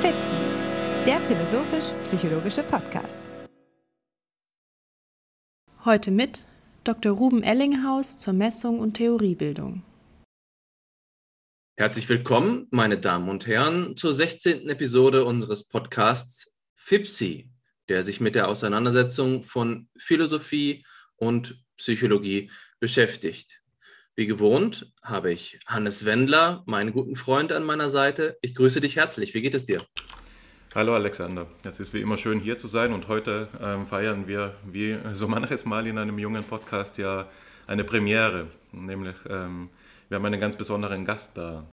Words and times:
FIPSI, 0.00 0.36
der 1.06 1.18
philosophisch-psychologische 1.22 2.62
Podcast. 2.62 3.16
Heute 5.86 6.10
mit 6.10 6.44
Dr. 6.84 7.12
Ruben 7.12 7.42
Ellinghaus 7.42 8.18
zur 8.18 8.34
Messung 8.34 8.80
und 8.80 8.94
Theoriebildung. 8.94 9.82
Herzlich 11.78 12.06
willkommen, 12.10 12.66
meine 12.70 12.98
Damen 12.98 13.30
und 13.30 13.46
Herren, 13.46 13.96
zur 13.96 14.12
16. 14.12 14.68
Episode 14.68 15.24
unseres 15.24 15.68
Podcasts 15.68 16.54
FIPSI, 16.76 17.50
der 17.88 18.02
sich 18.02 18.20
mit 18.20 18.34
der 18.34 18.48
Auseinandersetzung 18.48 19.42
von 19.42 19.88
Philosophie 19.96 20.84
und 21.16 21.64
Psychologie 21.78 22.50
beschäftigt. 22.78 23.61
Wie 24.14 24.26
gewohnt 24.26 24.92
habe 25.02 25.32
ich 25.32 25.58
Hannes 25.64 26.04
Wendler, 26.04 26.64
meinen 26.66 26.92
guten 26.92 27.16
Freund, 27.16 27.50
an 27.50 27.64
meiner 27.64 27.88
Seite. 27.88 28.36
Ich 28.42 28.54
grüße 28.54 28.82
dich 28.82 28.96
herzlich. 28.96 29.32
Wie 29.32 29.40
geht 29.40 29.54
es 29.54 29.64
dir? 29.64 29.82
Hallo 30.74 30.94
Alexander, 30.94 31.46
es 31.64 31.80
ist 31.80 31.94
wie 31.94 32.02
immer 32.02 32.18
schön 32.18 32.38
hier 32.38 32.58
zu 32.58 32.66
sein 32.66 32.92
und 32.92 33.08
heute 33.08 33.48
ähm, 33.58 33.86
feiern 33.86 34.28
wir 34.28 34.54
wie 34.66 34.98
so 35.12 35.28
manches 35.28 35.64
Mal 35.64 35.86
in 35.86 35.96
einem 35.96 36.18
jungen 36.18 36.44
Podcast 36.44 36.98
ja 36.98 37.30
eine 37.66 37.84
Premiere, 37.84 38.48
nämlich 38.72 39.16
ähm, 39.30 39.70
wir 40.10 40.16
haben 40.16 40.26
einen 40.26 40.40
ganz 40.40 40.56
besonderen 40.56 41.06
Gast 41.06 41.38
da. 41.38 41.70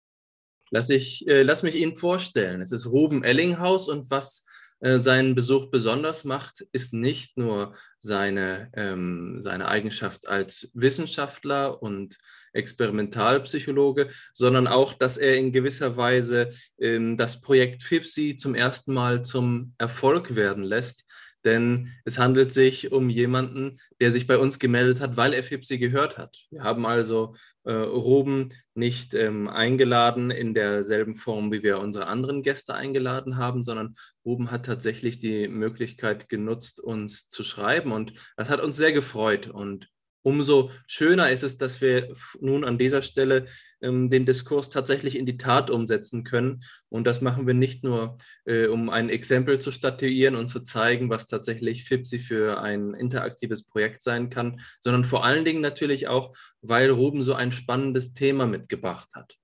Lass, 0.70 0.88
ich, 0.88 1.28
äh, 1.28 1.42
lass 1.42 1.62
mich 1.62 1.74
Ihnen 1.74 1.96
vorstellen. 1.96 2.62
Es 2.62 2.72
ist 2.72 2.86
Ruben 2.86 3.24
Ellinghaus 3.24 3.90
und 3.90 4.10
was 4.10 4.46
seinen 4.82 5.36
Besuch 5.36 5.70
besonders 5.70 6.24
macht, 6.24 6.66
ist 6.72 6.92
nicht 6.92 7.38
nur 7.38 7.74
seine, 7.98 8.70
ähm, 8.74 9.36
seine 9.40 9.68
Eigenschaft 9.68 10.26
als 10.26 10.72
Wissenschaftler 10.74 11.80
und 11.82 12.18
Experimentalpsychologe, 12.52 14.08
sondern 14.32 14.66
auch, 14.66 14.94
dass 14.94 15.18
er 15.18 15.36
in 15.36 15.52
gewisser 15.52 15.96
Weise 15.96 16.48
ähm, 16.78 17.16
das 17.16 17.40
Projekt 17.40 17.84
FIPSI 17.84 18.36
zum 18.36 18.56
ersten 18.56 18.92
Mal 18.92 19.22
zum 19.22 19.74
Erfolg 19.78 20.34
werden 20.34 20.64
lässt 20.64 21.04
denn 21.44 21.92
es 22.04 22.18
handelt 22.18 22.52
sich 22.52 22.92
um 22.92 23.10
jemanden, 23.10 23.78
der 24.00 24.12
sich 24.12 24.26
bei 24.26 24.38
uns 24.38 24.58
gemeldet 24.58 25.00
hat, 25.00 25.16
weil 25.16 25.32
er 25.32 25.42
FIPSI 25.42 25.78
gehört 25.78 26.18
hat. 26.18 26.38
Wir 26.50 26.62
haben 26.62 26.86
also 26.86 27.34
äh, 27.64 27.72
Ruben 27.72 28.50
nicht 28.74 29.14
ähm, 29.14 29.48
eingeladen 29.48 30.30
in 30.30 30.54
derselben 30.54 31.14
Form, 31.14 31.52
wie 31.52 31.62
wir 31.62 31.78
unsere 31.78 32.06
anderen 32.06 32.42
Gäste 32.42 32.74
eingeladen 32.74 33.36
haben, 33.36 33.62
sondern 33.62 33.94
Ruben 34.24 34.50
hat 34.50 34.66
tatsächlich 34.66 35.18
die 35.18 35.48
Möglichkeit 35.48 36.28
genutzt, 36.28 36.80
uns 36.80 37.28
zu 37.28 37.44
schreiben 37.44 37.92
und 37.92 38.14
das 38.36 38.48
hat 38.48 38.60
uns 38.60 38.76
sehr 38.76 38.92
gefreut 38.92 39.48
und 39.48 39.91
umso 40.22 40.70
schöner 40.86 41.30
ist 41.30 41.42
es, 41.42 41.56
dass 41.56 41.80
wir 41.80 42.14
nun 42.40 42.64
an 42.64 42.78
dieser 42.78 43.02
Stelle 43.02 43.46
ähm, 43.80 44.10
den 44.10 44.26
Diskurs 44.26 44.68
tatsächlich 44.68 45.16
in 45.16 45.26
die 45.26 45.36
Tat 45.36 45.70
umsetzen 45.70 46.24
können. 46.24 46.62
Und 46.88 47.06
das 47.06 47.20
machen 47.20 47.46
wir 47.46 47.54
nicht 47.54 47.84
nur, 47.84 48.18
äh, 48.44 48.66
um 48.66 48.88
ein 48.90 49.10
Exempel 49.10 49.58
zu 49.58 49.72
statuieren 49.72 50.36
und 50.36 50.48
zu 50.48 50.60
zeigen, 50.60 51.10
was 51.10 51.26
tatsächlich 51.26 51.84
FIPSI 51.84 52.18
für 52.18 52.60
ein 52.60 52.94
interaktives 52.94 53.66
Projekt 53.66 54.00
sein 54.00 54.30
kann, 54.30 54.60
sondern 54.80 55.04
vor 55.04 55.24
allen 55.24 55.44
Dingen 55.44 55.60
natürlich 55.60 56.08
auch, 56.08 56.34
weil 56.60 56.90
Ruben 56.90 57.22
so 57.22 57.34
ein 57.34 57.52
spannendes 57.52 58.14
Thema 58.14 58.46
mitgebracht 58.46 59.10
hat. 59.14 59.36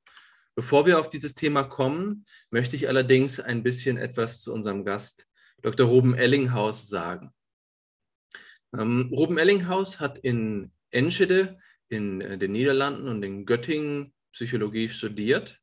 Bevor 0.55 0.87
wir 0.87 0.99
auf 0.99 1.09
dieses 1.09 1.35
Thema 1.35 1.63
kommen, 1.63 2.25
möchte 2.51 2.75
ich 2.75 2.89
allerdings 2.89 3.39
ein 3.39 3.63
bisschen 3.63 3.97
etwas 3.97 4.41
zu 4.41 4.53
unserem 4.53 4.85
Gast, 4.85 5.29
Dr. 5.63 5.87
Ruben 5.87 6.15
Ellinghaus, 6.15 6.89
sagen. 6.89 7.33
Ähm, 8.77 9.13
Ruben 9.13 9.39
Ellinghaus 9.39 10.01
hat 10.01 10.19
in 10.19 10.73
Enschede 10.91 11.59
in 11.89 12.21
äh, 12.21 12.39
den 12.39 12.53
Niederlanden 12.53 13.09
und 13.09 13.23
in 13.23 13.47
Göttingen 13.47 14.13
Psychologie 14.33 14.89
studiert 14.89 15.59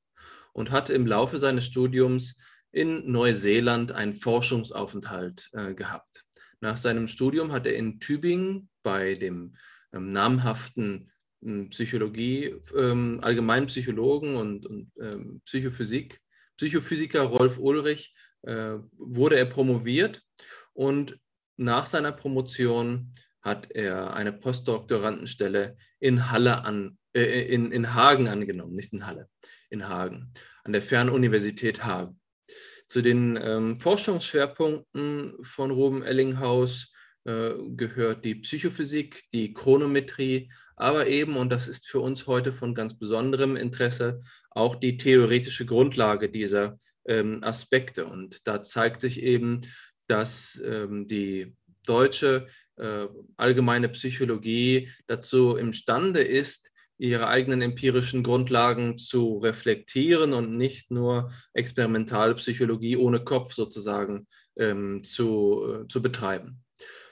und 0.53 0.71
hat 0.71 0.89
im 0.89 1.05
Laufe 1.05 1.37
seines 1.37 1.65
Studiums 1.65 2.37
in 2.71 3.09
Neuseeland 3.11 3.91
einen 3.91 4.15
Forschungsaufenthalt 4.15 5.49
äh, 5.53 5.73
gehabt. 5.73 6.25
Nach 6.61 6.77
seinem 6.77 7.07
Studium 7.07 7.51
hat 7.51 7.65
er 7.65 7.75
in 7.75 7.99
Tübingen 7.99 8.69
bei 8.83 9.13
dem 9.13 9.55
ähm, 9.93 10.11
namhaften 10.11 11.09
ähm, 11.43 11.69
Psychologie, 11.69 12.55
ähm, 12.75 13.19
Allgemeinpsychologen 13.21 14.35
und, 14.35 14.65
und 14.65 14.91
ähm, 14.99 15.41
Psychophysik, 15.45 16.19
Psychophysiker 16.57 17.21
Rolf 17.21 17.59
Ulrich, 17.59 18.13
äh, 18.43 18.75
wurde 18.97 19.37
er 19.37 19.45
promoviert 19.45 20.21
und 20.73 21.19
nach 21.57 21.85
seiner 21.85 22.11
Promotion 22.11 23.13
hat 23.41 23.71
er 23.71 24.13
eine 24.13 24.33
Postdoktorandenstelle 24.33 25.77
in 25.99 26.31
Halle 26.31 26.65
an, 26.65 26.97
äh, 27.13 27.45
in, 27.47 27.71
in 27.71 27.93
Hagen 27.93 28.27
angenommen, 28.27 28.75
nicht 28.75 28.91
in 28.91 29.05
Halle, 29.05 29.29
in 29.69 29.87
Hagen, 29.87 30.31
an 30.63 30.73
der 30.73 30.81
Fernuniversität 30.81 31.83
Hagen. 31.83 32.19
Zu 32.87 33.01
den 33.01 33.37
ähm, 33.41 33.79
Forschungsschwerpunkten 33.79 35.33
von 35.41 35.71
Ruben 35.71 36.03
Ellinghaus 36.03 36.91
äh, 37.23 37.53
gehört 37.75 38.25
die 38.25 38.35
Psychophysik, 38.35 39.23
die 39.31 39.53
Chronometrie, 39.53 40.51
aber 40.75 41.07
eben, 41.07 41.37
und 41.37 41.49
das 41.49 41.67
ist 41.67 41.87
für 41.87 41.99
uns 41.99 42.27
heute 42.27 42.51
von 42.51 42.75
ganz 42.75 42.97
besonderem 42.99 43.55
Interesse, 43.55 44.21
auch 44.51 44.75
die 44.75 44.97
theoretische 44.97 45.65
Grundlage 45.65 46.29
dieser 46.29 46.77
ähm, 47.07 47.43
Aspekte. 47.43 48.05
Und 48.05 48.47
da 48.47 48.61
zeigt 48.61 49.01
sich 49.01 49.23
eben, 49.23 49.61
dass 50.07 50.61
ähm, 50.63 51.07
die 51.07 51.55
deutsche 51.85 52.47
äh, 52.77 53.07
allgemeine 53.37 53.89
Psychologie 53.89 54.89
dazu 55.07 55.55
imstande 55.55 56.21
ist, 56.21 56.71
ihre 56.97 57.27
eigenen 57.27 57.61
empirischen 57.61 58.23
Grundlagen 58.23 58.97
zu 58.97 59.37
reflektieren 59.37 60.33
und 60.33 60.57
nicht 60.57 60.91
nur 60.91 61.31
Experimentalpsychologie 61.53 62.97
ohne 62.97 63.23
Kopf 63.23 63.53
sozusagen 63.53 64.27
ähm, 64.57 65.03
zu, 65.03 65.83
äh, 65.83 65.87
zu 65.87 66.01
betreiben. 66.01 66.63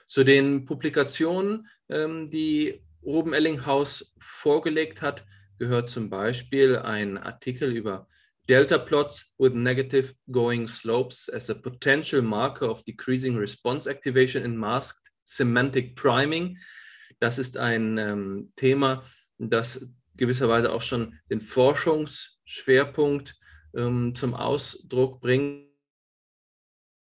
Zu 0.06 0.24
den 0.24 0.64
Publikationen, 0.64 1.66
ähm, 1.88 2.30
die 2.30 2.82
Ruben 3.02 3.34
Ellinghaus 3.34 4.14
vorgelegt 4.18 5.02
hat, 5.02 5.24
gehört 5.58 5.90
zum 5.90 6.08
Beispiel 6.08 6.76
ein 6.76 7.18
Artikel 7.18 7.70
über 7.70 8.06
Delta 8.46 8.78
plots 8.78 9.32
with 9.38 9.54
negative 9.54 10.14
going 10.30 10.66
slopes 10.66 11.28
as 11.28 11.48
a 11.48 11.54
potential 11.54 12.20
marker 12.20 12.66
of 12.66 12.84
decreasing 12.84 13.36
response 13.36 13.86
activation 13.86 14.44
in 14.44 14.56
masked 14.56 15.10
semantic 15.24 15.96
priming. 15.96 16.58
Das 17.20 17.38
ist 17.38 17.56
ein 17.56 17.96
ähm, 17.96 18.52
Thema, 18.56 19.02
das 19.38 19.88
gewisserweise 20.16 20.72
auch 20.72 20.82
schon 20.82 21.18
den 21.30 21.40
Forschungsschwerpunkt 21.40 23.34
ähm, 23.74 24.14
zum 24.14 24.34
Ausdruck 24.34 25.20
bringt. 25.20 25.64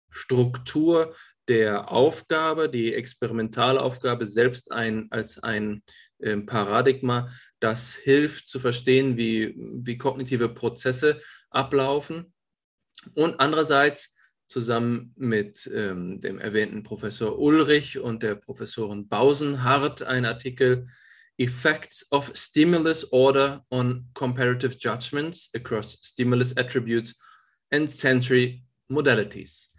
Struktur 0.10 1.14
der 1.48 1.92
Aufgabe, 1.92 2.70
die 2.70 2.94
Experimentalaufgabe 2.94 4.26
selbst 4.26 4.72
ein, 4.72 5.08
als 5.12 5.42
ein 5.44 5.84
äh, 6.20 6.38
Paradigma, 6.38 7.30
das 7.60 7.96
hilft 7.96 8.50
zu 8.50 8.60
verstehen, 8.60 9.18
wie, 9.18 9.54
wie 9.58 9.98
kognitive 9.98 10.50
Prozesse 10.50 11.22
ablaufen. 11.50 12.34
Und 13.14 13.40
andererseits 13.40 14.16
zusammen 14.48 15.14
mit 15.18 15.70
ähm, 15.74 16.22
dem 16.22 16.40
erwähnten 16.40 16.84
Professor 16.84 17.38
Ulrich 17.38 18.00
und 18.00 18.24
der 18.24 18.36
Professorin 18.36 19.08
Bausenhardt 19.08 20.04
ein 20.04 20.26
Artikel 20.26 20.88
Effects 21.38 22.10
of 22.12 22.32
Stimulus 22.34 23.12
Order 23.12 23.66
on 23.70 24.10
Comparative 24.14 24.76
Judgments 24.80 25.52
across 25.54 26.00
Stimulus 26.02 26.56
Attributes 26.58 27.20
and 27.72 27.92
Sensory 27.92 28.64
Modalities. 28.88 29.72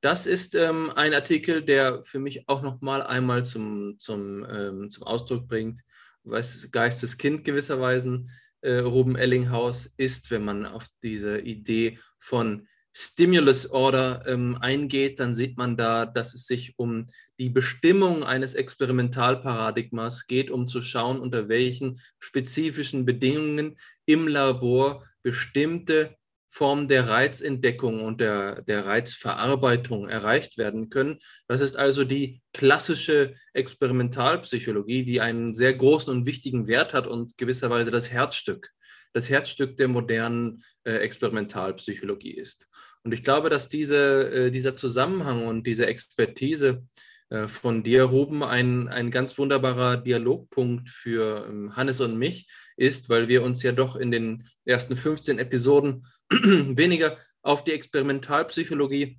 Das 0.00 0.26
ist 0.26 0.54
ähm, 0.54 0.90
ein 0.94 1.14
Artikel, 1.14 1.62
der 1.62 2.02
für 2.02 2.18
mich 2.18 2.48
auch 2.48 2.62
noch 2.62 2.80
mal 2.80 3.02
einmal 3.02 3.44
zum, 3.44 3.98
zum, 3.98 4.44
ähm, 4.50 4.90
zum 4.90 5.04
Ausdruck 5.04 5.46
bringt, 5.46 5.80
was 6.24 6.70
Geisteskind 6.70 7.44
gewisserweise 7.44 8.24
äh, 8.60 8.78
Ruben 8.78 9.16
Ellinghaus 9.16 9.90
ist, 9.96 10.30
wenn 10.30 10.44
man 10.44 10.66
auf 10.66 10.86
diese 11.02 11.40
Idee 11.40 11.98
von 12.18 12.66
Stimulus 12.94 13.70
Order 13.70 14.22
ähm, 14.26 14.58
eingeht, 14.60 15.18
dann 15.18 15.34
sieht 15.34 15.56
man 15.56 15.76
da, 15.76 16.04
dass 16.04 16.34
es 16.34 16.46
sich 16.46 16.78
um 16.78 17.08
die 17.38 17.48
Bestimmung 17.48 18.22
eines 18.22 18.54
Experimentalparadigmas 18.54 20.26
geht, 20.26 20.50
um 20.50 20.66
zu 20.66 20.82
schauen, 20.82 21.18
unter 21.18 21.48
welchen 21.48 22.00
spezifischen 22.18 23.06
Bedingungen 23.06 23.78
im 24.04 24.28
Labor 24.28 25.06
bestimmte 25.22 26.16
Formen 26.54 26.86
der 26.86 27.08
Reizentdeckung 27.08 28.04
und 28.04 28.20
der, 28.20 28.60
der 28.60 28.84
Reizverarbeitung 28.84 30.06
erreicht 30.10 30.58
werden 30.58 30.90
können. 30.90 31.18
Das 31.48 31.62
ist 31.62 31.78
also 31.78 32.04
die 32.04 32.42
klassische 32.52 33.34
Experimentalpsychologie, 33.54 35.02
die 35.02 35.22
einen 35.22 35.54
sehr 35.54 35.72
großen 35.72 36.12
und 36.14 36.26
wichtigen 36.26 36.66
Wert 36.68 36.92
hat 36.92 37.06
und 37.06 37.38
gewisserweise 37.38 37.90
das 37.90 38.12
Herzstück, 38.12 38.68
das 39.14 39.30
Herzstück 39.30 39.78
der 39.78 39.88
modernen 39.88 40.62
äh, 40.84 40.96
Experimentalpsychologie 40.96 42.32
ist. 42.32 42.68
Und 43.02 43.12
ich 43.12 43.24
glaube, 43.24 43.48
dass 43.48 43.70
diese, 43.70 44.30
äh, 44.30 44.50
dieser 44.50 44.76
Zusammenhang 44.76 45.46
und 45.46 45.66
diese 45.66 45.86
Expertise 45.86 46.86
äh, 47.30 47.48
von 47.48 47.82
dir, 47.82 48.04
Ruben, 48.04 48.44
ein, 48.44 48.88
ein 48.88 49.10
ganz 49.10 49.38
wunderbarer 49.38 49.96
Dialogpunkt 49.96 50.90
für 50.90 51.46
ähm, 51.48 51.74
Hannes 51.76 52.02
und 52.02 52.18
mich 52.18 52.46
ist, 52.82 53.08
weil 53.08 53.28
wir 53.28 53.42
uns 53.42 53.62
ja 53.62 53.72
doch 53.72 53.94
in 53.94 54.10
den 54.10 54.42
ersten 54.64 54.96
15 54.96 55.38
Episoden 55.38 56.04
weniger 56.30 57.16
auf 57.40 57.62
die 57.62 57.72
Experimentalpsychologie 57.72 59.18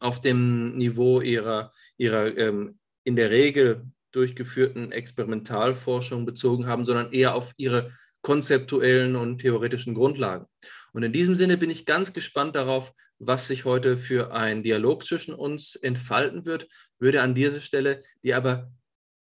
auf 0.00 0.20
dem 0.20 0.76
Niveau 0.76 1.22
ihrer, 1.22 1.72
ihrer 1.96 2.36
ähm, 2.36 2.78
in 3.04 3.16
der 3.16 3.30
Regel 3.30 3.86
durchgeführten 4.12 4.92
Experimentalforschung 4.92 6.26
bezogen 6.26 6.66
haben, 6.66 6.84
sondern 6.84 7.12
eher 7.12 7.34
auf 7.34 7.54
ihre 7.56 7.90
konzeptuellen 8.20 9.16
und 9.16 9.38
theoretischen 9.38 9.94
Grundlagen. 9.94 10.46
Und 10.92 11.02
in 11.02 11.12
diesem 11.12 11.34
Sinne 11.34 11.56
bin 11.56 11.70
ich 11.70 11.86
ganz 11.86 12.12
gespannt 12.12 12.54
darauf, 12.54 12.92
was 13.18 13.48
sich 13.48 13.64
heute 13.64 13.96
für 13.96 14.32
ein 14.32 14.62
Dialog 14.62 15.04
zwischen 15.04 15.34
uns 15.34 15.74
entfalten 15.76 16.44
wird, 16.44 16.68
würde 16.98 17.22
an 17.22 17.34
dieser 17.34 17.60
Stelle 17.60 18.02
dir 18.22 18.36
aber 18.36 18.70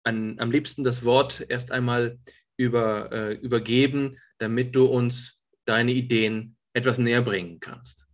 an, 0.04 0.40
am 0.40 0.52
liebsten 0.52 0.84
das 0.84 1.04
Wort 1.04 1.46
erst 1.50 1.72
einmal 1.72 2.18
über, 2.62 3.12
äh, 3.12 3.34
übergeben, 3.34 4.18
damit 4.38 4.76
du 4.76 4.86
uns 4.86 5.42
deine 5.66 5.92
Ideen 5.92 6.58
etwas 6.74 7.00
näher 7.00 7.22
bringen 7.22 7.60
kannst. 7.60 8.08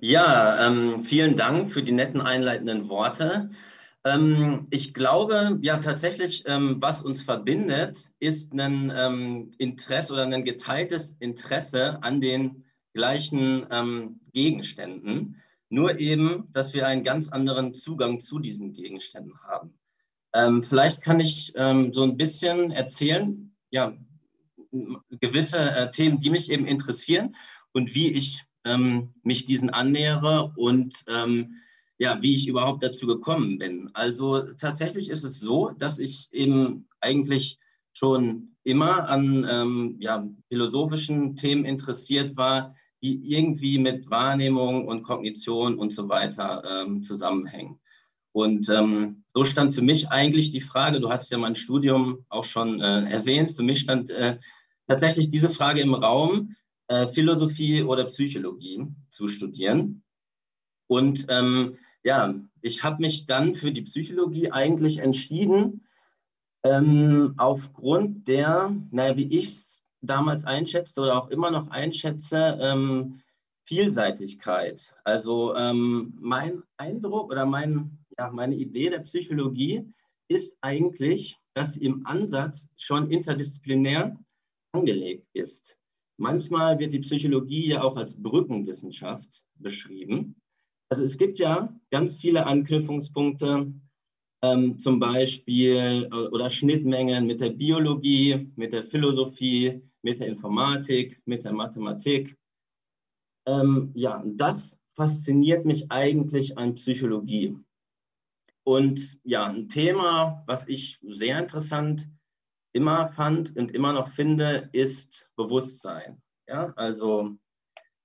Ja, 0.00 0.66
ähm, 0.66 1.04
vielen 1.04 1.36
Dank 1.36 1.72
für 1.72 1.82
die 1.82 1.92
netten 1.92 2.20
einleitenden 2.20 2.88
Worte. 2.88 3.48
Ähm, 4.04 4.66
ich 4.70 4.92
glaube, 4.92 5.58
ja, 5.62 5.78
tatsächlich, 5.78 6.44
ähm, 6.46 6.76
was 6.80 7.00
uns 7.00 7.22
verbindet, 7.22 8.12
ist 8.20 8.52
ein 8.52 8.92
ähm, 8.94 9.52
Interesse 9.56 10.12
oder 10.12 10.24
ein 10.24 10.44
geteiltes 10.44 11.16
Interesse 11.20 12.02
an 12.02 12.20
den 12.20 12.64
gleichen 12.92 13.66
ähm, 13.70 14.20
Gegenständen. 14.32 15.40
Nur 15.70 15.98
eben, 15.98 16.52
dass 16.52 16.74
wir 16.74 16.86
einen 16.86 17.02
ganz 17.02 17.28
anderen 17.28 17.72
Zugang 17.72 18.20
zu 18.20 18.38
diesen 18.38 18.74
Gegenständen 18.74 19.40
haben. 19.42 19.72
Ähm, 20.34 20.62
vielleicht 20.62 21.00
kann 21.00 21.20
ich 21.20 21.52
ähm, 21.56 21.92
so 21.92 22.02
ein 22.02 22.16
bisschen 22.16 22.70
erzählen, 22.72 23.54
ja, 23.70 23.96
gewisse 25.20 25.58
äh, 25.58 25.90
Themen, 25.90 26.18
die 26.18 26.30
mich 26.30 26.50
eben 26.50 26.66
interessieren 26.66 27.36
und 27.72 27.94
wie 27.94 28.08
ich 28.08 28.42
mich 29.22 29.44
diesen 29.44 29.68
annähere 29.68 30.54
und 30.56 31.04
ja, 31.98 32.22
wie 32.22 32.34
ich 32.34 32.48
überhaupt 32.48 32.82
dazu 32.82 33.06
gekommen 33.06 33.58
bin. 33.58 33.90
Also 33.92 34.40
tatsächlich 34.54 35.10
ist 35.10 35.22
es 35.22 35.38
so, 35.38 35.68
dass 35.68 35.98
ich 35.98 36.28
eben 36.32 36.88
eigentlich 37.00 37.58
schon 37.92 38.56
immer 38.64 39.08
an 39.08 39.46
ähm, 39.48 39.96
ja, 40.00 40.26
philosophischen 40.48 41.36
Themen 41.36 41.64
interessiert 41.64 42.36
war, 42.36 42.74
die 43.02 43.34
irgendwie 43.34 43.78
mit 43.78 44.10
Wahrnehmung 44.10 44.88
und 44.88 45.02
Kognition 45.02 45.78
und 45.78 45.92
so 45.92 46.08
weiter 46.08 46.62
ähm, 46.64 47.02
zusammenhängen. 47.02 47.78
Und 48.34 48.68
ähm, 48.68 49.22
so 49.28 49.44
stand 49.44 49.76
für 49.76 49.82
mich 49.82 50.08
eigentlich 50.08 50.50
die 50.50 50.60
Frage, 50.60 50.98
du 50.98 51.08
hast 51.08 51.30
ja 51.30 51.38
mein 51.38 51.54
Studium 51.54 52.26
auch 52.28 52.42
schon 52.42 52.80
äh, 52.80 53.08
erwähnt, 53.08 53.52
für 53.52 53.62
mich 53.62 53.78
stand 53.78 54.10
äh, 54.10 54.38
tatsächlich 54.88 55.28
diese 55.28 55.50
Frage 55.50 55.80
im 55.80 55.94
Raum, 55.94 56.56
äh, 56.88 57.06
Philosophie 57.06 57.84
oder 57.84 58.06
Psychologie 58.06 58.88
zu 59.08 59.28
studieren. 59.28 60.02
Und 60.88 61.26
ähm, 61.28 61.76
ja, 62.02 62.34
ich 62.60 62.82
habe 62.82 63.02
mich 63.02 63.26
dann 63.26 63.54
für 63.54 63.70
die 63.70 63.82
Psychologie 63.82 64.50
eigentlich 64.50 64.98
entschieden, 64.98 65.82
ähm, 66.64 67.34
aufgrund 67.36 68.26
der, 68.26 68.74
naja, 68.90 69.16
wie 69.16 69.28
ich 69.28 69.46
es 69.46 69.84
damals 70.00 70.44
einschätzte 70.44 71.02
oder 71.02 71.22
auch 71.22 71.30
immer 71.30 71.52
noch 71.52 71.68
einschätze, 71.70 72.58
ähm, 72.60 73.20
Vielseitigkeit. 73.64 74.94
Also 75.04 75.54
ähm, 75.56 76.14
mein 76.20 76.62
Eindruck 76.76 77.30
oder 77.30 77.46
mein, 77.46 77.98
ja, 78.18 78.30
meine 78.30 78.54
Idee 78.54 78.90
der 78.90 79.00
Psychologie 79.00 79.92
ist 80.28 80.56
eigentlich, 80.60 81.36
dass 81.54 81.74
sie 81.74 81.84
im 81.84 82.06
Ansatz 82.06 82.70
schon 82.76 83.10
interdisziplinär 83.10 84.18
angelegt 84.72 85.26
ist. 85.32 85.78
Manchmal 86.16 86.78
wird 86.78 86.92
die 86.92 87.00
Psychologie 87.00 87.68
ja 87.68 87.82
auch 87.82 87.96
als 87.96 88.20
Brückenwissenschaft 88.20 89.44
beschrieben. 89.56 90.36
Also 90.90 91.02
es 91.02 91.18
gibt 91.18 91.38
ja 91.38 91.74
ganz 91.90 92.16
viele 92.16 92.46
Anknüpfungspunkte, 92.46 93.72
ähm, 94.42 94.78
zum 94.78 95.00
Beispiel 95.00 96.08
äh, 96.12 96.14
oder 96.28 96.50
Schnittmengen 96.50 97.26
mit 97.26 97.40
der 97.40 97.50
Biologie, 97.50 98.52
mit 98.56 98.72
der 98.72 98.84
Philosophie, 98.84 99.82
mit 100.02 100.20
der 100.20 100.28
Informatik, 100.28 101.20
mit 101.24 101.44
der 101.44 101.52
Mathematik. 101.52 102.36
Ähm, 103.46 103.90
ja, 103.94 104.22
das 104.24 104.80
fasziniert 104.92 105.64
mich 105.64 105.90
eigentlich 105.90 106.56
an 106.58 106.74
Psychologie. 106.74 107.56
Und 108.64 109.18
ja, 109.24 109.46
ein 109.46 109.68
Thema, 109.68 110.42
was 110.46 110.68
ich 110.68 110.98
sehr 111.02 111.38
interessant 111.38 112.08
immer 112.72 113.06
fand 113.06 113.56
und 113.56 113.72
immer 113.72 113.92
noch 113.92 114.08
finde, 114.08 114.68
ist 114.72 115.30
Bewusstsein. 115.36 116.20
Ja, 116.48 116.72
also 116.76 117.36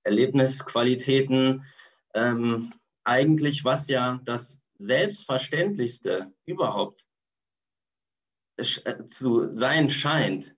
Erlebnisqualitäten, 0.04 1.64
ähm, 2.14 2.72
eigentlich 3.04 3.64
was 3.64 3.88
ja 3.88 4.20
das 4.24 4.66
Selbstverständlichste 4.78 6.32
überhaupt 6.46 7.06
äh, 8.56 9.04
zu 9.06 9.52
sein 9.54 9.90
scheint, 9.90 10.54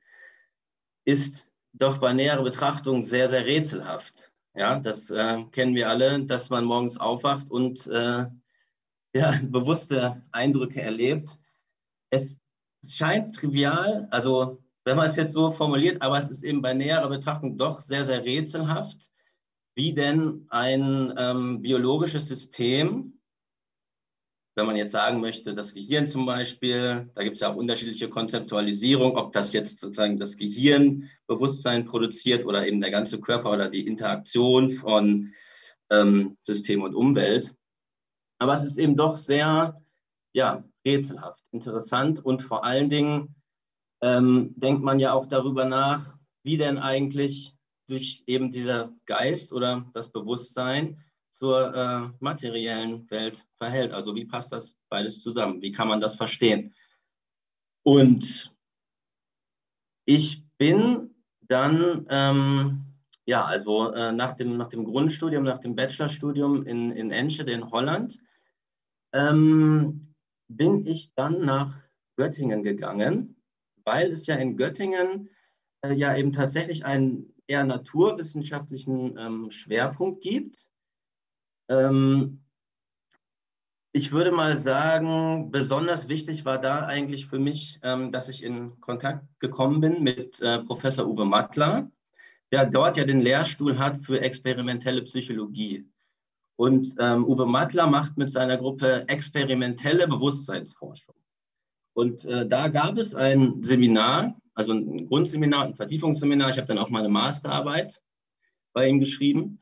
ist 1.04 1.52
doch 1.72 1.98
bei 1.98 2.12
näherer 2.12 2.42
Betrachtung 2.42 3.02
sehr, 3.02 3.28
sehr 3.28 3.46
rätselhaft. 3.46 4.32
Ja, 4.54 4.78
das 4.78 5.10
äh, 5.10 5.42
kennen 5.50 5.74
wir 5.74 5.88
alle, 5.88 6.24
dass 6.24 6.50
man 6.50 6.64
morgens 6.64 6.98
aufwacht 6.98 7.50
und 7.50 7.86
äh, 7.86 8.26
ja, 9.14 9.34
bewusste 9.48 10.22
Eindrücke 10.32 10.82
erlebt. 10.82 11.38
Es 12.10 12.40
scheint 12.86 13.34
trivial, 13.34 14.08
also 14.10 14.62
wenn 14.84 14.96
man 14.96 15.06
es 15.06 15.16
jetzt 15.16 15.32
so 15.32 15.50
formuliert, 15.50 16.02
aber 16.02 16.18
es 16.18 16.30
ist 16.30 16.42
eben 16.42 16.60
bei 16.60 16.74
näherer 16.74 17.08
Betrachtung 17.08 17.56
doch 17.56 17.78
sehr, 17.78 18.04
sehr 18.04 18.24
rätselhaft 18.24 19.12
wie 19.74 19.94
denn 19.94 20.46
ein 20.48 21.14
ähm, 21.16 21.62
biologisches 21.62 22.28
System, 22.28 23.18
wenn 24.54 24.66
man 24.66 24.76
jetzt 24.76 24.92
sagen 24.92 25.20
möchte, 25.20 25.54
das 25.54 25.72
Gehirn 25.72 26.06
zum 26.06 26.26
Beispiel, 26.26 27.10
da 27.14 27.22
gibt 27.22 27.36
es 27.36 27.40
ja 27.40 27.50
auch 27.50 27.56
unterschiedliche 27.56 28.10
Konzeptualisierung, 28.10 29.16
ob 29.16 29.32
das 29.32 29.54
jetzt 29.54 29.80
sozusagen 29.80 30.18
das 30.18 30.36
Gehirn 30.36 31.08
Bewusstsein 31.26 31.86
produziert 31.86 32.44
oder 32.44 32.66
eben 32.66 32.80
der 32.80 32.90
ganze 32.90 33.18
Körper 33.18 33.50
oder 33.50 33.70
die 33.70 33.86
Interaktion 33.86 34.70
von 34.70 35.32
ähm, 35.90 36.36
System 36.42 36.82
und 36.82 36.94
Umwelt. 36.94 37.54
Aber 38.42 38.54
es 38.54 38.64
ist 38.64 38.76
eben 38.76 38.96
doch 38.96 39.14
sehr 39.14 39.80
ja, 40.32 40.64
rätselhaft, 40.84 41.46
interessant 41.52 42.24
und 42.24 42.42
vor 42.42 42.64
allen 42.64 42.88
Dingen 42.88 43.36
ähm, 44.02 44.52
denkt 44.56 44.82
man 44.82 44.98
ja 44.98 45.12
auch 45.12 45.26
darüber 45.26 45.64
nach, 45.64 46.16
wie 46.42 46.56
denn 46.56 46.78
eigentlich 46.78 47.54
sich 47.86 48.24
eben 48.26 48.50
dieser 48.50 48.92
Geist 49.06 49.52
oder 49.52 49.86
das 49.94 50.10
Bewusstsein 50.10 50.98
zur 51.30 51.72
äh, 51.72 52.08
materiellen 52.18 53.08
Welt 53.12 53.46
verhält. 53.58 53.92
Also 53.92 54.16
wie 54.16 54.24
passt 54.24 54.50
das 54.50 54.76
beides 54.88 55.20
zusammen? 55.22 55.62
Wie 55.62 55.70
kann 55.70 55.86
man 55.86 56.00
das 56.00 56.16
verstehen? 56.16 56.74
Und 57.84 58.56
ich 60.04 60.42
bin 60.58 61.14
dann, 61.42 62.06
ähm, 62.08 62.86
ja, 63.24 63.44
also 63.44 63.92
äh, 63.92 64.10
nach, 64.10 64.32
dem, 64.32 64.56
nach 64.56 64.68
dem 64.68 64.84
Grundstudium, 64.84 65.44
nach 65.44 65.60
dem 65.60 65.76
Bachelorstudium 65.76 66.66
in, 66.66 66.90
in 66.90 67.12
Enschede 67.12 67.52
in 67.52 67.70
Holland, 67.70 68.18
ähm, 69.12 70.14
bin 70.48 70.86
ich 70.86 71.14
dann 71.14 71.44
nach 71.44 71.80
Göttingen 72.16 72.62
gegangen, 72.62 73.36
weil 73.84 74.12
es 74.12 74.26
ja 74.26 74.36
in 74.36 74.56
Göttingen 74.56 75.28
äh, 75.84 75.92
ja 75.92 76.16
eben 76.16 76.32
tatsächlich 76.32 76.84
ein 76.84 77.26
eher 77.46 77.64
naturwissenschaftlichen 77.64 79.16
ähm, 79.18 79.50
Schwerpunkt 79.50 80.22
gibt. 80.22 80.68
Ähm, 81.68 82.42
ich 83.94 84.12
würde 84.12 84.32
mal 84.32 84.56
sagen, 84.56 85.50
besonders 85.50 86.08
wichtig 86.08 86.46
war 86.46 86.58
da 86.58 86.86
eigentlich 86.86 87.26
für 87.26 87.38
mich, 87.38 87.78
ähm, 87.82 88.10
dass 88.10 88.28
ich 88.28 88.42
in 88.42 88.80
Kontakt 88.80 89.26
gekommen 89.38 89.80
bin 89.80 90.02
mit 90.02 90.40
äh, 90.40 90.60
Professor 90.60 91.06
Uwe 91.06 91.26
Mattler, 91.26 91.90
der 92.52 92.66
dort 92.66 92.96
ja 92.96 93.04
den 93.04 93.20
Lehrstuhl 93.20 93.78
hat 93.78 93.98
für 93.98 94.20
experimentelle 94.20 95.02
Psychologie. 95.02 95.86
Und 96.62 96.94
ähm, 97.00 97.24
Uwe 97.24 97.44
Mattler 97.44 97.88
macht 97.88 98.16
mit 98.16 98.30
seiner 98.30 98.56
Gruppe 98.56 99.08
experimentelle 99.08 100.06
Bewusstseinsforschung. 100.06 101.16
Und 101.92 102.24
äh, 102.24 102.46
da 102.46 102.68
gab 102.68 102.98
es 102.98 103.16
ein 103.16 103.64
Seminar, 103.64 104.40
also 104.54 104.72
ein 104.72 105.08
Grundseminar, 105.08 105.64
ein 105.64 105.74
Vertiefungsseminar. 105.74 106.50
Ich 106.50 106.58
habe 106.58 106.68
dann 106.68 106.78
auch 106.78 106.88
meine 106.88 107.08
Masterarbeit 107.08 108.00
bei 108.74 108.86
ihm 108.86 109.00
geschrieben. 109.00 109.58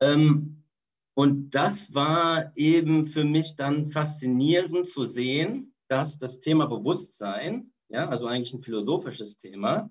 Ähm, 0.00 0.64
und 1.12 1.50
das 1.50 1.92
war 1.92 2.56
eben 2.56 3.04
für 3.04 3.24
mich 3.24 3.56
dann 3.56 3.84
faszinierend 3.84 4.86
zu 4.86 5.04
sehen, 5.04 5.74
dass 5.88 6.16
das 6.16 6.40
Thema 6.40 6.64
Bewusstsein, 6.64 7.70
ja, 7.90 8.08
also 8.08 8.26
eigentlich 8.26 8.54
ein 8.54 8.62
philosophisches 8.62 9.36
Thema, 9.36 9.90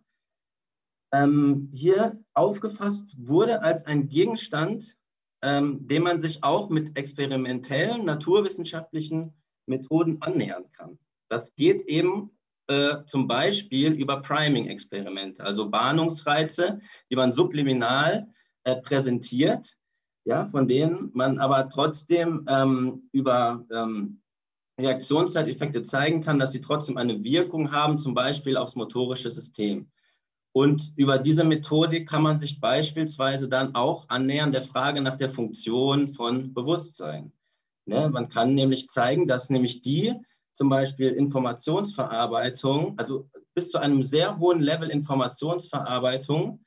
ähm, 1.14 1.70
hier 1.76 2.20
aufgefasst 2.34 3.16
wurde 3.20 3.62
als 3.62 3.86
ein 3.86 4.10
Gegenstand, 4.10 4.98
ähm, 5.42 5.88
dem 5.88 6.04
man 6.04 6.20
sich 6.20 6.44
auch 6.44 6.70
mit 6.70 6.98
experimentellen 6.98 8.06
naturwissenschaftlichen 8.06 9.34
Methoden 9.66 10.22
annähern 10.22 10.66
kann. 10.72 11.00
Das 11.30 11.54
geht 11.56 11.84
eben 11.84 12.32
äh, 12.68 13.04
zum 13.06 13.28
Beispiel 13.28 13.94
über 13.94 14.22
Priming-Experimente, 14.22 15.44
also 15.44 15.72
Warnungsreize, 15.72 16.80
die 17.10 17.16
man 17.16 17.34
subliminal 17.34 18.28
äh, 18.64 18.76
präsentiert, 18.76 19.78
ja, 20.26 20.46
von 20.48 20.68
denen 20.68 21.12
man 21.14 21.40
aber 21.40 21.70
trotzdem 21.70 22.46
ähm, 22.48 23.10
über 23.12 23.66
ähm, 23.72 24.22
Reaktionszeiteffekte 24.80 25.84
zeigen 25.84 26.22
kann, 26.22 26.40
dass 26.40 26.52
sie 26.52 26.62
trotzdem 26.62 26.98
eine 26.98 27.24
Wirkung 27.24 27.72
haben, 27.72 27.98
zum 27.98 28.14
Beispiel 28.14 28.58
aufs 28.58 28.76
motorische 28.76 29.30
System. 29.30 29.90
Und 30.52 30.94
über 30.96 31.20
diese 31.20 31.44
Methodik 31.44 32.10
kann 32.10 32.24
man 32.24 32.40
sich 32.40 32.60
beispielsweise 32.60 33.48
dann 33.48 33.76
auch 33.76 34.10
annähern 34.10 34.52
der 34.52 34.64
Frage 34.64 35.02
nach 35.02 35.16
der 35.16 35.30
Funktion 35.30 36.08
von 36.08 36.54
Bewusstsein. 36.54 37.32
Ne? 37.86 38.10
Man 38.10 38.30
kann 38.30 38.56
nämlich 38.56 38.88
zeigen, 38.88 39.28
dass 39.28 39.50
nämlich 39.50 39.82
die 39.82 40.14
zum 40.54 40.70
Beispiel 40.70 41.10
Informationsverarbeitung, 41.10 42.98
also 42.98 43.30
bis 43.54 43.70
zu 43.70 43.78
einem 43.78 44.04
sehr 44.04 44.40
hohen 44.40 44.60
Level 44.60 44.90
Informationsverarbeitung, 44.90 46.66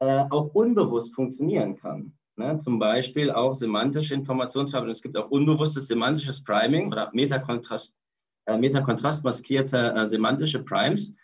äh, 0.00 0.24
auch 0.30 0.54
unbewusst 0.54 1.14
funktionieren 1.14 1.76
kann. 1.76 2.16
Ne? 2.36 2.58
Zum 2.58 2.78
Beispiel 2.78 3.30
auch 3.30 3.54
semantische 3.54 4.14
Informationsverarbeitung. 4.14 4.92
Es 4.92 5.02
gibt 5.02 5.16
auch 5.16 5.30
unbewusstes 5.30 5.88
semantisches 5.88 6.42
Priming 6.44 6.88
oder 6.88 7.10
Metakontrast, 7.12 8.00
äh, 8.46 8.56
metakontrastmaskierte 8.58 9.94
äh, 9.94 10.06
semantische 10.06 10.62
Primes 10.62 11.14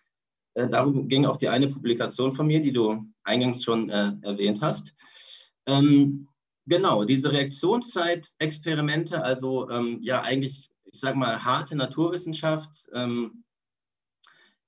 äh, 0.55 0.69
darum 0.69 1.09
ging 1.09 1.25
auch 1.25 1.37
die 1.37 1.49
eine 1.49 1.69
Publikation 1.69 2.33
von 2.33 2.47
mir, 2.47 2.61
die 2.61 2.73
du 2.73 3.03
eingangs 3.25 3.65
schon 3.65 3.91
äh, 3.91 4.13
erwähnt 4.23 4.61
hast. 4.61 4.95
Ähm, 5.67 6.29
genau, 6.67 7.05
diese 7.05 7.33
Reaktionszeitexperimente, 7.33 9.23
also 9.23 9.69
ähm, 9.71 9.99
ja 10.03 10.23
eigentlich, 10.23 10.71
ich 10.85 10.99
sage 10.99 11.19
mal, 11.19 11.43
harte 11.43 11.77
Naturwissenschaft 11.77 12.89
ähm, 12.93 13.45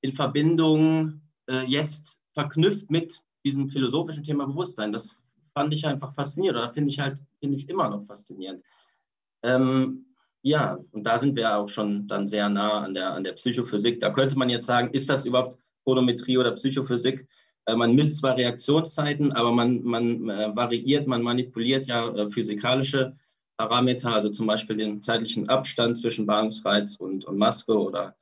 in 0.01 0.13
Verbindung 0.13 1.21
äh, 1.49 1.65
jetzt 1.65 2.23
verknüpft 2.33 2.91
mit 2.91 3.23
diesem 3.45 3.69
philosophischen 3.69 4.23
Thema 4.23 4.47
Bewusstsein. 4.47 4.93
Das 4.93 5.11
fand 5.55 5.73
ich 5.73 5.87
einfach 5.87 6.13
faszinierend 6.13 6.59
oder 6.59 6.73
finde 6.73 6.91
ich 6.91 6.99
halt, 6.99 7.21
finde 7.41 7.57
ich 7.57 7.69
immer 7.69 7.89
noch 7.89 8.05
faszinierend. 8.05 8.65
Ähm, 9.43 10.07
ja, 10.43 10.79
und 10.93 11.05
da 11.05 11.17
sind 11.17 11.37
wir 11.37 11.57
auch 11.57 11.69
schon 11.69 12.07
dann 12.07 12.29
sehr 12.29 12.49
nah 12.49 12.81
an 12.81 12.95
der, 12.95 13.15
an 13.15 13.25
der 13.25 13.33
Psychophysik. 13.33 14.01
Da 14.01 14.11
könnte 14.11 14.37
man 14.37 14.51
jetzt 14.51 14.67
sagen, 14.67 14.91
ist 14.93 15.09
das 15.09 15.25
überhaupt 15.25 15.59
Chronometrie 15.85 16.39
oder 16.39 16.53
Psychophysik. 16.53 17.27
Äh, 17.67 17.77
man 17.77 17.95
misst 17.95 18.19
zwar 18.19 18.37
Reaktionszeiten, 18.37 19.33
aber 19.33 19.53
man, 19.53 19.83
man 19.83 20.29
äh, 20.29 20.55
variiert, 20.55 21.07
man 21.07 21.23
manipuliert 21.23 21.87
ja 21.87 22.09
äh, 22.09 22.31
physikalische 22.31 23.13
Parameter, 23.57 24.13
also 24.13 24.31
zum 24.31 24.47
Beispiel 24.47 24.77
den 24.77 25.01
zeitlichen 25.01 25.49
Abstand 25.49 25.99
zwischen 25.99 26.27
Warnungsreiz 26.27 26.97
und, 26.97 27.25
und 27.25 27.39
Maske 27.39 27.79
oder, 27.79 28.17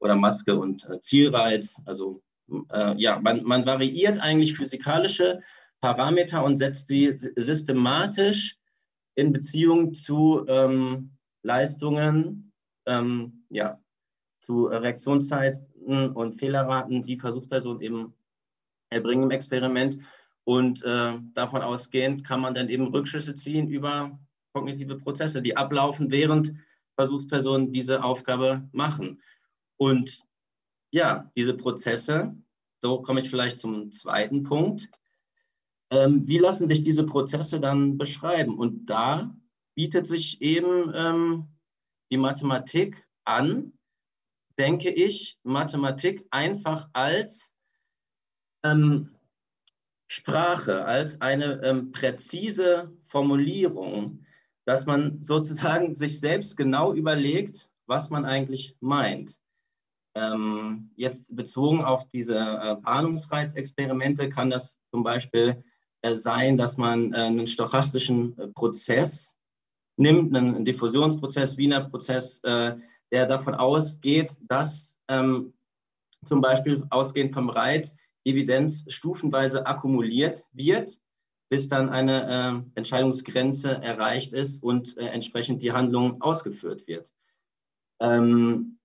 oder 0.00 0.16
Maske 0.16 0.58
und 0.58 0.88
Zielreiz. 1.02 1.80
Also 1.86 2.20
ja, 2.96 3.20
man, 3.20 3.44
man 3.44 3.64
variiert 3.64 4.20
eigentlich 4.20 4.56
physikalische 4.56 5.40
Parameter 5.80 6.44
und 6.44 6.56
setzt 6.56 6.88
sie 6.88 7.10
systematisch 7.12 8.58
in 9.14 9.32
Beziehung 9.32 9.94
zu 9.94 10.44
ähm, 10.48 11.12
Leistungen, 11.44 12.52
ähm, 12.84 13.44
ja, 13.48 13.80
zu 14.40 14.66
Reaktionszeiten 14.66 15.71
und 15.84 16.34
Fehlerraten, 16.34 17.04
die 17.04 17.18
Versuchspersonen 17.18 17.80
eben 17.80 18.14
erbringen 18.90 19.24
im 19.24 19.30
Experiment. 19.30 19.98
Und 20.44 20.82
äh, 20.84 21.18
davon 21.34 21.62
ausgehend 21.62 22.24
kann 22.24 22.40
man 22.40 22.54
dann 22.54 22.68
eben 22.68 22.88
Rückschlüsse 22.88 23.34
ziehen 23.34 23.68
über 23.68 24.18
kognitive 24.52 24.96
Prozesse, 24.96 25.40
die 25.40 25.56
ablaufen, 25.56 26.10
während 26.10 26.52
Versuchspersonen 26.96 27.72
diese 27.72 28.02
Aufgabe 28.02 28.68
machen. 28.72 29.22
Und 29.76 30.26
ja, 30.90 31.30
diese 31.36 31.54
Prozesse, 31.54 32.36
so 32.80 33.00
komme 33.00 33.20
ich 33.20 33.30
vielleicht 33.30 33.58
zum 33.58 33.90
zweiten 33.92 34.42
Punkt. 34.42 34.88
Ähm, 35.90 36.26
wie 36.26 36.38
lassen 36.38 36.66
sich 36.66 36.82
diese 36.82 37.06
Prozesse 37.06 37.60
dann 37.60 37.96
beschreiben? 37.96 38.58
Und 38.58 38.86
da 38.86 39.34
bietet 39.74 40.06
sich 40.06 40.40
eben 40.42 40.92
ähm, 40.94 41.48
die 42.10 42.16
Mathematik 42.16 43.06
an, 43.24 43.72
denke 44.58 44.90
ich, 44.90 45.38
Mathematik 45.42 46.26
einfach 46.30 46.88
als 46.92 47.54
ähm, 48.64 49.14
Sprache, 50.08 50.84
als 50.84 51.20
eine 51.20 51.62
ähm, 51.62 51.92
präzise 51.92 52.92
Formulierung, 53.04 54.24
dass 54.66 54.86
man 54.86 55.22
sozusagen 55.24 55.94
sich 55.94 56.20
selbst 56.20 56.56
genau 56.56 56.92
überlegt, 56.92 57.70
was 57.86 58.10
man 58.10 58.24
eigentlich 58.24 58.76
meint. 58.80 59.38
Ähm, 60.14 60.90
jetzt 60.96 61.34
bezogen 61.34 61.82
auf 61.82 62.06
diese 62.08 62.34
äh, 62.36 62.76
Ahnungsreizexperimente 62.82 64.28
kann 64.28 64.50
das 64.50 64.78
zum 64.90 65.02
Beispiel 65.02 65.62
äh, 66.02 66.14
sein, 66.14 66.58
dass 66.58 66.76
man 66.76 67.14
äh, 67.14 67.16
einen 67.16 67.46
stochastischen 67.46 68.38
äh, 68.38 68.48
Prozess 68.48 69.38
nimmt, 69.96 70.36
einen 70.36 70.64
Diffusionsprozess, 70.64 71.56
Wiener 71.56 71.88
Prozess, 71.88 72.40
äh, 72.44 72.76
der 73.12 73.26
davon 73.26 73.54
ausgeht, 73.54 74.36
dass 74.48 74.98
ähm, 75.08 75.52
zum 76.24 76.40
Beispiel 76.40 76.82
ausgehend 76.90 77.34
vom 77.34 77.50
Reiz 77.50 77.98
Evidenz 78.24 78.86
stufenweise 78.88 79.66
akkumuliert 79.66 80.44
wird, 80.52 80.98
bis 81.50 81.68
dann 81.68 81.90
eine 81.90 82.64
äh, 82.74 82.78
Entscheidungsgrenze 82.78 83.70
erreicht 83.82 84.32
ist 84.32 84.62
und 84.62 84.96
äh, 84.96 85.06
entsprechend 85.06 85.60
die 85.62 85.72
Handlung 85.72 86.22
ausgeführt 86.22 86.86
wird. 86.86 87.12
Ähm, 88.00 88.78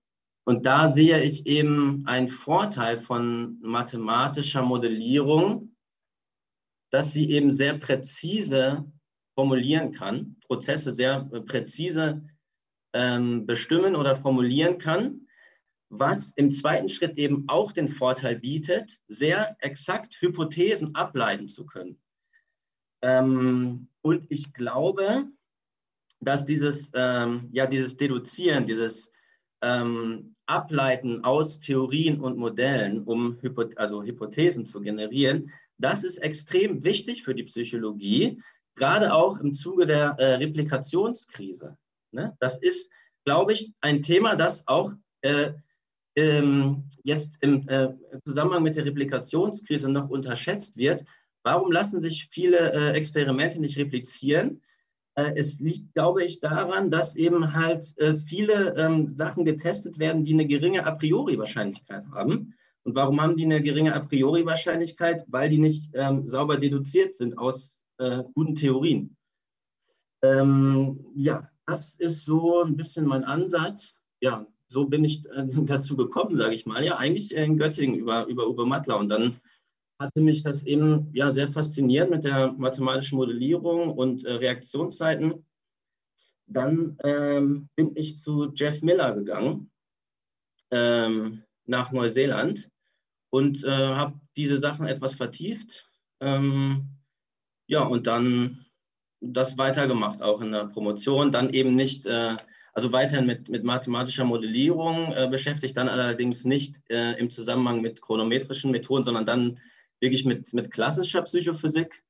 und 0.44 0.66
da 0.66 0.88
sehe 0.88 1.22
ich 1.22 1.46
eben 1.46 2.06
einen 2.06 2.28
Vorteil 2.28 2.98
von 2.98 3.58
mathematischer 3.60 4.62
Modellierung, 4.62 5.74
dass 6.90 7.12
sie 7.12 7.30
eben 7.30 7.50
sehr 7.50 7.78
präzise 7.78 8.84
formulieren 9.34 9.92
kann, 9.92 10.36
Prozesse 10.46 10.90
sehr 10.90 11.28
äh, 11.32 11.40
präzise 11.40 12.22
ähm, 12.92 13.46
bestimmen 13.46 13.96
oder 13.96 14.16
formulieren 14.16 14.78
kann, 14.78 15.26
was 15.90 16.32
im 16.32 16.50
zweiten 16.50 16.88
Schritt 16.88 17.16
eben 17.18 17.44
auch 17.48 17.72
den 17.72 17.88
Vorteil 17.88 18.36
bietet, 18.36 18.98
sehr 19.08 19.56
exakt 19.60 20.20
Hypothesen 20.20 20.94
ableiten 20.94 21.48
zu 21.48 21.64
können. 21.64 21.98
Ähm, 23.02 23.88
und 24.02 24.26
ich 24.28 24.52
glaube, 24.52 25.26
dass 26.20 26.44
dieses, 26.44 26.90
ähm, 26.94 27.48
ja, 27.52 27.66
dieses 27.66 27.96
Deduzieren, 27.96 28.66
dieses 28.66 29.12
ähm, 29.62 30.34
Ableiten 30.46 31.24
aus 31.24 31.58
Theorien 31.58 32.20
und 32.20 32.38
Modellen, 32.38 33.04
um 33.04 33.38
Hypo 33.40 33.64
also 33.76 34.02
Hypothesen 34.02 34.66
zu 34.66 34.80
generieren, 34.80 35.52
das 35.78 36.04
ist 36.04 36.18
extrem 36.18 36.82
wichtig 36.84 37.22
für 37.22 37.34
die 37.34 37.44
Psychologie, 37.44 38.42
gerade 38.74 39.14
auch 39.14 39.38
im 39.38 39.52
Zuge 39.52 39.86
der 39.86 40.16
äh, 40.18 40.34
Replikationskrise. 40.34 41.76
Ne? 42.12 42.36
Das 42.40 42.58
ist, 42.58 42.92
glaube 43.24 43.52
ich, 43.52 43.72
ein 43.80 44.02
Thema, 44.02 44.36
das 44.36 44.66
auch 44.66 44.92
äh, 45.22 45.52
ähm, 46.16 46.84
jetzt 47.02 47.38
im 47.40 47.68
äh, 47.68 47.90
Zusammenhang 48.24 48.62
mit 48.62 48.76
der 48.76 48.84
Replikationskrise 48.84 49.88
noch 49.88 50.10
unterschätzt 50.10 50.76
wird. 50.76 51.04
Warum 51.44 51.70
lassen 51.70 52.00
sich 52.00 52.28
viele 52.30 52.72
äh, 52.72 52.96
Experimente 52.96 53.60
nicht 53.60 53.78
replizieren? 53.78 54.60
Äh, 55.14 55.34
es 55.36 55.60
liegt, 55.60 55.94
glaube 55.94 56.24
ich, 56.24 56.40
daran, 56.40 56.90
dass 56.90 57.16
eben 57.16 57.54
halt 57.54 57.96
äh, 57.98 58.16
viele 58.16 58.76
ähm, 58.76 59.10
Sachen 59.10 59.44
getestet 59.44 59.98
werden, 59.98 60.24
die 60.24 60.32
eine 60.32 60.46
geringe 60.46 60.86
A 60.86 60.92
priori 60.92 61.38
Wahrscheinlichkeit 61.38 62.04
haben. 62.12 62.54
Und 62.84 62.94
warum 62.94 63.20
haben 63.20 63.36
die 63.36 63.44
eine 63.44 63.60
geringe 63.60 63.94
A 63.94 64.00
priori 64.00 64.46
Wahrscheinlichkeit? 64.46 65.24
Weil 65.28 65.48
die 65.48 65.58
nicht 65.58 65.90
ähm, 65.94 66.26
sauber 66.26 66.56
deduziert 66.56 67.14
sind 67.16 67.36
aus 67.36 67.84
äh, 67.98 68.22
guten 68.34 68.54
Theorien. 68.54 69.16
Ähm, 70.22 71.04
ja, 71.14 71.48
das 71.68 71.96
ist 71.96 72.24
so 72.24 72.62
ein 72.62 72.76
bisschen 72.76 73.06
mein 73.06 73.24
Ansatz. 73.24 74.00
Ja, 74.20 74.46
so 74.68 74.86
bin 74.86 75.04
ich 75.04 75.24
äh, 75.26 75.46
dazu 75.64 75.96
gekommen, 75.96 76.34
sage 76.34 76.54
ich 76.54 76.66
mal. 76.66 76.84
Ja, 76.84 76.96
eigentlich 76.96 77.34
in 77.34 77.58
Göttingen 77.58 77.98
über, 77.98 78.26
über 78.26 78.48
Uwe 78.48 78.64
Mattler. 78.64 78.98
Und 78.98 79.10
dann 79.10 79.38
hatte 80.00 80.20
mich 80.20 80.42
das 80.42 80.62
eben 80.64 81.10
ja, 81.12 81.30
sehr 81.30 81.48
fasziniert 81.48 82.08
mit 82.08 82.24
der 82.24 82.52
mathematischen 82.52 83.18
Modellierung 83.18 83.90
und 83.90 84.24
äh, 84.24 84.32
Reaktionszeiten. 84.34 85.44
Dann 86.46 86.96
ähm, 87.04 87.68
bin 87.76 87.94
ich 87.94 88.18
zu 88.18 88.50
Jeff 88.54 88.80
Miller 88.80 89.14
gegangen 89.14 89.70
ähm, 90.70 91.42
nach 91.66 91.92
Neuseeland 91.92 92.70
und 93.30 93.62
äh, 93.64 93.68
habe 93.68 94.18
diese 94.36 94.56
Sachen 94.56 94.86
etwas 94.86 95.14
vertieft. 95.14 95.86
Ähm, 96.20 96.88
ja, 97.66 97.82
und 97.82 98.06
dann 98.06 98.64
das 99.20 99.58
weitergemacht, 99.58 100.22
auch 100.22 100.40
in 100.40 100.52
der 100.52 100.66
Promotion. 100.66 101.30
Dann 101.30 101.50
eben 101.50 101.74
nicht, 101.74 102.06
äh, 102.06 102.36
also 102.72 102.92
weiterhin 102.92 103.26
mit, 103.26 103.48
mit 103.48 103.64
mathematischer 103.64 104.24
Modellierung 104.24 105.12
äh, 105.12 105.28
beschäftigt, 105.30 105.76
dann 105.76 105.88
allerdings 105.88 106.44
nicht 106.44 106.80
äh, 106.90 107.18
im 107.18 107.30
Zusammenhang 107.30 107.80
mit 107.80 108.00
chronometrischen 108.00 108.70
Methoden, 108.70 109.04
sondern 109.04 109.26
dann 109.26 109.58
wirklich 110.00 110.24
mit, 110.24 110.52
mit 110.52 110.70
klassischer 110.70 111.22
Psychophysik, 111.22 112.04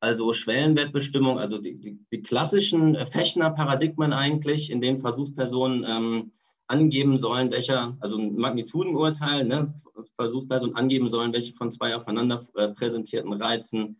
also 0.00 0.32
Schwellenwertbestimmung, 0.32 1.38
also 1.38 1.58
die, 1.58 1.78
die, 1.78 1.98
die 2.10 2.22
klassischen 2.22 2.94
Fechner-Paradigmen 3.06 4.12
eigentlich, 4.12 4.70
in 4.70 4.80
denen 4.80 5.00
Versuchspersonen 5.00 5.84
ähm, 5.84 6.32
angeben 6.68 7.18
sollen, 7.18 7.50
welcher, 7.50 7.96
also 8.00 8.16
ein 8.18 8.36
Magnitudenurteil, 8.36 9.44
ne, 9.44 9.74
Versuchsleistung 10.14 10.76
angeben 10.76 11.08
sollen, 11.08 11.32
welche 11.32 11.54
von 11.54 11.70
zwei 11.70 11.96
aufeinander 11.96 12.40
äh, 12.54 12.68
präsentierten 12.68 13.32
Reizen 13.32 13.96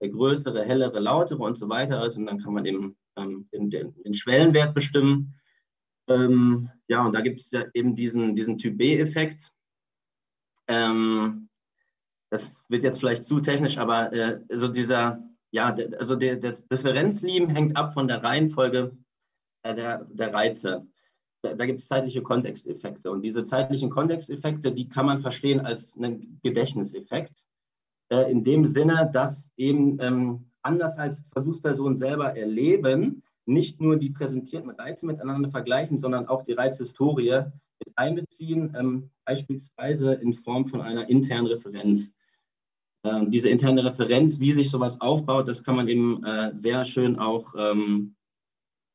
der 0.00 0.10
größere, 0.10 0.64
hellere, 0.64 1.00
lautere 1.00 1.42
und 1.42 1.56
so 1.56 1.68
weiter 1.68 2.04
ist. 2.04 2.16
Und 2.16 2.26
dann 2.26 2.38
kann 2.38 2.54
man 2.54 2.64
eben 2.64 2.96
ähm, 3.16 3.48
den, 3.52 3.70
den, 3.70 4.14
Schwellenwert 4.14 4.74
bestimmen. 4.74 5.34
Ähm, 6.08 6.70
ja, 6.86 7.04
und 7.04 7.14
da 7.14 7.20
gibt 7.20 7.40
es 7.40 7.50
ja 7.50 7.64
eben 7.74 7.94
diesen, 7.94 8.36
diesen 8.36 8.58
Typ 8.58 8.78
B-Effekt. 8.78 9.52
Ähm, 10.68 11.48
das 12.30 12.62
wird 12.68 12.82
jetzt 12.82 12.98
vielleicht 13.00 13.24
zu 13.24 13.40
technisch, 13.40 13.78
aber 13.78 14.12
äh, 14.12 14.40
also 14.50 14.68
dieser, 14.68 15.22
ja, 15.50 15.74
also 15.98 16.14
der, 16.14 16.36
das 16.36 16.66
Differenzlieben 16.68 17.48
hängt 17.48 17.76
ab 17.76 17.94
von 17.94 18.06
der 18.06 18.22
Reihenfolge 18.22 18.96
äh, 19.62 19.74
der, 19.74 20.04
der 20.04 20.32
Reize. 20.32 20.86
Da, 21.42 21.54
da 21.54 21.66
gibt 21.66 21.80
es 21.80 21.88
zeitliche 21.88 22.22
Kontexteffekte. 22.22 23.10
Und 23.10 23.22
diese 23.22 23.44
zeitlichen 23.44 23.90
Kontexteffekte, 23.90 24.72
die 24.72 24.88
kann 24.88 25.06
man 25.06 25.20
verstehen 25.20 25.60
als 25.60 25.96
einen 25.96 26.40
Gedächtniseffekt. 26.42 27.44
Äh, 28.10 28.30
in 28.30 28.44
dem 28.44 28.66
Sinne, 28.66 29.10
dass 29.12 29.50
eben 29.56 29.98
ähm, 30.00 30.50
anders 30.62 30.98
als 30.98 31.28
Versuchspersonen 31.32 31.96
selber 31.96 32.36
erleben, 32.36 33.22
nicht 33.46 33.80
nur 33.80 33.96
die 33.96 34.10
präsentierten 34.10 34.70
Reize 34.70 35.06
miteinander 35.06 35.48
vergleichen, 35.48 35.98
sondern 35.98 36.28
auch 36.28 36.42
die 36.42 36.52
Reizhistorie 36.52 37.42
mit 37.78 37.96
einbeziehen, 37.96 38.74
ähm, 38.78 39.10
beispielsweise 39.24 40.14
in 40.14 40.32
Form 40.32 40.66
von 40.66 40.80
einer 40.80 41.08
internen 41.08 41.46
Referenz. 41.46 42.14
Ähm, 43.04 43.30
diese 43.30 43.48
interne 43.48 43.84
Referenz, 43.84 44.40
wie 44.40 44.52
sich 44.52 44.70
sowas 44.70 45.00
aufbaut, 45.00 45.48
das 45.48 45.62
kann 45.62 45.76
man 45.76 45.88
eben 45.88 46.24
äh, 46.24 46.54
sehr 46.54 46.84
schön 46.84 47.18
auch 47.18 47.54
ähm, 47.56 48.16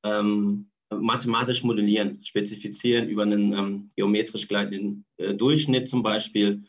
ähm, 0.04 0.70
mathematisch 0.90 1.64
modellieren, 1.64 2.24
spezifizieren 2.24 3.08
über 3.08 3.24
einen 3.24 3.54
ähm, 3.54 3.90
geometrisch 3.96 4.48
gleitenden 4.48 5.06
äh, 5.18 5.34
Durchschnitt 5.34 5.88
zum 5.88 6.04
Beispiel. 6.04 6.64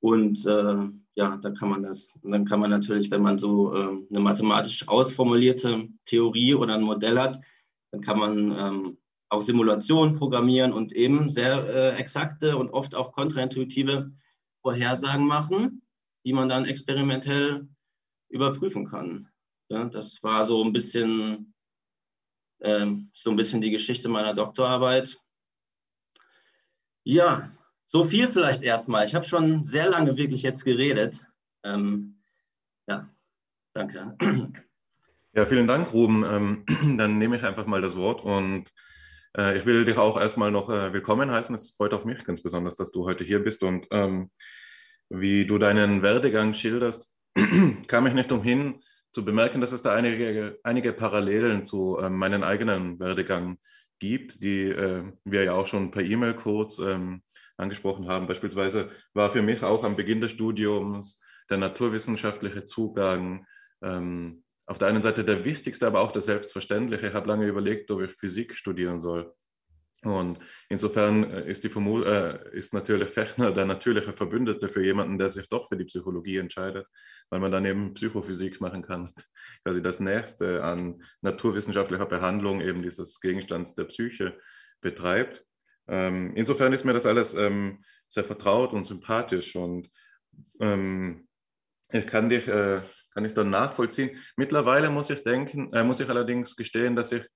Und 0.00 0.46
äh, 0.46 0.88
ja, 1.18 1.36
da 1.36 1.50
kann 1.50 1.68
man 1.68 1.82
das, 1.82 2.16
dann 2.22 2.44
kann 2.44 2.60
man 2.60 2.70
natürlich, 2.70 3.10
wenn 3.10 3.22
man 3.22 3.40
so 3.40 3.74
äh, 3.74 3.88
eine 4.08 4.20
mathematisch 4.20 4.86
ausformulierte 4.86 5.88
Theorie 6.04 6.54
oder 6.54 6.74
ein 6.74 6.82
Modell 6.82 7.18
hat, 7.18 7.40
dann 7.90 8.02
kann 8.02 8.20
man 8.20 8.52
ähm, 8.56 8.98
auch 9.28 9.42
Simulationen 9.42 10.14
programmieren 10.14 10.72
und 10.72 10.92
eben 10.92 11.28
sehr 11.28 11.64
äh, 11.66 11.96
exakte 11.98 12.56
und 12.56 12.70
oft 12.70 12.94
auch 12.94 13.10
kontraintuitive 13.10 14.12
Vorhersagen 14.62 15.26
machen, 15.26 15.82
die 16.24 16.32
man 16.32 16.48
dann 16.48 16.66
experimentell 16.66 17.66
überprüfen 18.28 18.86
kann. 18.86 19.28
Ja, 19.70 19.86
das 19.86 20.22
war 20.22 20.44
so 20.44 20.62
ein 20.62 20.72
bisschen 20.72 21.52
ähm, 22.60 23.10
so 23.12 23.30
ein 23.30 23.36
bisschen 23.36 23.60
die 23.60 23.72
Geschichte 23.72 24.08
meiner 24.08 24.34
Doktorarbeit. 24.34 25.18
Ja, 27.02 27.50
so 27.88 28.04
viel 28.04 28.28
vielleicht 28.28 28.62
erstmal. 28.62 29.06
Ich 29.06 29.14
habe 29.14 29.24
schon 29.24 29.64
sehr 29.64 29.88
lange 29.88 30.16
wirklich 30.16 30.42
jetzt 30.42 30.64
geredet. 30.64 31.26
Ähm, 31.64 32.20
ja, 32.86 33.08
danke. 33.72 34.16
Ja, 35.34 35.46
vielen 35.46 35.66
Dank, 35.66 35.92
Ruben. 35.92 36.24
Ähm, 36.24 36.64
dann 36.98 37.18
nehme 37.18 37.36
ich 37.36 37.44
einfach 37.44 37.66
mal 37.66 37.80
das 37.80 37.96
Wort 37.96 38.22
und 38.22 38.72
äh, 39.36 39.56
ich 39.56 39.64
will 39.64 39.84
dich 39.84 39.96
auch 39.96 40.20
erstmal 40.20 40.50
noch 40.50 40.68
äh, 40.68 40.92
willkommen 40.92 41.30
heißen. 41.30 41.54
Es 41.54 41.70
freut 41.70 41.94
auch 41.94 42.04
mich 42.04 42.24
ganz 42.24 42.42
besonders, 42.42 42.76
dass 42.76 42.90
du 42.90 43.06
heute 43.06 43.24
hier 43.24 43.42
bist 43.42 43.62
und 43.62 43.86
ähm, 43.90 44.30
wie 45.08 45.46
du 45.46 45.56
deinen 45.58 46.02
Werdegang 46.02 46.52
schilderst, 46.52 47.14
kam 47.86 48.06
ich 48.06 48.14
nicht 48.14 48.32
umhin, 48.32 48.82
zu 49.12 49.24
bemerken, 49.24 49.62
dass 49.62 49.72
es 49.72 49.80
da 49.80 49.94
einige, 49.94 50.58
einige 50.62 50.92
Parallelen 50.92 51.64
zu 51.64 51.96
äh, 51.98 52.10
meinem 52.10 52.42
eigenen 52.42 53.00
Werdegang 53.00 53.58
gibt, 53.98 54.42
die 54.42 54.64
äh, 54.64 55.04
wir 55.24 55.44
ja 55.44 55.54
auch 55.54 55.66
schon 55.66 55.90
per 55.90 56.02
E-Mail 56.02 56.34
kurz 56.34 56.78
ähm, 56.78 57.22
angesprochen 57.58 58.08
haben. 58.08 58.26
Beispielsweise 58.26 58.90
war 59.14 59.30
für 59.30 59.42
mich 59.42 59.62
auch 59.62 59.84
am 59.84 59.96
Beginn 59.96 60.20
des 60.20 60.30
Studiums 60.30 61.22
der 61.50 61.58
naturwissenschaftliche 61.58 62.64
Zugang 62.64 63.46
ähm, 63.82 64.44
auf 64.66 64.78
der 64.78 64.88
einen 64.88 65.02
Seite 65.02 65.24
der 65.24 65.44
wichtigste, 65.44 65.86
aber 65.86 66.00
auch 66.00 66.12
der 66.12 66.22
selbstverständliche. 66.22 67.08
Ich 67.08 67.14
habe 67.14 67.28
lange 67.28 67.46
überlegt, 67.46 67.90
ob 67.90 68.02
ich 68.02 68.12
Physik 68.12 68.54
studieren 68.54 69.00
soll. 69.00 69.34
Und 70.02 70.38
insofern 70.68 71.24
äh, 71.24 71.50
ist, 71.50 71.64
die 71.64 71.68
Vermu 71.68 72.02
äh, 72.02 72.38
ist 72.52 72.72
natürlich 72.72 73.08
Fechner 73.08 73.50
der 73.50 73.64
natürliche 73.64 74.12
Verbündete 74.12 74.68
für 74.68 74.84
jemanden, 74.84 75.18
der 75.18 75.28
sich 75.28 75.48
doch 75.48 75.68
für 75.68 75.76
die 75.76 75.86
Psychologie 75.86 76.36
entscheidet, 76.36 76.86
weil 77.30 77.40
man 77.40 77.50
dann 77.50 77.64
eben 77.64 77.94
Psychophysik 77.94 78.60
machen 78.60 78.82
kann. 78.82 79.10
Quasi 79.64 79.82
das 79.82 79.98
Nächste 79.98 80.62
an 80.62 81.02
naturwissenschaftlicher 81.22 82.06
Behandlung 82.06 82.60
eben 82.60 82.82
dieses 82.82 83.20
Gegenstands 83.20 83.74
der 83.74 83.84
Psyche 83.84 84.38
betreibt. 84.80 85.44
Ähm, 85.88 86.32
insofern 86.34 86.72
ist 86.72 86.84
mir 86.84 86.92
das 86.92 87.06
alles 87.06 87.34
ähm, 87.34 87.82
sehr 88.08 88.24
vertraut 88.24 88.72
und 88.72 88.86
sympathisch 88.86 89.56
und 89.56 89.90
ähm, 90.60 91.26
ich 91.90 92.06
kann 92.06 92.28
dich, 92.28 92.46
äh, 92.46 92.82
kann 93.14 93.24
ich 93.24 93.34
dann 93.34 93.50
nachvollziehen. 93.50 94.18
Mittlerweile 94.36 94.90
muss 94.90 95.10
ich 95.10 95.24
denken, 95.24 95.72
äh, 95.72 95.82
muss 95.82 96.00
ich 96.00 96.08
allerdings 96.08 96.56
gestehen, 96.56 96.94
dass 96.94 97.12
ich 97.12 97.26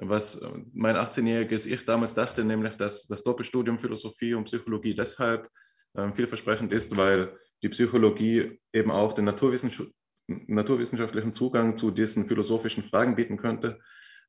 was 0.00 0.40
mein 0.72 0.96
18-jähriges 0.96 1.66
Ich 1.66 1.84
damals 1.84 2.14
dachte, 2.14 2.44
nämlich, 2.44 2.76
dass 2.76 3.08
das 3.08 3.24
Doppelstudium 3.24 3.80
Philosophie 3.80 4.34
und 4.34 4.44
Psychologie 4.44 4.94
deshalb 4.94 5.48
ähm, 5.96 6.14
vielversprechend 6.14 6.72
ist, 6.72 6.96
weil 6.96 7.36
die 7.62 7.68
Psychologie 7.68 8.60
eben 8.72 8.92
auch 8.92 9.12
den 9.12 9.24
naturwissenschaftlichen 9.24 9.98
naturwissenschaftlichen 10.28 11.32
Zugang 11.32 11.76
zu 11.76 11.90
diesen 11.90 12.26
philosophischen 12.26 12.84
Fragen 12.84 13.16
bieten 13.16 13.38
könnte. 13.38 13.80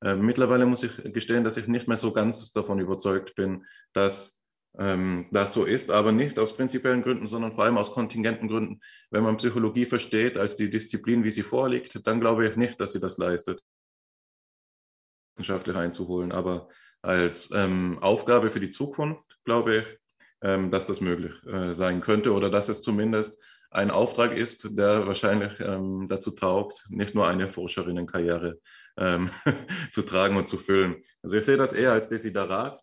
Äh, 0.02 0.16
mittlerweile 0.16 0.66
muss 0.66 0.84
ich 0.84 0.92
gestehen, 1.14 1.44
dass 1.44 1.58
ich 1.58 1.68
nicht 1.68 1.88
mehr 1.88 1.98
so 1.98 2.14
ganz 2.14 2.52
davon 2.52 2.80
überzeugt 2.80 3.36
bin, 3.36 3.66
dass 3.94 4.42
ähm, 4.78 5.28
das 5.32 5.54
so 5.54 5.66
ist, 5.66 5.92
aber 5.92 6.12
nicht 6.12 6.40
aus 6.40 6.56
prinzipiellen 6.56 7.02
Gründen, 7.02 7.28
sondern 7.28 7.52
vor 7.52 7.64
allem 7.64 7.78
aus 7.78 7.92
kontingenten 7.92 8.48
Gründen. 8.48 8.80
Wenn 9.10 9.24
man 9.24 9.38
Psychologie 9.38 9.86
versteht 9.86 10.38
als 10.38 10.56
die 10.56 10.70
Disziplin, 10.70 11.24
wie 11.24 11.32
sie 11.32 11.44
vorliegt, 11.44 12.06
dann 12.08 12.20
glaube 12.20 12.48
ich 12.48 12.56
nicht, 12.56 12.80
dass 12.80 12.94
sie 12.94 13.00
das 13.00 13.18
leistet 13.18 13.62
wissenschaftlich 15.36 15.76
einzuholen. 15.76 16.32
Aber 16.32 16.68
als 17.02 17.50
ähm, 17.54 17.98
Aufgabe 18.02 18.50
für 18.50 18.60
die 18.60 18.72
Zukunft 18.72 19.24
glaube 19.46 19.78
ich, 19.78 19.86
ähm, 20.42 20.72
dass 20.72 20.86
das 20.86 21.02
möglich 21.02 21.34
äh, 21.46 21.74
sein 21.74 22.02
könnte 22.02 22.34
oder 22.34 22.50
dass 22.50 22.70
es 22.70 22.82
zumindest 22.82 23.38
ein 23.72 23.92
Auftrag 23.92 24.36
ist, 24.36 24.78
der 24.78 25.06
wahrscheinlich 25.06 25.60
ähm, 25.60 26.08
dazu 26.08 26.32
taugt, 26.32 26.88
nicht 26.90 27.14
nur 27.14 27.28
eine 27.28 27.50
Forscherinnenkarriere 27.50 28.60
ähm, 29.00 29.32
zu 29.92 30.04
tragen 30.04 30.38
und 30.38 30.48
zu 30.48 30.58
füllen. 30.58 30.98
Also 31.24 31.38
ich 31.38 31.46
sehe 31.46 31.58
das 31.58 31.74
eher 31.74 31.94
als 31.94 32.10
Desiderat. 32.10 32.82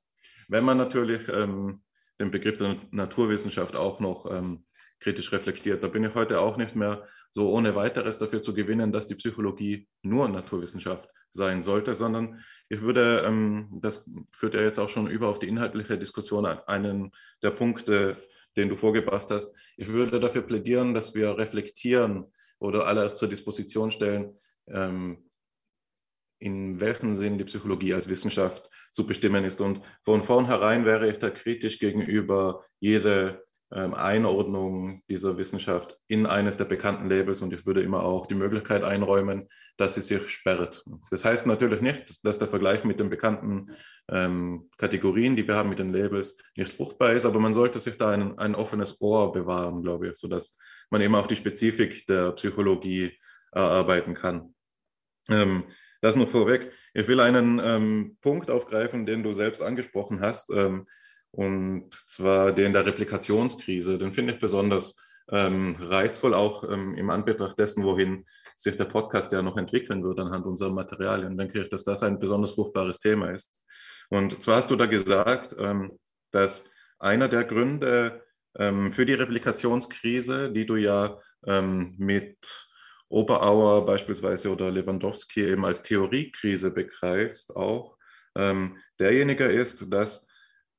Wenn 0.49 0.65
man 0.65 0.79
natürlich 0.79 1.29
ähm, 1.29 1.83
den 2.19 2.31
Begriff 2.31 2.57
der 2.57 2.77
Naturwissenschaft 2.91 3.77
auch 3.77 4.01
noch 4.01 4.31
ähm, 4.31 4.65
kritisch 5.01 5.33
reflektiert. 5.33 5.83
Da 5.83 5.89
bin 5.89 6.05
ich 6.05 6.15
heute 6.15 6.41
auch 6.41 6.57
nicht 6.57 6.75
mehr 6.75 7.07
so 7.31 7.51
ohne 7.51 7.75
weiteres 7.75 8.19
dafür 8.19 8.43
zu 8.43 8.55
gewinnen, 8.55 8.93
dass 8.93 9.07
die 9.07 9.15
Psychologie 9.15 9.89
nur 10.03 10.29
Naturwissenschaft 10.29 11.09
sein 11.31 11.63
sollte, 11.63 11.95
sondern 11.95 12.41
ich 12.69 12.81
würde, 12.81 13.23
ähm, 13.27 13.79
das 13.83 14.09
führt 14.33 14.55
ja 14.55 14.63
jetzt 14.63 14.79
auch 14.79 14.89
schon 14.89 15.07
über 15.07 15.29
auf 15.29 15.39
die 15.39 15.49
inhaltliche 15.49 15.99
Diskussion, 15.99 16.47
einen 16.47 17.13
der 17.43 17.51
Punkte, 17.51 18.17
den 18.57 18.71
du 18.71 18.77
vorgebracht 18.77 19.31
hast. 19.31 19.55
Ich 19.77 19.89
würde 19.89 20.19
dafür 20.19 20.43
plädieren, 20.43 20.95
dass 20.95 21.15
wir 21.15 21.37
reflektieren 21.37 22.33
oder 22.59 22.87
alles 22.87 23.15
zur 23.17 23.29
Disposition 23.29 23.91
stellen, 23.91 24.35
ähm, 24.69 25.29
in 26.39 26.81
welchem 26.81 27.15
Sinn 27.15 27.39
die 27.39 27.45
Psychologie 27.45 27.95
als 27.95 28.09
Wissenschaft 28.09 28.69
zu 28.93 29.07
bestimmen 29.07 29.45
ist. 29.45 29.61
Und 29.61 29.83
von 30.03 30.23
vornherein 30.23 30.85
wäre 30.85 31.09
ich 31.11 31.19
da 31.19 31.31
kritisch 31.31 31.79
gegenüber 31.79 32.65
jede 32.81 33.47
ähm, 33.73 33.95
Einordnung 33.95 35.03
dieser 35.11 35.39
Wissenschaft 35.39 35.99
in 36.07 36.25
eines 36.25 36.57
der 36.57 36.67
bekannten 36.67 37.11
Labels 37.11 37.43
und 37.43 37.53
ich 37.53 37.67
würde 37.67 37.83
immer 37.83 38.05
auch 38.05 38.27
die 38.27 38.37
Möglichkeit 38.37 38.85
einräumen, 38.85 39.49
dass 39.77 39.97
sie 39.97 40.03
sich 40.03 40.29
sperrt. 40.31 40.85
Das 41.11 41.25
heißt 41.25 41.47
natürlich 41.47 41.81
nicht, 41.81 42.25
dass 42.25 42.39
der 42.39 42.47
Vergleich 42.47 42.85
mit 42.85 43.01
den 43.01 43.11
bekannten 43.11 43.73
ähm, 44.09 44.71
Kategorien, 44.79 45.35
die 45.35 45.49
wir 45.49 45.57
haben 45.57 45.69
mit 45.69 45.81
den 45.81 45.89
Labels, 45.89 46.37
nicht 46.57 46.73
fruchtbar 46.73 47.13
ist, 47.13 47.27
aber 47.27 47.41
man 47.41 47.55
sollte 47.55 47.81
sich 47.81 47.97
da 47.97 48.11
ein, 48.11 48.39
ein 48.39 48.55
offenes 48.55 49.01
Ohr 49.01 49.33
bewahren, 49.33 49.83
glaube 49.83 50.11
ich, 50.11 50.15
sodass 50.15 50.57
man 50.91 51.01
eben 51.01 51.17
auch 51.17 51.27
die 51.27 51.35
Spezifik 51.35 52.07
der 52.07 52.33
Psychologie 52.33 53.19
erarbeiten 53.51 54.15
kann. 54.15 54.55
Ähm, 55.29 55.65
das 56.01 56.17
nur 56.17 56.27
vorweg. 56.27 56.73
Ich 56.95 57.09
will 57.09 57.21
einen 57.21 57.61
ähm, 57.63 58.17
Punkt 58.21 58.51
aufgreifen, 58.51 59.07
den 59.07 59.23
du 59.23 59.33
selbst 59.33 59.63
angesprochen 59.63 60.21
hast. 60.21 60.51
Ähm, 60.51 60.87
und 61.31 61.95
zwar 62.09 62.53
den 62.53 62.73
der 62.73 62.87
Replikationskrise. 62.87 63.99
Den 63.99 64.13
finde 64.13 64.35
ich 64.35 64.41
besonders 64.41 64.97
ähm, 65.31 65.77
reizvoll, 65.79 66.35
auch 66.35 66.65
ähm, 66.65 66.95
im 66.95 67.11
Anbetracht 67.11 67.59
dessen, 67.59 67.85
wohin 67.85 68.25
sich 68.57 68.77
der 68.77 68.85
Podcast 68.85 69.33
ja 69.33 69.43
noch 69.43 69.57
entwickeln 69.57 70.03
wird 70.05 70.19
anhand 70.21 70.47
unserer 70.47 70.71
Materialien. 70.71 71.37
Denke 71.37 71.63
ich, 71.63 71.69
dass 71.69 71.85
das 71.85 72.03
ein 72.03 72.19
besonders 72.19 72.53
fruchtbares 72.53 72.99
Thema 72.99 73.31
ist. 73.31 73.65
Und 74.09 74.43
zwar 74.43 74.57
hast 74.57 74.71
du 74.71 74.77
da 74.77 74.87
gesagt, 74.87 75.55
ähm, 75.59 75.99
dass 76.31 76.71
einer 76.99 77.29
der 77.29 77.45
Gründe 77.45 78.23
ähm, 78.57 78.93
für 78.93 79.05
die 79.05 79.15
Replikationskrise, 79.15 80.51
die 80.53 80.67
du 80.67 80.77
ja 80.77 81.19
mit 81.49 82.67
Oberauer 83.09 83.87
beispielsweise 83.87 84.51
oder 84.51 84.71
Lewandowski 84.71 85.45
eben 85.45 85.65
als 85.65 85.83
Theoriekrise 85.83 86.73
begreifst, 86.73 87.55
auch 87.55 87.97
ähm, 88.37 88.79
derjenige 88.99 89.45
ist, 89.45 89.93
dass 89.93 90.27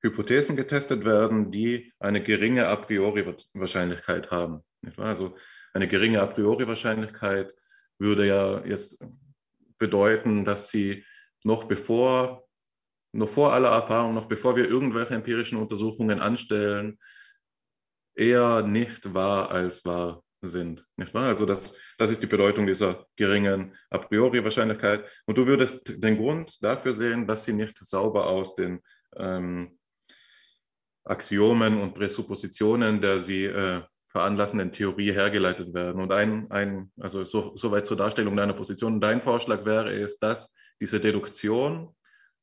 Hypothesen 0.02 0.56
getestet 0.56 1.06
werden, 1.06 1.52
die 1.52 1.92
eine 2.00 2.22
geringe 2.22 2.68
a 2.68 2.76
priori 2.76 3.26
Wahrscheinlichkeit 3.54 4.30
haben. 4.30 4.64
Also 4.98 5.36
eine 5.74 5.88
geringe 5.88 6.22
a 6.22 6.28
priori 6.28 6.68
Wahrscheinlichkeit 6.68 7.54
würde 7.98 8.28
ja 8.28 8.64
jetzt 8.66 9.04
bedeuten, 9.80 10.46
dass 10.46 10.70
sie 10.70 11.04
noch 11.44 11.64
bevor, 11.64 12.48
noch 13.12 13.30
vor 13.30 13.54
aller 13.54 13.70
Erfahrung, 13.70 14.14
noch 14.14 14.28
bevor 14.28 14.56
wir 14.56 14.70
irgendwelche 14.70 15.16
empirischen 15.16 15.58
Untersuchungen 15.58 16.20
anstellen, 16.20 17.00
eher 18.16 18.62
nicht 18.62 19.14
wahr 19.14 19.52
als 19.52 19.86
wahr 19.86 20.24
sind. 20.42 20.86
Nicht 20.98 21.14
wahr? 21.14 21.28
Also 21.28 21.46
das, 21.46 21.76
das 21.98 22.12
ist 22.12 22.22
die 22.22 22.28
Bedeutung 22.28 22.68
dieser 22.68 23.06
geringen 23.16 23.76
a 23.90 23.98
priori 23.98 24.44
Wahrscheinlichkeit. 24.44 25.06
Und 25.26 25.38
du 25.38 25.48
würdest 25.48 26.02
den 26.04 26.18
Grund 26.18 26.64
dafür 26.64 26.94
sehen, 26.94 27.28
dass 27.28 27.46
sie 27.46 27.54
nicht 27.54 27.78
sauber 27.78 28.28
aus 28.28 28.56
den 28.56 28.82
ähm, 29.16 29.78
Axiomen 31.04 31.82
und 31.82 31.94
Präsuppositionen 31.94 33.02
der 33.02 33.20
sie 33.20 33.46
äh, 33.46 33.82
veranlassenden 34.08 34.72
Theorie 34.72 35.12
hergeleitet 35.12 35.74
werden. 35.74 36.02
Und 36.02 36.12
ein, 36.12 36.50
ein 36.50 36.92
also 37.00 37.24
so, 37.24 37.56
soweit 37.56 37.86
zur 37.86 37.98
Darstellung 37.98 38.36
deiner 38.36 38.54
Position. 38.54 39.02
Dein 39.02 39.22
Vorschlag 39.22 39.66
wäre 39.66 39.94
es, 39.94 40.18
dass 40.18 40.54
diese 40.80 41.00
Deduktion 41.00 41.96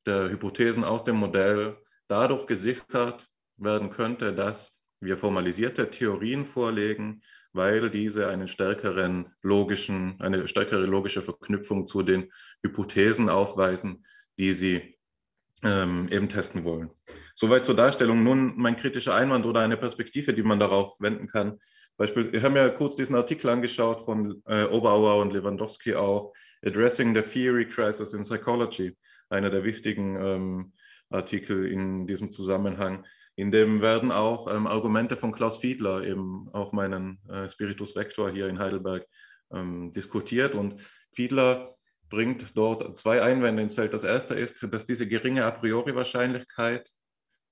der 0.05 0.29
Hypothesen 0.29 0.85
aus 0.85 1.03
dem 1.03 1.15
Modell 1.15 1.77
dadurch 2.07 2.45
gesichert 2.45 3.27
werden 3.57 3.89
könnte, 3.89 4.33
dass 4.33 4.79
wir 5.01 5.17
formalisierte 5.17 5.89
Theorien 5.89 6.45
vorlegen, 6.45 7.21
weil 7.55 7.89
diese 7.89 8.27
einen 8.27 8.47
stärkeren 8.47 9.33
logischen, 9.41 10.19
eine 10.19 10.47
stärkere 10.47 10.85
logische 10.85 11.21
Verknüpfung 11.21 11.87
zu 11.87 12.03
den 12.03 12.31
Hypothesen 12.63 13.29
aufweisen, 13.29 14.05
die 14.37 14.53
sie 14.53 14.97
ähm, 15.63 16.07
eben 16.11 16.29
testen 16.29 16.63
wollen. 16.63 16.89
Soweit 17.33 17.65
zur 17.65 17.75
Darstellung. 17.75 18.23
Nun 18.23 18.53
mein 18.57 18.77
kritischer 18.77 19.15
Einwand 19.15 19.45
oder 19.45 19.61
eine 19.61 19.77
Perspektive, 19.77 20.33
die 20.33 20.43
man 20.43 20.59
darauf 20.59 20.99
wenden 20.99 21.27
kann. 21.27 21.59
Beispiel, 21.97 22.31
wir 22.31 22.43
haben 22.43 22.55
ja 22.55 22.69
kurz 22.69 22.95
diesen 22.95 23.15
Artikel 23.15 23.49
angeschaut 23.49 24.01
von 24.01 24.41
äh, 24.47 24.65
Oberauer 24.65 25.21
und 25.21 25.31
Lewandowski 25.33 25.95
auch, 25.95 26.33
Addressing 26.65 27.15
the 27.15 27.21
Theory 27.21 27.67
Crisis 27.67 28.13
in 28.13 28.23
Psychology, 28.23 28.97
einer 29.29 29.49
der 29.49 29.63
wichtigen 29.63 30.17
ähm, 30.19 30.73
Artikel 31.09 31.65
in 31.65 32.05
diesem 32.07 32.31
Zusammenhang. 32.31 33.05
In 33.35 33.51
dem 33.51 33.81
werden 33.81 34.11
auch 34.11 34.53
ähm, 34.53 34.67
Argumente 34.67 35.17
von 35.17 35.31
Klaus 35.31 35.57
Fiedler, 35.57 36.03
eben 36.03 36.49
auch 36.53 36.71
meinen 36.71 37.19
äh, 37.29 37.49
Spiritus 37.49 37.95
Rector 37.95 38.31
hier 38.31 38.47
in 38.47 38.59
Heidelberg, 38.59 39.05
ähm, 39.51 39.91
diskutiert. 39.93 40.55
Und 40.55 40.81
Fiedler 41.13 41.75
bringt 42.09 42.57
dort 42.57 42.97
zwei 42.97 43.21
Einwände 43.21 43.61
ins 43.61 43.73
Feld. 43.73 43.93
Das 43.93 44.03
erste 44.03 44.35
ist, 44.35 44.65
dass 44.73 44.85
diese 44.85 45.07
geringe 45.07 45.45
a 45.45 45.51
priori 45.51 45.95
Wahrscheinlichkeit 45.95 46.89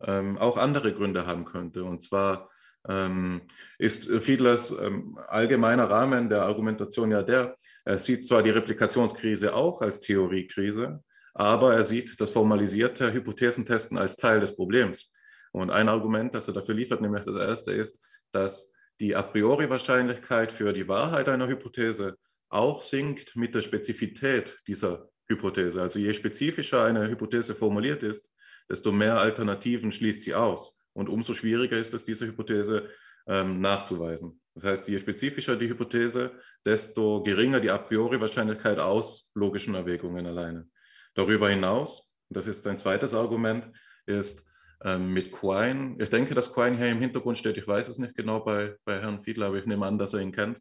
ähm, 0.02 0.38
auch 0.38 0.58
andere 0.58 0.94
Gründe 0.94 1.26
haben 1.26 1.46
könnte. 1.46 1.84
Und 1.84 2.04
zwar 2.04 2.50
ähm, 2.88 3.42
ist 3.78 4.10
Fiedlers 4.22 4.72
ähm, 4.72 5.18
allgemeiner 5.28 5.90
Rahmen 5.90 6.30
der 6.30 6.44
Argumentation 6.44 7.12
ja 7.12 7.24
der, 7.24 7.58
er 7.86 8.00
sieht 8.00 8.26
zwar 8.26 8.44
die 8.44 8.50
Replikationskrise 8.50 9.54
auch 9.54 9.82
als 9.82 10.00
Theoriekrise, 10.00 11.04
aber 11.34 11.74
er 11.74 11.84
sieht 11.84 12.20
das 12.22 12.32
formalisierte 12.32 13.12
Hypothesentesten 13.12 13.98
als 13.98 14.16
Teil 14.16 14.40
des 14.40 14.56
Problems. 14.56 15.10
Und 15.54 15.70
ein 15.70 15.88
Argument, 15.88 16.34
das 16.34 16.48
er 16.48 16.54
dafür 16.54 16.76
liefert, 16.76 17.02
nämlich 17.02 17.24
das 17.24 17.38
erste, 17.38 17.74
ist, 17.74 18.00
dass 18.32 18.74
die 19.00 19.16
a 19.16 19.22
priori 19.22 19.70
Wahrscheinlichkeit 19.70 20.52
für 20.52 20.74
die 20.74 20.88
Wahrheit 20.88 21.30
einer 21.30 21.48
Hypothese 21.48 22.18
auch 22.50 22.82
sinkt 22.82 23.36
mit 23.36 23.56
der 23.56 23.62
Spezifität 23.62 24.58
dieser 24.68 25.10
Hypothese. 25.28 25.82
Also 25.82 26.00
je 26.00 26.14
spezifischer 26.14 26.84
eine 26.84 27.08
Hypothese 27.08 27.56
formuliert 27.56 28.04
ist, 28.04 28.32
desto 28.70 28.92
mehr 28.92 29.18
Alternativen 29.18 29.92
schließt 29.92 30.24
sie 30.24 30.34
aus. 30.34 30.80
Und 30.94 31.10
umso 31.10 31.34
schwieriger 31.34 31.78
ist 31.78 31.94
es, 31.94 32.04
diese 32.04 32.26
Hypothese 32.26 32.90
ähm, 33.28 33.62
nachzuweisen. 33.62 34.42
Das 34.54 34.66
heißt, 34.66 34.88
je 34.88 35.00
spezifischer 35.00 35.56
die 35.56 35.70
Hypothese, 35.70 36.32
desto 36.66 37.24
geringer 37.24 37.60
die 37.60 37.70
a 37.70 37.78
priori 37.78 38.20
Wahrscheinlichkeit 38.20 38.80
aus 38.80 39.32
logischen 39.34 39.76
Erwägungen 39.76 40.26
alleine. 40.26 40.68
Darüber 41.16 41.50
hinaus, 41.50 42.16
das 42.30 42.48
ist 42.48 42.66
ein 42.68 42.78
zweites 42.78 43.14
Argument, 43.14 43.72
ist 44.06 44.48
ähm, 44.84 45.14
mit 45.14 45.32
Quine, 45.32 45.96
ich 46.00 46.10
denke, 46.10 46.34
dass 46.34 46.54
Quine 46.54 46.78
hier 46.78 46.90
im 46.90 47.00
Hintergrund 47.00 47.38
steht, 47.38 47.58
ich 47.58 47.68
weiß 47.68 47.88
es 47.88 47.98
nicht 47.98 48.16
genau 48.16 48.42
bei, 48.42 48.76
bei 48.86 49.00
Herrn 49.00 49.24
Fiedler, 49.24 49.48
aber 49.48 49.58
ich 49.58 49.66
nehme 49.66 49.86
an, 49.86 49.98
dass 49.98 50.14
er 50.14 50.20
ihn 50.20 50.32
kennt, 50.32 50.60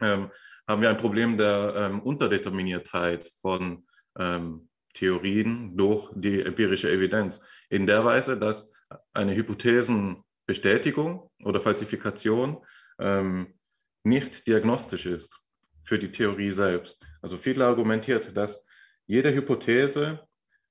ähm, 0.00 0.30
haben 0.66 0.82
wir 0.82 0.90
ein 0.90 0.98
Problem 0.98 1.36
der 1.36 1.74
ähm, 1.76 2.00
Unterdeterminiertheit 2.00 3.30
von 3.40 3.86
ähm, 4.18 4.68
Theorien 4.94 5.76
durch 5.76 6.10
die 6.14 6.40
empirische 6.40 6.90
Evidenz. 6.90 7.44
In 7.68 7.86
der 7.86 8.04
Weise, 8.04 8.38
dass 8.38 8.72
eine 9.12 9.34
Hypothesenbestätigung 9.34 11.30
oder 11.44 11.60
Falsifikation 11.60 12.64
ähm, 12.98 13.54
nicht 14.04 14.46
diagnostisch 14.46 15.06
ist 15.06 15.38
für 15.84 15.98
die 15.98 16.10
Theorie 16.10 16.50
selbst. 16.50 17.04
Also 17.20 17.36
viele 17.36 17.66
argumentiert, 17.66 18.36
dass 18.36 18.66
jede 19.06 19.34
Hypothese, 19.34 20.26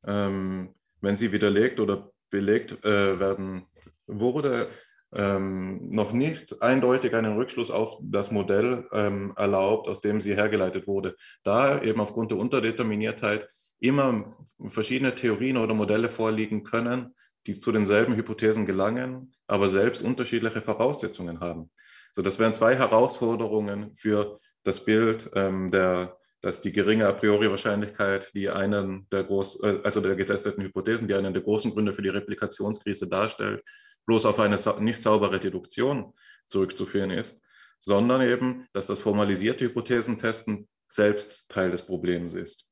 ähm, 0.05 0.73
wenn 1.01 1.15
sie 1.15 1.31
widerlegt 1.31 1.79
oder 1.79 2.11
belegt 2.29 2.83
äh, 2.83 3.19
werden 3.19 3.65
wurde, 4.07 4.69
ähm, 5.13 5.89
noch 5.89 6.11
nicht 6.11 6.61
eindeutig 6.61 7.13
einen 7.13 7.37
Rückschluss 7.37 7.71
auf 7.71 7.97
das 8.01 8.31
Modell 8.31 8.87
ähm, 8.91 9.33
erlaubt, 9.37 9.87
aus 9.87 10.01
dem 10.01 10.19
sie 10.19 10.35
hergeleitet 10.35 10.87
wurde, 10.87 11.15
da 11.43 11.81
eben 11.81 12.01
aufgrund 12.01 12.31
der 12.31 12.37
Unterdeterminiertheit 12.37 13.47
immer 13.79 14.35
verschiedene 14.67 15.15
Theorien 15.15 15.57
oder 15.57 15.73
Modelle 15.73 16.09
vorliegen 16.09 16.63
können, 16.63 17.13
die 17.47 17.59
zu 17.59 17.71
denselben 17.71 18.15
Hypothesen 18.15 18.65
gelangen, 18.65 19.33
aber 19.47 19.69
selbst 19.69 20.01
unterschiedliche 20.01 20.61
Voraussetzungen 20.61 21.39
haben. 21.39 21.69
So, 22.11 22.21
das 22.21 22.39
wären 22.39 22.53
zwei 22.53 22.75
Herausforderungen 22.75 23.95
für 23.95 24.37
das 24.63 24.83
Bild, 24.83 25.29
ähm, 25.35 25.69
der, 25.69 26.17
dass 26.45 26.61
die 26.61 26.71
geringe 26.71 27.07
a 27.07 27.11
priori 27.11 27.49
Wahrscheinlichkeit, 27.49 28.31
die 28.35 28.51
einen 28.51 29.09
der 29.11 29.23
groß, 29.23 29.63
äh, 29.63 29.79
also 29.83 29.99
der 29.99 30.15
getesteten 30.15 30.63
Hypothesen, 30.63 31.07
die 31.07 31.15
einen 31.15 31.33
der 31.33 31.41
großen 31.41 31.71
Gründe 31.71 31.91
für 31.91 32.03
die 32.03 32.09
Replikationskrise 32.09 33.07
darstellt, 33.07 33.63
bloß 34.05 34.27
auf 34.27 34.39
eine 34.39 34.55
nicht 34.79 35.01
saubere 35.01 35.39
Deduktion 35.39 36.13
zurückzuführen 36.45 37.09
ist, 37.09 37.41
sondern 37.79 38.21
eben, 38.21 38.67
dass 38.73 38.85
das 38.85 38.99
formalisierte 38.99 39.65
Hypothesentesten 39.65 40.67
selbst 40.87 41.49
Teil 41.49 41.71
des 41.71 41.83
Problems 41.83 42.35
ist. 42.35 42.69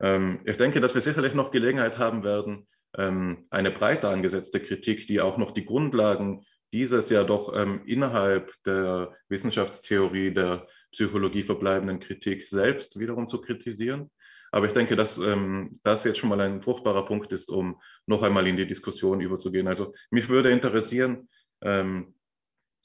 Ähm, 0.00 0.40
ich 0.44 0.56
denke, 0.56 0.80
dass 0.80 0.94
wir 0.94 1.02
sicherlich 1.02 1.34
noch 1.34 1.50
Gelegenheit 1.50 1.98
haben 1.98 2.22
werden, 2.22 2.68
ähm, 2.96 3.42
eine 3.50 3.72
breiter 3.72 4.10
angesetzte 4.10 4.60
Kritik, 4.60 5.08
die 5.08 5.20
auch 5.20 5.38
noch 5.38 5.50
die 5.50 5.64
Grundlagen 5.64 6.44
dieses 6.72 7.10
ja 7.10 7.24
doch 7.24 7.52
ähm, 7.52 7.82
innerhalb 7.84 8.52
der 8.64 9.12
Wissenschaftstheorie 9.28 10.32
der 10.32 10.68
Psychologie 10.92 11.42
verbleibenden 11.42 12.00
Kritik 12.00 12.46
selbst 12.48 12.98
wiederum 12.98 13.28
zu 13.28 13.40
kritisieren. 13.40 14.10
Aber 14.50 14.66
ich 14.66 14.72
denke, 14.72 14.96
dass 14.96 15.18
ähm, 15.18 15.78
das 15.82 16.04
jetzt 16.04 16.18
schon 16.18 16.30
mal 16.30 16.40
ein 16.40 16.62
fruchtbarer 16.62 17.04
Punkt 17.04 17.32
ist, 17.32 17.50
um 17.50 17.80
noch 18.06 18.22
einmal 18.22 18.46
in 18.46 18.56
die 18.56 18.66
Diskussion 18.66 19.20
überzugehen. 19.20 19.68
Also 19.68 19.92
mich 20.10 20.28
würde 20.28 20.50
interessieren, 20.50 21.28
ähm, 21.62 22.14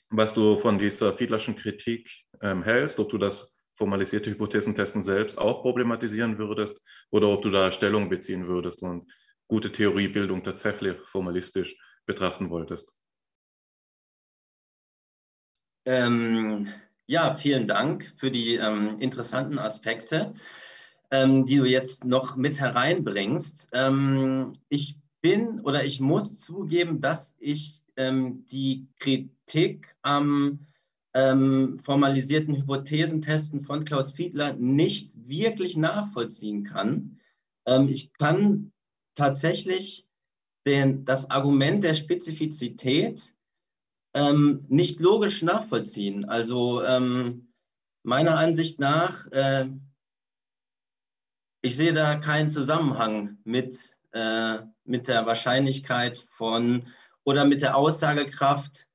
was 0.09 0.33
du 0.33 0.57
von 0.57 0.77
dieser 0.77 1.13
Fiedlerschen 1.13 1.55
Kritik 1.55 2.11
ähm, 2.41 2.63
hältst, 2.63 2.99
ob 2.99 3.09
du 3.09 3.17
das 3.17 3.57
formalisierte 3.75 4.29
Hypothesentesten 4.29 5.01
selbst 5.01 5.39
auch 5.39 5.61
problematisieren 5.61 6.37
würdest 6.37 6.81
oder 7.09 7.29
ob 7.29 7.41
du 7.41 7.49
da 7.49 7.71
Stellung 7.71 8.09
beziehen 8.09 8.47
würdest 8.47 8.83
und 8.83 9.11
gute 9.47 9.71
Theoriebildung 9.71 10.43
tatsächlich 10.43 10.97
formalistisch 11.05 11.75
betrachten 12.05 12.49
wolltest. 12.49 12.93
Ähm, 15.85 16.69
ja, 17.07 17.35
vielen 17.35 17.67
Dank 17.67 18.13
für 18.15 18.31
die 18.31 18.55
ähm, 18.55 18.97
interessanten 18.99 19.59
Aspekte, 19.59 20.33
ähm, 21.11 21.45
die 21.45 21.57
du 21.57 21.65
jetzt 21.65 22.05
noch 22.05 22.35
mit 22.35 22.59
hereinbringst. 22.59 23.69
Ähm, 23.73 24.53
ich 24.69 24.97
bin 25.21 25.61
oder 25.61 25.83
ich 25.83 25.99
muss 25.99 26.39
zugeben, 26.39 27.01
dass 27.01 27.35
ich 27.39 27.83
ähm, 27.97 28.45
die 28.47 28.87
Kritik 28.99 29.95
am 30.01 30.65
ähm, 31.13 31.77
formalisierten 31.79 32.55
Hypothesentesten 32.55 33.61
von 33.61 33.85
Klaus 33.85 34.11
Fiedler 34.11 34.53
nicht 34.53 35.11
wirklich 35.27 35.77
nachvollziehen 35.77 36.63
kann. 36.63 37.19
ich 37.87 38.11
kann 38.13 38.73
tatsächlich 39.15 40.05
den, 40.65 41.05
das 41.05 41.29
Argument 41.29 41.83
der 41.83 41.93
Spezifizität 41.93 43.33
ähm, 44.13 44.61
nicht 44.67 44.99
logisch 44.99 45.41
nachvollziehen. 45.41 46.25
Also 46.25 46.83
ähm, 46.83 47.53
meiner 48.03 48.37
Ansicht 48.37 48.79
nach, 48.79 49.31
äh, 49.31 49.69
ich 51.61 51.75
sehe 51.75 51.93
da 51.93 52.15
keinen 52.15 52.51
Zusammenhang 52.51 53.37
mit, 53.43 53.77
äh, 54.11 54.59
mit 54.83 55.07
der 55.07 55.25
Wahrscheinlichkeit 55.25 56.19
von 56.19 56.87
oder 57.23 57.45
mit 57.45 57.61
der 57.61 57.77
Aussagekraft 57.77 58.87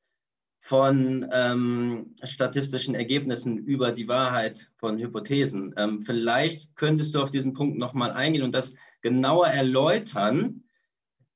von 0.61 1.27
ähm, 1.33 2.15
statistischen 2.25 2.95
Ergebnissen 2.95 3.57
über 3.57 3.93
die 3.93 4.09
Wahrheit 4.09 4.71
von 4.77 4.99
Hypothesen. 4.99 5.75
Ähm, 5.79 6.01
vielleicht 6.01 6.77
könntest 6.77 7.15
du 7.15 7.23
auf 7.23 7.31
diesen 7.31 7.55
Punkt 7.55 7.79
nochmal 7.79 8.11
eingehen 8.11 8.43
und 8.43 8.55
das 8.55 8.75
genauer 9.01 9.47
erläutern, 9.47 10.65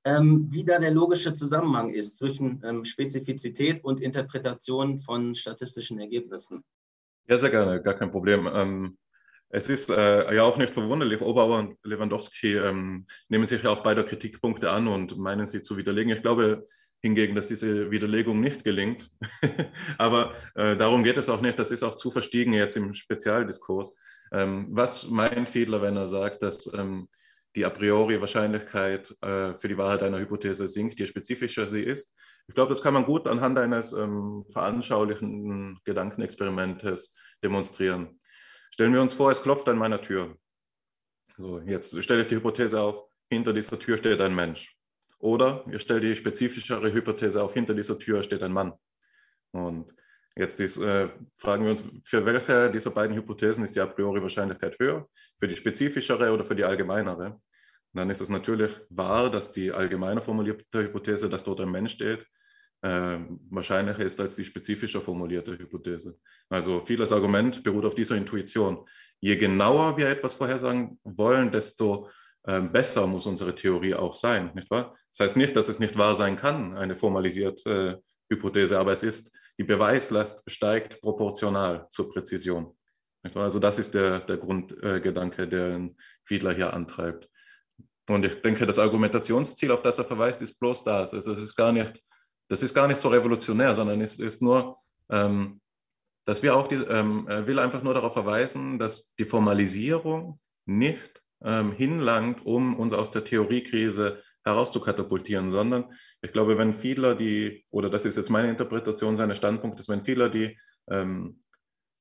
ähm, 0.05 0.49
wie 0.51 0.65
da 0.65 0.79
der 0.79 0.91
logische 0.91 1.33
Zusammenhang 1.33 1.93
ist 1.93 2.17
zwischen 2.19 2.63
ähm, 2.65 2.85
Spezifizität 2.85 3.85
und 3.85 4.01
Interpretation 4.01 4.99
von 4.99 5.35
statistischen 5.35 6.01
Ergebnissen. 6.01 6.65
Ja, 7.29 7.39
sehr 7.39 7.51
gerne, 7.51 7.81
gar 7.81 7.95
kein 7.95 8.11
Problem. 8.11 8.49
Ähm, 8.53 8.99
es 9.49 9.69
ist 9.69 9.91
äh, 9.91 10.35
ja 10.35 10.45
auch 10.45 10.57
nicht 10.57 10.73
verwunderlich, 10.73 11.21
Oberauer 11.21 11.59
und 11.59 11.77
Lewandowski 11.85 12.57
ähm, 12.57 13.05
nehmen 13.29 13.47
sich 13.47 13.63
ja 13.63 13.71
auch 13.71 13.83
beide 13.83 14.05
Kritikpunkte 14.05 14.71
an 14.71 14.89
und 14.89 15.19
meinen 15.19 15.47
sie 15.47 15.63
zu 15.63 15.77
widerlegen. 15.77 16.11
Ich 16.11 16.23
glaube 16.23 16.65
hingegen, 17.03 17.35
dass 17.35 17.49
diese 17.49 17.91
Widerlegung 17.91 18.41
nicht 18.41 18.65
gelingt. 18.65 19.11
Aber 19.99 20.35
äh, 20.55 20.77
darum 20.77 21.03
geht 21.05 21.17
es 21.17 21.29
auch 21.29 21.41
nicht. 21.41 21.59
Das 21.59 21.71
ist 21.71 21.83
auch 21.83 21.97
zu 21.97 22.11
verstiegen 22.11 22.55
jetzt 22.55 22.77
im 22.77 22.95
Spezialdiskurs. 22.95 23.95
Ähm, 24.33 24.69
was 24.71 25.09
meint 25.09 25.51
Fiedler, 25.51 25.83
wenn 25.83 25.97
er 25.97 26.07
sagt, 26.07 26.43
dass 26.43 26.73
ähm, 26.73 27.09
die 27.55 27.65
a 27.65 27.71
priori 27.71 28.21
Wahrscheinlichkeit 28.21 29.15
äh, 29.21 29.59
für 29.59 29.69
die 29.69 29.77
Wahrheit 29.77 30.03
einer 30.03 30.19
Hypothese 30.19 30.67
sinkt, 30.69 30.99
je 30.99 31.07
spezifischer 31.07 31.67
sie 31.67 31.83
ist? 31.83 32.15
Ich 32.49 32.55
glaube, 32.55 32.71
das 32.71 32.83
kann 32.83 32.95
man 32.95 33.05
gut 33.05 33.27
anhand 33.27 33.59
eines 33.59 33.93
ähm, 33.93 34.45
veranschaulichenden 34.51 35.79
Gedankenexperimentes 35.85 37.15
demonstrieren. 37.43 38.21
Stellen 38.71 38.95
wir 38.95 39.03
uns 39.03 39.15
vor, 39.15 39.31
es 39.31 39.43
klopft 39.43 39.69
an 39.69 39.77
meiner 39.77 40.01
Tür. 40.01 40.37
So, 41.37 41.61
jetzt 41.61 42.03
stelle 42.03 42.23
ich 42.23 42.29
die 42.29 42.37
Hypothese 42.37 42.81
auf, 42.81 43.05
hinter 43.31 43.53
dieser 43.53 43.79
Tür 43.79 43.97
steht 43.97 44.21
ein 44.21 44.35
Mensch. 44.35 44.77
Oder 45.19 45.65
ihr 45.71 45.79
stellt 45.79 46.03
die 46.03 46.17
spezifischere 46.17 46.93
Hypothese 46.93 47.43
auf, 47.43 47.55
hinter 47.55 47.75
dieser 47.75 47.99
Tür 47.99 48.23
steht 48.23 48.43
ein 48.43 48.53
Mann. 48.53 48.73
Und 49.53 49.95
jetzt 50.37 50.61
ist, 50.61 50.79
äh, 50.79 51.09
fragen 51.37 51.65
wir 51.65 51.71
uns, 51.71 51.85
für 52.05 52.25
welche 52.25 52.71
dieser 52.71 52.91
beiden 52.91 53.17
Hypothesen 53.17 53.65
ist 53.65 53.75
die 53.77 53.81
a 53.81 53.87
priori 53.87 54.23
Wahrscheinlichkeit 54.23 54.77
höher? 54.79 55.07
Für 55.39 55.49
die 55.49 55.57
spezifischere 55.57 56.33
oder 56.33 56.45
für 56.45 56.55
die 56.55 56.65
allgemeinere? 56.65 57.41
Und 57.95 57.99
dann 57.99 58.11
ist 58.11 58.21
es 58.21 58.29
natürlich 58.29 58.73
wahr, 58.89 59.31
dass 59.31 59.53
die 59.53 59.71
allgemeiner 59.71 60.23
formulierte 60.23 60.83
Hypothese, 60.83 61.29
dass 61.29 61.45
dort 61.45 61.61
ein 61.61 61.71
Mensch 61.71 61.93
steht, 61.93 62.27
äh, 62.83 63.19
wahrscheinlicher 63.51 64.03
ist 64.03 64.21
als 64.21 64.37
die 64.37 64.45
spezifischer 64.45 65.01
formulierte 65.01 65.57
Hypothese. 65.57 66.19
Also 66.49 66.81
vieles 66.81 67.13
Argument 67.13 67.63
beruht 67.63 67.85
auf 67.85 67.95
dieser 67.95 68.17
Intuition. 68.17 68.85
Je 69.21 69.37
genauer 69.37 69.97
wir 69.97 70.09
etwas 70.09 70.35
vorhersagen 70.35 70.99
wollen, 71.05 71.53
desto 71.53 72.09
äh, 72.45 72.61
besser 72.61 73.07
muss 73.07 73.27
unsere 73.27 73.55
Theorie 73.55 73.95
auch 73.95 74.15
sein, 74.15 74.51
nicht 74.55 74.71
wahr? 74.71 74.97
Das 75.11 75.21
heißt 75.21 75.37
nicht, 75.37 75.55
dass 75.55 75.69
es 75.69 75.79
nicht 75.79 75.97
wahr 75.97 76.15
sein 76.15 76.37
kann, 76.37 76.77
eine 76.77 76.97
formalisierte 76.97 78.01
äh, 78.01 78.35
Hypothese, 78.35 78.79
aber 78.79 78.93
es 78.93 79.03
ist, 79.03 79.37
die 79.59 79.65
Beweislast 79.65 80.43
steigt 80.51 81.01
proportional 81.01 81.87
zur 81.91 82.13
Präzision. 82.13 82.77
Also 83.35 83.59
das 83.59 83.79
ist 83.79 83.95
der, 83.95 84.21
der 84.21 84.37
Grundgedanke, 84.37 85.47
der 85.47 85.91
Fiedler 86.25 86.53
hier 86.53 86.73
antreibt. 86.73 87.29
Und 88.09 88.25
ich 88.25 88.41
denke, 88.41 88.67
das 88.67 88.81
Argumentationsziel, 88.81 89.71
auf 89.71 89.83
das 89.83 89.99
er 89.99 90.05
verweist, 90.05 90.43
ist 90.43 90.59
bloß 90.59 90.83
das. 90.83 91.15
Also 91.15 91.33
es 91.33 91.39
ist 91.39 91.55
gar 91.55 91.71
nicht 91.71 92.03
das 92.53 92.63
ist 92.63 92.75
gar 92.75 92.87
nicht 92.87 93.01
so 93.01 93.09
revolutionär, 93.09 93.73
sondern 93.73 94.03
es 94.03 94.19
ist 94.19 94.43
nur, 94.43 94.77
ähm, 95.09 95.63
dass 96.27 96.43
wir 96.43 96.55
auch, 96.55 96.69
die, 96.69 96.75
ähm, 96.75 97.27
will 97.27 97.59
einfach 97.59 97.83
nur 97.83 97.95
darauf 97.95 98.13
verweisen, 98.13 98.79
dass 98.79 99.15
die 99.15 99.25
Formalisierung 99.25 100.39
nicht 100.67 101.23
ähm, 101.43 101.73
hinlangt, 101.73 102.45
um 102.45 102.79
uns 102.79 102.93
aus 102.93 103.11
der 103.11 103.25
Theoriekrise 103.25 104.23
herauszukatapultieren, 104.45 105.51
sondern 105.51 105.93
ich 106.21 106.33
glaube, 106.33 106.59
wenn 106.59 106.75
Fiedler 106.75 107.15
die, 107.15 107.65
oder 107.71 107.91
das 107.91 108.05
ist 108.05 108.17
jetzt 108.17 108.31
meine 108.31 108.51
Interpretation 108.51 109.17
seines 109.17 109.39
Standpunktes, 109.39 109.89
wenn 109.89 110.03
Fiedler 110.03 110.29
die 110.29 110.59
ähm, 110.91 111.43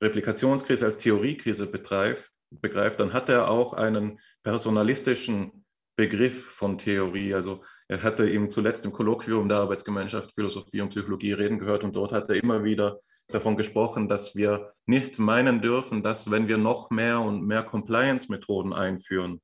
Replikationskrise 0.01 0.85
als 0.85 0.97
Theoriekrise 0.97 1.67
betreibt, 1.67 2.31
begreift, 2.49 2.99
dann 2.99 3.13
hat 3.13 3.29
er 3.29 3.49
auch 3.49 3.73
einen 3.73 4.19
personalistischen 4.43 5.65
Begriff 5.95 6.45
von 6.45 6.77
Theorie. 6.77 7.33
Also 7.33 7.63
er 7.87 8.01
hatte 8.01 8.27
eben 8.27 8.49
zuletzt 8.49 8.85
im 8.85 8.91
Kolloquium 8.91 9.47
der 9.47 9.59
Arbeitsgemeinschaft 9.59 10.33
Philosophie 10.33 10.81
und 10.81 10.89
Psychologie 10.89 11.33
reden 11.33 11.59
gehört 11.59 11.83
und 11.83 11.95
dort 11.95 12.11
hat 12.11 12.29
er 12.29 12.37
immer 12.37 12.63
wieder 12.63 12.99
davon 13.27 13.55
gesprochen, 13.55 14.09
dass 14.09 14.35
wir 14.35 14.73
nicht 14.85 15.19
meinen 15.19 15.61
dürfen, 15.61 16.03
dass 16.03 16.31
wenn 16.31 16.47
wir 16.47 16.57
noch 16.57 16.89
mehr 16.89 17.19
und 17.21 17.45
mehr 17.45 17.63
Compliance-Methoden 17.63 18.73
einführen, 18.73 19.41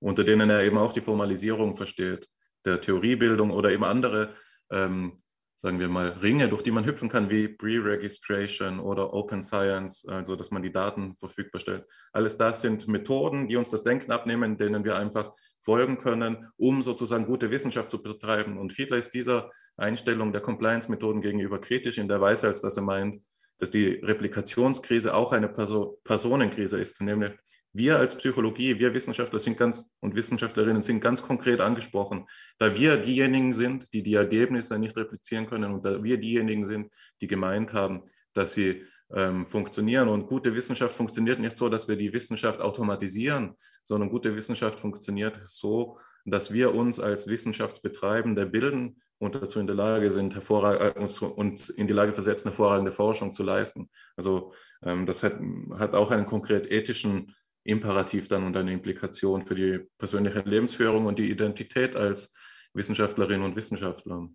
unter 0.00 0.24
denen 0.24 0.50
er 0.50 0.62
eben 0.62 0.78
auch 0.78 0.92
die 0.92 1.00
Formalisierung 1.00 1.76
versteht, 1.76 2.28
der 2.64 2.80
Theoriebildung 2.80 3.50
oder 3.50 3.70
eben 3.70 3.84
andere 3.84 4.34
ähm, 4.70 5.20
sagen 5.60 5.78
wir 5.78 5.90
mal, 5.90 6.08
Ringe, 6.22 6.48
durch 6.48 6.62
die 6.62 6.70
man 6.70 6.86
hüpfen 6.86 7.10
kann, 7.10 7.28
wie 7.28 7.46
Pre-Registration 7.46 8.80
oder 8.80 9.12
Open 9.12 9.42
Science, 9.42 10.06
also 10.08 10.34
dass 10.34 10.50
man 10.50 10.62
die 10.62 10.72
Daten 10.72 11.16
verfügbar 11.18 11.60
stellt. 11.60 11.84
Alles 12.12 12.38
das 12.38 12.62
sind 12.62 12.88
Methoden, 12.88 13.46
die 13.46 13.56
uns 13.56 13.68
das 13.68 13.82
Denken 13.82 14.10
abnehmen, 14.10 14.56
denen 14.56 14.86
wir 14.86 14.96
einfach 14.96 15.34
folgen 15.60 15.98
können, 15.98 16.50
um 16.56 16.82
sozusagen 16.82 17.26
gute 17.26 17.50
Wissenschaft 17.50 17.90
zu 17.90 18.02
betreiben. 18.02 18.56
Und 18.56 18.72
Fiedler 18.72 18.96
ist 18.96 19.12
dieser 19.12 19.50
Einstellung 19.76 20.32
der 20.32 20.40
Compliance-Methoden 20.40 21.20
gegenüber 21.20 21.60
kritisch 21.60 21.98
in 21.98 22.08
der 22.08 22.22
Weise, 22.22 22.46
als 22.46 22.62
dass 22.62 22.78
er 22.78 22.82
meint, 22.82 23.22
dass 23.58 23.70
die 23.70 24.00
Replikationskrise 24.02 25.12
auch 25.12 25.32
eine 25.32 25.48
Perso 25.48 26.00
Personenkrise 26.04 26.80
ist, 26.80 27.02
nämlich 27.02 27.32
wir 27.72 27.98
als 27.98 28.16
Psychologie, 28.16 28.78
wir 28.78 28.94
Wissenschaftler 28.94 29.38
sind 29.38 29.56
ganz 29.56 29.90
und 30.00 30.14
Wissenschaftlerinnen 30.16 30.82
sind 30.82 31.00
ganz 31.00 31.22
konkret 31.22 31.60
angesprochen, 31.60 32.26
da 32.58 32.74
wir 32.74 32.96
diejenigen 32.96 33.52
sind, 33.52 33.92
die 33.92 34.02
die 34.02 34.14
Ergebnisse 34.14 34.78
nicht 34.78 34.96
replizieren 34.96 35.46
können 35.46 35.72
und 35.72 35.84
da 35.84 36.02
wir 36.02 36.18
diejenigen 36.18 36.64
sind, 36.64 36.92
die 37.20 37.28
gemeint 37.28 37.72
haben, 37.72 38.02
dass 38.34 38.54
sie 38.54 38.82
ähm, 39.14 39.46
funktionieren. 39.46 40.08
Und 40.08 40.26
gute 40.26 40.54
Wissenschaft 40.54 40.94
funktioniert 40.94 41.38
nicht 41.38 41.56
so, 41.56 41.68
dass 41.68 41.88
wir 41.88 41.96
die 41.96 42.12
Wissenschaft 42.12 42.60
automatisieren, 42.60 43.54
sondern 43.84 44.10
gute 44.10 44.34
Wissenschaft 44.34 44.78
funktioniert 44.78 45.40
so, 45.44 45.98
dass 46.24 46.52
wir 46.52 46.74
uns 46.74 47.00
als 47.00 47.26
Wissenschaftsbetreibende 47.26 48.46
bilden 48.46 49.00
und 49.18 49.34
dazu 49.34 49.60
in 49.60 49.66
der 49.66 49.76
Lage 49.76 50.10
sind, 50.10 50.34
äh, 50.34 50.90
uns, 51.24 51.68
in 51.70 51.86
die 51.86 51.92
Lage 51.92 52.12
versetzen, 52.12 52.48
hervorragende 52.48 52.92
Forschung 52.92 53.32
zu 53.32 53.42
leisten. 53.42 53.90
Also 54.16 54.52
ähm, 54.82 55.06
das 55.06 55.22
hat, 55.22 55.38
hat 55.78 55.94
auch 55.94 56.10
einen 56.10 56.26
konkret 56.26 56.70
ethischen 56.70 57.34
Imperativ 57.70 58.28
dann 58.28 58.44
und 58.44 58.56
eine 58.56 58.72
Implikation 58.72 59.42
für 59.42 59.54
die 59.54 59.80
persönliche 59.98 60.40
Lebensführung 60.40 61.06
und 61.06 61.18
die 61.18 61.30
Identität 61.30 61.96
als 61.96 62.32
Wissenschaftlerinnen 62.74 63.44
und 63.44 63.56
Wissenschaftler. 63.56 64.28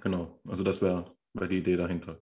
Genau, 0.00 0.40
also 0.46 0.64
das 0.64 0.80
wäre 0.80 1.04
wär 1.34 1.48
die 1.48 1.58
Idee 1.58 1.76
dahinter. 1.76 2.20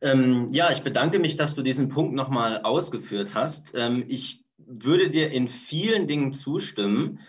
Ähm, 0.00 0.48
ja, 0.50 0.70
ich 0.70 0.82
bedanke 0.82 1.18
mich, 1.18 1.36
dass 1.36 1.54
du 1.54 1.62
diesen 1.62 1.88
Punkt 1.88 2.14
nochmal 2.14 2.60
ausgeführt 2.62 3.34
hast. 3.34 3.72
Ähm, 3.74 4.04
ich 4.08 4.44
würde 4.58 5.10
dir 5.10 5.30
in 5.30 5.48
vielen 5.48 6.06
Dingen 6.06 6.32
zustimmen. 6.32 7.20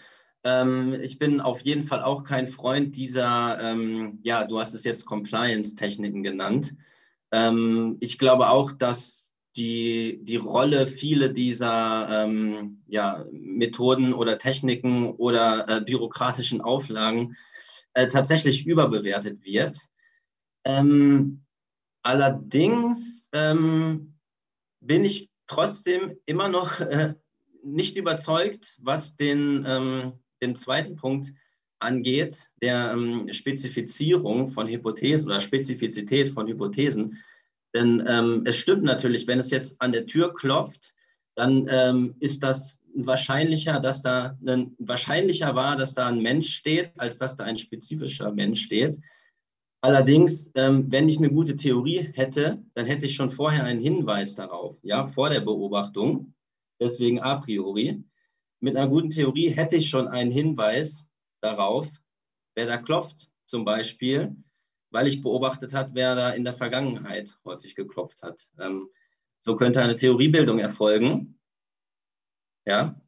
Ähm, 0.44 0.94
ich 1.02 1.18
bin 1.18 1.42
auf 1.42 1.62
jeden 1.62 1.84
Fall 1.84 2.04
auch 2.04 2.24
kein 2.24 2.48
Freund 2.48 2.96
dieser, 2.96 3.60
ähm, 3.60 4.20
ja, 4.24 4.46
du 4.46 4.60
hast 4.60 4.74
es 4.74 4.84
jetzt 4.84 5.06
Compliance-Techniken 5.06 6.24
genannt. 6.24 6.76
Ähm, 7.32 7.98
ich 8.00 8.18
glaube 8.18 8.50
auch, 8.50 8.72
dass 8.72 9.25
die, 9.56 10.20
die 10.24 10.36
Rolle 10.36 10.86
viele 10.86 11.32
dieser 11.32 12.10
ähm, 12.10 12.84
ja, 12.88 13.26
Methoden 13.32 14.14
oder 14.14 14.38
Techniken 14.38 15.12
oder 15.12 15.68
äh, 15.70 15.82
bürokratischen 15.82 16.62
Auflagen 16.62 17.36
äh, 17.94 18.08
tatsächlich 18.08 18.66
überbewertet 18.66 19.44
wird. 19.46 19.78
Ähm, 20.66 21.46
allerdings 22.02 23.30
ähm, 23.34 24.16
bin 24.82 25.06
ich 25.06 25.30
trotzdem 25.48 26.18
immer 26.26 26.50
noch 26.50 26.80
äh, 26.82 27.14
nicht 27.64 27.98
überzeugt, 27.98 28.78
was 28.82 29.16
den, 29.16 29.66
ähm, 29.68 30.14
den 30.42 30.56
zweiten 30.56 30.96
Punkt 30.96 31.34
angeht, 31.80 32.50
der 32.62 32.92
ähm, 32.92 33.32
Spezifizierung 33.34 34.48
von 34.48 34.68
Hypothesen 34.68 35.28
oder 35.30 35.40
Spezifizität 35.40 36.30
von 36.30 36.48
Hypothesen 36.48 37.24
denn 37.76 38.02
ähm, 38.08 38.44
es 38.46 38.56
stimmt 38.56 38.84
natürlich, 38.84 39.28
wenn 39.28 39.38
es 39.38 39.52
jetzt 39.52 39.82
an 39.82 39.92
der 39.92 40.06
Tür 40.06 40.34
klopft, 40.34 40.94
dann 41.36 41.68
ähm, 41.70 42.16
ist 42.22 42.42
das 42.42 42.82
wahrscheinlicher, 42.96 43.82
dass 43.82 44.02
da 44.02 44.38
ein, 44.48 44.74
wahrscheinlicher 44.80 45.56
war, 45.56 45.76
dass 45.76 45.94
da 45.94 46.08
ein 46.08 46.22
Mensch 46.22 46.56
steht, 46.56 46.94
als 46.98 47.18
dass 47.18 47.36
da 47.36 47.44
ein 47.44 47.58
spezifischer 47.58 48.32
Mensch 48.32 48.64
steht. 48.64 48.98
Allerdings, 49.82 50.52
ähm, 50.56 50.90
wenn 50.90 51.10
ich 51.10 51.18
eine 51.18 51.30
gute 51.30 51.58
Theorie 51.58 52.10
hätte, 52.14 52.64
dann 52.76 52.86
hätte 52.86 53.08
ich 53.08 53.16
schon 53.16 53.30
vorher 53.30 53.66
einen 53.66 53.82
Hinweis 53.82 54.36
darauf, 54.36 54.80
ja, 54.82 55.06
vor 55.06 55.30
der 55.30 55.42
Beobachtung, 55.42 56.34
deswegen 56.80 57.20
a 57.20 57.36
priori. 57.36 58.02
Mit 58.62 58.78
einer 58.78 58.88
guten 58.88 59.10
Theorie 59.10 59.50
hätte 59.50 59.76
ich 59.76 59.90
schon 59.90 60.08
einen 60.08 60.32
Hinweis 60.32 61.10
darauf, 61.42 61.90
wer 62.56 62.68
da 62.68 62.78
klopft, 62.78 63.30
zum 63.46 63.66
Beispiel 63.66 64.34
weil 64.96 65.08
ich 65.08 65.22
beobachtet 65.22 65.74
habe, 65.74 65.92
wer 65.94 66.16
da 66.16 66.30
in 66.30 66.46
der 66.46 66.54
Vergangenheit 66.54 67.38
häufig 67.44 67.76
geklopft 67.76 68.24
hat. 68.24 68.50
Ähm, 68.58 68.90
so 69.40 69.58
könnte 69.58 69.82
eine 69.82 69.96
Theoriebildung 69.96 70.58
erfolgen, 70.58 71.38
ja, 72.66 73.00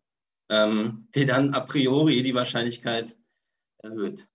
ähm, 0.50 1.08
die 1.16 1.26
dann 1.26 1.54
a 1.54 1.62
priori 1.62 2.22
die 2.24 2.36
Wahrscheinlichkeit 2.36 3.18
erhöht. 3.78 4.28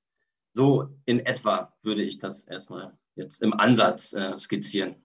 So 0.55 0.97
in 1.05 1.21
etwa 1.21 1.77
würde 1.83 2.03
ich 2.03 2.19
das 2.19 2.45
erstmal 2.45 2.99
jetzt 3.17 3.43
im 3.43 3.53
Ansatz 3.53 4.15
äh, 4.15 4.39
skizzieren. 4.39 5.02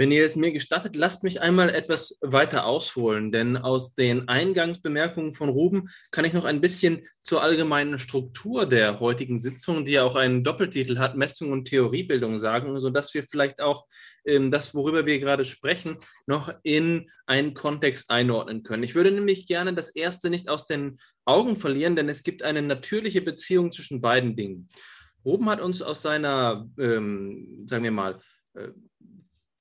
Wenn 0.00 0.12
ihr 0.12 0.24
es 0.24 0.34
mir 0.34 0.50
gestattet, 0.50 0.96
lasst 0.96 1.24
mich 1.24 1.42
einmal 1.42 1.68
etwas 1.68 2.16
weiter 2.22 2.64
ausholen, 2.64 3.32
denn 3.32 3.58
aus 3.58 3.94
den 3.94 4.28
Eingangsbemerkungen 4.28 5.34
von 5.34 5.50
Ruben 5.50 5.90
kann 6.10 6.24
ich 6.24 6.32
noch 6.32 6.46
ein 6.46 6.62
bisschen 6.62 7.06
zur 7.22 7.42
allgemeinen 7.42 7.98
Struktur 7.98 8.64
der 8.64 8.98
heutigen 9.00 9.38
Sitzung, 9.38 9.84
die 9.84 9.92
ja 9.92 10.04
auch 10.04 10.16
einen 10.16 10.42
Doppeltitel 10.42 10.96
hat, 10.96 11.18
Messung 11.18 11.52
und 11.52 11.66
Theoriebildung 11.66 12.38
sagen, 12.38 12.80
sodass 12.80 13.12
wir 13.12 13.24
vielleicht 13.24 13.60
auch 13.60 13.84
ähm, 14.24 14.50
das, 14.50 14.74
worüber 14.74 15.04
wir 15.04 15.18
gerade 15.18 15.44
sprechen, 15.44 15.98
noch 16.26 16.50
in 16.62 17.10
einen 17.26 17.52
Kontext 17.52 18.08
einordnen 18.10 18.62
können. 18.62 18.84
Ich 18.84 18.94
würde 18.94 19.10
nämlich 19.10 19.46
gerne 19.46 19.74
das 19.74 19.90
Erste 19.90 20.30
nicht 20.30 20.48
aus 20.48 20.64
den 20.64 20.96
Augen 21.26 21.56
verlieren, 21.56 21.94
denn 21.94 22.08
es 22.08 22.22
gibt 22.22 22.42
eine 22.42 22.62
natürliche 22.62 23.20
Beziehung 23.20 23.70
zwischen 23.70 24.00
beiden 24.00 24.34
Dingen. 24.34 24.68
Ruben 25.26 25.50
hat 25.50 25.60
uns 25.60 25.82
aus 25.82 26.00
seiner, 26.00 26.66
ähm, 26.78 27.66
sagen 27.68 27.84
wir 27.84 27.90
mal, 27.90 28.18
äh, 28.54 28.70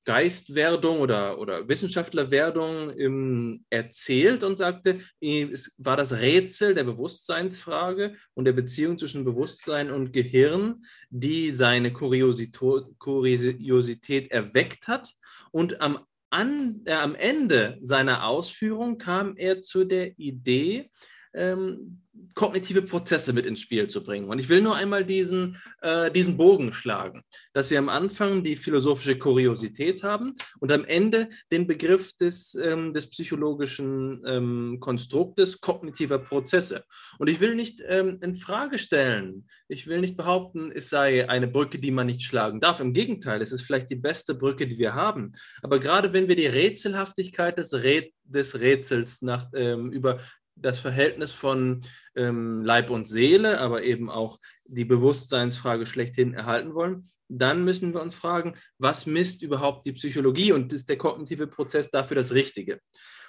Geistwerdung 0.10 1.02
oder, 1.02 1.38
oder 1.38 1.70
Wissenschaftlerwerdung 1.70 2.98
ähm, 2.98 3.64
erzählt 3.70 4.44
und 4.44 4.58
sagte, 4.58 4.98
es 5.20 5.76
war 5.78 5.98
das 5.98 6.14
Rätsel 6.14 6.74
der 6.74 6.84
Bewusstseinsfrage 6.84 8.16
und 8.34 8.46
der 8.46 8.54
Beziehung 8.54 8.98
zwischen 8.98 9.24
Bewusstsein 9.24 9.92
und 9.92 10.12
Gehirn, 10.12 10.82
die 11.12 11.52
seine 11.52 11.94
Kuriosität 11.94 14.32
erweckt 14.32 14.88
hat. 14.88 15.14
Und 15.52 15.80
am, 15.80 16.00
an, 16.32 16.82
äh, 16.86 16.94
am 16.94 17.14
Ende 17.14 17.78
seiner 17.80 18.26
Ausführung 18.26 18.98
kam 18.98 19.38
er 19.38 19.62
zu 19.62 19.84
der 19.84 20.18
Idee, 20.18 20.90
ähm, 21.34 22.02
kognitive 22.34 22.82
Prozesse 22.82 23.34
mit 23.34 23.46
ins 23.46 23.62
Spiel 23.62 23.88
zu 23.88 24.04
bringen. 24.04 24.30
Und 24.30 24.40
ich 24.40 24.50
will 24.50 24.62
nur 24.62 24.76
einmal 24.76 25.06
diesen, 25.06 25.58
äh, 25.82 26.12
diesen 26.12 26.38
Bogen 26.38 26.74
schlagen, 26.74 27.24
dass 27.54 27.70
wir 27.70 27.80
am 27.80 27.90
Anfang 27.90 28.44
die 28.44 28.56
philosophische 28.56 29.18
Kuriosität 29.18 30.04
haben 30.04 30.34
und 30.60 30.72
am 30.72 30.86
Ende 30.86 31.30
den 31.52 31.68
Begriff 31.68 32.16
des, 32.18 32.56
ähm, 32.56 32.94
des 32.94 33.10
psychologischen 33.10 34.22
ähm, 34.26 34.78
Konstruktes 34.80 35.60
kognitiver 35.60 36.20
Prozesse. 36.20 36.84
Und 37.20 37.30
ich 37.30 37.40
will 37.40 37.56
nicht 37.56 37.82
ähm, 37.88 38.20
in 38.22 38.36
Frage 38.36 38.78
stellen, 38.78 39.48
ich 39.68 39.88
will 39.88 40.02
nicht 40.02 40.18
behaupten, 40.18 40.72
es 40.72 40.90
sei 40.90 41.30
eine 41.30 41.48
Brücke, 41.48 41.80
die 41.80 41.92
man 41.92 42.08
nicht 42.08 42.24
schlagen 42.24 42.60
darf. 42.60 42.80
Im 42.80 42.94
Gegenteil, 42.94 43.42
es 43.42 43.52
ist 43.52 43.62
vielleicht 43.62 43.90
die 43.90 43.96
beste 43.96 44.36
Brücke, 44.36 44.68
die 44.68 44.78
wir 44.78 44.94
haben. 44.94 45.32
Aber 45.62 45.80
gerade 45.80 46.14
wenn 46.14 46.28
wir 46.28 46.36
die 46.36 46.48
Rätselhaftigkeit 46.48 47.58
des, 47.58 47.74
Rät 47.74 48.14
des 48.24 48.60
Rätsels 48.60 49.22
nach, 49.22 49.48
ähm, 49.54 49.92
über 49.92 50.20
das 50.62 50.80
Verhältnis 50.80 51.32
von 51.32 51.82
ähm, 52.16 52.64
Leib 52.64 52.90
und 52.90 53.08
Seele, 53.08 53.60
aber 53.60 53.84
eben 53.84 54.10
auch 54.10 54.40
die 54.66 54.86
Bewusstseinsfrage 54.86 55.86
schlechthin 55.86 56.34
erhalten 56.34 56.74
wollen, 56.74 57.10
dann 57.28 57.64
müssen 57.64 57.94
wir 57.94 58.02
uns 58.02 58.16
fragen, 58.16 58.56
was 58.78 59.06
misst 59.06 59.44
überhaupt 59.44 59.86
die 59.86 59.94
Psychologie 59.94 60.52
und 60.52 60.74
ist 60.74 60.90
der 60.90 60.98
kognitive 60.98 61.48
Prozess 61.48 61.90
dafür 61.92 62.16
das 62.16 62.34
Richtige? 62.34 62.80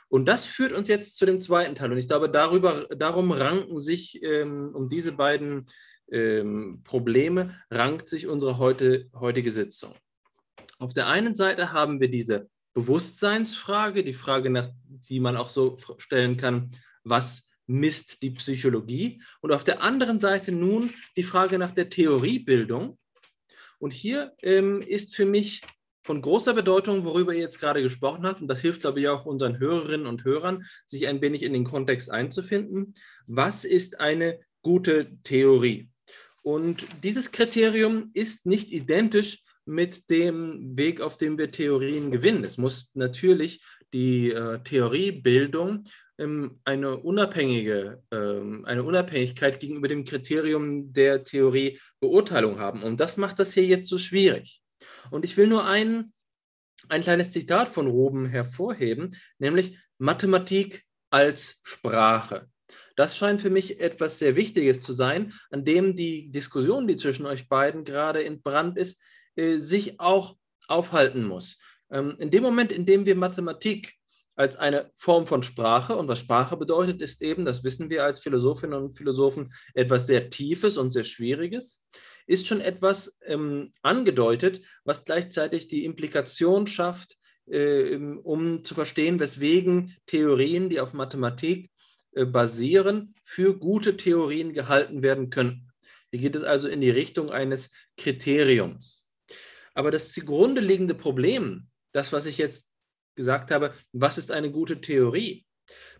Und 0.08 0.26
das 0.26 0.44
führt 0.44 0.72
uns 0.72 0.88
jetzt 0.88 1.18
zu 1.18 1.26
dem 1.26 1.40
zweiten 1.40 1.76
Teil. 1.76 1.92
Und 1.92 1.98
ich 1.98 2.08
glaube, 2.08 2.28
darüber, 2.28 2.86
darum 2.96 3.30
ranken 3.30 3.78
sich 3.78 4.20
ähm, 4.22 4.74
um 4.74 4.88
diese 4.88 5.12
beiden 5.12 5.66
ähm, 6.10 6.82
Probleme, 6.82 7.56
rankt 7.70 8.08
sich 8.08 8.26
unsere 8.26 8.58
heute, 8.58 9.08
heutige 9.14 9.52
Sitzung. 9.52 9.94
Auf 10.78 10.94
der 10.94 11.06
einen 11.06 11.34
Seite 11.34 11.72
haben 11.72 12.00
wir 12.00 12.10
diese 12.10 12.48
Bewusstseinsfrage, 12.74 14.02
die 14.02 14.12
Frage, 14.12 14.50
nach, 14.50 14.70
die 15.08 15.20
man 15.20 15.36
auch 15.36 15.50
so 15.50 15.76
stellen 15.98 16.36
kann, 16.36 16.70
was 17.04 17.48
misst 17.66 18.22
die 18.22 18.30
Psychologie. 18.30 19.22
Und 19.40 19.52
auf 19.52 19.64
der 19.64 19.82
anderen 19.82 20.18
Seite 20.18 20.52
nun 20.52 20.90
die 21.16 21.22
Frage 21.22 21.58
nach 21.58 21.72
der 21.72 21.88
Theoriebildung. 21.88 22.98
Und 23.78 23.92
hier 23.92 24.32
ähm, 24.42 24.82
ist 24.82 25.14
für 25.14 25.24
mich 25.24 25.62
von 26.02 26.22
großer 26.22 26.54
Bedeutung, 26.54 27.04
worüber 27.04 27.32
ihr 27.32 27.40
jetzt 27.40 27.60
gerade 27.60 27.82
gesprochen 27.82 28.26
habt, 28.26 28.40
und 28.40 28.48
das 28.48 28.60
hilft, 28.60 28.80
glaube 28.80 29.00
ich, 29.00 29.08
auch 29.08 29.26
unseren 29.26 29.58
Hörerinnen 29.58 30.06
und 30.06 30.24
Hörern, 30.24 30.64
sich 30.86 31.06
ein 31.06 31.20
wenig 31.20 31.42
in 31.42 31.52
den 31.52 31.64
Kontext 31.64 32.10
einzufinden. 32.10 32.94
Was 33.26 33.64
ist 33.64 34.00
eine 34.00 34.40
gute 34.62 35.16
Theorie? 35.22 35.88
Und 36.42 36.86
dieses 37.04 37.32
Kriterium 37.32 38.10
ist 38.14 38.46
nicht 38.46 38.72
identisch 38.72 39.44
mit 39.66 40.10
dem 40.10 40.76
Weg, 40.76 41.00
auf 41.00 41.16
dem 41.16 41.38
wir 41.38 41.50
Theorien 41.52 42.10
gewinnen. 42.10 42.44
Es 42.44 42.58
muss 42.58 42.92
natürlich 42.94 43.62
die 43.92 44.30
äh, 44.30 44.58
Theoriebildung 44.62 45.84
eine 46.64 46.98
unabhängige, 46.98 48.02
ähm, 48.10 48.64
eine 48.66 48.82
Unabhängigkeit 48.82 49.58
gegenüber 49.58 49.88
dem 49.88 50.04
Kriterium 50.04 50.92
der 50.92 51.24
Theoriebeurteilung 51.24 52.58
haben. 52.58 52.82
Und 52.82 53.00
das 53.00 53.16
macht 53.16 53.38
das 53.38 53.54
hier 53.54 53.64
jetzt 53.64 53.88
so 53.88 53.98
schwierig. 53.98 54.62
Und 55.10 55.24
ich 55.24 55.36
will 55.36 55.46
nur 55.46 55.66
ein, 55.66 56.12
ein 56.88 57.02
kleines 57.02 57.32
Zitat 57.32 57.68
von 57.68 57.86
Roben 57.86 58.26
hervorheben, 58.26 59.16
nämlich 59.38 59.78
Mathematik 59.98 60.84
als 61.10 61.60
Sprache. 61.62 62.48
Das 62.96 63.16
scheint 63.16 63.40
für 63.40 63.50
mich 63.50 63.80
etwas 63.80 64.18
sehr 64.18 64.36
Wichtiges 64.36 64.82
zu 64.82 64.92
sein, 64.92 65.32
an 65.50 65.64
dem 65.64 65.96
die 65.96 66.30
Diskussion, 66.30 66.86
die 66.86 66.96
zwischen 66.96 67.24
euch 67.24 67.48
beiden 67.48 67.84
gerade 67.84 68.20
in 68.20 68.42
Brand 68.42 68.76
ist, 68.76 69.00
äh, 69.36 69.56
sich 69.56 69.98
auch 70.00 70.36
aufhalten 70.68 71.24
muss. 71.24 71.58
Ähm, 71.90 72.16
in 72.18 72.30
dem 72.30 72.42
Moment, 72.42 72.72
in 72.72 72.84
dem 72.84 73.06
wir 73.06 73.16
Mathematik 73.16 73.99
als 74.40 74.56
eine 74.56 74.90
Form 74.96 75.26
von 75.26 75.42
Sprache. 75.42 75.94
Und 75.94 76.08
was 76.08 76.20
Sprache 76.20 76.56
bedeutet, 76.56 77.02
ist 77.02 77.20
eben, 77.20 77.44
das 77.44 77.62
wissen 77.62 77.90
wir 77.90 78.04
als 78.04 78.20
Philosophinnen 78.20 78.82
und 78.82 78.96
Philosophen, 78.96 79.52
etwas 79.74 80.06
sehr 80.06 80.30
Tiefes 80.30 80.78
und 80.78 80.92
sehr 80.92 81.04
Schwieriges, 81.04 81.84
ist 82.26 82.46
schon 82.46 82.62
etwas 82.62 83.18
ähm, 83.26 83.70
angedeutet, 83.82 84.62
was 84.84 85.04
gleichzeitig 85.04 85.68
die 85.68 85.84
Implikation 85.84 86.66
schafft, 86.66 87.18
äh, 87.50 87.96
um 87.96 88.64
zu 88.64 88.74
verstehen, 88.74 89.20
weswegen 89.20 89.94
Theorien, 90.06 90.70
die 90.70 90.80
auf 90.80 90.94
Mathematik 90.94 91.70
äh, 92.12 92.24
basieren, 92.24 93.14
für 93.22 93.58
gute 93.58 93.98
Theorien 93.98 94.54
gehalten 94.54 95.02
werden 95.02 95.28
können. 95.28 95.70
Hier 96.12 96.20
geht 96.20 96.34
es 96.34 96.44
also 96.44 96.70
in 96.70 96.80
die 96.80 96.90
Richtung 96.90 97.30
eines 97.30 97.70
Kriteriums. 97.98 99.06
Aber 99.74 99.90
das 99.90 100.12
zugrunde 100.12 100.62
liegende 100.62 100.94
Problem, 100.94 101.68
das, 101.92 102.10
was 102.10 102.24
ich 102.24 102.38
jetzt 102.38 102.69
gesagt 103.20 103.50
habe, 103.50 103.74
was 103.92 104.16
ist 104.16 104.32
eine 104.32 104.50
gute 104.50 104.80
Theorie, 104.80 105.44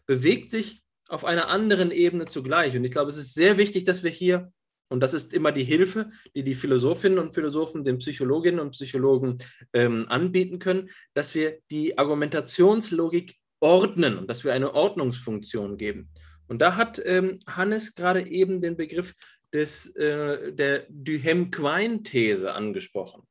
bewegt 0.06 0.50
sich 0.50 0.80
auf 1.06 1.26
einer 1.26 1.48
anderen 1.48 1.90
Ebene 1.90 2.24
zugleich. 2.24 2.74
Und 2.74 2.84
ich 2.84 2.92
glaube, 2.92 3.10
es 3.10 3.18
ist 3.18 3.34
sehr 3.34 3.58
wichtig, 3.58 3.84
dass 3.84 4.02
wir 4.02 4.10
hier, 4.10 4.52
und 4.88 5.00
das 5.00 5.12
ist 5.12 5.34
immer 5.34 5.52
die 5.52 5.64
Hilfe, 5.64 6.10
die 6.34 6.42
die 6.42 6.54
Philosophinnen 6.54 7.18
und 7.18 7.34
Philosophen 7.34 7.84
den 7.84 7.98
Psychologinnen 7.98 8.60
und 8.60 8.70
Psychologen 8.70 9.38
ähm, 9.74 10.06
anbieten 10.08 10.58
können, 10.58 10.88
dass 11.12 11.34
wir 11.34 11.58
die 11.70 11.98
Argumentationslogik 11.98 13.36
ordnen 13.60 14.16
und 14.16 14.30
dass 14.30 14.44
wir 14.44 14.54
eine 14.54 14.74
Ordnungsfunktion 14.74 15.76
geben. 15.76 16.08
Und 16.48 16.62
da 16.62 16.76
hat 16.76 17.00
ähm, 17.04 17.38
Hannes 17.46 17.94
gerade 17.94 18.26
eben 18.26 18.62
den 18.62 18.76
Begriff 18.76 19.14
des, 19.52 19.94
äh, 19.96 20.52
der 20.52 20.86
Duhem-Quine-These 20.88 22.54
angesprochen. 22.54 23.22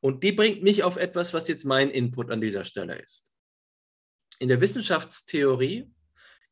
Und 0.00 0.24
die 0.24 0.32
bringt 0.32 0.62
mich 0.62 0.82
auf 0.82 0.96
etwas, 0.96 1.34
was 1.34 1.48
jetzt 1.48 1.64
mein 1.64 1.90
Input 1.90 2.30
an 2.30 2.40
dieser 2.40 2.64
Stelle 2.64 2.98
ist. 2.98 3.32
In 4.38 4.48
der 4.48 4.60
Wissenschaftstheorie 4.60 5.90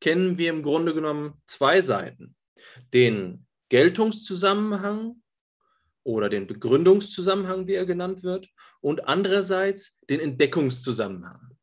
kennen 0.00 0.38
wir 0.38 0.50
im 0.50 0.62
Grunde 0.62 0.94
genommen 0.94 1.40
zwei 1.46 1.80
Seiten. 1.80 2.36
Den 2.92 3.46
Geltungszusammenhang 3.70 5.22
oder 6.04 6.28
den 6.28 6.46
Begründungszusammenhang, 6.46 7.66
wie 7.66 7.74
er 7.74 7.86
genannt 7.86 8.22
wird, 8.22 8.48
und 8.80 9.08
andererseits 9.08 9.98
den 10.08 10.20
Entdeckungszusammenhang. 10.20 11.56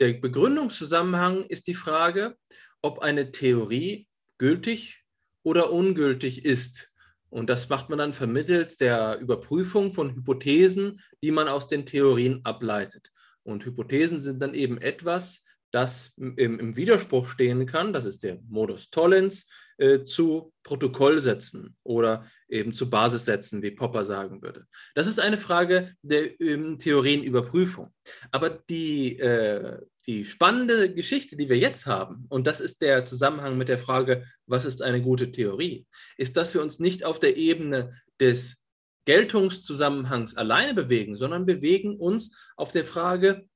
Der 0.00 0.12
Begründungszusammenhang 0.14 1.44
ist 1.46 1.66
die 1.66 1.74
Frage, 1.74 2.36
ob 2.82 3.00
eine 3.00 3.32
Theorie 3.32 4.06
gültig 4.38 5.04
oder 5.42 5.72
ungültig 5.72 6.44
ist 6.44 6.92
und 7.30 7.50
das 7.50 7.68
macht 7.68 7.88
man 7.88 7.98
dann 7.98 8.12
vermittels 8.12 8.76
der 8.76 9.18
Überprüfung 9.18 9.92
von 9.92 10.14
Hypothesen, 10.14 11.00
die 11.22 11.30
man 11.30 11.48
aus 11.48 11.66
den 11.66 11.86
Theorien 11.86 12.40
ableitet. 12.44 13.10
Und 13.42 13.64
Hypothesen 13.64 14.18
sind 14.18 14.40
dann 14.40 14.54
eben 14.54 14.78
etwas, 14.78 15.44
das 15.76 16.14
im, 16.16 16.58
im 16.58 16.74
Widerspruch 16.74 17.28
stehen 17.28 17.66
kann, 17.66 17.92
das 17.92 18.06
ist 18.06 18.24
der 18.24 18.38
Modus 18.48 18.88
Tollens, 18.88 19.46
äh, 19.76 20.04
zu 20.04 20.54
Protokollsätzen 20.62 21.76
oder 21.82 22.24
eben 22.48 22.72
zu 22.72 22.88
Basissätzen, 22.88 23.60
wie 23.60 23.72
Popper 23.72 24.04
sagen 24.04 24.40
würde. 24.40 24.64
Das 24.94 25.06
ist 25.06 25.20
eine 25.20 25.36
Frage 25.36 25.92
der 26.00 26.40
ähm, 26.40 26.78
Theorienüberprüfung. 26.78 27.92
Aber 28.30 28.48
die, 28.48 29.18
äh, 29.18 29.78
die 30.06 30.24
spannende 30.24 30.94
Geschichte, 30.94 31.36
die 31.36 31.50
wir 31.50 31.58
jetzt 31.58 31.84
haben, 31.84 32.24
und 32.30 32.46
das 32.46 32.62
ist 32.62 32.80
der 32.80 33.04
Zusammenhang 33.04 33.58
mit 33.58 33.68
der 33.68 33.76
Frage, 33.76 34.24
was 34.46 34.64
ist 34.64 34.80
eine 34.80 35.02
gute 35.02 35.30
Theorie, 35.30 35.86
ist, 36.16 36.38
dass 36.38 36.54
wir 36.54 36.62
uns 36.62 36.78
nicht 36.78 37.04
auf 37.04 37.18
der 37.18 37.36
Ebene 37.36 37.92
des 38.18 38.64
Geltungszusammenhangs 39.04 40.38
alleine 40.38 40.72
bewegen, 40.72 41.16
sondern 41.16 41.44
bewegen 41.44 41.96
uns 41.96 42.34
auf 42.56 42.72
der 42.72 42.84
Frage, 42.86 43.46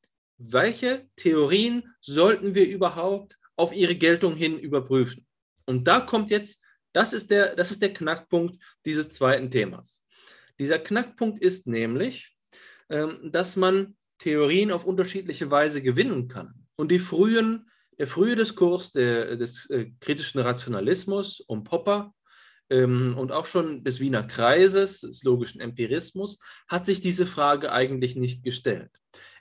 welche 0.40 1.06
Theorien 1.16 1.94
sollten 2.00 2.54
wir 2.54 2.66
überhaupt 2.68 3.38
auf 3.56 3.74
ihre 3.74 3.94
Geltung 3.94 4.34
hin 4.34 4.58
überprüfen. 4.58 5.26
Und 5.66 5.86
da 5.86 6.00
kommt 6.00 6.30
jetzt, 6.30 6.64
das 6.92 7.12
ist 7.12 7.30
der, 7.30 7.54
das 7.54 7.70
ist 7.70 7.82
der 7.82 7.92
Knackpunkt 7.92 8.58
dieses 8.86 9.10
zweiten 9.10 9.50
Themas. 9.50 10.02
Dieser 10.58 10.78
Knackpunkt 10.78 11.40
ist 11.40 11.66
nämlich, 11.66 12.36
ähm, 12.88 13.30
dass 13.30 13.56
man 13.56 13.96
Theorien 14.18 14.72
auf 14.72 14.86
unterschiedliche 14.86 15.50
Weise 15.50 15.82
gewinnen 15.82 16.28
kann. 16.28 16.54
Und 16.76 16.90
die 16.90 16.98
frühen, 16.98 17.70
der 17.98 18.06
frühe 18.06 18.34
Diskurs 18.34 18.92
der, 18.92 19.36
des 19.36 19.68
äh, 19.68 19.90
kritischen 20.00 20.40
Rationalismus 20.40 21.40
um 21.40 21.64
Popper 21.64 22.14
und 22.70 23.32
auch 23.32 23.46
schon 23.46 23.82
des 23.82 23.98
Wiener 23.98 24.22
Kreises, 24.22 25.00
des 25.00 25.24
logischen 25.24 25.60
Empirismus, 25.60 26.38
hat 26.68 26.86
sich 26.86 27.00
diese 27.00 27.26
Frage 27.26 27.72
eigentlich 27.72 28.14
nicht 28.14 28.44
gestellt. 28.44 28.90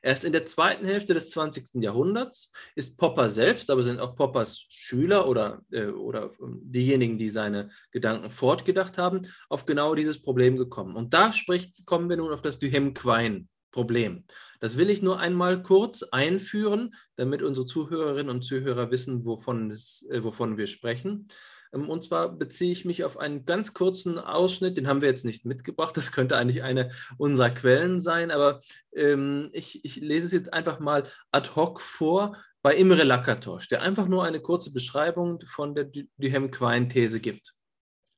Erst 0.01 0.23
in 0.23 0.31
der 0.31 0.45
zweiten 0.45 0.85
Hälfte 0.85 1.13
des 1.13 1.31
20. 1.31 1.83
Jahrhunderts 1.83 2.51
ist 2.75 2.97
Popper 2.97 3.29
selbst, 3.29 3.69
aber 3.69 3.83
sind 3.83 3.99
auch 3.99 4.15
Poppers 4.15 4.65
Schüler 4.69 5.27
oder, 5.27 5.61
äh, 5.71 5.87
oder 5.87 6.31
ähm, 6.41 6.61
diejenigen, 6.63 7.17
die 7.17 7.29
seine 7.29 7.69
Gedanken 7.91 8.29
fortgedacht 8.29 8.97
haben, 8.97 9.23
auf 9.49 9.65
genau 9.65 9.95
dieses 9.95 10.21
Problem 10.21 10.55
gekommen. 10.55 10.95
Und 10.95 11.13
da 11.13 11.33
spricht, 11.33 11.85
kommen 11.85 12.09
wir 12.09 12.17
nun 12.17 12.31
auf 12.31 12.41
das 12.41 12.59
Duhem-Quine-Problem. 12.59 14.23
Das 14.61 14.77
will 14.77 14.89
ich 14.89 15.01
nur 15.01 15.19
einmal 15.19 15.61
kurz 15.61 16.03
einführen, 16.03 16.95
damit 17.15 17.43
unsere 17.43 17.65
Zuhörerinnen 17.65 18.33
und 18.33 18.41
Zuhörer 18.43 18.91
wissen, 18.91 19.25
wovon, 19.25 19.69
es, 19.69 20.07
äh, 20.09 20.23
wovon 20.23 20.57
wir 20.57 20.67
sprechen. 20.67 21.27
Ähm, 21.73 21.89
und 21.89 22.03
zwar 22.03 22.29
beziehe 22.29 22.71
ich 22.71 22.85
mich 22.85 23.03
auf 23.03 23.17
einen 23.17 23.45
ganz 23.45 23.73
kurzen 23.73 24.17
Ausschnitt, 24.17 24.77
den 24.77 24.87
haben 24.87 25.01
wir 25.01 25.09
jetzt 25.09 25.25
nicht 25.25 25.45
mitgebracht, 25.45 25.95
das 25.97 26.11
könnte 26.11 26.37
eigentlich 26.37 26.63
eine 26.63 26.91
unserer 27.17 27.49
Quellen 27.49 27.99
sein, 27.99 28.31
aber 28.31 28.59
ähm, 28.93 29.49
ich, 29.53 29.83
ich, 29.85 29.97
lese 29.97 30.27
es 30.27 30.31
jetzt 30.31 30.53
einfach 30.53 30.79
mal 30.79 31.07
ad 31.31 31.51
hoc 31.55 31.81
vor 31.81 32.37
bei 32.61 32.75
Imre 32.75 33.03
Lakatos, 33.03 33.67
der 33.67 33.81
einfach 33.81 34.07
nur 34.07 34.23
eine 34.23 34.41
kurze 34.41 34.73
Beschreibung 34.73 35.39
von 35.47 35.75
der 35.75 35.89
Duhem-Quine-These 36.17 37.19
gibt. 37.19 37.55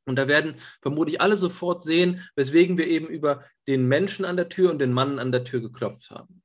Und 0.06 0.16
da 0.16 0.28
werden 0.28 0.56
vermutlich 0.82 1.22
alle 1.22 1.38
sofort 1.38 1.84
sehen, 1.84 2.28
weswegen 2.36 2.78
wir 2.78 2.88
eben 2.88 3.08
über 3.08 3.44
den 3.68 3.88
Menschen 3.88 4.26
an 4.26 4.36
der 4.36 4.50
Tür 4.50 4.72
und 4.72 4.80
den 4.80 4.94
Mann 4.94 5.20
an 5.20 5.32
der 5.32 5.44
Tür 5.44 5.62
geklopft 5.62 6.10
haben. 6.10 6.41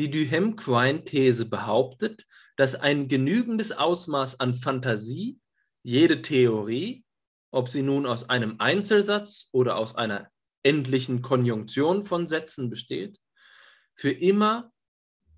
Die 0.00 0.10
Duhem-Quine-These 0.10 1.44
behauptet, 1.44 2.26
dass 2.56 2.74
ein 2.74 3.08
genügendes 3.08 3.70
Ausmaß 3.70 4.40
an 4.40 4.54
Fantasie 4.54 5.38
jede 5.82 6.22
Theorie, 6.22 7.04
ob 7.50 7.68
sie 7.68 7.82
nun 7.82 8.06
aus 8.06 8.26
einem 8.30 8.56
Einzelsatz 8.60 9.50
oder 9.52 9.76
aus 9.76 9.94
einer 9.94 10.30
endlichen 10.62 11.20
Konjunktion 11.20 12.02
von 12.02 12.26
Sätzen 12.26 12.70
besteht, 12.70 13.18
für 13.94 14.10
immer 14.10 14.72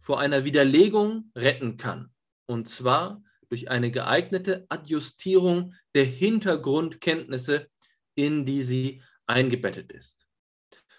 vor 0.00 0.20
einer 0.20 0.44
Widerlegung 0.44 1.32
retten 1.34 1.76
kann. 1.76 2.14
Und 2.46 2.68
zwar 2.68 3.20
durch 3.48 3.68
eine 3.68 3.90
geeignete 3.90 4.64
Adjustierung 4.68 5.74
der 5.96 6.04
Hintergrundkenntnisse, 6.04 7.66
in 8.14 8.44
die 8.44 8.62
sie 8.62 9.02
eingebettet 9.26 9.90
ist. 9.90 10.28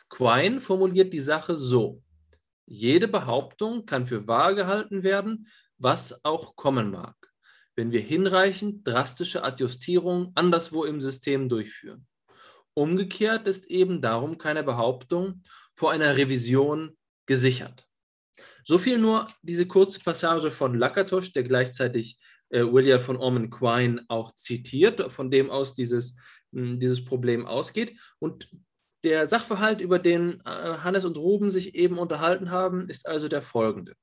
Quine 0.10 0.60
formuliert 0.60 1.14
die 1.14 1.22
Sache 1.22 1.56
so. 1.56 2.03
Jede 2.66 3.08
Behauptung 3.08 3.86
kann 3.86 4.08
für 4.08 4.28
wahr 4.28 4.56
gehalten 4.56 5.04
werden, 5.04 5.48
was 5.78 6.24
auch 6.24 6.56
kommen 6.56 6.92
mag, 6.92 7.16
wenn 7.76 7.92
wir 7.92 8.02
hinreichend 8.02 8.88
drastische 8.88 9.44
Adjustierungen 9.44 10.32
anderswo 10.36 10.86
im 10.86 11.02
System 11.02 11.50
durchführen. 11.50 12.08
Umgekehrt 12.74 13.48
ist 13.48 13.66
eben 13.68 14.02
darum 14.02 14.38
keine 14.38 14.64
Behauptung 14.64 15.44
vor 15.74 15.92
einer 15.92 16.18
Revision 16.18 16.98
gesichert. 17.26 17.88
So 18.66 18.80
viel 18.80 18.98
nur 18.98 19.28
diese 19.42 19.68
kurze 19.68 20.00
Passage 20.00 20.50
von 20.50 20.78
Lakatosch, 20.78 21.34
der 21.34 21.44
gleichzeitig 21.44 22.18
äh, 22.50 22.64
William 22.64 23.00
von 23.00 23.18
Orman 23.18 23.50
Quine 23.50 24.06
auch 24.08 24.32
zitiert, 24.34 25.12
von 25.12 25.30
dem 25.30 25.50
aus 25.52 25.74
dieses, 25.74 26.16
mh, 26.52 26.78
dieses 26.78 27.04
Problem 27.04 27.46
ausgeht. 27.46 28.00
Und 28.20 28.50
der 29.04 29.28
Sachverhalt, 29.28 29.82
über 29.82 30.00
den 30.00 30.42
äh, 30.46 30.78
Hannes 30.84 31.06
und 31.06 31.18
Ruben 31.18 31.52
sich 31.52 31.76
eben 31.76 31.98
unterhalten 32.00 32.52
haben, 32.52 32.90
ist 32.90 33.08
also 33.08 33.28
der 33.28 33.42
folgende. 33.42 33.94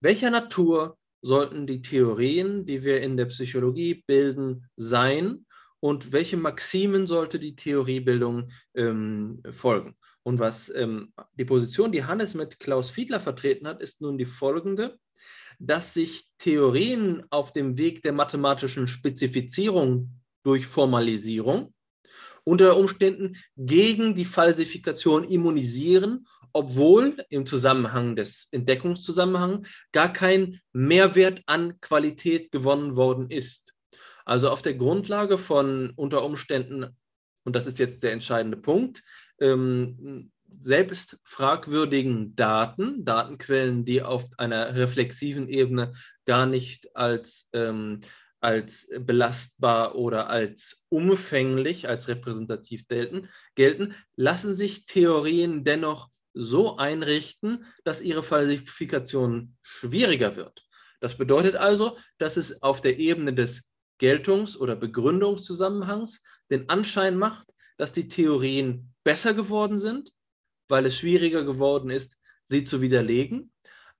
Welcher 0.00 0.30
Natur 0.30 0.98
sollten 1.22 1.66
die 1.66 1.80
Theorien, 1.80 2.66
die 2.66 2.82
wir 2.84 3.00
in 3.00 3.16
der 3.16 3.26
Psychologie 3.26 4.04
bilden, 4.06 4.68
sein 4.76 5.46
und 5.80 6.12
welche 6.12 6.36
Maximen 6.36 7.06
sollte 7.06 7.38
die 7.38 7.56
Theoriebildung 7.56 8.50
ähm, 8.74 9.42
folgen? 9.50 9.96
Und 10.22 10.38
was 10.38 10.68
ähm, 10.74 11.12
die 11.34 11.44
Position, 11.44 11.92
die 11.92 12.04
Hannes 12.04 12.34
mit 12.34 12.58
Klaus 12.58 12.90
Fiedler 12.90 13.20
vertreten 13.20 13.66
hat, 13.66 13.82
ist 13.82 14.00
nun 14.00 14.18
die 14.18 14.26
folgende, 14.26 14.98
dass 15.58 15.94
sich 15.94 16.28
Theorien 16.38 17.24
auf 17.30 17.52
dem 17.52 17.76
Weg 17.78 18.02
der 18.02 18.12
mathematischen 18.12 18.86
Spezifizierung 18.86 20.20
durch 20.42 20.66
Formalisierung 20.66 21.74
unter 22.44 22.76
Umständen 22.76 23.36
gegen 23.56 24.14
die 24.14 24.24
Falsifikation 24.24 25.24
immunisieren 25.24 26.26
obwohl 26.54 27.16
im 27.30 27.44
Zusammenhang 27.44 28.14
des 28.14 28.48
Entdeckungszusammenhangs 28.52 29.86
gar 29.92 30.12
kein 30.12 30.60
Mehrwert 30.72 31.42
an 31.46 31.80
Qualität 31.80 32.52
gewonnen 32.52 32.94
worden 32.94 33.28
ist. 33.28 33.74
Also 34.24 34.48
auf 34.48 34.62
der 34.62 34.74
Grundlage 34.74 35.36
von 35.36 35.92
unter 35.96 36.24
Umständen, 36.24 36.96
und 37.42 37.56
das 37.56 37.66
ist 37.66 37.78
jetzt 37.78 38.04
der 38.04 38.12
entscheidende 38.12 38.56
Punkt, 38.56 39.02
ähm, 39.40 40.30
selbst 40.56 41.18
fragwürdigen 41.24 42.36
Daten, 42.36 43.04
Datenquellen, 43.04 43.84
die 43.84 44.02
auf 44.02 44.24
einer 44.38 44.76
reflexiven 44.76 45.48
Ebene 45.48 45.92
gar 46.24 46.46
nicht 46.46 46.94
als, 46.96 47.48
ähm, 47.52 48.00
als 48.44 48.90
belastbar 49.00 49.94
oder 49.94 50.28
als 50.28 50.84
umfänglich, 50.90 51.88
als 51.88 52.08
repräsentativ 52.08 52.86
gelten, 52.88 53.94
lassen 54.16 54.54
sich 54.54 54.84
Theorien 54.84 55.64
dennoch 55.64 56.10
so 56.34 56.76
einrichten, 56.76 57.64
dass 57.84 58.02
ihre 58.02 58.22
Falsifikation 58.22 59.56
schwieriger 59.62 60.36
wird. 60.36 60.66
Das 61.00 61.16
bedeutet 61.16 61.56
also, 61.56 61.96
dass 62.18 62.36
es 62.36 62.62
auf 62.62 62.82
der 62.82 62.98
Ebene 62.98 63.32
des 63.32 63.70
Geltungs- 63.98 64.58
oder 64.58 64.76
Begründungszusammenhangs 64.76 66.22
den 66.50 66.68
Anschein 66.68 67.16
macht, 67.16 67.48
dass 67.78 67.92
die 67.92 68.08
Theorien 68.08 68.92
besser 69.04 69.32
geworden 69.32 69.78
sind, 69.78 70.12
weil 70.68 70.84
es 70.84 70.98
schwieriger 70.98 71.44
geworden 71.44 71.88
ist, 71.88 72.18
sie 72.44 72.62
zu 72.62 72.82
widerlegen. 72.82 73.53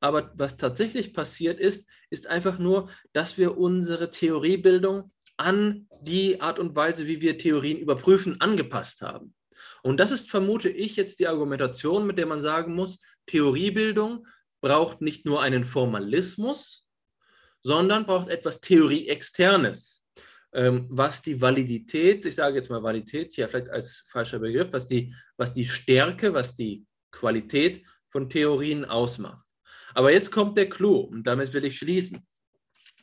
Aber 0.05 0.30
was 0.34 0.59
tatsächlich 0.59 1.14
passiert 1.14 1.59
ist, 1.59 1.88
ist 2.11 2.26
einfach 2.26 2.59
nur, 2.59 2.90
dass 3.14 3.38
wir 3.38 3.57
unsere 3.57 4.11
Theoriebildung 4.11 5.11
an 5.38 5.88
die 6.02 6.42
Art 6.42 6.59
und 6.59 6.76
Weise, 6.76 7.07
wie 7.07 7.22
wir 7.22 7.38
Theorien 7.38 7.78
überprüfen, 7.78 8.38
angepasst 8.38 9.00
haben. 9.00 9.34
Und 9.82 9.98
das 10.00 10.11
ist, 10.11 10.30
vermute 10.30 10.68
ich, 10.68 10.96
jetzt 10.96 11.20
die 11.20 11.26
Argumentation, 11.26 12.07
mit 12.07 12.18
der 12.18 12.26
man 12.26 12.42
sagen 12.42 12.74
muss, 12.74 13.00
Theoriebildung 13.24 14.26
braucht 14.61 15.00
nicht 15.00 15.24
nur 15.24 15.40
einen 15.40 15.64
Formalismus, 15.64 16.86
sondern 17.62 18.05
braucht 18.05 18.28
etwas 18.28 18.61
Theorie-Externes, 18.61 20.05
ähm, 20.52 20.86
was 20.90 21.22
die 21.22 21.40
Validität, 21.40 22.26
ich 22.26 22.34
sage 22.34 22.57
jetzt 22.57 22.68
mal 22.68 22.82
Validität, 22.82 23.32
hier 23.32 23.48
vielleicht 23.48 23.70
als 23.70 24.05
falscher 24.07 24.38
Begriff, 24.38 24.70
was 24.70 24.86
die, 24.86 25.14
was 25.38 25.55
die 25.55 25.66
Stärke, 25.66 26.34
was 26.34 26.55
die 26.55 26.84
Qualität 27.11 27.86
von 28.11 28.28
Theorien 28.28 28.84
ausmacht. 28.84 29.44
Aber 29.95 30.12
jetzt 30.12 30.30
kommt 30.30 30.59
der 30.59 30.68
Clou 30.68 30.99
und 31.01 31.26
damit 31.26 31.53
will 31.53 31.64
ich 31.64 31.78
schließen. 31.78 32.26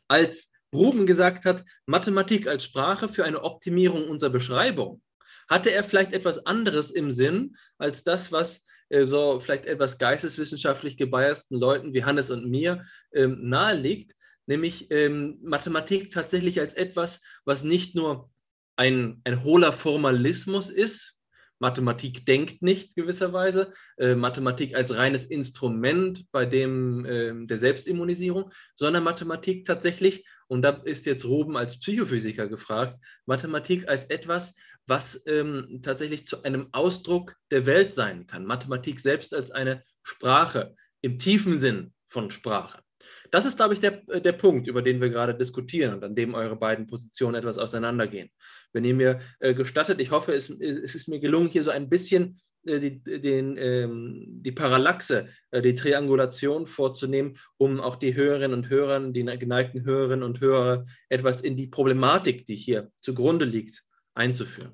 Als 0.07 0.51
Ruben 0.73 1.05
gesagt 1.05 1.45
hat, 1.45 1.65
Mathematik 1.85 2.47
als 2.47 2.63
Sprache 2.63 3.09
für 3.09 3.25
eine 3.25 3.43
Optimierung 3.43 4.07
unserer 4.07 4.29
Beschreibung, 4.29 5.01
hatte 5.49 5.71
er 5.71 5.83
vielleicht 5.83 6.13
etwas 6.13 6.45
anderes 6.45 6.91
im 6.91 7.11
Sinn 7.11 7.55
als 7.77 8.03
das, 8.03 8.31
was 8.31 8.63
äh, 8.89 9.05
so 9.05 9.39
vielleicht 9.39 9.65
etwas 9.65 9.97
geisteswissenschaftlich 9.97 10.97
gebiasten 10.97 11.59
Leuten 11.59 11.93
wie 11.93 12.05
Hannes 12.05 12.29
und 12.29 12.49
mir 12.49 12.85
ähm, 13.13 13.49
naheliegt, 13.49 14.13
nämlich 14.45 14.89
ähm, 14.91 15.39
Mathematik 15.41 16.11
tatsächlich 16.11 16.59
als 16.59 16.73
etwas, 16.73 17.21
was 17.43 17.63
nicht 17.63 17.95
nur 17.95 18.29
ein, 18.77 19.21
ein 19.23 19.43
hohler 19.43 19.73
Formalismus 19.73 20.69
ist, 20.69 21.20
Mathematik 21.61 22.25
denkt 22.25 22.63
nicht 22.63 22.95
gewisserweise, 22.95 23.71
äh, 23.97 24.15
Mathematik 24.15 24.75
als 24.75 24.97
reines 24.97 25.25
Instrument 25.25 26.25
bei 26.31 26.47
dem 26.47 27.05
äh, 27.05 27.45
der 27.45 27.57
Selbstimmunisierung, 27.59 28.51
sondern 28.75 29.03
Mathematik 29.03 29.63
tatsächlich, 29.63 30.25
und 30.47 30.63
da 30.63 30.71
ist 30.71 31.05
jetzt 31.05 31.23
Ruben 31.23 31.55
als 31.55 31.79
Psychophysiker 31.79 32.47
gefragt, 32.47 32.97
Mathematik 33.27 33.87
als 33.87 34.05
etwas, 34.05 34.55
was 34.87 35.23
ähm, 35.27 35.81
tatsächlich 35.83 36.25
zu 36.25 36.41
einem 36.41 36.69
Ausdruck 36.71 37.35
der 37.51 37.67
Welt 37.67 37.93
sein 37.93 38.25
kann. 38.25 38.45
Mathematik 38.45 38.99
selbst 38.99 39.31
als 39.31 39.51
eine 39.51 39.83
Sprache 40.01 40.75
im 41.01 41.19
tiefen 41.19 41.59
Sinn 41.59 41.93
von 42.07 42.31
Sprache. 42.31 42.81
Das 43.29 43.45
ist, 43.45 43.57
glaube 43.57 43.73
ich, 43.73 43.79
der, 43.79 44.01
äh, 44.09 44.19
der 44.19 44.33
Punkt, 44.33 44.67
über 44.67 44.81
den 44.81 44.99
wir 44.99 45.09
gerade 45.09 45.35
diskutieren 45.35 45.93
und 45.93 46.03
an 46.03 46.15
dem 46.15 46.33
eure 46.33 46.55
beiden 46.55 46.87
Positionen 46.87 47.35
etwas 47.35 47.57
auseinandergehen. 47.57 48.29
Wenn 48.73 48.85
ihr 48.85 48.95
mir 48.95 49.19
äh, 49.39 49.53
gestattet, 49.53 49.99
ich 50.01 50.11
hoffe, 50.11 50.33
es, 50.33 50.49
es, 50.49 50.95
ist 50.95 51.07
mir 51.07 51.19
gelungen, 51.19 51.49
hier 51.49 51.63
so 51.63 51.71
ein 51.71 51.89
bisschen 51.89 52.39
äh, 52.65 52.79
die, 52.79 53.01
den, 53.01 53.57
ähm, 53.57 54.25
die 54.27 54.51
Parallaxe, 54.51 55.27
äh, 55.51 55.61
die 55.61 55.75
Triangulation 55.75 56.67
vorzunehmen, 56.67 57.37
um 57.57 57.79
auch 57.79 57.95
die 57.95 58.15
Hörerinnen 58.15 58.57
und 58.57 58.69
Hörer, 58.69 58.99
die 59.11 59.23
geneigten 59.23 59.83
Hörerinnen 59.83 60.23
und 60.23 60.41
Hörer 60.41 60.85
etwas 61.09 61.41
in 61.41 61.55
die 61.55 61.67
Problematik, 61.67 62.45
die 62.45 62.55
hier 62.55 62.91
zugrunde 63.01 63.45
liegt, 63.45 63.83
einzuführen. 64.13 64.73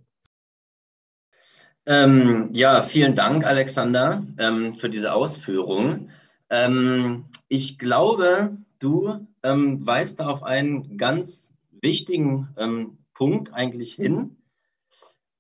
Ähm, 1.86 2.50
ja, 2.52 2.84
vielen 2.84 3.16
Dank, 3.16 3.46
Alexander, 3.46 4.26
ähm, 4.38 4.76
für 4.76 4.90
diese 4.90 5.14
Ausführung. 5.14 6.10
Ähm, 6.50 7.26
ich 7.48 7.80
glaube, 7.80 8.58
du 8.80 9.26
ähm, 9.42 9.86
weist 9.86 10.20
da 10.20 10.28
auf 10.28 10.44
einen 10.44 10.98
ganz 10.98 11.54
wichtigen 11.82 12.50
ähm, 12.58 12.98
Punkt 13.18 13.52
eigentlich 13.52 13.96
hin, 13.96 14.38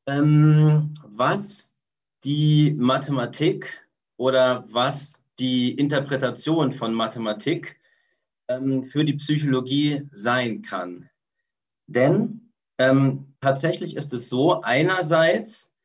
ähm, 0.08 0.94
was 1.06 1.78
die 2.24 2.74
Mathematik 2.76 3.88
oder 4.18 4.64
was 4.72 5.24
die 5.38 5.74
Interpretation 5.74 6.72
von 6.72 6.92
Mathematik 6.94 7.80
für 8.50 9.04
die 9.06 9.14
Psychologie 9.14 10.08
sein 10.14 10.62
kann. 10.62 11.10
Denn 11.86 12.50
tatsächlich 13.42 13.98
ist 13.98 14.14
es 14.14 14.30
so, 14.30 14.62
einerseits 14.62 15.76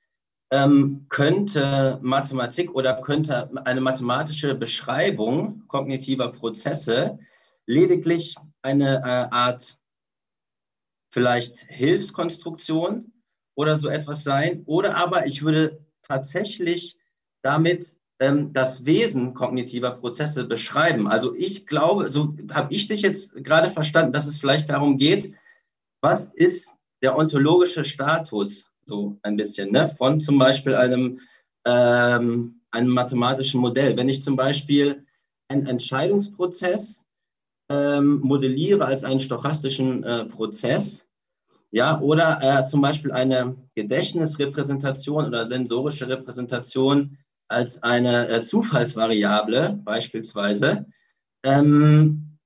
ähm, 0.52 1.06
könnte 1.08 1.98
Mathematik 2.02 2.74
oder 2.74 3.00
könnte 3.00 3.50
eine 3.66 3.80
mathematische 3.80 4.54
Beschreibung 4.54 5.66
kognitiver 5.66 6.30
Prozesse 6.30 7.18
lediglich 7.66 8.36
eine 8.62 8.98
äh, 8.98 9.34
Art 9.34 9.81
vielleicht 11.12 11.58
Hilfskonstruktion 11.68 13.12
oder 13.54 13.76
so 13.76 13.88
etwas 13.88 14.24
sein. 14.24 14.62
Oder 14.66 14.96
aber 14.96 15.26
ich 15.26 15.42
würde 15.42 15.84
tatsächlich 16.02 16.98
damit 17.42 17.96
ähm, 18.18 18.52
das 18.52 18.84
Wesen 18.84 19.34
kognitiver 19.34 19.92
Prozesse 19.92 20.44
beschreiben. 20.44 21.06
Also 21.06 21.34
ich 21.34 21.66
glaube, 21.66 22.10
so 22.10 22.34
habe 22.52 22.72
ich 22.72 22.88
dich 22.88 23.02
jetzt 23.02 23.34
gerade 23.44 23.70
verstanden, 23.70 24.12
dass 24.12 24.26
es 24.26 24.38
vielleicht 24.38 24.70
darum 24.70 24.96
geht, 24.96 25.34
was 26.00 26.26
ist 26.26 26.76
der 27.02 27.16
ontologische 27.16 27.84
Status 27.84 28.72
so 28.84 29.18
ein 29.22 29.36
bisschen, 29.36 29.70
ne? 29.70 29.88
von 29.88 30.20
zum 30.20 30.38
Beispiel 30.38 30.74
einem, 30.74 31.20
ähm, 31.66 32.60
einem 32.70 32.88
mathematischen 32.88 33.60
Modell. 33.60 33.96
Wenn 33.96 34.08
ich 34.08 34.22
zum 34.22 34.34
Beispiel 34.34 35.04
einen 35.48 35.66
Entscheidungsprozess 35.66 37.04
ähm, 37.72 38.20
modelliere 38.20 38.84
als 38.84 39.04
einen 39.04 39.20
stochastischen 39.20 40.04
äh, 40.04 40.26
Prozess, 40.26 41.08
ja, 41.70 41.98
oder 42.00 42.38
äh, 42.42 42.64
zum 42.66 42.82
Beispiel 42.82 43.12
eine 43.12 43.56
Gedächtnisrepräsentation 43.74 45.26
oder 45.26 45.44
sensorische 45.46 46.06
Repräsentation 46.06 47.16
als 47.48 47.82
eine 47.82 48.28
äh, 48.28 48.42
Zufallsvariable 48.42 49.80
beispielsweise, 49.82 50.84
ähm, 51.42 52.38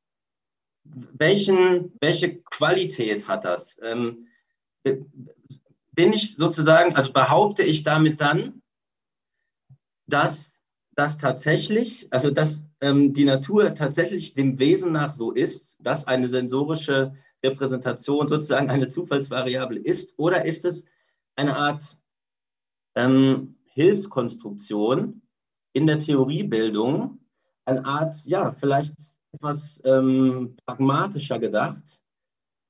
welchen, 0.85 1.93
welche 2.01 2.41
Qualität 2.43 3.27
hat 3.27 3.45
das? 3.45 3.81
Ähm, 3.83 4.29
bin 4.85 6.12
ich 6.12 6.37
sozusagen, 6.37 6.95
also 6.95 7.12
behaupte 7.12 7.64
ich 7.64 7.83
damit 7.83 8.20
dann, 8.20 8.62
dass 10.07 10.55
das 10.97 11.18
tatsächlich, 11.18 12.09
also 12.11 12.30
dass 12.30 12.64
ähm, 12.80 13.12
die 13.12 13.24
Natur 13.24 13.74
tatsächlich 13.74 14.34
dem 14.34 14.59
Wesen 14.59 14.92
nach 14.92 15.12
so 15.12 15.30
ist, 15.30 15.76
dass 15.80 16.07
eine 16.07 16.26
sensorische 16.26 17.12
Repräsentation 17.44 18.26
sozusagen 18.26 18.70
eine 18.70 18.88
Zufallsvariable 18.88 19.78
ist, 19.78 20.18
oder 20.18 20.44
ist 20.44 20.64
es 20.64 20.86
eine 21.36 21.55
Art 21.57 21.99
ähm, 22.94 23.57
Hilfskonstruktion 23.66 25.20
in 25.74 25.86
der 25.86 26.01
Theoriebildung, 26.01 27.20
eine 27.66 27.84
Art, 27.84 28.14
ja, 28.24 28.53
vielleicht 28.53 28.94
etwas 29.32 29.82
ähm, 29.84 30.57
pragmatischer 30.64 31.38
gedacht, 31.38 32.01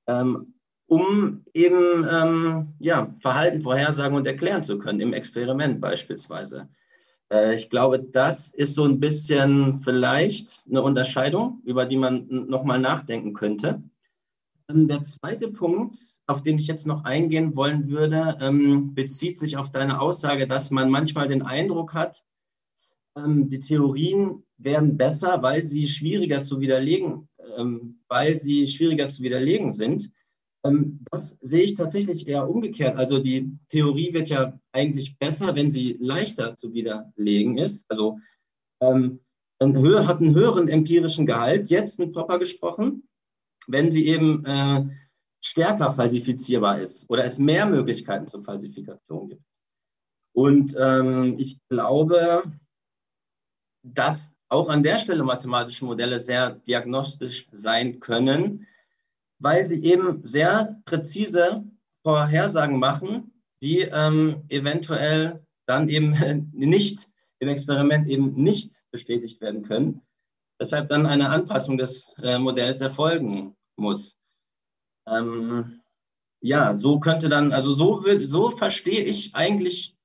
ähm, 0.09 0.55
um 0.89 1.45
eben 1.55 2.07
ähm, 2.11 2.74
ja, 2.81 3.09
Verhalten 3.20 3.62
vorhersagen 3.62 4.16
und 4.16 4.27
erklären 4.27 4.64
zu 4.64 4.79
können, 4.79 5.01
im 5.01 5.12
Experiment 5.12 5.81
beispielsweise. 5.81 6.68
Äh, 7.31 7.55
ich 7.55 7.70
glaube, 7.70 8.01
das 8.01 8.49
ist 8.51 8.74
so 8.74 8.85
ein 8.85 9.01
bisschen 9.01 9.81
vielleicht 9.83 10.64
eine 10.68 10.83
Unterscheidung, 10.83 11.61
über 11.64 11.87
die 11.87 11.97
man 11.97 12.27
nochmal 12.29 12.81
nachdenken 12.81 13.33
könnte. 13.33 13.83
Ähm, 14.68 14.89
der 14.89 15.03
zweite 15.03 15.49
Punkt, 15.49 15.97
auf 16.27 16.43
den 16.43 16.59
ich 16.59 16.66
jetzt 16.66 16.87
noch 16.87 17.05
eingehen 17.05 17.57
wollen 17.57 17.89
würde, 17.89 18.37
ähm, 18.41 18.95
bezieht 18.95 19.39
sich 19.39 19.57
auf 19.57 19.70
deine 19.70 20.01
Aussage, 20.01 20.47
dass 20.47 20.70
man 20.70 20.91
manchmal 20.91 21.29
den 21.29 21.43
Eindruck 21.43 21.95
hat, 21.95 22.24
ähm, 23.16 23.49
die 23.49 23.61
Theorien 23.61 24.43
werden 24.59 24.97
besser, 24.97 25.43
weil 25.43 25.62
sie 25.62 25.87
schwieriger 25.87 26.41
zu 26.41 26.61
widerlegen, 26.61 27.29
weil 28.09 28.35
sie 28.35 28.66
schwieriger 28.66 29.09
zu 29.09 29.22
widerlegen 29.22 29.70
sind. 29.70 30.11
Ähm, 30.65 31.05
das 31.11 31.37
sehe 31.41 31.63
ich 31.63 31.75
tatsächlich 31.75 32.27
eher 32.29 32.49
umgekehrt. 32.49 32.97
Also 32.97 33.19
die 33.19 33.59
Theorie 33.69 34.13
wird 34.13 34.29
ja 34.29 34.59
eigentlich 34.73 35.19
besser, 35.19 35.55
wenn 35.55 35.71
sie 35.71 35.97
leichter 36.01 36.57
zu 36.57 36.73
widerlegen 36.73 37.59
ist. 37.59 37.85
Also 37.89 38.19
ähm, 38.81 39.21
hat 39.61 40.21
einen 40.21 40.35
höheren 40.35 40.69
empirischen 40.69 41.27
Gehalt, 41.27 41.71
jetzt 41.71 41.99
mit 41.99 42.13
Popper 42.13 42.39
gesprochen, 42.39 43.09
wenn 43.67 43.91
sie 43.91 44.07
eben 44.07 44.45
äh, 44.45 44.85
stärker 45.43 45.91
falsifizierbar 45.91 46.81
ist 46.81 47.09
oder 47.09 47.25
es 47.25 47.39
mehr 47.39 47.67
Möglichkeiten 47.67 48.29
zur 48.29 48.45
Falsifikation 48.45 49.29
gibt. 49.29 49.43
Und 50.35 50.77
ähm, 50.79 51.37
ich 51.39 51.59
glaube, 51.69 52.43
dass 53.83 54.37
auch 54.49 54.69
an 54.69 54.83
der 54.83 54.99
Stelle 54.99 55.25
mathematische 55.25 55.85
Modelle 55.85 56.21
sehr 56.21 56.51
diagnostisch 56.51 57.49
sein 57.53 58.01
können, 58.01 58.67
weil 59.39 59.64
sie 59.64 59.82
eben 59.84 60.24
sehr 60.26 60.80
präzise 60.84 61.64
Vorhersagen 62.03 62.78
machen, 62.78 63.32
die 63.62 63.80
ähm, 63.80 64.45
eventuell 64.49 65.45
dann 65.66 65.89
eben 65.89 66.51
nicht 66.53 67.09
im 67.39 67.49
Experiment 67.49 68.09
eben 68.09 68.34
nicht 68.34 68.72
bestätigt 68.91 69.41
werden 69.41 69.62
können, 69.62 70.01
weshalb 70.59 70.89
dann 70.89 71.07
eine 71.07 71.30
Anpassung 71.30 71.76
des 71.76 72.14
äh, 72.22 72.39
Modells 72.39 72.80
erfolgen 72.80 73.55
muss. 73.76 74.16
Ähm, 75.07 75.80
ja, 76.41 76.76
so 76.76 76.99
könnte 76.99 77.28
dann, 77.28 77.53
also 77.53 77.72
so, 77.72 78.03
so 78.24 78.51
verstehe 78.51 79.03
ich 79.03 79.34
eigentlich 79.34 79.97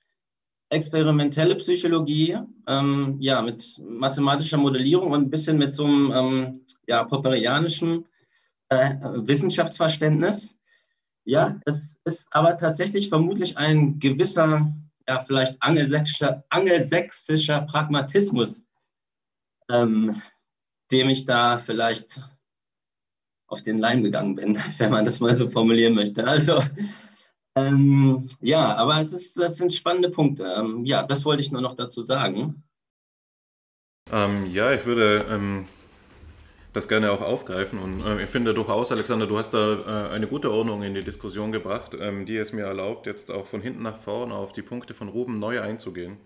experimentelle 0.69 1.55
Psychologie, 1.55 2.37
ähm, 2.67 3.17
ja, 3.19 3.41
mit 3.41 3.79
mathematischer 3.79 4.57
Modellierung 4.57 5.11
und 5.11 5.23
ein 5.23 5.29
bisschen 5.29 5.57
mit 5.57 5.73
so 5.73 5.85
einem 5.85 6.11
ähm, 6.15 6.65
ja, 6.87 7.03
popperianischen 7.03 8.05
äh, 8.71 8.95
Wissenschaftsverständnis. 9.27 10.57
Ja, 11.25 11.59
es 11.65 11.99
ist 12.05 12.27
aber 12.31 12.57
tatsächlich 12.57 13.09
vermutlich 13.09 13.57
ein 13.57 13.99
gewisser, 13.99 14.71
ja, 15.07 15.19
vielleicht 15.19 15.61
angelsächsischer, 15.61 16.43
angelsächsischer 16.49 17.61
Pragmatismus, 17.61 18.67
ähm, 19.69 20.19
dem 20.91 21.09
ich 21.09 21.25
da 21.25 21.57
vielleicht 21.57 22.21
auf 23.47 23.61
den 23.61 23.77
Leim 23.77 24.03
gegangen 24.03 24.35
bin, 24.35 24.57
wenn 24.77 24.91
man 24.91 25.05
das 25.05 25.19
mal 25.19 25.35
so 25.35 25.49
formulieren 25.49 25.93
möchte. 25.93 26.25
Also, 26.25 26.63
ähm, 27.55 28.29
ja, 28.39 28.75
aber 28.75 29.01
es 29.01 29.11
ist, 29.11 29.37
das 29.37 29.57
sind 29.57 29.73
spannende 29.73 30.09
Punkte. 30.09 30.45
Ähm, 30.57 30.85
ja, 30.85 31.03
das 31.03 31.25
wollte 31.25 31.41
ich 31.41 31.51
nur 31.51 31.61
noch 31.61 31.75
dazu 31.75 32.01
sagen. 32.01 32.63
Ähm, 34.09 34.47
ja, 34.47 34.71
ich 34.73 34.85
würde 34.85 35.25
ähm, 35.29 35.67
das 36.73 36.87
gerne 36.87 37.11
auch 37.11 37.21
aufgreifen. 37.21 37.79
Und 37.79 38.05
äh, 38.05 38.23
ich 38.23 38.29
finde 38.29 38.53
durchaus, 38.53 38.91
Alexander, 38.91 39.27
du 39.27 39.37
hast 39.37 39.53
da 39.53 40.07
äh, 40.07 40.13
eine 40.13 40.27
gute 40.27 40.51
Ordnung 40.51 40.83
in 40.83 40.93
die 40.93 41.03
Diskussion 41.03 41.51
gebracht, 41.51 41.95
ähm, 41.99 42.25
die 42.25 42.37
es 42.37 42.53
mir 42.53 42.65
erlaubt, 42.65 43.07
jetzt 43.07 43.29
auch 43.29 43.45
von 43.45 43.61
hinten 43.61 43.83
nach 43.83 43.97
vorne 43.97 44.33
auf 44.33 44.51
die 44.51 44.61
Punkte 44.61 44.93
von 44.93 45.09
Ruben 45.09 45.39
neu 45.39 45.61
einzugehen. 45.61 46.17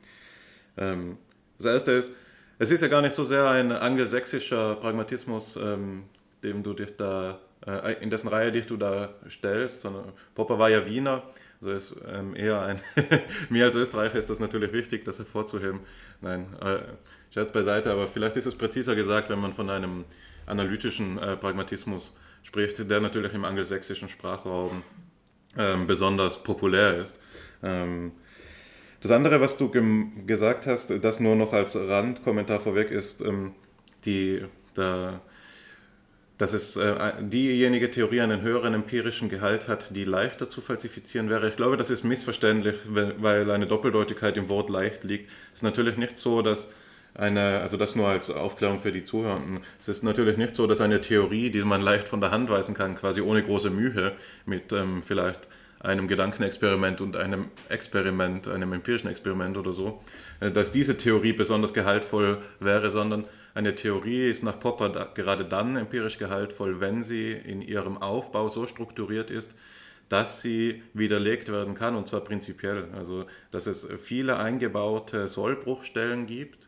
Ähm, 0.77 1.17
das 1.57 1.67
erste 1.67 1.91
ist, 1.93 2.13
es 2.59 2.71
ist 2.71 2.81
ja 2.81 2.87
gar 2.87 3.01
nicht 3.01 3.13
so 3.13 3.23
sehr 3.23 3.49
ein 3.49 3.71
angelsächsischer 3.71 4.75
Pragmatismus, 4.75 5.57
ähm, 5.57 6.03
dem 6.43 6.63
du 6.63 6.73
dich 6.73 6.95
da, 6.95 7.39
äh, 7.65 8.01
in 8.01 8.09
dessen 8.09 8.27
Reihe 8.27 8.51
dich 8.51 8.67
du 8.67 8.77
da 8.77 9.15
stellst, 9.29 9.81
sondern 9.81 10.13
Popper 10.35 10.59
war 10.59 10.69
ja 10.69 10.85
Wiener. 10.85 11.23
Also 11.61 11.71
ist 11.71 11.95
ähm, 12.07 12.35
eher 12.35 12.61
ein, 12.61 12.79
mir 13.49 13.65
als 13.65 13.75
Österreicher 13.75 14.19
ist 14.19 14.29
das 14.29 14.39
natürlich 14.39 14.71
wichtig, 14.73 15.05
das 15.05 15.17
hervorzuheben. 15.17 15.79
Nein, 16.21 16.47
äh, 16.61 16.79
Scherz 17.33 17.51
beiseite, 17.51 17.91
aber 17.91 18.07
vielleicht 18.07 18.37
ist 18.37 18.45
es 18.45 18.55
präziser 18.55 18.95
gesagt, 18.95 19.29
wenn 19.29 19.39
man 19.39 19.51
von 19.53 19.69
einem 19.69 20.05
analytischen 20.45 21.17
äh, 21.17 21.37
Pragmatismus 21.37 22.15
spricht, 22.43 22.89
der 22.89 22.99
natürlich 22.99 23.33
im 23.33 23.45
angelsächsischen 23.45 24.09
Sprachraum 24.09 24.83
ähm, 25.57 25.87
besonders 25.87 26.43
populär 26.43 26.97
ist. 26.97 27.19
Ähm, 27.63 28.11
das 29.01 29.11
andere, 29.11 29.41
was 29.41 29.57
du 29.57 29.69
gesagt 30.25 30.67
hast, 30.67 30.91
das 31.03 31.19
nur 31.19 31.35
noch 31.35 31.53
als 31.53 31.75
Randkommentar 31.75 32.59
vorweg 32.59 32.91
ist, 32.91 33.21
ähm, 33.21 33.53
die, 34.05 34.43
da, 34.73 35.21
dass 36.37 36.53
es 36.53 36.75
äh, 36.75 37.13
diejenige 37.21 37.89
Theorie 37.91 38.21
einen 38.21 38.41
höheren 38.41 38.73
empirischen 38.73 39.29
Gehalt 39.29 39.67
hat, 39.67 39.95
die 39.95 40.03
leichter 40.03 40.49
zu 40.49 40.61
falsifizieren 40.61 41.29
wäre. 41.29 41.49
Ich 41.49 41.55
glaube, 41.55 41.77
das 41.77 41.89
ist 41.89 42.03
missverständlich, 42.03 42.75
weil 42.87 43.49
eine 43.51 43.67
Doppeldeutigkeit 43.67 44.37
im 44.37 44.49
Wort 44.49 44.69
leicht 44.69 45.03
liegt. 45.03 45.29
Es 45.51 45.59
ist 45.59 45.63
natürlich 45.63 45.97
nicht 45.97 46.17
so, 46.17 46.41
dass 46.41 46.71
eine, 47.15 47.61
also 47.61 47.77
das 47.77 47.95
nur 47.95 48.07
als 48.07 48.29
Aufklärung 48.29 48.79
für 48.79 48.91
die 48.91 49.03
Zuhörenden. 49.03 49.59
Es 49.79 49.87
ist 49.87 50.03
natürlich 50.03 50.37
nicht 50.37 50.53
so, 50.53 50.67
dass 50.67 50.81
eine 50.81 51.01
Theorie, 51.01 51.49
die 51.49 51.61
man 51.61 51.81
leicht 51.81 52.07
von 52.07 52.21
der 52.21 52.31
Hand 52.31 52.49
weisen 52.49 52.75
kann, 52.75 52.95
quasi 52.95 53.21
ohne 53.21 53.41
große 53.41 53.69
Mühe, 53.69 54.13
mit 54.45 54.71
ähm, 54.73 55.01
vielleicht 55.01 55.47
einem 55.79 56.07
Gedankenexperiment 56.07 56.99
und 56.99 57.15
einem 57.15 57.49
Experiment, 57.69 58.47
einem 58.47 58.73
empirischen 58.73 59.09
Experiment 59.09 59.55
oder 59.57 59.71
so, 59.71 60.01
äh, 60.39 60.51
dass 60.51 60.71
diese 60.71 60.97
Theorie 60.97 61.33
besonders 61.33 61.73
gehaltvoll 61.73 62.39
wäre, 62.59 62.89
sondern 62.89 63.25
eine 63.53 63.75
Theorie 63.75 64.29
ist 64.29 64.43
nach 64.43 64.59
Popper 64.59 64.89
da, 64.89 65.05
gerade 65.13 65.45
dann 65.45 65.77
empirisch 65.77 66.17
gehaltvoll, 66.17 66.81
wenn 66.81 67.03
sie 67.03 67.31
in 67.31 67.61
ihrem 67.61 67.97
Aufbau 67.97 68.49
so 68.49 68.65
strukturiert 68.67 69.31
ist, 69.31 69.55
dass 70.09 70.41
sie 70.41 70.83
widerlegt 70.93 71.51
werden 71.51 71.73
kann, 71.73 71.95
und 71.95 72.07
zwar 72.07 72.21
prinzipiell. 72.21 72.89
Also, 72.95 73.25
dass 73.51 73.65
es 73.65 73.87
viele 73.99 74.37
eingebaute 74.37 75.27
Sollbruchstellen 75.27 76.27
gibt, 76.27 76.67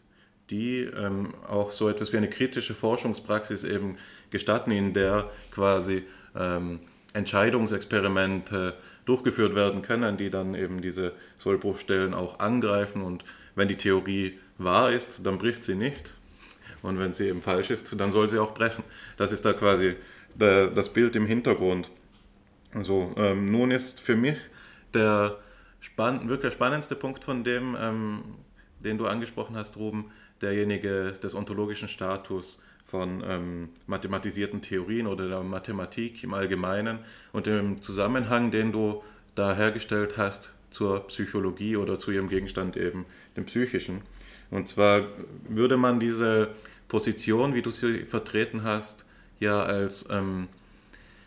die 0.49 0.81
ähm, 0.81 1.33
auch 1.47 1.71
so 1.71 1.89
etwas 1.89 2.13
wie 2.13 2.17
eine 2.17 2.29
kritische 2.29 2.73
Forschungspraxis 2.73 3.63
eben 3.63 3.97
gestatten, 4.29 4.71
in 4.71 4.93
der 4.93 5.29
quasi 5.51 6.03
ähm, 6.35 6.79
Entscheidungsexperimente 7.13 8.75
durchgeführt 9.05 9.55
werden 9.55 9.81
können, 9.81 10.17
die 10.17 10.29
dann 10.29 10.53
eben 10.55 10.81
diese 10.81 11.13
Sollbruchstellen 11.37 12.13
auch 12.13 12.39
angreifen. 12.39 13.01
Und 13.01 13.23
wenn 13.55 13.67
die 13.67 13.77
Theorie 13.77 14.37
wahr 14.57 14.91
ist, 14.91 15.25
dann 15.25 15.37
bricht 15.37 15.63
sie 15.63 15.75
nicht. 15.75 16.15
Und 16.81 16.99
wenn 16.99 17.13
sie 17.13 17.27
eben 17.27 17.41
falsch 17.41 17.71
ist, 17.71 17.99
dann 17.99 18.11
soll 18.11 18.29
sie 18.29 18.39
auch 18.39 18.53
brechen. 18.53 18.83
Das 19.17 19.31
ist 19.31 19.45
da 19.45 19.53
quasi 19.53 19.95
der, 20.35 20.67
das 20.67 20.89
Bild 20.89 21.15
im 21.15 21.25
Hintergrund. 21.25 21.89
Also, 22.73 23.13
ähm, 23.17 23.51
nun 23.51 23.71
ist 23.71 24.01
für 24.01 24.15
mich 24.15 24.37
der 24.93 25.37
spann 25.79 26.27
wirklich 26.29 26.53
spannendste 26.53 26.95
Punkt 26.95 27.23
von 27.23 27.43
dem, 27.43 27.75
ähm, 27.79 28.23
den 28.79 28.97
du 28.97 29.07
angesprochen 29.07 29.55
hast, 29.55 29.77
Ruben, 29.77 30.11
derjenige 30.41 31.13
des 31.21 31.35
ontologischen 31.35 31.87
Status 31.87 32.61
von 32.85 33.21
ähm, 33.25 33.69
mathematisierten 33.85 34.61
Theorien 34.61 35.07
oder 35.07 35.27
der 35.27 35.43
Mathematik 35.43 36.23
im 36.23 36.33
Allgemeinen 36.33 36.99
und 37.33 37.45
dem 37.45 37.81
Zusammenhang, 37.81 38.49
den 38.51 38.71
du 38.71 39.03
da 39.35 39.55
hergestellt 39.55 40.17
hast 40.17 40.53
zur 40.69 41.05
Psychologie 41.07 41.75
oder 41.75 41.99
zu 41.99 42.11
ihrem 42.11 42.29
Gegenstand 42.29 42.77
eben, 42.77 43.05
dem 43.35 43.45
Psychischen. 43.45 44.01
Und 44.49 44.67
zwar 44.67 45.01
würde 45.49 45.77
man 45.77 45.99
diese 45.99 46.49
Position, 46.87 47.53
wie 47.53 47.61
du 47.61 47.71
sie 47.71 48.05
vertreten 48.05 48.63
hast, 48.63 49.05
ja 49.39 49.61
als, 49.61 50.07
ähm, 50.09 50.47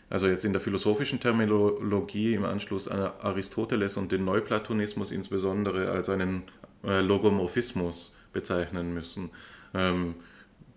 also 0.09 0.27
jetzt 0.27 0.45
in 0.45 0.53
der 0.53 0.61
philosophischen 0.61 1.21
Terminologie 1.21 2.35
im 2.35 2.45
Anschluss 2.45 2.89
an 2.89 3.13
Aristoteles 3.21 3.97
und 3.97 4.13
den 4.13 4.25
Neuplatonismus 4.25 5.13
insbesondere 5.13 5.91
als 5.91 6.09
einen 6.09 6.43
äh, 6.85 7.01
Logomorphismus 7.03 8.15
bezeichnen 8.33 8.95
müssen. 8.95 9.31
Ähm, 9.75 10.15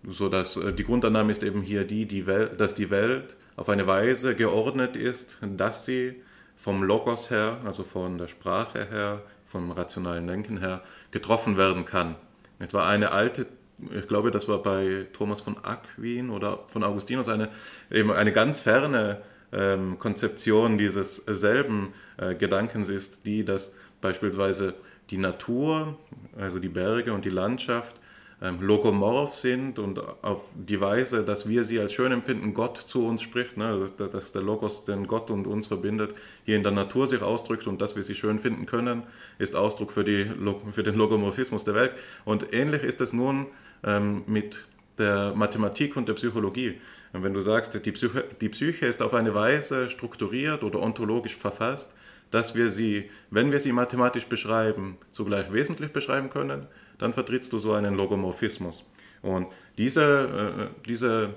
so 0.07 0.29
dass 0.29 0.57
äh, 0.57 0.73
die 0.73 0.83
Grundannahme 0.83 1.31
ist 1.31 1.43
eben 1.43 1.61
hier 1.61 1.85
die, 1.85 2.05
die 2.05 2.27
Welt, 2.27 2.59
dass 2.59 2.75
die 2.75 2.89
Welt 2.89 3.37
auf 3.55 3.69
eine 3.69 3.87
Weise 3.87 4.35
geordnet 4.35 4.95
ist, 4.95 5.39
dass 5.41 5.85
sie 5.85 6.21
vom 6.55 6.83
Logos 6.83 7.29
her, 7.29 7.59
also 7.65 7.83
von 7.83 8.17
der 8.17 8.27
Sprache 8.27 8.87
her, 8.89 9.21
vom 9.47 9.71
rationalen 9.71 10.27
Denken 10.27 10.57
her, 10.57 10.81
getroffen 11.11 11.57
werden 11.57 11.85
kann. 11.85 12.15
Etwa 12.59 12.87
eine 12.87 13.11
alte, 13.11 13.47
ich 13.91 14.07
glaube, 14.07 14.31
das 14.31 14.47
war 14.47 14.61
bei 14.61 15.07
Thomas 15.13 15.41
von 15.41 15.57
Aquin 15.63 16.29
oder 16.29 16.59
von 16.67 16.83
Augustinus 16.83 17.27
eine, 17.27 17.49
eben 17.91 18.11
eine 18.11 18.31
ganz 18.31 18.59
ferne 18.59 19.21
ähm, 19.51 19.99
Konzeption 19.99 20.77
dieses 20.77 21.17
selben 21.17 21.93
äh, 22.17 22.35
Gedankens 22.35 22.89
ist, 22.89 23.25
die, 23.25 23.45
dass 23.45 23.73
beispielsweise 24.01 24.73
die 25.09 25.17
Natur, 25.17 25.97
also 26.37 26.59
die 26.59 26.69
Berge 26.69 27.13
und 27.13 27.25
die 27.25 27.29
Landschaft, 27.29 27.99
ähm, 28.43 28.61
logomorph 28.61 29.33
sind 29.33 29.79
und 29.79 29.99
auf 30.21 30.41
die 30.53 30.81
Weise, 30.81 31.23
dass 31.23 31.47
wir 31.47 31.63
sie 31.63 31.79
als 31.79 31.93
schön 31.93 32.11
empfinden, 32.11 32.53
Gott 32.53 32.77
zu 32.77 33.05
uns 33.05 33.21
spricht, 33.21 33.55
ne? 33.55 33.89
Dass 33.97 34.33
der 34.33 34.41
Logos 34.41 34.83
den 34.83 35.07
Gott 35.07 35.31
und 35.31 35.47
uns 35.47 35.67
verbindet, 35.67 36.13
hier 36.43 36.57
in 36.57 36.63
der 36.63 36.73
Natur 36.73 37.07
sich 37.07 37.21
ausdrückt 37.21 37.67
und 37.67 37.81
dass 37.81 37.95
wir 37.95 38.03
sie 38.03 38.15
schön 38.15 38.39
finden 38.39 38.65
können, 38.65 39.03
ist 39.39 39.55
Ausdruck 39.55 39.93
für, 39.93 40.03
die, 40.03 40.29
für 40.73 40.83
den 40.83 40.95
Logomorphismus 40.95 41.63
der 41.63 41.75
Welt. 41.75 41.95
Und 42.25 42.53
ähnlich 42.53 42.83
ist 42.83 42.99
es 42.99 43.13
nun 43.13 43.47
ähm, 43.83 44.23
mit 44.27 44.67
der 44.97 45.33
Mathematik 45.35 45.95
und 45.95 46.09
der 46.09 46.13
Psychologie. 46.13 46.81
Und 47.13 47.23
wenn 47.23 47.33
du 47.33 47.39
sagst, 47.39 47.85
die 47.85 47.91
Psyche, 47.91 48.25
die 48.41 48.49
Psyche 48.49 48.87
ist 48.87 49.01
auf 49.01 49.13
eine 49.13 49.33
Weise 49.33 49.89
strukturiert 49.89 50.63
oder 50.63 50.81
ontologisch 50.81 51.35
verfasst, 51.35 51.95
dass 52.33 52.55
wir 52.55 52.71
sie, 52.71 53.11
wenn 53.29 53.51
wir 53.51 53.59
sie 53.59 53.71
mathematisch 53.71 54.25
beschreiben, 54.25 54.97
zugleich 55.11 55.53
wesentlich 55.53 55.93
beschreiben 55.93 56.31
können, 56.31 56.65
dann 56.97 57.13
vertrittst 57.13 57.53
du 57.53 57.59
so 57.59 57.73
einen 57.73 57.93
Logomorphismus. 57.93 58.89
Und 59.21 59.47
diese, 59.77 60.71
äh, 60.73 60.87
diese 60.87 61.35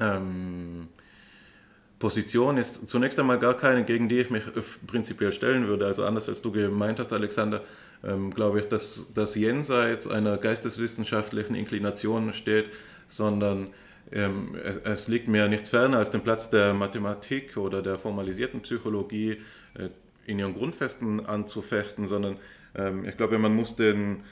ähm, 0.00 0.88
Position 2.00 2.56
ist 2.56 2.88
zunächst 2.88 3.20
einmal 3.20 3.38
gar 3.38 3.56
keine, 3.56 3.84
gegen 3.84 4.08
die 4.08 4.18
ich 4.18 4.30
mich 4.30 4.42
prinzipiell 4.88 5.30
stellen 5.30 5.68
würde. 5.68 5.86
Also 5.86 6.04
anders 6.04 6.28
als 6.28 6.42
du 6.42 6.50
gemeint 6.50 6.98
hast, 6.98 7.12
Alexander, 7.12 7.62
ähm, 8.02 8.34
glaube 8.34 8.58
ich, 8.58 8.66
dass 8.66 9.12
das 9.14 9.36
jenseits 9.36 10.08
einer 10.08 10.38
geisteswissenschaftlichen 10.38 11.54
Inklination 11.54 12.34
steht, 12.34 12.66
sondern 13.06 13.68
ähm, 14.10 14.56
es, 14.64 14.78
es, 14.78 15.08
liegt 15.08 15.28
mir 15.28 15.46
nichts 15.46 15.68
ferner 15.68 15.98
als 15.98 16.10
den 16.10 16.22
Platz 16.22 16.50
der 16.50 16.74
Mathematik 16.74 17.56
oder 17.56 17.80
der 17.80 17.96
formalisierten 17.96 18.60
Psychologie 18.62 19.38
in 20.26 20.38
ihren 20.38 20.54
Grundfesten 20.54 21.26
anzufechten, 21.26 22.06
sondern 22.06 22.36
ähm, 22.74 23.04
ich 23.04 23.16
glaube, 23.16 23.38
man 23.38 23.54
muss 23.54 23.76
den, 23.76 24.22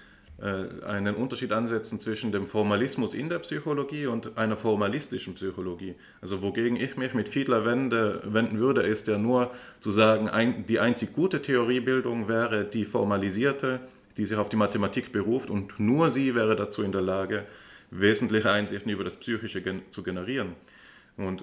äh, 0.41 0.85
einen 0.85 1.17
Unterschied 1.17 1.53
ansetzen 1.53 1.99
zwischen 1.99 2.31
dem 2.33 2.47
Formalismus 2.47 3.15
in 3.15 3.29
der 3.29 3.41
Psychologie 3.41 4.07
und 4.07 4.39
einer 4.39 4.57
formalistischen 4.57 5.35
Psychologie. 5.35 5.95
Also 6.21 6.43
wogegen 6.43 6.77
ich 6.77 6.97
mich 6.97 7.15
mit 7.15 7.29
Fiedler 7.29 7.65
wende, 7.65 8.23
wenden 8.25 8.59
würde, 8.59 8.83
ist 8.83 9.09
ja 9.09 9.19
nur 9.19 9.51
zu 9.81 9.91
sagen, 9.91 10.29
ein, 10.29 10.67
die 10.67 10.81
einzig 10.81 11.13
gute 11.13 11.43
Theoriebildung 11.43 12.29
wäre 12.29 12.65
die 12.65 12.85
formalisierte, 12.85 13.81
die 14.17 14.25
sich 14.25 14.37
auf 14.37 14.49
die 14.49 14.57
Mathematik 14.57 15.13
beruft 15.13 15.51
und 15.51 15.79
nur 15.81 16.11
sie 16.11 16.35
wäre 16.35 16.57
dazu 16.57 16.83
in 16.83 16.93
der 16.93 17.03
Lage, 17.03 17.47
wesentliche 17.91 18.51
Einsichten 18.51 18.91
über 18.91 19.05
das 19.05 19.17
Psychische 19.17 19.63
gen 19.63 19.83
zu 19.91 20.03
generieren. 20.03 20.55
Und 21.17 21.43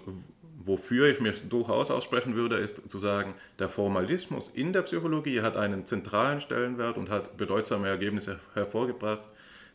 wofür 0.65 1.07
ich 1.07 1.21
mich 1.21 1.47
durchaus 1.47 1.91
aussprechen 1.91 2.35
würde, 2.35 2.57
ist 2.57 2.89
zu 2.89 2.97
sagen, 2.97 3.35
der 3.59 3.69
Formalismus 3.69 4.49
in 4.53 4.73
der 4.73 4.81
Psychologie 4.81 5.41
hat 5.41 5.57
einen 5.57 5.85
zentralen 5.85 6.41
Stellenwert 6.41 6.97
und 6.97 7.09
hat 7.09 7.37
bedeutsame 7.37 7.87
Ergebnisse 7.87 8.39
hervorgebracht. 8.53 9.21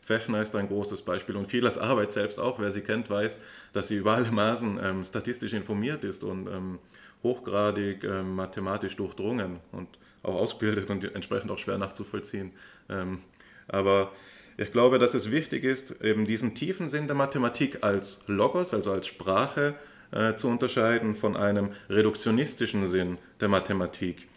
Fechner 0.01 0.41
ist 0.41 0.55
ein 0.55 0.67
großes 0.67 1.03
Beispiel 1.03 1.37
und 1.37 1.47
Fiedlers 1.47 1.77
Arbeit 1.77 2.11
selbst 2.11 2.39
auch. 2.39 2.59
Wer 2.59 2.71
sie 2.71 2.81
kennt, 2.81 3.09
weiß, 3.09 3.39
dass 3.71 3.87
sie 3.87 3.97
über 3.97 4.13
alle 4.13 4.31
Maßen 4.31 4.79
ähm, 4.83 5.03
statistisch 5.03 5.53
informiert 5.53 6.03
ist 6.03 6.23
und 6.23 6.47
ähm, 6.47 6.79
hochgradig 7.23 8.03
ähm, 8.03 8.35
mathematisch 8.35 8.95
durchdrungen 8.95 9.59
und 9.71 9.87
auch 10.23 10.35
ausgebildet 10.35 10.89
und 10.89 11.15
entsprechend 11.15 11.51
auch 11.51 11.59
schwer 11.59 11.77
nachzuvollziehen. 11.77 12.51
Ähm, 12.89 13.19
aber 13.67 14.11
ich 14.57 14.71
glaube, 14.71 14.99
dass 14.99 15.13
es 15.13 15.31
wichtig 15.31 15.63
ist, 15.63 16.01
eben 16.01 16.25
diesen 16.25 16.53
tiefen 16.55 16.89
Sinn 16.89 17.07
der 17.07 17.15
Mathematik 17.15 17.83
als 17.83 18.21
Logos, 18.27 18.73
also 18.73 18.91
als 18.91 19.07
Sprache, 19.07 19.75
äh, 20.11 20.35
zu 20.35 20.47
unterscheiden 20.47 21.15
von 21.15 21.35
einem 21.35 21.71
reduktionistischen 21.89 22.87
Sinn 22.87 23.17
der 23.39 23.47
Mathematik. 23.47 24.27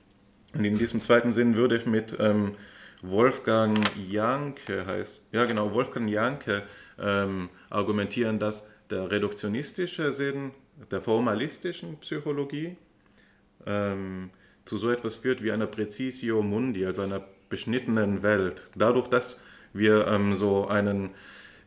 Und 0.55 0.65
in 0.65 0.79
diesem 0.79 1.03
zweiten 1.03 1.33
Sinn 1.33 1.57
würde 1.57 1.77
ich 1.77 1.87
mit 1.87 2.17
ähm, 2.19 2.55
Wolfgang 3.03 3.79
Janke 4.09 4.87
heißt, 4.87 5.27
ja 5.33 5.45
genau, 5.45 5.75
Wolfgang 5.75 6.09
Janke 6.09 6.63
ähm, 6.99 7.51
argumentieren, 7.69 8.39
dass 8.39 8.67
der 8.89 9.11
reduktionistische 9.11 10.13
Sinn 10.13 10.53
der 10.91 11.01
formalistischen 11.01 11.99
Psychologie 11.99 12.77
ähm, 13.67 14.31
zu 14.65 14.79
so 14.79 14.91
etwas 14.91 15.17
führt 15.17 15.43
wie 15.43 15.53
einer 15.53 15.67
Präcisio 15.67 16.43
Mundi, 16.43 16.87
also 16.87 17.03
einer 17.03 17.23
beschnittenen 17.51 18.23
Welt. 18.23 18.71
Dadurch, 18.75 19.09
dass 19.09 19.41
wir 19.73 20.07
ähm, 20.07 20.35
so 20.35 20.67
einen 20.67 21.11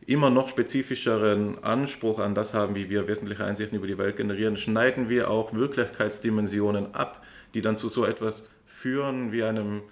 immer 0.08 0.30
noch 0.30 0.48
spezifischeren 0.48 1.62
Anspruch 1.62 2.18
an 2.18 2.34
das 2.34 2.54
haben, 2.54 2.74
wie 2.74 2.88
wir 2.88 3.06
wesentliche 3.06 3.44
Einsichten 3.44 3.76
über 3.76 3.86
die 3.86 3.98
Welt 3.98 4.16
generieren, 4.16 4.56
schneiden 4.56 5.10
wir 5.10 5.30
auch 5.30 5.52
Wirklichkeitsdimensionen 5.52 6.94
ab, 6.94 7.22
die 7.52 7.60
dann 7.60 7.76
zu 7.76 7.90
so 7.90 8.06
etwas 8.06 8.48
führen 8.64 9.32
wie 9.32 9.42
einem 9.42 9.82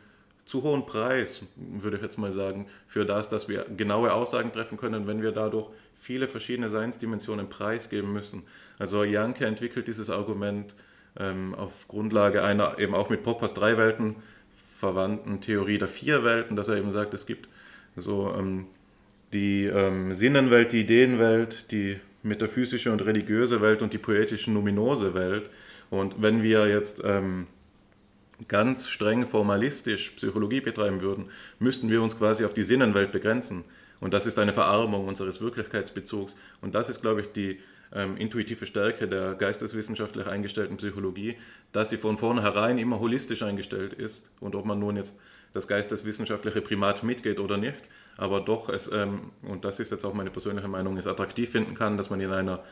zu 0.47 0.63
hohen 0.63 0.87
Preis, 0.87 1.43
würde 1.57 1.99
ich 1.99 2.03
jetzt 2.03 2.17
mal 2.17 2.33
sagen, 2.33 2.67
für 2.87 3.05
das, 3.05 3.29
dass 3.29 3.47
wir 3.47 3.67
genaue 3.77 4.15
Aussagen 4.15 4.53
treffen 4.53 4.79
können, 4.79 5.07
wenn 5.07 5.21
wir 5.21 5.33
dadurch 5.33 5.69
viele 5.97 6.29
verschiedene 6.29 6.71
Seinsdimensionen 6.71 7.51
preisgeben 7.51 8.11
müssen. 8.11 8.45
Also 8.79 9.05
Janke 9.05 9.45
entwickelt 9.45 9.87
dieses 9.87 10.09
Argument 10.09 10.75
ähm, 11.19 11.55
auf 11.55 11.89
Grundlage 11.89 12.43
einer 12.43 12.79
eben 12.79 12.95
auch 12.95 13.11
mit 13.11 13.23
Poppers 13.23 13.53
drei 13.53 13.77
Welten 13.77 14.17
verwandten 14.79 15.43
Theorie 15.43 15.77
der 15.77 15.89
vier 15.89 16.25
Welten, 16.25 16.57
dass 16.57 16.69
er 16.69 16.77
eben 16.79 16.91
sagt, 16.91 17.13
es 17.13 17.27
gibt 17.27 17.51
so 17.97 18.33
ähm, 18.35 18.67
die 19.33 19.65
ähm, 19.65 20.13
Sinnenwelt, 20.13 20.73
die 20.73 20.81
Ideenwelt, 20.81 21.71
die 21.71 21.99
metaphysische 22.23 22.93
und 22.93 23.05
religiöse 23.05 23.61
Welt 23.61 23.83
und 23.83 23.93
die 23.93 23.99
poetische 23.99 24.51
numinose 24.51 25.15
Welt. 25.15 25.51
Und 25.91 26.21
wenn 26.21 26.43
wir 26.43 26.67
jetzt 26.69 27.03
ähm, 27.05 27.47
ganz 28.49 28.89
streng 28.89 29.27
formalistisch 29.27 30.11
Psychologie 30.11 30.61
betreiben 30.61 31.01
würden, 31.01 31.31
müssten 31.59 31.91
wir 31.91 32.03
uns 32.03 32.19
quasi 32.19 32.45
auf 32.45 32.55
die 32.55 32.63
Sinnenwelt 32.63 33.13
begrenzen. 33.13 33.65
Und 34.01 34.13
das 34.13 34.27
ist 34.27 34.39
eine 34.39 34.53
Verarmung 34.53 35.07
unseres 35.09 35.41
Wirklichkeitsbezugs. 35.41 36.37
Und 36.61 36.75
das 36.75 36.89
ist, 36.89 37.01
glaube 37.01 37.23
ich, 37.23 37.29
die 37.29 37.61
ähm, 37.95 38.17
intuitive 38.17 38.67
Stärke 38.67 39.09
der 39.09 39.35
geisteswissenschaftlich 39.35 40.27
eingestellten 40.27 40.77
Psychologie, 40.77 41.37
dass 41.73 41.91
sie 41.91 41.97
von 41.97 42.19
vornherein 42.19 42.79
immer 42.79 43.01
holistisch 43.01 43.43
eingestellt 43.43 43.93
ist. 43.95 44.31
Und 44.41 44.55
ob 44.55 44.67
man 44.67 44.79
nun 44.79 44.97
jetzt 44.97 45.19
das 45.53 45.69
geisteswissenschaftliche 45.69 46.61
Primat 46.61 47.03
mitgeht 47.03 47.41
oder 47.41 47.57
nicht, 47.57 47.89
aber 48.17 48.41
doch 48.41 48.69
es, 48.69 48.91
ähm, 48.93 49.31
und 49.43 49.65
das 49.65 49.81
ist 49.81 49.91
jetzt 49.91 50.05
auch 50.05 50.15
meine 50.15 50.31
persönliche 50.31 50.69
Meinung, 50.69 50.97
es 50.97 51.07
attraktiv 51.07 51.51
finden 51.51 51.75
kann, 51.75 51.97
dass 51.97 52.11
man 52.11 52.21
in 52.21 52.33
einer 52.33 52.63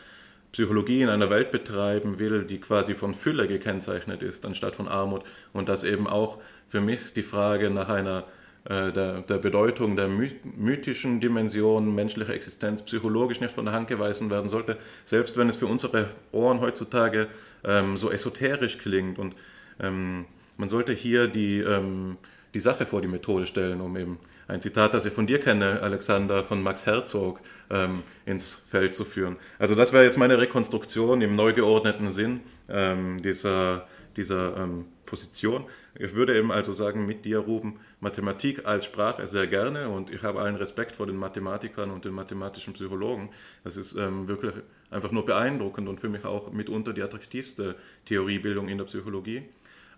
Psychologie 0.53 1.03
in 1.03 1.09
einer 1.09 1.31
Welt 1.31 1.51
betreiben 1.51 2.21
will, 2.21 2.45
die 2.45 2.61
quasi 2.61 2.95
von 2.95 3.13
Fülle 3.13 3.49
gekennzeichnet 3.49 4.23
ist, 4.23 4.47
anstatt 4.47 4.77
von 4.77 4.87
Armut. 4.87 5.25
Und 5.53 5.69
dass 5.69 5.83
eben 5.83 6.07
auch 6.07 6.39
für 6.69 6.81
mich 6.81 7.13
die 7.13 7.25
Frage 7.25 7.71
nach 7.71 7.89
einer 7.89 8.25
äh, 8.67 8.93
der, 8.93 9.23
der, 9.23 9.39
Bedeutung 9.39 9.97
der 9.97 10.09
mythischen 10.09 11.21
Dimension 11.21 11.95
menschlicher 11.95 12.33
Existenz 12.33 12.83
psychologisch 12.83 13.41
nicht 13.41 13.53
von 13.53 13.65
der 13.65 13.75
Hand 13.75 13.89
geweisen 13.89 14.31
werden 14.31 14.49
sollte, 14.49 14.79
selbst 15.05 15.37
wenn 15.37 15.49
es 15.49 15.57
für 15.57 15.67
unsere 15.67 16.09
Ohren 16.31 16.61
heutzutage 16.61 17.27
ähm, 17.65 17.97
so 17.97 18.11
esoterisch 18.11 18.79
klingt. 18.79 19.19
Und 19.19 19.35
ähm, 19.81 20.25
man 20.57 20.69
sollte 20.69 20.93
hier 20.93 21.27
die, 21.27 21.59
ähm, 21.59 22.17
die 22.55 22.61
Sache 22.61 22.87
vor 22.87 23.03
die 23.03 23.09
Methode 23.09 23.47
stellen, 23.47 23.81
um 23.81 23.97
eben 23.97 24.19
ein 24.47 24.61
Zitat, 24.61 24.95
das 24.95 25.05
ich 25.05 25.13
von 25.13 25.27
dir 25.27 25.41
kenne, 25.41 25.81
Alexander, 25.83 26.45
von 26.45 26.63
Max 26.63 26.87
Herzog, 26.87 27.41
ähm, 27.71 28.05
ins 28.25 28.63
Feld 28.69 28.95
zu 28.95 29.05
führen. 29.05 29.37
Also 29.59 29.75
das 29.75 29.93
wäre 29.93 30.05
jetzt 30.05 30.17
meine 30.17 30.39
Rekonstruktion 30.39 31.21
im 31.21 31.35
neu 31.35 31.53
geordneten 31.53 32.11
Sinn 32.11 32.41
ähm, 32.69 33.21
dieser, 33.21 33.89
dieser 34.17 34.57
ähm, 34.57 34.87
Position. 35.05 35.65
Ich 35.99 36.15
würde 36.15 36.37
eben 36.37 36.53
also 36.53 36.73
sagen, 36.73 37.07
mit 37.07 37.25
dir, 37.25 37.39
Ruben, 37.39 37.81
Mathematik 38.01 38.67
als 38.67 38.85
Sprache 38.85 39.27
sehr 39.27 39.49
gerne 39.49 39.89
und 39.89 40.11
ich 40.11 40.23
habe 40.23 40.41
allen 40.41 40.57
Respekt 40.57 40.97
vor 40.97 41.07
den 41.07 41.17
Mathematikern 41.17 41.91
und 41.91 42.05
den 42.05 42.13
mathematischen 42.13 42.73
Psychologen. 42.75 43.31
Das 43.65 43.77
ist 43.77 43.95
ähm, 43.95 44.29
wirklich 44.29 44.53
einfach 44.91 45.11
nur 45.11 45.25
beeindruckend 45.25 45.89
und 45.89 46.01
für 46.01 46.09
mich 46.09 46.25
auch 46.25 46.53
mitunter 46.53 46.93
die 46.93 47.03
attraktivste 47.03 47.75
Theoriebildung 48.07 48.69
in 48.69 48.79
der 48.79 48.85
Psychologie. 48.85 49.43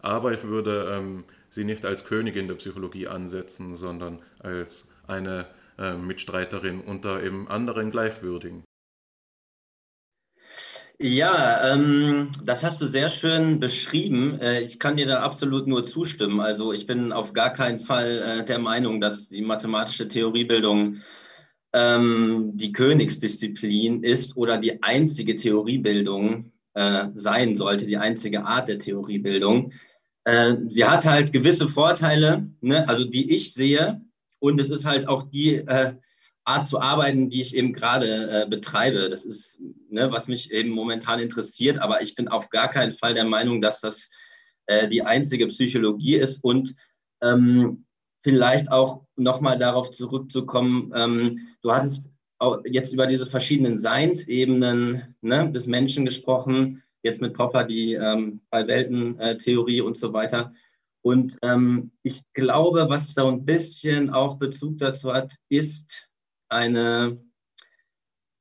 Aber 0.00 0.32
ich 0.32 0.42
würde 0.44 0.88
ähm, 0.92 1.24
sie 1.49 1.64
nicht 1.64 1.84
als 1.84 2.05
Königin 2.05 2.49
der 2.49 2.57
Psychologie 2.57 3.09
ansetzen, 3.09 3.74
sondern 3.74 4.20
als 4.38 4.88
eine 5.07 5.47
äh, 5.78 5.94
Mitstreiterin 5.94 6.80
unter 6.80 7.22
eben 7.22 7.49
anderen 7.49 7.90
Gleichwürdigen. 7.90 8.64
Ja, 10.99 11.74
ähm, 11.74 12.30
das 12.42 12.64
hast 12.64 12.80
du 12.80 12.86
sehr 12.86 13.11
schön 13.11 13.61
beschrieben. 13.61 14.40
Äh, 14.40 14.62
ich 14.62 14.78
kann 14.78 14.97
dir 14.97 15.07
da 15.07 15.20
absolut 15.20 15.66
nur 15.66 15.84
zustimmen. 15.84 16.40
Also 16.40 16.72
ich 16.72 16.86
bin 16.86 17.12
auf 17.12 17.34
gar 17.34 17.53
keinen 17.53 17.80
Fall 17.80 18.40
äh, 18.40 18.44
der 18.47 18.59
Meinung, 18.59 18.99
dass 18.99 19.28
die 19.28 19.42
mathematische 19.42 20.09
Theoriebildung 20.09 21.03
ähm, 21.74 22.53
die 22.55 22.72
Königsdisziplin 22.72 24.03
ist 24.03 24.38
oder 24.38 24.57
die 24.57 24.82
einzige 24.82 25.36
Theoriebildung 25.36 26.51
äh, 26.72 27.09
sein 27.14 27.55
sollte, 27.55 27.86
die 27.86 27.99
einzige 27.99 28.44
Art 28.44 28.68
der 28.68 28.78
Theoriebildung. 28.78 29.72
Äh, 30.27 30.57
sie 30.66 30.85
hat 30.85 31.07
halt 31.07 31.33
gewisse 31.33 31.68
Vorteile, 31.68 32.51
ne? 32.61 32.89
also 32.89 33.05
die 33.05 33.33
ich 33.35 33.55
sehe. 33.55 34.01
Und 34.41 34.61
es 34.61 34.70
ist 34.70 34.85
halt 34.85 35.09
auch 35.09 35.22
die 35.22 35.55
äh, 35.55 35.95
Art 36.45 36.66
zu 36.66 36.81
arbeiten, 36.81 37.31
die 37.31 37.41
ich 37.41 37.55
eben 37.55 37.72
gerade 37.72 38.43
äh, 38.43 38.49
betreibe. 38.49 39.09
Das 39.09 39.24
ist, 39.24 39.61
ne, 39.89 40.11
was 40.11 40.27
mich 40.27 40.51
eben 40.51 40.70
momentan 40.70 41.20
interessiert, 41.20 41.79
aber 41.79 42.03
ich 42.03 42.16
bin 42.16 42.29
auf 42.29 42.51
gar 42.51 42.68
keinen 42.68 42.93
Fall 42.93 43.14
der 43.14 43.24
Meinung, 43.24 43.62
dass 43.62 43.81
das 43.81 44.11
äh, 44.66 44.89
die 44.89 45.03
einzige 45.03 45.47
Psychologie 45.47 46.16
ist 46.16 46.43
und 46.43 46.74
ähm, 47.22 47.85
vielleicht 48.22 48.70
auch 48.70 49.07
nochmal 49.14 49.59
darauf 49.59 49.93
zurückzukommen, 49.93 50.93
ähm, 50.95 51.39
du 51.62 51.72
hattest 51.72 52.11
jetzt 52.64 52.93
über 52.93 53.07
diese 53.07 53.27
verschiedenen 53.27 53.79
Seinsebenen 53.79 55.14
ne, 55.20 55.51
des 55.53 55.66
Menschen 55.66 56.05
gesprochen, 56.05 56.83
jetzt 57.07 57.22
mit 57.22 57.32
Popper 57.32 57.64
die 57.64 57.94
ähm, 57.94 58.40
Welten-Theorie 58.50 59.80
und 59.80 59.96
so 59.96 60.12
weiter. 60.12 60.50
Und 61.02 61.38
ähm, 61.42 61.92
ich 62.02 62.22
glaube, 62.34 62.86
was 62.88 63.14
da 63.14 63.26
ein 63.28 63.44
bisschen 63.44 64.11
auch 64.11 64.38
Bezug 64.38 64.78
dazu 64.78 65.12
hat, 65.12 65.34
ist, 65.48 66.09
eine, 66.48 67.18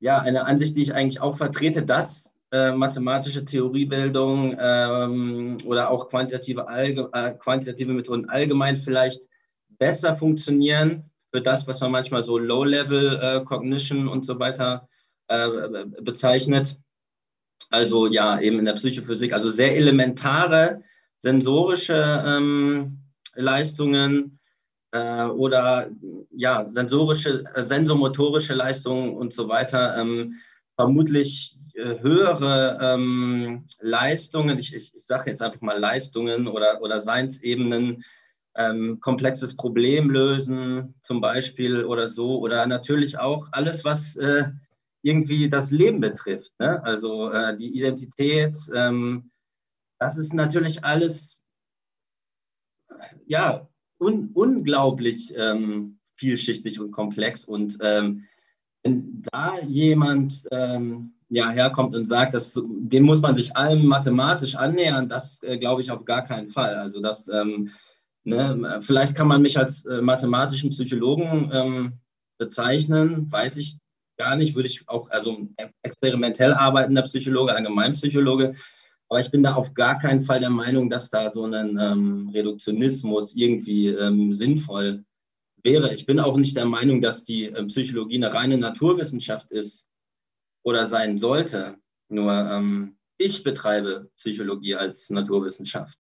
ja, 0.00 0.18
eine 0.18 0.46
Ansicht, 0.46 0.76
die 0.76 0.82
ich 0.82 0.94
eigentlich 0.94 1.20
auch 1.20 1.36
vertrete, 1.36 1.84
dass 1.84 2.32
äh, 2.52 2.72
mathematische 2.72 3.44
Theoriebildung 3.44 4.56
ähm, 4.58 5.58
oder 5.64 5.90
auch 5.90 6.08
quantitative, 6.08 6.68
Allge 6.68 7.08
äh, 7.12 7.32
quantitative 7.32 7.92
Methoden 7.92 8.28
allgemein 8.28 8.76
vielleicht 8.76 9.28
besser 9.78 10.16
funktionieren 10.16 11.10
für 11.32 11.40
das, 11.40 11.66
was 11.66 11.80
man 11.80 11.90
manchmal 11.90 12.22
so 12.22 12.38
Low-Level 12.38 13.44
äh, 13.50 14.06
und 14.08 14.24
so 14.24 14.38
weiter 14.38 14.88
äh, 15.28 15.84
bezeichnet. 16.02 16.80
Also 17.70 18.06
ja, 18.06 18.40
eben 18.40 18.58
in 18.58 18.64
der 18.64 18.74
Psychophysik, 18.74 19.32
also 19.32 19.48
sehr 19.48 19.76
elementare 19.76 20.82
sensorische 21.18 22.24
ähm, 22.26 22.98
Leistungen 23.34 24.38
äh, 24.92 25.24
oder 25.24 25.90
ja, 26.30 26.66
sensorische, 26.66 27.44
äh, 27.54 27.62
sensomotorische 27.62 28.54
Leistungen 28.54 29.16
und 29.16 29.32
so 29.32 29.48
weiter. 29.48 29.96
Ähm, 29.98 30.34
vermutlich 30.76 31.58
äh, 31.74 32.00
höhere 32.00 32.78
ähm, 32.80 33.64
Leistungen, 33.80 34.58
ich, 34.58 34.74
ich, 34.74 34.94
ich 34.94 35.06
sage 35.06 35.30
jetzt 35.30 35.42
einfach 35.42 35.60
mal 35.60 35.78
Leistungen 35.78 36.46
oder, 36.46 36.80
oder 36.82 37.00
Seinsebenen, 37.00 38.04
ähm, 38.56 39.00
komplexes 39.00 39.56
Problem 39.56 40.10
lösen 40.10 40.94
zum 41.02 41.20
Beispiel 41.20 41.84
oder 41.84 42.06
so. 42.06 42.38
Oder 42.38 42.66
natürlich 42.66 43.18
auch 43.18 43.48
alles, 43.52 43.84
was 43.84 44.16
äh, 44.16 44.44
irgendwie 45.06 45.48
das 45.48 45.70
Leben 45.70 46.00
betrifft. 46.00 46.52
Ne? 46.58 46.82
Also 46.82 47.30
äh, 47.30 47.56
die 47.56 47.76
Identität, 47.76 48.56
ähm, 48.74 49.30
das 50.00 50.18
ist 50.18 50.34
natürlich 50.34 50.84
alles, 50.84 51.40
ja, 53.26 53.68
un 53.98 54.30
unglaublich 54.34 55.32
ähm, 55.36 55.98
vielschichtig 56.16 56.80
und 56.80 56.90
komplex. 56.90 57.44
Und 57.44 57.78
ähm, 57.80 58.24
wenn 58.82 59.22
da 59.32 59.60
jemand 59.60 60.44
ähm, 60.50 61.14
ja, 61.28 61.50
herkommt 61.50 61.94
und 61.94 62.04
sagt, 62.04 62.34
dass, 62.34 62.60
dem 62.66 63.04
muss 63.04 63.20
man 63.20 63.36
sich 63.36 63.56
allem 63.56 63.86
mathematisch 63.86 64.56
annähern, 64.56 65.08
das 65.08 65.40
äh, 65.44 65.56
glaube 65.56 65.82
ich 65.82 65.90
auf 65.92 66.04
gar 66.04 66.24
keinen 66.24 66.48
Fall. 66.48 66.74
Also 66.74 67.00
das, 67.00 67.28
ähm, 67.28 67.70
ne, 68.24 68.80
vielleicht 68.82 69.16
kann 69.16 69.28
man 69.28 69.42
mich 69.42 69.56
als 69.56 69.84
äh, 69.86 70.02
mathematischen 70.02 70.70
Psychologen 70.70 71.50
ähm, 71.52 71.92
bezeichnen, 72.38 73.30
weiß 73.30 73.56
ich 73.58 73.78
gar 74.16 74.36
nicht, 74.36 74.54
würde 74.54 74.68
ich 74.68 74.88
auch, 74.88 75.10
also 75.10 75.48
experimentell 75.82 76.54
arbeitender 76.54 77.02
Psychologe, 77.02 77.54
Allgemeinpsychologe, 77.54 78.54
aber 79.08 79.20
ich 79.20 79.30
bin 79.30 79.42
da 79.42 79.54
auf 79.54 79.74
gar 79.74 79.98
keinen 79.98 80.20
Fall 80.20 80.40
der 80.40 80.50
Meinung, 80.50 80.90
dass 80.90 81.10
da 81.10 81.30
so 81.30 81.44
ein 81.44 81.78
ähm, 81.78 82.30
Reduktionismus 82.34 83.34
irgendwie 83.34 83.88
ähm, 83.88 84.32
sinnvoll 84.32 85.04
wäre. 85.62 85.94
Ich 85.94 86.06
bin 86.06 86.18
auch 86.18 86.36
nicht 86.36 86.56
der 86.56 86.64
Meinung, 86.64 87.00
dass 87.00 87.24
die 87.24 87.46
äh, 87.46 87.64
Psychologie 87.66 88.16
eine 88.16 88.34
reine 88.34 88.58
Naturwissenschaft 88.58 89.50
ist 89.52 89.86
oder 90.64 90.86
sein 90.86 91.18
sollte. 91.18 91.76
Nur 92.08 92.32
ähm, 92.32 92.98
ich 93.18 93.44
betreibe 93.44 94.10
Psychologie 94.16 94.74
als 94.74 95.10
Naturwissenschaft. 95.10 95.98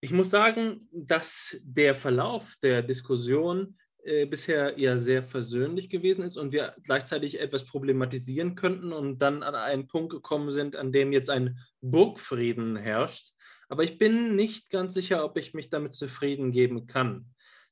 Ich 0.00 0.12
muss 0.12 0.30
sagen, 0.30 0.88
dass 0.92 1.60
der 1.64 1.94
Verlauf 1.94 2.56
der 2.62 2.82
Diskussion 2.82 3.76
äh, 4.08 4.24
bisher 4.24 4.78
ja 4.78 4.96
sehr 4.98 5.22
versöhnlich 5.22 5.90
gewesen 5.90 6.24
ist 6.24 6.36
und 6.36 6.50
wir 6.50 6.74
gleichzeitig 6.82 7.38
etwas 7.38 7.64
problematisieren 7.64 8.54
könnten 8.54 8.92
und 8.92 9.18
dann 9.18 9.42
an 9.42 9.54
einen 9.54 9.86
Punkt 9.86 10.12
gekommen 10.12 10.50
sind, 10.50 10.76
an 10.76 10.92
dem 10.92 11.12
jetzt 11.12 11.28
ein 11.28 11.58
Burgfrieden 11.82 12.76
herrscht. 12.76 13.34
Aber 13.68 13.84
ich 13.84 13.98
bin 13.98 14.34
nicht 14.34 14.70
ganz 14.70 14.94
sicher, 14.94 15.24
ob 15.24 15.36
ich 15.36 15.52
mich 15.52 15.68
damit 15.68 15.92
zufrieden 15.92 16.52
geben 16.52 16.86
kann. 16.86 17.26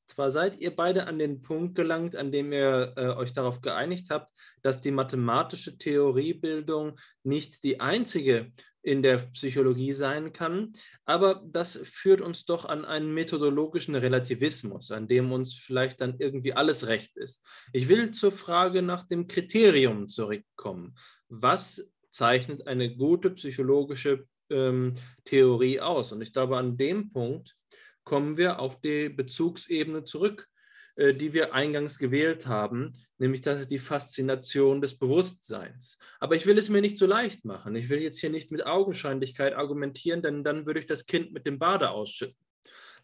Zwar 0.07 0.31
seid 0.31 0.59
ihr 0.59 0.75
beide 0.75 1.05
an 1.05 1.19
den 1.19 1.41
Punkt 1.41 1.75
gelangt, 1.75 2.15
an 2.15 2.31
dem 2.31 2.51
ihr 2.53 2.93
äh, 2.95 3.07
euch 3.09 3.33
darauf 3.33 3.61
geeinigt 3.61 4.09
habt, 4.09 4.31
dass 4.61 4.81
die 4.81 4.91
mathematische 4.91 5.77
Theoriebildung 5.77 6.97
nicht 7.23 7.63
die 7.63 7.79
einzige 7.79 8.51
in 8.87 9.03
der 9.03 9.17
Psychologie 9.17 9.91
sein 9.91 10.31
kann, 10.31 10.71
aber 11.03 11.43
das 11.45 11.77
führt 11.83 12.21
uns 12.21 12.45
doch 12.45 12.63
an 12.63 12.85
einen 12.85 13.13
methodologischen 13.13 13.95
Relativismus, 13.95 14.91
an 14.91 15.09
dem 15.09 15.33
uns 15.33 15.53
vielleicht 15.55 15.99
dann 15.99 16.15
irgendwie 16.19 16.53
alles 16.53 16.87
recht 16.87 17.17
ist. 17.17 17.45
Ich 17.73 17.89
will 17.89 18.11
zur 18.11 18.31
Frage 18.31 18.81
nach 18.81 19.05
dem 19.05 19.27
Kriterium 19.27 20.07
zurückkommen. 20.07 20.95
Was 21.27 21.91
zeichnet 22.11 22.65
eine 22.65 22.95
gute 22.95 23.31
psychologische 23.31 24.25
ähm, 24.49 24.93
Theorie 25.25 25.81
aus? 25.81 26.13
Und 26.13 26.21
ich 26.21 26.31
glaube, 26.31 26.57
an 26.57 26.77
dem 26.77 27.11
Punkt 27.11 27.55
kommen 28.07 28.37
wir 28.37 28.59
auf 28.59 28.79
die 28.79 29.09
Bezugsebene 29.09 30.05
zurück, 30.05 30.47
äh, 30.95 31.13
die 31.13 31.33
wir 31.33 31.53
eingangs 31.53 31.99
gewählt 31.99 32.47
haben, 32.47 32.93
nämlich 33.17 33.41
das 33.41 33.59
ist 33.59 33.69
die 33.69 33.79
Faszination 33.79 34.79
des 34.79 34.97
Bewusstseins. 34.97 35.97
Aber 36.21 36.37
ich 36.37 36.45
will 36.45 36.57
es 36.57 36.69
mir 36.69 36.79
nicht 36.79 36.95
so 36.95 37.05
leicht 37.05 37.43
machen. 37.43 37.75
Ich 37.75 37.89
will 37.89 38.01
jetzt 38.01 38.19
hier 38.19 38.29
nicht 38.29 38.49
mit 38.49 38.65
Augenscheinlichkeit 38.65 39.55
argumentieren, 39.55 40.21
denn 40.21 40.45
dann 40.45 40.65
würde 40.65 40.79
ich 40.79 40.85
das 40.85 41.05
Kind 41.05 41.33
mit 41.33 41.45
dem 41.45 41.59
Bade 41.59 41.89
ausschütten. 41.89 42.37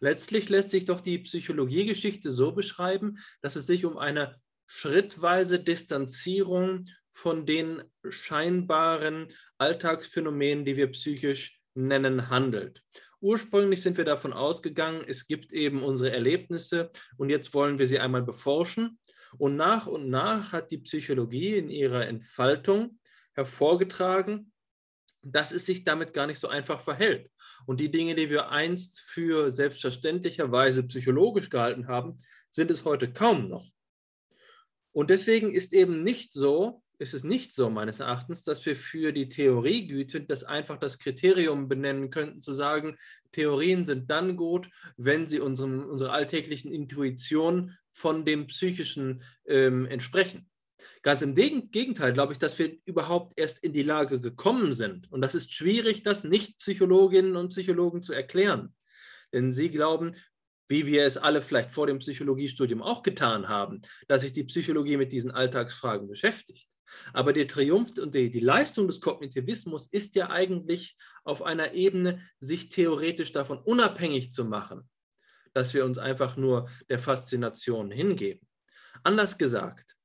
Letztlich 0.00 0.48
lässt 0.48 0.70
sich 0.70 0.86
doch 0.86 1.02
die 1.02 1.18
Psychologiegeschichte 1.18 2.30
so 2.30 2.52
beschreiben, 2.52 3.18
dass 3.42 3.56
es 3.56 3.66
sich 3.66 3.84
um 3.84 3.98
eine 3.98 4.34
schrittweise 4.66 5.60
Distanzierung 5.60 6.86
von 7.10 7.44
den 7.44 7.82
scheinbaren 8.08 9.28
Alltagsphänomenen, 9.58 10.64
die 10.64 10.78
wir 10.78 10.90
psychisch 10.92 11.60
nennen, 11.74 12.30
handelt. 12.30 12.82
Ursprünglich 13.24 13.80
sind 13.80 13.96
wir 13.96 14.04
davon 14.04 14.34
ausgegangen, 14.34 15.02
es 15.08 15.26
gibt 15.26 15.54
eben 15.54 15.82
unsere 15.82 16.12
Erlebnisse 16.12 16.90
und 17.16 17.30
jetzt 17.30 17.54
wollen 17.54 17.78
wir 17.78 17.86
sie 17.86 17.98
einmal 17.98 18.22
beforschen. 18.22 18.98
Und 19.38 19.56
nach 19.56 19.86
und 19.86 20.10
nach 20.10 20.52
hat 20.52 20.70
die 20.70 20.76
Psychologie 20.76 21.56
in 21.56 21.70
ihrer 21.70 22.06
Entfaltung 22.06 22.98
hervorgetragen, 23.32 24.52
dass 25.22 25.52
es 25.52 25.64
sich 25.64 25.84
damit 25.84 26.12
gar 26.12 26.26
nicht 26.26 26.38
so 26.38 26.48
einfach 26.48 26.82
verhält. 26.82 27.30
Und 27.64 27.80
die 27.80 27.90
Dinge, 27.90 28.14
die 28.14 28.28
wir 28.28 28.50
einst 28.50 29.00
für 29.00 29.50
selbstverständlicherweise 29.50 30.86
psychologisch 30.86 31.48
gehalten 31.48 31.88
haben, 31.88 32.18
sind 32.50 32.70
es 32.70 32.84
heute 32.84 33.10
kaum 33.10 33.48
noch. 33.48 33.66
Und 34.92 35.08
deswegen 35.08 35.54
ist 35.54 35.72
eben 35.72 36.02
nicht 36.02 36.30
so, 36.34 36.83
ist 36.98 37.14
es 37.14 37.24
nicht 37.24 37.54
so 37.54 37.70
meines 37.70 38.00
Erachtens, 38.00 38.42
dass 38.42 38.64
wir 38.66 38.76
für 38.76 39.12
die 39.12 39.28
Theoriegüte 39.28 40.20
das 40.22 40.44
einfach 40.44 40.78
das 40.78 40.98
Kriterium 40.98 41.68
benennen 41.68 42.10
könnten, 42.10 42.40
zu 42.40 42.52
sagen, 42.52 42.96
Theorien 43.32 43.84
sind 43.84 44.10
dann 44.10 44.36
gut, 44.36 44.70
wenn 44.96 45.26
sie 45.26 45.40
unserem, 45.40 45.84
unserer 45.84 46.12
alltäglichen 46.12 46.72
Intuition 46.72 47.76
von 47.92 48.24
dem 48.24 48.46
Psychischen 48.46 49.22
ähm, 49.46 49.86
entsprechen. 49.86 50.48
Ganz 51.02 51.22
im 51.22 51.34
Gegenteil 51.34 52.12
glaube 52.12 52.32
ich, 52.32 52.38
dass 52.38 52.58
wir 52.58 52.76
überhaupt 52.84 53.32
erst 53.36 53.62
in 53.62 53.72
die 53.72 53.82
Lage 53.82 54.20
gekommen 54.20 54.72
sind. 54.72 55.10
Und 55.12 55.20
das 55.20 55.34
ist 55.34 55.52
schwierig, 55.52 56.02
das 56.02 56.24
Nicht-Psychologinnen 56.24 57.36
und 57.36 57.48
Psychologen 57.48 58.02
zu 58.02 58.12
erklären. 58.12 58.74
Denn 59.32 59.52
sie 59.52 59.70
glauben, 59.70 60.14
wie 60.68 60.86
wir 60.86 61.04
es 61.04 61.16
alle 61.16 61.42
vielleicht 61.42 61.70
vor 61.70 61.86
dem 61.86 61.98
Psychologiestudium 61.98 62.82
auch 62.82 63.02
getan 63.02 63.48
haben, 63.48 63.82
dass 64.08 64.22
sich 64.22 64.32
die 64.32 64.44
Psychologie 64.44 64.96
mit 64.96 65.12
diesen 65.12 65.30
Alltagsfragen 65.30 66.08
beschäftigt. 66.08 66.73
Aber 67.12 67.32
der 67.32 67.48
Triumph 67.48 67.98
und 67.98 68.14
die, 68.14 68.30
die, 68.30 68.40
Leistung 68.40 68.86
des 68.86 69.00
Kognitivismus 69.00 69.86
ist 69.90 70.14
ja 70.14 70.30
eigentlich 70.30 70.96
auf 71.24 71.42
einer 71.42 71.72
Ebene, 71.72 72.20
sich 72.40 72.68
theoretisch 72.68 73.32
davon 73.32 73.58
unabhängig 73.58 74.32
zu 74.32 74.44
machen, 74.44 74.88
dass 75.52 75.74
wir 75.74 75.84
uns 75.84 75.98
einfach 75.98 76.36
nur 76.36 76.68
der 76.88 76.98
Faszination 76.98 77.90
hingeben. 77.90 78.46
Anders 79.02 79.38
gesagt, 79.38 79.96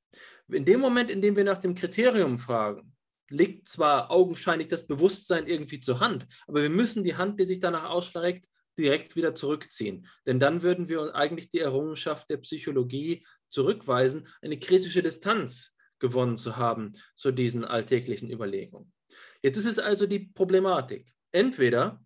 in 0.47 0.65
dem 0.65 0.79
Moment, 0.79 1.11
in 1.11 1.21
dem 1.21 1.35
wir 1.35 1.43
nach 1.43 1.59
dem 1.59 1.75
Kriterium 1.75 2.39
fragen, 2.39 2.95
liegt 3.29 3.67
zwar 3.69 4.09
augenscheinlich 4.09 4.67
das 4.67 4.87
Bewusstsein 4.87 5.47
irgendwie 5.47 5.79
zur 5.79 5.99
Hand, 5.99 6.27
aber 6.47 6.63
wir 6.63 6.69
müssen 6.69 7.03
die 7.03 7.15
Hand, 7.15 7.39
die 7.39 7.45
sich 7.45 7.59
danach 7.59 7.85
ausstreckt, 7.89 8.45
direkt 8.79 9.15
wieder 9.15 9.35
zurückziehen. 9.35 10.07
Denn 10.25 10.39
dann 10.39 10.63
würden 10.63 10.89
wir 10.89 11.13
eigentlich 11.13 11.49
die 11.49 11.59
Errungenschaft 11.59 12.29
der 12.29 12.37
Psychologie 12.37 13.25
zurückweisen, 13.49 14.27
eine 14.41 14.57
kritische 14.57 15.03
Distanz 15.03 15.75
gewonnen 15.99 16.37
zu 16.37 16.57
haben 16.57 16.93
zu 17.15 17.31
diesen 17.31 17.65
alltäglichen 17.65 18.31
Überlegungen. 18.31 18.91
Jetzt 19.41 19.57
ist 19.57 19.65
es 19.65 19.79
also 19.79 20.05
die 20.05 20.19
Problematik. 20.19 21.13
Entweder 21.31 22.03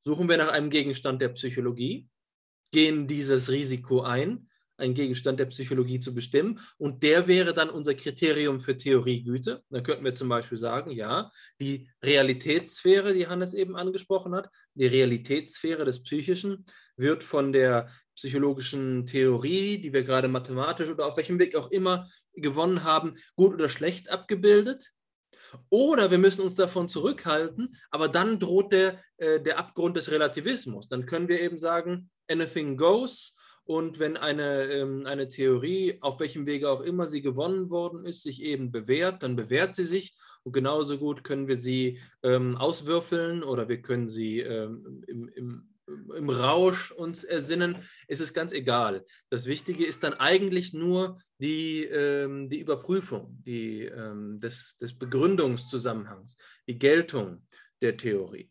suchen 0.00 0.28
wir 0.28 0.36
nach 0.36 0.48
einem 0.48 0.70
Gegenstand 0.70 1.20
der 1.20 1.30
Psychologie, 1.30 2.08
gehen 2.70 3.06
dieses 3.06 3.50
Risiko 3.50 4.02
ein, 4.02 4.48
einen 4.78 4.94
Gegenstand 4.94 5.40
der 5.40 5.46
Psychologie 5.46 5.98
zu 5.98 6.14
bestimmen. 6.14 6.60
Und 6.78 7.02
der 7.02 7.26
wäre 7.26 7.52
dann 7.52 7.68
unser 7.68 7.94
Kriterium 7.94 8.60
für 8.60 8.76
Theoriegüte. 8.76 9.62
Dann 9.70 9.82
könnten 9.82 10.04
wir 10.04 10.14
zum 10.14 10.28
Beispiel 10.28 10.58
sagen, 10.58 10.90
ja, 10.90 11.30
die 11.60 11.90
Realitätssphäre, 12.02 13.12
die 13.12 13.26
Hannes 13.26 13.54
eben 13.54 13.76
angesprochen 13.76 14.34
hat, 14.34 14.48
die 14.74 14.86
Realitätssphäre 14.86 15.84
des 15.84 16.02
Psychischen 16.02 16.64
wird 16.96 17.24
von 17.24 17.52
der 17.52 17.90
psychologischen 18.18 19.06
Theorie, 19.06 19.78
die 19.78 19.92
wir 19.92 20.02
gerade 20.02 20.28
mathematisch 20.28 20.88
oder 20.88 21.06
auf 21.06 21.16
welchem 21.16 21.38
Weg 21.38 21.56
auch 21.56 21.70
immer 21.70 22.08
gewonnen 22.34 22.84
haben, 22.84 23.14
gut 23.36 23.54
oder 23.54 23.68
schlecht 23.68 24.10
abgebildet. 24.10 24.92
Oder 25.70 26.10
wir 26.10 26.18
müssen 26.18 26.42
uns 26.42 26.56
davon 26.56 26.88
zurückhalten, 26.88 27.76
aber 27.90 28.08
dann 28.08 28.38
droht 28.38 28.72
der, 28.72 29.00
äh, 29.16 29.40
der 29.40 29.58
Abgrund 29.58 29.96
des 29.96 30.10
Relativismus. 30.10 30.88
Dann 30.88 31.06
können 31.06 31.28
wir 31.28 31.40
eben 31.40 31.58
sagen, 31.58 32.10
anything 32.28 32.76
goes 32.76 33.34
und 33.68 33.98
wenn 33.98 34.16
eine, 34.16 34.64
ähm, 34.64 35.04
eine 35.04 35.28
Theorie, 35.28 35.98
auf 36.00 36.20
welchem 36.20 36.46
Wege 36.46 36.70
auch 36.70 36.80
immer 36.80 37.06
sie 37.06 37.20
gewonnen 37.20 37.68
worden 37.68 38.06
ist, 38.06 38.22
sich 38.22 38.42
eben 38.42 38.72
bewährt, 38.72 39.22
dann 39.22 39.36
bewährt 39.36 39.76
sie 39.76 39.84
sich. 39.84 40.16
Und 40.42 40.52
genauso 40.52 40.96
gut 40.96 41.22
können 41.22 41.48
wir 41.48 41.56
sie 41.56 42.00
ähm, 42.22 42.56
auswürfeln 42.56 43.42
oder 43.42 43.68
wir 43.68 43.82
können 43.82 44.08
sie 44.08 44.40
ähm, 44.40 45.04
im, 45.06 45.28
im, 45.28 45.68
im 46.16 46.30
Rausch 46.30 46.92
uns 46.92 47.24
ersinnen. 47.24 47.78
Es 48.06 48.20
ist 48.20 48.34
ganz 48.34 48.52
egal. 48.52 49.04
Das 49.30 49.46
Wichtige 49.46 49.86
ist 49.86 50.02
dann 50.04 50.14
eigentlich 50.14 50.72
nur 50.72 51.20
die, 51.38 51.84
ähm, 51.84 52.48
die 52.48 52.60
Überprüfung 52.60 53.42
die, 53.44 53.84
ähm, 53.84 54.40
des, 54.40 54.76
des 54.76 54.98
Begründungszusammenhangs, 54.98 56.36
die 56.66 56.78
Geltung 56.78 57.46
der 57.80 57.96
Theorie. 57.96 58.50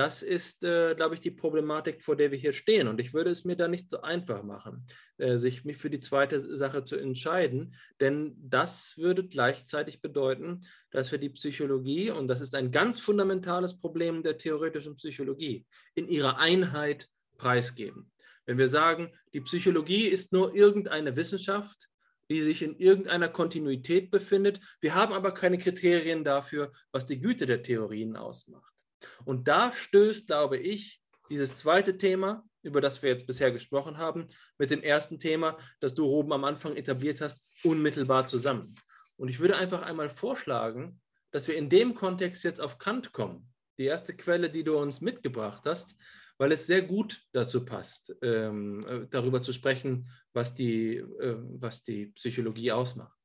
Das 0.00 0.22
ist, 0.22 0.64
äh, 0.64 0.94
glaube 0.94 1.14
ich, 1.14 1.20
die 1.20 1.30
Problematik, 1.30 2.00
vor 2.00 2.16
der 2.16 2.30
wir 2.30 2.38
hier 2.38 2.54
stehen. 2.54 2.88
Und 2.88 2.98
ich 3.00 3.12
würde 3.12 3.28
es 3.28 3.44
mir 3.44 3.54
da 3.54 3.68
nicht 3.68 3.90
so 3.90 4.00
einfach 4.00 4.42
machen, 4.42 4.86
äh, 5.18 5.36
sich 5.36 5.66
mich 5.66 5.76
für 5.76 5.90
die 5.90 6.00
zweite 6.00 6.40
Sache 6.40 6.84
zu 6.84 6.96
entscheiden, 6.96 7.74
denn 8.00 8.34
das 8.38 8.96
würde 8.96 9.28
gleichzeitig 9.28 10.00
bedeuten, 10.00 10.62
dass 10.90 11.12
wir 11.12 11.18
die 11.18 11.28
Psychologie, 11.28 12.10
und 12.10 12.28
das 12.28 12.40
ist 12.40 12.54
ein 12.54 12.70
ganz 12.70 12.98
fundamentales 12.98 13.78
Problem 13.78 14.22
der 14.22 14.38
theoretischen 14.38 14.96
Psychologie, 14.96 15.66
in 15.94 16.08
ihrer 16.08 16.38
Einheit 16.38 17.06
preisgeben. 17.36 18.10
Wenn 18.46 18.56
wir 18.56 18.68
sagen, 18.68 19.12
die 19.34 19.42
Psychologie 19.42 20.06
ist 20.06 20.32
nur 20.32 20.54
irgendeine 20.54 21.14
Wissenschaft, 21.14 21.90
die 22.30 22.40
sich 22.40 22.62
in 22.62 22.74
irgendeiner 22.78 23.28
Kontinuität 23.28 24.10
befindet, 24.10 24.60
wir 24.80 24.94
haben 24.94 25.12
aber 25.12 25.34
keine 25.34 25.58
Kriterien 25.58 26.24
dafür, 26.24 26.72
was 26.90 27.04
die 27.04 27.20
Güte 27.20 27.44
der 27.44 27.62
Theorien 27.62 28.16
ausmacht 28.16 28.72
und 29.24 29.48
da 29.48 29.72
stößt, 29.72 30.26
glaube 30.26 30.58
ich, 30.58 31.00
dieses 31.30 31.58
zweite 31.58 31.96
Thema, 31.96 32.44
über 32.62 32.80
das 32.80 33.02
wir 33.02 33.10
jetzt 33.10 33.26
bisher 33.26 33.52
gesprochen 33.52 33.98
haben, 33.98 34.26
mit 34.58 34.70
dem 34.70 34.82
ersten 34.82 35.18
Thema, 35.18 35.56
das 35.80 35.94
du 35.94 36.06
oben 36.06 36.32
am 36.32 36.44
Anfang 36.44 36.76
etabliert 36.76 37.20
hast, 37.20 37.42
unmittelbar 37.64 38.26
zusammen. 38.26 38.74
Und 39.16 39.28
ich 39.28 39.38
würde 39.38 39.56
einfach 39.56 39.82
einmal 39.82 40.08
vorschlagen, 40.08 41.00
dass 41.30 41.46
wir 41.46 41.56
in 41.56 41.68
dem 41.68 41.94
Kontext 41.94 42.42
jetzt 42.44 42.60
auf 42.60 42.78
Kant 42.78 43.12
kommen. 43.12 43.52
Die 43.78 43.84
erste 43.84 44.14
Quelle, 44.14 44.50
die 44.50 44.64
du 44.64 44.76
uns 44.76 45.00
mitgebracht 45.00 45.62
hast, 45.64 45.96
weil 46.38 46.52
es 46.52 46.66
sehr 46.66 46.82
gut 46.82 47.22
dazu 47.32 47.64
passt, 47.64 48.14
ähm, 48.22 48.80
äh, 48.88 49.06
darüber 49.10 49.42
zu 49.42 49.52
sprechen, 49.52 50.08
was 50.32 50.54
die, 50.54 50.96
äh, 50.96 51.36
was 51.36 51.82
die 51.82 52.06
Psychologie 52.06 52.72
ausmacht. 52.72 53.19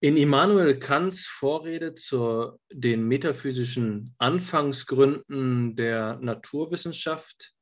In 0.00 0.18
Immanuel 0.18 0.78
Kants 0.78 1.26
Vorrede 1.26 1.94
zu 1.94 2.60
den 2.70 3.08
metaphysischen 3.08 4.14
Anfangsgründen 4.18 5.74
der 5.74 6.18
Naturwissenschaft 6.20 7.54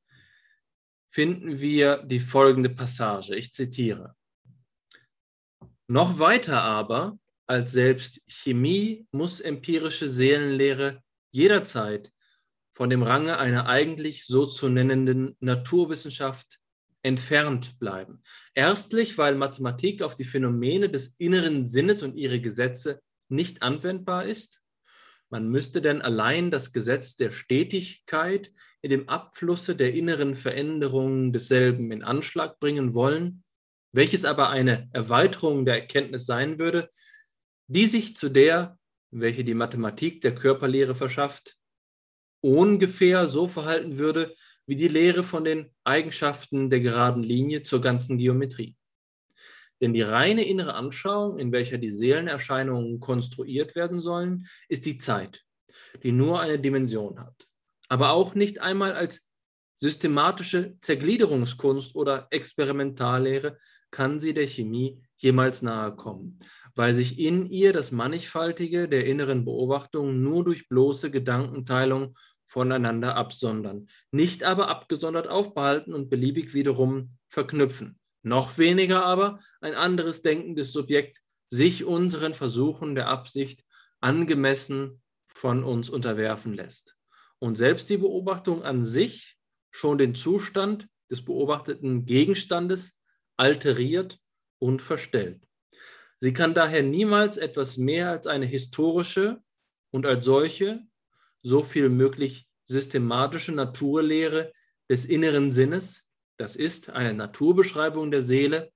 finden 1.13 1.61
wir 1.61 2.03
die 2.03 2.19
folgende 2.19 2.71
Passage. 2.71 3.37
Ich 3.37 3.53
zitiere. 3.53 4.17
Noch 5.87 6.19
weiter 6.19 6.61
aber 6.61 7.21
als 7.47 7.71
selbst 7.71 8.21
Chemie 8.27 9.07
muss 9.13 9.41
empirische 9.41 10.09
Seelenlehre 10.09 11.05
jederzeit 11.31 12.11
von 12.77 12.91
dem 12.91 13.05
Range 13.05 13.39
einer 13.39 13.69
eigentlich 13.69 14.27
so 14.27 14.47
zu 14.47 14.69
nennenden 14.69 15.37
Naturwissenschaft 15.39 16.59
entfernt 17.05 17.79
bleiben. 17.79 18.23
Erstlich, 18.55 19.19
weil 19.19 19.35
Mathematik 19.37 20.03
auf 20.03 20.15
die 20.15 20.25
Phänomene 20.25 20.89
des 20.89 21.15
inneren 21.19 21.65
Sinnes 21.65 22.03
und 22.03 22.17
ihre 22.17 22.41
Gesetze 22.41 23.01
nicht 23.29 23.63
anwendbar 23.63 24.27
ist. 24.27 24.63
Man 25.31 25.49
müsste 25.49 25.83
denn 25.83 26.01
allein 26.01 26.51
das 26.51 26.73
Gesetz 26.73 27.17
der 27.17 27.31
Stetigkeit 27.31 28.53
in 28.83 28.91
dem 28.91 29.09
Abflusse 29.09 29.77
der 29.77 29.93
inneren 29.95 30.35
Veränderungen 30.35 31.33
desselben 31.33 31.93
in 31.93 32.03
Anschlag 32.03 32.59
bringen 32.59 32.95
wollen, 32.95 33.45
welches 33.93 34.25
aber 34.25 34.51
eine 34.51 34.89
Erweiterung 34.93 35.65
der 35.65 35.75
Erkenntnis 35.75 36.27
sein 36.27 36.59
würde, 36.59 36.89
die 37.67 37.87
sich 37.87 38.17
zu 38.17 38.29
der, 38.29 38.79
welche 39.11 39.45
die 39.45 39.55
Mathematik 39.55 40.21
der 40.23 40.35
Körperlehre 40.35 40.95
verschafft, 40.95 41.57
ungefähr 42.41 43.27
so 43.27 43.49
verhalten 43.49 43.99
würde, 43.99 44.35
wie 44.67 44.77
die 44.77 44.89
Lehre 44.89 45.23
von 45.23 45.45
den 45.45 45.71
Eigenschaften 45.85 46.71
der 46.71 46.81
geraden 46.81 47.23
Linie 47.23 47.63
zur 47.63 47.81
ganzen 47.81 48.19
Geometrie. 48.19 48.77
Denn 49.81 49.93
die 49.93 50.03
reine 50.03 50.45
innere 50.45 50.75
Anschauung, 50.75 51.39
in 51.39 51.53
welcher 51.53 51.79
die 51.79 51.91
Seelenerscheinungen 51.91 53.01
konstruiert 53.01 53.75
werden 53.75 54.01
sollen, 54.01 54.47
ist 54.69 54.87
die 54.87 54.99
Zeit, 54.99 55.43
die 56.03 56.13
nur 56.13 56.41
eine 56.41 56.59
Dimension 56.59 57.21
hat. 57.21 57.47
Aber 57.89 58.11
auch 58.11 58.35
nicht 58.35 58.61
einmal 58.61 58.93
als 58.93 59.29
systematische 59.79 60.77
Zergliederungskunst 60.81 61.95
oder 61.95 62.29
Experimentallehre 62.31 63.59
kann 63.91 64.19
sie 64.19 64.33
der 64.33 64.47
Chemie 64.47 65.03
jemals 65.17 65.63
nahe 65.63 65.95
kommen, 65.95 66.39
weil 66.75 66.95
sich 66.95 67.19
in 67.19 67.47
ihr 67.47 67.73
das 67.73 67.93
Mannigfaltige 67.93 68.89
der 68.89 69.07
inneren 69.07 69.45
Beobachtung 69.45 70.23
nur 70.23 70.45
durch 70.45 70.69
bloße 70.69 71.11
Gedankenteilung 71.11 72.17
voneinander 72.55 73.17
absondern, 73.17 73.89
nicht 74.13 74.45
aber 74.45 74.69
abgesondert 74.69 75.27
aufbehalten 75.27 75.93
und 75.93 76.09
beliebig 76.09 76.55
wiederum 76.55 77.19
verknüpfen. 77.29 77.99
Noch 78.23 78.59
weniger 78.59 79.05
aber 79.05 79.41
ein 79.61 79.75
anderes 79.75 80.23
denkendes 80.23 80.73
Subjekt 80.73 81.21
sich 81.49 81.85
unseren 81.85 82.33
Versuchen 82.33 82.95
der 82.95 83.09
Absicht 83.09 83.65
angemessen 84.01 85.03
von 85.27 85.65
uns 85.65 85.91
unterwerfen 85.91 86.55
lässt. 86.55 86.97
Und 87.41 87.57
selbst 87.57 87.91
die 87.91 87.97
Beobachtung 87.97 88.63
an 88.63 88.85
sich 88.85 89.37
schon 89.73 89.99
den 89.99 90.15
Zustand 90.15 90.87
des 91.11 91.25
beobachteten 91.25 92.07
Gegenstandes 92.07 93.01
alteriert 93.37 94.21
und 94.61 94.81
verstellt. 94.81 95.43
Sie 96.21 96.33
kann 96.33 96.55
daher 96.55 96.85
niemals 96.85 97.37
etwas 97.37 97.79
mehr 97.79 98.11
als 98.11 98.29
eine 98.29 98.47
historische 98.47 99.43
und 99.91 100.07
als 100.07 100.25
solche 100.25 100.87
so 101.45 101.63
viel 101.63 101.89
möglich 101.89 102.49
systematische 102.67 103.53
Naturlehre 103.53 104.53
des 104.91 105.05
inneren 105.05 105.53
Sinnes, 105.53 106.03
das 106.39 106.57
ist 106.57 106.91
eine 106.91 107.15
Naturbeschreibung 107.15 108.11
der 108.11 108.23
Seele, 108.23 108.73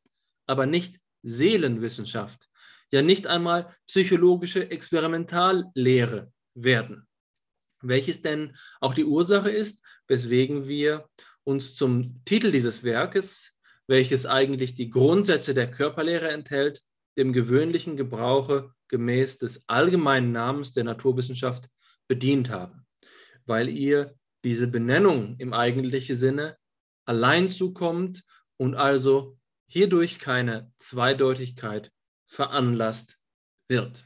aber 0.47 0.66
nicht 0.66 1.01
Seelenwissenschaft, 1.23 2.49
ja 2.93 3.03
nicht 3.03 3.27
einmal 3.27 3.75
psychologische 3.87 4.71
Experimentallehre 4.71 6.33
werden. 6.55 7.07
Welches 7.81 8.23
denn 8.23 8.57
auch 8.81 8.95
die 8.95 9.05
Ursache 9.05 9.51
ist, 9.51 9.83
weswegen 10.07 10.69
wir 10.69 11.09
uns 11.45 11.75
zum 11.75 12.23
Titel 12.25 12.51
dieses 12.51 12.83
Werkes, 12.83 13.57
welches 13.87 14.27
eigentlich 14.27 14.75
die 14.75 14.91
Grundsätze 14.91 15.55
der 15.55 15.71
Körperlehre 15.71 16.31
enthält, 16.31 16.83
dem 17.16 17.33
gewöhnlichen 17.33 17.97
Gebrauche 17.97 18.73
gemäß 18.89 19.39
des 19.39 19.64
allgemeinen 19.69 20.33
Namens 20.33 20.73
der 20.73 20.85
Naturwissenschaft 20.85 21.69
bedient 22.09 22.50
haben, 22.50 22.86
weil 23.46 23.68
ihr 23.68 24.14
diese 24.44 24.66
Benennung 24.66 25.36
im 25.38 25.52
eigentlichen 25.52 26.16
Sinne 26.16 26.56
allein 27.04 27.50
zukommt 27.50 28.24
und 28.56 28.74
also 28.74 29.38
hierdurch 29.68 30.18
keine 30.18 30.72
Zweideutigkeit 30.78 31.92
veranlasst 32.26 33.18
wird. 33.68 34.04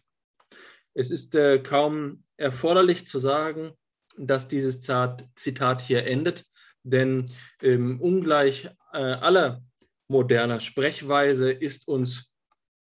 Es 0.95 1.11
ist 1.11 1.35
äh, 1.35 1.59
kaum 1.61 2.25
erforderlich 2.37 3.07
zu 3.07 3.19
sagen, 3.19 3.73
dass 4.19 4.49
dieses 4.49 4.81
Zitat 4.81 5.81
hier 5.81 6.07
endet, 6.07 6.45
denn 6.83 7.31
ähm, 7.63 8.01
ungleich 8.01 8.67
äh, 8.93 8.99
aller 8.99 9.63
moderner 10.09 10.61
Sprechweise 10.61 11.51
ist 11.51 11.89
uns 11.89 12.35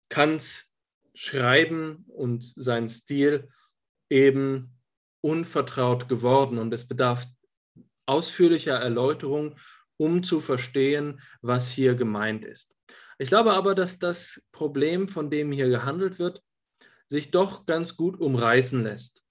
Kants 0.10 0.74
Schreiben 1.14 2.06
und 2.08 2.44
sein 2.56 2.88
Stil 2.88 3.50
eben 4.10 4.77
unvertraut 5.28 6.08
geworden 6.08 6.58
und 6.58 6.74
es 6.74 6.88
bedarf 6.88 7.26
ausführlicher 8.06 8.76
Erläuterung, 8.76 9.56
um 9.98 10.24
zu 10.24 10.40
verstehen, 10.40 11.20
was 11.42 11.70
hier 11.70 11.96
gemeint 11.96 12.46
ist. 12.46 12.76
Ich 13.18 13.28
glaube 13.28 13.54
aber, 13.54 13.76
dass 13.76 14.00
das 14.00 14.48
Problem, 14.54 15.10
von 15.10 15.30
dem 15.30 15.52
hier 15.52 15.68
gehandelt 15.68 16.18
wird, 16.18 16.42
sich 17.10 17.32
doch 17.32 17.66
ganz 17.66 17.98
gut 17.98 18.20
umreißen 18.20 18.84
lässt. 18.84 19.24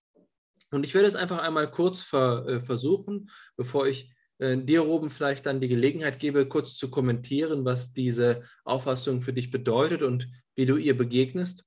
Und 0.70 0.84
ich 0.84 0.92
werde 0.92 1.08
es 1.08 1.14
einfach 1.14 1.38
einmal 1.38 1.70
kurz 1.70 2.02
ver, 2.02 2.44
äh, 2.46 2.60
versuchen, 2.60 3.30
bevor 3.56 3.86
ich 3.86 4.12
äh, 4.38 4.58
dir, 4.58 4.80
Roben, 4.80 5.08
vielleicht 5.08 5.46
dann 5.46 5.60
die 5.60 5.68
Gelegenheit 5.68 6.18
gebe, 6.18 6.46
kurz 6.46 6.76
zu 6.76 6.90
kommentieren, 6.90 7.64
was 7.64 7.92
diese 7.92 8.42
Auffassung 8.64 9.22
für 9.22 9.32
dich 9.32 9.50
bedeutet 9.50 10.02
und 10.02 10.28
wie 10.56 10.66
du 10.66 10.76
ihr 10.76 10.96
begegnest. 10.96 11.64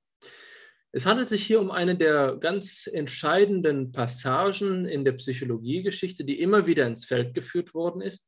Es 0.92 1.06
handelt 1.06 1.28
sich 1.28 1.46
hier 1.46 1.60
um 1.60 1.70
eine 1.70 1.96
der 1.96 2.36
ganz 2.36 2.88
entscheidenden 2.92 3.92
Passagen 3.92 4.86
in 4.86 5.04
der 5.04 5.12
Psychologiegeschichte, 5.12 6.24
die 6.24 6.40
immer 6.40 6.66
wieder 6.66 6.86
ins 6.86 7.04
Feld 7.04 7.32
geführt 7.32 7.74
worden 7.74 8.02
ist. 8.02 8.26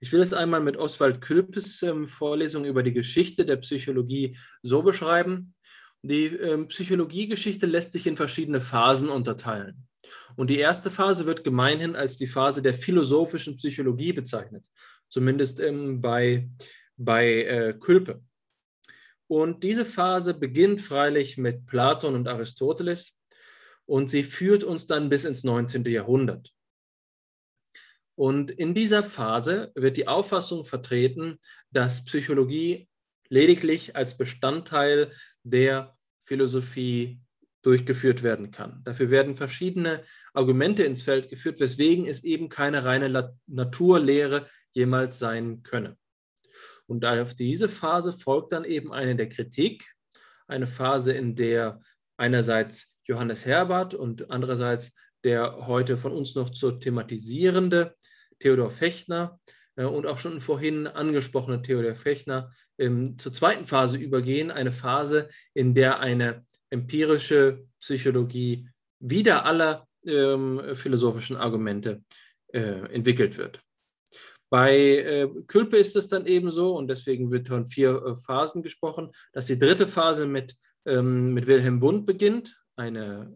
Ich 0.00 0.10
will 0.12 0.20
es 0.20 0.32
einmal 0.32 0.60
mit 0.60 0.76
Oswald 0.76 1.20
Külpes 1.20 1.82
ähm, 1.82 2.08
Vorlesung 2.08 2.64
über 2.64 2.82
die 2.82 2.94
Geschichte 2.94 3.44
der 3.44 3.56
Psychologie 3.58 4.36
so 4.62 4.82
beschreiben. 4.82 5.54
Die 6.02 6.26
ähm, 6.26 6.66
Psychologiegeschichte 6.68 7.66
lässt 7.66 7.92
sich 7.92 8.06
in 8.06 8.16
verschiedene 8.16 8.60
Phasen 8.60 9.10
unterteilen. 9.10 9.86
Und 10.34 10.50
die 10.50 10.58
erste 10.58 10.90
Phase 10.90 11.26
wird 11.26 11.44
gemeinhin 11.44 11.94
als 11.94 12.16
die 12.16 12.26
Phase 12.26 12.62
der 12.62 12.74
philosophischen 12.74 13.56
Psychologie 13.56 14.12
bezeichnet, 14.12 14.66
zumindest 15.08 15.60
ähm, 15.60 16.00
bei, 16.00 16.48
bei 16.96 17.44
äh, 17.44 17.74
Külpe. 17.78 18.22
Und 19.32 19.62
diese 19.62 19.86
Phase 19.86 20.34
beginnt 20.34 20.82
freilich 20.82 21.38
mit 21.38 21.64
Platon 21.64 22.16
und 22.16 22.28
Aristoteles 22.28 23.18
und 23.86 24.10
sie 24.10 24.24
führt 24.24 24.62
uns 24.62 24.86
dann 24.86 25.08
bis 25.08 25.24
ins 25.24 25.42
19. 25.42 25.86
Jahrhundert. 25.86 26.52
Und 28.14 28.50
in 28.50 28.74
dieser 28.74 29.02
Phase 29.02 29.72
wird 29.74 29.96
die 29.96 30.06
Auffassung 30.06 30.66
vertreten, 30.66 31.38
dass 31.70 32.04
Psychologie 32.04 32.90
lediglich 33.30 33.96
als 33.96 34.18
Bestandteil 34.18 35.12
der 35.44 35.96
Philosophie 36.24 37.18
durchgeführt 37.62 38.22
werden 38.22 38.50
kann. 38.50 38.82
Dafür 38.84 39.08
werden 39.08 39.34
verschiedene 39.34 40.04
Argumente 40.34 40.82
ins 40.82 41.00
Feld 41.00 41.30
geführt, 41.30 41.58
weswegen 41.58 42.04
es 42.04 42.22
eben 42.22 42.50
keine 42.50 42.84
reine 42.84 43.34
Naturlehre 43.46 44.46
jemals 44.72 45.18
sein 45.18 45.62
könne. 45.62 45.96
Und 46.92 47.06
auf 47.06 47.34
diese 47.34 47.70
Phase 47.70 48.12
folgt 48.12 48.52
dann 48.52 48.66
eben 48.66 48.92
eine 48.92 49.16
der 49.16 49.30
Kritik, 49.30 49.94
eine 50.46 50.66
Phase, 50.66 51.14
in 51.14 51.34
der 51.34 51.80
einerseits 52.18 52.94
Johannes 53.06 53.46
Herbert 53.46 53.94
und 53.94 54.30
andererseits 54.30 54.92
der 55.24 55.66
heute 55.66 55.96
von 55.96 56.12
uns 56.12 56.34
noch 56.34 56.50
zu 56.50 56.72
thematisierende 56.72 57.94
Theodor 58.40 58.70
Fechner 58.70 59.40
äh, 59.76 59.84
und 59.84 60.04
auch 60.04 60.18
schon 60.18 60.38
vorhin 60.42 60.86
angesprochene 60.86 61.62
Theodor 61.62 61.94
Fechner 61.94 62.52
ähm, 62.76 63.16
zur 63.18 63.32
zweiten 63.32 63.66
Phase 63.66 63.96
übergehen, 63.96 64.50
eine 64.50 64.70
Phase, 64.70 65.30
in 65.54 65.74
der 65.74 65.98
eine 66.00 66.44
empirische 66.68 67.64
Psychologie 67.80 68.68
wieder 68.98 69.46
aller 69.46 69.88
ähm, 70.04 70.60
philosophischen 70.74 71.36
Argumente 71.38 72.02
äh, 72.48 72.60
entwickelt 72.92 73.38
wird. 73.38 73.62
Bei 74.52 74.76
äh, 74.76 75.30
Külpe 75.46 75.78
ist 75.78 75.96
es 75.96 76.08
dann 76.08 76.26
eben 76.26 76.50
so, 76.50 76.76
und 76.76 76.88
deswegen 76.88 77.30
wird 77.30 77.48
von 77.48 77.66
vier 77.66 78.04
äh, 78.04 78.16
Phasen 78.16 78.62
gesprochen, 78.62 79.10
dass 79.32 79.46
die 79.46 79.58
dritte 79.58 79.86
Phase 79.86 80.26
mit, 80.26 80.54
ähm, 80.84 81.32
mit 81.32 81.46
Wilhelm 81.46 81.80
Wundt 81.80 82.04
beginnt, 82.04 82.62
eine, 82.76 83.34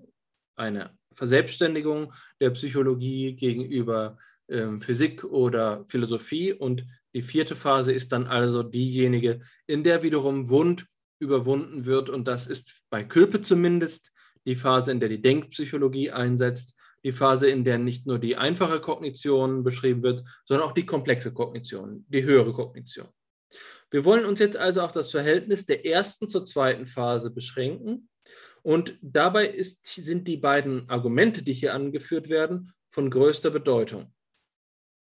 eine 0.57 0.91
Verselbstständigung 1.15 2.13
der 2.39 2.51
Psychologie 2.51 3.35
gegenüber 3.35 4.19
ähm, 4.51 4.83
Physik 4.83 5.25
oder 5.25 5.87
Philosophie. 5.89 6.53
Und 6.53 6.85
die 7.15 7.23
vierte 7.23 7.57
Phase 7.57 7.95
ist 7.95 8.13
dann 8.13 8.27
also 8.27 8.63
diejenige, 8.63 9.41
in 9.67 9.85
der 9.85 10.03
wiederum 10.03 10.51
Wundt 10.51 10.87
überwunden 11.19 11.87
wird. 11.87 12.11
Und 12.11 12.29
das 12.29 12.47
ist 12.47 12.83
bei 12.91 13.05
Külpe 13.05 13.41
zumindest 13.41 14.13
die 14.45 14.55
Phase, 14.55 14.93
in 14.93 15.01
der 15.01 15.09
die 15.09 15.23
Denkpsychologie 15.23 16.11
einsetzt 16.11 16.76
die 17.07 17.13
Phase, 17.13 17.49
in 17.49 17.63
der 17.63 17.79
nicht 17.79 18.05
nur 18.05 18.19
die 18.19 18.37
einfache 18.37 18.81
Kognition 18.81 19.63
beschrieben 19.63 20.03
wird, 20.03 20.25
sondern 20.45 20.67
auch 20.67 20.73
die 20.73 20.87
komplexe 20.87 21.33
Kognition, 21.33 22.05
die 22.09 22.25
höhere 22.25 22.53
Kognition. 22.53 23.07
Wir 23.93 24.05
wollen 24.05 24.25
uns 24.25 24.41
jetzt 24.41 24.57
also 24.57 24.83
auf 24.83 24.91
das 24.91 25.13
Verhältnis 25.13 25.67
der 25.67 25.87
ersten 25.87 26.27
zur 26.27 26.45
zweiten 26.45 26.85
Phase 26.85 27.31
beschränken. 27.31 28.09
Und 28.65 28.99
dabei 29.01 29.47
ist, 29.47 29.87
sind 29.87 30.27
die 30.27 30.37
beiden 30.37 30.91
Argumente, 30.91 31.45
die 31.45 31.53
hier 31.53 31.75
angeführt 31.75 32.29
werden, 32.29 32.73
von 32.89 33.09
größter 33.09 33.53
Bedeutung. 33.53 34.13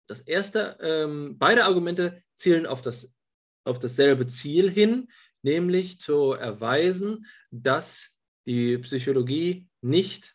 Das 0.09 0.21
erste, 0.21 0.77
ähm, 0.81 1.39
beide 1.39 1.65
Argumente 1.65 2.25
zielen 2.35 2.67
auf, 2.67 2.83
das, 2.83 3.15
auf 3.63 3.79
dasselbe 3.79 4.27
Ziel 4.27 4.69
hin, 4.69 5.13
nämlich 5.43 6.01
zu 6.01 6.33
erweisen, 6.33 7.27
dass 7.53 8.17
die 8.47 8.79
Psychologie 8.79 9.69
nicht 9.81 10.34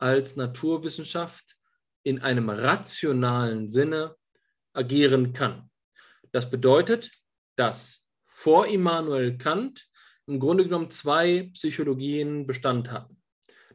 als 0.00 0.36
Naturwissenschaft 0.36 1.56
in 2.02 2.20
einem 2.20 2.48
rationalen 2.48 3.68
Sinne 3.68 4.16
agieren 4.72 5.32
kann. 5.32 5.70
Das 6.32 6.50
bedeutet, 6.50 7.10
dass 7.56 8.06
vor 8.26 8.66
Immanuel 8.66 9.36
Kant 9.36 9.86
im 10.26 10.40
Grunde 10.40 10.64
genommen 10.64 10.90
zwei 10.90 11.50
Psychologien 11.52 12.46
Bestand 12.46 12.90
hatten. 12.90 13.20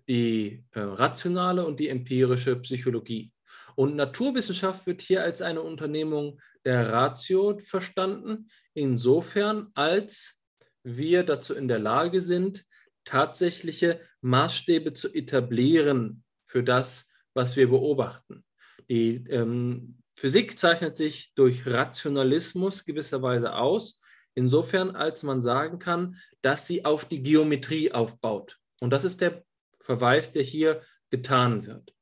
Die 0.07 0.63
äh, 0.71 0.79
rationale 0.79 1.65
und 1.65 1.79
die 1.79 1.89
empirische 1.89 2.55
Psychologie. 2.57 3.31
Und 3.75 3.95
Naturwissenschaft 3.95 4.87
wird 4.87 5.01
hier 5.01 5.23
als 5.23 5.41
eine 5.41 5.61
Unternehmung 5.61 6.39
der 6.63 6.91
Ratio 6.91 7.59
verstanden, 7.59 8.49
insofern 8.73 9.69
als 9.73 10.39
wir 10.83 11.23
dazu 11.23 11.53
in 11.53 11.67
der 11.67 11.79
Lage 11.79 12.21
sind, 12.21 12.64
tatsächliche 13.05 14.01
Maßstäbe 14.21 14.93
zu 14.93 15.13
etablieren 15.13 16.23
für 16.47 16.63
das, 16.63 17.09
was 17.33 17.55
wir 17.55 17.69
beobachten. 17.69 18.43
Die 18.89 19.23
ähm, 19.29 20.01
Physik 20.13 20.57
zeichnet 20.57 20.97
sich 20.97 21.33
durch 21.35 21.65
Rationalismus 21.65 22.85
gewisserweise 22.85 23.55
aus, 23.55 23.99
insofern 24.33 24.95
als 24.95 25.23
man 25.23 25.41
sagen 25.41 25.79
kann, 25.79 26.17
dass 26.41 26.67
sie 26.67 26.85
auf 26.85 27.05
die 27.05 27.21
Geometrie 27.21 27.91
aufbaut. 27.91 28.57
Und 28.81 28.91
das 28.91 29.03
ist 29.03 29.21
der 29.21 29.43
Verweis, 29.81 30.31
der 30.31 30.43
hier 30.43 30.81
getan 31.09 31.65
wird. 31.65 31.93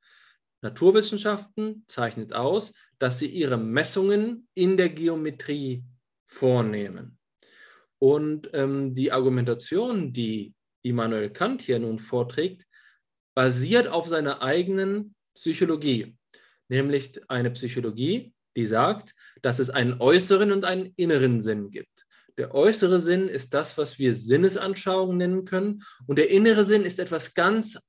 Naturwissenschaften 0.61 1.83
zeichnet 1.87 2.33
aus, 2.33 2.73
dass 2.97 3.19
sie 3.19 3.27
ihre 3.27 3.57
Messungen 3.57 4.47
in 4.53 4.77
der 4.77 4.89
Geometrie 4.89 5.83
vornehmen. 6.25 7.17
Und 7.99 8.49
ähm, 8.53 8.93
die 8.93 9.11
Argumentation, 9.11 10.13
die 10.13 10.53
Immanuel 10.83 11.29
Kant 11.31 11.61
hier 11.61 11.79
nun 11.79 11.99
vorträgt, 11.99 12.65
basiert 13.35 13.87
auf 13.87 14.07
seiner 14.07 14.41
eigenen 14.41 15.15
Psychologie, 15.33 16.17
nämlich 16.69 17.19
eine 17.29 17.51
Psychologie, 17.51 18.33
die 18.55 18.65
sagt, 18.65 19.15
dass 19.41 19.59
es 19.59 19.69
einen 19.69 19.99
äußeren 19.99 20.51
und 20.51 20.65
einen 20.65 20.93
inneren 20.95 21.41
Sinn 21.41 21.71
gibt. 21.71 22.05
Der 22.37 22.53
äußere 22.53 22.99
Sinn 22.99 23.27
ist 23.27 23.53
das, 23.53 23.77
was 23.77 23.99
wir 23.99 24.13
Sinnesanschauung 24.13 25.17
nennen 25.17 25.45
können, 25.45 25.83
und 26.07 26.17
der 26.17 26.29
innere 26.29 26.65
Sinn 26.65 26.83
ist 26.83 26.99
etwas 26.99 27.33
ganz 27.33 27.79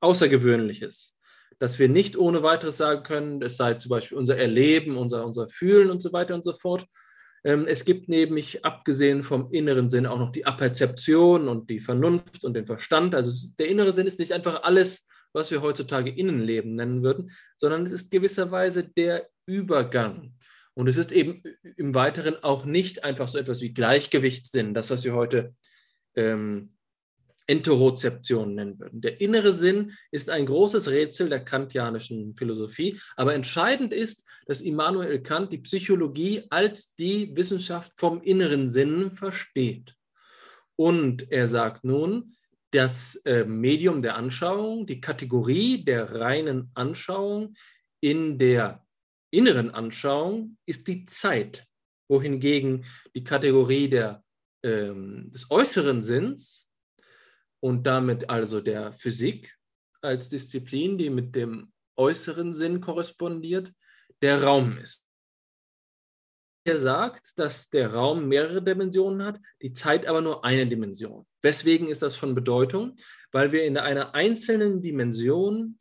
Außergewöhnliches, 0.00 1.16
dass 1.58 1.78
wir 1.78 1.88
nicht 1.88 2.16
ohne 2.16 2.42
weiteres 2.42 2.78
sagen 2.78 3.02
können, 3.02 3.42
es 3.42 3.56
sei 3.56 3.74
zum 3.74 3.90
Beispiel 3.90 4.16
unser 4.16 4.36
Erleben, 4.36 4.96
unser, 4.96 5.24
unser 5.24 5.48
Fühlen 5.48 5.90
und 5.90 6.00
so 6.00 6.12
weiter 6.12 6.34
und 6.34 6.44
so 6.44 6.54
fort. 6.54 6.86
Ähm, 7.44 7.66
es 7.66 7.84
gibt 7.84 8.08
nämlich, 8.08 8.64
abgesehen 8.64 9.22
vom 9.22 9.50
inneren 9.52 9.88
Sinn, 9.88 10.06
auch 10.06 10.18
noch 10.18 10.32
die 10.32 10.46
Aperzeption 10.46 11.48
und 11.48 11.70
die 11.70 11.80
Vernunft 11.80 12.44
und 12.44 12.54
den 12.54 12.66
Verstand. 12.66 13.14
Also 13.14 13.48
der 13.58 13.68
innere 13.68 13.92
Sinn 13.92 14.06
ist 14.06 14.18
nicht 14.18 14.32
einfach 14.32 14.62
alles, 14.62 15.06
was 15.32 15.50
wir 15.50 15.62
heutzutage 15.62 16.10
Innenleben 16.10 16.74
nennen 16.74 17.02
würden, 17.02 17.30
sondern 17.56 17.86
es 17.86 17.92
ist 17.92 18.10
gewisserweise 18.10 18.84
der 18.84 19.28
Übergang. 19.46 20.34
Und 20.74 20.88
es 20.88 20.96
ist 20.96 21.12
eben 21.12 21.42
im 21.76 21.94
Weiteren 21.94 22.42
auch 22.42 22.64
nicht 22.64 23.04
einfach 23.04 23.28
so 23.28 23.38
etwas 23.38 23.60
wie 23.60 23.74
Gleichgewichtssinn, 23.74 24.74
das, 24.74 24.90
was 24.90 25.04
wir 25.04 25.14
heute 25.14 25.54
ähm, 26.14 26.74
Enterozeption 27.46 28.54
nennen 28.54 28.78
würden. 28.78 29.00
Der 29.00 29.20
innere 29.20 29.52
Sinn 29.52 29.92
ist 30.10 30.30
ein 30.30 30.46
großes 30.46 30.88
Rätsel 30.88 31.28
der 31.28 31.44
kantianischen 31.44 32.34
Philosophie, 32.36 33.00
aber 33.16 33.34
entscheidend 33.34 33.92
ist, 33.92 34.26
dass 34.46 34.60
Immanuel 34.60 35.20
Kant 35.22 35.52
die 35.52 35.58
Psychologie 35.58 36.44
als 36.50 36.94
die 36.94 37.34
Wissenschaft 37.34 37.92
vom 37.96 38.22
inneren 38.22 38.68
Sinn 38.68 39.10
versteht. 39.10 39.94
Und 40.76 41.30
er 41.30 41.48
sagt 41.48 41.84
nun, 41.84 42.34
das 42.70 43.16
äh, 43.24 43.44
Medium 43.44 44.00
der 44.00 44.16
Anschauung, 44.16 44.86
die 44.86 45.00
Kategorie 45.00 45.84
der 45.84 46.20
reinen 46.20 46.70
Anschauung 46.74 47.54
in 48.00 48.38
der 48.38 48.86
inneren 49.30 49.70
Anschauung 49.70 50.56
ist 50.66 50.88
die 50.88 51.04
Zeit, 51.04 51.66
wohingegen 52.08 52.84
die 53.14 53.24
Kategorie 53.24 53.88
der, 53.88 54.24
ähm, 54.62 55.30
des 55.32 55.50
äußeren 55.50 56.02
Sinns 56.02 56.69
und 57.60 57.86
damit 57.86 58.28
also 58.28 58.60
der 58.60 58.92
Physik 58.94 59.56
als 60.02 60.28
Disziplin, 60.28 60.98
die 60.98 61.10
mit 61.10 61.34
dem 61.36 61.72
äußeren 61.96 62.54
Sinn 62.54 62.80
korrespondiert, 62.80 63.72
der 64.22 64.42
Raum 64.42 64.78
ist. 64.78 65.04
Er 66.64 66.78
sagt, 66.78 67.38
dass 67.38 67.70
der 67.70 67.94
Raum 67.94 68.28
mehrere 68.28 68.62
Dimensionen 68.62 69.24
hat, 69.24 69.40
die 69.62 69.72
Zeit 69.72 70.06
aber 70.06 70.20
nur 70.20 70.44
eine 70.44 70.66
Dimension. 70.66 71.26
Weswegen 71.42 71.88
ist 71.88 72.02
das 72.02 72.16
von 72.16 72.34
Bedeutung? 72.34 72.96
Weil 73.32 73.52
wir 73.52 73.64
in 73.64 73.78
einer 73.78 74.14
einzelnen 74.14 74.82
Dimension 74.82 75.78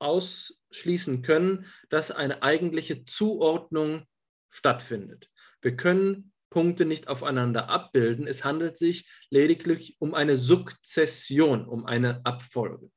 ausschließen 0.00 1.22
können, 1.22 1.66
dass 1.90 2.10
eine 2.10 2.42
eigentliche 2.42 3.04
Zuordnung 3.04 4.06
stattfindet. 4.48 5.30
Wir 5.62 5.76
können 5.76 6.29
Punkte 6.50 6.84
nicht 6.84 7.08
aufeinander 7.08 7.68
abbilden. 7.68 8.26
Es 8.26 8.44
handelt 8.44 8.76
sich 8.76 9.08
lediglich 9.30 9.96
um 10.00 10.14
eine 10.14 10.36
Sukzession, 10.36 11.66
um 11.66 11.86
eine 11.86 12.24
Abfolge. 12.26 12.90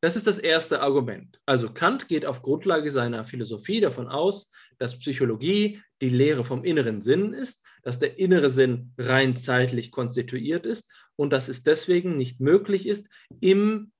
Das 0.00 0.14
ist 0.14 0.26
das 0.26 0.38
erste 0.38 0.82
Argument. 0.82 1.40
Also 1.46 1.72
Kant 1.72 2.08
geht 2.08 2.26
auf 2.26 2.42
Grundlage 2.42 2.90
seiner 2.90 3.24
Philosophie 3.24 3.80
davon 3.80 4.08
aus, 4.08 4.50
dass 4.78 4.98
Psychologie 4.98 5.80
die 6.00 6.10
Lehre 6.10 6.44
vom 6.44 6.64
inneren 6.64 7.00
Sinn 7.00 7.32
ist, 7.32 7.64
dass 7.82 7.98
der 7.98 8.18
innere 8.18 8.50
Sinn 8.50 8.92
rein 8.98 9.36
zeitlich 9.36 9.90
konstituiert 9.90 10.66
ist 10.66 10.90
und 11.16 11.32
dass 11.32 11.48
es 11.48 11.62
deswegen 11.62 12.16
nicht 12.16 12.40
möglich 12.40 12.86
ist, 12.86 13.08
im, 13.40 13.92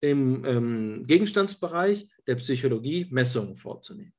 im 0.00 0.44
ähm, 0.44 1.04
Gegenstandsbereich 1.06 2.08
der 2.26 2.36
Psychologie 2.36 3.08
Messungen 3.10 3.56
vorzunehmen. 3.56 4.12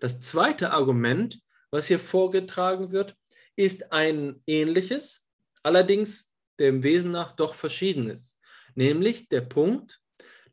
Das 0.00 0.20
zweite 0.20 0.72
Argument, 0.72 1.40
was 1.70 1.86
hier 1.86 1.98
vorgetragen 1.98 2.92
wird, 2.92 3.16
ist 3.56 3.92
ein 3.92 4.42
ähnliches, 4.46 5.26
allerdings 5.62 6.32
dem 6.58 6.82
Wesen 6.82 7.10
nach 7.10 7.32
doch 7.32 7.54
verschiedenes, 7.54 8.38
nämlich 8.74 9.28
der 9.28 9.42
Punkt, 9.42 10.00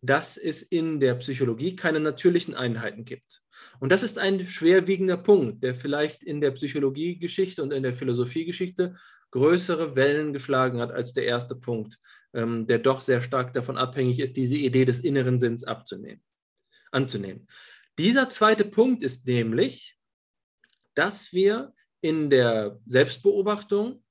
dass 0.02 0.36
es 0.38 0.64
in 0.64 1.00
der 1.00 1.16
Psychologie 1.16 1.76
keine 1.76 2.00
natürlichen 2.00 2.56
Einheiten 2.56 3.06
gibt. 3.06 3.42
Und 3.80 3.92
das 3.92 4.04
ist 4.04 4.18
ein 4.20 4.46
schwerwiegender 4.46 5.18
Punkt, 5.18 5.64
der 5.64 5.76
vielleicht 5.76 6.24
in 6.24 6.42
der 6.42 6.52
Psychologiegeschichte 6.52 7.64
und 7.64 7.72
in 7.72 7.84
der 7.84 7.94
Philosophiegeschichte 7.94 8.96
größere 9.32 9.96
Wellen 9.96 10.34
geschlagen 10.34 10.80
hat 10.80 10.92
als 10.92 11.14
der 11.14 11.26
erste 11.26 11.56
Punkt, 11.56 11.98
ähm, 12.34 12.68
der 12.68 12.80
doch 12.80 13.00
sehr 13.00 13.22
stark 13.22 13.54
davon 13.54 13.78
abhängig 13.78 14.20
ist, 14.20 14.36
diese 14.36 14.58
Idee 14.58 14.86
des 14.86 15.00
inneren 15.00 15.40
Sinns 15.40 15.64
abzunehmen, 15.64 16.22
anzunehmen. 16.92 17.48
Dieser 17.98 18.30
zweite 18.30 18.66
Punkt 18.66 19.04
ist 19.04 19.26
nämlich, 19.28 19.98
dass 20.96 21.34
wir 21.34 21.74
in 22.04 22.30
der 22.30 22.80
Selbstbeobachtung 22.86 24.04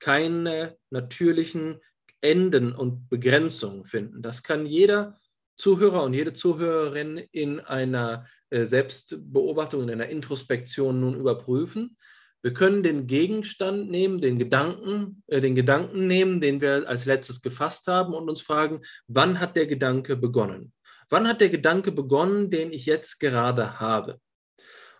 keine 0.00 0.76
natürlichen 0.90 1.80
Enden 2.20 2.72
und 2.72 3.08
Begrenzungen 3.08 3.86
finden. 3.86 4.20
Das 4.20 4.42
kann 4.42 4.66
jeder 4.66 5.18
Zuhörer 5.56 6.02
und 6.02 6.12
jede 6.12 6.34
Zuhörerin 6.34 7.16
in 7.32 7.60
einer 7.60 8.26
äh, 8.50 8.66
Selbstbeobachtung, 8.66 9.84
in 9.84 9.90
einer 9.90 10.10
Introspektion 10.10 11.00
nun 11.00 11.16
überprüfen. 11.16 11.96
Wir 12.42 12.52
können 12.52 12.82
den 12.82 13.06
Gegenstand 13.06 13.90
nehmen, 13.90 14.20
den 14.20 14.38
Gedanken, 14.38 15.22
äh, 15.26 15.40
den 15.40 15.54
Gedanken 15.54 16.06
nehmen, 16.06 16.42
den 16.42 16.60
wir 16.60 16.86
als 16.86 17.06
letztes 17.06 17.40
gefasst 17.40 17.86
haben 17.86 18.12
und 18.12 18.28
uns 18.28 18.42
fragen, 18.42 18.82
wann 19.08 19.40
hat 19.40 19.56
der 19.56 19.66
Gedanke 19.66 20.16
begonnen? 20.16 20.74
Wann 21.08 21.26
hat 21.26 21.40
der 21.40 21.48
Gedanke 21.48 21.92
begonnen, 21.92 22.50
den 22.50 22.74
ich 22.74 22.84
jetzt 22.84 23.20
gerade 23.20 23.80
habe? 23.80 24.20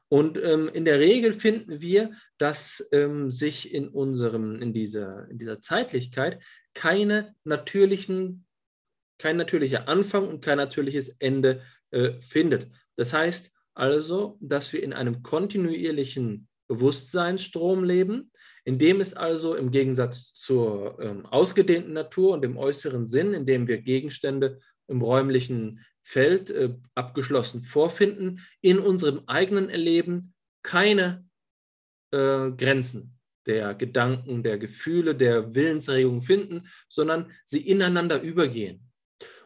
Und 0.09 0.39
ähm, 0.39 0.69
in 0.73 0.85
der 0.85 1.01
Regel 1.01 1.33
finden 1.33 1.81
wir, 1.81 2.13
dass 2.39 2.87
ähm, 2.93 3.31
sich 3.31 3.73
in 3.75 3.89
unserem, 3.89 4.63
in 4.63 4.73
dieser, 4.73 5.29
in 5.29 5.39
dieser 5.39 5.61
Zeitlichkeit 5.61 6.43
keine 6.75 7.35
natürlichen, 7.45 8.47
kein 9.19 9.37
natürlicher 9.37 9.89
Anfang 9.89 10.29
und 10.29 10.45
kein 10.45 10.59
natürliches 10.59 11.09
Ende 11.19 11.63
äh, 11.91 12.21
findet. 12.21 12.69
Das 12.97 13.13
heißt 13.13 13.53
also, 13.75 14.39
dass 14.41 14.73
wir 14.73 14.83
in 14.83 14.93
einem 14.93 15.23
kontinuierlichen 15.23 16.49
Bewusstseinsstrom 16.69 17.85
leben, 17.85 18.31
in 18.65 18.79
dem 18.79 19.01
es 19.01 19.15
also 19.15 19.55
im 19.55 19.71
Gegensatz 19.71 20.35
zur 20.35 20.99
ähm, 21.01 21.27
ausgedehnten 21.27 21.93
Natur 21.93 22.35
und 22.35 22.43
dem 22.43 22.57
äußeren 22.57 23.07
Sinn, 23.07 23.35
in 23.35 23.47
dem 23.47 23.69
wir 23.69 23.79
Gegenstände 23.79 24.59
im 24.89 25.03
räumlichen 25.03 25.85
Feld 26.09 26.51
äh, 26.51 26.73
abgeschlossen 26.95 27.65
vorfinden, 27.65 28.41
in 28.61 28.79
unserem 28.79 29.23
eigenen 29.27 29.69
Erleben 29.69 30.35
keine 30.63 31.27
äh, 32.13 32.53
Grenzen 32.53 33.19
der 33.45 33.75
Gedanken, 33.75 34.45
der 34.45 34.57
Gefühle, 34.57 35.17
der 35.17 35.53
Willensregung 35.57 36.23
finden, 36.23 36.69
sondern 36.89 37.33
sie 37.45 37.69
ineinander 37.69 38.23
übergehen. 38.23 38.89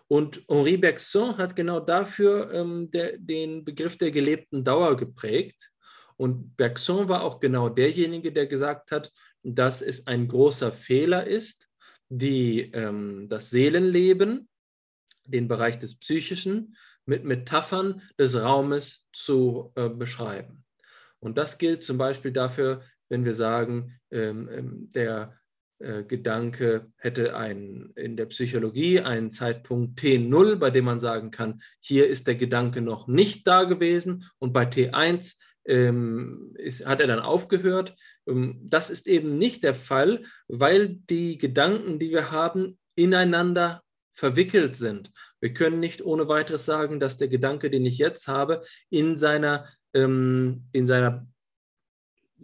Und 0.07 0.43
Henri 0.49 0.77
Bergson 0.77 1.39
hat 1.39 1.57
genau 1.57 1.81
dafür 1.81 2.53
ähm, 2.53 2.91
der, 2.91 3.17
den 3.17 3.65
Begriff 3.65 3.97
der 3.97 4.11
gelebten 4.11 4.63
Dauer 4.63 4.99
geprägt. 4.99 5.71
Und 6.19 6.59
Bergson 6.59 7.09
war 7.09 7.23
auch 7.23 7.41
genau 7.41 7.71
derjenige, 7.71 8.33
der 8.33 8.47
gesagt 8.47 8.93
hat, 8.93 9.11
dass 9.43 9.81
es 9.81 10.07
ein 10.07 10.29
großer 10.29 10.73
Fehler 10.73 11.27
ist, 11.27 11.71
die, 12.11 12.71
ähm, 12.75 13.29
das 13.31 13.49
Seelenleben 13.49 14.50
den 15.31 15.49
Bereich 15.49 15.79
des 15.79 15.99
Psychischen 15.99 16.77
mit 17.07 17.25
Metaphern 17.25 18.03
des 18.19 18.41
Raumes 18.41 19.07
zu 19.13 19.73
äh, 19.75 19.89
beschreiben. 19.89 20.65
Und 21.19 21.37
das 21.39 21.59
gilt 21.59 21.83
zum 21.85 21.99
Beispiel 21.99 22.33
dafür, 22.33 22.83
wenn 23.09 23.25
wir 23.25 23.35
sagen, 23.35 23.99
ähm, 24.11 24.49
ähm, 24.53 24.93
der 24.93 25.37
äh, 25.79 26.05
Gedanke 26.05 26.93
hätte 26.97 27.37
ein, 27.37 27.93
in 27.97 28.17
der 28.17 28.27
Psychologie 28.27 29.01
einen 29.01 29.31
Zeitpunkt 29.31 30.01
T0, 30.01 30.57
bei 30.57 30.71
dem 30.71 30.85
man 30.85 31.01
sagen 31.01 31.31
kann, 31.31 31.61
hier 31.81 32.07
ist 32.07 32.27
der 32.27 32.37
Gedanke 32.37 32.81
noch 32.81 33.09
nicht 33.09 33.47
da 33.47 33.65
gewesen 33.65 34.25
und 34.39 34.53
bei 34.53 34.65
T1 34.65 35.37
ähm, 35.67 36.55
ist, 36.57 36.87
hat 36.87 37.01
er 37.01 37.07
dann 37.07 37.21
aufgehört. 37.21 37.95
Ähm, 38.27 38.61
das 38.63 38.91
ist 38.91 39.09
eben 39.09 39.39
nicht 39.39 39.63
der 39.63 39.75
Fall, 39.75 40.23
weil 40.49 40.97
die 41.09 41.39
Gedanken, 41.39 41.99
die 41.99 42.11
wir 42.11 42.31
haben, 42.31 42.79
ineinander 42.95 43.83
verwickelt 44.21 44.77
sind. 44.77 45.11
Wir 45.41 45.55
können 45.55 45.81
nicht 45.81 46.05
ohne 46.05 46.29
weiteres 46.29 46.67
sagen, 46.67 47.01
dass 47.01 47.17
der 47.17 47.29
Gedanke, 47.29 47.71
den 47.71 47.87
ich 47.87 47.97
jetzt 47.97 48.29
habe, 48.29 48.61
in 48.91 49.17
seiner, 49.17 49.67
ähm, 49.95 50.65
in 50.73 50.87
seiner 50.87 51.27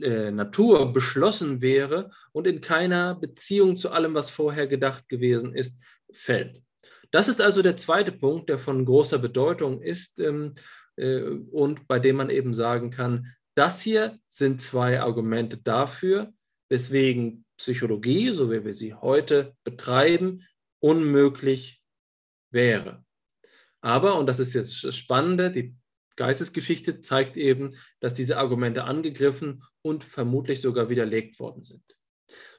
äh, 0.00 0.30
Natur 0.30 0.94
beschlossen 0.94 1.60
wäre 1.60 2.10
und 2.32 2.46
in 2.46 2.62
keiner 2.62 3.14
Beziehung 3.14 3.76
zu 3.76 3.90
allem, 3.90 4.14
was 4.14 4.30
vorher 4.30 4.66
gedacht 4.66 5.06
gewesen 5.10 5.54
ist, 5.54 5.78
fällt. 6.10 6.62
Das 7.10 7.28
ist 7.28 7.42
also 7.42 7.60
der 7.60 7.76
zweite 7.76 8.12
Punkt, 8.12 8.48
der 8.48 8.58
von 8.58 8.86
großer 8.86 9.18
Bedeutung 9.18 9.82
ist 9.82 10.18
ähm, 10.18 10.54
äh, 10.96 11.20
und 11.20 11.86
bei 11.86 11.98
dem 11.98 12.16
man 12.16 12.30
eben 12.30 12.54
sagen 12.54 12.90
kann, 12.90 13.34
das 13.54 13.82
hier 13.82 14.18
sind 14.28 14.62
zwei 14.62 14.98
Argumente 15.02 15.58
dafür, 15.58 16.32
weswegen 16.70 17.44
Psychologie, 17.58 18.30
so 18.30 18.50
wie 18.50 18.64
wir 18.64 18.72
sie 18.72 18.94
heute 18.94 19.54
betreiben, 19.62 20.42
unmöglich 20.80 21.82
wäre. 22.50 23.04
Aber, 23.80 24.18
und 24.18 24.26
das 24.26 24.38
ist 24.38 24.54
jetzt 24.54 24.82
das 24.84 24.96
Spannende, 24.96 25.50
die 25.50 25.76
Geistesgeschichte 26.16 27.02
zeigt 27.02 27.36
eben, 27.36 27.76
dass 28.00 28.14
diese 28.14 28.38
Argumente 28.38 28.84
angegriffen 28.84 29.62
und 29.82 30.02
vermutlich 30.02 30.60
sogar 30.60 30.88
widerlegt 30.88 31.38
worden 31.38 31.62
sind. 31.62 31.82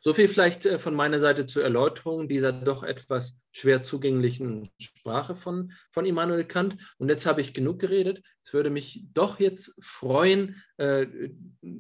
So 0.01 0.13
viel 0.13 0.27
vielleicht 0.27 0.65
äh, 0.65 0.79
von 0.79 0.95
meiner 0.95 1.19
Seite 1.19 1.45
zur 1.45 1.63
Erläuterung 1.63 2.27
dieser 2.27 2.53
doch 2.53 2.83
etwas 2.83 3.41
schwer 3.51 3.83
zugänglichen 3.83 4.69
Sprache 4.79 5.35
von, 5.35 5.73
von 5.91 6.05
Immanuel 6.05 6.45
Kant. 6.45 6.77
Und 6.97 7.09
jetzt 7.09 7.25
habe 7.25 7.41
ich 7.41 7.53
genug 7.53 7.79
geredet. 7.79 8.23
Es 8.43 8.53
würde 8.53 8.69
mich 8.69 9.03
doch 9.13 9.39
jetzt 9.39 9.75
freuen, 9.81 10.61
äh, 10.77 11.07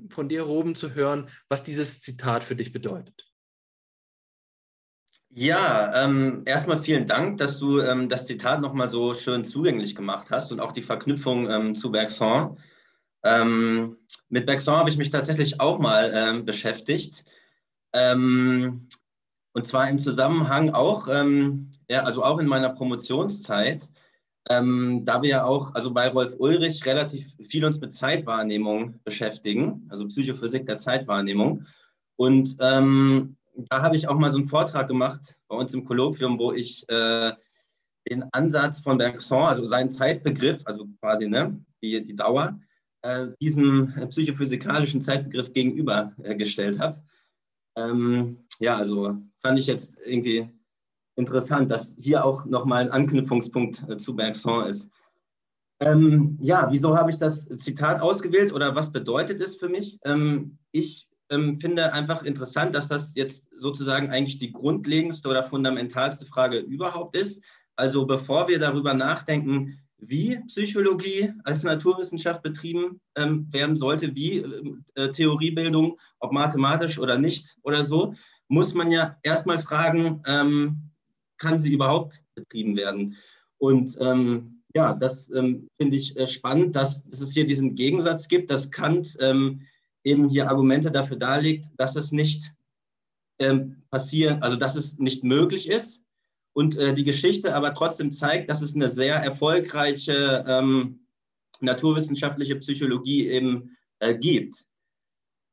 von 0.09 0.27
dir, 0.27 0.43
Ruben, 0.43 0.75
zu 0.75 0.95
hören, 0.95 1.29
was 1.47 1.63
dieses 1.63 2.01
Zitat 2.01 2.43
für 2.43 2.55
dich 2.55 2.73
bedeutet. 2.73 3.26
Ja, 5.39 6.03
ähm, 6.03 6.41
erstmal 6.45 6.79
vielen 6.79 7.05
Dank, 7.05 7.37
dass 7.37 7.59
du 7.59 7.79
ähm, 7.79 8.09
das 8.09 8.25
Zitat 8.25 8.59
nochmal 8.59 8.89
so 8.89 9.13
schön 9.13 9.45
zugänglich 9.45 9.93
gemacht 9.93 10.31
hast 10.31 10.51
und 10.51 10.59
auch 10.59 10.71
die 10.71 10.81
Verknüpfung 10.81 11.47
ähm, 11.47 11.75
zu 11.75 11.91
Bergson. 11.91 12.57
Ähm, 13.23 13.97
mit 14.29 14.47
Bergson 14.47 14.77
habe 14.77 14.89
ich 14.89 14.97
mich 14.97 15.11
tatsächlich 15.11 15.61
auch 15.61 15.77
mal 15.77 16.11
ähm, 16.11 16.43
beschäftigt. 16.43 17.23
Ähm, 17.93 18.87
und 19.53 19.67
zwar 19.67 19.87
im 19.87 19.99
Zusammenhang 19.99 20.71
auch, 20.71 21.07
ja, 21.07 22.03
also 22.03 22.23
auch 22.23 22.39
in 22.39 22.47
meiner 22.47 22.69
Promotionszeit, 22.69 23.89
da 24.45 25.21
wir 25.21 25.29
ja 25.29 25.45
auch, 25.45 25.73
also 25.73 25.91
bei 25.91 26.09
Rolf 26.09 26.35
Ulrich 26.37 26.85
relativ 26.85 27.35
viel 27.47 27.65
uns 27.65 27.81
mit 27.81 27.91
Zeitwahrnehmung 27.91 28.99
beschäftigen, 29.03 29.87
also 29.89 30.07
Psychophysik 30.07 30.67
der 30.67 30.77
Zeitwahrnehmung. 30.77 31.65
Und 32.17 32.55
da 33.69 33.81
habe 33.81 33.95
ich 33.95 34.07
auch 34.07 34.17
mal 34.17 34.31
so 34.31 34.37
einen 34.37 34.47
Vortrag 34.47 34.87
gemacht 34.87 35.39
bei 35.47 35.55
uns 35.55 35.73
im 35.73 35.85
Kolloquium, 35.85 36.37
wo 36.39 36.53
ich 36.53 36.87
äh, 36.89 37.33
den 38.09 38.23
Ansatz 38.31 38.79
von 38.79 38.97
Bergson, 38.97 39.43
also 39.43 39.65
seinen 39.65 39.89
Zeitbegriff, 39.89 40.61
also 40.65 40.87
quasi 41.01 41.27
ne, 41.27 41.59
die, 41.81 42.01
die 42.03 42.15
Dauer, 42.15 42.59
äh, 43.01 43.27
diesem 43.41 43.93
psychophysikalischen 44.09 45.01
Zeitbegriff 45.01 45.53
gegenübergestellt 45.53 46.77
äh, 46.77 46.79
habe. 46.79 47.03
Ähm, 47.75 48.37
ja, 48.59 48.77
also 48.77 49.17
fand 49.35 49.59
ich 49.59 49.67
jetzt 49.67 49.97
irgendwie 50.05 50.49
interessant, 51.15 51.71
dass 51.71 51.95
hier 51.99 52.23
auch 52.23 52.45
nochmal 52.45 52.83
ein 52.83 52.91
Anknüpfungspunkt 52.91 53.87
äh, 53.89 53.97
zu 53.97 54.15
Bergson 54.15 54.67
ist. 54.67 54.91
Ähm, 55.79 56.39
ja, 56.41 56.67
wieso 56.71 56.97
habe 56.97 57.11
ich 57.11 57.17
das 57.17 57.45
Zitat 57.57 58.01
ausgewählt 58.01 58.51
oder 58.51 58.73
was 58.73 58.91
bedeutet 58.91 59.41
es 59.41 59.57
für 59.57 59.69
mich? 59.69 59.99
Ähm, 60.05 60.57
ich 60.71 61.06
ähm, 61.29 61.59
finde 61.59 61.93
einfach 61.93 62.23
interessant, 62.23 62.75
dass 62.75 62.87
das 62.87 63.15
jetzt 63.15 63.49
sozusagen 63.57 64.11
eigentlich 64.11 64.37
die 64.37 64.51
grundlegendste 64.51 65.29
oder 65.29 65.43
fundamentalste 65.43 66.25
Frage 66.25 66.59
überhaupt 66.59 67.15
ist. 67.15 67.43
Also 67.75 68.05
bevor 68.05 68.47
wir 68.47 68.59
darüber 68.59 68.93
nachdenken, 68.93 69.79
wie 69.99 70.39
Psychologie 70.47 71.33
als 71.43 71.63
Naturwissenschaft 71.63 72.43
betrieben 72.43 73.01
ähm, 73.15 73.47
werden 73.51 73.75
sollte, 73.75 74.15
wie 74.15 74.45
äh, 74.95 75.09
Theoriebildung, 75.09 75.99
ob 76.19 76.31
mathematisch 76.31 76.99
oder 76.99 77.17
nicht 77.17 77.57
oder 77.63 77.83
so, 77.83 78.13
muss 78.47 78.73
man 78.73 78.91
ja 78.91 79.17
erstmal 79.23 79.59
fragen, 79.59 80.21
ähm, 80.27 80.91
kann 81.37 81.59
sie 81.59 81.73
überhaupt 81.73 82.15
betrieben 82.35 82.75
werden? 82.75 83.15
Und 83.57 83.97
ähm, 83.99 84.61
ja, 84.75 84.93
das 84.93 85.29
ähm, 85.31 85.67
finde 85.77 85.97
ich 85.97 86.15
äh, 86.15 86.27
spannend, 86.27 86.75
dass, 86.75 87.03
dass, 87.03 87.21
es 87.21 87.33
hier 87.33 87.45
diesen 87.45 87.75
Gegensatz 87.75 88.27
gibt, 88.27 88.51
dass 88.51 88.69
Kant 88.69 89.17
ähm, 89.19 89.61
eben 90.07 90.29
hier 90.29 90.49
Argumente 90.49 90.91
dafür 90.91 91.17
darlegt, 91.17 91.65
dass 91.77 91.95
es 91.95 92.11
nicht 92.11 92.53
ähm, 93.39 93.83
passieren, 93.89 94.41
also 94.41 94.55
dass 94.55 94.75
es 94.75 94.97
nicht 94.97 95.23
möglich 95.23 95.69
ist 95.69 96.01
und 96.53 96.75
äh, 96.77 96.93
die 96.93 97.03
Geschichte 97.03 97.53
aber 97.53 97.73
trotzdem 97.73 98.11
zeigt, 98.11 98.49
dass 98.49 98.61
es 98.61 98.73
eine 98.73 98.89
sehr 98.89 99.15
erfolgreiche 99.15 100.43
ähm, 100.47 101.07
naturwissenschaftliche 101.59 102.55
Psychologie 102.55 103.27
eben 103.27 103.77
äh, 103.99 104.15
gibt. 104.15 104.65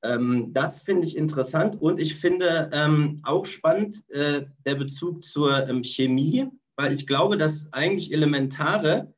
Ähm, 0.03 0.53
das 0.53 0.83
finde 0.83 1.07
ich 1.07 1.17
interessant 1.17 1.81
und 1.81 1.99
ich 1.99 2.15
finde 2.15 2.71
ähm, 2.73 3.21
auch 3.23 3.47
spannend 3.47 4.09
äh, 4.11 4.47
der 4.65 4.75
Bezug 4.77 5.25
zur 5.25 5.69
ähm, 5.69 5.83
Chemie, 5.83 6.47
weil 6.77 6.93
ich 6.93 7.07
glaube, 7.07 7.37
dass 7.37 7.73
eigentlich 7.73 8.13
elementare 8.13 9.14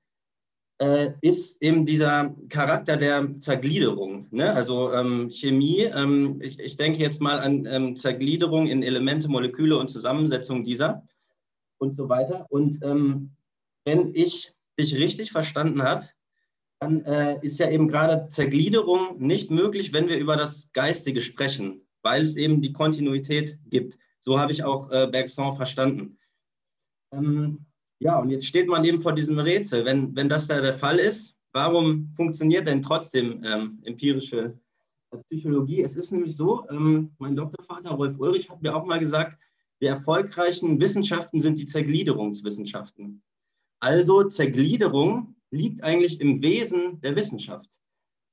äh, 0.79 1.13
ist 1.23 1.61
eben 1.63 1.87
dieser 1.87 2.35
Charakter 2.49 2.97
der 2.97 3.41
Zergliederung. 3.41 4.27
Ne? 4.31 4.53
Also 4.53 4.93
ähm, 4.93 5.31
Chemie, 5.31 5.83
ähm, 5.83 6.41
ich, 6.43 6.59
ich, 6.59 6.77
denke 6.77 6.99
jetzt 6.99 7.21
mal 7.21 7.41
an 7.41 7.67
ähm, 7.67 7.97
Zergliederung 7.97 8.67
in 8.67 8.83
Elemente, 8.83 9.29
Moleküle 9.29 9.79
und 9.79 9.89
Zusammensetzung 9.89 10.65
dieser 10.65 11.03
und 11.79 11.95
so 11.95 12.09
weiter. 12.09 12.47
Und 12.51 12.83
ähm, 12.83 13.31
wenn 13.85 14.15
ich 14.15 14.53
dich 14.79 14.97
richtig 14.97 15.33
verstanden 15.33 15.83
habe, 15.83 16.07
dann 16.79 17.03
äh, 17.05 17.39
ist 17.41 17.59
ja 17.59 17.71
eben 17.71 17.89
gerade 17.89 18.29
Zergliederung 18.29 19.19
nicht 19.19 19.51
möglich, 19.51 19.95
wenn 19.95 20.09
wir 20.09 20.19
über 20.19 20.37
das 20.37 20.71
Geistige 20.73 21.23
sprechen, 21.23 21.87
weil 22.03 22.23
es 22.23 22.37
eben 22.37 22.61
die 22.61 22.75
Kontinuität 22.75 23.59
gibt. 23.71 23.97
So 24.21 24.39
habe 24.39 24.53
ich 24.53 24.63
auch 24.63 24.91
äh, 24.91 25.09
Bergson 25.11 25.55
verstanden. 25.55 26.19
Ähm, 27.13 27.65
ja, 27.99 28.19
und 28.19 28.31
jetzt 28.31 28.47
steht 28.47 28.69
man 28.69 28.85
eben 28.85 29.01
vor 29.01 29.13
diesem 29.13 29.39
Rätsel. 29.39 29.85
Wenn, 29.85 30.15
wenn 30.15 30.29
das 30.29 30.47
da 30.47 30.61
der 30.61 30.75
Fall 30.75 30.99
ist, 30.99 31.37
warum 31.53 32.13
funktioniert 32.15 32.67
denn 32.67 32.83
trotzdem 32.83 33.43
ähm, 33.45 33.81
empirische 33.85 34.59
Psychologie? 35.27 35.83
Es 35.83 35.97
ist 35.97 36.11
nämlich 36.13 36.37
so, 36.37 36.69
ähm, 36.69 37.15
mein 37.19 37.37
Doktorvater 37.37 37.91
Rolf 37.91 38.19
Ulrich 38.19 38.51
hat 38.51 38.63
mir 38.63 38.77
auch 38.77 38.85
mal 38.85 38.99
gesagt, 38.99 39.41
die 39.81 39.87
erfolgreichen 39.87 40.81
Wissenschaften 40.81 41.41
sind 41.41 41.59
die 41.59 41.67
Zergliederungswissenschaften. 41.67 43.23
Also 43.81 44.25
Zergliederung 44.25 45.37
liegt 45.51 45.83
eigentlich 45.83 46.21
im 46.21 46.43
Wesen 46.43 47.01
der 47.01 47.17
Wissenschaft. 47.17 47.81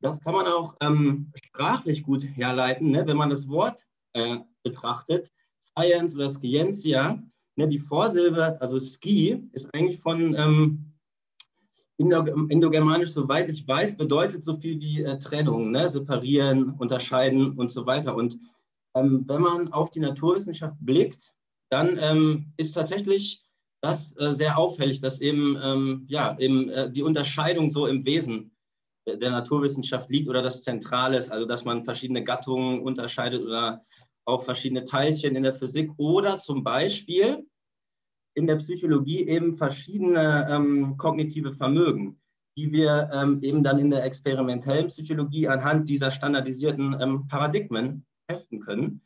Das 0.02 0.20
kann 0.20 0.34
man 0.34 0.48
auch 0.48 0.76
ähm, 0.82 1.32
sprachlich 1.36 2.04
gut 2.04 2.26
herleiten, 2.36 2.92
ne? 2.92 3.08
wenn 3.08 3.18
man 3.18 3.30
das 3.30 3.48
Wort 3.48 3.86
äh, 4.14 4.40
betrachtet. 4.64 5.32
Science 5.62 6.16
oder 6.16 6.30
Scientia 6.30 7.24
Ne, 7.56 7.68
die 7.68 7.80
Vorsilbe, 7.80 8.60
also 8.62 8.80
Ski, 8.80 9.48
ist 9.54 9.74
eigentlich 9.74 10.00
von 10.00 10.36
ähm, 10.36 10.94
Indogermanisch, 11.98 13.12
soweit 13.12 13.50
ich 13.50 13.68
weiß, 13.68 13.98
bedeutet 13.98 14.44
so 14.44 14.58
viel 14.58 14.80
wie 14.80 15.04
äh, 15.04 15.20
Trennung, 15.20 15.72
ne? 15.72 15.88
separieren, 15.88 16.72
unterscheiden 16.72 17.52
und 17.52 17.72
so 17.72 17.86
weiter. 17.86 18.16
Und 18.16 18.40
ähm, 18.96 19.24
wenn 19.28 19.42
man 19.42 19.72
auf 19.72 19.92
die 19.92 20.00
Naturwissenschaft 20.00 20.76
blickt, 20.80 21.36
dann 21.70 21.98
ähm, 22.00 22.54
ist 22.58 22.74
tatsächlich 22.74 23.44
das 23.82 24.18
äh, 24.18 24.34
sehr 24.34 24.58
auffällig, 24.58 25.00
dass 25.00 25.22
eben, 25.22 25.58
ähm, 25.64 26.06
ja, 26.08 26.38
eben 26.40 26.70
äh, 26.70 26.92
die 26.92 27.04
Unterscheidung 27.04 27.70
so 27.70 27.86
im 27.86 28.06
Wesen 28.06 28.52
der 29.06 29.32
Naturwissenschaft 29.32 30.10
liegt 30.10 30.30
oder 30.30 30.42
das 30.42 30.64
Zentrale 30.64 31.18
ist, 31.18 31.30
also 31.30 31.46
dass 31.46 31.66
man 31.66 31.84
verschiedene 31.84 32.24
Gattungen 32.24 32.80
unterscheidet 32.82 33.44
oder 33.44 33.82
auch 34.26 34.44
verschiedene 34.44 34.84
Teilchen 34.84 35.36
in 35.36 35.44
der 35.44 35.54
Physik 35.54 35.92
oder 35.98 36.40
zum 36.40 36.64
Beispiel 36.64 37.46
in 38.36 38.48
der 38.48 38.56
Psychologie 38.56 39.28
eben 39.28 39.54
verschiedene 39.54 40.48
ähm, 40.50 40.98
kognitive 40.98 41.52
Vermögen, 41.52 42.20
die 42.58 42.72
wir 42.72 43.10
ähm, 43.14 43.42
eben 43.42 43.64
dann 43.64 43.80
in 43.80 43.92
der 43.92 44.04
experimentellen 44.04 44.88
Psychologie 44.88 45.48
anhand 45.48 45.88
dieser 45.90 46.12
standardisierten 46.12 47.00
ähm, 47.00 47.28
Paradigmen 47.28 48.06
testen 48.28 48.60
können. 48.60 49.02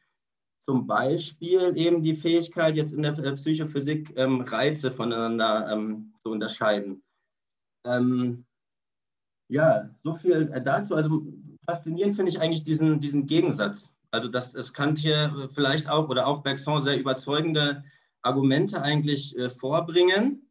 Zum 0.59 0.87
Beispiel 0.87 1.77
eben 1.77 2.01
die 2.01 2.15
Fähigkeit, 2.15 2.75
jetzt 2.75 2.93
in 2.93 3.01
der 3.01 3.13
Psychophysik 3.13 4.13
ähm, 4.15 4.41
Reize 4.41 4.91
voneinander 4.91 5.69
ähm, 5.71 6.13
zu 6.19 6.29
unterscheiden. 6.29 7.03
Ähm, 7.85 8.45
ja, 9.49 9.89
so 10.03 10.15
viel 10.15 10.51
äh, 10.53 10.61
dazu. 10.61 10.95
Also 10.95 11.25
faszinierend 11.65 12.15
finde 12.15 12.31
ich 12.31 12.41
eigentlich 12.41 12.63
diesen, 12.63 12.99
diesen 12.99 13.25
Gegensatz 13.27 13.96
also 14.11 14.27
das, 14.27 14.53
das 14.53 14.73
Kant 14.73 14.97
hier 14.97 15.49
vielleicht 15.53 15.89
auch 15.89 16.09
oder 16.09 16.27
auch 16.27 16.43
Bergson 16.43 16.79
sehr 16.81 16.99
überzeugende 16.99 17.83
Argumente 18.21 18.81
eigentlich 18.81 19.37
äh, 19.37 19.49
vorbringen, 19.49 20.49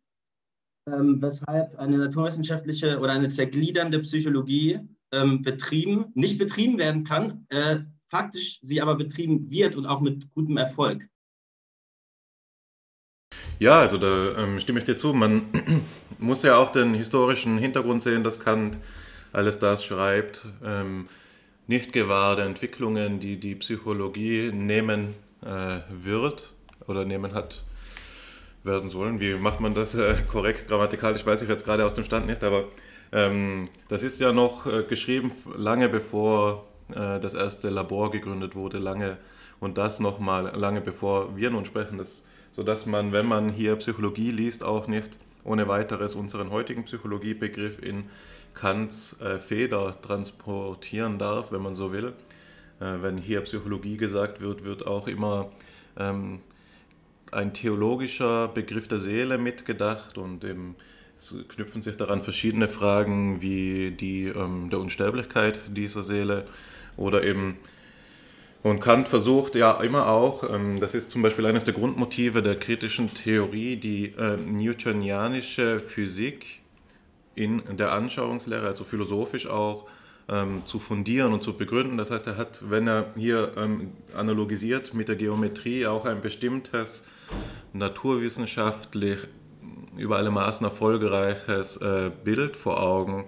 ähm, 0.89 1.21
weshalb 1.21 1.79
eine 1.79 1.99
naturwissenschaftliche 1.99 2.99
oder 2.99 3.13
eine 3.13 3.29
zergliedernde 3.29 3.99
Psychologie 4.01 4.81
ähm, 5.13 5.43
betrieben, 5.43 6.07
nicht 6.15 6.39
betrieben 6.39 6.79
werden 6.79 7.05
kann, 7.05 7.47
äh, 7.49 7.81
faktisch 8.07 8.59
sie 8.63 8.81
aber 8.81 8.95
betrieben 8.95 9.51
wird 9.51 9.77
und 9.77 9.87
auch 9.87 10.01
mit 10.01 10.31
gutem 10.33 10.57
Erfolg. 10.57 11.09
Ja, 13.59 13.81
also 13.81 13.97
da 13.97 14.37
ähm, 14.37 14.61
stimme 14.61 14.81
ich 14.81 14.85
dir 14.85 14.97
zu. 14.97 15.13
Man 15.13 15.43
muss 16.19 16.43
ja 16.43 16.57
auch 16.57 16.71
den 16.71 16.95
historischen 16.95 17.59
Hintergrund 17.59 18.03
sehen, 18.03 18.23
dass 18.23 18.39
Kant 18.39 18.79
alles 19.33 19.59
das 19.59 19.85
schreibt. 19.85 20.47
Ähm, 20.63 21.09
nicht 21.67 21.93
gewahr 21.93 22.37
der 22.37 22.47
Entwicklungen, 22.47 23.21
die 23.21 23.39
die 23.39 23.55
Psychologie 23.57 24.51
nehmen 24.53 25.15
äh, 25.43 25.81
wird 25.91 26.53
oder 26.87 27.05
nehmen 27.05 27.35
hat 27.35 27.65
werden 28.63 28.91
sollen. 28.91 29.21
Wie 29.21 29.35
macht 29.35 29.61
man 29.61 29.75
das 29.75 29.95
äh, 29.95 30.17
korrekt 30.31 30.69
grammatikalisch, 30.69 31.25
weiß 31.25 31.43
ich 31.43 31.49
jetzt 31.49 31.65
gerade 31.65 31.87
aus 31.87 31.95
dem 31.95 32.05
Stand 32.05 32.27
nicht, 32.27 32.43
aber 32.45 32.65
ähm, 33.13 33.69
das 33.89 34.03
ist 34.03 34.21
ja 34.21 34.33
noch 34.33 34.67
äh, 34.67 34.83
geschrieben 34.83 35.31
lange 35.57 35.89
bevor 35.89 36.67
äh, 36.91 37.21
das 37.21 37.35
erste 37.35 37.71
Labor 37.71 38.11
gegründet 38.11 38.57
wurde, 38.57 38.79
lange 38.79 39.17
und 39.61 39.79
das 39.79 40.01
nochmal 40.01 40.53
lange 40.57 40.81
bevor 40.81 41.37
wir 41.37 41.51
nun 41.51 41.65
sprechen, 41.65 41.99
das, 41.99 42.27
sodass 42.53 42.87
man, 42.87 43.13
wenn 43.13 43.27
man 43.27 43.51
hier 43.51 43.77
Psychologie 43.77 44.33
liest, 44.33 44.65
auch 44.65 44.89
nicht 44.89 45.19
ohne 45.47 45.69
weiteres 45.69 46.15
unseren 46.15 46.51
heutigen 46.51 46.85
Psychologiebegriff 46.85 47.83
in 47.83 48.05
Kants 48.55 49.21
äh, 49.21 49.39
Feder 49.39 49.97
transportieren 50.03 51.19
darf, 51.19 51.53
wenn 51.53 51.63
man 51.63 51.75
so 51.75 51.93
will. 51.93 52.15
Äh, 52.81 53.03
wenn 53.03 53.19
hier 53.19 53.41
Psychologie 53.43 53.97
gesagt 53.97 54.41
wird, 54.41 54.65
wird 54.65 54.87
auch 54.87 55.07
immer 55.07 55.51
ähm, 55.99 56.41
ein 57.33 57.53
theologischer 57.53 58.49
Begriff 58.49 58.89
der 58.89 58.99
Seele 58.99 59.39
mitgedacht 59.39 60.19
und 60.19 60.45
eben 60.45 60.77
es 61.19 61.35
knüpfen 61.49 61.81
sich 61.81 61.97
daran 61.97 62.23
verschiedene 62.23 62.69
Fragen 62.69 63.41
wie 63.41 63.91
die 63.91 64.27
ähm, 64.27 64.69
der 64.71 64.81
Unsterblichkeit 64.81 65.61
dieser 65.69 66.03
Seele 66.03 66.47
oder 66.97 67.25
eben 67.25 67.57
und 68.67 68.81
Kant 68.81 69.09
versucht 69.09 69.55
ja 69.55 69.81
immer 69.81 70.09
auch, 70.09 70.43
ähm, 70.53 70.81
das 70.81 70.97
ist 70.97 71.11
zum 71.11 71.23
Beispiel 71.23 71.47
eines 71.47 71.63
der 71.63 71.73
Grundmotive 71.73 72.43
der 72.43 72.57
kritischen 72.57 73.15
Theorie, 73.15 73.77
die 73.77 74.07
äh, 74.07 74.37
newtonianische 74.37 75.79
Physik 75.79 76.63
in 77.37 77.63
der 77.77 77.93
Anschauungslehre, 77.93 78.67
also 78.67 78.83
philosophisch 78.83 79.47
auch, 79.47 79.87
ähm, 80.29 80.63
zu 80.65 80.81
fundieren 80.81 81.33
und 81.33 81.45
zu 81.45 81.57
begründen. 81.57 81.97
Das 81.97 82.11
heißt, 82.11 82.27
er 82.27 82.37
hat, 82.37 82.65
wenn 82.69 82.89
er 82.89 83.13
hier 83.17 83.53
ähm, 83.57 83.93
analogisiert 84.17 84.95
mit 84.95 85.09
der 85.09 85.15
Geometrie, 85.15 85.87
auch 85.87 86.05
ein 86.05 86.21
bestimmtes 86.21 87.05
naturwissenschaftlich 87.73 89.21
über 89.97 90.17
alle 90.17 90.33
Maßen 90.33 90.67
erfolgreiches 90.67 91.77
äh, 91.77 92.11
Bild 92.25 92.57
vor 92.57 92.83
Augen, 92.83 93.27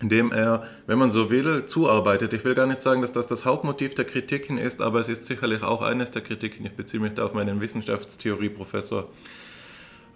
indem 0.00 0.32
er, 0.32 0.66
wenn 0.86 0.98
man 0.98 1.10
so 1.10 1.30
will, 1.30 1.66
zuarbeitet. 1.66 2.32
Ich 2.32 2.44
will 2.44 2.54
gar 2.54 2.66
nicht 2.66 2.80
sagen, 2.80 3.02
dass 3.02 3.12
das 3.12 3.26
das 3.26 3.44
Hauptmotiv 3.44 3.94
der 3.94 4.06
Kritiken 4.06 4.56
ist, 4.58 4.80
aber 4.80 4.98
es 4.98 5.08
ist 5.08 5.26
sicherlich 5.26 5.62
auch 5.62 5.82
eines 5.82 6.10
der 6.10 6.22
Kritiken. 6.22 6.64
Ich 6.66 6.72
beziehe 6.72 7.02
mich 7.02 7.14
da 7.14 7.26
auf 7.26 7.34
meinen 7.34 7.60
Wissenschaftstheorieprofessor 7.60 9.08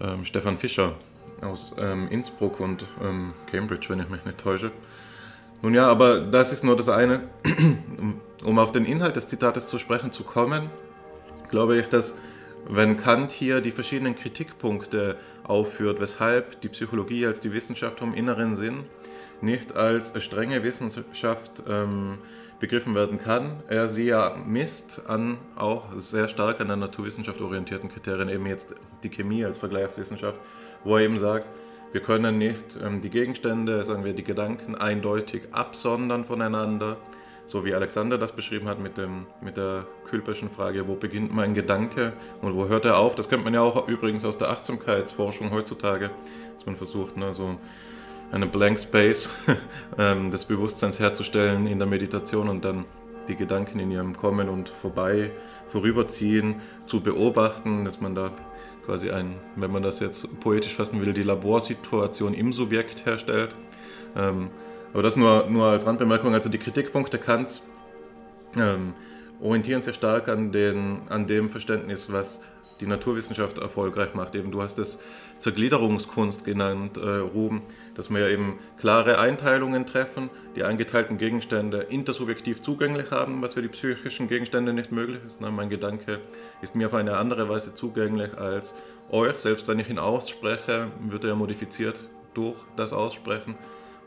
ähm, 0.01 0.25
Stefan 0.25 0.59
Fischer 0.59 0.95
aus 1.43 1.75
ähm, 1.79 2.09
Innsbruck 2.09 2.61
und 2.61 2.87
ähm, 3.03 3.33
Cambridge, 3.51 3.87
wenn 3.91 4.01
ich 4.01 4.09
mich 4.09 4.25
nicht 4.25 4.39
täusche. 4.39 4.73
Nun 5.61 5.75
ja, 5.75 5.87
aber 5.87 6.21
das 6.21 6.53
ist 6.53 6.65
nur 6.65 6.77
das 6.77 6.89
eine. 6.89 7.29
Um 8.45 8.59
auf 8.59 8.73
den 8.73 8.85
Inhalt 8.85 9.17
des 9.17 9.27
Zitates 9.27 9.69
zu 9.69 9.79
sprechen 9.79 10.13
zu 10.13 10.23
kommen, 10.23 10.69
glaube 11.49 11.79
ich, 11.79 11.89
dass 11.89 12.15
wenn 12.69 12.99
Kant 12.99 13.33
hier 13.33 13.63
die 13.63 13.71
verschiedenen 13.71 14.15
Kritikpunkte 14.15 15.17
aufführt, 15.45 15.99
weshalb 15.99 16.61
die 16.61 16.69
Psychologie 16.69 17.25
als 17.25 17.41
die 17.41 17.55
Wissenschaft 17.55 18.01
vom 18.01 18.13
inneren 18.13 18.55
Sinn 18.55 18.85
nicht 19.45 19.77
als 19.77 20.13
strenge 20.23 20.65
Wissenschaft 20.65 21.63
ähm, 21.69 22.19
begriffen 22.59 22.95
werden 22.95 23.19
kann, 23.19 23.63
er 23.69 23.89
sie 23.89 24.07
ja 24.07 24.37
misst 24.47 25.03
an 25.07 25.37
auch 25.57 25.93
sehr 25.97 26.29
stark 26.29 26.61
an 26.61 26.69
der 26.69 26.77
Naturwissenschaft 26.77 27.41
orientierten 27.41 27.91
Kriterien, 27.91 28.29
eben 28.29 28.47
jetzt 28.47 28.75
die 29.03 29.11
Chemie 29.11 29.45
als 29.45 29.59
Vergleichswissenschaft, 29.59 30.41
wo 30.83 30.97
er 30.97 31.05
eben 31.05 31.19
sagt, 31.19 31.51
wir 31.93 32.01
können 32.01 32.39
nicht 32.39 32.77
ähm, 32.83 33.01
die 33.01 33.11
Gegenstände, 33.11 33.85
sagen 33.85 34.05
wir 34.05 34.15
die 34.15 34.25
Gedanken 34.25 34.75
eindeutig 34.75 35.43
absondern 35.53 36.25
voneinander, 36.25 36.97
so 37.47 37.65
wie 37.65 37.75
Alexander 37.75 38.19
das 38.19 38.33
beschrieben 38.33 38.69
hat 38.69 38.81
mit, 38.81 38.97
dem, 38.97 39.27
mit 39.41 39.57
der 39.57 39.87
Külperschen 40.09 40.49
Frage, 40.49 40.89
wo 40.89 40.95
beginnt 40.95 41.35
mein 41.35 41.55
Gedanke 41.55 42.15
und 42.41 42.57
wo 42.57 42.69
hört 42.69 42.85
er 42.85 42.97
auf? 42.97 43.15
Das 43.15 43.29
kennt 43.29 43.45
man 43.45 43.55
ja 43.55 43.61
auch 43.61 43.87
übrigens 43.87 44.25
aus 44.25 44.39
der 44.39 44.49
Achtsamkeitsforschung 44.49 45.51
heutzutage, 45.51 46.11
dass 46.55 46.67
man 46.67 46.77
versucht, 46.77 47.17
ne, 47.17 47.35
so 47.35 47.59
einen 48.33 48.51
Blank 48.51 48.79
Space 48.79 49.31
ähm, 49.99 50.31
des 50.31 50.45
Bewusstseins 50.45 50.99
herzustellen 50.99 51.67
in 51.67 51.79
der 51.79 51.89
Meditation 51.89 52.49
und 52.49 52.65
dann 52.65 52.85
die 53.29 53.37
Gedanken 53.37 53.81
in 53.81 53.91
ihrem 53.91 54.17
Kommen 54.17 54.49
und 54.49 54.69
Vorbei, 54.69 55.31
Vorüberziehen 55.69 56.57
zu 56.87 57.01
beobachten, 57.01 57.85
dass 57.85 58.01
man 58.01 58.15
da 58.15 58.33
quasi 58.85 59.11
ein, 59.11 59.37
wenn 59.57 59.73
man 59.73 59.83
das 59.83 60.01
jetzt 60.01 60.41
poetisch 60.41 60.75
fassen 60.75 61.01
will, 61.01 61.13
die 61.13 61.23
Laborsituation 61.23 62.35
im 62.35 62.53
Subjekt 62.53 63.07
herstellt. 63.07 63.57
Ähm, 64.17 64.51
aber 64.93 65.03
das 65.03 65.17
nur, 65.17 65.47
nur 65.49 65.67
als 65.67 65.87
Randbemerkung. 65.87 66.35
Also 66.35 66.49
die 66.49 66.59
Kritikpunkte 66.59 67.19
Kants 67.19 67.63
ähm, 68.57 68.95
orientieren 69.41 69.83
sich 69.83 69.97
stark 69.97 70.29
an, 70.29 70.53
den, 70.53 71.01
an 71.09 71.27
dem 71.27 71.49
Verständnis, 71.49 72.13
was 72.13 72.41
die 72.81 72.87
Naturwissenschaft 72.87 73.59
erfolgreich 73.59 74.15
macht. 74.15 74.35
Eben, 74.35 74.51
du 74.51 74.63
hast 74.63 74.79
es 74.79 75.01
Zergliederungskunst 75.39 76.45
genannt, 76.45 76.97
äh, 76.97 77.19
Ruben, 77.19 77.63
dass 77.95 78.11
wir 78.11 78.29
eben 78.29 78.59
klare 78.79 79.19
Einteilungen 79.19 79.87
treffen, 79.87 80.31
die 80.57 80.65
eingeteilten 80.65 81.19
Gegenstände 81.19 81.79
intersubjektiv 81.79 82.61
zugänglich 82.61 83.11
haben, 83.11 83.41
was 83.43 83.55
für 83.55 83.63
die 83.63 83.69
psychischen 83.69 84.29
Gegenstände 84.29 84.73
nicht 84.73 84.93
möglich 84.93 85.21
ist. 85.27 85.41
Ne? 85.41 85.51
Mein 85.51 85.71
Gedanke 85.71 86.21
ist 86.63 86.75
mir 86.75 86.87
auf 86.87 86.95
eine 86.95 87.17
andere 87.17 87.49
Weise 87.49 87.75
zugänglich 87.75 88.37
als 88.39 88.75
euch. 89.11 89.39
Selbst 89.39 89.69
wenn 89.69 89.79
ich 89.79 89.89
ihn 89.89 89.99
ausspreche, 89.99 90.89
wird 91.01 91.25
er 91.25 91.37
modifiziert 91.37 92.09
durch 92.35 92.57
das 92.77 92.93
Aussprechen 92.93 93.55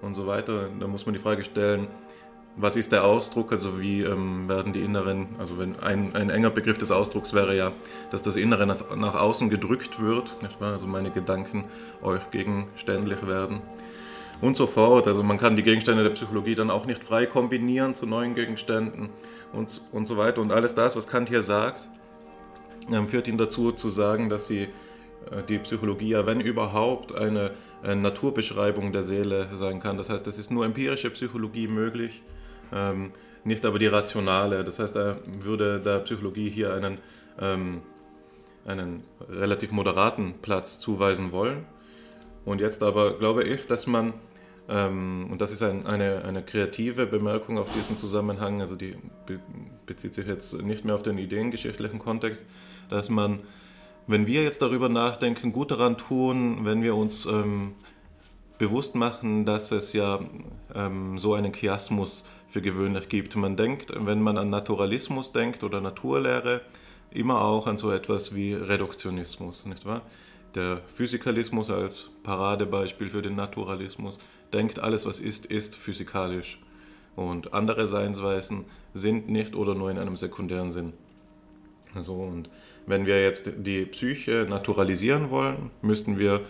und 0.02 0.14
so 0.14 0.28
weiter. 0.28 0.70
Da 0.80 0.88
muss 0.88 1.06
man 1.06 1.14
die 1.14 1.20
Frage 1.20 1.44
stellen, 1.44 1.88
was 2.58 2.76
ist 2.76 2.92
der 2.92 3.04
Ausdruck, 3.04 3.52
also 3.52 3.80
wie 3.80 4.02
ähm, 4.02 4.50
werden 4.50 4.74
die 4.74 4.82
Inneren, 4.82 5.28
also 5.38 5.60
wenn 5.60 5.80
ein, 5.80 6.16
ein 6.16 6.30
enger 6.32 6.50
Begriff 6.50 6.78
des 6.78 6.92
Ausdrucks 6.92 7.34
wäre 7.34 7.56
ja, 7.56 7.72
dass 8.10 8.24
das 8.24 8.36
Innere 8.36 8.66
nach, 8.66 9.16
außen 9.16 9.50
gedrückt 9.50 10.02
wird, 10.02 10.36
also 10.60 10.88
meine 10.88 11.12
Gedanken 11.12 11.66
euch 12.02 12.32
gegenständlich 12.32 13.26
werden 13.28 13.62
und 14.42 14.58
so 14.58 14.66
fort. 14.66 15.08
Also 15.08 15.22
man 15.22 15.38
kann 15.38 15.56
die 15.56 15.64
Gegenstände 15.64 16.04
der 16.04 16.10
Psychologie 16.12 16.56
dann 16.56 16.72
auch 16.72 16.86
nicht 16.86 17.04
frei 17.04 17.28
kombinieren 17.28 17.94
zu 17.94 18.08
neuen 18.08 18.34
Gegenständen 18.34 19.10
und, 19.54 19.82
und 19.92 20.06
so 20.08 20.18
weiter. 20.18 20.42
Und 20.42 20.52
alles 20.52 20.74
das, 20.74 20.96
was 20.96 21.08
Kant 21.08 21.30
hier 21.30 21.42
sagt, 21.42 21.88
ähm, 22.92 23.08
führt 23.08 23.28
ihn 23.28 23.38
dazu 23.38 23.72
zu 23.72 23.90
sagen, 23.90 24.30
dass 24.30 24.48
sie 24.48 24.64
äh, 24.64 25.44
die 25.48 25.60
Psychologie 25.60 26.10
ja, 26.10 26.26
wenn 26.26 26.42
überhaupt, 26.42 27.16
eine, 27.16 27.52
eine 27.84 27.98
Naturbeschreibung 27.98 28.92
der 28.92 29.04
Seele 29.04 29.50
sein 29.54 29.80
kann. 29.80 29.98
Das 29.98 30.10
heißt, 30.10 30.26
es 30.28 30.40
ist 30.40 30.52
nur 30.52 30.66
empirische 30.66 31.10
Psychologie 31.12 31.68
möglich, 31.68 32.24
ähm, 32.74 33.12
nicht 33.44 33.66
aber 33.66 33.80
die 33.80 33.88
rationale. 33.88 34.64
Das 34.64 34.80
heißt, 34.80 34.96
er 34.96 35.18
würde 35.42 35.80
der 35.80 36.00
Psychologie 36.00 36.50
hier 36.50 36.74
einen, 36.74 36.98
ähm, 37.40 37.82
einen 38.66 39.04
relativ 39.30 39.72
moderaten 39.72 40.34
Platz 40.42 40.80
zuweisen 40.80 41.32
wollen. 41.32 41.66
Und 42.46 42.62
jetzt 42.62 42.84
aber 42.84 43.18
glaube 43.18 43.44
ich, 43.44 43.68
dass 43.68 43.88
man, 43.88 44.14
ähm, 44.70 45.28
und 45.32 45.42
das 45.42 45.52
ist 45.52 45.62
ein, 45.64 45.86
eine, 45.86 46.24
eine 46.26 46.44
kreative 46.44 47.06
Bemerkung 47.06 47.58
auf 47.58 47.72
diesen 47.74 47.98
Zusammenhang, 47.98 48.62
also 48.62 48.76
die 48.76 48.96
bezieht 49.86 50.14
sich 50.14 50.26
jetzt 50.26 50.62
nicht 50.62 50.86
mehr 50.86 50.96
auf 50.96 51.04
den 51.04 51.18
ideengeschichtlichen 51.18 52.00
Kontext, 52.00 52.46
dass 52.90 53.10
man 53.10 53.40
wenn 54.08 54.26
wir 54.26 54.42
jetzt 54.42 54.62
darüber 54.62 54.88
nachdenken, 54.88 55.52
gut 55.52 55.72
daran 55.72 55.98
tun, 55.98 56.64
wenn 56.64 56.82
wir 56.82 56.96
uns 56.96 57.26
ähm, 57.26 57.76
bewusst 58.58 58.96
machen, 58.96 59.46
dass 59.46 59.72
es 59.72 59.92
ja 59.92 60.20
ähm, 60.74 61.20
so 61.20 61.34
einen 61.34 61.54
Chiasmus 61.54 62.26
für 62.48 62.62
gewöhnlich 62.62 63.10
gibt. 63.10 63.36
Man 63.36 63.58
denkt, 63.58 63.92
wenn 63.96 64.22
man 64.22 64.38
an 64.38 64.50
Naturalismus 64.50 65.32
denkt 65.32 65.64
oder 65.64 65.82
Naturlehre, 65.82 66.62
immer 67.12 67.42
auch 67.42 67.68
an 67.68 67.78
so 67.78 67.92
etwas 67.92 68.36
wie 68.36 68.54
Reduktionismus, 68.54 69.66
nicht 69.66 69.86
wahr? 69.86 70.02
Der 70.56 70.82
Physikalismus 70.88 71.70
als 71.70 72.10
Paradebeispiel 72.24 73.10
für 73.10 73.22
den 73.22 73.36
Naturalismus 73.36 74.20
denkt, 74.54 74.80
alles 74.80 75.06
was 75.06 75.20
ist, 75.20 75.46
ist 75.46 75.76
physikalisch. 75.76 76.60
Und 77.16 77.54
andere 77.54 77.88
Seinsweisen 77.88 78.66
sind 78.94 79.30
nicht 79.30 79.56
oder 79.56 79.76
nur 79.76 79.92
in 79.92 79.98
einem 79.98 80.18
sekundären 80.18 80.72
Sinn. 80.72 80.94
So, 82.00 82.14
und 82.14 82.50
wenn 82.86 83.06
wir 83.06 83.22
jetzt 83.22 83.52
die 83.58 83.86
Psyche 83.86 84.46
naturalisieren 84.48 85.30
wollen, 85.30 85.72
müssten 85.82 86.20
wir 86.20 86.42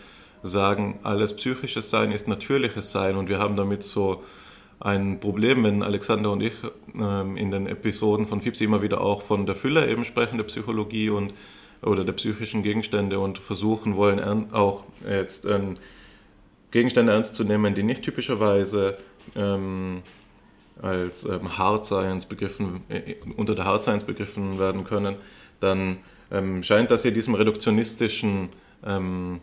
sagen, 0.44 1.00
alles 1.04 1.36
psychisches 1.36 1.90
Sein 1.90 2.12
ist 2.12 2.28
natürliches 2.28 2.92
Sein 2.92 3.16
und 3.16 3.30
wir 3.30 3.40
haben 3.40 3.56
damit 3.56 3.84
so 3.84 4.24
ein 4.80 5.20
Problem, 5.20 5.64
wenn 5.64 5.84
Alexander 5.84 6.32
und 6.32 6.42
ich 6.42 6.54
ähm, 7.00 7.38
in 7.38 7.52
den 7.52 7.68
Episoden 7.68 8.26
von 8.26 8.42
FIPSI 8.42 8.66
immer 8.66 8.82
wieder 8.82 9.02
auch 9.02 9.22
von 9.22 9.46
der 9.46 9.56
Fülle 9.56 9.90
eben 9.90 10.06
sprechen, 10.06 10.38
der 10.38 10.46
Psychologie 10.46 11.10
und 11.10 11.34
oder 11.82 12.04
der 12.04 12.14
psychischen 12.14 12.64
Gegenstände 12.64 13.20
und 13.20 13.38
versuchen 13.38 13.96
wollen 13.96 14.52
auch 14.52 14.84
jetzt 15.08 15.46
ähm, 15.46 15.76
Gegenstände 16.72 17.12
ernst 17.12 17.36
zu 17.36 17.44
nehmen, 17.44 17.76
die 17.76 17.84
nicht 17.84 18.04
typischerweise 18.04 18.98
ähm, 19.36 20.02
als 20.82 21.26
ähm, 21.26 21.58
Hard 21.58 21.86
Science 21.86 22.26
begriffen, 22.26 22.82
äh, 22.90 23.16
unter 23.36 23.56
der 23.56 23.66
Hard 23.66 23.84
Science 23.84 24.04
begriffen 24.04 24.60
werden 24.60 24.84
können, 24.84 25.16
dann 25.60 25.98
ähm, 26.32 26.64
scheint 26.64 26.92
das 26.92 27.04
hier 27.04 27.12
diesem 27.12 27.36
reduktionistischen, 27.36 28.50
ähm, 28.86 29.40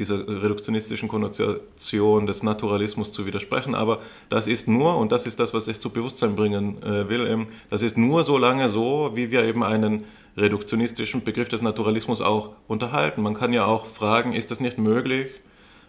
dieser 0.00 0.26
reduktionistischen 0.26 1.08
Konnotation 1.08 2.26
des 2.26 2.42
Naturalismus 2.42 3.12
zu 3.12 3.26
widersprechen. 3.26 3.74
Aber 3.74 4.00
das 4.30 4.48
ist 4.48 4.66
nur, 4.66 4.96
und 4.96 5.12
das 5.12 5.26
ist 5.26 5.38
das, 5.38 5.52
was 5.52 5.68
ich 5.68 5.78
zu 5.78 5.90
Bewusstsein 5.90 6.36
bringen 6.36 6.82
äh, 6.82 7.08
will, 7.08 7.46
das 7.68 7.82
ist 7.82 7.98
nur 7.98 8.24
so 8.24 8.38
lange 8.38 8.68
so, 8.70 9.12
wie 9.14 9.30
wir 9.30 9.44
eben 9.44 9.62
einen 9.62 10.04
reduktionistischen 10.36 11.22
Begriff 11.22 11.50
des 11.50 11.60
Naturalismus 11.60 12.22
auch 12.22 12.50
unterhalten. 12.66 13.22
Man 13.22 13.34
kann 13.34 13.52
ja 13.52 13.66
auch 13.66 13.84
fragen, 13.84 14.32
ist 14.32 14.50
es 14.50 14.60
nicht 14.60 14.78
möglich, 14.78 15.28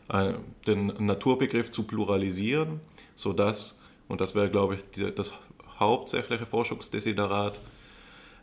äh, 0.09 0.33
den 0.67 0.87
Naturbegriff 0.99 1.71
zu 1.71 1.83
pluralisieren, 1.83 2.81
sodass, 3.15 3.79
und 4.09 4.19
das 4.19 4.35
wäre, 4.35 4.49
glaube 4.49 4.75
ich, 4.75 5.13
das 5.15 5.33
hauptsächliche 5.79 6.45
Forschungsdesiderat, 6.45 7.61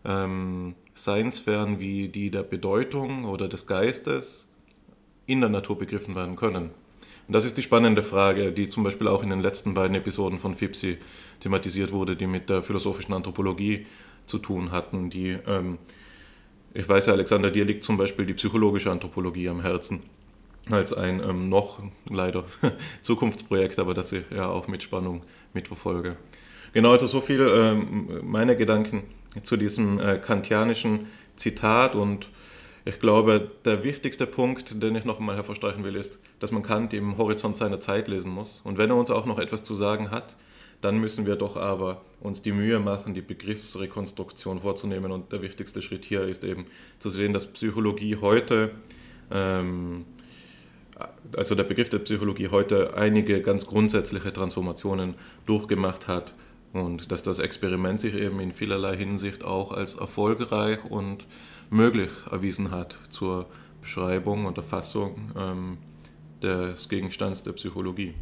ähm, 0.07 0.77
Seinssphären 0.95 1.79
wie 1.79 2.09
die 2.09 2.31
der 2.31 2.43
Bedeutung 2.43 3.27
oder 3.27 3.49
des 3.49 3.67
Geistes 3.67 4.48
in 5.29 5.41
der 5.41 5.51
Natur 5.51 5.79
begriffen 5.79 6.17
werden 6.17 6.35
können. 6.35 6.71
Und 7.29 7.35
das 7.35 7.45
ist 7.45 7.59
die 7.59 7.63
spannende 7.63 8.03
Frage, 8.03 8.53
die 8.53 8.69
zum 8.69 8.83
Beispiel 8.83 9.07
auch 9.07 9.23
in 9.23 9.29
den 9.29 9.41
letzten 9.41 9.75
beiden 9.75 9.95
Episoden 9.95 10.39
von 10.39 10.55
FIPSI 10.55 10.97
thematisiert 11.41 11.93
wurde, 11.93 12.17
die 12.17 12.27
mit 12.27 12.49
der 12.49 12.63
philosophischen 12.63 13.15
Anthropologie 13.15 13.87
zu 14.25 14.39
tun 14.39 14.73
hatten. 14.73 15.11
Die, 15.11 15.37
ähm, 15.47 15.79
ich 16.73 16.89
weiß 16.89 17.07
ja, 17.07 17.13
Alexander, 17.13 17.51
dir 17.51 17.67
liegt 17.67 17.85
zum 17.85 17.99
Beispiel 17.99 18.25
die 18.25 18.35
psychologische 18.35 18.91
Anthropologie 18.91 19.49
am 19.49 19.61
Herzen 19.61 20.01
als 20.71 20.93
ein 20.93 21.21
ähm, 21.23 21.49
noch 21.51 21.81
leider 22.09 22.45
Zukunftsprojekt, 23.03 23.79
aber 23.79 23.95
das 23.95 24.13
ich 24.13 24.25
ja 24.31 24.49
auch 24.49 24.67
mit 24.67 24.83
Spannung 24.83 25.23
mitverfolge. 25.53 26.17
Genau, 26.73 26.93
also 26.93 27.07
so 27.07 27.21
viel 27.21 27.41
ähm, 27.41 28.21
meine 28.23 28.57
Gedanken 28.57 29.03
zu 29.43 29.57
diesem 29.57 29.99
äh, 29.99 30.19
kantianischen 30.19 31.07
Zitat 31.37 31.95
und 31.95 32.31
ich 32.89 33.01
glaube, 33.01 33.51
der 33.67 33.85
wichtigste 33.85 34.27
Punkt, 34.27 34.83
den 34.83 34.95
ich 34.95 35.05
noch 35.05 35.19
einmal 35.19 35.37
hervorstreichen 35.37 35.85
will, 35.85 35.95
ist, 35.95 36.19
dass 36.41 36.53
man 36.53 36.63
Kant 36.63 36.95
im 36.95 37.19
Horizont 37.19 37.55
seiner 37.55 37.81
Zeit 37.81 38.09
lesen 38.09 38.33
muss. 38.33 38.63
Und 38.65 38.79
wenn 38.79 38.89
er 38.89 38.97
uns 38.97 39.11
auch 39.11 39.27
noch 39.27 39.39
etwas 39.39 39.63
zu 39.63 39.75
sagen 39.75 40.11
hat, 40.11 40.37
dann 40.81 40.97
müssen 40.99 41.27
wir 41.27 41.37
doch 41.37 41.57
aber 41.57 42.01
uns 42.21 42.41
die 42.41 42.53
Mühe 42.53 42.79
machen, 42.79 43.13
die 43.13 43.21
Begriffsrekonstruktion 43.21 44.61
vorzunehmen. 44.61 45.13
Und 45.13 45.33
der 45.33 45.43
wichtigste 45.43 45.83
Schritt 45.83 46.07
hier 46.07 46.23
ist 46.23 46.45
eben 46.45 46.65
zu 46.99 47.11
sehen, 47.11 47.35
dass 47.35 47.45
Psychologie 47.45 48.17
heute, 48.23 48.71
ähm, 49.31 50.07
also 51.37 51.55
der 51.55 51.65
Begriff 51.65 51.91
der 51.91 51.99
Psychologie 51.99 52.49
heute 52.49 52.95
einige 52.95 53.43
ganz 53.43 53.67
grundsätzliche 53.67 54.33
Transformationen 54.33 55.15
durchgemacht 55.45 56.09
hat 56.09 56.33
und 56.73 57.13
dass 57.13 57.23
das 57.23 57.39
Experiment 57.39 58.01
sich 58.01 58.15
eben 58.15 58.41
in 58.41 58.53
vielerlei 58.53 58.97
Hinsicht 58.97 59.45
auch 59.45 59.73
als 59.73 59.95
erfolgreich 59.95 60.79
und 60.89 61.27
möglich 61.71 62.11
erwiesen 62.31 62.71
hat 62.71 62.99
zur 63.11 63.49
Beschreibung 63.81 64.47
und 64.47 64.57
Erfassung 64.57 65.33
ähm, 65.37 65.79
des 66.43 66.89
Gegenstands 66.89 67.43
der 67.43 67.53
Psychologie. 67.53 68.15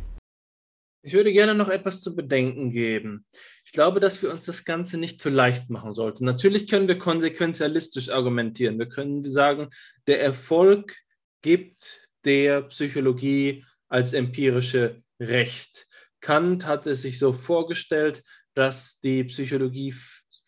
Ich 1.02 1.12
würde 1.12 1.32
gerne 1.32 1.54
noch 1.54 1.68
etwas 1.68 2.02
zu 2.02 2.16
bedenken 2.16 2.72
geben. 2.72 3.26
Ich 3.64 3.70
glaube, 3.70 4.00
dass 4.00 4.20
wir 4.22 4.30
uns 4.30 4.44
das 4.44 4.64
Ganze 4.64 4.98
nicht 4.98 5.20
zu 5.20 5.30
leicht 5.30 5.70
machen 5.70 5.94
sollten. 5.94 6.24
Natürlich 6.24 6.66
können 6.66 6.88
wir 6.88 6.98
konsequenzialistisch 6.98 8.10
argumentieren. 8.10 8.78
Wir 8.78 8.88
können 8.88 9.22
sagen, 9.30 9.68
der 10.08 10.20
Erfolg 10.20 10.96
gibt 11.42 12.08
der 12.24 12.62
Psychologie 12.62 13.64
als 13.88 14.14
empirische 14.14 15.02
Recht. 15.20 15.86
Kant 16.20 16.66
hat 16.66 16.88
es 16.88 17.02
sich 17.02 17.20
so 17.20 17.32
vorgestellt, 17.32 18.24
dass 18.54 18.98
die 18.98 19.22
Psychologie 19.24 19.94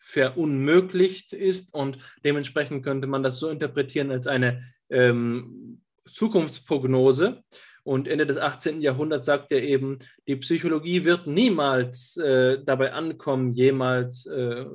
verunmöglicht 0.09 1.33
ist 1.33 1.73
und 1.73 1.97
dementsprechend 2.25 2.83
könnte 2.83 3.05
man 3.05 3.21
das 3.21 3.37
so 3.37 3.49
interpretieren 3.49 4.09
als 4.09 4.25
eine 4.25 4.61
ähm, 4.89 5.81
Zukunftsprognose. 6.05 7.43
Und 7.83 8.07
Ende 8.07 8.25
des 8.25 8.37
18. 8.37 8.81
Jahrhunderts 8.81 9.27
sagt 9.27 9.51
er 9.51 9.63
eben, 9.63 9.99
die 10.27 10.35
Psychologie 10.37 11.05
wird 11.05 11.27
niemals 11.27 12.17
äh, 12.17 12.57
dabei 12.63 12.93
ankommen, 12.93 13.53
jemals, 13.53 14.25
äh, 14.25 14.65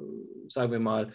sagen 0.48 0.72
wir 0.72 0.80
mal, 0.80 1.12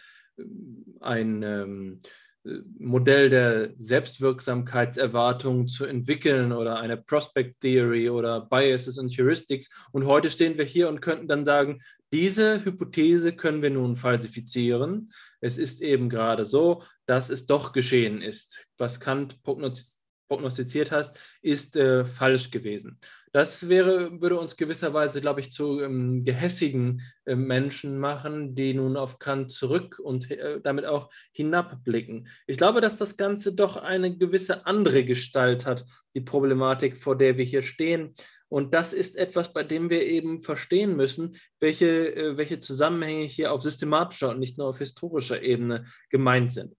ein 1.00 1.44
ähm, 1.44 2.02
Modell 2.44 3.30
der 3.30 3.74
Selbstwirksamkeitserwartung 3.78 5.68
zu 5.68 5.86
entwickeln 5.86 6.52
oder 6.52 6.80
eine 6.80 6.98
Prospect 6.98 7.60
Theory 7.60 8.10
oder 8.10 8.42
Biases 8.42 8.98
und 8.98 9.16
Heuristics. 9.18 9.70
Und 9.92 10.06
heute 10.06 10.30
stehen 10.30 10.58
wir 10.58 10.66
hier 10.66 10.88
und 10.88 11.02
könnten 11.02 11.28
dann 11.28 11.46
sagen, 11.46 11.82
diese 12.14 12.64
Hypothese 12.64 13.34
können 13.34 13.62
wir 13.62 13.70
nun 13.70 13.96
falsifizieren. 13.96 15.12
Es 15.42 15.58
ist 15.58 15.82
eben 15.82 16.10
gerade 16.10 16.46
so, 16.46 16.84
dass 17.06 17.30
es 17.30 17.46
doch 17.46 17.72
geschehen 17.72 18.22
ist. 18.22 18.66
Was 18.78 19.00
Kant 19.00 19.44
prognostiziert 19.44 20.92
hat, 20.92 21.14
ist 21.42 21.76
äh, 21.76 22.06
falsch 22.06 22.52
gewesen. 22.52 23.00
Das 23.32 23.70
wäre, 23.70 24.22
würde 24.22 24.40
uns 24.40 24.58
gewisserweise, 24.58 25.22
glaube 25.22 25.40
ich, 25.40 25.52
zu 25.52 25.82
ähm, 25.82 26.24
gehässigen 26.24 27.02
äh, 27.26 27.36
Menschen 27.36 28.00
machen, 28.00 28.56
die 28.56 28.74
nun 28.74 28.98
auf 28.98 29.20
Kant 29.20 29.52
zurück 29.52 30.00
und 30.00 30.32
äh, 30.32 30.60
damit 30.62 30.86
auch 30.86 31.12
hinabblicken. 31.32 32.28
Ich 32.48 32.58
glaube, 32.58 32.82
dass 32.82 32.98
das 32.98 33.18
Ganze 33.18 33.54
doch 33.54 33.78
eine 33.78 34.18
gewisse 34.18 34.66
andere 34.66 35.04
Gestalt 35.04 35.66
hat, 35.66 35.86
die 36.16 36.22
Problematik, 36.22 36.98
vor 36.98 37.18
der 37.18 37.38
wir 37.38 37.46
hier 37.46 37.62
stehen. 37.62 38.16
Und 38.48 38.74
das 38.74 38.94
ist 38.94 39.16
etwas, 39.16 39.54
bei 39.54 39.62
dem 39.62 39.92
wir 39.92 40.08
eben 40.08 40.42
verstehen 40.42 40.96
müssen, 40.96 41.38
welche, 41.60 42.16
äh, 42.16 42.38
welche 42.38 42.60
Zusammenhänge 42.60 43.26
hier 43.26 43.54
auf 43.54 43.62
systematischer 43.62 44.30
und 44.30 44.40
nicht 44.40 44.58
nur 44.58 44.68
auf 44.68 44.80
historischer 44.80 45.44
Ebene 45.44 45.86
gemeint 46.10 46.52
sind. 46.52 46.79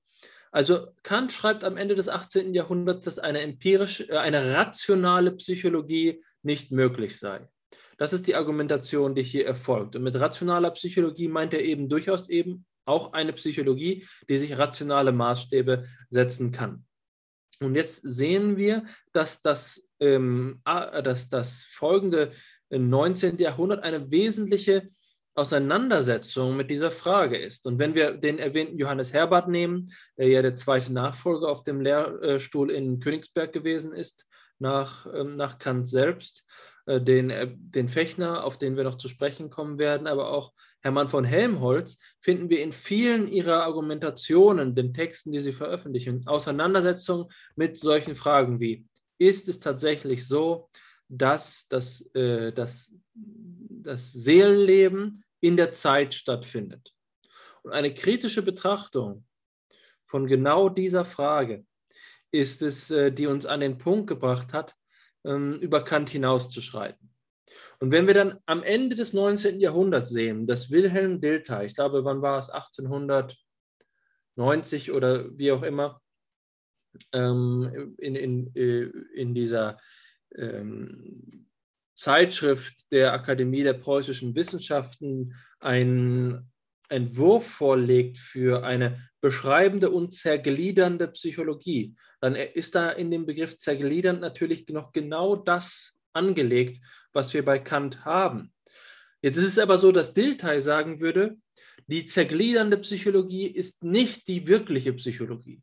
Also 0.50 0.88
Kant 1.02 1.32
schreibt 1.32 1.62
am 1.64 1.76
Ende 1.76 1.94
des 1.94 2.08
18. 2.08 2.54
Jahrhunderts, 2.54 3.04
dass 3.04 3.18
eine 3.18 3.40
empirisch, 3.40 4.00
äh, 4.08 4.16
eine 4.16 4.54
rationale 4.54 5.32
Psychologie 5.32 6.22
nicht 6.42 6.72
möglich 6.72 7.18
sei. 7.18 7.48
Das 7.98 8.12
ist 8.12 8.26
die 8.26 8.34
Argumentation, 8.34 9.14
die 9.14 9.22
hier 9.22 9.46
erfolgt. 9.46 9.94
Und 9.94 10.02
mit 10.02 10.18
rationaler 10.18 10.70
Psychologie 10.70 11.28
meint 11.28 11.54
er 11.54 11.62
eben 11.62 11.88
durchaus 11.88 12.28
eben 12.28 12.64
auch 12.84 13.12
eine 13.12 13.32
Psychologie, 13.34 14.06
die 14.28 14.38
sich 14.38 14.58
rationale 14.58 15.12
Maßstäbe 15.12 15.84
setzen 16.08 16.50
kann. 16.50 16.84
Und 17.60 17.74
jetzt 17.74 18.00
sehen 18.02 18.56
wir, 18.56 18.86
dass 19.12 19.42
das, 19.42 19.90
ähm, 20.00 20.62
dass 20.64 21.28
das 21.28 21.64
folgende 21.70 22.32
19. 22.70 23.36
Jahrhundert 23.38 23.82
eine 23.82 24.10
wesentliche 24.10 24.88
Auseinandersetzung 25.40 26.56
mit 26.56 26.70
dieser 26.70 26.90
Frage 26.90 27.38
ist. 27.38 27.66
Und 27.66 27.78
wenn 27.78 27.94
wir 27.94 28.12
den 28.12 28.38
erwähnten 28.38 28.78
Johannes 28.78 29.12
Herbert 29.12 29.48
nehmen, 29.48 29.90
der 30.16 30.28
ja 30.28 30.42
der 30.42 30.54
zweite 30.54 30.92
Nachfolger 30.92 31.48
auf 31.48 31.62
dem 31.62 31.80
Lehrstuhl 31.80 32.70
in 32.70 33.00
Königsberg 33.00 33.52
gewesen 33.52 33.92
ist, 33.92 34.26
nach, 34.58 35.06
ähm, 35.12 35.36
nach 35.36 35.58
Kant 35.58 35.88
selbst, 35.88 36.44
äh, 36.86 37.00
den, 37.00 37.30
äh, 37.30 37.48
den 37.50 37.88
Fechner, 37.88 38.44
auf 38.44 38.58
den 38.58 38.76
wir 38.76 38.84
noch 38.84 38.96
zu 38.96 39.08
sprechen 39.08 39.50
kommen 39.50 39.78
werden, 39.78 40.06
aber 40.06 40.30
auch 40.30 40.52
Hermann 40.80 41.08
von 41.08 41.24
Helmholtz, 41.24 41.98
finden 42.20 42.50
wir 42.50 42.62
in 42.62 42.72
vielen 42.72 43.28
ihrer 43.28 43.64
Argumentationen, 43.64 44.74
den 44.74 44.94
Texten, 44.94 45.32
die 45.32 45.40
sie 45.40 45.52
veröffentlichen, 45.52 46.26
Auseinandersetzungen 46.26 47.26
mit 47.56 47.76
solchen 47.76 48.14
Fragen 48.14 48.60
wie, 48.60 48.86
ist 49.18 49.48
es 49.48 49.60
tatsächlich 49.60 50.26
so, 50.26 50.68
dass 51.08 51.66
das, 51.68 52.02
äh, 52.14 52.52
das, 52.52 52.94
das 53.14 54.12
Seelenleben 54.12 55.24
in 55.40 55.56
der 55.56 55.72
Zeit 55.72 56.14
stattfindet. 56.14 56.94
Und 57.62 57.72
eine 57.72 57.94
kritische 57.94 58.42
Betrachtung 58.42 59.26
von 60.04 60.26
genau 60.26 60.68
dieser 60.68 61.04
Frage 61.04 61.64
ist 62.32 62.62
es, 62.62 62.90
äh, 62.90 63.12
die 63.12 63.26
uns 63.26 63.46
an 63.46 63.60
den 63.60 63.78
Punkt 63.78 64.06
gebracht 64.06 64.52
hat, 64.52 64.74
ähm, 65.24 65.54
über 65.60 65.84
Kant 65.84 66.10
hinauszuschreiten. 66.10 67.12
Und 67.80 67.92
wenn 67.92 68.06
wir 68.06 68.14
dann 68.14 68.38
am 68.46 68.62
Ende 68.62 68.94
des 68.94 69.12
19. 69.12 69.60
Jahrhunderts 69.60 70.10
sehen, 70.10 70.46
dass 70.46 70.70
Wilhelm 70.70 71.20
Dilthey, 71.20 71.66
ich 71.66 71.74
glaube, 71.74 72.04
wann 72.04 72.22
war 72.22 72.38
es, 72.38 72.48
1890 72.50 74.92
oder 74.92 75.36
wie 75.36 75.50
auch 75.52 75.62
immer, 75.62 76.00
ähm, 77.12 77.94
in, 77.98 78.16
in, 78.16 78.54
äh, 78.54 78.90
in 79.14 79.34
dieser 79.34 79.78
ähm, 80.34 81.49
Zeitschrift 82.00 82.90
der 82.92 83.12
Akademie 83.12 83.62
der 83.62 83.74
preußischen 83.74 84.34
Wissenschaften 84.34 85.34
einen 85.58 86.50
Entwurf 86.88 87.46
vorlegt 87.46 88.16
für 88.16 88.64
eine 88.64 89.06
beschreibende 89.20 89.90
und 89.90 90.14
zergliedernde 90.14 91.08
Psychologie, 91.08 91.94
dann 92.22 92.36
ist 92.36 92.74
da 92.74 92.88
in 92.88 93.10
dem 93.10 93.26
Begriff 93.26 93.58
zergliedernd 93.58 94.22
natürlich 94.22 94.66
noch 94.68 94.92
genau 94.92 95.36
das 95.36 95.92
angelegt, 96.14 96.82
was 97.12 97.34
wir 97.34 97.44
bei 97.44 97.58
Kant 97.58 98.02
haben. 98.06 98.54
Jetzt 99.20 99.36
ist 99.36 99.48
es 99.48 99.58
aber 99.58 99.76
so, 99.76 99.92
dass 99.92 100.14
Dilthey 100.14 100.62
sagen 100.62 101.00
würde, 101.00 101.36
die 101.86 102.06
zergliedernde 102.06 102.78
Psychologie 102.78 103.46
ist 103.46 103.84
nicht 103.84 104.26
die 104.26 104.48
wirkliche 104.48 104.94
Psychologie. 104.94 105.60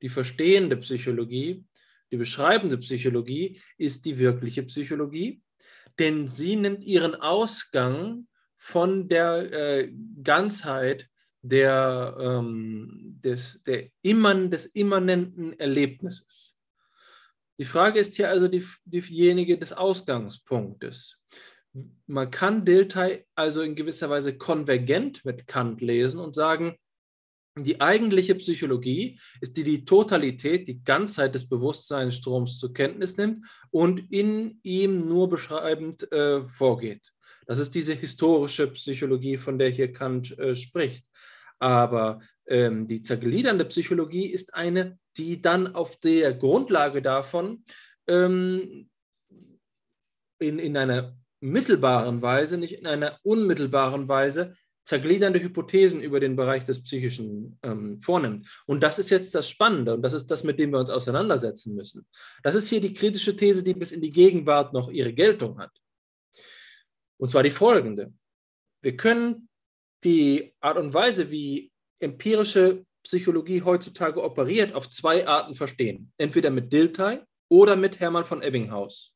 Die 0.00 0.08
verstehende 0.08 0.78
Psychologie, 0.78 1.66
die 2.10 2.16
beschreibende 2.16 2.78
Psychologie 2.78 3.60
ist 3.76 4.06
die 4.06 4.18
wirkliche 4.18 4.62
Psychologie 4.62 5.42
denn 5.98 6.28
sie 6.28 6.56
nimmt 6.56 6.84
ihren 6.84 7.14
Ausgang 7.14 8.26
von 8.56 9.08
der 9.08 9.52
äh, 9.52 9.92
Ganzheit 10.22 11.08
der, 11.42 12.16
ähm, 12.18 13.18
des, 13.22 13.62
der 13.62 13.88
imman, 14.02 14.50
des 14.50 14.66
immanenten 14.66 15.58
Erlebnisses. 15.58 16.56
Die 17.58 17.64
Frage 17.64 18.00
ist 18.00 18.16
hier 18.16 18.28
also 18.28 18.48
die, 18.48 18.66
diejenige 18.84 19.56
des 19.58 19.72
Ausgangspunktes. 19.72 21.22
Man 22.06 22.30
kann 22.30 22.64
Dilthey 22.64 23.24
also 23.34 23.62
in 23.62 23.74
gewisser 23.74 24.10
Weise 24.10 24.36
konvergent 24.36 25.24
mit 25.24 25.46
Kant 25.46 25.80
lesen 25.80 26.20
und 26.20 26.34
sagen, 26.34 26.76
die 27.58 27.80
eigentliche 27.80 28.34
Psychologie 28.34 29.18
ist 29.40 29.56
die 29.56 29.64
die 29.64 29.84
Totalität, 29.84 30.68
die 30.68 30.84
Ganzheit 30.84 31.34
des 31.34 31.48
Bewusstseinsstroms 31.48 32.58
zur 32.58 32.74
Kenntnis 32.74 33.16
nimmt 33.16 33.46
und 33.70 34.12
in 34.12 34.60
ihm 34.62 35.08
nur 35.08 35.30
beschreibend 35.30 36.10
äh, 36.12 36.46
vorgeht. 36.46 37.12
Das 37.46 37.58
ist 37.58 37.74
diese 37.74 37.94
historische 37.94 38.66
Psychologie, 38.68 39.38
von 39.38 39.58
der 39.58 39.70
hier 39.70 39.92
Kant 39.92 40.38
äh, 40.38 40.54
spricht. 40.54 41.06
Aber 41.58 42.20
ähm, 42.46 42.86
die 42.86 43.00
zergliedernde 43.00 43.64
Psychologie 43.64 44.26
ist 44.26 44.52
eine, 44.52 44.98
die 45.16 45.40
dann 45.40 45.74
auf 45.74 45.96
der 45.96 46.34
Grundlage 46.34 47.00
davon 47.00 47.64
ähm, 48.06 48.90
in, 50.38 50.58
in 50.58 50.76
einer 50.76 51.16
mittelbaren 51.40 52.20
Weise, 52.20 52.58
nicht 52.58 52.74
in 52.74 52.86
einer 52.86 53.18
unmittelbaren 53.22 54.08
Weise 54.08 54.54
zergliedernde 54.86 55.42
Hypothesen 55.42 56.00
über 56.00 56.20
den 56.20 56.36
Bereich 56.36 56.64
des 56.64 56.82
Psychischen 56.82 57.58
ähm, 57.64 58.00
vornimmt. 58.00 58.46
Und 58.66 58.84
das 58.84 59.00
ist 59.00 59.10
jetzt 59.10 59.34
das 59.34 59.50
Spannende 59.50 59.94
und 59.94 60.02
das 60.02 60.12
ist 60.12 60.28
das, 60.30 60.44
mit 60.44 60.60
dem 60.60 60.70
wir 60.70 60.78
uns 60.78 60.90
auseinandersetzen 60.90 61.74
müssen. 61.74 62.06
Das 62.44 62.54
ist 62.54 62.68
hier 62.68 62.80
die 62.80 62.94
kritische 62.94 63.36
These, 63.36 63.64
die 63.64 63.74
bis 63.74 63.90
in 63.90 64.00
die 64.00 64.12
Gegenwart 64.12 64.72
noch 64.72 64.88
ihre 64.88 65.12
Geltung 65.12 65.58
hat. 65.58 65.72
Und 67.18 67.30
zwar 67.30 67.42
die 67.42 67.50
folgende. 67.50 68.12
Wir 68.80 68.96
können 68.96 69.48
die 70.04 70.54
Art 70.60 70.78
und 70.78 70.94
Weise, 70.94 71.32
wie 71.32 71.72
empirische 71.98 72.84
Psychologie 73.02 73.62
heutzutage 73.62 74.22
operiert, 74.22 74.72
auf 74.72 74.88
zwei 74.88 75.26
Arten 75.26 75.56
verstehen. 75.56 76.12
Entweder 76.16 76.50
mit 76.50 76.72
Dilthey 76.72 77.22
oder 77.48 77.74
mit 77.74 77.98
Hermann 77.98 78.24
von 78.24 78.40
Ebbinghaus. 78.40 79.14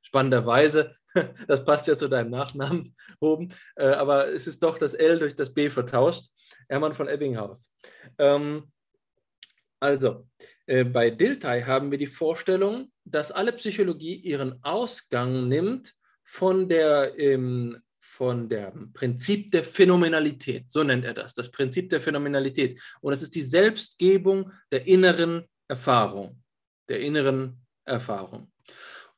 Spannenderweise, 0.00 0.96
das 1.48 1.64
passt 1.64 1.86
ja 1.86 1.96
zu 1.96 2.08
deinem 2.08 2.30
Nachnamen 2.30 2.94
oben, 3.20 3.48
äh, 3.76 3.86
aber 3.86 4.28
es 4.28 4.46
ist 4.46 4.62
doch 4.62 4.78
das 4.78 4.94
L 4.94 5.18
durch 5.18 5.34
das 5.34 5.52
B 5.52 5.70
vertauscht. 5.70 6.26
Hermann 6.68 6.94
von 6.94 7.08
Ebbinghaus. 7.08 7.72
Ähm, 8.18 8.72
also, 9.80 10.26
äh, 10.66 10.84
bei 10.84 11.10
Dilthey 11.10 11.62
haben 11.62 11.90
wir 11.90 11.98
die 11.98 12.06
Vorstellung, 12.06 12.90
dass 13.04 13.30
alle 13.30 13.52
Psychologie 13.52 14.16
ihren 14.16 14.62
Ausgang 14.64 15.48
nimmt 15.48 15.94
von 16.24 16.68
der 16.68 17.18
ähm, 17.18 17.80
von 18.16 18.48
dem 18.48 18.92
Prinzip 18.94 19.50
der 19.50 19.62
Phänomenalität, 19.62 20.66
so 20.70 20.82
nennt 20.82 21.04
er 21.04 21.12
das, 21.12 21.34
das 21.34 21.50
Prinzip 21.50 21.90
der 21.90 22.00
Phänomenalität. 22.00 22.80
Und 23.02 23.10
das 23.10 23.20
ist 23.20 23.34
die 23.34 23.42
Selbstgebung 23.42 24.50
der 24.72 24.86
inneren 24.86 25.44
Erfahrung, 25.68 26.42
der 26.88 27.00
inneren 27.00 27.60
Erfahrung. 27.84 28.50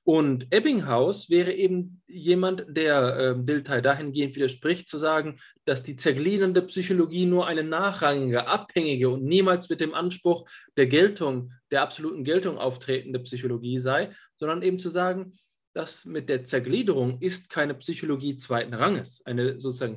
Und 0.09 0.47
Ebbinghaus 0.55 1.29
wäre 1.29 1.53
eben 1.53 2.01
jemand, 2.07 2.65
der 2.67 3.17
äh, 3.19 3.43
Dilthey 3.45 3.83
dahingehend 3.83 4.37
widerspricht, 4.37 4.89
zu 4.89 4.97
sagen, 4.97 5.39
dass 5.67 5.83
die 5.83 5.97
zergliedernde 5.97 6.63
Psychologie 6.63 7.27
nur 7.27 7.47
eine 7.47 7.63
nachrangige, 7.63 8.47
abhängige 8.47 9.11
und 9.11 9.25
niemals 9.25 9.69
mit 9.69 9.83
dem 9.83 9.93
Anspruch 9.93 10.49
der 10.79 10.87
Geltung, 10.87 11.53
der 11.71 11.83
absoluten 11.83 12.25
Geltung 12.25 12.57
auftretende 12.57 13.19
Psychologie 13.19 13.79
sei, 13.81 14.11
sondern 14.37 14.63
eben 14.63 14.79
zu 14.79 14.89
sagen, 14.89 15.35
dass 15.75 16.07
mit 16.07 16.31
der 16.31 16.43
Zergliederung 16.43 17.21
ist 17.21 17.51
keine 17.51 17.75
Psychologie 17.75 18.37
zweiten 18.37 18.73
Ranges, 18.73 19.21
eine 19.27 19.61
sozusagen 19.61 19.97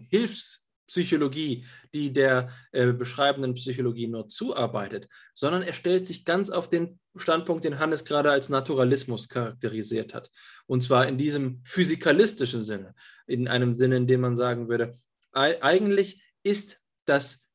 Hilfspsychologie, 0.92 1.66
die 1.94 2.14
der 2.14 2.50
äh, 2.72 2.92
beschreibenden 2.94 3.54
Psychologie 3.54 4.08
nur 4.08 4.28
zuarbeitet, 4.28 5.08
sondern 5.34 5.64
er 5.64 5.74
stellt 5.74 6.08
sich 6.08 6.26
ganz 6.26 6.50
auf 6.50 6.70
den 6.70 7.00
Standpunkt, 7.16 7.66
den 7.66 7.80
Hannes 7.80 8.06
gerade 8.06 8.32
als 8.32 8.50
Naturalismus 8.50 9.30
charakterisiert 9.30 10.14
hat. 10.14 10.30
Und 10.68 10.84
zwar 10.84 11.08
in 11.08 11.18
diesem 11.18 11.62
physikalistischen 11.66 12.64
Sinne, 12.64 12.94
in 13.28 13.48
einem 13.48 13.74
Sinne, 13.74 13.98
in 13.98 14.08
dem 14.08 14.22
man 14.22 14.36
sagen 14.36 14.70
würde, 14.70 14.94
eigentlich 15.32 16.24
ist 16.44 16.82
das, 17.06 17.46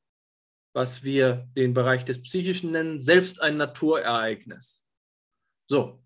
was 0.73 1.05
wir 1.05 1.49
den 1.57 1.75
Bereich 1.75 2.05
des 2.05 2.23
Psychischen 2.23 2.71
nennen, 2.71 3.01
selbst 3.01 3.41
ein 3.41 3.57
Naturereignis. 3.57 4.85
So, 5.69 6.03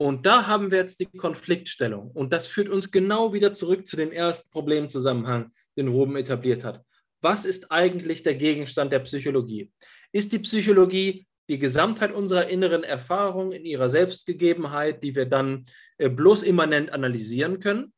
und 0.00 0.26
da 0.26 0.46
haben 0.46 0.70
wir 0.70 0.78
jetzt 0.78 1.00
die 1.00 1.06
Konfliktstellung. 1.06 2.12
Und 2.12 2.32
das 2.32 2.46
führt 2.46 2.68
uns 2.68 2.92
genau 2.92 3.32
wieder 3.32 3.52
zurück 3.52 3.86
zu 3.86 3.96
dem 3.96 4.12
ersten 4.12 4.48
Problemzusammenhang, 4.50 5.50
den 5.78 5.88
Ruben 5.88 6.16
etabliert 6.16 6.64
hat. 6.64 6.84
Was 7.22 7.44
ist 7.44 7.72
eigentlich 7.72 8.22
der 8.22 8.34
Gegenstand 8.34 8.92
der 8.92 9.00
Psychologie? 9.00 9.72
Ist 10.12 10.32
die 10.32 10.38
Psychologie 10.40 11.26
die 11.48 11.58
Gesamtheit 11.58 12.12
unserer 12.12 12.48
inneren 12.48 12.84
Erfahrung 12.84 13.52
in 13.52 13.64
ihrer 13.64 13.88
Selbstgegebenheit, 13.88 15.02
die 15.02 15.14
wir 15.14 15.26
dann 15.26 15.64
äh, 15.96 16.10
bloß 16.10 16.42
immanent 16.42 16.92
analysieren 16.92 17.58
können? 17.60 17.92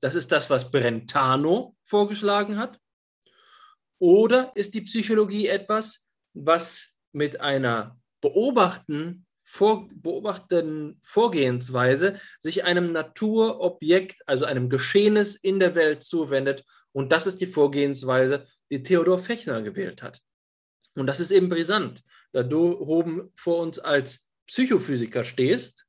Das 0.00 0.14
ist 0.14 0.32
das, 0.32 0.50
was 0.50 0.70
Brentano 0.70 1.76
vorgeschlagen 1.84 2.58
hat. 2.58 2.78
Oder 3.98 4.52
ist 4.54 4.74
die 4.74 4.82
Psychologie 4.82 5.48
etwas, 5.48 6.08
was 6.34 6.96
mit 7.12 7.40
einer 7.40 7.98
beobachten 8.20 9.26
vor, 9.44 9.88
beobachteten 9.94 10.98
Vorgehensweise 11.02 12.18
sich 12.38 12.64
einem 12.64 12.92
Naturobjekt, 12.92 14.22
also 14.26 14.46
einem 14.46 14.68
Geschehnis 14.68 15.36
in 15.36 15.60
der 15.60 15.74
Welt 15.74 16.02
zuwendet. 16.02 16.64
Und 16.94 17.10
das 17.12 17.26
ist 17.26 17.40
die 17.40 17.46
Vorgehensweise, 17.46 18.46
die 18.70 18.82
Theodor 18.82 19.18
Fechner 19.18 19.62
gewählt 19.62 20.02
hat. 20.02 20.20
Und 20.94 21.06
das 21.06 21.20
ist 21.20 21.32
eben 21.32 21.48
brisant, 21.48 22.04
da 22.32 22.42
du 22.42 22.78
oben 22.78 23.30
vor 23.34 23.60
uns 23.60 23.78
als 23.78 24.30
Psychophysiker 24.46 25.24
stehst 25.24 25.86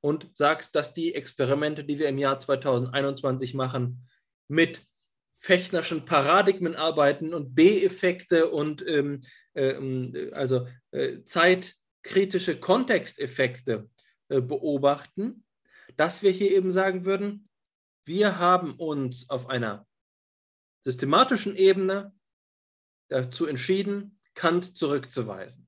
und 0.00 0.30
sagst, 0.34 0.74
dass 0.74 0.94
die 0.94 1.14
Experimente, 1.14 1.84
die 1.84 1.98
wir 1.98 2.08
im 2.08 2.18
Jahr 2.18 2.38
2021 2.38 3.54
machen, 3.54 4.08
mit 4.48 4.80
Fechnerschen 5.38 6.06
Paradigmen 6.06 6.74
arbeiten 6.74 7.34
und 7.34 7.54
B-Effekte 7.54 8.50
und 8.50 8.86
ähm, 8.86 9.20
äh, 9.52 10.30
also 10.32 10.66
äh, 10.90 11.22
Zeit 11.24 11.74
kritische 12.02 12.58
Kontexteffekte 12.58 13.90
äh, 14.28 14.40
beobachten, 14.40 15.44
dass 15.96 16.22
wir 16.22 16.30
hier 16.30 16.52
eben 16.52 16.72
sagen 16.72 17.04
würden, 17.04 17.48
wir 18.04 18.38
haben 18.38 18.74
uns 18.76 19.28
auf 19.28 19.50
einer 19.50 19.86
systematischen 20.86 21.56
Ebene 21.56 22.14
dazu 23.08 23.46
entschieden, 23.46 24.20
Kant 24.34 24.76
zurückzuweisen. 24.76 25.66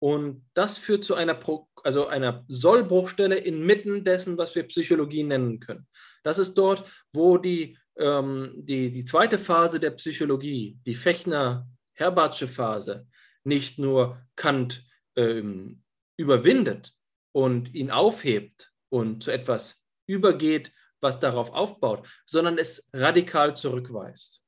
Und 0.00 0.46
das 0.54 0.78
führt 0.78 1.02
zu 1.02 1.16
einer, 1.16 1.34
Pro, 1.34 1.68
also 1.82 2.06
einer 2.06 2.44
Sollbruchstelle 2.46 3.36
inmitten 3.36 4.04
dessen, 4.04 4.38
was 4.38 4.54
wir 4.54 4.62
Psychologie 4.68 5.24
nennen 5.24 5.58
können. 5.58 5.88
Das 6.22 6.38
ist 6.38 6.54
dort, 6.54 6.84
wo 7.12 7.38
die, 7.38 7.76
ähm, 7.96 8.54
die, 8.58 8.92
die 8.92 9.02
zweite 9.02 9.36
Phase 9.36 9.80
der 9.80 9.90
Psychologie, 9.90 10.78
die 10.86 10.94
Fechner-Herbartsche 10.94 12.46
Phase, 12.46 13.08
nicht 13.42 13.80
nur 13.80 14.22
Kant 14.36 14.84
ähm, 15.16 15.82
überwindet 16.16 16.94
und 17.32 17.74
ihn 17.74 17.90
aufhebt 17.90 18.72
und 18.90 19.24
zu 19.24 19.32
etwas 19.32 19.82
übergeht, 20.06 20.70
was 21.00 21.20
darauf 21.20 21.52
aufbaut, 21.52 22.08
sondern 22.26 22.58
es 22.58 22.88
radikal 22.92 23.56
zurückweist. 23.56 24.42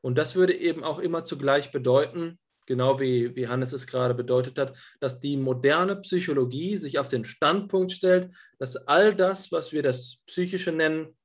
Und 0.00 0.16
das 0.18 0.34
würde 0.34 0.54
eben 0.54 0.84
auch 0.84 0.98
immer 0.98 1.24
zugleich 1.24 1.72
bedeuten, 1.72 2.38
genau 2.66 3.00
wie, 3.00 3.34
wie 3.36 3.48
Hannes 3.48 3.72
es 3.72 3.86
gerade 3.86 4.14
bedeutet 4.14 4.58
hat, 4.58 4.76
dass 5.00 5.20
die 5.20 5.36
moderne 5.36 5.96
Psychologie 5.96 6.78
sich 6.78 6.98
auf 6.98 7.08
den 7.08 7.24
Standpunkt 7.24 7.92
stellt, 7.92 8.34
dass 8.58 8.76
all 8.76 9.14
das, 9.14 9.52
was 9.52 9.72
wir 9.72 9.82
das 9.82 10.22
Psychische 10.26 10.72
nennen, 10.72 11.16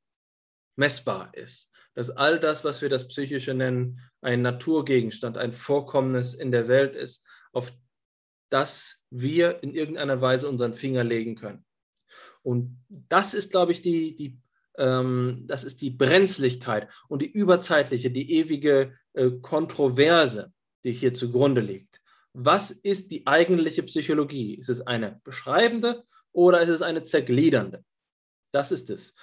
messbar 0.76 1.31
ist. 1.34 1.69
Dass 1.93 2.10
all 2.10 2.39
das, 2.39 2.64
was 2.64 2.81
wir 2.81 2.89
das 2.89 3.07
Psychische 3.07 3.53
nennen, 3.53 3.99
ein 4.22 4.41
Naturgegenstand, 4.41 5.38
ein 5.38 5.52
Vorkommnis 5.52 6.34
in 6.34 6.52
der 6.52 6.68
Welt 6.68 6.95
ist, 6.95 7.26
auf 7.52 7.73
dass 8.52 9.06
wir 9.10 9.64
in 9.64 9.73
irgendeiner 9.73 10.19
Weise 10.19 10.48
unseren 10.49 10.73
Finger 10.73 11.03
legen 11.03 11.35
können. 11.35 11.65
Und 12.43 12.84
das 12.89 13.34
ist, 13.34 13.52
glaube 13.52 13.72
ich, 13.72 13.81
die, 13.81 14.15
die, 14.15 14.38
ähm, 14.81 15.43
das 15.45 15.63
ist 15.63 15.81
die 15.81 15.91
Brenzlichkeit 15.91 16.89
und 17.07 17.21
die 17.21 17.31
überzeitliche, 17.31 18.09
die 18.09 18.33
ewige 18.33 18.95
äh, 19.13 19.29
Kontroverse, 19.41 20.51
die 20.83 20.91
hier 20.91 21.13
zugrunde 21.13 21.61
liegt. 21.61 22.01
Was 22.33 22.71
ist 22.71 23.11
die 23.11 23.27
eigentliche 23.27 23.83
Psychologie? 23.83 24.55
Ist 24.55 24.69
es 24.69 24.81
eine 24.81 25.21
beschreibende 25.23 26.03
oder 26.31 26.61
ist 26.61 26.69
es 26.69 26.81
eine 26.81 27.03
zergliedernde? 27.03 27.83
Das 28.51 28.71
ist 28.71 28.89
es. 28.89 29.13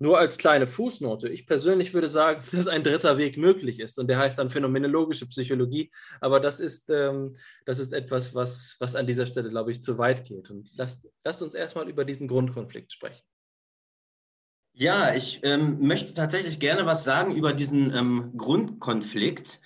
Nur 0.00 0.18
als 0.18 0.38
kleine 0.38 0.66
Fußnote. 0.66 1.28
Ich 1.28 1.46
persönlich 1.46 1.94
würde 1.94 2.08
sagen, 2.08 2.42
dass 2.52 2.66
ein 2.66 2.82
dritter 2.82 3.16
Weg 3.16 3.36
möglich 3.36 3.78
ist 3.78 3.98
und 4.00 4.08
der 4.08 4.18
heißt 4.18 4.40
dann 4.40 4.50
phänomenologische 4.50 5.26
Psychologie. 5.26 5.92
Aber 6.20 6.40
das 6.40 6.58
ist, 6.58 6.90
ähm, 6.90 7.36
das 7.64 7.78
ist 7.78 7.92
etwas, 7.92 8.34
was, 8.34 8.74
was 8.80 8.96
an 8.96 9.06
dieser 9.06 9.26
Stelle, 9.26 9.50
glaube 9.50 9.70
ich, 9.70 9.82
zu 9.82 9.98
weit 9.98 10.24
geht. 10.24 10.50
Und 10.50 10.68
lasst, 10.74 11.08
lasst 11.22 11.42
uns 11.42 11.54
erstmal 11.54 11.88
über 11.88 12.04
diesen 12.04 12.26
Grundkonflikt 12.26 12.92
sprechen. 12.92 13.22
Ja, 14.76 15.14
ich 15.14 15.38
ähm, 15.44 15.78
möchte 15.86 16.14
tatsächlich 16.14 16.58
gerne 16.58 16.84
was 16.84 17.04
sagen 17.04 17.36
über 17.36 17.52
diesen 17.52 17.94
ähm, 17.94 18.32
Grundkonflikt. 18.36 19.60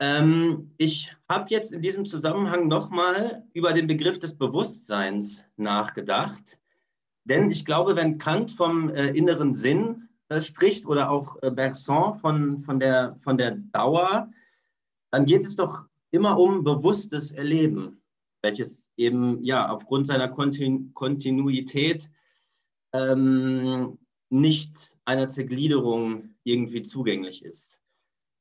Ähm, 0.00 0.72
ich 0.78 1.14
habe 1.28 1.46
jetzt 1.50 1.70
in 1.70 1.80
diesem 1.80 2.06
Zusammenhang 2.06 2.66
nochmal 2.66 3.44
über 3.52 3.72
den 3.72 3.86
Begriff 3.86 4.18
des 4.18 4.36
Bewusstseins 4.36 5.46
nachgedacht. 5.56 6.58
Denn 7.22 7.52
ich 7.52 7.64
glaube, 7.64 7.94
wenn 7.94 8.18
Kant 8.18 8.50
vom 8.50 8.90
äh, 8.90 9.10
inneren 9.10 9.54
Sinn 9.54 10.08
äh, 10.28 10.40
spricht 10.40 10.86
oder 10.86 11.08
auch 11.08 11.40
äh, 11.42 11.52
Bergson 11.52 12.16
von, 12.16 12.58
von, 12.58 12.80
der, 12.80 13.14
von 13.20 13.38
der 13.38 13.52
Dauer, 13.52 14.28
dann 15.12 15.24
geht 15.24 15.44
es 15.44 15.54
doch 15.54 15.84
immer 16.10 16.36
um 16.36 16.64
bewusstes 16.64 17.30
Erleben, 17.30 18.02
welches 18.42 18.90
eben 18.96 19.40
ja 19.44 19.68
aufgrund 19.68 20.08
seiner 20.08 20.26
Kontinu 20.26 20.90
Kontinuität 20.94 22.10
ähm, 22.92 23.98
nicht 24.32 24.96
einer 25.04 25.28
Zergliederung 25.28 26.34
irgendwie 26.42 26.82
zugänglich 26.82 27.44
ist. 27.44 27.80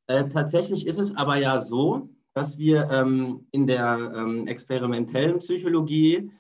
Äh, 0.08 0.28
tatsächlich 0.30 0.88
ist 0.88 0.98
es 0.98 1.16
aber 1.16 1.36
ja 1.38 1.60
so, 1.60 2.10
dass 2.34 2.58
wir 2.58 2.90
ähm, 2.90 3.46
in 3.52 3.68
der 3.68 4.14
ähm, 4.16 4.48
experimentellen 4.48 5.40
Psychologie 5.40 6.32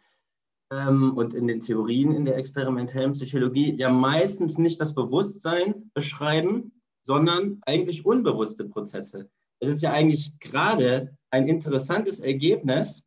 ähm, 0.72 1.14
und 1.18 1.34
in 1.34 1.48
den 1.48 1.60
Theorien 1.60 2.14
in 2.14 2.24
der 2.24 2.38
experimentellen 2.38 3.12
Psychologie 3.12 3.76
ja 3.78 3.90
meistens 3.90 4.58
nicht 4.58 4.80
das 4.80 4.96
Bewusstsein 4.96 5.92
beschreiben, 5.94 6.72
sondern 7.04 7.62
eigentlich 7.66 8.06
unbewusste 8.06 8.66
Prozesse. 8.66 9.30
Es 9.60 9.68
ist 9.68 9.82
ja 9.82 9.92
eigentlich 9.92 10.40
gerade 10.40 11.16
ein 11.30 11.48
interessantes 11.48 12.22
Ergebnis, 12.22 13.04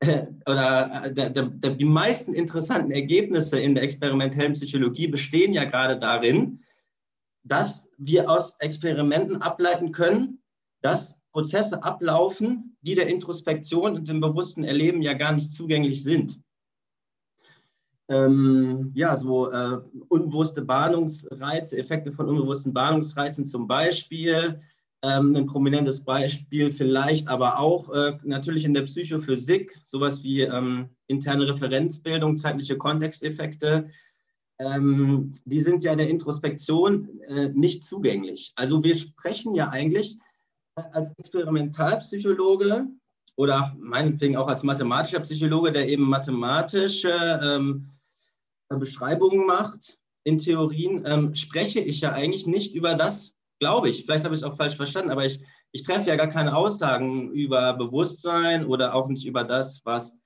oder 0.46 1.04
äh, 1.04 1.76
die 1.76 1.84
meisten 1.84 2.32
interessanten 2.32 2.90
Ergebnisse 2.90 3.60
in 3.60 3.74
der 3.74 3.84
experimentellen 3.84 4.54
Psychologie 4.54 5.08
bestehen 5.08 5.52
ja 5.52 5.64
gerade 5.64 5.98
darin, 5.98 6.60
dass 7.44 7.90
wir 7.98 8.30
aus 8.30 8.56
Experimenten 8.60 9.42
ableiten 9.42 9.92
können, 9.92 10.42
dass 10.82 11.20
Prozesse 11.32 11.82
ablaufen, 11.82 12.76
die 12.82 12.94
der 12.94 13.08
Introspektion 13.08 13.94
und 13.94 14.08
dem 14.08 14.20
bewussten 14.20 14.64
Erleben 14.64 15.02
ja 15.02 15.12
gar 15.12 15.32
nicht 15.32 15.52
zugänglich 15.52 16.02
sind. 16.02 16.40
Ähm, 18.08 18.90
ja, 18.94 19.16
so 19.16 19.52
äh, 19.52 19.78
unbewusste 20.08 20.62
Bahnungsreize, 20.62 21.78
Effekte 21.78 22.10
von 22.10 22.28
unbewussten 22.28 22.72
Bahnungsreizen 22.72 23.46
zum 23.46 23.68
Beispiel. 23.68 24.60
Ähm, 25.02 25.34
ein 25.34 25.46
prominentes 25.46 26.04
Beispiel 26.04 26.70
vielleicht 26.70 27.28
aber 27.28 27.58
auch 27.58 27.90
äh, 27.90 28.18
natürlich 28.22 28.66
in 28.66 28.74
der 28.74 28.82
Psychophysik, 28.82 29.80
sowas 29.86 30.22
wie 30.22 30.42
ähm, 30.42 30.90
interne 31.06 31.48
Referenzbildung, 31.48 32.36
zeitliche 32.36 32.76
Kontexteffekte. 32.76 33.86
Ähm, 34.58 35.32
die 35.46 35.60
sind 35.60 35.84
ja 35.84 35.96
der 35.96 36.10
Introspektion 36.10 37.18
äh, 37.28 37.48
nicht 37.48 37.82
zugänglich. 37.82 38.52
Also 38.56 38.84
wir 38.84 38.94
sprechen 38.94 39.54
ja 39.54 39.70
eigentlich 39.70 40.18
als 40.74 41.16
Experimentalpsychologe 41.16 42.86
oder 43.36 43.74
meinetwegen 43.78 44.36
auch 44.36 44.48
als 44.48 44.62
mathematischer 44.62 45.20
Psychologe, 45.20 45.72
der 45.72 45.88
eben 45.88 46.04
mathematische 46.04 47.40
ähm, 47.42 47.86
Beschreibungen 48.68 49.46
macht 49.46 49.98
in 50.24 50.38
Theorien, 50.38 51.04
ähm, 51.06 51.34
spreche 51.34 51.80
ich 51.80 52.02
ja 52.02 52.12
eigentlich 52.12 52.46
nicht 52.46 52.74
über 52.74 52.94
das, 52.94 53.34
glaube 53.60 53.90
ich, 53.90 54.04
vielleicht 54.04 54.24
habe 54.24 54.34
ich 54.34 54.40
es 54.40 54.44
auch 54.44 54.56
falsch 54.56 54.76
verstanden, 54.76 55.10
aber 55.10 55.24
ich, 55.24 55.40
ich 55.72 55.84
treffe 55.84 56.08
ja 56.08 56.16
gar 56.16 56.28
keine 56.28 56.56
Aussagen 56.56 57.30
über 57.30 57.74
Bewusstsein 57.74 58.66
oder 58.66 58.94
auch 58.94 59.08
nicht 59.08 59.26
über 59.26 59.44
das, 59.44 59.82
was 59.84 60.16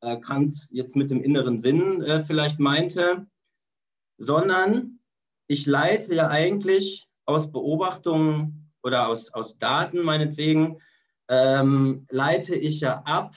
äh, 0.00 0.18
Kant 0.18 0.54
jetzt 0.70 0.96
mit 0.96 1.10
dem 1.10 1.22
inneren 1.22 1.58
Sinn 1.58 2.02
äh, 2.02 2.22
vielleicht 2.22 2.58
meinte, 2.58 3.26
sondern 4.18 4.98
ich 5.46 5.64
leite 5.64 6.14
ja 6.14 6.28
eigentlich 6.28 7.06
aus 7.24 7.50
Beobachtungen 7.50 8.72
oder 8.82 9.08
aus, 9.08 9.32
aus 9.32 9.58
Daten 9.58 10.02
meinetwegen, 10.02 10.78
ähm, 11.28 12.06
leite 12.10 12.56
ich 12.56 12.80
ja 12.80 13.02
ab, 13.04 13.36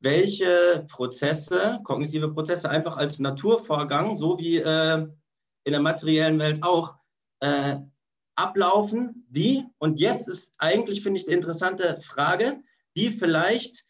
welche 0.00 0.86
Prozesse, 0.90 1.78
kognitive 1.84 2.32
Prozesse 2.32 2.68
einfach 2.68 2.96
als 2.96 3.18
Naturvorgang, 3.18 4.16
so 4.16 4.38
wie 4.38 4.56
äh, 4.56 5.06
in 5.64 5.72
der 5.72 5.80
materiellen 5.80 6.38
Welt 6.38 6.62
auch, 6.62 6.96
äh, 7.40 7.76
ablaufen, 8.34 9.26
die, 9.28 9.64
und 9.78 9.98
jetzt 10.00 10.28
ist 10.28 10.54
eigentlich, 10.58 11.02
finde 11.02 11.18
ich, 11.18 11.26
die 11.26 11.32
interessante 11.32 11.98
Frage, 11.98 12.60
die 12.96 13.10
vielleicht 13.10 13.84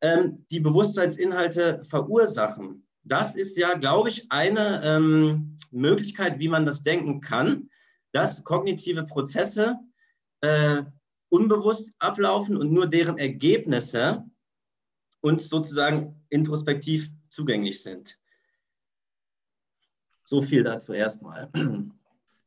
ähm, 0.00 0.46
die 0.50 0.60
Bewusstseinsinhalte 0.60 1.82
verursachen. 1.84 2.86
Das 3.02 3.34
ist 3.34 3.56
ja, 3.56 3.74
glaube 3.74 4.08
ich, 4.08 4.30
eine 4.30 4.82
ähm, 4.84 5.56
Möglichkeit, 5.70 6.38
wie 6.38 6.48
man 6.48 6.64
das 6.64 6.82
denken 6.82 7.20
kann, 7.20 7.70
dass 8.12 8.44
kognitive 8.44 9.04
Prozesse 9.04 9.78
äh, 10.40 10.82
unbewusst 11.28 11.92
ablaufen 11.98 12.56
und 12.56 12.72
nur 12.72 12.86
deren 12.86 13.18
Ergebnisse 13.18 14.24
uns 15.20 15.48
sozusagen 15.48 16.24
introspektiv 16.28 17.10
zugänglich 17.28 17.82
sind. 17.82 18.18
So 20.24 20.40
viel 20.40 20.62
dazu 20.62 20.92
erstmal. 20.92 21.50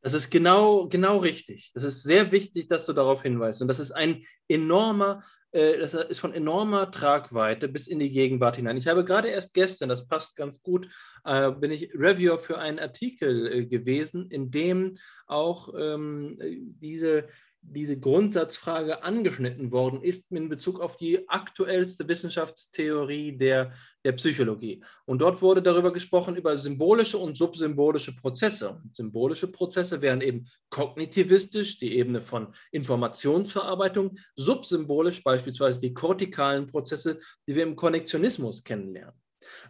Das 0.04 0.12
ist 0.12 0.28
genau, 0.28 0.86
genau 0.86 1.16
richtig. 1.16 1.72
Das 1.72 1.82
ist 1.82 2.02
sehr 2.02 2.30
wichtig, 2.30 2.68
dass 2.68 2.84
du 2.84 2.92
darauf 2.92 3.22
hinweist. 3.22 3.62
Und 3.62 3.68
das 3.68 3.80
ist 3.80 3.90
ein 3.90 4.22
enormer, 4.48 5.22
äh, 5.50 5.78
das 5.78 5.94
ist 5.94 6.18
von 6.18 6.34
enormer 6.34 6.90
Tragweite 6.90 7.68
bis 7.68 7.86
in 7.86 8.00
die 8.00 8.10
Gegenwart 8.10 8.56
hinein. 8.56 8.76
Ich 8.76 8.86
habe 8.86 9.02
gerade 9.02 9.28
erst 9.28 9.54
gestern, 9.54 9.88
das 9.88 10.06
passt 10.06 10.36
ganz 10.36 10.62
gut, 10.62 10.90
äh, 11.24 11.50
bin 11.52 11.70
ich 11.70 11.90
Reviewer 11.94 12.38
für 12.38 12.58
einen 12.58 12.80
Artikel 12.80 13.50
äh, 13.50 13.64
gewesen, 13.64 14.30
in 14.30 14.50
dem 14.50 14.92
auch 15.26 15.72
ähm, 15.74 16.38
diese 16.38 17.26
diese 17.66 17.98
Grundsatzfrage 17.98 19.02
angeschnitten 19.02 19.72
worden 19.72 20.02
ist 20.02 20.30
in 20.30 20.48
Bezug 20.48 20.80
auf 20.80 20.96
die 20.96 21.28
aktuellste 21.28 22.06
Wissenschaftstheorie 22.06 23.36
der, 23.36 23.72
der 24.04 24.12
Psychologie. 24.12 24.82
Und 25.06 25.20
dort 25.20 25.42
wurde 25.42 25.62
darüber 25.62 25.92
gesprochen, 25.92 26.36
über 26.36 26.56
symbolische 26.56 27.18
und 27.18 27.36
subsymbolische 27.36 28.14
Prozesse. 28.14 28.80
Symbolische 28.92 29.48
Prozesse 29.48 30.00
wären 30.02 30.20
eben 30.20 30.46
kognitivistisch, 30.70 31.78
die 31.78 31.96
Ebene 31.96 32.22
von 32.22 32.54
Informationsverarbeitung, 32.70 34.18
subsymbolisch 34.36 35.22
beispielsweise 35.22 35.80
die 35.80 35.94
kortikalen 35.94 36.66
Prozesse, 36.66 37.18
die 37.48 37.54
wir 37.54 37.62
im 37.62 37.76
Konnektionismus 37.76 38.62
kennenlernen. 38.62 39.14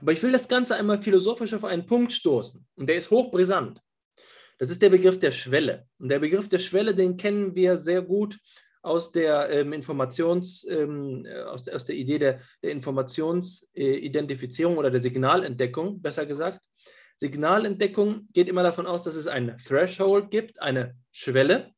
Aber 0.01 0.13
ich 0.13 0.23
will 0.23 0.33
das 0.33 0.49
Ganze 0.49 0.77
einmal 0.77 1.03
philosophisch 1.03 1.55
auf 1.55 1.65
einen 1.65 1.87
Punkt 1.87 2.13
stoßen, 2.13 2.67
und 2.77 2.89
der 2.89 2.97
ist 2.97 3.11
hochbrisant. 3.11 3.81
Das 4.59 4.71
ist 4.71 4.83
der 4.83 4.91
Begriff 4.91 5.19
der 5.19 5.33
Schwelle. 5.33 5.87
Und 5.99 6.09
der 6.09 6.21
Begriff 6.21 6.49
der 6.49 6.59
Schwelle, 6.59 6.95
den 6.95 7.17
kennen 7.17 7.55
wir 7.55 7.77
sehr 7.77 8.03
gut 8.03 8.39
aus 8.83 9.11
der 9.11 9.51
ähm, 9.51 9.73
Informations, 9.73 10.67
ähm, 10.69 11.27
aus, 11.47 11.63
der, 11.63 11.75
aus 11.75 11.85
der 11.85 11.97
Idee 11.97 12.19
der, 12.19 12.41
der 12.63 12.73
Informationsidentifizierung 12.73 14.75
äh, 14.75 14.79
oder 14.79 14.91
der 14.91 15.03
Signalentdeckung, 15.03 16.03
besser 16.03 16.27
gesagt. 16.27 16.61
Signalentdeckung 17.17 18.29
geht 18.33 18.49
immer 18.49 18.63
davon 18.63 18.87
aus, 18.87 19.05
dass 19.05 19.15
es 19.15 19.27
ein 19.27 19.57
Threshold 19.57 20.31
gibt, 20.31 20.61
eine 20.61 20.97
Schwelle, 21.11 21.73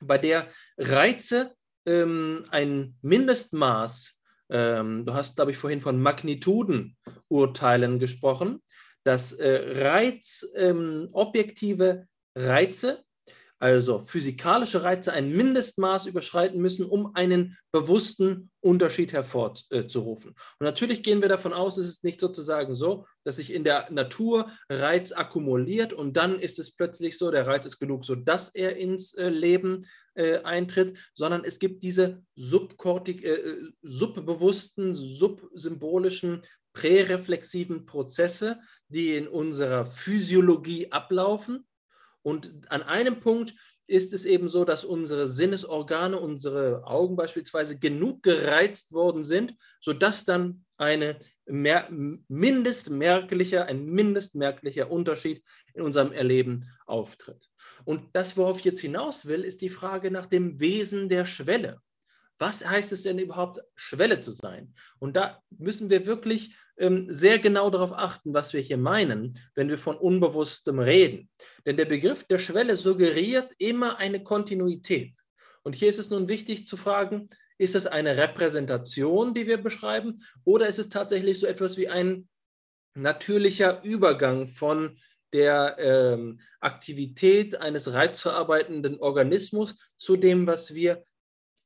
bei 0.00 0.18
der 0.18 0.48
Reize 0.76 1.52
ähm, 1.86 2.42
ein 2.50 2.96
Mindestmaß, 3.02 4.18
ähm, 4.50 5.06
du 5.06 5.14
hast, 5.14 5.36
glaube 5.36 5.52
ich, 5.52 5.58
vorhin 5.58 5.80
von 5.80 6.02
Magnitudenurteilen 6.02 7.98
gesprochen, 7.98 8.62
dass 9.04 9.32
äh, 9.32 9.82
Reiz, 9.82 10.46
ähm, 10.54 11.08
objektive 11.12 12.06
Reize, 12.34 13.04
also 13.62 14.00
physikalische 14.02 14.82
Reize, 14.82 15.12
ein 15.12 15.30
Mindestmaß 15.30 16.06
überschreiten 16.06 16.60
müssen, 16.60 16.84
um 16.84 17.14
einen 17.14 17.56
bewussten 17.70 18.50
Unterschied 18.60 19.12
hervorzurufen. 19.12 20.30
Und 20.30 20.64
natürlich 20.64 21.04
gehen 21.04 21.22
wir 21.22 21.28
davon 21.28 21.52
aus, 21.52 21.78
es 21.78 21.86
ist 21.86 22.02
nicht 22.02 22.18
sozusagen 22.18 22.74
so, 22.74 23.06
dass 23.22 23.36
sich 23.36 23.52
in 23.52 23.62
der 23.62 23.88
Natur 23.92 24.50
Reiz 24.68 25.12
akkumuliert 25.12 25.92
und 25.92 26.16
dann 26.16 26.40
ist 26.40 26.58
es 26.58 26.74
plötzlich 26.74 27.16
so, 27.16 27.30
der 27.30 27.46
Reiz 27.46 27.64
ist 27.64 27.78
genug, 27.78 28.04
sodass 28.04 28.48
er 28.48 28.76
ins 28.76 29.14
äh, 29.14 29.28
Leben 29.28 29.86
äh, 30.14 30.38
eintritt, 30.38 30.98
sondern 31.14 31.44
es 31.44 31.60
gibt 31.60 31.84
diese 31.84 32.20
subkortik, 32.34 33.22
äh, 33.24 33.34
äh 33.34 33.70
subbewussten, 33.82 34.92
subsymbolischen 34.92 36.42
präreflexiven 36.72 37.86
Prozesse, 37.86 38.60
die 38.88 39.16
in 39.16 39.28
unserer 39.28 39.86
Physiologie 39.86 40.90
ablaufen. 40.90 41.66
Und 42.22 42.52
an 42.68 42.82
einem 42.82 43.20
Punkt 43.20 43.54
ist 43.86 44.12
es 44.12 44.24
eben 44.24 44.48
so, 44.48 44.64
dass 44.64 44.84
unsere 44.84 45.28
Sinnesorgane, 45.28 46.18
unsere 46.18 46.86
Augen 46.86 47.16
beispielsweise 47.16 47.78
genug 47.78 48.22
gereizt 48.22 48.92
worden 48.92 49.24
sind, 49.24 49.54
sodass 49.80 50.24
dann 50.24 50.64
eine 50.76 51.18
mehr, 51.46 51.88
mindestmerklicher, 51.90 53.66
ein 53.66 53.84
mindestmerklicher 53.84 54.90
Unterschied 54.90 55.42
in 55.74 55.82
unserem 55.82 56.12
Erleben 56.12 56.70
auftritt. 56.86 57.48
Und 57.84 58.14
das, 58.14 58.36
worauf 58.36 58.58
ich 58.58 58.64
jetzt 58.64 58.80
hinaus 58.80 59.26
will, 59.26 59.44
ist 59.44 59.60
die 59.60 59.68
Frage 59.68 60.10
nach 60.10 60.26
dem 60.26 60.60
Wesen 60.60 61.08
der 61.08 61.26
Schwelle. 61.26 61.80
Was 62.38 62.64
heißt 62.64 62.92
es 62.92 63.02
denn 63.02 63.18
überhaupt, 63.18 63.60
Schwelle 63.74 64.20
zu 64.20 64.32
sein? 64.32 64.74
Und 64.98 65.16
da 65.16 65.40
müssen 65.50 65.90
wir 65.90 66.06
wirklich 66.06 66.56
ähm, 66.76 67.06
sehr 67.08 67.38
genau 67.38 67.70
darauf 67.70 67.92
achten, 67.92 68.34
was 68.34 68.52
wir 68.52 68.60
hier 68.60 68.78
meinen, 68.78 69.38
wenn 69.54 69.68
wir 69.68 69.78
von 69.78 69.96
Unbewusstem 69.96 70.78
reden. 70.78 71.30
Denn 71.66 71.76
der 71.76 71.84
Begriff 71.84 72.24
der 72.24 72.38
Schwelle 72.38 72.76
suggeriert 72.76 73.52
immer 73.58 73.98
eine 73.98 74.22
Kontinuität. 74.22 75.18
Und 75.62 75.76
hier 75.76 75.88
ist 75.88 75.98
es 75.98 76.10
nun 76.10 76.28
wichtig 76.28 76.66
zu 76.66 76.76
fragen, 76.76 77.28
ist 77.58 77.76
es 77.76 77.86
eine 77.86 78.16
Repräsentation, 78.16 79.34
die 79.34 79.46
wir 79.46 79.58
beschreiben, 79.58 80.18
oder 80.44 80.66
ist 80.66 80.80
es 80.80 80.88
tatsächlich 80.88 81.38
so 81.38 81.46
etwas 81.46 81.76
wie 81.76 81.88
ein 81.88 82.28
natürlicher 82.94 83.82
Übergang 83.84 84.48
von 84.48 84.98
der 85.32 85.76
ähm, 85.78 86.40
Aktivität 86.60 87.60
eines 87.60 87.92
reizverarbeitenden 87.92 88.98
Organismus 89.00 89.78
zu 89.96 90.16
dem, 90.16 90.46
was 90.46 90.74
wir 90.74 91.04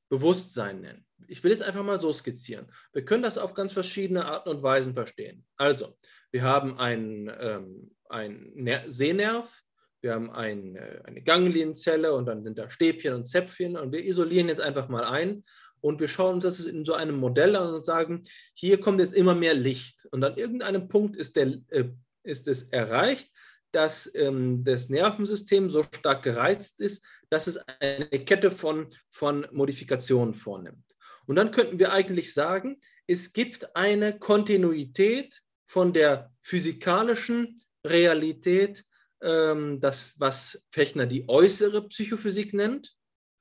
Bewusstsein 0.08 0.80
nennen. 0.80 1.04
Ich 1.28 1.42
will 1.42 1.52
es 1.52 1.62
einfach 1.62 1.82
mal 1.82 1.98
so 1.98 2.12
skizzieren. 2.12 2.66
Wir 2.92 3.04
können 3.04 3.22
das 3.22 3.38
auf 3.38 3.54
ganz 3.54 3.72
verschiedene 3.72 4.26
Arten 4.26 4.50
und 4.50 4.62
Weisen 4.62 4.94
verstehen. 4.94 5.44
Also, 5.56 5.96
wir 6.30 6.42
haben 6.42 6.78
einen, 6.78 7.30
ähm, 7.38 7.90
einen 8.08 8.82
Sehnerv, 8.86 9.62
wir 10.02 10.12
haben 10.12 10.30
ein, 10.30 10.78
eine 11.04 11.22
Ganglienzelle 11.22 12.12
und 12.12 12.26
dann 12.26 12.44
sind 12.44 12.58
da 12.58 12.70
Stäbchen 12.70 13.14
und 13.14 13.26
Zäpfchen 13.26 13.76
und 13.76 13.92
wir 13.92 14.04
isolieren 14.04 14.48
jetzt 14.48 14.60
einfach 14.60 14.88
mal 14.88 15.04
ein 15.04 15.42
und 15.80 16.00
wir 16.00 16.08
schauen 16.08 16.34
uns 16.34 16.44
das 16.44 16.60
in 16.60 16.84
so 16.84 16.94
einem 16.94 17.16
Modell 17.16 17.56
an 17.56 17.74
und 17.74 17.84
sagen, 17.84 18.22
hier 18.54 18.78
kommt 18.78 19.00
jetzt 19.00 19.14
immer 19.14 19.34
mehr 19.34 19.54
Licht 19.54 20.06
und 20.10 20.22
an 20.22 20.36
irgendeinem 20.36 20.88
Punkt 20.88 21.16
ist, 21.16 21.36
der, 21.36 21.58
äh, 21.68 21.84
ist 22.22 22.48
es 22.48 22.64
erreicht, 22.64 23.30
dass 23.76 24.10
ähm, 24.14 24.64
das 24.64 24.88
Nervensystem 24.88 25.68
so 25.68 25.82
stark 25.82 26.22
gereizt 26.22 26.80
ist, 26.80 27.04
dass 27.28 27.46
es 27.46 27.58
eine 27.58 28.08
Kette 28.24 28.50
von, 28.50 28.88
von 29.10 29.46
Modifikationen 29.52 30.32
vornimmt. 30.32 30.94
Und 31.26 31.36
dann 31.36 31.50
könnten 31.50 31.78
wir 31.78 31.92
eigentlich 31.92 32.32
sagen, 32.32 32.80
es 33.06 33.34
gibt 33.34 33.76
eine 33.76 34.18
Kontinuität 34.18 35.42
von 35.66 35.92
der 35.92 36.32
physikalischen 36.40 37.60
Realität, 37.86 38.82
ähm, 39.20 39.78
das, 39.78 40.14
was 40.16 40.62
Fechner 40.70 41.04
die 41.04 41.28
äußere 41.28 41.86
Psychophysik 41.88 42.54
nennt. 42.54 42.96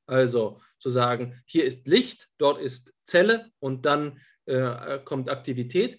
Also 0.06 0.60
zu 0.80 0.90
sagen, 0.90 1.42
hier 1.46 1.64
ist 1.64 1.88
Licht, 1.88 2.28
dort 2.38 2.60
ist 2.60 2.94
Zelle 3.06 3.52
und 3.60 3.86
dann 3.86 4.20
äh, 4.48 5.00
kommt 5.00 5.30
Aktivität. 5.30 5.98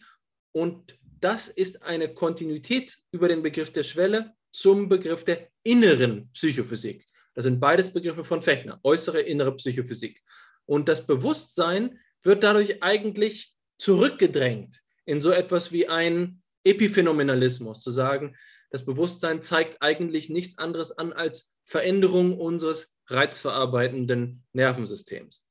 Und 0.53 0.96
das 1.21 1.49
ist 1.49 1.83
eine 1.83 2.13
Kontinuität 2.13 2.99
über 3.11 3.29
den 3.29 3.43
Begriff 3.43 3.71
der 3.71 3.83
Schwelle 3.83 4.35
zum 4.53 4.89
Begriff 4.89 5.25
der 5.25 5.49
inneren 5.63 6.31
Psychophysik. 6.33 7.05
Das 7.35 7.45
sind 7.45 7.61
beides 7.61 7.93
Begriffe 7.93 8.25
von 8.25 8.43
Fechner, 8.43 8.81
äußere, 8.83 9.21
innere 9.21 9.55
Psychophysik. 9.57 10.23
Und 10.65 10.89
das 10.89 11.07
Bewusstsein 11.07 11.99
wird 12.23 12.43
dadurch 12.43 12.83
eigentlich 12.83 13.55
zurückgedrängt 13.79 14.81
in 15.05 15.21
so 15.21 15.31
etwas 15.31 15.71
wie 15.73 15.89
ein 15.89 16.43
Epiphänomenalismus, 16.65 17.81
zu 17.81 17.91
sagen, 17.91 18.35
das 18.71 18.85
Bewusstsein 18.85 19.43
zeigt 19.43 19.81
eigentlich 19.81 20.29
nichts 20.31 20.59
anderes 20.59 20.93
an 20.93 21.13
als 21.13 21.57
Veränderung 21.65 22.39
unseres 22.39 22.97
reizverarbeitenden 23.09 24.45
Nervensystems. 24.53 25.45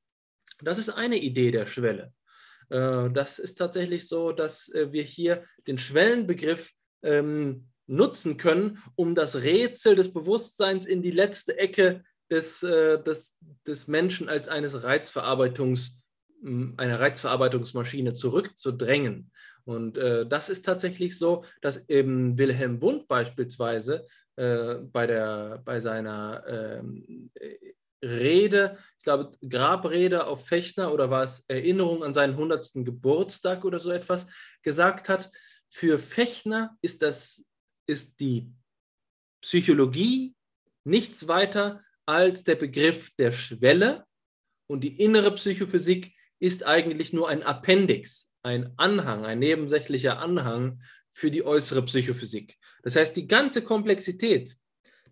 Das 0.61 0.79
ist 0.79 0.89
eine 0.89 1.17
Idee 1.17 1.51
der 1.51 1.67
Schwelle. 1.67 2.13
Äh, 2.69 3.09
das 3.11 3.39
ist 3.39 3.55
tatsächlich 3.55 4.07
so, 4.07 4.31
dass 4.31 4.69
äh, 4.69 4.91
wir 4.91 5.03
hier 5.03 5.43
den 5.67 5.77
Schwellenbegriff 5.77 6.71
ähm, 7.03 7.67
nutzen 7.87 8.37
können, 8.37 8.79
um 8.95 9.15
das 9.15 9.43
Rätsel 9.43 9.95
des 9.95 10.13
Bewusstseins 10.13 10.85
in 10.85 11.01
die 11.01 11.11
letzte 11.11 11.57
Ecke 11.57 12.03
des, 12.29 12.63
äh, 12.63 13.01
des, 13.01 13.37
des 13.67 13.87
Menschen 13.87 14.29
als 14.29 14.47
eines 14.47 14.83
Reizverarbeitungs, 14.83 16.03
einer 16.43 16.99
Reizverarbeitungsmaschine 16.99 18.13
zurückzudrängen. 18.13 19.31
Und 19.63 19.97
äh, 19.97 20.27
das 20.27 20.49
ist 20.49 20.63
tatsächlich 20.65 21.17
so, 21.17 21.43
dass 21.61 21.89
eben 21.89 22.37
Wilhelm 22.37 22.81
Wundt 22.81 23.07
beispielsweise 23.07 24.07
äh, 24.35 24.75
bei, 24.75 25.07
der, 25.07 25.61
bei 25.65 25.79
seiner 25.79 26.43
ähm, 26.47 27.31
Rede, 28.05 28.77
ich 28.97 29.03
glaube, 29.03 29.37
Grabrede 29.47 30.27
auf 30.27 30.47
Fechner 30.47 30.93
oder 30.93 31.09
war 31.09 31.23
es 31.23 31.45
Erinnerung 31.47 32.03
an 32.03 32.13
seinen 32.13 32.33
100. 32.33 32.85
Geburtstag 32.85 33.65
oder 33.65 33.79
so 33.79 33.91
etwas, 33.91 34.27
gesagt 34.61 35.09
hat, 35.09 35.31
für 35.69 35.99
Fechner 35.99 36.77
ist, 36.81 37.01
das, 37.01 37.43
ist 37.87 38.19
die 38.19 38.51
Psychologie 39.41 40.35
nichts 40.83 41.27
weiter 41.27 41.83
als 42.05 42.43
der 42.43 42.55
Begriff 42.55 43.15
der 43.15 43.31
Schwelle 43.31 44.05
und 44.67 44.83
die 44.83 45.01
innere 45.01 45.33
Psychophysik 45.33 46.15
ist 46.39 46.65
eigentlich 46.65 47.13
nur 47.13 47.29
ein 47.29 47.43
Appendix, 47.43 48.31
ein 48.43 48.73
Anhang, 48.77 49.25
ein 49.25 49.39
nebensächlicher 49.39 50.19
Anhang 50.19 50.81
für 51.11 51.31
die 51.31 51.45
äußere 51.45 51.83
Psychophysik. 51.83 52.57
Das 52.83 52.95
heißt, 52.95 53.15
die 53.15 53.27
ganze 53.27 53.63
Komplexität 53.63 54.55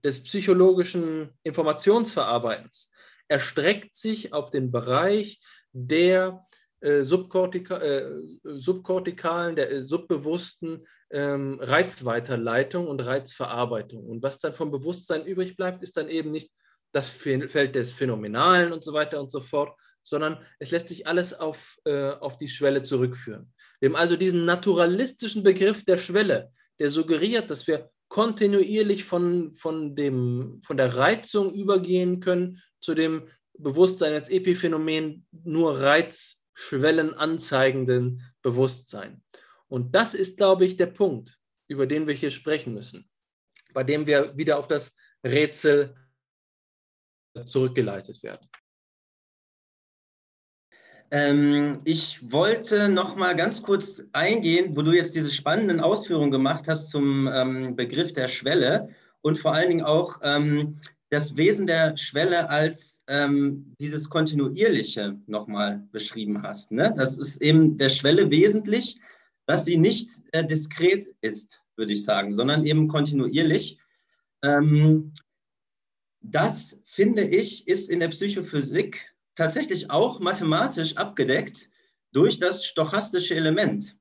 des 0.03 0.23
psychologischen 0.23 1.29
Informationsverarbeitens 1.43 2.89
erstreckt 3.27 3.95
sich 3.95 4.33
auf 4.33 4.49
den 4.49 4.71
Bereich 4.71 5.39
der 5.71 6.43
äh, 6.83 6.99
äh, 6.99 7.03
subkortikalen, 7.05 9.55
der 9.55 9.71
äh, 9.71 9.81
subbewussten 9.81 10.85
ähm, 11.11 11.57
Reizweiterleitung 11.61 12.87
und 12.87 12.99
Reizverarbeitung. 12.99 14.03
Und 14.03 14.21
was 14.21 14.39
dann 14.39 14.51
vom 14.51 14.69
Bewusstsein 14.69 15.25
übrig 15.25 15.55
bleibt, 15.55 15.81
ist 15.81 15.95
dann 15.95 16.09
eben 16.09 16.31
nicht 16.31 16.51
das 16.91 17.07
Feld 17.07 17.75
des 17.75 17.93
Phänomenalen 17.93 18.73
und 18.73 18.83
so 18.83 18.91
weiter 18.91 19.21
und 19.21 19.31
so 19.31 19.39
fort, 19.39 19.79
sondern 20.03 20.45
es 20.59 20.71
lässt 20.71 20.89
sich 20.89 21.07
alles 21.07 21.33
auf, 21.33 21.79
auf 21.85 22.37
die 22.37 22.49
Schwelle 22.49 22.83
zurückführen. 22.83 23.51
Wir 23.79 23.89
haben 23.89 23.95
also 23.95 24.15
diesen 24.15 24.45
naturalistischen 24.45 25.41
Begriff 25.41 25.83
der 25.85 25.97
Schwelle, 25.97 26.51
der 26.77 26.91
suggeriert, 26.91 27.49
dass 27.49 27.65
wir 27.65 27.89
kontinuierlich 28.13 29.05
von, 29.05 29.55
von, 29.55 29.95
dem, 29.95 30.61
von 30.61 30.77
der 30.77 30.97
Reizung 30.97 31.51
übergehen 31.51 32.19
können 32.19 32.61
zu 32.79 32.93
dem 32.93 33.27
Bewusstsein 33.57 34.13
als 34.13 34.29
Epiphänomen 34.29 35.25
nur 35.31 35.79
Reizschwellen 35.79 37.15
anzeigenden 37.15 38.21
Bewusstsein. 38.43 39.23
Und 39.67 39.95
das 39.95 40.13
ist, 40.13 40.37
glaube 40.37 40.63
ich, 40.63 40.77
der 40.77 40.85
Punkt, 40.85 41.39
über 41.67 41.87
den 41.87 42.05
wir 42.05 42.13
hier 42.13 42.29
sprechen 42.29 42.75
müssen, 42.75 43.09
bei 43.73 43.83
dem 43.83 44.05
wir 44.05 44.37
wieder 44.37 44.59
auf 44.59 44.67
das 44.67 44.95
Rätsel 45.25 45.95
zurückgeleitet 47.45 48.21
werden. 48.21 48.47
Ähm, 51.13 51.79
ich 51.83 52.31
wollte 52.31 52.89
noch 52.89 53.15
mal 53.15 53.35
ganz 53.35 53.61
kurz 53.61 54.01
eingehen, 54.13 54.75
wo 54.75 54.81
du 54.81 54.93
jetzt 54.93 55.13
diese 55.13 55.29
spannenden 55.29 55.79
Ausführungen 55.79 56.31
gemacht 56.31 56.67
hast 56.67 56.89
zum 56.89 57.29
ähm, 57.31 57.75
Begriff 57.75 58.13
der 58.13 58.27
Schwelle 58.27 58.89
und 59.21 59.37
vor 59.37 59.53
allen 59.53 59.69
Dingen 59.69 59.85
auch 59.85 60.19
ähm, 60.23 60.79
das 61.11 61.37
Wesen 61.37 61.67
der 61.67 61.95
Schwelle 61.97 62.49
als 62.49 63.03
ähm, 63.07 63.75
dieses 63.79 64.09
Kontinuierliche 64.09 65.15
nochmal 65.27 65.87
beschrieben 65.91 66.41
hast. 66.41 66.71
Ne? 66.71 66.91
Das 66.97 67.19
ist 67.19 67.43
eben 67.43 67.77
der 67.77 67.89
Schwelle 67.89 68.31
wesentlich, 68.31 68.99
dass 69.45 69.65
sie 69.65 69.77
nicht 69.77 70.09
äh, 70.31 70.43
diskret 70.43 71.05
ist, 71.21 71.61
würde 71.75 71.93
ich 71.93 72.03
sagen, 72.03 72.33
sondern 72.33 72.65
eben 72.65 72.87
kontinuierlich. 72.87 73.77
Ähm, 74.41 75.13
das, 76.21 76.79
finde 76.85 77.23
ich, 77.23 77.67
ist 77.67 77.91
in 77.91 77.99
der 77.99 78.07
Psychophysik 78.07 79.12
tatsächlich 79.35 79.89
auch 79.89 80.19
mathematisch 80.19 80.97
abgedeckt 80.97 81.69
durch 82.11 82.39
das 82.39 82.65
stochastische 82.65 83.35
Element. 83.35 83.97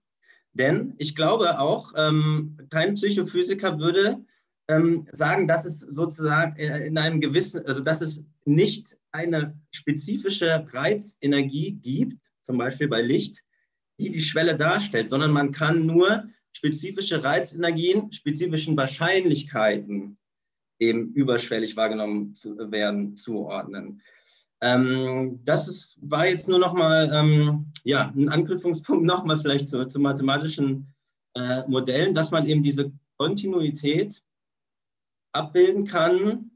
Denn 0.52 0.94
ich 0.98 1.14
glaube 1.14 1.58
auch, 1.58 1.92
ähm, 1.96 2.58
kein 2.70 2.94
Psychophysiker 2.94 3.78
würde 3.78 4.24
ähm, 4.68 5.06
sagen, 5.10 5.48
dass 5.48 5.64
es 5.64 5.80
sozusagen 5.80 6.56
in 6.56 6.98
einem 6.98 7.20
gewissen, 7.20 7.64
also 7.66 7.80
dass 7.80 8.00
es 8.02 8.26
nicht 8.44 8.98
eine 9.12 9.58
spezifische 9.72 10.66
Reizenergie 10.72 11.72
gibt, 11.72 12.32
zum 12.42 12.58
Beispiel 12.58 12.88
bei 12.88 13.00
Licht, 13.00 13.42
die 13.98 14.10
die 14.10 14.20
Schwelle 14.20 14.56
darstellt, 14.56 15.08
sondern 15.08 15.32
man 15.32 15.52
kann 15.52 15.86
nur 15.86 16.24
spezifische 16.52 17.22
Reizenergien, 17.22 18.12
spezifischen 18.12 18.76
Wahrscheinlichkeiten 18.76 20.18
eben 20.78 21.12
überschwellig 21.14 21.76
wahrgenommen 21.76 22.34
zu 22.34 22.56
werden, 22.70 23.16
zuordnen. 23.16 24.02
Ähm, 24.62 25.40
das 25.44 25.66
ist, 25.66 25.96
war 26.00 26.26
jetzt 26.26 26.48
nur 26.48 26.60
nochmal 26.60 27.10
ähm, 27.12 27.66
ja, 27.82 28.12
ein 28.16 28.28
Anknüpfungspunkt 28.28 29.04
nochmal 29.06 29.36
vielleicht 29.36 29.68
zu, 29.68 29.84
zu 29.86 29.98
mathematischen 29.98 30.86
äh, 31.34 31.62
Modellen, 31.66 32.14
dass 32.14 32.30
man 32.30 32.46
eben 32.46 32.62
diese 32.62 32.92
Kontinuität 33.18 34.22
abbilden 35.32 35.84
kann, 35.84 36.50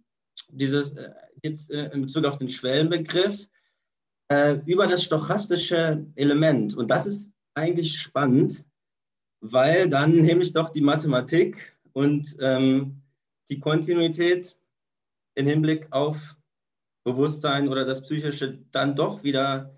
dieses 0.48 0.92
äh, 0.92 1.10
jetzt 1.42 1.70
äh, 1.70 1.90
in 1.92 2.02
Bezug 2.02 2.24
auf 2.24 2.36
den 2.36 2.48
Schwellenbegriff, 2.48 3.48
äh, 4.28 4.58
über 4.66 4.86
das 4.86 5.02
stochastische 5.02 6.06
Element. 6.14 6.74
Und 6.74 6.90
das 6.90 7.06
ist 7.06 7.32
eigentlich 7.54 7.98
spannend, 8.00 8.64
weil 9.40 9.88
dann 9.88 10.12
nämlich 10.20 10.52
doch 10.52 10.70
die 10.70 10.80
Mathematik 10.80 11.76
und 11.92 12.36
ähm, 12.40 13.02
die 13.48 13.58
Kontinuität 13.58 14.56
im 15.34 15.46
Hinblick 15.46 15.92
auf 15.92 16.36
Bewusstsein 17.06 17.68
oder 17.68 17.84
das 17.84 18.02
Psychische 18.02 18.58
dann 18.72 18.96
doch 18.96 19.22
wieder 19.22 19.72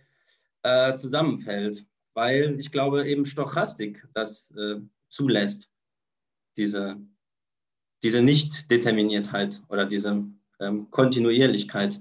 äh, 0.62 0.96
zusammenfällt, 0.96 1.84
weil 2.14 2.59
ich 2.59 2.72
glaube 2.72 3.06
eben 3.06 3.26
Stochastik 3.26 4.09
das 4.14 4.50
äh, 4.52 4.80
zulässt, 5.09 5.70
diese, 6.56 6.96
diese 8.02 8.22
Nicht-Determiniertheit 8.22 9.62
oder 9.68 9.84
diese 9.84 10.24
ähm, 10.59 10.90
Kontinuierlichkeit. 10.90 12.00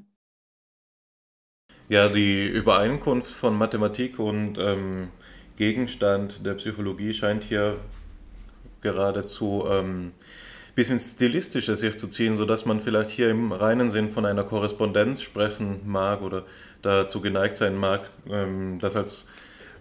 Ja, 1.89 2.07
die 2.07 2.47
Übereinkunft 2.47 3.29
von 3.29 3.57
Mathematik 3.57 4.19
und 4.19 4.57
ähm, 4.57 5.09
Gegenstand 5.57 6.45
der 6.45 6.53
Psychologie 6.53 7.13
scheint 7.13 7.43
hier 7.43 7.81
geradezu 8.79 9.65
ähm, 9.69 10.13
bisschen 10.77 10.99
Stilistische 10.99 11.75
sich 11.75 11.97
zu 11.97 12.07
ziehen, 12.07 12.35
sodass 12.35 12.67
man 12.67 12.79
vielleicht 12.79 13.09
hier 13.09 13.31
im 13.31 13.51
reinen 13.51 13.89
Sinn 13.89 14.11
von 14.11 14.27
einer 14.27 14.43
Korrespondenz 14.43 15.23
sprechen 15.23 15.79
mag 15.87 16.21
oder 16.21 16.43
dazu 16.83 17.19
geneigt 17.19 17.57
sein 17.57 17.75
mag, 17.75 18.11
ähm, 18.29 18.77
das 18.79 18.95
als, 18.95 19.25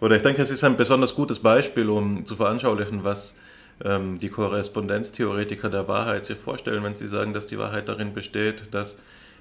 oder 0.00 0.16
ich 0.16 0.22
denke, 0.22 0.40
es 0.40 0.50
ist 0.50 0.64
ein 0.64 0.78
besonders 0.78 1.14
gutes 1.14 1.38
Beispiel, 1.40 1.90
um 1.90 2.24
zu 2.24 2.34
veranschaulichen, 2.34 3.04
was 3.04 3.36
ähm, 3.84 4.16
die 4.16 4.30
Korrespondenztheoretiker 4.30 5.68
der 5.68 5.86
Wahrheit 5.86 6.24
sich 6.24 6.38
vorstellen, 6.38 6.82
wenn 6.82 6.96
sie 6.96 7.08
sagen, 7.08 7.34
dass 7.34 7.44
die 7.44 7.58
Wahrheit 7.58 7.90
darin 7.90 8.14
besteht, 8.14 8.72
dass 8.72 8.96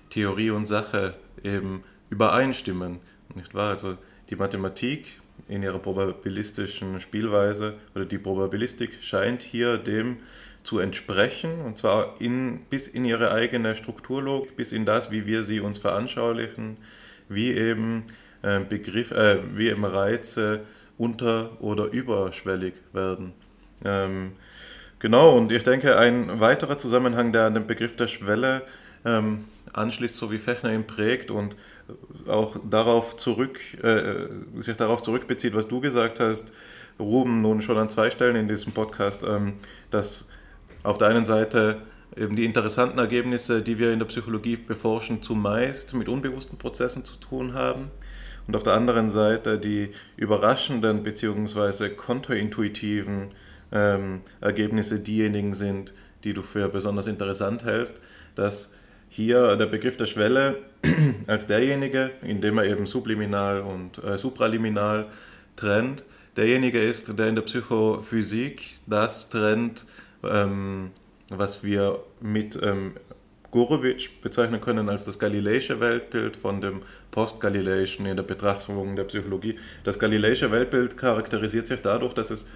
Theorie 0.09 0.49
und 0.49 0.65
Sache 0.65 1.13
eben 1.41 1.85
übereinstimmen. 2.09 2.99
Nicht 3.33 3.53
wahr? 3.53 3.69
Also 3.69 3.97
die 4.29 4.35
Mathematik 4.35 5.21
in 5.47 5.63
ihrer 5.63 5.79
probabilistischen 5.79 6.99
Spielweise 6.99 7.75
oder 7.95 8.03
die 8.03 8.17
Probabilistik 8.17 8.97
scheint 9.01 9.41
hier 9.41 9.77
dem 9.77 10.17
zu 10.65 10.79
entsprechen, 10.79 11.61
und 11.61 11.77
zwar 11.77 12.19
in, 12.19 12.61
bis 12.71 12.87
in 12.87 13.05
ihre 13.05 13.31
eigene 13.31 13.75
Strukturlogik, 13.75 14.55
bis 14.55 14.71
in 14.71 14.83
das, 14.83 15.11
wie 15.11 15.27
wir 15.27 15.43
sie 15.43 15.59
uns 15.59 15.77
veranschaulichen, 15.77 16.77
wie 17.29 17.53
eben 17.53 18.05
äh, 18.41 18.59
Begriff, 18.61 19.11
äh, 19.11 19.37
wie 19.53 19.69
eben 19.69 19.85
Reize 19.85 20.61
unter- 20.97 21.61
oder 21.61 21.85
überschwellig 21.91 22.73
werden. 22.93 23.33
Ähm, 23.83 24.31
genau, 24.97 25.37
und 25.37 25.51
ich 25.51 25.61
denke, 25.61 25.99
ein 25.99 26.39
weiterer 26.39 26.79
Zusammenhang, 26.79 27.31
der 27.31 27.45
an 27.45 27.53
den 27.53 27.67
Begriff 27.67 27.95
der 27.95 28.07
Schwelle 28.07 28.63
ähm, 29.05 29.45
anschließt, 29.73 30.15
so 30.15 30.31
wie 30.31 30.39
Fechner 30.39 30.73
ihn 30.73 30.87
prägt 30.87 31.29
und 31.29 31.55
auch 32.27 32.57
darauf 32.67 33.15
zurück, 33.17 33.59
äh, 33.83 34.29
sich 34.55 34.77
darauf 34.77 35.03
zurückbezieht, 35.03 35.53
was 35.53 35.67
du 35.67 35.79
gesagt 35.79 36.19
hast, 36.19 36.51
Ruben, 36.99 37.41
nun 37.41 37.61
schon 37.61 37.77
an 37.77 37.89
zwei 37.89 38.09
Stellen 38.09 38.35
in 38.35 38.47
diesem 38.47 38.73
Podcast, 38.73 39.23
ähm, 39.23 39.53
dass 39.91 40.27
auf 40.85 40.97
der 40.97 41.09
einen 41.09 41.25
Seite 41.25 41.77
eben 42.15 42.35
die 42.35 42.45
interessanten 42.45 42.99
Ergebnisse, 42.99 43.61
die 43.61 43.79
wir 43.79 43.91
in 43.91 43.99
der 43.99 44.05
Psychologie 44.05 44.55
beforschen, 44.55 45.21
zumeist 45.21 45.93
mit 45.93 46.07
unbewussten 46.07 46.57
Prozessen 46.57 47.03
zu 47.03 47.17
tun 47.17 47.53
haben 47.53 47.91
und 48.47 48.55
auf 48.55 48.63
der 48.63 48.73
anderen 48.73 49.09
Seite 49.09 49.57
die 49.57 49.91
überraschenden 50.15 51.03
bzw. 51.03 51.89
kontraintuitiven 51.89 53.31
ähm, 53.71 54.21
Ergebnisse 54.41 54.99
diejenigen 54.99 55.53
sind, 55.53 55.93
die 56.23 56.33
du 56.33 56.41
für 56.41 56.69
besonders 56.69 57.07
interessant 57.07 57.65
hältst, 57.65 57.99
dass 58.35 58.71
hier 59.09 59.55
der 59.55 59.65
Begriff 59.65 59.97
der 59.97 60.05
Schwelle 60.05 60.59
als 61.27 61.47
derjenige, 61.47 62.11
indem 62.21 62.57
er 62.59 62.65
eben 62.65 62.85
subliminal 62.85 63.61
und 63.61 64.03
äh, 64.03 64.17
supraliminal 64.17 65.07
trennt, 65.55 66.05
derjenige 66.35 66.79
ist, 66.79 67.17
der 67.17 67.27
in 67.27 67.35
der 67.35 67.43
Psychophysik 67.43 68.79
das 68.87 69.29
trennt, 69.29 69.85
ähm, 70.31 70.91
was 71.29 71.63
wir 71.63 71.99
mit 72.21 72.59
ähm, 72.61 72.93
Gurewitsch 73.51 74.09
bezeichnen 74.21 74.59
können 74.59 74.89
als 74.89 75.05
das 75.05 75.17
galileische 75.17 75.79
Weltbild 75.79 76.35
von 76.35 76.59
dem 76.59 76.81
Postgalileischen 77.11 78.05
in 78.05 78.17
der 78.17 78.23
Betrachtung 78.23 78.95
der 78.95 79.05
Psychologie. 79.05 79.57
Das 79.83 79.97
galileische 79.97 80.51
Weltbild 80.51 80.97
charakterisiert 80.97 81.67
sich 81.67 81.81
dadurch, 81.81 82.13
dass 82.13 82.31
es 82.31 82.47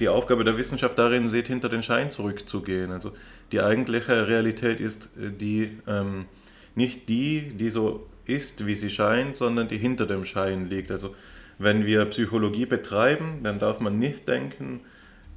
die 0.00 0.08
Aufgabe 0.08 0.44
der 0.44 0.56
Wissenschaft 0.56 0.98
darin 0.98 1.28
sieht, 1.28 1.46
hinter 1.46 1.68
den 1.68 1.82
Schein 1.82 2.10
zurückzugehen. 2.10 2.90
Also 2.90 3.12
die 3.52 3.60
eigentliche 3.60 4.26
Realität 4.26 4.80
ist 4.80 5.10
äh, 5.16 5.30
die 5.30 5.78
ähm, 5.86 6.26
nicht 6.74 7.08
die, 7.08 7.52
die 7.54 7.70
so 7.70 8.06
ist, 8.24 8.66
wie 8.66 8.74
sie 8.74 8.90
scheint, 8.90 9.36
sondern 9.36 9.68
die 9.68 9.78
hinter 9.78 10.06
dem 10.06 10.24
Schein 10.24 10.68
liegt. 10.68 10.90
Also 10.90 11.14
wenn 11.58 11.86
wir 11.86 12.04
Psychologie 12.06 12.66
betreiben, 12.66 13.40
dann 13.42 13.58
darf 13.58 13.80
man 13.80 13.98
nicht 13.98 14.28
denken, 14.28 14.80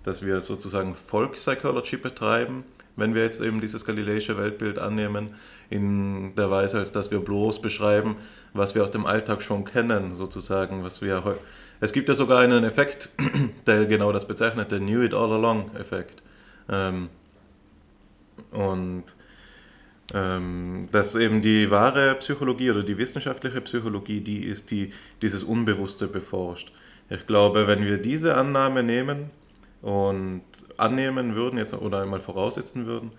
dass 0.03 0.25
wir 0.25 0.41
sozusagen 0.41 0.95
Volkspsychology 0.95 1.97
betreiben, 1.97 2.63
wenn 2.95 3.15
wir 3.15 3.23
jetzt 3.23 3.41
eben 3.41 3.61
dieses 3.61 3.85
galileische 3.85 4.37
Weltbild 4.37 4.79
annehmen, 4.79 5.35
in 5.69 6.35
der 6.35 6.51
Weise, 6.51 6.79
als 6.79 6.91
dass 6.91 7.11
wir 7.11 7.19
bloß 7.19 7.61
beschreiben, 7.61 8.17
was 8.53 8.75
wir 8.75 8.83
aus 8.83 8.91
dem 8.91 9.05
Alltag 9.05 9.41
schon 9.41 9.63
kennen, 9.63 10.13
sozusagen, 10.13 10.83
was 10.83 11.01
wir 11.01 11.37
es 11.83 11.93
gibt 11.93 12.09
ja 12.09 12.15
sogar 12.15 12.39
einen 12.39 12.63
Effekt, 12.63 13.09
der 13.67 13.87
genau 13.87 14.11
das 14.11 14.27
bezeichnet, 14.27 14.71
der 14.71 14.79
Knew 14.79 15.01
It 15.01 15.15
All 15.15 15.31
Along 15.31 15.75
Effekt. 15.75 16.21
Ähm, 16.69 17.09
und 18.51 19.03
ähm, 20.13 20.89
dass 20.91 21.15
eben 21.15 21.41
die 21.41 21.71
wahre 21.71 22.15
Psychologie 22.15 22.69
oder 22.69 22.83
die 22.83 22.99
wissenschaftliche 22.99 23.61
Psychologie 23.61 24.21
die 24.21 24.43
ist, 24.43 24.69
die 24.69 24.91
dieses 25.23 25.43
Unbewusste 25.43 26.07
beforscht. 26.07 26.71
Ich 27.09 27.25
glaube, 27.25 27.65
wenn 27.65 27.83
wir 27.83 27.97
diese 27.97 28.35
Annahme 28.35 28.83
nehmen 28.83 29.31
und 29.81 30.43
annehmen 30.77 31.35
würden 31.35 31.57
jetzt 31.57 31.73
oder 31.73 32.01
einmal 32.01 32.19
voraussetzen 32.19 32.85
würden, 32.85 33.11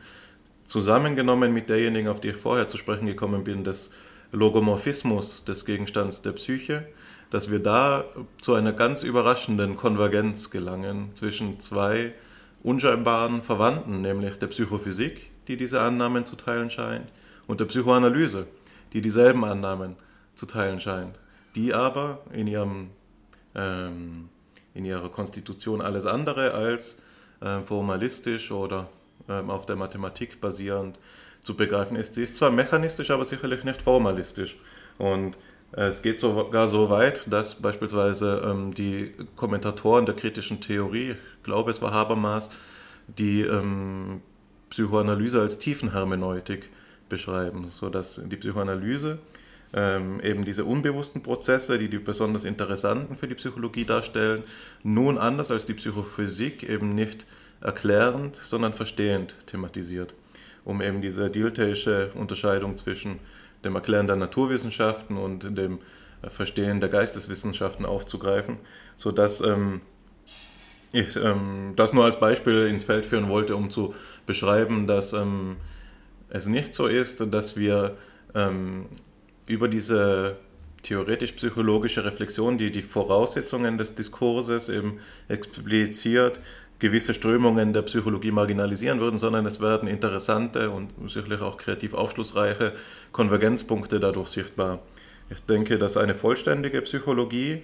zusammengenommen 0.64 1.52
mit 1.52 1.68
derjenigen, 1.68 2.08
auf 2.08 2.20
die 2.20 2.30
ich 2.30 2.36
vorher 2.36 2.68
zu 2.68 2.76
sprechen 2.76 3.06
gekommen 3.06 3.44
bin, 3.44 3.64
des 3.64 3.90
Logomorphismus 4.32 5.44
des 5.44 5.64
Gegenstands 5.66 6.22
der 6.22 6.32
Psyche, 6.32 6.86
dass 7.30 7.50
wir 7.50 7.58
da 7.58 8.04
zu 8.40 8.54
einer 8.54 8.72
ganz 8.72 9.02
überraschenden 9.02 9.76
Konvergenz 9.76 10.50
gelangen 10.50 11.10
zwischen 11.14 11.60
zwei 11.60 12.12
unscheinbaren 12.62 13.42
Verwandten, 13.42 14.00
nämlich 14.00 14.38
der 14.38 14.46
Psychophysik, 14.46 15.30
die 15.48 15.56
diese 15.56 15.80
Annahmen 15.80 16.24
zu 16.24 16.36
teilen 16.36 16.70
scheint, 16.70 17.08
und 17.46 17.60
der 17.60 17.64
Psychoanalyse, 17.66 18.46
die 18.92 19.00
dieselben 19.00 19.44
Annahmen 19.44 19.96
zu 20.34 20.46
teilen 20.46 20.80
scheint, 20.80 21.18
die 21.54 21.74
aber 21.74 22.20
in 22.32 22.46
ihrem 22.46 22.90
ähm, 23.54 24.28
in 24.74 24.84
ihrer 24.84 25.10
Konstitution 25.10 25.80
alles 25.80 26.06
andere 26.06 26.52
als 26.52 26.96
äh, 27.40 27.60
formalistisch 27.60 28.50
oder 28.50 28.88
äh, 29.28 29.32
auf 29.32 29.66
der 29.66 29.76
Mathematik 29.76 30.40
basierend 30.40 30.98
zu 31.40 31.56
begreifen 31.56 31.96
ist. 31.96 32.14
Sie 32.14 32.22
ist 32.22 32.36
zwar 32.36 32.50
mechanistisch, 32.50 33.10
aber 33.10 33.24
sicherlich 33.24 33.64
nicht 33.64 33.82
formalistisch. 33.82 34.56
Und 34.98 35.36
äh, 35.72 35.86
es 35.86 36.02
geht 36.02 36.18
sogar 36.18 36.68
so 36.68 36.90
weit, 36.90 37.32
dass 37.32 37.56
beispielsweise 37.60 38.42
ähm, 38.44 38.72
die 38.74 39.12
Kommentatoren 39.36 40.06
der 40.06 40.14
kritischen 40.14 40.60
Theorie, 40.60 41.10
ich 41.10 41.42
glaube 41.42 41.70
es 41.70 41.82
war 41.82 41.92
Habermas, 41.92 42.50
die 43.18 43.42
ähm, 43.42 44.22
Psychoanalyse 44.70 45.40
als 45.40 45.58
Tiefenhermeneutik 45.58 46.70
beschreiben, 47.08 47.66
sodass 47.66 48.22
die 48.24 48.36
Psychoanalyse 48.36 49.18
ähm, 49.74 50.20
eben 50.20 50.44
diese 50.44 50.64
unbewussten 50.64 51.22
Prozesse, 51.22 51.78
die 51.78 51.88
die 51.88 51.98
besonders 51.98 52.44
interessanten 52.44 53.16
für 53.16 53.28
die 53.28 53.34
Psychologie 53.34 53.84
darstellen, 53.84 54.44
nun 54.82 55.18
anders 55.18 55.50
als 55.50 55.66
die 55.66 55.74
Psychophysik 55.74 56.62
eben 56.62 56.94
nicht 56.94 57.26
erklärend, 57.60 58.36
sondern 58.36 58.72
verstehend 58.72 59.36
thematisiert, 59.46 60.14
um 60.64 60.82
eben 60.82 61.00
diese 61.00 61.30
diltheische 61.30 62.10
Unterscheidung 62.14 62.76
zwischen 62.76 63.20
dem 63.64 63.74
Erklären 63.74 64.06
der 64.06 64.16
Naturwissenschaften 64.16 65.16
und 65.16 65.56
dem 65.56 65.78
Verstehen 66.28 66.80
der 66.80 66.88
Geisteswissenschaften 66.88 67.84
aufzugreifen, 67.86 68.58
sodass 68.96 69.40
ähm, 69.40 69.80
ich 70.92 71.16
ähm, 71.16 71.72
das 71.74 71.92
nur 71.92 72.04
als 72.04 72.20
Beispiel 72.20 72.66
ins 72.66 72.84
Feld 72.84 73.06
führen 73.06 73.28
wollte, 73.28 73.56
um 73.56 73.70
zu 73.70 73.94
beschreiben, 74.26 74.86
dass 74.86 75.12
ähm, 75.14 75.56
es 76.28 76.46
nicht 76.46 76.74
so 76.74 76.86
ist, 76.86 77.32
dass 77.32 77.56
wir 77.56 77.96
ähm, 78.34 78.86
über 79.52 79.68
diese 79.68 80.36
theoretisch-psychologische 80.82 82.04
Reflexion, 82.04 82.58
die 82.58 82.72
die 82.72 82.82
Voraussetzungen 82.82 83.78
des 83.78 83.94
Diskurses 83.94 84.68
eben 84.68 84.98
expliziert, 85.28 86.40
gewisse 86.78 87.14
Strömungen 87.14 87.72
der 87.72 87.82
Psychologie 87.82 88.32
marginalisieren 88.32 88.98
würden, 88.98 89.18
sondern 89.18 89.46
es 89.46 89.60
werden 89.60 89.88
interessante 89.88 90.70
und 90.70 90.90
sicherlich 91.08 91.40
auch 91.40 91.56
kreativ 91.56 91.94
aufschlussreiche 91.94 92.72
Konvergenzpunkte 93.12 94.00
dadurch 94.00 94.28
sichtbar. 94.28 94.80
Ich 95.30 95.40
denke, 95.44 95.78
dass 95.78 95.96
eine 95.96 96.16
vollständige 96.16 96.82
Psychologie 96.82 97.62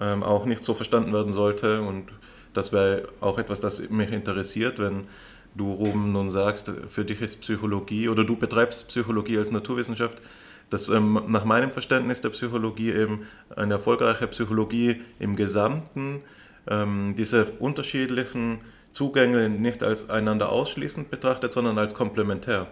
ähm, 0.00 0.22
auch 0.22 0.46
nicht 0.46 0.64
so 0.64 0.72
verstanden 0.72 1.12
werden 1.12 1.32
sollte 1.32 1.82
und 1.82 2.06
das 2.54 2.72
wäre 2.72 3.08
auch 3.20 3.38
etwas, 3.38 3.60
das 3.60 3.90
mich 3.90 4.10
interessiert, 4.10 4.78
wenn 4.78 5.06
du, 5.54 5.72
Ruben, 5.72 6.12
nun 6.12 6.30
sagst, 6.30 6.72
für 6.86 7.04
dich 7.04 7.20
ist 7.20 7.42
Psychologie 7.42 8.08
oder 8.08 8.24
du 8.24 8.36
betreibst 8.36 8.88
Psychologie 8.88 9.36
als 9.36 9.50
Naturwissenschaft, 9.50 10.22
dass 10.70 10.88
ähm, 10.88 11.20
nach 11.28 11.44
meinem 11.44 11.70
Verständnis 11.70 12.20
der 12.20 12.30
Psychologie 12.30 12.92
eben 12.92 13.26
eine 13.54 13.74
erfolgreiche 13.74 14.26
Psychologie 14.26 15.02
im 15.18 15.36
Gesamten 15.36 16.22
ähm, 16.68 17.14
diese 17.16 17.44
unterschiedlichen 17.58 18.60
Zugänge 18.92 19.48
nicht 19.48 19.82
als 19.82 20.10
einander 20.10 20.50
ausschließend 20.50 21.10
betrachtet, 21.10 21.52
sondern 21.52 21.78
als 21.78 21.94
komplementär. 21.94 22.66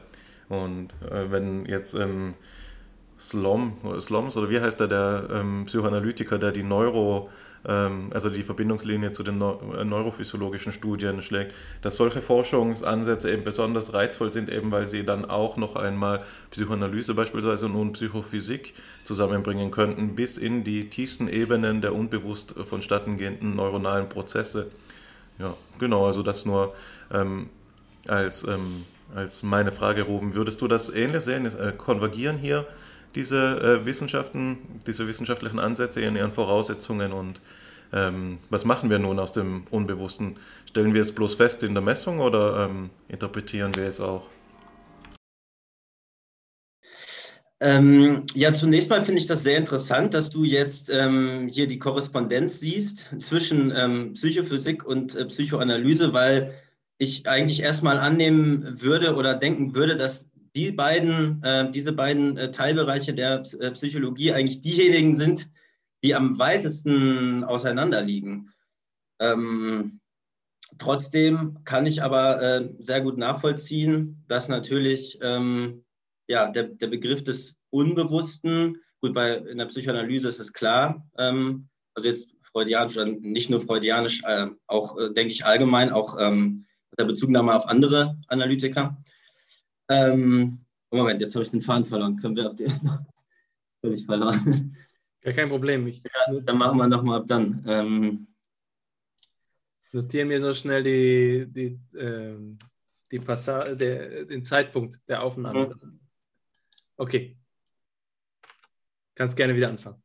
Und 0.49 0.95
äh, 1.11 1.31
wenn 1.31 1.67
jetzt 1.67 1.95
ähm, 1.95 2.35
Slom, 3.19 3.75
Sloms 4.01 4.37
oder 4.37 4.51
wie 4.51 4.61
heißt 4.61 4.81
der, 4.81 4.89
der 4.89 5.29
ähm, 5.33 5.65
Psychoanalytiker, 5.67 6.39
der 6.39 6.53
die 6.53 6.63
Neuro, 6.63 7.31
also 8.11 8.29
die 8.29 8.43
Verbindungslinie 8.43 9.13
zu 9.13 9.23
den 9.23 9.41
äh, 9.41 9.85
neurophysiologischen 9.85 10.73
Studien 10.73 11.23
schlägt, 11.23 11.55
dass 11.81 11.97
solche 11.97 12.21
Forschungsansätze 12.21 13.33
eben 13.33 13.45
besonders 13.45 13.95
reizvoll 13.95 14.31
sind, 14.31 14.51
eben 14.51 14.71
weil 14.71 14.87
sie 14.87 15.05
dann 15.05 15.25
auch 15.25 15.57
noch 15.57 15.77
einmal 15.77 16.25
Psychoanalyse 16.51 17.15
beispielsweise 17.15 17.67
und 17.67 17.93
Psychophysik 17.93 18.75
zusammenbringen 19.03 19.71
könnten, 19.71 20.15
bis 20.15 20.37
in 20.37 20.65
die 20.65 20.91
tiefsten 20.91 21.29
Ebenen 21.29 21.81
der 21.81 21.95
unbewusst 21.95 22.55
vonstatten 22.69 23.17
gehenden 23.17 23.57
neuronalen 23.57 24.09
Prozesse. 24.09 24.71
Ja, 25.39 25.57
genau, 25.79 26.07
also 26.07 26.23
das 26.23 26.45
nur 26.45 26.75
ähm, 27.13 27.49
als, 28.07 28.47
ähm, 28.47 28.85
als 29.15 29.43
meine 29.43 29.73
Frage, 29.73 30.03
Ruben. 30.03 30.35
Würdest 30.35 30.61
du 30.61 30.69
das 30.69 30.91
ähnlich 30.91 31.23
sehen? 31.23 31.47
Äh, 31.47 31.73
konvergieren 31.77 32.37
hier 32.37 32.67
diese 33.15 33.81
äh, 33.83 33.87
Wissenschaften, 33.87 34.59
diese 34.87 35.07
wissenschaftlichen 35.09 35.59
Ansätze 35.59 36.01
in 36.01 36.17
ihren 36.17 36.33
Voraussetzungen 36.33 37.13
und 37.13 37.41
Ähm, 37.93 38.39
was 38.51 38.65
machen 38.65 38.91
wir 38.91 38.99
nun 38.99 39.21
aus 39.21 39.31
dem 39.31 39.67
Unbewussten? 39.71 40.37
Stellen 40.69 40.95
wir 40.95 41.03
es 41.03 41.13
bloß 41.15 41.37
fest 41.37 41.63
in 41.63 41.75
der 41.75 41.83
Messung 41.83 42.19
oder 42.19 42.69
ähm, 42.69 42.91
interpretieren 43.09 43.77
wir 43.77 43.85
es 43.85 44.01
auch? 44.01 44.31
Ähm, 47.61 48.25
ja, 48.35 48.53
zunächst 48.53 48.91
mal 48.91 49.03
finde 49.03 49.21
ich 49.21 49.27
das 49.27 49.43
sehr 49.45 49.59
interessant, 49.59 50.13
dass 50.13 50.29
du 50.29 50.45
jetzt 50.45 50.91
ähm, 50.91 51.49
hier 51.53 51.67
die 51.69 51.79
Korrespondenz 51.79 52.59
siehst 52.61 53.15
zwischen 53.21 53.73
ähm, 53.75 54.15
Psychophysik 54.15 54.85
und 54.85 55.15
äh, 55.15 55.25
Psychoanalyse, 55.27 56.13
weil 56.13 56.53
ich 56.99 57.29
eigentlich 57.29 57.63
erstmal 57.63 57.99
annehmen 57.99 58.81
würde 58.83 59.15
oder 59.15 59.35
denken 59.35 59.75
würde, 59.75 59.97
dass 59.97 60.29
die 60.55 60.71
beiden, 60.71 61.43
äh, 61.43 61.71
diese 61.71 61.93
beiden 61.93 62.37
äh, 62.37 62.51
Teilbereiche 62.51 63.15
der 63.15 63.43
äh, 63.61 63.71
Psychologie 63.73 64.33
eigentlich 64.33 64.61
diejenigen 64.61 65.15
sind, 65.15 65.51
die 66.03 66.15
am 66.15 66.39
weitesten 66.39 67.45
auseinander 67.45 68.03
liegen. 68.03 68.51
Ähm, 69.21 70.01
trotzdem 70.79 71.59
kann 71.65 71.87
ich 71.87 72.03
aber 72.03 72.43
äh, 72.43 72.69
sehr 72.79 73.01
gut 73.01 73.19
nachvollziehen, 73.19 74.25
dass 74.29 74.49
natürlich 74.49 75.19
ähm, 75.23 75.85
ja, 76.29 76.51
der, 76.51 76.65
der 76.65 76.87
Begriff 76.87 77.25
des 77.25 77.57
Unbewussten, 77.71 78.79
gut, 79.01 79.15
bei, 79.15 79.35
in 79.35 79.59
der 79.59 79.67
Psychoanalyse 79.67 80.29
ist 80.29 80.41
es 80.41 80.53
klar, 80.53 81.07
ähm, 81.19 81.69
also 81.95 82.09
jetzt 82.09 82.31
freudianisch, 82.43 82.97
nicht 83.21 83.51
nur 83.51 83.61
freudianisch, 83.61 84.23
äh, 84.25 84.47
auch, 84.67 84.97
äh, 84.99 85.13
denke 85.13 85.33
ich, 85.33 85.45
allgemein, 85.45 85.91
auch 85.91 86.17
ähm, 86.19 86.67
der 86.99 87.05
Bezugnahme 87.05 87.55
auf 87.55 87.67
andere 87.67 88.17
Analytiker. 88.29 88.97
Ähm, 89.89 90.59
Moment, 90.91 91.21
jetzt 91.21 91.35
habe 91.35 91.45
ich 91.45 91.51
den 91.51 91.61
Faden 91.61 91.85
verloren. 91.85 92.17
Können 92.17 92.37
wir 92.37 92.47
ab 92.47 92.57
den 92.57 92.73
völlig 93.81 94.05
verloren. 94.07 94.77
Ja, 95.23 95.33
kein 95.33 95.49
Problem. 95.49 95.87
Ich, 95.87 96.03
ja, 96.03 96.41
dann 96.41 96.59
machen 96.59 96.79
wir 96.79 96.87
nochmal 96.87 97.21
ab 97.21 97.27
dann. 97.27 97.65
Ähm, 97.67 98.27
notiere 99.95 100.27
mir 100.27 100.41
nur 100.41 100.55
schnell 100.55 100.83
die, 100.83 101.47
die, 101.49 101.99
ähm, 101.99 102.59
die 103.11 103.21
Passa 103.21 103.63
der, 103.63 104.25
den 104.25 104.45
Zeitpunkt 104.45 105.01
der 105.09 105.23
Aufnahme. 105.23 105.75
Mhm. 105.81 106.01
Okay. 106.97 107.39
Kannst 109.15 109.37
gerne 109.37 109.55
wieder 109.55 109.69
anfangen. 109.69 110.03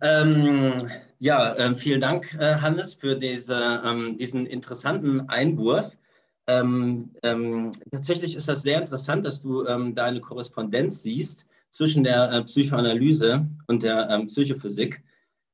Ähm, 0.00 0.88
ja, 1.18 1.54
äh, 1.56 1.74
vielen 1.74 2.00
Dank, 2.00 2.32
äh, 2.34 2.56
Hannes, 2.56 2.94
für 2.94 3.16
diese, 3.16 3.82
ähm, 3.84 4.16
diesen 4.16 4.46
interessanten 4.46 5.28
Einwurf. 5.28 5.96
Ähm, 6.46 7.10
ähm 7.22 7.72
tatsächlich 7.90 8.36
ist 8.36 8.48
das 8.48 8.62
sehr 8.62 8.80
interessant, 8.80 9.24
dass 9.24 9.40
du 9.40 9.66
ähm, 9.66 9.94
da 9.94 10.04
eine 10.04 10.20
Korrespondenz 10.20 11.02
siehst 11.02 11.46
zwischen 11.70 12.04
der 12.04 12.30
äh, 12.30 12.44
Psychoanalyse 12.44 13.46
und 13.66 13.82
der 13.82 14.08
ähm, 14.10 14.26
Psychophysik. 14.26 15.02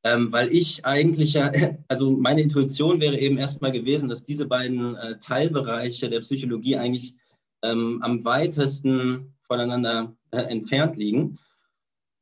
weil 0.02 0.48
ich 0.52 0.84
eigentlich 0.86 1.34
ja, 1.34 1.52
also 1.88 2.10
meine 2.16 2.40
Intuition 2.40 3.00
wäre 3.00 3.18
eben 3.18 3.38
erstmal 3.38 3.72
gewesen, 3.72 4.08
dass 4.08 4.24
diese 4.24 4.46
beiden 4.46 4.96
äh, 4.96 5.18
Teilbereiche 5.20 6.08
der 6.08 6.20
Psychologie 6.20 6.76
eigentlich 6.76 7.14
ähm, 7.62 8.00
am 8.02 8.24
weitesten 8.24 9.34
voneinander 9.42 10.14
äh, 10.30 10.42
entfernt 10.42 10.96
liegen. 10.96 11.38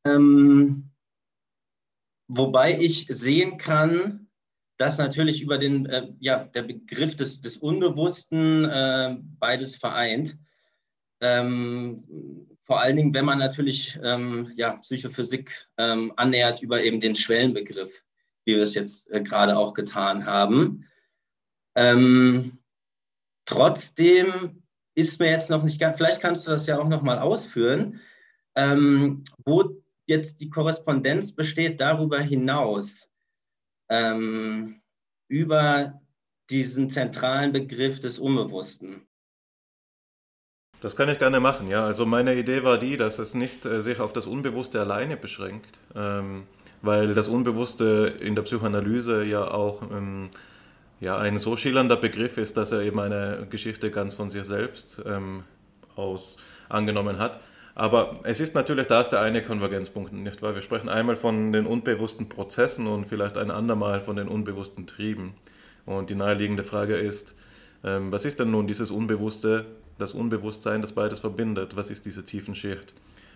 Ähm, 0.04 0.90
wobei 2.28 2.80
ich 2.80 3.06
sehen 3.10 3.58
kann, 3.58 4.27
dass 4.78 4.98
natürlich 4.98 5.42
über 5.42 5.58
den, 5.58 5.86
äh, 5.86 6.08
ja, 6.20 6.44
der 6.44 6.62
Begriff 6.62 7.16
des, 7.16 7.40
des 7.40 7.56
Unbewussten 7.58 8.64
äh, 8.64 9.16
beides 9.38 9.76
vereint. 9.76 10.38
Ähm, 11.20 12.46
vor 12.60 12.80
allen 12.80 12.96
Dingen, 12.96 13.12
wenn 13.14 13.24
man 13.24 13.38
natürlich 13.38 13.98
ähm, 14.02 14.52
ja, 14.54 14.76
Psychophysik 14.76 15.68
ähm, 15.78 16.12
annähert 16.16 16.62
über 16.62 16.82
eben 16.82 17.00
den 17.00 17.16
Schwellenbegriff, 17.16 18.04
wie 18.44 18.54
wir 18.54 18.62
es 18.62 18.74
jetzt 18.74 19.10
äh, 19.10 19.20
gerade 19.20 19.58
auch 19.58 19.74
getan 19.74 20.24
haben. 20.26 20.84
Ähm, 21.74 22.58
trotzdem 23.46 24.62
ist 24.94 25.18
mir 25.18 25.30
jetzt 25.30 25.50
noch 25.50 25.64
nicht 25.64 25.80
ganz, 25.80 25.96
vielleicht 25.96 26.20
kannst 26.20 26.46
du 26.46 26.52
das 26.52 26.66
ja 26.66 26.78
auch 26.78 26.88
noch 26.88 27.02
mal 27.02 27.18
ausführen, 27.18 28.00
ähm, 28.54 29.24
wo 29.44 29.82
jetzt 30.06 30.40
die 30.40 30.50
Korrespondenz 30.50 31.34
besteht 31.34 31.80
darüber 31.80 32.20
hinaus, 32.20 33.07
ähm, 33.88 34.80
über 35.28 36.00
diesen 36.50 36.90
zentralen 36.90 37.52
Begriff 37.52 38.00
des 38.00 38.18
Unbewussten. 38.18 39.06
Das 40.80 40.94
kann 40.94 41.08
ich 41.08 41.18
gerne 41.18 41.40
machen, 41.40 41.68
ja. 41.68 41.84
Also 41.84 42.06
meine 42.06 42.36
Idee 42.36 42.62
war 42.62 42.78
die, 42.78 42.96
dass 42.96 43.18
es 43.18 43.34
nicht 43.34 43.66
äh, 43.66 43.80
sich 43.80 43.98
auf 43.98 44.12
das 44.12 44.26
Unbewusste 44.26 44.80
alleine 44.80 45.16
beschränkt, 45.16 45.80
ähm, 45.94 46.44
weil 46.82 47.14
das 47.14 47.26
Unbewusste 47.26 48.16
in 48.20 48.36
der 48.36 48.42
Psychoanalyse 48.42 49.24
ja 49.24 49.50
auch 49.50 49.82
ähm, 49.90 50.30
ja, 51.00 51.18
ein 51.18 51.38
so 51.38 51.56
schillernder 51.56 51.96
Begriff 51.96 52.38
ist, 52.38 52.56
dass 52.56 52.72
er 52.72 52.82
eben 52.82 53.00
eine 53.00 53.46
Geschichte 53.50 53.90
ganz 53.90 54.14
von 54.14 54.30
sich 54.30 54.44
selbst 54.44 55.02
ähm, 55.04 55.42
aus 55.96 56.38
angenommen 56.68 57.18
hat. 57.18 57.40
Aber 57.78 58.18
es 58.24 58.40
ist 58.40 58.56
natürlich, 58.56 58.88
da 58.88 59.00
ist 59.00 59.10
der 59.10 59.20
eine 59.20 59.40
Konvergenzpunkt, 59.40 60.12
nicht 60.12 60.42
wahr? 60.42 60.56
Wir 60.56 60.62
sprechen 60.62 60.88
einmal 60.88 61.14
von 61.14 61.52
den 61.52 61.64
unbewussten 61.64 62.28
Prozessen 62.28 62.88
und 62.88 63.06
vielleicht 63.06 63.38
ein 63.38 63.52
andermal 63.52 64.00
von 64.00 64.16
den 64.16 64.26
unbewussten 64.26 64.88
Trieben. 64.88 65.32
Und 65.86 66.10
die 66.10 66.16
naheliegende 66.16 66.64
Frage 66.64 66.96
ist, 66.96 67.36
ähm, 67.84 68.10
was 68.10 68.24
ist 68.24 68.40
denn 68.40 68.50
nun 68.50 68.66
dieses 68.66 68.90
Unbewusste, 68.90 69.64
das 69.96 70.12
Unbewusstsein, 70.12 70.80
das 70.80 70.92
beides 70.92 71.20
verbindet? 71.20 71.76
Was 71.76 71.88
ist 71.88 72.04
diese 72.04 72.24
tiefen 72.24 72.56
Schicht? 72.56 72.94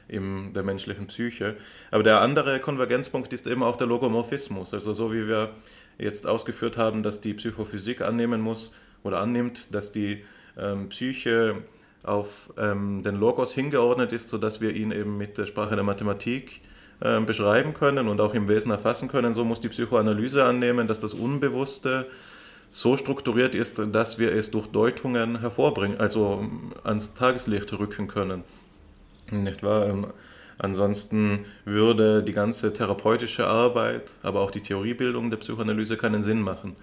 in 0.08 0.52
der 0.52 0.64
menschlichen 0.64 1.06
Psyche. 1.06 1.56
Aber 1.92 2.02
der 2.02 2.20
andere 2.20 2.58
Konvergenzpunkt 2.58 3.32
ist 3.32 3.46
eben 3.46 3.62
auch 3.62 3.76
der 3.76 3.86
Logomorphismus. 3.86 4.74
Also 4.74 4.92
so 4.92 5.12
wie 5.12 5.28
wir 5.28 5.54
jetzt 5.96 6.26
ausgeführt 6.26 6.76
haben, 6.76 7.04
dass 7.04 7.20
die 7.20 7.34
Psychophysik 7.34 8.00
annehmen 8.00 8.40
muss 8.40 8.74
oder 9.04 9.20
annimmt, 9.20 9.72
dass 9.72 9.92
die 9.92 10.24
ähm, 10.58 10.88
Psyche 10.88 11.62
auf 12.04 12.52
ähm, 12.56 13.02
den 13.02 13.16
Logos 13.16 13.52
hingeordnet 13.52 14.12
ist, 14.12 14.28
sodass 14.28 14.60
wir 14.60 14.74
ihn 14.74 14.92
eben 14.92 15.16
mit 15.16 15.38
der 15.38 15.46
Sprache 15.46 15.74
der 15.74 15.84
Mathematik 15.84 16.60
äh, 17.00 17.20
beschreiben 17.20 17.74
können 17.74 18.08
und 18.08 18.20
auch 18.20 18.34
im 18.34 18.48
Wesen 18.48 18.70
erfassen 18.70 19.08
können. 19.08 19.34
So 19.34 19.44
muss 19.44 19.60
die 19.60 19.68
Psychoanalyse 19.68 20.44
annehmen, 20.44 20.86
dass 20.88 21.00
das 21.00 21.14
Unbewusste 21.14 22.06
so 22.70 22.96
strukturiert 22.96 23.54
ist, 23.54 23.82
dass 23.92 24.18
wir 24.18 24.32
es 24.32 24.50
durch 24.50 24.66
Deutungen 24.68 25.40
hervorbringen, 25.40 25.98
also 26.00 26.40
ähm, 26.42 26.72
ans 26.84 27.14
Tageslicht 27.14 27.72
rücken 27.72 28.08
können. 28.08 28.44
Nicht 29.30 29.62
wahr? 29.62 29.86
Ähm, 29.86 30.06
ansonsten 30.58 31.44
würde 31.64 32.22
die 32.22 32.32
ganze 32.32 32.72
therapeutische 32.72 33.46
Arbeit, 33.46 34.14
aber 34.22 34.40
auch 34.40 34.50
die 34.50 34.62
Theoriebildung 34.62 35.30
der 35.30 35.36
Psychoanalyse 35.38 35.96
keinen 35.96 36.22
Sinn 36.22 36.40
machen. 36.40 36.76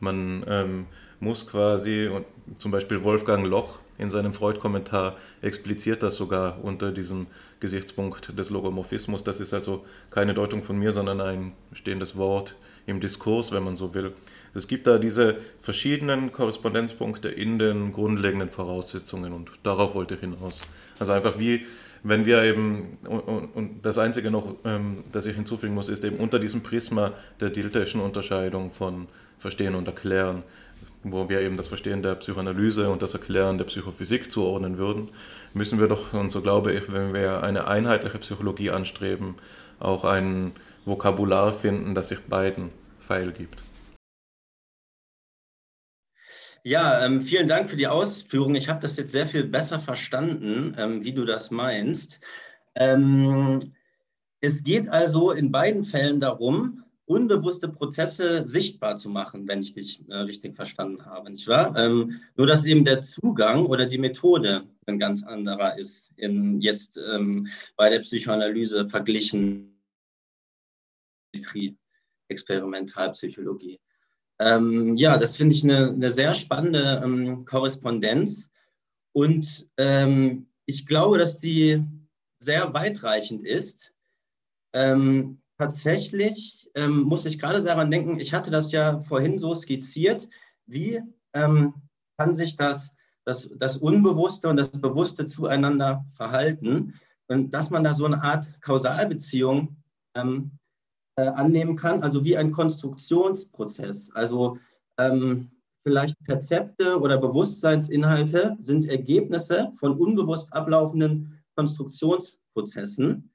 Man 0.00 0.44
ähm, 0.48 0.86
muss 1.20 1.46
quasi, 1.46 2.10
zum 2.58 2.70
Beispiel 2.70 3.04
Wolfgang 3.04 3.46
Loch 3.46 3.80
in 3.98 4.10
seinem 4.10 4.32
Freud-Kommentar 4.32 5.16
expliziert 5.40 6.02
das 6.02 6.16
sogar 6.16 6.62
unter 6.62 6.92
diesem 6.92 7.26
Gesichtspunkt 7.60 8.38
des 8.38 8.50
Logomorphismus. 8.50 9.24
Das 9.24 9.40
ist 9.40 9.54
also 9.54 9.84
keine 10.10 10.34
Deutung 10.34 10.62
von 10.62 10.78
mir, 10.78 10.92
sondern 10.92 11.20
ein 11.20 11.52
stehendes 11.72 12.16
Wort 12.16 12.56
im 12.86 13.00
Diskurs, 13.00 13.52
wenn 13.52 13.62
man 13.62 13.76
so 13.76 13.94
will. 13.94 14.12
Es 14.52 14.68
gibt 14.68 14.86
da 14.86 14.98
diese 14.98 15.36
verschiedenen 15.60 16.32
Korrespondenzpunkte 16.32 17.28
in 17.28 17.58
den 17.58 17.92
grundlegenden 17.92 18.50
Voraussetzungen 18.50 19.32
und 19.32 19.50
darauf 19.62 19.94
wollte 19.94 20.14
ich 20.14 20.20
hinaus. 20.20 20.62
Also 20.98 21.12
einfach 21.12 21.38
wie 21.38 21.64
wenn 22.06 22.26
wir 22.26 22.42
eben, 22.42 22.98
und, 23.08 23.48
und 23.54 23.86
das 23.86 23.96
Einzige 23.96 24.30
noch, 24.30 24.56
ähm, 24.66 25.04
das 25.10 25.24
ich 25.24 25.34
hinzufügen 25.34 25.74
muss, 25.74 25.88
ist 25.88 26.04
eben 26.04 26.16
unter 26.16 26.38
diesem 26.38 26.62
Prisma 26.62 27.12
der 27.40 27.48
Dilteschen 27.48 28.00
Unterscheidung 28.00 28.70
von 28.72 29.08
Verstehen 29.38 29.74
und 29.74 29.88
Erklären, 29.88 30.42
wo 31.04 31.28
wir 31.28 31.40
eben 31.40 31.56
das 31.56 31.68
Verstehen 31.68 32.02
der 32.02 32.16
Psychoanalyse 32.16 32.90
und 32.90 33.02
das 33.02 33.14
Erklären 33.14 33.58
der 33.58 33.66
Psychophysik 33.66 34.30
zuordnen 34.30 34.78
würden, 34.78 35.10
müssen 35.52 35.78
wir 35.78 35.86
doch, 35.86 36.12
und 36.12 36.30
so 36.30 36.42
glaube 36.42 36.72
ich, 36.72 36.90
wenn 36.92 37.12
wir 37.12 37.42
eine 37.42 37.68
einheitliche 37.68 38.18
Psychologie 38.18 38.70
anstreben, 38.70 39.36
auch 39.78 40.04
ein 40.04 40.52
Vokabular 40.84 41.52
finden, 41.52 41.94
das 41.94 42.08
sich 42.08 42.20
beiden 42.20 42.70
feil 42.98 43.32
gibt. 43.32 43.62
Ja, 46.66 47.04
ähm, 47.04 47.20
vielen 47.20 47.46
Dank 47.46 47.68
für 47.68 47.76
die 47.76 47.88
Ausführung. 47.88 48.54
Ich 48.54 48.70
habe 48.70 48.80
das 48.80 48.96
jetzt 48.96 49.12
sehr 49.12 49.26
viel 49.26 49.44
besser 49.44 49.80
verstanden, 49.80 50.74
ähm, 50.78 51.04
wie 51.04 51.12
du 51.12 51.26
das 51.26 51.50
meinst. 51.50 52.20
Ähm, 52.74 53.74
es 54.40 54.64
geht 54.64 54.88
also 54.88 55.30
in 55.30 55.52
beiden 55.52 55.84
Fällen 55.84 56.20
darum, 56.20 56.83
unbewusste 57.06 57.68
Prozesse 57.68 58.46
sichtbar 58.46 58.96
zu 58.96 59.08
machen, 59.10 59.46
wenn 59.46 59.62
ich 59.62 59.74
dich 59.74 60.02
äh, 60.08 60.16
richtig 60.16 60.54
verstanden 60.56 61.04
habe, 61.04 61.30
nicht 61.30 61.46
wahr? 61.48 61.76
Ähm, 61.76 62.20
nur 62.36 62.46
dass 62.46 62.64
eben 62.64 62.84
der 62.84 63.02
Zugang 63.02 63.66
oder 63.66 63.86
die 63.86 63.98
Methode 63.98 64.64
ein 64.86 64.98
ganz 64.98 65.22
anderer 65.22 65.78
ist, 65.78 66.12
in, 66.16 66.60
jetzt 66.60 66.98
ähm, 66.98 67.48
bei 67.76 67.90
der 67.90 68.00
Psychoanalyse 68.00 68.88
verglichen 68.88 69.74
mit 71.34 71.76
Experimentalpsychologie. 72.28 73.80
Ähm, 74.38 74.96
ja, 74.96 75.18
das 75.18 75.36
finde 75.36 75.54
ich 75.54 75.62
eine, 75.62 75.90
eine, 75.90 76.10
sehr 76.10 76.34
spannende 76.34 77.02
ähm, 77.04 77.44
Korrespondenz. 77.44 78.50
Und 79.12 79.68
ähm, 79.76 80.46
ich 80.66 80.86
glaube, 80.86 81.18
dass 81.18 81.38
die 81.38 81.84
sehr 82.38 82.74
weitreichend 82.74 83.44
ist. 83.44 83.92
Ähm, 84.72 85.38
tatsächlich 85.58 86.70
ähm, 86.74 87.02
muss 87.02 87.26
ich 87.26 87.38
gerade 87.38 87.62
daran 87.62 87.90
denken, 87.90 88.18
ich 88.20 88.32
hatte 88.34 88.50
das 88.50 88.72
ja 88.72 88.98
vorhin 89.00 89.38
so 89.38 89.54
skizziert, 89.54 90.28
wie 90.66 91.00
ähm, 91.32 91.74
kann 92.18 92.34
sich 92.34 92.56
das, 92.56 92.96
das, 93.24 93.50
das 93.56 93.76
Unbewusste 93.76 94.48
und 94.48 94.56
das 94.56 94.70
Bewusste 94.70 95.26
zueinander 95.26 96.04
verhalten 96.16 96.94
und 97.28 97.52
dass 97.54 97.70
man 97.70 97.84
da 97.84 97.92
so 97.92 98.04
eine 98.04 98.22
Art 98.22 98.60
Kausalbeziehung 98.60 99.76
ähm, 100.16 100.52
äh, 101.16 101.26
annehmen 101.26 101.76
kann, 101.76 102.02
also 102.02 102.24
wie 102.24 102.36
ein 102.36 102.52
Konstruktionsprozess. 102.52 104.10
Also 104.14 104.58
ähm, 104.98 105.50
vielleicht 105.82 106.18
Perzepte 106.24 106.98
oder 106.98 107.18
Bewusstseinsinhalte 107.18 108.56
sind 108.60 108.86
Ergebnisse 108.86 109.72
von 109.76 109.98
unbewusst 109.98 110.52
ablaufenden 110.52 111.42
Konstruktionsprozessen. 111.56 113.30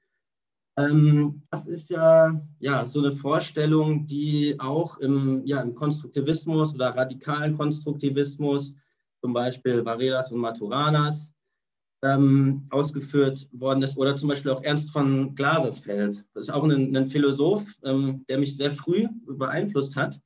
Ähm, 0.80 1.42
das 1.50 1.66
ist 1.66 1.90
ja, 1.90 2.40
ja 2.58 2.86
so 2.86 3.00
eine 3.00 3.12
Vorstellung, 3.12 4.06
die 4.06 4.56
auch 4.58 4.98
im, 4.98 5.44
ja, 5.44 5.60
im 5.60 5.74
Konstruktivismus 5.74 6.74
oder 6.74 6.96
radikalen 6.96 7.56
Konstruktivismus, 7.56 8.76
zum 9.20 9.32
Beispiel 9.32 9.84
Varelas 9.84 10.32
und 10.32 10.40
Maturanas, 10.40 11.32
ähm, 12.02 12.62
ausgeführt 12.70 13.46
worden 13.52 13.82
ist. 13.82 13.98
Oder 13.98 14.16
zum 14.16 14.28
Beispiel 14.28 14.52
auch 14.52 14.62
Ernst 14.62 14.90
von 14.90 15.34
Glasersfeld. 15.34 16.24
Das 16.34 16.48
ist 16.48 16.50
auch 16.50 16.64
ein, 16.64 16.96
ein 16.96 17.08
Philosoph, 17.08 17.64
ähm, 17.84 18.24
der 18.28 18.38
mich 18.38 18.56
sehr 18.56 18.74
früh 18.74 19.06
beeinflusst 19.26 19.96
hat. 19.96 20.18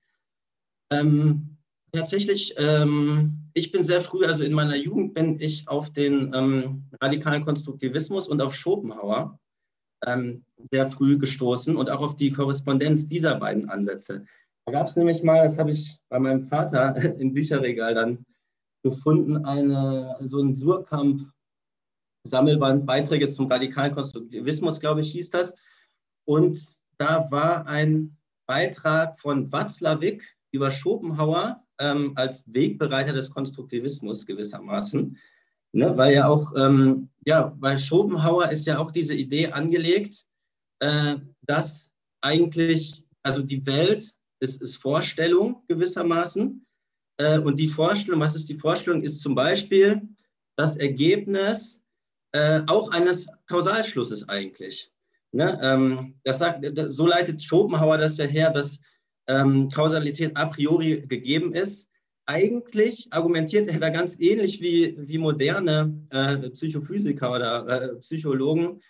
Ähm, 0.91 1.57
tatsächlich, 1.91 2.55
ähm, 2.59 3.51
ich 3.55 3.73
bin 3.73 3.83
sehr 3.83 4.03
früh, 4.03 4.25
also 4.25 4.45
in 4.45 4.53
meiner 4.53 4.77
Jugend 4.77 5.15
bin 5.15 5.41
ich 5.41 5.67
auf 5.67 5.93
den 5.93 6.33
ähm, 6.33 6.85
radikalen 7.01 7.45
Konstruktivismus 7.45 8.29
und 8.29 8.41
auf 8.41 8.55
Schopenhauer 8.55 9.39
ähm, 10.07 10.45
sehr 10.71 10.87
früh 10.87 11.19
gestoßen 11.19 11.77
und 11.77 11.91
auch 11.91 12.01
auf 12.01 12.17
die 12.17 12.33
Korrespondenz 12.33 13.09
dieser 13.09 13.37
beiden 13.37 13.69
Ansätze. 13.69 14.25
Da 14.67 14.73
gab 14.73 14.87
es 14.87 14.97
nämlich 14.97 15.23
mal, 15.23 15.43
das 15.43 15.59
habe 15.59 15.71
ich 15.71 15.99
bei 16.09 16.19
meinem 16.19 16.45
Vater 16.45 16.97
im 17.19 17.35
Bücherregal 17.35 17.95
dann 17.95 18.25
gefunden, 18.83 19.45
eine, 19.45 20.17
so 20.25 20.41
ein 20.41 20.55
Surkamp 20.55 21.31
Sammelband 22.27 22.87
Beiträge 22.87 23.29
zum 23.29 23.51
radikalen 23.51 23.93
Konstruktivismus, 23.93 24.81
glaube 24.81 25.03
ich, 25.03 25.13
hieß 25.13 25.31
das. 25.31 25.55
Und 26.27 26.59
da 26.99 27.31
war 27.31 27.67
ein 27.67 28.17
Beitrag 28.47 29.19
von 29.19 29.53
Watzlawick 29.53 30.25
über 30.53 30.71
Schopenhauer 30.71 31.63
ähm, 31.79 32.13
als 32.17 32.45
Wegbereiter 32.47 33.13
des 33.13 33.31
Konstruktivismus 33.31 34.25
gewissermaßen. 34.25 35.19
Ne, 35.75 35.97
weil 35.97 36.15
ja 36.15 36.29
auch, 36.29 36.55
ähm, 36.57 37.09
ja, 37.27 37.53
bei 37.59 37.77
Schopenhauer 37.77 38.49
ist 38.51 38.65
ja 38.65 38.79
auch 38.79 38.93
diese 38.93 39.15
Idee 39.15 39.49
angelegt, 39.51 40.25
äh, 40.79 41.17
dass 41.43 41.93
eigentlich, 42.21 43.05
also 43.25 43.43
die 43.43 43.67
Welt 43.67 44.15
ist, 44.39 44.63
ist 44.63 44.77
Vorstellung 44.77 45.65
gewissermaßen. 45.67 46.65
Äh, 47.17 47.41
und 47.41 47.59
die 47.59 47.67
Vorstellung, 47.67 48.21
was 48.21 48.37
ist 48.37 48.49
die 48.49 48.55
Vorstellung, 48.55 49.03
ist 49.03 49.21
zum 49.21 49.35
Beispiel 49.35 50.01
das 50.57 50.77
Ergebnis 50.77 51.83
äh, 52.31 52.61
auch 52.69 52.93
eines 52.93 53.27
Kausalschlusses 53.47 54.29
eigentlich. 54.29 54.93
Ne? 55.33 55.59
Ähm, 55.61 56.15
das 56.23 56.39
sagt, 56.39 56.65
so 56.93 57.05
leitet 57.05 57.43
Schopenhauer 57.43 57.99
das 57.99 58.17
ja 58.17 58.27
her, 58.27 58.51
dass 58.51 58.81
ähm, 59.27 59.69
Kausalität 59.71 60.37
a 60.37 60.47
priori 60.47 61.05
gegeben 61.09 61.53
ist. 61.53 61.91
Eigentlich 62.27 63.09
argumentiert 63.11 63.67
er 63.69 63.79
da 63.79 63.91
ganz 63.91 64.19
ähnlich 64.19 64.61
wie, 64.61 64.97
wie 64.99 65.19
moderne 65.19 66.07
äh, 66.11 66.51
Psychophysiker 66.51 67.31
oder 67.33 67.69
äh, 67.69 67.97
Psychologen, 67.97 68.81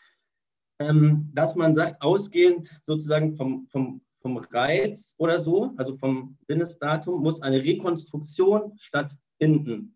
ähm, 0.81 1.31
dass 1.35 1.57
man 1.57 1.75
sagt, 1.75 2.01
ausgehend 2.03 2.81
sozusagen 2.83 3.37
vom, 3.37 3.67
vom, 3.71 4.01
vom 4.21 4.37
Reiz 4.37 5.15
oder 5.19 5.41
so, 5.41 5.75
also 5.77 5.97
vom 5.97 6.37
Sinnesdatum, 6.47 7.23
muss 7.23 7.43
eine 7.43 7.63
Rekonstruktion 7.63 8.73
stattfinden 8.79 9.95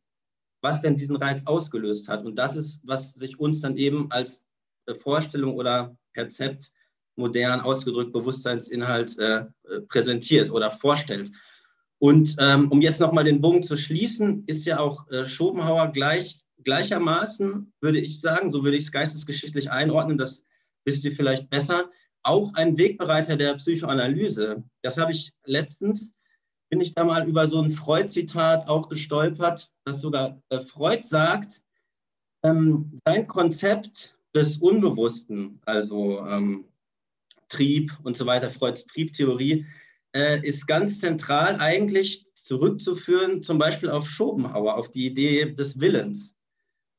was 0.61 0.81
denn 0.81 0.97
diesen 0.97 1.17
Reiz 1.17 1.43
ausgelöst 1.47 2.09
hat. 2.09 2.25
Und 2.25 2.37
das 2.37 2.57
ist, 2.57 2.81
was 2.85 3.15
sich 3.15 3.39
uns 3.39 3.61
dann 3.61 3.77
eben 3.77 4.11
als 4.11 4.45
äh, 4.87 4.95
Vorstellung 4.95 5.55
oder 5.55 5.97
Perzept 6.15 6.73
modern 7.17 7.61
ausgedrückt 7.61 8.13
Bewusstseinsinhalt 8.13 9.19
äh, 9.19 9.39
äh, 9.39 9.81
präsentiert 9.89 10.51
oder 10.51 10.71
vorstellt. 10.71 11.31
Und 12.01 12.37
ähm, 12.39 12.71
um 12.71 12.81
jetzt 12.81 13.01
nochmal 13.01 13.25
den 13.25 13.41
Bogen 13.41 13.63
zu 13.63 13.77
schließen, 13.77 14.45
ist 14.47 14.65
ja 14.65 14.79
auch 14.79 15.09
äh, 15.11 15.25
Schopenhauer 15.25 15.89
gleich, 15.89 16.45
gleichermaßen, 16.65 17.73
würde 17.81 17.99
ich 17.99 18.21
sagen, 18.21 18.51
so 18.51 18.63
würde 18.63 18.77
ich 18.77 18.85
es 18.85 18.93
geistesgeschichtlich 18.93 19.71
einordnen, 19.71 20.19
das 20.19 20.45
wisst 20.85 21.05
ihr 21.05 21.13
vielleicht 21.13 21.51
besser, 21.51 21.91
auch 22.23 22.55
ein 22.55 22.77
Wegbereiter 22.77 23.37
der 23.37 23.55
Psychoanalyse. 23.55 24.63
Das 24.83 24.97
habe 24.97 25.13
ich 25.13 25.33
letztens 25.45 26.19
bin 26.69 26.81
ich 26.81 26.95
da 26.95 27.05
mal 27.05 27.27
über 27.27 27.47
so 27.47 27.61
ein 27.61 27.71
Freud-Zitat 27.71 28.69
auch 28.69 28.89
gestolpert, 28.89 29.71
dass 29.85 30.01
sogar 30.01 30.41
äh, 30.51 30.61
Freud 30.61 31.03
sagt, 31.05 31.63
ähm, 32.43 32.99
sein 33.07 33.27
Konzept 33.27 34.19
des 34.35 34.59
Unbewussten, 34.59 35.61
also 35.65 36.25
ähm, 36.27 36.65
Trieb 37.49 37.93
und 38.03 38.17
so 38.17 38.27
weiter, 38.27 38.51
Freuds 38.51 38.85
Triebtheorie, 38.85 39.67
äh, 40.15 40.41
ist 40.47 40.67
ganz 40.67 41.01
zentral 41.01 41.57
eigentlich 41.61 42.27
zurückzuführen, 42.35 43.43
zum 43.43 43.59
Beispiel 43.59 43.91
auf 43.91 44.09
Schopenhauer, 44.09 44.77
auf 44.77 44.91
die 44.91 45.07
Idee 45.07 45.53
des 45.53 45.81
Willens. 45.81 46.37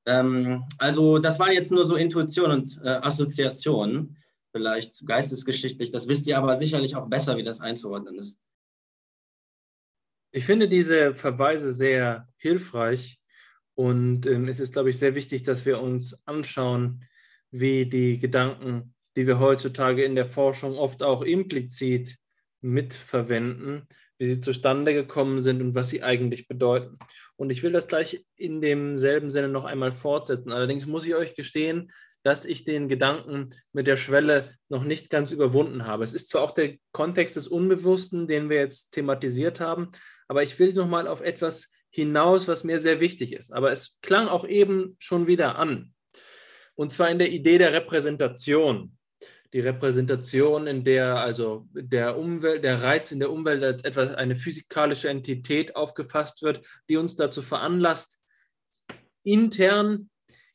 Ähm, 0.05 0.63
also 0.77 1.19
das 1.19 1.39
waren 1.39 1.51
jetzt 1.51 1.71
nur 1.71 1.85
so 1.85 1.95
Intuitionen 1.95 2.61
und 2.61 2.79
äh, 2.83 2.89
Assoziationen, 2.89 4.17
vielleicht 4.51 5.05
geistesgeschichtlich. 5.05 5.91
Das 5.91 6.07
wisst 6.07 6.27
ihr 6.27 6.37
aber 6.37 6.55
sicherlich 6.55 6.95
auch 6.95 7.07
besser, 7.07 7.37
wie 7.37 7.43
das 7.43 7.61
einzuordnen 7.61 8.15
ist. 8.15 8.37
Ich 10.31 10.45
finde 10.45 10.67
diese 10.69 11.15
Verweise 11.15 11.73
sehr 11.73 12.27
hilfreich 12.37 13.19
und 13.75 14.25
ähm, 14.27 14.47
es 14.47 14.59
ist, 14.59 14.73
glaube 14.73 14.89
ich, 14.89 14.99
sehr 14.99 15.15
wichtig, 15.15 15.43
dass 15.43 15.65
wir 15.65 15.81
uns 15.81 16.27
anschauen, 16.27 17.03
wie 17.51 17.85
die 17.85 18.19
Gedanken, 18.19 18.93
die 19.15 19.25
wir 19.25 19.39
heutzutage 19.39 20.03
in 20.03 20.15
der 20.15 20.25
Forschung 20.25 20.77
oft 20.77 21.01
auch 21.01 21.23
implizit 21.23 22.17
mitverwenden, 22.61 23.87
wie 24.17 24.25
sie 24.27 24.39
zustande 24.39 24.93
gekommen 24.93 25.41
sind 25.41 25.61
und 25.61 25.75
was 25.75 25.89
sie 25.89 26.03
eigentlich 26.03 26.47
bedeuten. 26.47 26.97
Und 27.35 27.51
ich 27.51 27.63
will 27.63 27.71
das 27.71 27.87
gleich 27.87 28.25
in 28.35 28.61
demselben 28.61 29.29
Sinne 29.29 29.47
noch 29.47 29.65
einmal 29.65 29.91
fortsetzen. 29.91 30.51
Allerdings 30.51 30.85
muss 30.85 31.05
ich 31.05 31.15
euch 31.15 31.35
gestehen, 31.35 31.91
dass 32.23 32.45
ich 32.45 32.65
den 32.65 32.89
Gedanken 32.89 33.49
mit 33.71 33.87
der 33.87 33.97
Schwelle 33.97 34.53
noch 34.67 34.83
nicht 34.83 35.09
ganz 35.09 35.31
überwunden 35.31 35.85
habe. 35.85 36.03
Es 36.03 36.13
ist 36.13 36.29
zwar 36.29 36.41
auch 36.41 36.51
der 36.51 36.75
Kontext 36.91 37.35
des 37.35 37.47
Unbewussten, 37.47 38.27
den 38.27 38.49
wir 38.49 38.57
jetzt 38.57 38.91
thematisiert 38.91 39.59
haben, 39.59 39.89
aber 40.27 40.43
ich 40.43 40.59
will 40.59 40.73
nochmal 40.73 41.07
auf 41.07 41.21
etwas 41.21 41.71
hinaus, 41.89 42.47
was 42.47 42.63
mir 42.63 42.79
sehr 42.79 42.99
wichtig 42.99 43.33
ist. 43.33 43.51
Aber 43.51 43.71
es 43.71 43.99
klang 44.01 44.27
auch 44.27 44.47
eben 44.47 44.95
schon 44.99 45.27
wieder 45.27 45.57
an. 45.57 45.93
Und 46.75 46.91
zwar 46.91 47.09
in 47.09 47.19
der 47.19 47.31
Idee 47.31 47.57
der 47.57 47.73
Repräsentation. 47.73 48.97
Die 49.53 49.61
Repräsentation, 49.61 50.67
in 50.67 50.83
der 50.83 51.17
also 51.17 51.67
der 51.73 52.17
Umwelt, 52.17 52.63
der 52.63 52.83
Reiz 52.83 53.11
in 53.11 53.19
der 53.19 53.31
Umwelt 53.31 53.63
als 53.63 53.83
etwas, 53.83 54.13
eine 54.13 54.35
physikalische 54.35 55.09
Entität 55.09 55.75
aufgefasst 55.75 56.43
wird, 56.43 56.65
die 56.87 56.97
uns 56.97 57.15
dazu 57.15 57.41
veranlasst, 57.41 58.19
intern 59.23 60.09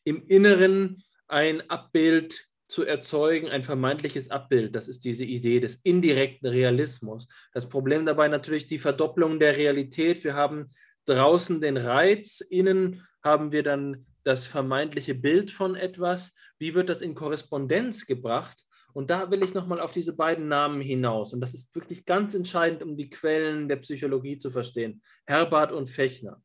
im 0.04 0.24
Inneren 0.26 1.02
ein 1.26 1.68
Abbild 1.70 2.48
zu 2.68 2.84
erzeugen, 2.84 3.48
ein 3.48 3.64
vermeintliches 3.64 4.30
Abbild. 4.30 4.74
Das 4.74 4.88
ist 4.88 5.04
diese 5.04 5.24
Idee 5.24 5.60
des 5.60 5.76
indirekten 5.76 6.48
Realismus. 6.48 7.26
Das 7.52 7.68
Problem 7.68 8.06
dabei 8.06 8.28
natürlich 8.28 8.66
die 8.66 8.78
Verdopplung 8.78 9.38
der 9.38 9.56
Realität. 9.56 10.24
Wir 10.24 10.34
haben 10.34 10.68
draußen 11.06 11.60
den 11.60 11.76
Reiz, 11.76 12.40
innen 12.40 13.02
haben 13.22 13.52
wir 13.52 13.62
dann 13.62 14.06
das 14.22 14.46
vermeintliche 14.46 15.14
Bild 15.14 15.50
von 15.50 15.74
etwas. 15.74 16.34
Wie 16.58 16.74
wird 16.74 16.88
das 16.88 17.02
in 17.02 17.14
Korrespondenz 17.14 18.06
gebracht? 18.06 18.64
Und 18.94 19.10
da 19.10 19.30
will 19.30 19.42
ich 19.42 19.52
nochmal 19.54 19.80
auf 19.80 19.92
diese 19.92 20.14
beiden 20.14 20.48
Namen 20.48 20.80
hinaus. 20.80 21.34
Und 21.34 21.40
das 21.40 21.52
ist 21.52 21.74
wirklich 21.74 22.06
ganz 22.06 22.34
entscheidend, 22.34 22.82
um 22.82 22.96
die 22.96 23.10
Quellen 23.10 23.68
der 23.68 23.76
Psychologie 23.76 24.38
zu 24.38 24.50
verstehen. 24.50 25.02
Herbart 25.26 25.72
und 25.72 25.90
Fechner. 25.90 26.40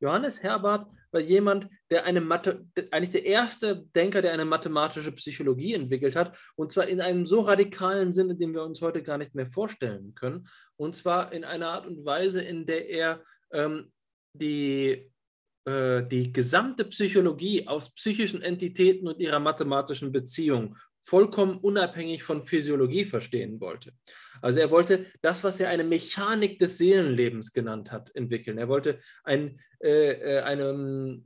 Johannes 0.00 0.42
Herbart 0.42 0.86
war 1.12 1.20
jemand, 1.20 1.68
der 1.90 2.04
eine 2.04 2.20
Mathe, 2.20 2.66
eigentlich 2.90 3.10
der 3.10 3.26
erste 3.26 3.84
Denker, 3.94 4.22
der 4.22 4.32
eine 4.32 4.44
mathematische 4.44 5.12
Psychologie 5.12 5.74
entwickelt 5.74 6.16
hat, 6.16 6.38
und 6.56 6.70
zwar 6.70 6.86
in 6.88 7.00
einem 7.00 7.26
so 7.26 7.40
radikalen 7.40 8.12
Sinne, 8.12 8.36
den 8.36 8.54
wir 8.54 8.62
uns 8.62 8.80
heute 8.80 9.02
gar 9.02 9.18
nicht 9.18 9.34
mehr 9.34 9.46
vorstellen 9.46 10.14
können, 10.14 10.46
und 10.76 10.96
zwar 10.96 11.32
in 11.32 11.44
einer 11.44 11.68
Art 11.68 11.86
und 11.86 12.04
Weise, 12.04 12.40
in 12.40 12.64
der 12.64 12.88
er 12.88 13.22
ähm, 13.52 13.92
die, 14.32 15.10
äh, 15.66 16.02
die 16.04 16.32
gesamte 16.32 16.84
Psychologie 16.84 17.66
aus 17.66 17.92
psychischen 17.94 18.42
Entitäten 18.42 19.08
und 19.08 19.18
ihrer 19.18 19.40
mathematischen 19.40 20.12
Beziehung 20.12 20.76
vollkommen 21.00 21.58
unabhängig 21.58 22.22
von 22.22 22.42
Physiologie 22.42 23.04
verstehen 23.04 23.60
wollte. 23.60 23.92
Also 24.42 24.60
er 24.60 24.70
wollte 24.70 25.06
das, 25.22 25.44
was 25.44 25.60
er 25.60 25.70
eine 25.70 25.84
Mechanik 25.84 26.58
des 26.58 26.78
Seelenlebens 26.78 27.52
genannt 27.52 27.90
hat, 27.92 28.14
entwickeln. 28.14 28.58
Er 28.58 28.68
wollte 28.68 28.98
ein, 29.24 29.60
äh, 29.80 30.12
äh 30.12 30.40
eine, 30.42 31.22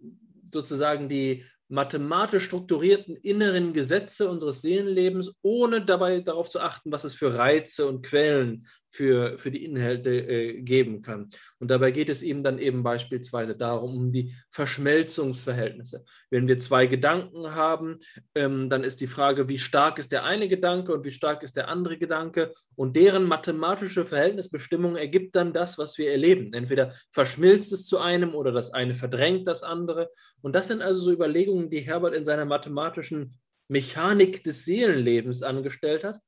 sozusagen 0.52 1.09
die 1.09 1.44
mathematisch 1.68 2.44
strukturierten 2.44 3.16
inneren 3.16 3.72
Gesetze 3.72 4.28
unseres 4.28 4.62
Seelenlebens, 4.62 5.32
ohne 5.42 5.84
dabei 5.84 6.20
darauf 6.20 6.48
zu 6.48 6.60
achten, 6.60 6.92
was 6.92 7.05
es 7.05 7.14
für 7.14 7.36
Reize 7.36 7.86
und 7.86 8.05
Quellen 8.05 8.66
für, 8.95 9.39
für 9.41 9.51
die 9.51 9.65
Inhalte 9.65 10.11
äh, 10.11 10.62
geben 10.62 11.03
kann. 11.03 11.29
Und 11.59 11.69
dabei 11.69 11.91
geht 11.91 12.09
es 12.09 12.23
eben 12.23 12.45
dann 12.45 12.61
eben 12.61 12.85
beispielsweise 12.85 13.57
darum, 13.57 13.97
um 13.97 14.12
die 14.12 14.35
Verschmelzungsverhältnisse. 14.51 16.05
Wenn 16.31 16.47
wir 16.47 16.61
zwei 16.61 16.87
Gedanken 16.87 17.57
haben, 17.57 17.99
ähm, 18.37 18.71
dann 18.71 18.85
ist 18.85 19.01
die 19.01 19.09
Frage, 19.09 19.49
wie 19.49 19.59
stark 19.59 19.99
ist 19.99 20.12
der 20.12 20.23
eine 20.23 20.49
Gedanke 20.49 20.95
und 20.95 21.05
wie 21.05 21.11
stark 21.11 21.43
ist 21.43 21.57
der 21.57 21.69
andere 21.69 21.99
Gedanke. 21.99 22.53
Und 22.77 22.95
deren 22.95 23.25
mathematische 23.25 24.05
Verhältnisbestimmung 24.05 24.95
ergibt 24.95 25.35
dann 25.35 25.53
das, 25.53 25.77
was 25.77 25.99
wir 25.99 26.12
erleben. 26.12 26.53
Entweder 26.53 26.93
verschmilzt 27.11 27.73
es 27.73 27.87
zu 27.87 27.99
einem 27.99 28.33
oder 28.33 28.53
das 28.53 28.73
eine 28.73 28.95
verdrängt 28.95 29.49
das 29.49 29.65
andere. 29.65 30.11
Und 30.41 30.55
das 30.55 30.69
sind 30.69 30.83
also 30.83 31.01
so 31.01 31.12
Überlegungen, 31.12 31.69
die 31.69 31.81
Herbert 31.81 32.15
in 32.15 32.25
seiner 32.25 32.45
mathematischen 32.45 33.35
Mechanik 33.66 34.45
des 34.45 34.65
Seelenlebens 34.65 35.43
angestellt 35.43 36.05
hat. 36.05 36.21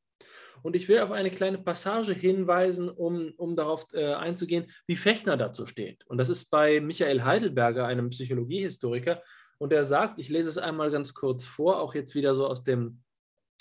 Und 0.63 0.77
ich 0.77 0.89
will 0.89 1.01
auf 1.01 1.11
eine 1.11 1.31
kleine 1.31 1.59
Passage 1.59 2.13
hinweisen, 2.13 2.89
um, 2.89 3.33
um 3.37 3.57
darauf 3.57 3.87
äh, 3.93 4.15
einzugehen, 4.15 4.71
wie 4.87 4.97
Fechner 4.97 5.37
dazu 5.37 5.67
steht. 5.67 6.05
Und 6.07 6.19
das 6.19 6.29
ist 6.29 6.51
bei 6.51 6.81
Michael 6.81 7.25
Heidelberger, 7.25 7.87
einem 7.87 8.11
Psychologiehistoriker. 8.11 9.23
Und 9.59 9.73
er 9.73 9.85
sagt, 9.85 10.19
ich 10.19 10.29
lese 10.29 10.49
es 10.49 10.59
einmal 10.59 10.91
ganz 10.91 11.15
kurz 11.15 11.45
vor, 11.45 11.81
auch 11.81 11.95
jetzt 11.95 12.15
wieder 12.15 12.35
so 12.35 12.47
aus 12.47 12.63
dem 12.63 13.03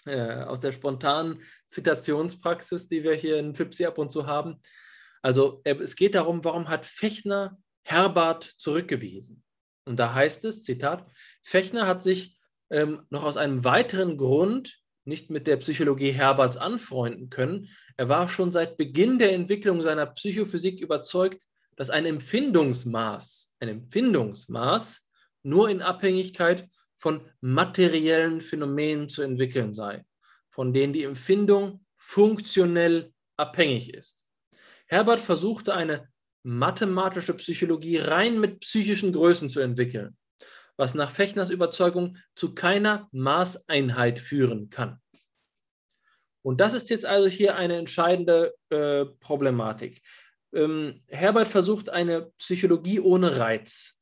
äh, 0.05 0.43
aus 0.43 0.61
der 0.61 0.72
spontanen 0.72 1.41
Zitationspraxis, 1.67 2.88
die 2.88 3.03
wir 3.03 3.15
hier 3.15 3.38
in 3.38 3.55
FIPSI 3.55 3.88
ab 3.88 3.97
und 3.97 4.11
zu 4.11 4.27
haben. 4.27 4.61
Also 5.23 5.61
es 5.63 5.95
geht 5.95 6.13
darum, 6.13 6.43
warum 6.43 6.69
hat 6.69 6.85
Fechner 6.85 7.57
Herbert 7.84 8.43
zurückgewiesen? 8.43 9.43
Und 9.85 9.97
da 9.97 10.13
heißt 10.13 10.45
es, 10.45 10.61
Zitat, 10.61 11.09
Fechner 11.41 11.88
hat 11.88 12.03
sich 12.03 12.38
ähm, 12.69 13.07
noch 13.09 13.23
aus 13.23 13.38
einem 13.38 13.63
weiteren 13.63 14.17
Grund 14.17 14.80
nicht 15.06 15.30
mit 15.30 15.48
der 15.48 15.57
Psychologie 15.57 16.11
Herberts 16.11 16.57
anfreunden 16.57 17.30
können. 17.30 17.69
Er 17.95 18.10
war 18.10 18.27
schon 18.27 18.52
seit 18.52 18.77
Beginn 18.77 19.19
der 19.19 19.34
Entwicklung 19.34 19.82
seiner 19.82 20.07
Psychophysik 20.07 20.82
überzeugt, 20.82 21.44
dass 21.76 21.90
ein 21.90 22.06
Empfindungsmaß, 22.06 23.52
ein 23.60 23.69
Empfindungsmaß 23.69 25.07
nur 25.44 25.69
in 25.69 25.82
Abhängigkeit 25.82 26.68
von 26.95 27.22
materiellen 27.41 28.41
Phänomenen 28.41 29.07
zu 29.07 29.22
entwickeln 29.22 29.73
sei, 29.73 30.03
von 30.49 30.73
denen 30.73 30.94
die 30.94 31.03
Empfindung 31.03 31.86
funktionell 31.98 33.14
abhängig 33.38 33.94
ist. 33.94 34.26
Herbert 34.88 35.19
versuchte 35.19 35.76
eine 35.76 36.07
mathematische 36.44 37.34
Psychologie 37.34 37.98
rein 37.98 38.40
mit 38.40 38.61
psychischen 38.61 39.11
Größen 39.11 39.49
zu 39.49 39.60
entwickeln 39.60 40.15
was 40.77 40.93
nach 40.93 41.11
Fechners 41.11 41.49
Überzeugung 41.49 42.18
zu 42.35 42.53
keiner 42.53 43.07
Maßeinheit 43.11 44.19
führen 44.19 44.69
kann. 44.69 45.02
Und 46.41 46.61
das 46.61 46.73
ist 46.73 46.89
jetzt 46.89 47.06
also 47.06 47.27
hier 47.27 47.56
eine 47.56 47.77
entscheidende 47.77 48.53
äh, 48.69 49.06
Problematik. 49.06 50.02
Ähm, 50.53 51.02
Herbert 51.07 51.47
versucht 51.47 51.89
eine 51.89 52.31
Psychologie 52.38 52.99
ohne 52.99 53.38
Reiz 53.38 53.95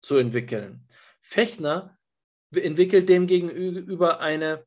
zu 0.00 0.16
entwickeln. 0.16 0.86
Fechner 1.20 1.98
entwickelt 2.54 3.08
demgegenüber 3.08 4.20
eine, 4.20 4.64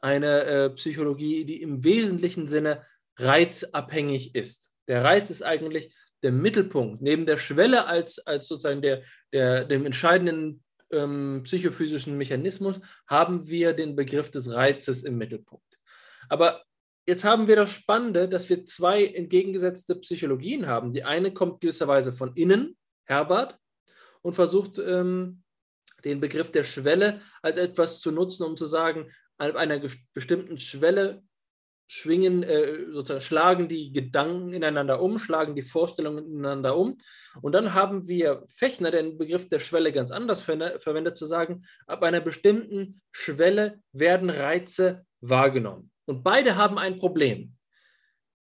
eine 0.00 0.44
äh, 0.44 0.70
Psychologie, 0.70 1.44
die 1.44 1.62
im 1.62 1.84
wesentlichen 1.84 2.46
Sinne 2.46 2.84
reizabhängig 3.16 4.34
ist. 4.34 4.72
Der 4.88 5.04
Reiz 5.04 5.30
ist 5.30 5.42
eigentlich 5.42 5.94
der 6.22 6.32
Mittelpunkt, 6.32 7.02
neben 7.02 7.26
der 7.26 7.38
Schwelle 7.38 7.86
als, 7.86 8.18
als 8.26 8.48
sozusagen 8.48 8.82
der, 8.82 9.02
der, 9.32 9.64
dem 9.64 9.86
entscheidenden 9.86 10.62
ähm, 10.90 11.42
psychophysischen 11.44 12.16
Mechanismus, 12.16 12.80
haben 13.06 13.46
wir 13.46 13.72
den 13.72 13.96
Begriff 13.96 14.30
des 14.30 14.52
Reizes 14.52 15.02
im 15.02 15.18
Mittelpunkt. 15.18 15.78
Aber 16.28 16.62
jetzt 17.06 17.24
haben 17.24 17.48
wir 17.48 17.56
das 17.56 17.70
Spannende, 17.70 18.28
dass 18.28 18.48
wir 18.48 18.64
zwei 18.64 19.04
entgegengesetzte 19.04 19.96
Psychologien 19.96 20.66
haben. 20.66 20.92
Die 20.92 21.04
eine 21.04 21.32
kommt 21.32 21.60
gewisserweise 21.60 22.12
von 22.12 22.34
innen, 22.34 22.76
Herbert, 23.04 23.58
und 24.22 24.34
versucht 24.34 24.78
ähm, 24.78 25.42
den 26.04 26.20
Begriff 26.20 26.50
der 26.50 26.64
Schwelle 26.64 27.20
als 27.42 27.56
etwas 27.56 28.00
zu 28.00 28.10
nutzen, 28.10 28.44
um 28.44 28.56
zu 28.56 28.66
sagen, 28.66 29.10
an 29.38 29.56
einer 29.56 29.80
bestimmten 30.14 30.58
Schwelle 30.58 31.22
schwingen, 31.88 32.42
äh, 32.42 32.90
sozusagen 32.90 33.20
schlagen 33.20 33.68
die 33.68 33.92
Gedanken 33.92 34.52
ineinander 34.52 35.00
um, 35.00 35.18
schlagen 35.18 35.54
die 35.54 35.62
Vorstellungen 35.62 36.26
ineinander 36.26 36.76
um. 36.76 36.96
Und 37.42 37.52
dann 37.52 37.74
haben 37.74 38.08
wir 38.08 38.44
Fechner 38.48 38.90
den 38.90 39.18
Begriff 39.18 39.48
der 39.48 39.60
Schwelle 39.60 39.92
ganz 39.92 40.10
anders 40.10 40.42
ver 40.42 40.78
verwendet, 40.80 41.16
zu 41.16 41.26
sagen, 41.26 41.64
ab 41.86 42.02
einer 42.02 42.20
bestimmten 42.20 43.00
Schwelle 43.12 43.80
werden 43.92 44.30
Reize 44.30 45.06
wahrgenommen. 45.20 45.90
Und 46.06 46.22
beide 46.22 46.56
haben 46.56 46.78
ein 46.78 46.98
Problem. 46.98 47.56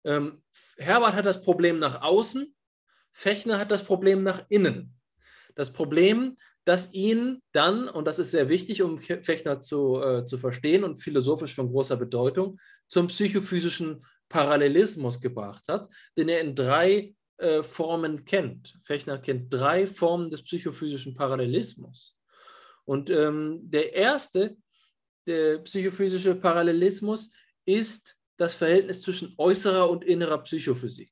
Ähm, 0.03 0.43
Herbert 0.77 1.13
hat 1.13 1.25
das 1.25 1.41
Problem 1.41 1.79
nach 1.79 2.01
außen, 2.01 2.55
Fechner 3.11 3.59
hat 3.59 3.71
das 3.71 3.83
Problem 3.83 4.23
nach 4.23 4.45
innen. 4.49 4.93
Das 5.55 5.71
Problem, 5.71 6.35
das 6.65 6.93
ihn 6.93 7.41
dann, 7.51 7.87
und 7.87 8.05
das 8.05 8.19
ist 8.19 8.31
sehr 8.31 8.49
wichtig, 8.49 8.81
um 8.81 8.97
Fechner 8.97 9.61
zu, 9.61 10.01
äh, 10.01 10.25
zu 10.25 10.37
verstehen 10.37 10.83
und 10.83 10.97
philosophisch 10.97 11.53
von 11.53 11.71
großer 11.71 11.95
Bedeutung, 11.95 12.59
zum 12.87 13.07
psychophysischen 13.07 14.03
Parallelismus 14.29 15.21
gebracht 15.21 15.63
hat, 15.67 15.89
den 16.17 16.27
er 16.27 16.41
in 16.41 16.55
drei 16.55 17.15
äh, 17.37 17.61
Formen 17.61 18.25
kennt. 18.25 18.77
Fechner 18.83 19.19
kennt 19.19 19.53
drei 19.53 19.85
Formen 19.85 20.31
des 20.31 20.43
psychophysischen 20.43 21.13
Parallelismus. 21.13 22.17
Und 22.85 23.09
ähm, 23.09 23.59
der 23.61 23.93
erste, 23.93 24.57
der 25.27 25.59
psychophysische 25.59 26.35
Parallelismus, 26.35 27.31
ist 27.65 28.15
das 28.37 28.53
Verhältnis 28.53 29.01
zwischen 29.01 29.33
äußerer 29.37 29.89
und 29.89 30.03
innerer 30.03 30.39
Psychophysik. 30.39 31.11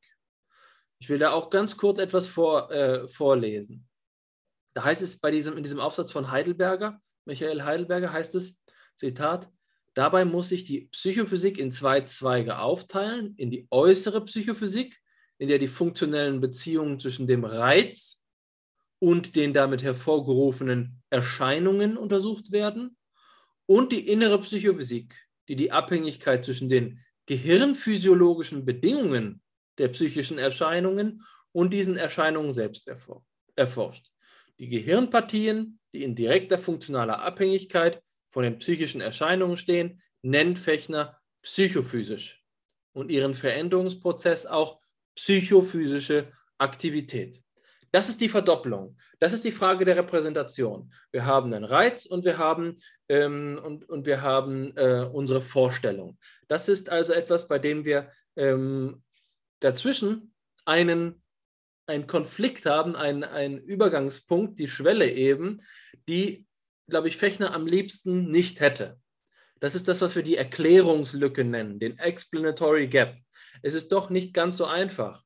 Ich 1.00 1.10
will 1.10 1.18
da 1.18 1.32
auch 1.32 1.50
ganz 1.50 1.78
kurz 1.78 2.00
etwas 2.00 2.28
vor, 2.28 2.72
äh, 2.72 3.08
vorlesen. 3.08 3.88
Da 4.74 4.84
heißt 4.84 5.02
es 5.02 5.20
bei 5.20 5.32
diesem, 5.32 5.58
in 5.58 5.64
diesem 5.64 5.80
Aufsatz 5.80 6.12
von 6.12 6.32
Heidelberger, 6.32 7.00
Michael 7.26 7.64
Heidelberger, 7.64 8.12
heißt 8.12 8.36
es, 8.36 8.60
Zitat, 8.96 9.50
dabei 9.94 10.26
muss 10.26 10.50
sich 10.50 10.64
die 10.66 10.88
Psychophysik 10.92 11.58
in 11.58 11.72
zwei 11.72 12.02
Zweige 12.02 12.60
aufteilen, 12.60 13.36
in 13.38 13.52
die 13.52 13.68
äußere 13.70 14.26
Psychophysik, 14.26 15.00
in 15.38 15.48
der 15.48 15.60
die 15.60 15.68
funktionellen 15.68 16.42
Beziehungen 16.42 17.00
zwischen 17.00 17.28
dem 17.28 17.44
Reiz 17.44 18.22
und 19.00 19.36
den 19.36 19.54
damit 19.54 19.84
hervorgerufenen 19.84 21.02
Erscheinungen 21.10 21.98
untersucht 21.98 22.52
werden, 22.52 22.98
und 23.66 23.92
die 23.92 24.08
innere 24.08 24.40
Psychophysik, 24.40 25.16
die 25.48 25.56
die 25.56 25.72
Abhängigkeit 25.72 26.44
zwischen 26.44 26.68
den 26.70 27.00
gehirnphysiologischen 27.26 28.66
Bedingungen 28.66 29.42
der 29.78 29.88
psychischen 29.90 30.38
Erscheinungen 30.38 31.22
und 31.52 31.74
diesen 31.74 31.96
Erscheinungen 31.96 32.52
selbst 32.52 32.90
erforscht. 33.56 34.13
Die 34.60 34.70
Gehirnpartien, 34.70 35.80
die 35.94 36.04
in 36.04 36.16
direkter 36.16 36.58
funktionaler 36.58 37.22
Abhängigkeit 37.22 38.02
von 38.30 38.44
den 38.44 38.58
psychischen 38.60 39.02
Erscheinungen 39.02 39.58
stehen, 39.58 40.02
nennt 40.22 40.60
Fechner 40.60 41.20
psychophysisch 41.42 42.44
und 42.94 43.12
ihren 43.12 43.34
Veränderungsprozess 43.34 44.46
auch 44.46 44.80
psychophysische 45.16 46.32
Aktivität. 46.58 47.44
Das 47.92 48.10
ist 48.10 48.22
die 48.22 48.30
Verdopplung. 48.30 48.98
Das 49.20 49.34
ist 49.34 49.44
die 49.44 49.52
Frage 49.52 49.86
der 49.86 49.98
Repräsentation. 49.98 50.92
Wir 51.12 51.26
haben 51.26 51.54
einen 51.54 51.64
Reiz 51.64 52.08
und 52.08 52.26
wir 52.26 52.40
haben, 52.40 52.76
ähm, 53.08 53.60
und, 53.64 53.88
und 53.88 54.08
wir 54.08 54.22
haben 54.22 54.76
äh, 54.78 55.08
unsere 55.12 55.42
Vorstellung. 55.42 56.18
Das 56.48 56.70
ist 56.70 56.90
also 56.90 57.14
etwas, 57.14 57.48
bei 57.48 57.60
dem 57.60 57.86
wir 57.86 58.12
ähm, 58.36 59.04
dazwischen 59.60 60.34
einen 60.66 61.23
einen 61.86 62.08
Konflikt 62.08 62.66
haben, 62.66 62.96
einen, 62.96 63.24
einen 63.24 63.60
Übergangspunkt, 63.60 64.60
die 64.60 64.68
Schwelle 64.68 65.12
eben, 65.12 65.62
die, 66.08 66.46
glaube 66.88 67.08
ich, 67.08 67.18
Fechner 67.18 67.54
am 67.54 67.66
liebsten 67.66 68.32
nicht 68.32 68.60
hätte. 68.60 68.98
Das 69.60 69.76
ist 69.76 69.88
das, 69.88 70.02
was 70.02 70.16
wir 70.16 70.24
die 70.24 70.38
Erklärungslücke 70.38 71.44
nennen, 71.44 71.80
den 71.80 71.98
Explanatory 71.98 72.88
Gap. 72.88 73.18
Es 73.62 73.74
ist 73.74 73.92
doch 73.92 74.10
nicht 74.10 74.34
ganz 74.34 74.58
so 74.58 74.66
einfach, 74.66 75.24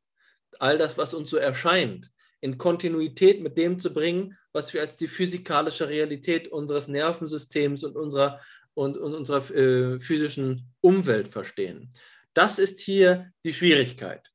all 0.60 0.78
das, 0.78 0.98
was 0.98 1.14
uns 1.14 1.30
so 1.30 1.38
erscheint, 1.38 2.10
in 2.40 2.58
Kontinuität 2.58 3.42
mit 3.42 3.58
dem 3.58 3.80
zu 3.80 3.94
bringen, 3.94 4.38
was 4.54 4.74
wir 4.74 4.82
als 4.82 4.96
die 4.96 5.08
physikalische 5.08 5.90
Realität 5.90 6.48
unseres 6.48 6.88
Nervensystems 6.88 7.84
und 7.84 7.96
unserer, 7.96 8.40
und, 8.74 8.98
und 8.98 9.16
unserer 9.16 9.50
äh, 9.56 10.00
physischen 10.00 10.72
Umwelt 10.82 11.30
verstehen. 11.30 11.92
Das 12.34 12.60
ist 12.60 12.80
hier 12.80 13.32
die 13.44 13.54
Schwierigkeit 13.54 14.32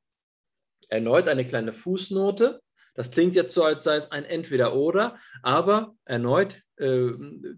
erneut 0.93 1.29
eine 1.29 1.45
kleine 1.45 1.73
Fußnote. 1.73 2.61
Das 2.95 3.11
klingt 3.11 3.35
jetzt 3.35 3.55
so, 3.55 3.65
als 3.65 3.85
sei 3.85 3.97
es 3.97 4.13
ein 4.13 4.25
Entweder-Oder, 4.25 5.17
aber 5.43 5.95
erneut, 6.05 6.63
äh, 6.77 7.09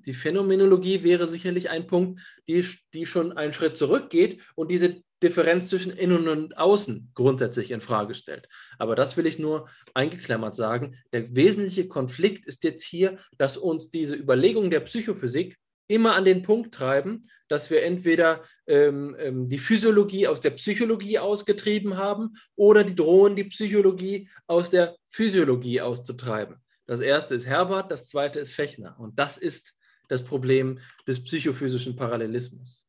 die 0.06 0.14
Phänomenologie 0.14 1.02
wäre 1.02 1.26
sicherlich 1.26 1.70
ein 1.70 1.88
Punkt, 1.88 2.20
die, 2.48 2.64
die 2.94 3.06
schon 3.06 3.32
einen 3.32 3.52
Schritt 3.52 3.76
zurückgeht 3.76 4.40
und 4.54 4.70
diese 4.70 5.02
Differenz 5.24 5.70
zwischen 5.70 5.92
Innen 5.92 6.28
und 6.28 6.56
Außen 6.56 7.10
grundsätzlich 7.14 7.72
in 7.72 7.80
Frage 7.80 8.14
stellt. 8.14 8.48
Aber 8.78 8.94
das 8.94 9.16
will 9.16 9.26
ich 9.26 9.38
nur 9.38 9.68
eingeklammert 9.94 10.54
sagen. 10.54 10.96
Der 11.12 11.34
wesentliche 11.34 11.88
Konflikt 11.88 12.46
ist 12.46 12.62
jetzt 12.62 12.84
hier, 12.84 13.18
dass 13.36 13.56
uns 13.56 13.90
diese 13.90 14.14
Überlegungen 14.14 14.70
der 14.70 14.80
Psychophysik 14.80 15.56
immer 15.86 16.14
an 16.14 16.24
den 16.24 16.42
Punkt 16.42 16.74
treiben, 16.74 17.22
dass 17.48 17.70
wir 17.70 17.82
entweder 17.82 18.42
ähm, 18.66 19.14
ähm, 19.18 19.48
die 19.48 19.58
Physiologie 19.58 20.26
aus 20.26 20.40
der 20.40 20.50
Psychologie 20.50 21.18
ausgetrieben 21.18 21.96
haben 21.96 22.32
oder 22.56 22.84
die 22.84 22.94
drohen, 22.94 23.36
die 23.36 23.44
Psychologie 23.44 24.28
aus 24.46 24.70
der 24.70 24.96
Physiologie 25.08 25.80
auszutreiben. 25.80 26.56
Das 26.86 27.00
erste 27.00 27.34
ist 27.34 27.46
Herbert, 27.46 27.90
das 27.90 28.08
zweite 28.08 28.40
ist 28.40 28.52
Fechner. 28.52 28.98
Und 28.98 29.18
das 29.18 29.38
ist 29.38 29.74
das 30.08 30.24
Problem 30.24 30.78
des 31.06 31.22
psychophysischen 31.22 31.96
Parallelismus. 31.96 32.86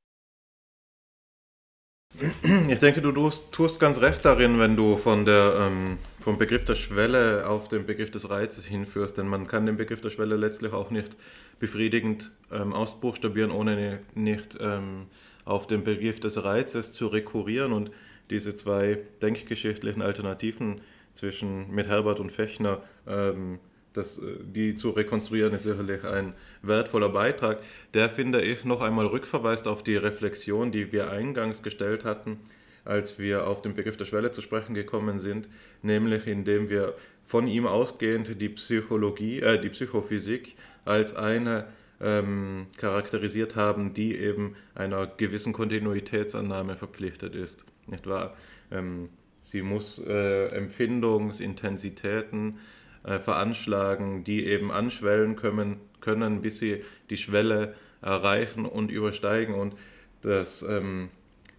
Ich 2.70 2.80
denke, 2.80 3.02
du 3.02 3.12
tust, 3.12 3.80
ganz 3.80 4.00
recht 4.00 4.24
darin, 4.24 4.58
wenn 4.60 4.76
du 4.76 4.96
von 4.96 5.26
der, 5.26 5.58
ähm, 5.60 5.98
vom 6.26 6.40
Begriff 6.40 6.66
der 6.66 6.74
Schwelle 6.74 7.48
auf 7.48 7.68
den 7.68 7.86
Begriff 7.86 8.10
des 8.10 8.32
Reizes 8.32 8.66
hinführst, 8.66 9.20
denn 9.20 9.28
man 9.28 9.46
kann 9.46 9.68
den 9.68 9.78
Begriff 9.78 10.02
der 10.02 10.10
Schwelle 10.10 10.38
letztlich 10.38 10.74
auch 10.74 10.90
nicht 10.90 11.18
befriedigend 11.60 12.32
ähm, 12.52 12.74
ausbuchstabieren, 12.74 13.52
ohne 13.52 14.00
nicht 14.16 14.58
ähm, 14.60 15.06
auf 15.46 15.68
den 15.68 15.84
Begriff 15.84 16.20
des 16.20 16.44
Reizes 16.44 16.94
zu 16.94 17.06
rekurrieren 17.06 17.74
und 17.74 17.92
diese 18.32 18.56
zwei 18.56 19.04
denkgeschichtlichen 19.22 20.02
Alternativen 20.02 20.82
zwischen 21.14 21.70
mit 21.70 21.88
Herbert 21.88 22.20
und 22.20 22.32
Fechner 22.32 22.82
ähm, 23.08 23.60
das, 23.94 24.18
äh, 24.18 24.38
die 24.44 24.74
zu 24.74 24.90
rekonstruieren, 24.90 25.54
ist 25.54 25.62
sicherlich 25.62 26.04
ein 26.06 26.34
wertvoller 26.64 27.10
Beitrag. 27.10 27.60
Der, 27.94 28.10
finde 28.10 28.42
ich, 28.42 28.66
noch 28.66 28.82
einmal 28.82 29.06
rückverweist 29.06 29.68
auf 29.68 29.84
die 29.84 29.96
Reflexion, 29.96 30.72
die 30.72 30.92
wir 30.92 31.12
eingangs 31.12 31.62
gestellt 31.62 32.04
hatten, 32.04 32.40
als 32.86 33.20
wir 33.20 33.48
auf 33.48 33.62
den 33.62 33.74
Begriff 33.74 33.98
der 33.98 34.06
Schwelle 34.06 34.32
zu 34.32 34.41
sprechen 34.41 34.74
gekommen 34.74 35.20
sind, 35.20 35.49
nämlich 35.82 36.28
indem 36.28 36.70
wir 36.70 36.94
von 37.24 37.48
ihm 37.48 37.68
ausgehend 37.68 38.40
die 38.40 38.49
Psychologie, 38.49 39.41
äh, 39.41 39.60
die 39.60 39.70
Psychophysik 39.70 40.56
als 40.86 41.16
eine 41.16 41.68
ähm, 41.99 42.68
charakterisiert 42.78 43.56
haben, 43.56 43.94
die 43.94 44.16
eben 44.16 44.56
einer 44.76 45.07
gewissen 45.07 45.53
Kontinuitätsannahme 45.53 46.76
verpflichtet 46.76 47.36
ist. 47.36 47.66
Nicht 47.88 48.07
wahr? 48.07 48.36
Ähm, 48.72 49.10
sie 49.41 49.62
muss 49.62 49.99
äh, 49.99 50.48
Empfindungsintensitäten 50.48 52.60
äh, 53.03 53.20
veranschlagen, 53.20 54.24
die 54.24 54.45
eben 54.45 54.72
anschwellen 54.72 55.36
können, 55.36 55.78
können, 56.02 56.41
bis 56.41 56.60
sie 56.60 56.84
die 57.10 57.18
Schwelle 57.18 57.76
erreichen 58.02 58.66
und 58.66 58.91
übersteigen. 58.91 59.56
Und 59.56 59.76
das 60.22 60.64
ähm, 60.64 61.10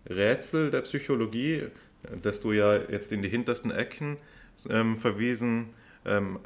Rätsel 0.09 0.71
der 0.71 0.83
Psychologie, 0.83 1.65
das 2.23 2.41
du 2.41 2.53
ja 2.53 2.77
jetzt 2.77 3.13
in 3.13 3.23
die 3.23 3.29
hintersten 3.29 3.71
Ecken 3.71 4.19
ähm, 4.69 4.97
verwiesen 4.97 5.71
ähm, 6.05 6.39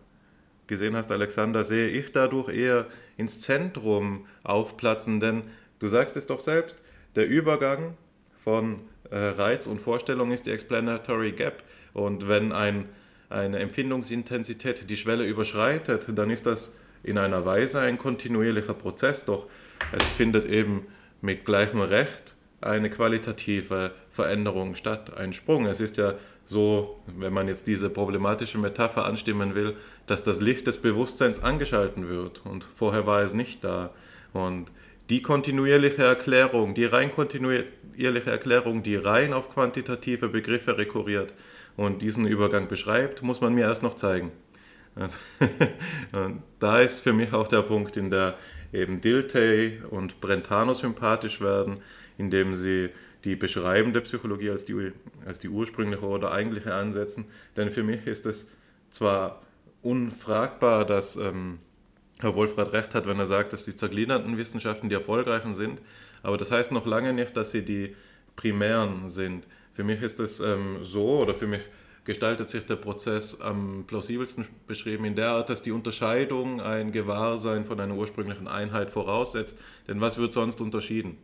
gesehen 0.67 0.97
hast, 0.97 1.11
Alexander, 1.11 1.65
sehe 1.65 1.89
ich 1.89 2.13
dadurch 2.13 2.49
eher 2.49 2.87
ins 3.17 3.41
Zentrum 3.41 4.27
aufplatzen, 4.45 5.21
denn 5.21 5.43
du 5.79 5.89
sagst 5.89 6.17
es 6.17 6.27
doch 6.27 6.41
selbst, 6.41 6.83
der 7.17 7.27
Übergang 7.27 7.97
von 8.45 8.81
äh, 9.11 9.17
Reiz 9.17 9.67
und 9.67 9.81
Vorstellung 9.81 10.33
ist 10.33 10.47
die 10.47 10.53
Explanatory 10.53 11.33
Gap. 11.33 11.65
Und 11.93 12.29
wenn 12.29 12.53
ein 12.53 12.87
eine 13.31 13.61
Empfindungsintensität 13.61 14.91
die 14.91 14.97
Schwelle 14.97 15.25
überschreitet, 15.25 16.09
dann 16.15 16.31
ist 16.31 16.47
das 16.47 16.75
in 17.03 17.17
einer 17.17 17.47
Weise 17.47 17.81
ein 17.81 17.97
kontinuierlicher 17.97 18.75
Prozess, 18.75 19.25
doch 19.25 19.47
es 19.93 20.05
findet 20.09 20.45
eben 20.47 20.87
mit 21.23 21.45
gleichem 21.45 21.81
Recht 21.81 22.35
eine 22.61 22.91
qualitative 22.91 23.93
Veränderung 24.11 24.75
statt, 24.75 25.17
ein 25.17 25.33
Sprung. 25.33 25.67
Es 25.67 25.81
ist 25.81 25.97
ja 25.97 26.15
so, 26.45 27.01
wenn 27.07 27.33
man 27.33 27.49
jetzt 27.49 27.67
diese 27.67 27.91
problematische 27.91 28.59
Metapher 28.59 29.05
anstimmen 29.05 29.55
will, 29.55 29.77
dass 30.07 30.23
das 30.23 30.41
Licht 30.41 30.67
des 30.67 30.79
Bewusstseins 30.79 31.43
angeschalten 31.43 32.09
wird 32.09 32.43
und 32.45 32.65
vorher 32.65 33.07
war 33.07 33.23
es 33.23 33.35
nicht 33.35 33.65
da. 33.65 33.91
Und 34.33 34.73
die 35.09 35.23
kontinuierliche 35.23 36.03
Erklärung, 36.03 36.75
die 36.75 36.85
rein 36.85 37.13
kontinuierliche 37.13 38.31
Erklärung, 38.31 38.83
die 38.83 38.97
rein 38.97 39.33
auf 39.33 39.53
quantitative 39.53 40.29
Begriffe 40.29 40.79
rekurriert, 40.79 41.33
und 41.77 42.03
diesen 42.03 42.27
Übergang 42.27 42.69
beschreibt, 42.69 43.23
muss 43.23 43.41
man 43.41 43.55
mir 43.55 43.63
erst 43.63 43.83
noch 43.83 43.95
zeigen. 43.95 44.33
Also, 44.97 45.19
da 46.59 46.81
ist 46.81 47.01
für 47.01 47.13
mich 47.13 47.33
auch 47.33 47.47
der 47.47 47.63
Punkt, 47.63 47.97
in 47.97 48.11
der 48.11 48.37
eben 48.73 49.01
Dilthey 49.01 49.81
und 49.89 50.21
Brentano 50.21 50.75
sympathisch 50.75 51.41
werden, 51.41 51.81
indem 52.21 52.55
sie 52.55 52.91
die 53.25 53.35
beschreibende 53.37 54.01
Psychologie 54.03 54.51
als 54.51 54.65
die, 54.65 54.93
als 55.27 55.39
die 55.39 55.49
ursprüngliche 55.49 56.05
oder 56.05 56.33
eigentliche 56.33 56.75
ansetzen. 56.75 57.25
Denn 57.57 57.71
für 57.71 57.83
mich 57.83 58.07
ist 58.07 58.27
es 58.27 58.49
zwar 58.91 59.41
unfragbar, 59.83 60.85
dass 60.85 61.17
ähm, 61.17 61.59
Herr 62.21 62.35
Wolfrat 62.35 62.73
recht 62.73 62.95
hat, 62.95 63.07
wenn 63.07 63.19
er 63.19 63.27
sagt, 63.27 63.53
dass 63.53 63.65
die 63.65 63.75
zergliederten 63.75 64.37
Wissenschaften 64.37 64.89
die 64.89 64.95
erfolgreichen 64.95 65.55
sind, 65.55 65.81
aber 66.23 66.37
das 66.37 66.51
heißt 66.51 66.71
noch 66.73 66.87
lange 66.87 67.13
nicht, 67.13 67.37
dass 67.37 67.51
sie 67.51 67.65
die 67.65 67.97
primären 68.37 69.09
sind. 69.09 69.47
Für 69.73 69.85
mich 69.85 70.03
ist 70.03 70.21
es 70.21 70.41
ähm, 70.41 70.79
so, 70.83 71.21
oder 71.21 71.33
für 71.33 71.47
mich 71.47 71.63
gestaltet 72.05 72.51
sich 72.51 72.67
der 72.67 72.77
Prozess 72.77 73.41
am 73.41 73.85
plausibelsten 73.87 74.47
beschrieben 74.67 75.05
in 75.05 75.17
der 75.17 75.31
Art, 75.31 75.51
dass 75.51 75.63
die 75.63 75.71
Unterscheidung 75.71 76.61
ein 76.61 76.93
Gewahrsein 76.93 77.65
von 77.65 77.81
einer 77.81 77.95
ursprünglichen 77.95 78.49
Einheit 78.49 78.91
voraussetzt. 78.91 79.59
Denn 79.89 80.01
was 80.01 80.19
wird 80.19 80.33
sonst 80.33 80.61
unterschieden? 80.61 81.19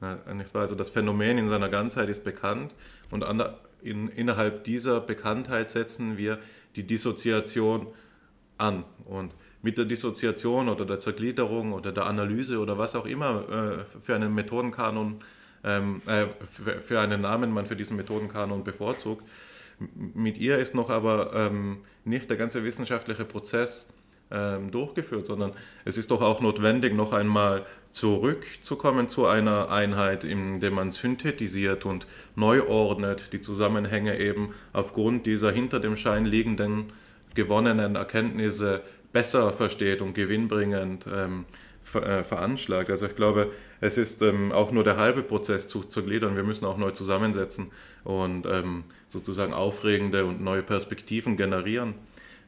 Also 0.00 0.74
das 0.74 0.90
Phänomen 0.90 1.38
in 1.38 1.48
seiner 1.48 1.68
Ganzheit 1.68 2.08
ist 2.08 2.22
bekannt 2.22 2.74
und 3.10 3.24
in, 3.82 4.08
innerhalb 4.08 4.64
dieser 4.64 5.00
Bekanntheit 5.00 5.70
setzen 5.70 6.18
wir 6.18 6.38
die 6.76 6.86
Dissoziation 6.86 7.86
an. 8.58 8.84
Und 9.06 9.34
mit 9.62 9.78
der 9.78 9.84
Dissoziation 9.84 10.68
oder 10.68 10.84
der 10.84 11.00
Zergliederung 11.00 11.72
oder 11.72 11.92
der 11.92 12.06
Analyse 12.06 12.58
oder 12.58 12.78
was 12.78 12.94
auch 12.94 13.06
immer 13.06 13.48
äh, 13.48 14.00
für 14.00 14.14
einen 14.14 14.34
Methodenkanon 14.34 15.20
ähm, 15.64 16.02
äh, 16.06 16.26
für, 16.50 16.80
für, 16.80 17.00
einen 17.00 17.22
Namen 17.22 17.52
man 17.52 17.66
für 17.66 17.76
diesen 17.76 17.96
Methodenkanon 17.96 18.64
bevorzugt. 18.64 19.26
Mit 19.94 20.38
ihr 20.38 20.58
ist 20.58 20.74
noch 20.74 20.88
aber 20.88 21.32
ähm, 21.34 21.78
nicht 22.04 22.30
der 22.30 22.36
ganze 22.36 22.64
wissenschaftliche 22.64 23.24
Prozess 23.24 23.92
durchgeführt, 24.28 25.24
sondern 25.24 25.52
es 25.84 25.96
ist 25.96 26.10
doch 26.10 26.20
auch 26.20 26.40
notwendig, 26.40 26.92
noch 26.94 27.12
einmal 27.12 27.64
zurückzukommen 27.92 29.08
zu 29.08 29.26
einer 29.26 29.70
Einheit, 29.70 30.24
in 30.24 30.58
der 30.58 30.72
man 30.72 30.90
synthetisiert 30.90 31.86
und 31.86 32.08
neu 32.34 32.66
ordnet, 32.66 33.32
die 33.32 33.40
Zusammenhänge 33.40 34.18
eben 34.18 34.52
aufgrund 34.72 35.26
dieser 35.26 35.52
hinter 35.52 35.78
dem 35.78 35.96
Schein 35.96 36.26
liegenden 36.26 36.92
gewonnenen 37.36 37.94
Erkenntnisse 37.94 38.82
besser 39.12 39.52
versteht 39.52 40.02
und 40.02 40.14
gewinnbringend 40.14 41.06
ähm, 41.06 41.44
äh, 41.94 42.24
veranschlagt. 42.24 42.90
Also 42.90 43.06
ich 43.06 43.14
glaube, 43.14 43.52
es 43.80 43.96
ist 43.96 44.20
ähm, 44.22 44.50
auch 44.50 44.72
nur 44.72 44.82
der 44.82 44.96
halbe 44.96 45.22
Prozess 45.22 45.68
zu, 45.68 45.84
zu 45.84 46.02
gliedern. 46.02 46.34
Wir 46.34 46.42
müssen 46.42 46.64
auch 46.66 46.76
neu 46.76 46.90
zusammensetzen 46.90 47.70
und 48.02 48.44
ähm, 48.44 48.84
sozusagen 49.08 49.54
aufregende 49.54 50.24
und 50.24 50.42
neue 50.42 50.62
Perspektiven 50.62 51.36
generieren. 51.36 51.94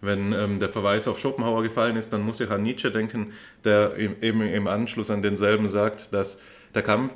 Wenn 0.01 0.33
ähm, 0.33 0.61
der 0.61 0.69
Verweis 0.69 1.09
auf 1.09 1.19
Schopenhauer 1.19 1.62
gefallen 1.62 1.97
ist, 1.97 2.12
dann 2.12 2.23
muss 2.23 2.41
ich 2.41 2.51
an 2.51 2.62
Nietzsche 2.62 2.91
denken, 2.91 3.33
der 3.65 3.97
eben 3.97 4.43
im 4.43 4.66
Anschluss 4.69 5.11
an 5.11 5.23
denselben 5.23 5.69
sagt, 5.69 6.12
dass 6.15 6.39
der 6.75 6.83
Kampf, 6.83 7.15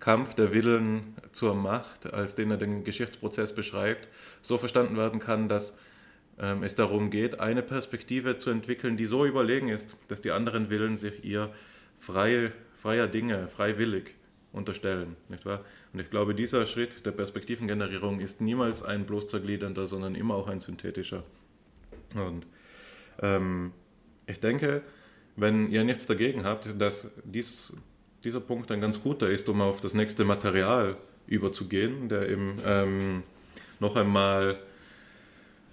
Kampf 0.00 0.34
der 0.34 0.52
Willen 0.52 1.14
zur 1.32 1.54
Macht, 1.54 2.12
als 2.12 2.34
den 2.34 2.50
er 2.50 2.56
den 2.56 2.84
Geschichtsprozess 2.84 3.54
beschreibt, 3.54 4.08
so 4.42 4.58
verstanden 4.58 4.96
werden 4.96 5.20
kann, 5.20 5.48
dass 5.48 5.74
ähm, 6.38 6.64
es 6.64 6.74
darum 6.74 7.10
geht, 7.10 7.38
eine 7.38 7.62
Perspektive 7.62 8.36
zu 8.36 8.50
entwickeln, 8.50 8.96
die 8.96 9.06
so 9.06 9.24
überlegen 9.24 9.68
ist, 9.68 9.96
dass 10.08 10.20
die 10.20 10.32
anderen 10.32 10.70
Willen 10.70 10.96
sich 10.96 11.24
ihr 11.24 11.52
freie, 11.98 12.52
freier 12.74 13.06
Dinge, 13.06 13.48
freiwillig 13.48 14.14
unterstellen. 14.52 15.16
Nicht 15.28 15.46
wahr? 15.46 15.64
Und 15.92 16.00
ich 16.00 16.10
glaube, 16.10 16.34
dieser 16.34 16.66
Schritt 16.66 17.06
der 17.06 17.12
Perspektivengenerierung 17.12 18.20
ist 18.20 18.40
niemals 18.40 18.82
ein 18.82 19.06
bloß 19.06 19.28
zergliedernder, 19.28 19.86
sondern 19.86 20.14
immer 20.16 20.34
auch 20.34 20.48
ein 20.48 20.60
synthetischer. 20.60 21.22
Und 22.14 22.46
ähm, 23.20 23.72
ich 24.26 24.40
denke, 24.40 24.82
wenn 25.36 25.70
ihr 25.70 25.84
nichts 25.84 26.06
dagegen 26.06 26.44
habt, 26.44 26.80
dass 26.80 27.10
dies, 27.24 27.72
dieser 28.22 28.40
Punkt 28.40 28.70
ein 28.70 28.80
ganz 28.80 29.02
guter 29.02 29.28
ist, 29.28 29.48
um 29.48 29.60
auf 29.60 29.80
das 29.80 29.94
nächste 29.94 30.24
Material 30.24 30.96
überzugehen, 31.26 32.08
der 32.08 32.28
eben 32.28 32.58
ähm, 32.64 33.22
noch 33.80 33.96
einmal 33.96 34.58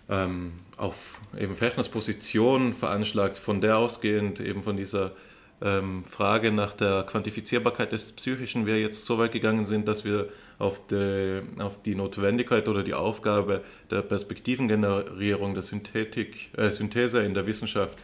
ähm, 0.09 0.53
auf 0.77 1.19
eben 1.39 1.55
Fechners 1.55 1.89
Position 1.89 2.73
veranschlagt, 2.73 3.37
von 3.37 3.61
der 3.61 3.77
ausgehend 3.77 4.39
eben 4.39 4.63
von 4.63 4.77
dieser 4.77 5.15
ähm, 5.61 6.03
Frage 6.05 6.51
nach 6.51 6.73
der 6.73 7.03
Quantifizierbarkeit 7.03 7.91
des 7.91 8.11
Psychischen 8.13 8.65
wir 8.65 8.79
jetzt 8.79 9.05
so 9.05 9.17
weit 9.17 9.31
gegangen 9.31 9.65
sind, 9.65 9.87
dass 9.87 10.03
wir 10.05 10.29
auf 10.57 10.79
die, 10.87 11.41
auf 11.59 11.81
die 11.81 11.95
Notwendigkeit 11.95 12.67
oder 12.67 12.83
die 12.83 12.93
Aufgabe 12.93 13.63
der 13.89 14.01
Perspektivengenerierung, 14.01 15.53
der 15.53 15.63
Synthetik, 15.63 16.49
äh, 16.57 16.69
Synthese 16.69 17.23
in 17.23 17.33
der 17.33 17.45
Wissenschaft 17.45 17.97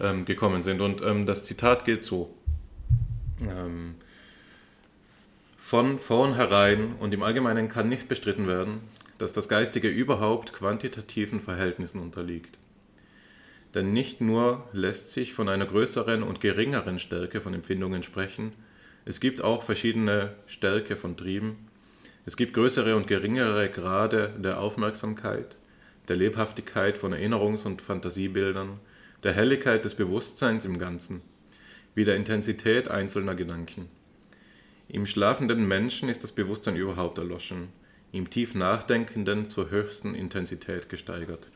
ähm, 0.00 0.24
gekommen 0.24 0.62
sind. 0.62 0.80
Und 0.80 1.02
ähm, 1.02 1.26
das 1.26 1.44
Zitat 1.44 1.84
geht 1.84 2.04
so. 2.04 2.34
Ähm, 3.40 3.94
von 5.56 5.98
vornherein 5.98 6.94
und 6.98 7.14
im 7.14 7.22
Allgemeinen 7.22 7.68
kann 7.68 7.88
nicht 7.88 8.08
bestritten 8.08 8.48
werden, 8.48 8.80
dass 9.18 9.32
das 9.32 9.48
Geistige 9.48 9.88
überhaupt 9.88 10.52
quantitativen 10.52 11.40
Verhältnissen 11.40 12.00
unterliegt. 12.00 12.58
Denn 13.74 13.92
nicht 13.92 14.20
nur 14.20 14.68
lässt 14.72 15.12
sich 15.12 15.32
von 15.32 15.48
einer 15.48 15.66
größeren 15.66 16.22
und 16.22 16.40
geringeren 16.40 16.98
Stärke 16.98 17.40
von 17.40 17.54
Empfindungen 17.54 18.02
sprechen, 18.02 18.52
es 19.04 19.20
gibt 19.20 19.42
auch 19.42 19.62
verschiedene 19.62 20.34
Stärke 20.46 20.96
von 20.96 21.16
Trieben, 21.16 21.68
es 22.26 22.36
gibt 22.36 22.52
größere 22.52 22.96
und 22.96 23.06
geringere 23.06 23.70
Grade 23.70 24.34
der 24.38 24.60
Aufmerksamkeit, 24.60 25.56
der 26.08 26.16
Lebhaftigkeit 26.16 26.98
von 26.98 27.14
Erinnerungs- 27.14 27.64
und 27.64 27.80
Fantasiebildern, 27.80 28.80
der 29.22 29.32
Helligkeit 29.32 29.84
des 29.84 29.94
Bewusstseins 29.94 30.64
im 30.64 30.78
Ganzen, 30.78 31.22
wie 31.94 32.04
der 32.04 32.16
Intensität 32.16 32.88
einzelner 32.88 33.36
Gedanken. 33.36 33.88
Im 34.88 35.06
schlafenden 35.06 35.66
Menschen 35.68 36.08
ist 36.08 36.24
das 36.24 36.32
Bewusstsein 36.32 36.76
überhaupt 36.76 37.18
erloschen, 37.18 37.68
im 38.10 38.28
tief 38.28 38.56
Nachdenkenden 38.56 39.48
zur 39.48 39.70
höchsten 39.70 40.16
Intensität 40.16 40.88
gesteigert 40.88 41.50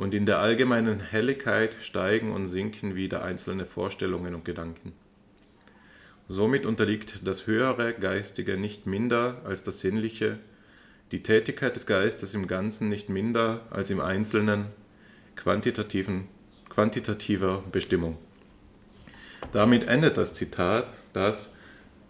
und 0.00 0.14
in 0.14 0.24
der 0.24 0.38
allgemeinen 0.38 0.98
Helligkeit 0.98 1.76
steigen 1.82 2.32
und 2.32 2.48
sinken 2.48 2.94
wieder 2.94 3.22
einzelne 3.22 3.66
Vorstellungen 3.66 4.34
und 4.34 4.46
Gedanken. 4.46 4.94
Somit 6.26 6.64
unterliegt 6.64 7.26
das 7.28 7.46
höhere 7.46 7.92
Geistige 7.92 8.56
nicht 8.56 8.86
minder 8.86 9.42
als 9.44 9.62
das 9.62 9.80
Sinnliche, 9.80 10.38
die 11.12 11.22
Tätigkeit 11.22 11.76
des 11.76 11.86
Geistes 11.86 12.32
im 12.32 12.46
Ganzen 12.46 12.88
nicht 12.88 13.10
minder 13.10 13.66
als 13.68 13.90
im 13.90 14.00
Einzelnen 14.00 14.68
quantitativen, 15.36 16.28
quantitativer 16.70 17.62
Bestimmung. 17.70 18.16
Damit 19.52 19.84
endet 19.86 20.16
das 20.16 20.32
Zitat, 20.32 20.86
das 21.12 21.52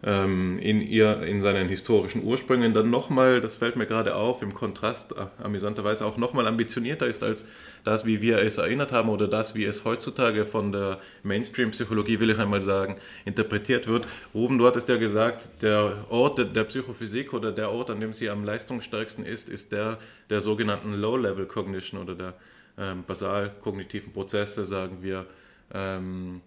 in, 0.02 0.80
ihr, 0.80 1.22
in 1.22 1.42
seinen 1.42 1.68
historischen 1.68 2.24
Ursprüngen 2.24 2.72
dann 2.72 2.88
nochmal, 2.88 3.42
das 3.42 3.58
fällt 3.58 3.76
mir 3.76 3.84
gerade 3.84 4.14
auf, 4.14 4.40
im 4.40 4.54
Kontrast 4.54 5.12
äh, 5.12 5.26
amüsanterweise 5.42 6.06
auch 6.06 6.16
nochmal 6.16 6.46
ambitionierter 6.46 7.06
ist 7.06 7.22
als 7.22 7.46
das, 7.84 8.06
wie 8.06 8.22
wir 8.22 8.38
es 8.38 8.56
erinnert 8.56 8.92
haben 8.92 9.10
oder 9.10 9.28
das, 9.28 9.54
wie 9.54 9.64
es 9.64 9.84
heutzutage 9.84 10.46
von 10.46 10.72
der 10.72 11.00
Mainstream-Psychologie, 11.22 12.18
will 12.18 12.30
ich 12.30 12.38
einmal 12.38 12.62
sagen, 12.62 12.96
interpretiert 13.26 13.88
wird. 13.88 14.08
Ruben, 14.32 14.56
du 14.56 14.66
hattest 14.66 14.88
ja 14.88 14.96
gesagt, 14.96 15.62
der 15.62 15.92
Ort 16.08 16.38
der 16.38 16.64
Psychophysik 16.64 17.34
oder 17.34 17.52
der 17.52 17.70
Ort, 17.70 17.90
an 17.90 18.00
dem 18.00 18.14
sie 18.14 18.30
am 18.30 18.42
leistungsstärksten 18.42 19.26
ist, 19.26 19.50
ist 19.50 19.70
der 19.72 19.98
der 20.30 20.40
sogenannten 20.40 20.94
Low-Level 20.94 21.46
Cognition 21.46 22.00
oder 22.00 22.14
der 22.14 22.34
ähm, 22.78 23.04
basal-kognitiven 23.06 24.12
Prozesse, 24.12 24.64
sagen 24.64 24.98
wir 25.02 25.26
ähm, 25.74 26.40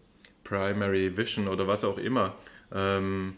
Primary 0.43 1.15
Vision 1.15 1.47
oder 1.47 1.67
was 1.67 1.84
auch 1.84 1.97
immer. 1.97 2.35
Ähm, 2.73 3.35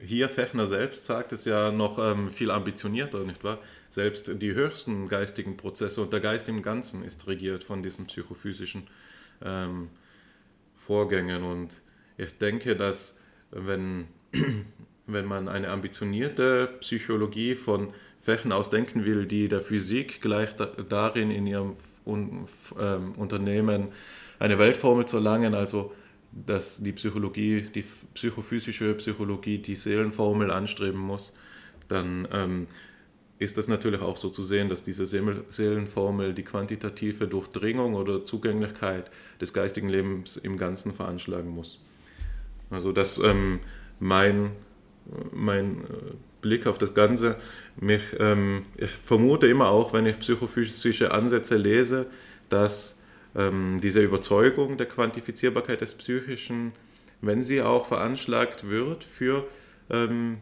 hier 0.00 0.28
Fechner 0.28 0.66
selbst 0.66 1.04
sagt 1.04 1.32
es 1.32 1.44
ja 1.44 1.70
noch 1.70 1.98
ähm, 1.98 2.30
viel 2.30 2.50
ambitionierter, 2.50 3.24
nicht 3.24 3.44
wahr? 3.44 3.58
Selbst 3.88 4.30
die 4.40 4.54
höchsten 4.54 5.08
geistigen 5.08 5.56
Prozesse 5.56 6.02
und 6.02 6.12
der 6.12 6.20
Geist 6.20 6.48
im 6.48 6.62
Ganzen 6.62 7.02
ist 7.02 7.26
regiert 7.26 7.64
von 7.64 7.82
diesen 7.82 8.06
psychophysischen 8.06 8.86
ähm, 9.42 9.88
Vorgängen. 10.76 11.44
Und 11.44 11.82
ich 12.16 12.36
denke, 12.38 12.76
dass 12.76 13.18
wenn, 13.50 14.08
wenn 15.06 15.24
man 15.24 15.48
eine 15.48 15.68
ambitionierte 15.68 16.68
Psychologie 16.80 17.54
von 17.54 17.92
Fächern 18.20 18.52
aus 18.52 18.70
denken 18.70 19.04
will, 19.04 19.26
die 19.26 19.48
der 19.48 19.60
Physik 19.60 20.20
gleich 20.20 20.54
da, 20.54 20.66
darin 20.66 21.30
in 21.30 21.46
ihrem 21.46 21.76
un, 22.04 22.46
ähm, 22.78 23.12
Unternehmen 23.12 23.88
eine 24.38 24.58
Weltformel 24.58 25.06
zu 25.06 25.16
erlangen, 25.16 25.54
also 25.54 25.92
dass 26.46 26.78
die 26.78 26.92
Psychologie, 26.92 27.62
die 27.62 27.84
psychophysische 28.14 28.94
Psychologie 28.94 29.58
die 29.58 29.76
Seelenformel 29.76 30.50
anstreben 30.50 31.00
muss, 31.00 31.34
dann 31.88 32.28
ähm, 32.32 32.66
ist 33.38 33.56
das 33.56 33.68
natürlich 33.68 34.00
auch 34.00 34.16
so 34.16 34.28
zu 34.30 34.42
sehen, 34.42 34.68
dass 34.68 34.82
diese 34.82 35.06
Seelenformel 35.06 36.34
die 36.34 36.42
quantitative 36.42 37.28
Durchdringung 37.28 37.94
oder 37.94 38.24
Zugänglichkeit 38.24 39.10
des 39.40 39.52
geistigen 39.52 39.88
Lebens 39.88 40.36
im 40.36 40.56
Ganzen 40.56 40.92
veranschlagen 40.92 41.50
muss. 41.50 41.80
Also 42.70 42.92
dass 42.92 43.18
ähm, 43.18 43.60
mein, 44.00 44.50
mein 45.32 45.84
äh, 45.84 46.14
Blick 46.40 46.66
auf 46.66 46.78
das 46.78 46.94
Ganze, 46.94 47.36
mich, 47.80 48.02
ähm, 48.18 48.66
ich 48.76 48.90
vermute 48.90 49.46
immer 49.46 49.68
auch, 49.68 49.92
wenn 49.92 50.06
ich 50.06 50.18
psychophysische 50.18 51.12
Ansätze 51.12 51.56
lese, 51.56 52.06
dass 52.48 52.97
ähm, 53.38 53.80
diese 53.80 54.02
Überzeugung 54.02 54.76
der 54.76 54.86
Quantifizierbarkeit 54.86 55.80
des 55.80 55.94
Psychischen, 55.94 56.72
wenn 57.20 57.42
sie 57.42 57.62
auch 57.62 57.86
veranschlagt 57.86 58.68
wird 58.68 59.04
für, 59.04 59.46
ähm, 59.90 60.38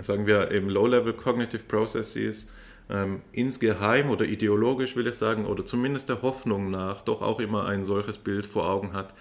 sagen 0.00 0.26
wir, 0.26 0.50
eben 0.50 0.68
Low-Level 0.68 1.14
Cognitive 1.14 1.64
Processes, 1.64 2.48
ähm, 2.88 3.22
insgeheim 3.32 4.10
oder 4.10 4.26
ideologisch 4.26 4.94
will 4.94 5.06
ich 5.06 5.16
sagen, 5.16 5.46
oder 5.46 5.64
zumindest 5.64 6.08
der 6.08 6.22
Hoffnung 6.22 6.70
nach, 6.70 7.02
doch 7.02 7.22
auch 7.22 7.40
immer 7.40 7.66
ein 7.66 7.84
solches 7.84 8.18
Bild 8.18 8.46
vor 8.46 8.68
Augen 8.68 8.92
hat. 8.92 9.14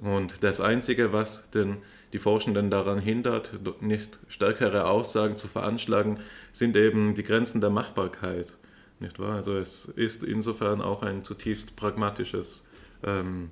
Und 0.00 0.42
das 0.42 0.60
Einzige, 0.60 1.12
was 1.12 1.50
den, 1.50 1.78
die 2.12 2.18
Forschenden 2.18 2.70
daran 2.70 2.98
hindert, 2.98 3.52
nicht 3.80 4.20
stärkere 4.28 4.86
Aussagen 4.86 5.36
zu 5.36 5.48
veranschlagen, 5.48 6.20
sind 6.52 6.76
eben 6.76 7.14
die 7.14 7.24
Grenzen 7.24 7.60
der 7.60 7.70
Machbarkeit. 7.70 8.56
Nicht 9.02 9.18
wahr? 9.18 9.34
Also 9.34 9.56
es 9.56 9.86
ist 9.86 10.22
insofern 10.22 10.80
auch 10.80 11.02
ein 11.02 11.24
zutiefst 11.24 11.74
pragmatisches 11.74 12.64
ähm, 13.02 13.50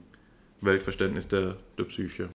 Weltverständnis 0.61 1.27
der, 1.27 1.57
der 1.77 1.85
Psyche. 1.85 2.31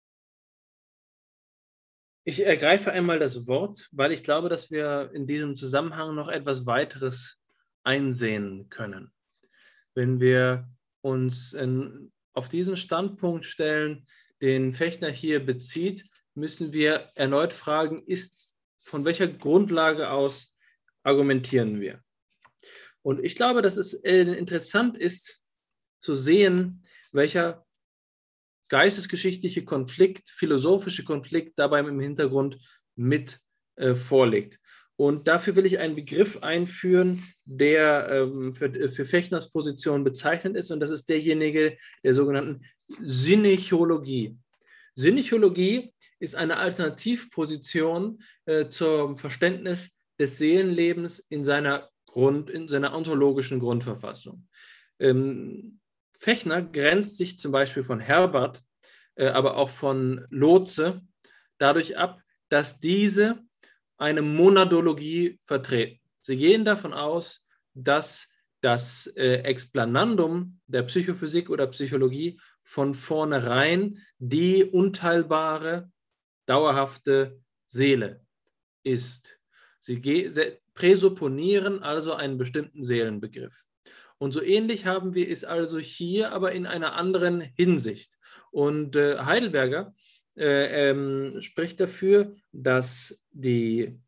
Ich 2.24 2.40
ergreife 2.46 2.90
einmal 2.90 3.18
das 3.18 3.46
Wort, 3.46 3.90
weil 3.92 4.12
ich 4.12 4.24
glaube, 4.24 4.48
dass 4.48 4.70
wir 4.70 5.10
in 5.12 5.26
diesem 5.26 5.54
Zusammenhang 5.54 6.14
noch 6.14 6.28
etwas 6.28 6.64
weiteres 6.64 7.38
einsehen 7.84 8.70
können. 8.70 9.12
Wenn 9.94 10.18
wir 10.18 10.70
uns 11.02 11.52
in, 11.52 12.12
auf 12.32 12.48
diesen 12.48 12.78
Standpunkt 12.78 13.44
stellen, 13.44 14.06
den 14.40 14.72
Fechner 14.72 15.10
hier 15.10 15.44
bezieht, 15.44 16.08
müssen 16.34 16.72
wir 16.72 17.10
erneut 17.14 17.52
fragen, 17.52 18.04
ist, 18.06 18.54
von 18.80 19.04
welcher 19.04 19.28
Grundlage 19.28 20.08
aus 20.08 20.56
argumentieren 21.02 21.78
wir? 21.78 22.02
Und 23.02 23.24
ich 23.24 23.36
glaube, 23.36 23.62
dass 23.62 23.76
es 23.76 23.94
äh, 23.94 24.22
interessant 24.22 24.96
ist 24.96 25.44
zu 26.00 26.14
sehen, 26.14 26.84
welcher 27.12 27.64
geistesgeschichtliche 28.68 29.64
Konflikt, 29.64 30.28
philosophische 30.30 31.04
Konflikt 31.04 31.58
dabei 31.58 31.80
im 31.80 32.00
Hintergrund 32.00 32.58
mit 32.96 33.38
äh, 33.76 33.94
vorliegt. 33.94 34.58
Und 34.96 35.26
dafür 35.26 35.56
will 35.56 35.66
ich 35.66 35.78
einen 35.78 35.96
Begriff 35.96 36.42
einführen, 36.42 37.22
der 37.44 38.08
ähm, 38.08 38.54
für, 38.54 38.88
für 38.88 39.04
Fechners 39.04 39.50
Position 39.50 40.04
bezeichnend 40.04 40.56
ist, 40.56 40.70
und 40.70 40.80
das 40.80 40.90
ist 40.90 41.08
derjenige 41.08 41.76
der 42.04 42.14
sogenannten 42.14 42.64
Synechologie. 43.00 44.38
Synechologie 44.94 45.92
ist 46.20 46.36
eine 46.36 46.58
Alternativposition 46.58 48.22
äh, 48.44 48.68
zum 48.68 49.18
Verständnis 49.18 49.98
des 50.18 50.38
Seelenlebens 50.38 51.18
in 51.30 51.44
seiner 51.44 51.90
Grund, 52.12 52.50
in 52.50 52.68
seiner 52.68 52.94
ontologischen 52.94 53.58
Grundverfassung. 53.58 54.46
Ähm, 55.00 55.80
Fechner 56.12 56.62
grenzt 56.62 57.18
sich 57.18 57.38
zum 57.38 57.50
Beispiel 57.50 57.82
von 57.82 57.98
Herbert, 57.98 58.62
äh, 59.16 59.28
aber 59.28 59.56
auch 59.56 59.70
von 59.70 60.24
Lotze 60.30 61.02
dadurch 61.58 61.98
ab, 61.98 62.20
dass 62.48 62.78
diese 62.78 63.40
eine 63.96 64.22
Monadologie 64.22 65.40
vertreten. 65.44 66.00
Sie 66.20 66.36
gehen 66.36 66.64
davon 66.64 66.92
aus, 66.92 67.46
dass 67.74 68.28
das 68.60 69.08
äh, 69.16 69.38
Explanandum 69.42 70.60
der 70.66 70.82
Psychophysik 70.82 71.50
oder 71.50 71.66
Psychologie 71.68 72.38
von 72.62 72.94
vornherein 72.94 73.98
die 74.18 74.64
unteilbare, 74.64 75.90
dauerhafte 76.46 77.40
Seele 77.66 78.24
ist. 78.84 79.40
Sie 79.80 80.00
präsupponieren 80.74 81.82
also 81.82 82.14
einen 82.14 82.38
bestimmten 82.38 82.82
Seelenbegriff. 82.82 83.54
Und 84.18 84.32
so 84.32 84.40
ähnlich 84.40 84.86
haben 84.86 85.14
wir 85.14 85.28
es 85.28 85.44
also 85.44 85.78
hier, 85.78 86.32
aber 86.32 86.52
in 86.52 86.66
einer 86.66 86.94
anderen 86.94 87.40
Hinsicht. 87.40 88.18
Und 88.50 88.94
äh, 88.94 89.18
Heidelberger 89.18 89.94
äh, 90.36 90.90
ähm, 90.90 91.40
spricht 91.40 91.80
dafür, 91.80 92.36
dass 92.52 93.20
die 93.32 93.98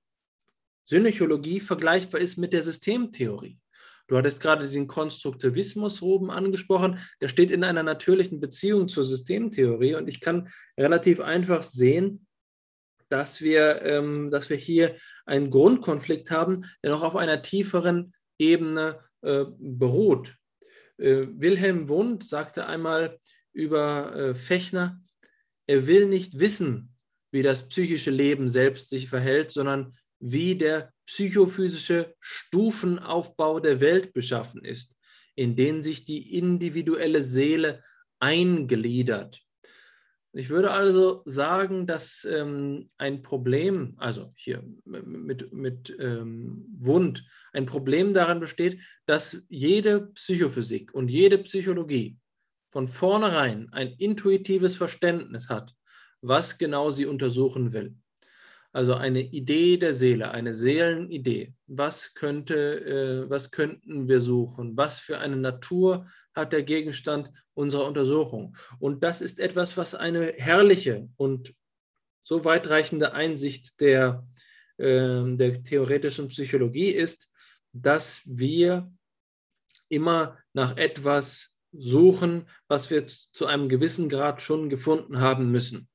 Synechologie 0.84 1.60
vergleichbar 1.60 2.20
ist 2.20 2.36
mit 2.36 2.52
der 2.52 2.62
Systemtheorie. 2.62 3.58
Du 4.06 4.18
hattest 4.18 4.40
gerade 4.40 4.68
den 4.68 4.86
Konstruktivismus 4.86 6.02
oben 6.02 6.30
angesprochen. 6.30 6.98
Der 7.20 7.28
steht 7.28 7.50
in 7.50 7.64
einer 7.64 7.82
natürlichen 7.82 8.38
Beziehung 8.38 8.88
zur 8.88 9.04
Systemtheorie 9.04 9.94
und 9.94 10.08
ich 10.08 10.20
kann 10.20 10.48
relativ 10.78 11.20
einfach 11.20 11.62
sehen, 11.62 12.23
dass 13.14 13.40
wir, 13.40 13.82
ähm, 13.82 14.28
dass 14.28 14.50
wir 14.50 14.56
hier 14.56 14.96
einen 15.24 15.48
Grundkonflikt 15.48 16.32
haben, 16.32 16.66
der 16.82 16.90
noch 16.90 17.04
auf 17.04 17.14
einer 17.14 17.42
tieferen 17.42 18.12
Ebene 18.40 18.98
äh, 19.22 19.44
beruht. 19.56 20.34
Äh, 20.98 21.22
Wilhelm 21.36 21.88
Wundt 21.88 22.24
sagte 22.24 22.66
einmal 22.66 23.20
über 23.52 24.16
äh, 24.16 24.34
Fechner, 24.34 25.00
er 25.68 25.86
will 25.86 26.06
nicht 26.06 26.40
wissen, 26.40 26.92
wie 27.30 27.42
das 27.42 27.68
psychische 27.68 28.10
Leben 28.10 28.48
selbst 28.48 28.90
sich 28.90 29.08
verhält, 29.08 29.52
sondern 29.52 29.96
wie 30.18 30.56
der 30.56 30.92
psychophysische 31.06 32.16
Stufenaufbau 32.18 33.60
der 33.60 33.78
Welt 33.78 34.12
beschaffen 34.12 34.64
ist, 34.64 34.96
in 35.36 35.54
den 35.54 35.84
sich 35.84 36.04
die 36.04 36.36
individuelle 36.36 37.22
Seele 37.22 37.84
eingliedert. 38.18 39.43
Ich 40.36 40.50
würde 40.50 40.72
also 40.72 41.22
sagen, 41.26 41.86
dass 41.86 42.24
ähm, 42.24 42.90
ein 42.98 43.22
Problem, 43.22 43.94
also 43.98 44.32
hier 44.34 44.64
mit, 44.84 45.52
mit 45.52 45.96
ähm, 46.00 46.66
Wund, 46.76 47.24
ein 47.52 47.66
Problem 47.66 48.12
daran 48.14 48.40
besteht, 48.40 48.80
dass 49.06 49.42
jede 49.48 50.08
Psychophysik 50.08 50.92
und 50.92 51.08
jede 51.08 51.38
Psychologie 51.38 52.18
von 52.72 52.88
vornherein 52.88 53.68
ein 53.72 53.92
intuitives 53.92 54.74
Verständnis 54.74 55.48
hat, 55.48 55.72
was 56.20 56.58
genau 56.58 56.90
sie 56.90 57.06
untersuchen 57.06 57.72
will. 57.72 57.94
Also 58.74 58.94
eine 58.94 59.20
Idee 59.20 59.76
der 59.76 59.94
Seele, 59.94 60.32
eine 60.32 60.52
Seelenidee. 60.52 61.54
Was 61.68 62.12
könnte, 62.14 62.80
äh, 62.84 63.30
was 63.30 63.52
könnten 63.52 64.08
wir 64.08 64.20
suchen? 64.20 64.76
Was 64.76 64.98
für 64.98 65.18
eine 65.18 65.36
Natur 65.36 66.06
hat 66.34 66.52
der 66.52 66.64
Gegenstand 66.64 67.30
unserer 67.54 67.86
Untersuchung? 67.86 68.56
Und 68.80 69.04
das 69.04 69.20
ist 69.20 69.38
etwas, 69.38 69.76
was 69.76 69.94
eine 69.94 70.32
herrliche 70.38 71.08
und 71.16 71.54
so 72.24 72.44
weitreichende 72.44 73.12
Einsicht 73.12 73.80
der, 73.80 74.26
äh, 74.78 75.22
der 75.36 75.62
theoretischen 75.62 76.26
Psychologie 76.26 76.90
ist, 76.90 77.30
dass 77.72 78.22
wir 78.24 78.92
immer 79.88 80.36
nach 80.52 80.76
etwas 80.76 81.60
suchen, 81.70 82.48
was 82.66 82.90
wir 82.90 83.06
zu 83.06 83.46
einem 83.46 83.68
gewissen 83.68 84.08
Grad 84.08 84.42
schon 84.42 84.68
gefunden 84.68 85.20
haben 85.20 85.52
müssen. 85.52 85.88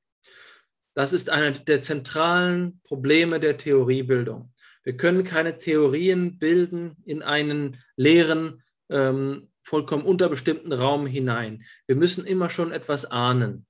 Das 0.94 1.12
ist 1.12 1.30
einer 1.30 1.52
der 1.52 1.80
zentralen 1.80 2.80
Probleme 2.84 3.38
der 3.40 3.56
Theoriebildung. 3.56 4.52
Wir 4.82 4.96
können 4.96 5.24
keine 5.24 5.58
Theorien 5.58 6.38
bilden 6.38 6.96
in 7.04 7.22
einen 7.22 7.76
leeren, 7.96 8.62
ähm, 8.88 9.48
vollkommen 9.62 10.04
unterbestimmten 10.04 10.72
Raum 10.72 11.06
hinein. 11.06 11.64
Wir 11.86 11.96
müssen 11.96 12.26
immer 12.26 12.50
schon 12.50 12.72
etwas 12.72 13.04
ahnen. 13.04 13.66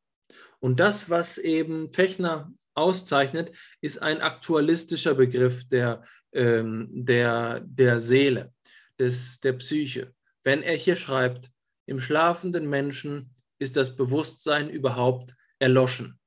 Und 0.61 0.81
das, 0.81 1.11
was 1.11 1.37
eben 1.37 1.91
Fechner 1.91 2.53
auszeichnet, 2.75 3.53
ist 3.81 4.01
ein 4.01 4.21
aktualistischer 4.21 5.15
Begriff 5.15 5.69
der, 5.69 6.05
ähm, 6.33 6.89
der, 6.93 7.61
der 7.61 8.01
Seele, 8.01 8.53
des, 8.99 9.41
der 9.41 9.55
Psyche. 9.55 10.15
Wenn 10.45 10.63
er 10.63 10.77
hier 10.77 10.97
schreibt, 10.97 11.51
im 11.87 12.01
schlafenden 12.01 12.69
Menschen 12.69 13.35
ist 13.59 13.77
das 13.77 13.97
Bewusstsein 13.97 14.71
überhaupt 14.71 15.35
erloschen 15.59 16.20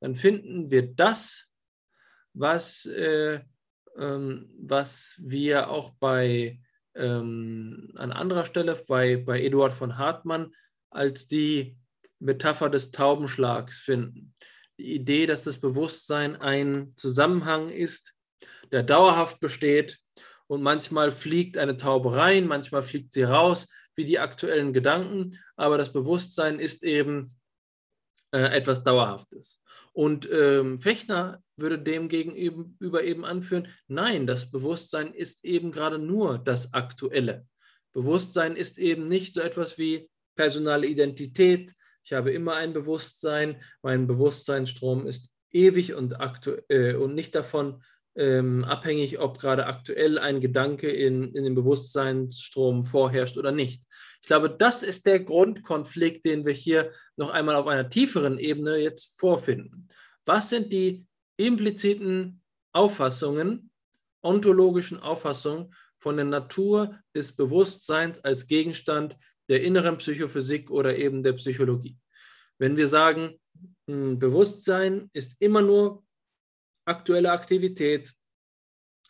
dann 0.00 0.16
finden 0.16 0.70
wir 0.70 0.94
das, 0.94 1.46
was, 2.34 2.86
äh, 2.86 3.40
ähm, 3.96 4.50
was 4.58 5.20
wir 5.22 5.70
auch 5.70 5.90
bei, 5.98 6.60
ähm, 6.94 7.92
an 7.96 8.12
anderer 8.12 8.44
Stelle 8.44 8.80
bei, 8.86 9.16
bei 9.16 9.42
Eduard 9.42 9.72
von 9.72 9.98
Hartmann 9.98 10.54
als 10.90 11.28
die 11.28 11.76
Metapher 12.20 12.70
des 12.70 12.90
Taubenschlags 12.90 13.80
finden. 13.80 14.34
Die 14.78 14.94
Idee, 14.94 15.26
dass 15.26 15.44
das 15.44 15.60
Bewusstsein 15.60 16.36
ein 16.36 16.92
Zusammenhang 16.96 17.70
ist, 17.70 18.14
der 18.70 18.82
dauerhaft 18.82 19.40
besteht 19.40 19.98
und 20.46 20.62
manchmal 20.62 21.10
fliegt 21.10 21.56
eine 21.56 21.76
Taube 21.76 22.14
rein, 22.14 22.46
manchmal 22.46 22.82
fliegt 22.82 23.12
sie 23.12 23.24
raus, 23.24 23.68
wie 23.96 24.04
die 24.04 24.20
aktuellen 24.20 24.72
Gedanken, 24.72 25.36
aber 25.56 25.76
das 25.76 25.92
Bewusstsein 25.92 26.60
ist 26.60 26.84
eben 26.84 27.37
äh, 28.30 28.56
etwas 28.56 28.82
Dauerhaftes. 28.82 29.62
Und 29.92 30.28
ähm, 30.30 30.78
Fechner 30.78 31.42
würde 31.56 31.78
dem 31.78 32.08
gegenüber 32.08 33.02
eben 33.02 33.24
anführen, 33.24 33.68
nein, 33.86 34.26
das 34.26 34.50
Bewusstsein 34.50 35.14
ist 35.14 35.44
eben 35.44 35.72
gerade 35.72 35.98
nur 35.98 36.38
das 36.38 36.72
Aktuelle. 36.74 37.46
Bewusstsein 37.92 38.54
ist 38.54 38.78
eben 38.78 39.08
nicht 39.08 39.34
so 39.34 39.40
etwas 39.40 39.78
wie 39.78 40.10
personale 40.36 40.86
Identität. 40.86 41.74
Ich 42.04 42.12
habe 42.12 42.32
immer 42.32 42.54
ein 42.54 42.72
Bewusstsein, 42.72 43.62
mein 43.82 44.06
Bewusstseinsstrom 44.06 45.06
ist 45.06 45.30
ewig 45.50 45.94
und, 45.94 46.14
äh, 46.68 46.94
und 46.94 47.14
nicht 47.14 47.34
davon 47.34 47.82
ähm, 48.18 48.64
abhängig, 48.64 49.20
ob 49.20 49.38
gerade 49.38 49.66
aktuell 49.66 50.18
ein 50.18 50.40
Gedanke 50.40 50.90
in, 50.90 51.32
in 51.34 51.44
dem 51.44 51.54
Bewusstseinsstrom 51.54 52.84
vorherrscht 52.84 53.38
oder 53.38 53.52
nicht. 53.52 53.84
Ich 54.20 54.26
glaube, 54.26 54.50
das 54.50 54.82
ist 54.82 55.06
der 55.06 55.20
Grundkonflikt, 55.20 56.24
den 56.24 56.44
wir 56.44 56.52
hier 56.52 56.90
noch 57.16 57.30
einmal 57.30 57.54
auf 57.54 57.68
einer 57.68 57.88
tieferen 57.88 58.38
Ebene 58.38 58.76
jetzt 58.76 59.18
vorfinden. 59.20 59.88
Was 60.26 60.50
sind 60.50 60.72
die 60.72 61.06
impliziten 61.36 62.42
Auffassungen, 62.72 63.70
ontologischen 64.20 65.00
Auffassungen 65.00 65.72
von 66.00 66.16
der 66.16 66.26
Natur 66.26 66.98
des 67.14 67.34
Bewusstseins 67.36 68.18
als 68.24 68.48
Gegenstand 68.48 69.16
der 69.48 69.62
inneren 69.62 69.96
Psychophysik 69.98 70.70
oder 70.72 70.96
eben 70.96 71.22
der 71.22 71.34
Psychologie? 71.34 71.96
Wenn 72.58 72.76
wir 72.76 72.88
sagen, 72.88 73.38
hm, 73.86 74.18
Bewusstsein 74.18 75.08
ist 75.12 75.36
immer 75.38 75.62
nur 75.62 76.02
aktuelle 76.88 77.30
Aktivität, 77.30 78.12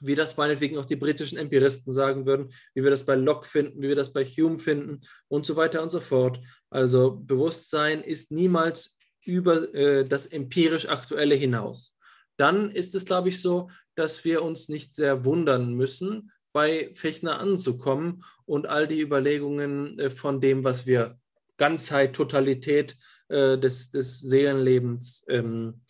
wie 0.00 0.14
das 0.14 0.36
meinetwegen 0.36 0.78
auch 0.78 0.84
die 0.84 0.96
britischen 0.96 1.38
Empiristen 1.38 1.92
sagen 1.92 2.26
würden, 2.26 2.52
wie 2.74 2.84
wir 2.84 2.90
das 2.90 3.04
bei 3.04 3.14
Locke 3.14 3.48
finden, 3.48 3.82
wie 3.82 3.88
wir 3.88 3.96
das 3.96 4.12
bei 4.12 4.24
Hume 4.24 4.58
finden 4.58 5.00
und 5.28 5.46
so 5.46 5.56
weiter 5.56 5.82
und 5.82 5.90
so 5.90 6.00
fort. 6.00 6.40
Also 6.70 7.12
Bewusstsein 7.12 8.02
ist 8.02 8.30
niemals 8.30 8.96
über 9.24 9.74
äh, 9.74 10.04
das 10.04 10.26
empirisch 10.26 10.88
Aktuelle 10.88 11.34
hinaus. 11.34 11.96
Dann 12.36 12.70
ist 12.70 12.94
es, 12.94 13.04
glaube 13.04 13.30
ich, 13.30 13.40
so, 13.40 13.70
dass 13.96 14.24
wir 14.24 14.42
uns 14.42 14.68
nicht 14.68 14.94
sehr 14.94 15.24
wundern 15.24 15.74
müssen, 15.74 16.30
bei 16.52 16.92
Fechner 16.94 17.40
anzukommen 17.40 18.24
und 18.46 18.66
all 18.66 18.86
die 18.86 19.00
Überlegungen 19.00 19.98
äh, 19.98 20.10
von 20.10 20.40
dem, 20.40 20.64
was 20.64 20.86
wir 20.86 21.18
Ganzheit, 21.56 22.14
Totalität 22.14 22.96
äh, 23.28 23.58
des, 23.58 23.90
des 23.90 24.20
Seelenlebens 24.20 25.24
ähm, 25.28 25.82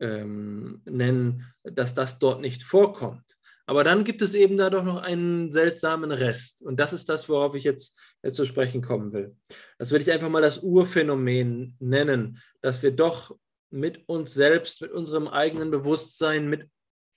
ähm, 0.00 0.82
nennen, 0.84 1.44
dass 1.62 1.94
das 1.94 2.18
dort 2.18 2.40
nicht 2.40 2.62
vorkommt. 2.62 3.22
Aber 3.66 3.82
dann 3.82 4.04
gibt 4.04 4.20
es 4.20 4.34
eben 4.34 4.58
da 4.58 4.68
doch 4.68 4.84
noch 4.84 4.98
einen 4.98 5.50
seltsamen 5.50 6.12
Rest. 6.12 6.62
Und 6.62 6.78
das 6.78 6.92
ist 6.92 7.08
das, 7.08 7.28
worauf 7.28 7.54
ich 7.54 7.64
jetzt, 7.64 7.98
jetzt 8.22 8.36
zu 8.36 8.44
sprechen 8.44 8.82
kommen 8.82 9.12
will. 9.12 9.34
Das 9.78 9.90
will 9.90 10.02
ich 10.02 10.12
einfach 10.12 10.28
mal 10.28 10.42
das 10.42 10.58
Urphänomen 10.58 11.76
nennen, 11.78 12.40
dass 12.60 12.82
wir 12.82 12.90
doch 12.90 13.36
mit 13.70 14.06
uns 14.06 14.34
selbst, 14.34 14.82
mit 14.82 14.92
unserem 14.92 15.28
eigenen 15.28 15.70
Bewusstsein, 15.70 16.48
mit 16.48 16.68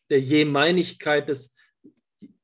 der 0.09 0.21
Jemeinigkeit 0.21 1.27
des, 1.27 1.53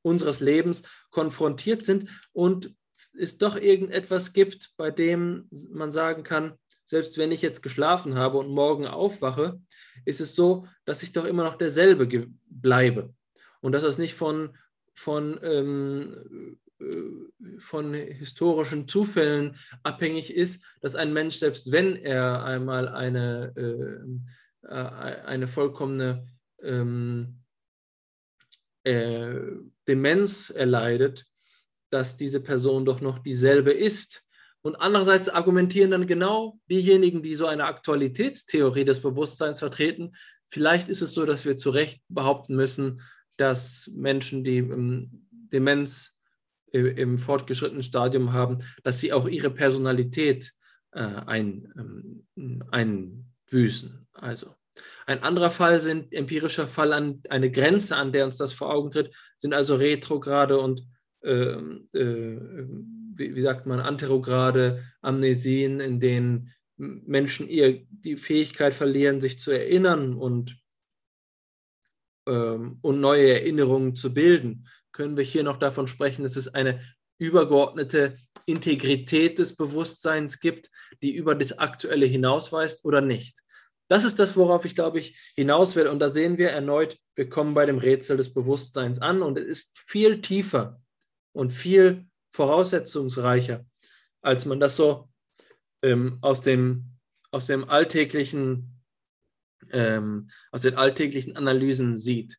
unseres 0.02 0.40
Lebens 0.40 0.82
konfrontiert 1.10 1.82
sind 1.82 2.10
und 2.32 2.74
es 3.18 3.38
doch 3.38 3.56
irgendetwas 3.56 4.32
gibt, 4.32 4.72
bei 4.76 4.90
dem 4.90 5.48
man 5.70 5.92
sagen 5.92 6.24
kann, 6.24 6.58
selbst 6.84 7.16
wenn 7.16 7.32
ich 7.32 7.42
jetzt 7.42 7.62
geschlafen 7.62 8.16
habe 8.16 8.38
und 8.38 8.48
morgen 8.48 8.86
aufwache, 8.86 9.60
ist 10.04 10.20
es 10.20 10.34
so, 10.34 10.66
dass 10.84 11.02
ich 11.02 11.12
doch 11.12 11.24
immer 11.24 11.44
noch 11.44 11.56
derselbe 11.56 12.28
bleibe 12.46 13.14
und 13.60 13.72
dass 13.72 13.82
das 13.82 13.98
nicht 13.98 14.14
von, 14.14 14.56
von, 14.94 15.38
ähm, 15.42 16.58
äh, 16.80 17.58
von 17.58 17.94
historischen 17.94 18.86
Zufällen 18.88 19.56
abhängig 19.82 20.34
ist, 20.34 20.64
dass 20.80 20.94
ein 20.94 21.12
Mensch, 21.12 21.36
selbst 21.36 21.72
wenn 21.72 21.96
er 21.96 22.44
einmal 22.44 22.88
eine, 22.88 23.52
äh, 23.56 24.66
äh, 24.66 25.22
eine 25.24 25.48
vollkommene 25.48 26.26
ähm, 26.62 27.40
äh, 28.84 29.40
Demenz 29.88 30.50
erleidet, 30.50 31.26
dass 31.90 32.16
diese 32.16 32.40
Person 32.40 32.84
doch 32.84 33.00
noch 33.00 33.18
dieselbe 33.18 33.72
ist. 33.72 34.24
Und 34.64 34.76
andererseits 34.76 35.28
argumentieren 35.28 35.90
dann 35.90 36.06
genau 36.06 36.58
diejenigen, 36.70 37.22
die 37.22 37.34
so 37.34 37.46
eine 37.46 37.66
Aktualitätstheorie 37.66 38.86
des 38.86 39.00
Bewusstseins 39.00 39.58
vertreten, 39.58 40.12
vielleicht 40.48 40.88
ist 40.88 41.02
es 41.02 41.12
so, 41.12 41.26
dass 41.26 41.44
wir 41.44 41.58
zu 41.58 41.68
Recht 41.68 42.00
behaupten 42.08 42.56
müssen, 42.56 43.02
dass 43.36 43.90
Menschen, 43.94 44.42
die 44.42 44.58
ähm, 44.58 45.26
Demenz 45.30 46.12
im 46.72 47.18
fortgeschrittenen 47.18 47.84
Stadium 47.84 48.32
haben, 48.32 48.58
dass 48.82 49.00
sie 49.00 49.12
auch 49.12 49.28
ihre 49.28 49.50
Personalität 49.50 50.52
äh, 50.92 51.20
ähm, 51.28 52.24
einbüßen. 52.70 54.08
Also 54.14 54.54
ein 55.06 55.22
anderer 55.22 55.50
Fall 55.50 55.78
sind 55.78 56.12
empirischer 56.12 56.66
Fall 56.66 56.92
an 56.92 57.22
eine 57.28 57.50
Grenze, 57.50 57.96
an 57.96 58.12
der 58.12 58.24
uns 58.24 58.38
das 58.38 58.52
vor 58.52 58.72
Augen 58.72 58.90
tritt, 58.90 59.14
sind 59.36 59.54
also 59.54 59.76
retrograde 59.76 60.58
und 60.58 60.84
äh, 61.22 61.52
äh, 61.92 62.66
wie, 63.16 63.42
sagt 63.42 63.66
man, 63.66 63.80
anterograde 63.80 64.84
Amnesien, 65.02 65.80
in 65.80 66.00
denen 66.00 66.52
Menschen 66.76 67.48
ihr 67.48 67.86
die 67.88 68.16
Fähigkeit 68.16 68.74
verlieren, 68.74 69.20
sich 69.20 69.38
zu 69.38 69.52
erinnern 69.52 70.14
und, 70.14 70.56
ähm, 72.26 72.78
und 72.82 73.00
neue 73.00 73.32
Erinnerungen 73.32 73.94
zu 73.94 74.12
bilden, 74.12 74.66
können 74.92 75.16
wir 75.16 75.24
hier 75.24 75.42
noch 75.42 75.58
davon 75.58 75.86
sprechen, 75.86 76.22
dass 76.22 76.36
es 76.36 76.48
eine 76.48 76.80
übergeordnete 77.18 78.14
Integrität 78.46 79.38
des 79.38 79.56
Bewusstseins 79.56 80.40
gibt, 80.40 80.70
die 81.02 81.14
über 81.14 81.34
das 81.34 81.58
Aktuelle 81.58 82.06
hinausweist 82.06 82.84
oder 82.84 83.00
nicht. 83.00 83.40
Das 83.88 84.04
ist 84.04 84.18
das, 84.18 84.36
worauf 84.36 84.64
ich, 84.64 84.74
glaube 84.74 84.98
ich, 84.98 85.18
hinaus 85.36 85.76
will. 85.76 85.88
Und 85.88 85.98
da 85.98 86.10
sehen 86.10 86.38
wir 86.38 86.50
erneut, 86.50 86.98
wir 87.14 87.28
kommen 87.28 87.54
bei 87.54 87.66
dem 87.66 87.78
Rätsel 87.78 88.16
des 88.16 88.32
Bewusstseins 88.32 89.00
an 89.00 89.22
und 89.22 89.38
es 89.38 89.46
ist 89.46 89.78
viel 89.86 90.20
tiefer 90.22 90.80
und 91.32 91.52
viel 91.52 92.06
voraussetzungsreicher, 92.34 93.64
als 94.20 94.44
man 94.44 94.58
das 94.58 94.76
so 94.76 95.08
ähm, 95.82 96.18
aus, 96.20 96.42
dem, 96.42 96.96
aus 97.30 97.46
dem 97.46 97.68
alltäglichen, 97.68 98.82
ähm, 99.70 100.28
aus 100.50 100.62
den 100.62 100.74
alltäglichen 100.74 101.36
Analysen 101.36 101.96
sieht. 101.96 102.36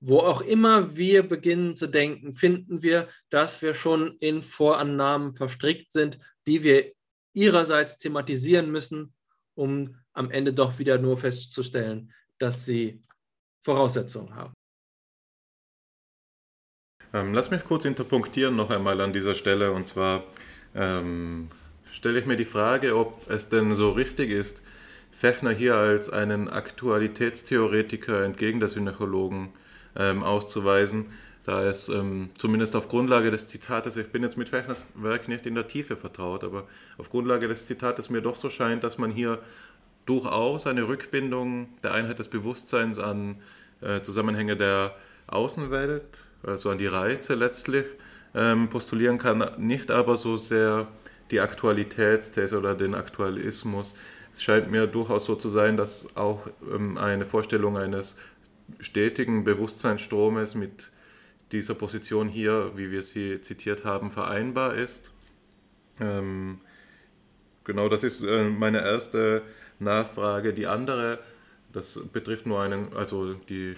Wo 0.00 0.18
auch 0.18 0.40
immer 0.40 0.96
wir 0.96 1.26
beginnen 1.26 1.76
zu 1.76 1.86
denken, 1.86 2.32
finden 2.32 2.82
wir, 2.82 3.08
dass 3.30 3.62
wir 3.62 3.74
schon 3.74 4.16
in 4.18 4.42
Vorannahmen 4.42 5.34
verstrickt 5.34 5.92
sind, 5.92 6.18
die 6.46 6.64
wir 6.64 6.92
ihrerseits 7.32 7.98
thematisieren 7.98 8.70
müssen, 8.72 9.14
um 9.54 9.96
am 10.14 10.32
Ende 10.32 10.52
doch 10.52 10.80
wieder 10.80 10.98
nur 10.98 11.16
festzustellen, 11.16 12.12
dass 12.38 12.66
sie 12.66 13.04
Voraussetzungen 13.62 14.34
haben. 14.34 14.57
Ähm, 17.14 17.32
lass 17.32 17.50
mich 17.50 17.64
kurz 17.64 17.84
interpunktieren 17.84 18.54
noch 18.56 18.70
einmal 18.70 19.00
an 19.00 19.12
dieser 19.12 19.34
Stelle. 19.34 19.72
Und 19.72 19.86
zwar 19.86 20.24
ähm, 20.74 21.48
stelle 21.90 22.18
ich 22.18 22.26
mir 22.26 22.36
die 22.36 22.44
Frage, 22.44 22.96
ob 22.96 23.28
es 23.30 23.48
denn 23.48 23.74
so 23.74 23.90
richtig 23.90 24.30
ist, 24.30 24.62
Fechner 25.10 25.50
hier 25.50 25.74
als 25.74 26.10
einen 26.10 26.48
Aktualitätstheoretiker 26.48 28.22
entgegen 28.22 28.60
der 28.60 28.68
Synechologen 28.68 29.48
ähm, 29.96 30.22
auszuweisen, 30.22 31.06
da 31.44 31.64
es 31.64 31.88
ähm, 31.88 32.30
zumindest 32.36 32.76
auf 32.76 32.88
Grundlage 32.88 33.30
des 33.30 33.48
Zitates, 33.48 33.96
ich 33.96 34.12
bin 34.12 34.22
jetzt 34.22 34.36
mit 34.36 34.50
Fechners 34.50 34.86
Werk 34.94 35.26
nicht 35.26 35.46
in 35.46 35.54
der 35.54 35.66
Tiefe 35.66 35.96
vertraut, 35.96 36.44
aber 36.44 36.68
auf 36.98 37.10
Grundlage 37.10 37.48
des 37.48 37.66
Zitates 37.66 38.10
mir 38.10 38.20
doch 38.20 38.36
so 38.36 38.50
scheint, 38.50 38.84
dass 38.84 38.98
man 38.98 39.10
hier 39.10 39.40
durchaus 40.06 40.66
eine 40.66 40.86
Rückbindung 40.86 41.68
der 41.82 41.94
Einheit 41.94 42.18
des 42.18 42.28
Bewusstseins 42.28 42.98
an 42.98 43.40
äh, 43.80 44.02
Zusammenhänge 44.02 44.56
der 44.56 44.94
Außenwelt, 45.28 46.26
also 46.42 46.70
an 46.70 46.78
die 46.78 46.86
Reize 46.86 47.34
letztlich, 47.34 47.84
ähm, 48.34 48.68
postulieren 48.68 49.18
kann, 49.18 49.52
nicht 49.58 49.90
aber 49.90 50.16
so 50.16 50.36
sehr 50.36 50.88
die 51.30 51.40
Aktualitätsthese 51.40 52.58
oder 52.58 52.74
den 52.74 52.94
Aktualismus. 52.94 53.94
Es 54.32 54.42
scheint 54.42 54.70
mir 54.70 54.86
durchaus 54.86 55.26
so 55.26 55.34
zu 55.34 55.48
sein, 55.48 55.76
dass 55.76 56.16
auch 56.16 56.46
ähm, 56.72 56.98
eine 56.98 57.24
Vorstellung 57.24 57.76
eines 57.76 58.16
stetigen 58.80 59.44
Bewusstseinsstromes 59.44 60.54
mit 60.54 60.90
dieser 61.52 61.74
Position 61.74 62.28
hier, 62.28 62.72
wie 62.76 62.90
wir 62.90 63.02
sie 63.02 63.40
zitiert 63.40 63.84
haben, 63.84 64.10
vereinbar 64.10 64.74
ist. 64.74 65.12
Ähm, 66.00 66.60
genau, 67.64 67.88
das 67.88 68.04
ist 68.04 68.22
äh, 68.22 68.44
meine 68.44 68.82
erste 68.82 69.42
Nachfrage. 69.78 70.52
Die 70.52 70.66
andere, 70.66 71.18
das 71.72 72.00
betrifft 72.12 72.46
nur 72.46 72.60
einen, 72.62 72.92
also 72.94 73.34
die 73.34 73.76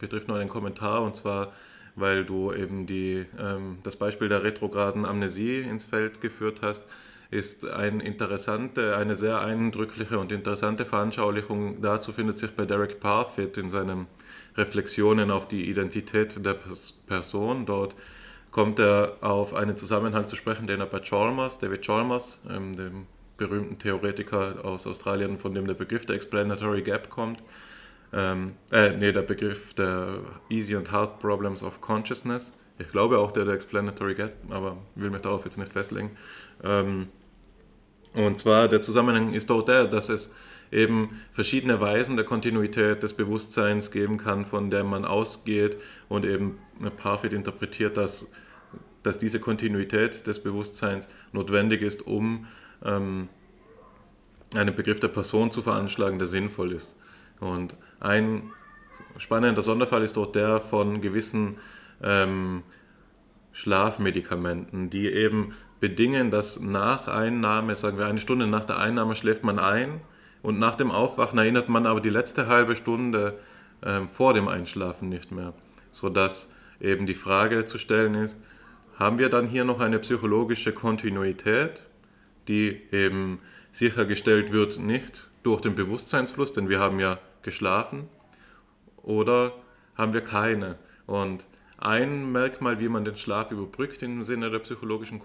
betrifft 0.00 0.28
nur 0.28 0.38
einen 0.38 0.48
Kommentar 0.48 1.02
und 1.02 1.14
zwar, 1.14 1.52
weil 1.94 2.24
du 2.24 2.52
eben 2.52 2.86
die, 2.86 3.26
ähm, 3.38 3.78
das 3.84 3.96
Beispiel 3.96 4.28
der 4.28 4.42
retrograden 4.42 5.04
Amnesie 5.04 5.60
ins 5.60 5.84
Feld 5.84 6.20
geführt 6.20 6.60
hast 6.62 6.84
ist 7.30 7.64
ein 7.64 8.00
interessante, 8.00 8.96
eine 8.96 9.14
sehr 9.14 9.40
eindrückliche 9.40 10.18
und 10.18 10.32
interessante 10.32 10.84
Veranschaulichung. 10.84 11.80
Dazu 11.80 12.12
findet 12.12 12.38
sich 12.38 12.50
bei 12.50 12.64
Derek 12.64 12.98
Parfit 12.98 13.56
in 13.56 13.70
seinen 13.70 14.06
Reflexionen 14.56 15.30
auf 15.30 15.46
die 15.46 15.70
Identität 15.70 16.44
der 16.44 16.56
Person. 17.06 17.66
Dort 17.66 17.94
kommt 18.50 18.80
er 18.80 19.16
auf 19.20 19.54
einen 19.54 19.76
Zusammenhang 19.76 20.26
zu 20.26 20.34
sprechen, 20.34 20.66
den 20.66 20.80
er 20.80 20.86
bei 20.86 20.98
Chalmers, 20.98 21.60
David 21.60 21.82
Chalmers, 21.82 22.40
ähm, 22.50 22.74
dem 22.74 23.06
berühmten 23.36 23.78
Theoretiker 23.78 24.64
aus 24.64 24.86
Australien, 24.88 25.38
von 25.38 25.54
dem 25.54 25.66
der 25.68 25.74
Begriff 25.74 26.04
der 26.06 26.16
Explanatory 26.16 26.82
Gap 26.82 27.10
kommt, 27.10 27.42
ähm, 28.12 28.54
äh, 28.72 28.90
nee, 28.90 29.12
der 29.12 29.22
Begriff 29.22 29.74
der 29.74 30.20
Easy 30.48 30.76
and 30.76 30.90
Hard 30.90 31.18
Problems 31.20 31.62
of 31.62 31.80
Consciousness. 31.80 32.52
Ich 32.78 32.88
glaube 32.90 33.18
auch 33.18 33.30
der 33.30 33.44
der 33.44 33.54
Explanatory 33.54 34.14
Gap, 34.14 34.34
aber 34.48 34.78
will 34.94 35.10
mich 35.10 35.20
darauf 35.20 35.44
jetzt 35.44 35.58
nicht 35.58 35.72
festlegen. 35.72 36.10
Ähm, 36.64 37.08
und 38.14 38.38
zwar 38.38 38.68
der 38.68 38.82
Zusammenhang 38.82 39.34
ist 39.34 39.50
auch 39.50 39.62
der, 39.62 39.86
dass 39.86 40.08
es 40.08 40.32
eben 40.72 41.20
verschiedene 41.32 41.80
Weisen 41.80 42.16
der 42.16 42.24
Kontinuität 42.24 43.02
des 43.02 43.14
Bewusstseins 43.14 43.90
geben 43.90 44.18
kann, 44.18 44.44
von 44.44 44.70
der 44.70 44.84
man 44.84 45.04
ausgeht 45.04 45.76
und 46.08 46.24
eben 46.24 46.58
Parfit 46.96 47.32
interpretiert, 47.32 47.96
dass, 47.96 48.28
dass 49.02 49.18
diese 49.18 49.40
Kontinuität 49.40 50.26
des 50.26 50.42
Bewusstseins 50.42 51.08
notwendig 51.32 51.82
ist, 51.82 52.06
um 52.06 52.46
ähm, 52.84 53.28
einen 54.54 54.74
Begriff 54.74 55.00
der 55.00 55.08
Person 55.08 55.50
zu 55.50 55.62
veranschlagen, 55.62 56.18
der 56.18 56.26
sinnvoll 56.26 56.72
ist. 56.72 56.96
Und 57.40 57.74
ein 58.00 58.50
spannender 59.18 59.62
Sonderfall 59.62 60.02
ist 60.02 60.16
dort 60.16 60.34
der 60.34 60.60
von 60.60 61.00
gewissen 61.00 61.58
ähm, 62.02 62.62
Schlafmedikamenten, 63.52 64.90
die 64.90 65.08
eben 65.08 65.54
bedingen, 65.80 66.30
dass 66.30 66.60
nach 66.60 67.08
Einnahme, 67.08 67.76
sagen 67.76 67.98
wir 67.98 68.06
eine 68.06 68.20
Stunde 68.20 68.46
nach 68.46 68.64
der 68.64 68.78
Einnahme 68.78 69.16
schläft 69.16 69.44
man 69.44 69.58
ein 69.58 70.00
und 70.42 70.58
nach 70.58 70.76
dem 70.76 70.90
Aufwachen 70.90 71.38
erinnert 71.38 71.68
man 71.68 71.86
aber 71.86 72.00
die 72.00 72.10
letzte 72.10 72.46
halbe 72.46 72.76
Stunde 72.76 73.38
äh, 73.82 74.02
vor 74.02 74.34
dem 74.34 74.48
Einschlafen 74.48 75.08
nicht 75.08 75.32
mehr, 75.32 75.52
sodass 75.92 76.52
eben 76.80 77.06
die 77.06 77.14
Frage 77.14 77.64
zu 77.64 77.78
stellen 77.78 78.14
ist, 78.14 78.38
haben 78.98 79.18
wir 79.18 79.28
dann 79.28 79.46
hier 79.46 79.64
noch 79.64 79.80
eine 79.80 79.98
psychologische 79.98 80.72
Kontinuität, 80.72 81.82
die 82.48 82.80
eben 82.92 83.40
sichergestellt 83.70 84.52
wird 84.52 84.78
nicht 84.78 85.26
durch 85.42 85.60
den 85.60 85.74
Bewusstseinsfluss, 85.74 86.52
denn 86.52 86.68
wir 86.68 86.80
haben 86.80 87.00
ja 87.00 87.18
geschlafen, 87.42 88.08
oder 89.02 89.52
haben 89.96 90.12
wir 90.12 90.20
keine? 90.20 90.76
Und 91.06 91.46
ein 91.82 92.30
Merkmal, 92.30 92.78
wie 92.78 92.90
man 92.90 93.06
den 93.06 93.16
Schlaf 93.16 93.50
überbrückt 93.50 94.02
im 94.02 94.22
Sinne 94.22 94.50
der 94.50 94.58
psychologischen 94.58 95.18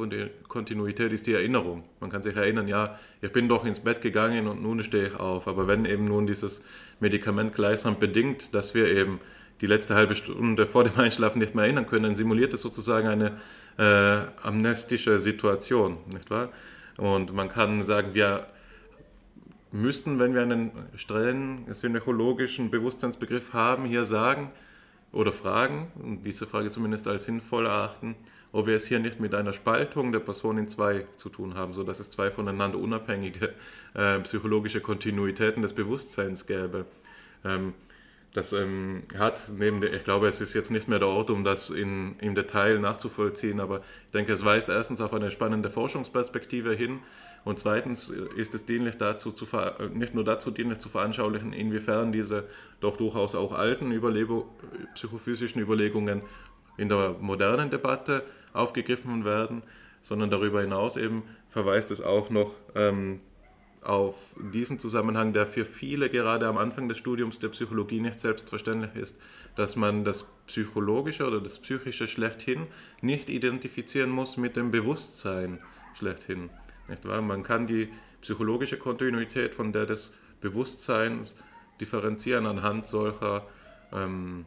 Kontinuität, 0.48 1.11
ist 1.11 1.27
die 1.27 1.34
Erinnerung. 1.34 1.84
Man 2.00 2.10
kann 2.10 2.22
sich 2.22 2.34
erinnern, 2.34 2.69
ja, 2.69 2.98
ich 3.22 3.32
bin 3.34 3.50
doch 3.50 3.66
ins 3.66 3.82
Bett 3.82 4.02
gegangen 4.02 4.48
und 4.48 4.64
nun 4.64 4.82
stehe 4.82 5.08
ich 5.08 5.19
auf. 5.19 5.50
Aber 5.50 5.68
wenn 5.68 5.84
eben 5.84 6.06
nun 6.06 6.27
dieses 6.27 6.64
Medikament 7.02 7.53
gleichsam 7.53 8.00
bedingt, 8.00 8.56
dass 8.56 8.74
wir 8.74 8.88
eben 8.88 9.19
die 9.60 9.68
letzte 9.68 9.95
halbe 9.95 10.16
Stunde 10.16 10.66
vor 10.66 10.85
dem 10.85 10.98
Einschlafen 10.98 11.40
nicht 11.40 11.56
mehr 11.56 11.66
erinnern 11.66 11.88
können, 11.88 12.03
dann 12.03 12.16
simuliert 12.16 12.53
es 12.53 12.61
sozusagen 12.61 13.08
eine 13.10 13.38
äh, 13.77 14.26
amnestische 14.42 15.19
Situation, 15.19 15.98
nicht 16.14 16.30
wahr? 16.30 16.53
Und 16.98 17.34
man 17.34 17.50
kann 17.50 17.84
sagen, 17.84 18.14
wir 18.14 18.48
müssten, 19.76 20.20
wenn 20.20 20.34
wir 20.34 20.42
einen 20.42 20.72
strengen 20.95 21.72
synechologischen 21.74 22.72
Bewusstseinsbegriff 22.72 23.54
haben, 23.54 23.86
hier 23.86 24.06
sagen, 24.06 24.52
oder 25.12 25.32
fragen, 25.32 25.92
und 26.02 26.24
diese 26.24 26.45
Frage 26.45 26.70
zumindest 26.70 27.08
als 27.08 27.26
sinnvoll 27.26 27.66
erachten, 27.66 28.16
ob 28.52 28.68
wir 28.68 28.76
es 28.76 28.86
hier 28.86 29.00
nicht 29.00 29.20
mit 29.20 29.34
einer 29.34 29.54
Spaltung 29.54 30.12
der 30.12 30.20
Person 30.20 30.58
in 30.58 30.68
zwei 30.68 31.06
zu 31.16 31.30
tun 31.30 31.56
haben, 31.56 31.74
sodass 31.74 32.00
es 32.00 32.10
zwei 32.10 32.32
voneinander 32.32 32.78
unabhängige 32.78 33.54
äh, 33.94 34.20
psychologische 34.20 34.82
Kontinuitäten 34.82 35.62
des 35.62 35.74
Bewusstseins 35.74 36.45
gäbe. 36.48 36.86
Ähm, 37.44 37.74
das 38.34 38.52
ähm, 38.52 39.04
hat 39.18 39.52
neben 39.58 39.80
der, 39.80 39.94
ich 39.94 40.04
glaube, 40.04 40.28
es 40.28 40.42
ist 40.42 40.54
jetzt 40.54 40.70
nicht 40.70 40.90
mehr 40.90 41.00
der 41.00 41.08
Ort, 41.08 41.30
um 41.30 41.45
das 41.45 41.70
in, 41.70 42.16
im 42.20 42.36
Detail 42.36 42.80
nachzuvollziehen, 42.80 43.62
aber 43.62 43.82
ich 44.08 44.12
denke, 44.12 44.34
es 44.34 44.44
weist 44.44 44.68
erstens 44.68 45.00
auf 45.00 45.14
eine 45.14 45.32
spannende 45.32 45.70
Forschungsperspektive 45.70 46.74
hin 46.74 47.00
und 47.46 47.60
zweitens 47.60 48.10
ist 48.10 48.56
es 48.56 48.66
dienlich 48.66 48.98
dazu 48.98 49.32
zu, 49.32 49.46
nicht 49.94 50.16
nur 50.16 50.24
dazu 50.24 50.50
dienlich 50.50 50.80
zu 50.80 50.90
veranschaulichen, 50.90 51.54
inwiefern 51.54 52.12
diese 52.12 52.50
doch 52.80 52.98
durchaus 52.98 53.36
auch 53.36 53.54
alten 53.54 53.92
Überlego, 53.92 54.50
psychophysischen 54.96 55.62
Überlegungen 55.62 56.24
in 56.78 56.90
der 56.90 57.16
modernen 57.20 57.70
Debatte 57.70 58.24
aufgegriffen 58.52 59.26
werden, 59.26 59.62
sondern 60.02 60.32
darüber 60.32 60.62
hinaus 60.62 60.98
eben 60.98 61.22
verweist 61.48 61.92
es 61.92 62.02
auch 62.02 62.32
noch 62.32 62.56
ähm, 62.74 63.22
auf 63.84 64.36
diesen 64.52 64.80
Zusammenhang, 64.80 65.32
der 65.32 65.46
für 65.46 65.66
viele 65.66 66.10
gerade 66.10 66.48
am 66.48 66.58
Anfang 66.58 66.90
des 66.90 66.98
Studiums 66.98 67.38
der 67.38 67.50
Psychologie 67.50 68.00
nicht 68.00 68.20
selbstverständlich 68.20 68.96
ist, 68.96 69.20
dass 69.56 69.76
man 69.76 70.04
das 70.04 70.26
Psychologische 70.48 71.28
oder 71.28 71.40
das 71.40 71.60
Psychische 71.60 72.08
schlechthin 72.08 72.66
nicht 73.02 73.30
identifizieren 73.30 74.10
muss 74.10 74.38
mit 74.38 74.56
dem 74.56 74.72
Bewusstsein 74.72 75.60
schlechthin. 75.94 76.50
Nicht 76.88 77.06
wahr? 77.06 77.22
Man 77.22 77.44
kann 77.44 77.68
die 77.68 77.90
psychologische 78.22 78.78
Kontinuität 78.78 79.54
von 79.56 79.72
der 79.72 79.86
des 79.86 80.16
Bewusstseins 80.42 81.36
differenzieren 81.80 82.46
anhand 82.46 82.88
solcher 82.88 83.46
ähm, 83.92 84.46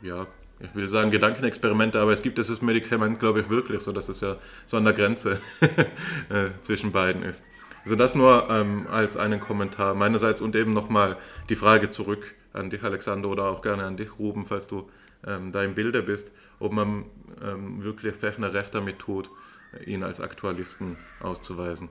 ja, 0.00 0.26
ich 0.60 0.74
will 0.74 0.88
sagen 0.88 1.10
Gedankenexperimente, 1.10 2.00
aber 2.00 2.12
es 2.12 2.22
gibt 2.22 2.38
dieses 2.38 2.62
Medikament, 2.62 3.18
glaube 3.18 3.40
ich, 3.40 3.48
wirklich, 3.48 3.82
so 3.82 3.92
dass 3.92 4.08
es 4.08 4.20
ja 4.20 4.36
so 4.66 4.76
an 4.76 4.84
der 4.84 4.92
Grenze 4.92 5.40
äh, 6.28 6.50
zwischen 6.60 6.92
beiden 6.92 7.22
ist. 7.22 7.44
Also 7.82 7.96
das 7.96 8.14
nur 8.14 8.48
ähm, 8.50 8.86
als 8.90 9.16
einen 9.16 9.40
Kommentar 9.40 9.94
meinerseits 9.94 10.40
und 10.40 10.56
eben 10.56 10.72
nochmal 10.72 11.18
die 11.48 11.56
Frage 11.56 11.90
zurück 11.90 12.34
an 12.52 12.70
dich, 12.70 12.82
Alexander, 12.82 13.28
oder 13.28 13.44
auch 13.46 13.62
gerne 13.62 13.84
an 13.84 13.96
dich, 13.96 14.18
Ruben, 14.18 14.46
falls 14.46 14.68
du 14.68 14.88
ähm, 15.26 15.52
da 15.52 15.62
im 15.62 15.74
Bilde 15.74 16.02
bist, 16.02 16.32
ob 16.60 16.72
man 16.72 17.04
ähm, 17.42 17.82
wirklich 17.82 18.14
Fechner 18.14 18.54
recht 18.54 18.74
damit 18.74 19.00
tut, 19.00 19.30
ihn 19.86 20.02
als 20.02 20.20
Aktualisten 20.20 20.96
auszuweisen. 21.20 21.88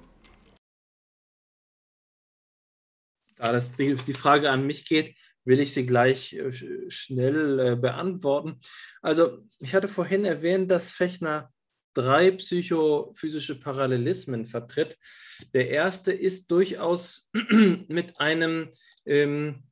Da 3.38 3.52
das 3.52 3.76
die, 3.76 3.95
Frage 3.95 4.52
an 4.52 4.66
mich 4.66 4.86
geht, 4.86 5.16
will 5.44 5.60
ich 5.60 5.74
sie 5.74 5.86
gleich 5.86 6.34
äh, 6.34 6.52
schnell 6.90 7.60
äh, 7.60 7.76
beantworten. 7.76 8.60
Also 9.02 9.45
ich 9.60 9.76
hatte 9.76 9.88
vorhin 9.88 10.26
erwähnt, 10.26 10.72
dass 10.72 10.92
Fechner 10.92 11.52
drei 11.94 12.32
psychophysische 12.32 13.60
Parallelismen 13.60 14.45
vertritt. 14.45 14.98
Der 15.53 15.70
erste 15.70 16.12
ist 16.12 16.50
durchaus 16.52 17.30
mit 17.88 18.20
einem 18.20 18.70
ähm, 19.06 19.64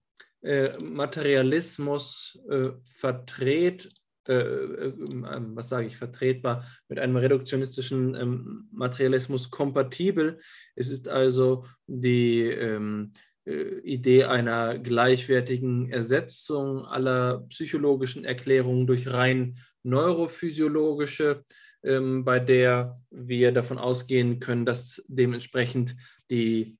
äh, 0.42 0.78
Materialismus 0.84 2.40
äh, 2.50 2.72
verdreht, 2.84 3.90
äh, 4.28 4.34
äh 4.34 4.94
ähm, 5.12 5.56
was 5.56 5.70
sage 5.70 5.88
ich, 5.88 5.98
vertretbar, 5.98 6.66
mit 6.88 7.00
einem 7.00 7.16
reduktionistischen 7.16 8.16
ähm, 8.16 8.70
Materialismus 8.72 9.50
kompatibel. 9.50 10.40
Es 10.76 10.90
ist 10.90 11.08
also 11.08 11.66
die 11.88 12.42
ähm, 12.44 13.14
äh, 13.46 13.80
Idee 13.80 14.26
einer 14.26 14.78
gleichwertigen 14.78 15.90
Ersetzung 15.90 16.86
aller 16.86 17.46
psychologischen 17.50 18.24
Erklärungen 18.24 18.86
durch 18.86 19.12
rein 19.12 19.56
neurophysiologische, 19.84 21.44
ähm, 21.84 22.24
bei 22.24 22.40
der 22.40 22.98
wir 23.10 23.52
davon 23.52 23.80
ausgehen 23.80 24.40
können, 24.40 24.66
dass 24.66 25.04
dementsprechend 25.08 25.96
die 26.30 26.78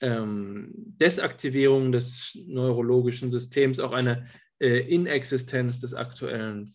ähm, 0.00 0.72
Desaktivierung 0.74 1.92
des 1.92 2.36
neurologischen 2.48 3.30
Systems 3.30 3.78
auch 3.78 3.92
eine 3.92 4.26
äh, 4.62 4.78
Inexistenz 4.78 5.80
des 5.80 5.92
aktuellen 5.92 6.74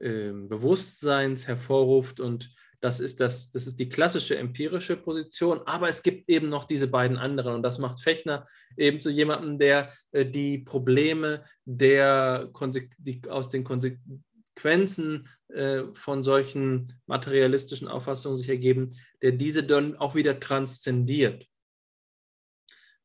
äh, 0.00 0.32
Bewusstseins 0.32 1.46
hervorruft. 1.46 2.18
Und 2.18 2.52
das 2.80 2.98
ist, 3.00 3.20
das, 3.20 3.50
das 3.52 3.66
ist 3.66 3.78
die 3.78 3.88
klassische 3.88 4.36
empirische 4.36 4.96
Position, 4.96 5.60
aber 5.66 5.88
es 5.88 6.02
gibt 6.02 6.28
eben 6.28 6.48
noch 6.48 6.64
diese 6.64 6.88
beiden 6.88 7.16
anderen. 7.16 7.54
Und 7.54 7.62
das 7.62 7.78
macht 7.78 8.02
Fechner 8.02 8.46
eben 8.76 9.00
zu 9.00 9.10
jemandem, 9.10 9.58
der 9.58 9.92
äh, 10.10 10.26
die 10.26 10.58
Probleme 10.58 11.44
der 11.64 12.50
die 12.98 13.22
aus 13.28 13.48
den 13.48 13.62
Konsequenzen 13.64 15.28
äh, 15.48 15.84
von 15.92 16.24
solchen 16.24 16.92
materialistischen 17.06 17.88
Auffassungen 17.88 18.36
sich 18.36 18.48
ergeben, 18.48 18.88
der 19.22 19.32
diese 19.32 19.62
dann 19.62 19.96
auch 19.96 20.14
wieder 20.14 20.40
transzendiert. 20.40 21.46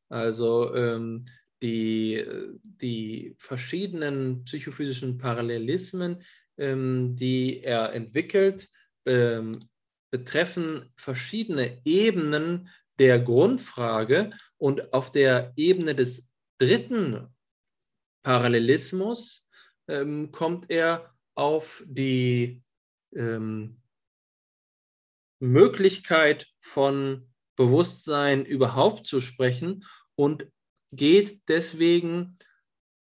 Also 0.10 0.74
ähm, 0.76 1.26
die, 1.64 2.24
die 2.62 3.36
verschiedenen 3.40 4.44
psychophysischen 4.44 5.18
Parallelismen, 5.18 6.22
ähm, 6.58 7.16
die 7.16 7.64
er 7.64 7.94
entwickelt, 7.94 8.70
ähm, 9.06 9.58
betreffen 10.12 10.92
verschiedene 10.96 11.82
Ebenen 11.86 12.70
der 13.00 13.20
Grundfrage 13.20 14.30
und 14.58 14.94
auf 14.94 15.12
der 15.12 15.54
Ebene 15.56 15.96
des 15.96 16.32
dritten 16.60 17.28
Parallelismus 18.22 19.50
ähm, 19.88 20.32
kommt 20.32 20.70
er 20.70 21.16
auf 21.36 21.84
die 21.88 22.62
ähm, 23.16 23.82
Möglichkeit 25.40 26.48
von 26.60 27.28
Bewusstsein 27.56 28.46
überhaupt 28.46 29.08
zu 29.08 29.20
sprechen 29.22 29.84
und 30.16 30.48
geht 30.96 31.42
deswegen 31.48 32.38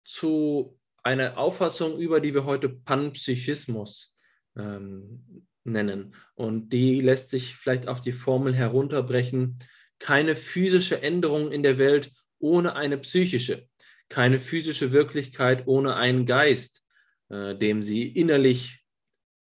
zu 0.05 0.79
einer 1.03 1.37
Auffassung 1.37 1.97
über, 1.99 2.19
die 2.19 2.33
wir 2.33 2.45
heute 2.45 2.69
Panpsychismus 2.69 4.17
ähm, 4.57 5.47
nennen. 5.63 6.15
Und 6.35 6.69
die 6.69 7.01
lässt 7.01 7.29
sich 7.29 7.55
vielleicht 7.55 7.87
auf 7.87 8.01
die 8.01 8.11
Formel 8.11 8.55
herunterbrechen. 8.55 9.57
Keine 9.99 10.35
physische 10.35 11.01
Änderung 11.01 11.51
in 11.51 11.63
der 11.63 11.77
Welt 11.77 12.11
ohne 12.39 12.75
eine 12.75 12.97
psychische. 12.97 13.67
Keine 14.09 14.39
physische 14.39 14.91
Wirklichkeit 14.91 15.67
ohne 15.67 15.95
einen 15.95 16.25
Geist, 16.25 16.83
äh, 17.29 17.55
dem 17.55 17.83
sie 17.83 18.07
innerlich 18.07 18.83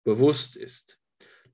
bewusst 0.03 0.56
ist. 0.56 1.00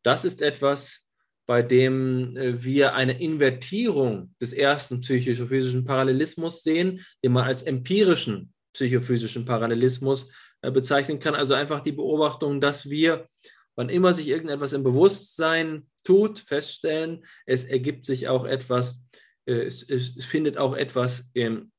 Das 0.04 0.24
ist 0.24 0.42
etwas, 0.42 1.07
bei 1.48 1.64
dem 1.64 2.38
äh, 2.38 2.64
wir 2.64 2.93
eine 2.93 3.19
Invertierung 3.19 4.35
des 4.40 4.53
ersten 4.53 5.01
psychophysischen 5.01 5.85
Parallelismus 5.85 6.61
sehen, 6.61 7.03
den 7.24 7.32
man 7.32 7.45
als 7.45 7.64
empirischen 7.64 8.53
psychophysischen 8.74 9.45
Parallelismus 9.45 10.30
äh, 10.61 10.69
bezeichnen 10.69 11.19
kann. 11.19 11.34
Also 11.34 11.56
einfach 11.56 11.82
die 11.82 11.93
Beobachtung, 11.93 12.61
dass 12.61 12.90
wir 12.90 13.27
wann 13.77 13.90
immer 13.90 14.14
sich 14.14 14.27
irgendetwas 14.27 14.74
im 14.74 14.84
Bewusstsein 14.84 15.88
tut, 16.03 16.40
feststellen, 16.40 17.24
es 17.45 17.64
ergibt 17.64 18.06
sich 18.06 18.27
auch 18.27 18.43
etwas, 18.43 19.03
äh, 19.45 19.53
es, 19.53 19.88
es, 19.88 20.26
findet 20.26 20.58
auch 20.58 20.76
etwas 20.76 21.30
im, 21.34 21.72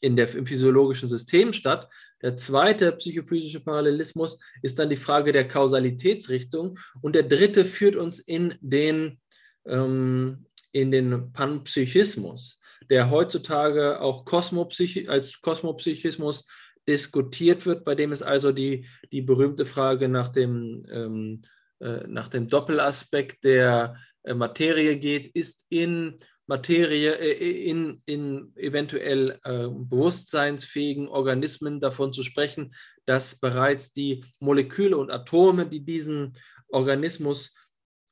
in 0.00 0.16
der, 0.16 0.32
im 0.34 0.46
physiologischen 0.46 1.08
System 1.08 1.52
statt. 1.52 1.88
Der 2.22 2.36
zweite 2.36 2.92
psychophysische 2.92 3.60
Parallelismus 3.60 4.40
ist 4.62 4.78
dann 4.78 4.90
die 4.90 4.96
Frage 4.96 5.32
der 5.32 5.48
Kausalitätsrichtung 5.48 6.78
und 7.00 7.14
der 7.14 7.24
dritte 7.24 7.64
führt 7.64 7.96
uns 7.96 8.18
in 8.18 8.54
den, 8.60 9.20
ähm, 9.66 10.46
in 10.72 10.90
den 10.90 11.32
Panpsychismus, 11.32 12.60
der 12.90 13.10
heutzutage 13.10 14.00
auch 14.00 14.24
Kosmopsych 14.24 15.08
als 15.08 15.40
Kosmopsychismus 15.40 16.46
diskutiert 16.88 17.64
wird, 17.66 17.84
bei 17.84 17.94
dem 17.94 18.12
es 18.12 18.22
also 18.22 18.52
die, 18.52 18.86
die 19.12 19.22
berühmte 19.22 19.66
Frage 19.66 20.08
nach 20.08 20.28
dem, 20.28 20.84
ähm, 20.90 21.42
äh, 21.80 22.06
nach 22.08 22.28
dem 22.28 22.48
Doppelaspekt 22.48 23.44
der 23.44 23.96
äh, 24.24 24.34
Materie 24.34 24.96
geht, 24.96 25.28
ist 25.34 25.66
in 25.68 26.18
Materie, 26.46 27.14
äh, 27.14 27.68
in, 27.68 27.98
in 28.06 28.52
eventuell 28.56 29.38
äh, 29.44 29.68
bewusstseinsfähigen 29.68 31.08
Organismen 31.08 31.80
davon 31.80 32.12
zu 32.12 32.22
sprechen, 32.22 32.74
dass 33.06 33.38
bereits 33.38 33.92
die 33.92 34.24
Moleküle 34.40 34.96
und 34.96 35.10
Atome, 35.10 35.66
die 35.66 35.84
diesen 35.84 36.32
Organismus 36.68 37.54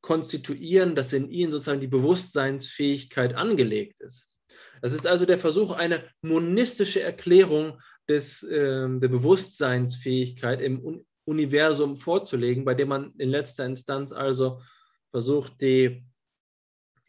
konstituieren, 0.03 0.95
dass 0.95 1.13
in 1.13 1.31
ihnen 1.31 1.53
sozusagen 1.53 1.81
die 1.81 1.87
Bewusstseinsfähigkeit 1.87 3.35
angelegt 3.35 4.01
ist. 4.01 4.27
Das 4.83 4.93
ist 4.93 5.07
also 5.07 5.27
der 5.27 5.39
Versuch, 5.39 5.73
eine 5.73 6.05
monistische 6.23 7.03
Erklärung 7.03 7.81
des, 8.09 8.43
äh, 8.43 8.89
der 8.89 9.09
Bewusstseinsfähigkeit 9.09 10.61
im 10.61 11.05
Universum 11.25 11.97
vorzulegen, 11.97 12.65
bei 12.65 12.75
dem 12.75 12.89
man 12.89 13.13
in 13.19 13.29
letzter 13.29 13.67
Instanz 13.67 14.13
also 14.13 14.61
versucht, 15.11 15.61
die, 15.61 16.05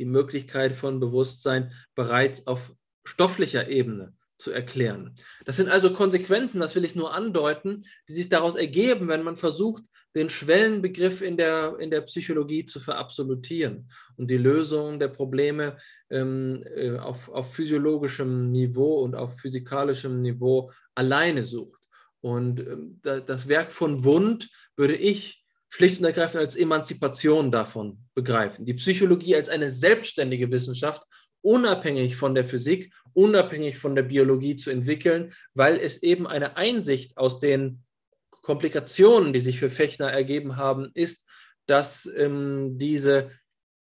die 0.02 0.06
Möglichkeit 0.06 0.74
von 0.74 1.00
Bewusstsein 1.00 1.72
bereits 1.94 2.48
auf 2.48 2.74
stofflicher 3.04 3.70
Ebene 3.70 4.16
zu 4.40 4.50
erklären. 4.50 5.16
Das 5.46 5.58
sind 5.58 5.70
also 5.70 5.94
Konsequenzen, 5.94 6.60
das 6.60 6.74
will 6.74 6.84
ich 6.84 6.96
nur 6.96 7.14
andeuten, 7.14 7.86
die 8.10 8.14
sich 8.14 8.28
daraus 8.28 8.56
ergeben, 8.56 9.08
wenn 9.10 9.22
man 9.22 9.36
versucht, 9.36 9.84
den 10.16 10.30
Schwellenbegriff 10.30 11.22
in 11.22 11.38
der, 11.38 11.78
in 11.78 11.92
der 11.92 12.02
Psychologie 12.02 12.66
zu 12.66 12.80
verabsolutieren 12.80 13.92
und 14.18 14.32
die 14.32 14.38
Lösung 14.38 14.98
der 14.98 15.10
Probleme 15.10 15.78
ähm, 16.10 16.64
äh, 16.76 16.98
auf, 16.98 17.30
auf 17.30 17.54
physiologischem 17.54 18.50
Niveau 18.50 19.04
und 19.04 19.14
auf 19.14 19.38
physikalischem 19.40 20.20
Niveau 20.24 20.72
alleine 20.96 21.44
sucht. 21.44 21.80
Und 22.22 22.60
ähm, 22.60 23.00
das 23.04 23.48
Werk 23.48 23.72
von 23.72 24.04
Wundt 24.04 24.50
würde 24.76 24.96
ich 24.96 25.41
schlicht 25.72 26.00
und 26.00 26.06
ergreifend 26.06 26.42
als 26.42 26.56
Emanzipation 26.56 27.50
davon 27.50 27.98
begreifen. 28.14 28.66
Die 28.66 28.74
Psychologie 28.76 29.36
als 29.36 29.50
eine 29.50 29.72
selbstständige 29.72 30.52
Wissenschaft, 30.52 31.02
unabhängig 31.42 32.18
von 32.18 32.36
der 32.36 32.46
Physik, 32.46 32.94
unabhängig 33.14 33.78
von 33.78 33.96
der 33.96 34.04
Biologie 34.04 34.56
zu 34.56 34.70
entwickeln, 34.70 35.34
weil 35.54 35.78
es 35.78 36.04
eben 36.04 36.28
eine 36.28 36.58
Einsicht 36.58 37.18
aus 37.18 37.40
den 37.40 37.84
Komplikationen, 38.30 39.34
die 39.34 39.40
sich 39.40 39.60
für 39.60 39.70
Fechner 39.70 40.12
ergeben 40.12 40.58
haben, 40.58 40.92
ist, 40.94 41.28
dass 41.68 42.06
ähm, 42.18 42.78
diese, 42.78 43.32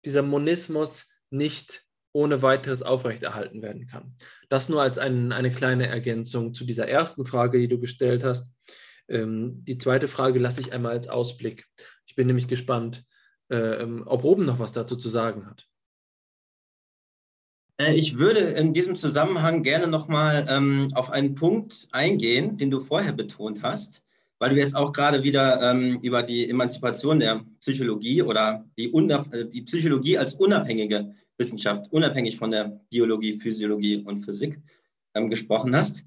dieser 0.04 0.24
Monismus 0.24 1.08
nicht 1.30 1.84
ohne 2.12 2.42
weiteres 2.42 2.82
aufrechterhalten 2.82 3.62
werden 3.62 3.86
kann. 3.86 4.16
Das 4.50 4.70
nur 4.70 4.82
als 4.82 4.98
ein, 4.98 5.32
eine 5.32 5.52
kleine 5.52 5.88
Ergänzung 5.88 6.56
zu 6.56 6.66
dieser 6.66 6.88
ersten 6.88 7.26
Frage, 7.26 7.60
die 7.60 7.68
du 7.68 7.80
gestellt 7.80 8.24
hast. 8.24 8.52
Ähm, 9.10 9.64
die 9.66 9.78
zweite 9.78 10.08
Frage 10.08 10.40
lasse 10.40 10.62
ich 10.62 10.74
einmal 10.74 10.94
als 10.94 11.08
Ausblick. 11.08 11.68
Ich 12.06 12.16
bin 12.16 12.28
nämlich 12.28 12.48
gespannt, 12.48 13.06
äh, 13.50 13.84
ob 14.06 14.24
Ruben 14.24 14.46
noch 14.46 14.60
was 14.60 14.72
dazu 14.72 14.96
zu 14.96 15.10
sagen 15.10 15.46
hat. 15.46 15.68
Äh, 17.78 17.96
ich 17.96 18.18
würde 18.18 18.40
in 18.40 18.74
diesem 18.74 18.96
Zusammenhang 18.96 19.64
gerne 19.64 19.88
nochmal 19.88 20.46
ähm, 20.50 20.90
auf 20.94 21.10
einen 21.10 21.36
Punkt 21.36 21.88
eingehen, 21.92 22.58
den 22.58 22.72
du 22.72 22.80
vorher 22.80 23.14
betont 23.14 23.64
hast, 23.64 24.04
weil 24.40 24.52
du 24.52 24.58
jetzt 24.58 24.76
auch 24.76 24.94
gerade 24.94 25.24
wieder 25.24 25.62
ähm, 25.62 26.00
über 26.02 26.24
die 26.24 26.50
Emanzipation 26.50 27.20
der 27.20 27.46
Psychologie 27.60 28.22
oder 28.22 28.66
die, 28.78 28.92
äh, 28.94 29.46
die 29.46 29.62
Psychologie 29.62 30.18
als 30.18 30.34
unabhängige 30.34 31.14
Wissenschaft, 31.38 31.92
unabhängig 31.92 32.38
von 32.38 32.52
der 32.52 32.80
Biologie, 32.90 33.40
Physiologie 33.40 34.04
und 34.04 34.20
Physik 34.20 34.60
ähm, 35.14 35.30
gesprochen 35.30 35.76
hast. 35.76 36.04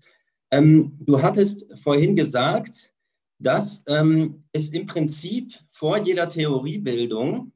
Ähm, 0.50 0.92
du 1.00 1.20
hattest 1.20 1.66
vorhin 1.78 2.16
gesagt, 2.16 2.92
dass 3.38 3.82
ähm, 3.86 4.44
es 4.52 4.70
im 4.70 4.86
Prinzip 4.86 5.54
vor 5.70 5.98
jeder 5.98 6.28
Theoriebildung 6.28 7.52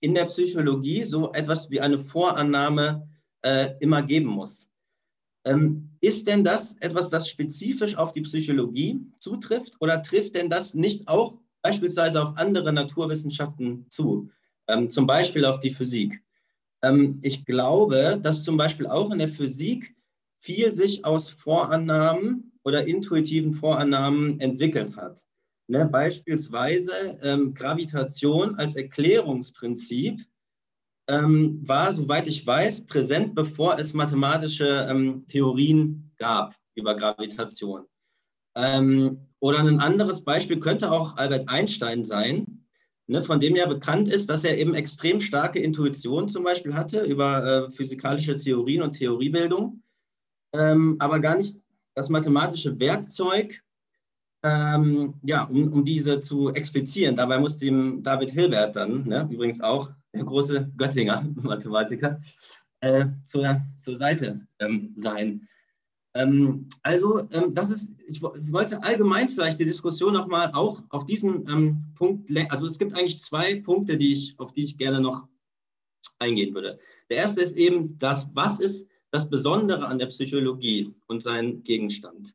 in 0.00 0.14
der 0.14 0.26
Psychologie 0.26 1.04
so 1.04 1.32
etwas 1.32 1.70
wie 1.70 1.80
eine 1.80 1.98
Vorannahme 1.98 3.08
äh, 3.42 3.70
immer 3.80 4.02
geben 4.02 4.26
muss. 4.26 4.70
Ähm, 5.44 5.90
ist 6.00 6.26
denn 6.26 6.44
das 6.44 6.76
etwas, 6.78 7.10
das 7.10 7.28
spezifisch 7.28 7.96
auf 7.96 8.12
die 8.12 8.20
Psychologie 8.22 9.00
zutrifft 9.18 9.76
oder 9.80 10.02
trifft 10.02 10.34
denn 10.34 10.50
das 10.50 10.74
nicht 10.74 11.08
auch 11.08 11.38
beispielsweise 11.62 12.22
auf 12.22 12.36
andere 12.36 12.72
Naturwissenschaften 12.72 13.86
zu, 13.88 14.30
ähm, 14.68 14.90
zum 14.90 15.06
Beispiel 15.06 15.44
auf 15.44 15.60
die 15.60 15.72
Physik? 15.72 16.22
Ähm, 16.82 17.18
ich 17.22 17.44
glaube, 17.44 18.18
dass 18.22 18.44
zum 18.44 18.56
Beispiel 18.56 18.86
auch 18.86 19.10
in 19.10 19.18
der 19.18 19.28
Physik 19.28 19.96
viel 20.40 20.72
sich 20.72 21.04
aus 21.04 21.30
Vorannahmen 21.30 22.52
oder 22.64 22.86
intuitiven 22.86 23.54
Vorannahmen 23.54 24.40
entwickelt 24.40 24.96
hat. 24.96 25.24
Ne, 25.70 25.86
beispielsweise 25.86 27.18
ähm, 27.22 27.52
Gravitation 27.52 28.54
als 28.54 28.76
Erklärungsprinzip 28.76 30.24
ähm, 31.08 31.60
war, 31.66 31.92
soweit 31.92 32.26
ich 32.26 32.46
weiß, 32.46 32.86
präsent, 32.86 33.34
bevor 33.34 33.78
es 33.78 33.92
mathematische 33.92 34.86
ähm, 34.90 35.26
Theorien 35.26 36.10
gab 36.16 36.54
über 36.74 36.94
Gravitation. 36.94 37.84
Ähm, 38.54 39.18
oder 39.40 39.60
ein 39.60 39.80
anderes 39.80 40.24
Beispiel 40.24 40.58
könnte 40.58 40.90
auch 40.90 41.16
Albert 41.16 41.48
Einstein 41.48 42.02
sein, 42.02 42.64
ne, 43.06 43.22
von 43.22 43.40
dem 43.40 43.54
ja 43.54 43.66
bekannt 43.66 44.08
ist, 44.08 44.30
dass 44.30 44.44
er 44.44 44.58
eben 44.58 44.74
extrem 44.74 45.20
starke 45.20 45.58
Intuition 45.58 46.28
zum 46.28 46.44
Beispiel 46.44 46.74
hatte 46.74 47.00
über 47.00 47.44
äh, 47.44 47.70
physikalische 47.70 48.36
Theorien 48.36 48.82
und 48.82 48.92
Theoriebildung, 48.92 49.82
ähm, 50.52 50.96
aber 50.98 51.18
gar 51.20 51.36
nicht 51.36 51.56
das 51.94 52.08
mathematische 52.08 52.78
Werkzeug, 52.78 53.62
ähm, 54.44 55.14
ja, 55.22 55.44
um, 55.44 55.72
um, 55.72 55.84
diese 55.84 56.20
zu 56.20 56.50
explizieren. 56.50 57.16
Dabei 57.16 57.38
musste 57.38 57.66
ihm 57.66 58.02
David 58.02 58.30
Hilbert 58.30 58.76
dann, 58.76 59.02
ne, 59.04 59.28
übrigens 59.30 59.60
auch 59.60 59.90
der 60.14 60.24
große 60.24 60.70
Göttinger 60.76 61.26
Mathematiker, 61.34 62.20
äh, 62.80 63.06
zur, 63.24 63.60
zur 63.76 63.96
Seite 63.96 64.46
ähm, 64.60 64.92
sein. 64.94 65.48
Ähm, 66.14 66.68
also, 66.82 67.18
ähm, 67.32 67.52
das 67.52 67.70
ist, 67.70 67.94
ich, 68.06 68.22
ich, 68.22 68.52
wollte 68.52 68.82
allgemein 68.82 69.28
vielleicht 69.28 69.58
die 69.58 69.64
Diskussion 69.64 70.14
nochmal 70.14 70.52
auch 70.54 70.82
auf 70.90 71.04
diesen 71.04 71.48
ähm, 71.48 71.92
Punkt, 71.94 72.30
also 72.50 72.66
es 72.66 72.78
gibt 72.78 72.94
eigentlich 72.94 73.18
zwei 73.18 73.60
Punkte, 73.60 73.96
die 73.96 74.12
ich, 74.12 74.38
auf 74.38 74.52
die 74.52 74.64
ich 74.64 74.78
gerne 74.78 75.00
noch 75.00 75.26
eingehen 76.18 76.54
würde. 76.54 76.78
Der 77.10 77.18
erste 77.18 77.40
ist 77.40 77.56
eben 77.56 77.98
das, 77.98 78.30
was 78.34 78.60
ist 78.60 78.88
das 79.10 79.28
Besondere 79.30 79.86
an 79.86 79.98
der 79.98 80.06
Psychologie 80.06 80.94
und 81.06 81.22
sein 81.22 81.62
Gegenstand? 81.64 82.34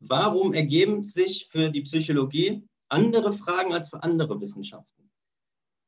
Warum 0.00 0.52
ergeben 0.52 1.04
sich 1.04 1.48
für 1.50 1.70
die 1.70 1.82
Psychologie 1.82 2.66
andere 2.88 3.32
Fragen 3.32 3.72
als 3.72 3.88
für 3.88 4.02
andere 4.02 4.40
Wissenschaften? 4.40 5.10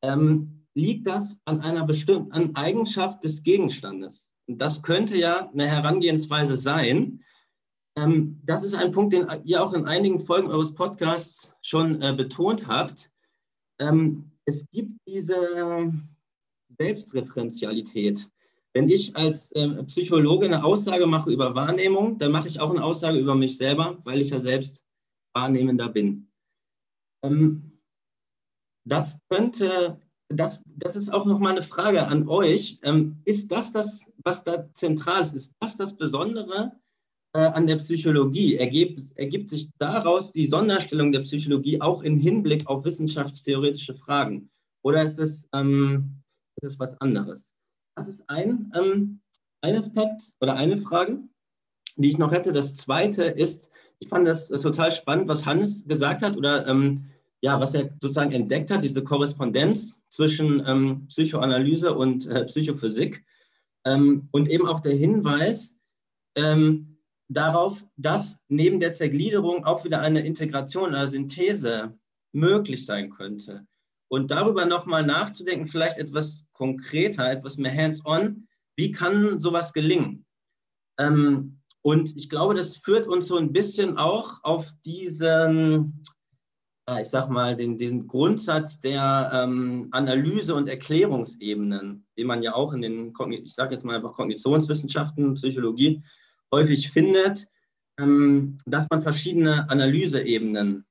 Ähm, 0.02 0.66
liegt 0.74 1.06
das 1.06 1.40
an 1.44 1.60
einer 1.60 1.84
bestimmten 1.84 2.54
Eigenschaft 2.54 3.24
des 3.24 3.42
Gegenstandes? 3.42 4.32
Und 4.46 4.60
das 4.60 4.82
könnte 4.82 5.16
ja 5.16 5.50
eine 5.50 5.66
Herangehensweise 5.66 6.56
sein. 6.56 7.22
Ähm, 7.96 8.40
das 8.44 8.64
ist 8.64 8.74
ein 8.74 8.92
Punkt, 8.92 9.12
den 9.12 9.26
ihr 9.44 9.62
auch 9.62 9.72
in 9.72 9.86
einigen 9.86 10.24
Folgen 10.24 10.48
eures 10.48 10.74
Podcasts 10.74 11.56
schon 11.62 12.02
äh, 12.02 12.14
betont 12.14 12.66
habt. 12.66 13.10
Ähm, 13.80 14.30
es 14.44 14.68
gibt 14.70 14.92
diese 15.06 15.92
Selbstreferenzialität. 16.78 18.28
Wenn 18.74 18.88
ich 18.88 19.14
als 19.14 19.52
äh, 19.52 19.82
Psychologe 19.84 20.46
eine 20.46 20.64
Aussage 20.64 21.06
mache 21.06 21.30
über 21.30 21.54
Wahrnehmung, 21.54 22.18
dann 22.18 22.32
mache 22.32 22.48
ich 22.48 22.58
auch 22.58 22.70
eine 22.70 22.82
Aussage 22.82 23.18
über 23.18 23.36
mich 23.36 23.56
selber, 23.56 23.98
weil 24.04 24.20
ich 24.20 24.30
ja 24.30 24.40
selbst 24.40 24.82
Wahrnehmender 25.32 25.88
bin. 25.88 26.28
Ähm, 27.24 27.78
das 28.84 29.20
könnte, 29.30 30.00
das, 30.28 30.60
das 30.66 30.96
ist 30.96 31.12
auch 31.12 31.24
nochmal 31.24 31.52
eine 31.52 31.62
Frage 31.62 32.06
an 32.06 32.28
euch. 32.28 32.80
Ähm, 32.82 33.20
ist 33.24 33.52
das 33.52 33.70
das, 33.70 34.10
was 34.24 34.42
da 34.42 34.68
zentral 34.72 35.22
ist? 35.22 35.34
Ist 35.34 35.54
das 35.60 35.76
das 35.76 35.96
Besondere 35.96 36.72
äh, 37.32 37.38
an 37.38 37.68
der 37.68 37.76
Psychologie? 37.76 38.56
Ergibt, 38.56 39.16
ergibt 39.16 39.50
sich 39.50 39.70
daraus 39.78 40.32
die 40.32 40.46
Sonderstellung 40.46 41.12
der 41.12 41.20
Psychologie 41.20 41.80
auch 41.80 42.02
im 42.02 42.18
Hinblick 42.18 42.66
auf 42.66 42.84
wissenschaftstheoretische 42.84 43.94
Fragen? 43.94 44.50
Oder 44.82 45.04
ist 45.04 45.20
es, 45.20 45.48
ähm, 45.54 46.22
ist 46.56 46.72
es 46.72 46.78
was 46.80 47.00
anderes? 47.00 47.53
Das 47.96 48.08
ist 48.08 48.28
ein, 48.28 48.72
ähm, 48.76 49.20
ein 49.60 49.76
Aspekt 49.76 50.34
oder 50.40 50.54
eine 50.56 50.78
Frage, 50.78 51.22
die 51.96 52.08
ich 52.08 52.18
noch 52.18 52.32
hätte. 52.32 52.52
Das 52.52 52.76
zweite 52.76 53.24
ist, 53.24 53.70
ich 54.00 54.08
fand 54.08 54.26
das 54.26 54.48
total 54.48 54.92
spannend, 54.92 55.28
was 55.28 55.46
Hannes 55.46 55.86
gesagt 55.86 56.22
hat 56.22 56.36
oder 56.36 56.66
ähm, 56.66 57.10
ja, 57.40 57.60
was 57.60 57.74
er 57.74 57.90
sozusagen 58.00 58.32
entdeckt 58.32 58.70
hat, 58.70 58.82
diese 58.82 59.04
Korrespondenz 59.04 60.02
zwischen 60.08 60.66
ähm, 60.66 61.06
Psychoanalyse 61.08 61.94
und 61.94 62.26
äh, 62.26 62.46
Psychophysik 62.46 63.24
ähm, 63.84 64.28
und 64.32 64.48
eben 64.48 64.66
auch 64.66 64.80
der 64.80 64.94
Hinweis 64.94 65.78
ähm, 66.36 66.96
darauf, 67.28 67.84
dass 67.96 68.42
neben 68.48 68.80
der 68.80 68.92
Zergliederung 68.92 69.64
auch 69.64 69.84
wieder 69.84 70.00
eine 70.00 70.24
Integration, 70.24 70.94
eine 70.94 71.06
Synthese 71.06 71.96
möglich 72.32 72.84
sein 72.84 73.10
könnte. 73.10 73.66
Und 74.08 74.30
darüber 74.30 74.64
nochmal 74.64 75.04
nachzudenken, 75.04 75.66
vielleicht 75.66 75.98
etwas 75.98 76.43
konkreter, 76.54 77.30
etwas 77.30 77.58
mehr 77.58 77.76
hands-on. 77.76 78.48
Wie 78.76 78.90
kann 78.90 79.38
sowas 79.38 79.72
gelingen? 79.72 80.24
Ähm, 80.98 81.60
und 81.82 82.16
ich 82.16 82.30
glaube, 82.30 82.54
das 82.54 82.78
führt 82.78 83.06
uns 83.06 83.26
so 83.26 83.36
ein 83.36 83.52
bisschen 83.52 83.98
auch 83.98 84.42
auf 84.42 84.72
diesen, 84.86 86.02
ich 86.98 87.08
sag 87.08 87.28
mal, 87.28 87.56
den, 87.56 87.76
den 87.76 88.06
Grundsatz 88.06 88.80
der 88.80 89.30
ähm, 89.34 89.88
Analyse- 89.90 90.54
und 90.54 90.68
Erklärungsebenen, 90.68 92.06
den 92.16 92.26
man 92.26 92.42
ja 92.42 92.54
auch 92.54 92.72
in 92.72 92.80
den, 92.80 93.12
ich 93.30 93.54
sage 93.54 93.74
jetzt 93.74 93.84
mal 93.84 93.96
einfach 93.96 94.14
Kognitionswissenschaften, 94.14 95.34
Psychologie 95.34 96.02
häufig 96.50 96.90
findet, 96.90 97.46
ähm, 97.98 98.58
dass 98.64 98.88
man 98.90 99.02
verschiedene 99.02 99.68
Analyseebenen 99.68 100.86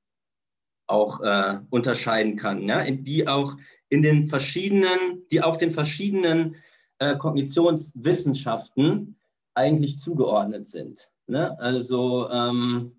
auch 0.86 1.20
äh, 1.20 1.60
unterscheiden 1.70 2.36
kann, 2.36 2.68
ja, 2.68 2.88
die 2.88 3.26
auch 3.26 3.56
in 3.94 4.02
den 4.02 4.26
verschiedenen, 4.26 5.22
die 5.30 5.40
auch 5.40 5.56
den 5.56 5.70
verschiedenen 5.70 6.56
äh, 6.98 7.16
Kognitionswissenschaften 7.16 9.16
eigentlich 9.54 9.98
zugeordnet 9.98 10.66
sind. 10.66 11.12
Ne? 11.28 11.56
Also 11.60 12.28
ähm, 12.28 12.96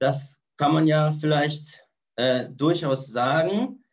das 0.00 0.40
kann 0.56 0.72
man 0.72 0.86
ja 0.86 1.12
vielleicht 1.12 1.86
äh, 2.16 2.48
durchaus 2.48 3.08
sagen, 3.08 3.84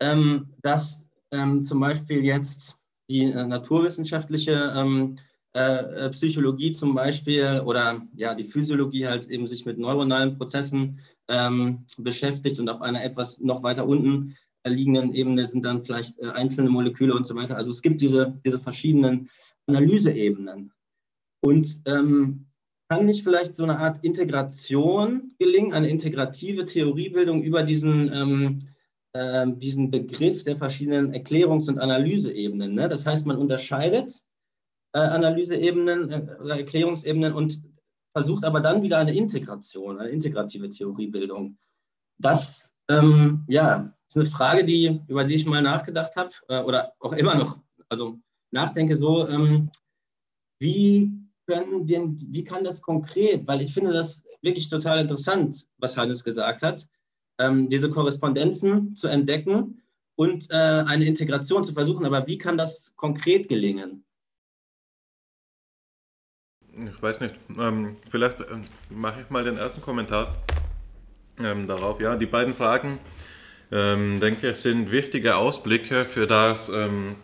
ähm, 0.00 0.52
dass 0.62 1.08
ähm, 1.30 1.64
zum 1.64 1.78
Beispiel 1.78 2.24
jetzt 2.24 2.82
die 3.08 3.30
äh, 3.30 3.46
naturwissenschaftliche 3.46 4.74
ähm, 4.76 5.20
äh, 5.52 6.10
Psychologie 6.10 6.72
zum 6.72 6.96
Beispiel 6.96 7.62
oder 7.64 8.02
ja 8.16 8.34
die 8.34 8.44
Physiologie 8.44 9.06
halt 9.06 9.28
eben 9.28 9.46
sich 9.46 9.64
mit 9.66 9.78
neuronalen 9.78 10.36
Prozessen 10.36 10.98
ähm, 11.28 11.84
beschäftigt 11.96 12.58
und 12.58 12.68
auf 12.68 12.82
einer 12.82 13.04
etwas 13.04 13.40
noch 13.40 13.62
weiter 13.62 13.86
unten 13.86 14.36
liegenden 14.70 15.14
Ebene 15.14 15.46
sind 15.46 15.64
dann 15.64 15.82
vielleicht 15.82 16.18
äh, 16.18 16.28
einzelne 16.30 16.70
Moleküle 16.70 17.14
und 17.14 17.26
so 17.26 17.34
weiter. 17.34 17.56
Also 17.56 17.70
es 17.70 17.82
gibt 17.82 18.00
diese, 18.00 18.38
diese 18.44 18.58
verschiedenen 18.58 19.28
Analyseebenen. 19.66 20.72
Und 21.40 21.82
ähm, 21.86 22.46
kann 22.88 23.06
nicht 23.06 23.24
vielleicht 23.24 23.56
so 23.56 23.64
eine 23.64 23.78
Art 23.78 24.02
Integration 24.04 25.32
gelingen, 25.38 25.72
eine 25.72 25.88
integrative 25.88 26.64
Theoriebildung 26.64 27.42
über 27.42 27.62
diesen, 27.62 28.12
ähm, 28.12 28.58
äh, 29.12 29.46
diesen 29.56 29.90
Begriff 29.90 30.44
der 30.44 30.56
verschiedenen 30.56 31.12
Erklärungs- 31.12 31.68
und 31.68 31.78
Analyseebenen? 31.78 32.74
Ne? 32.74 32.88
Das 32.88 33.04
heißt, 33.06 33.26
man 33.26 33.36
unterscheidet 33.36 34.20
äh, 34.92 34.98
Analyseebenen 34.98 36.10
äh, 36.10 36.36
oder 36.40 36.58
Erklärungsebenen 36.58 37.32
und 37.32 37.60
versucht 38.12 38.44
aber 38.44 38.60
dann 38.60 38.82
wieder 38.82 38.98
eine 38.98 39.14
Integration, 39.14 39.98
eine 39.98 40.10
integrative 40.10 40.70
Theoriebildung. 40.70 41.58
Das 42.18 42.74
ähm, 42.88 43.44
ja, 43.48 43.95
ist 44.08 44.16
eine 44.16 44.26
Frage, 44.26 44.64
die, 44.64 45.00
über 45.08 45.24
die 45.24 45.34
ich 45.34 45.46
mal 45.46 45.62
nachgedacht 45.62 46.16
habe 46.16 46.30
äh, 46.48 46.60
oder 46.62 46.92
auch 47.00 47.12
immer 47.12 47.34
noch, 47.34 47.58
also 47.88 48.18
nachdenke 48.50 48.96
so, 48.96 49.28
ähm, 49.28 49.70
wie, 50.58 51.10
können 51.46 51.86
den, 51.86 52.16
wie 52.32 52.44
kann 52.44 52.64
das 52.64 52.82
konkret, 52.82 53.46
weil 53.46 53.62
ich 53.62 53.72
finde 53.72 53.92
das 53.92 54.24
wirklich 54.42 54.68
total 54.68 55.00
interessant, 55.00 55.66
was 55.78 55.96
Hannes 55.96 56.24
gesagt 56.24 56.62
hat, 56.62 56.88
ähm, 57.38 57.68
diese 57.68 57.90
Korrespondenzen 57.90 58.94
zu 58.94 59.08
entdecken 59.08 59.82
und 60.16 60.50
äh, 60.50 60.54
eine 60.54 61.04
Integration 61.04 61.64
zu 61.64 61.72
versuchen, 61.72 62.06
aber 62.06 62.26
wie 62.26 62.38
kann 62.38 62.56
das 62.56 62.94
konkret 62.96 63.48
gelingen? 63.48 64.04
Ich 66.72 67.02
weiß 67.02 67.20
nicht, 67.20 67.34
ähm, 67.58 67.96
vielleicht 68.10 68.38
ähm, 68.50 68.64
mache 68.90 69.22
ich 69.22 69.30
mal 69.30 69.44
den 69.44 69.56
ersten 69.56 69.80
Kommentar. 69.80 70.36
ähm, 71.38 71.66
darauf. 71.66 72.00
Ja, 72.00 72.16
die 72.16 72.26
beiden 72.26 72.54
Fragen, 72.54 72.98
ähm, 73.72 74.20
denke 74.20 74.50
ich, 74.50 74.56
sind 74.56 74.92
wichtige 74.92 75.36
Ausblicke 75.36 76.04
für 76.04 76.26
das, 76.26 76.68
ähm, 76.68 77.16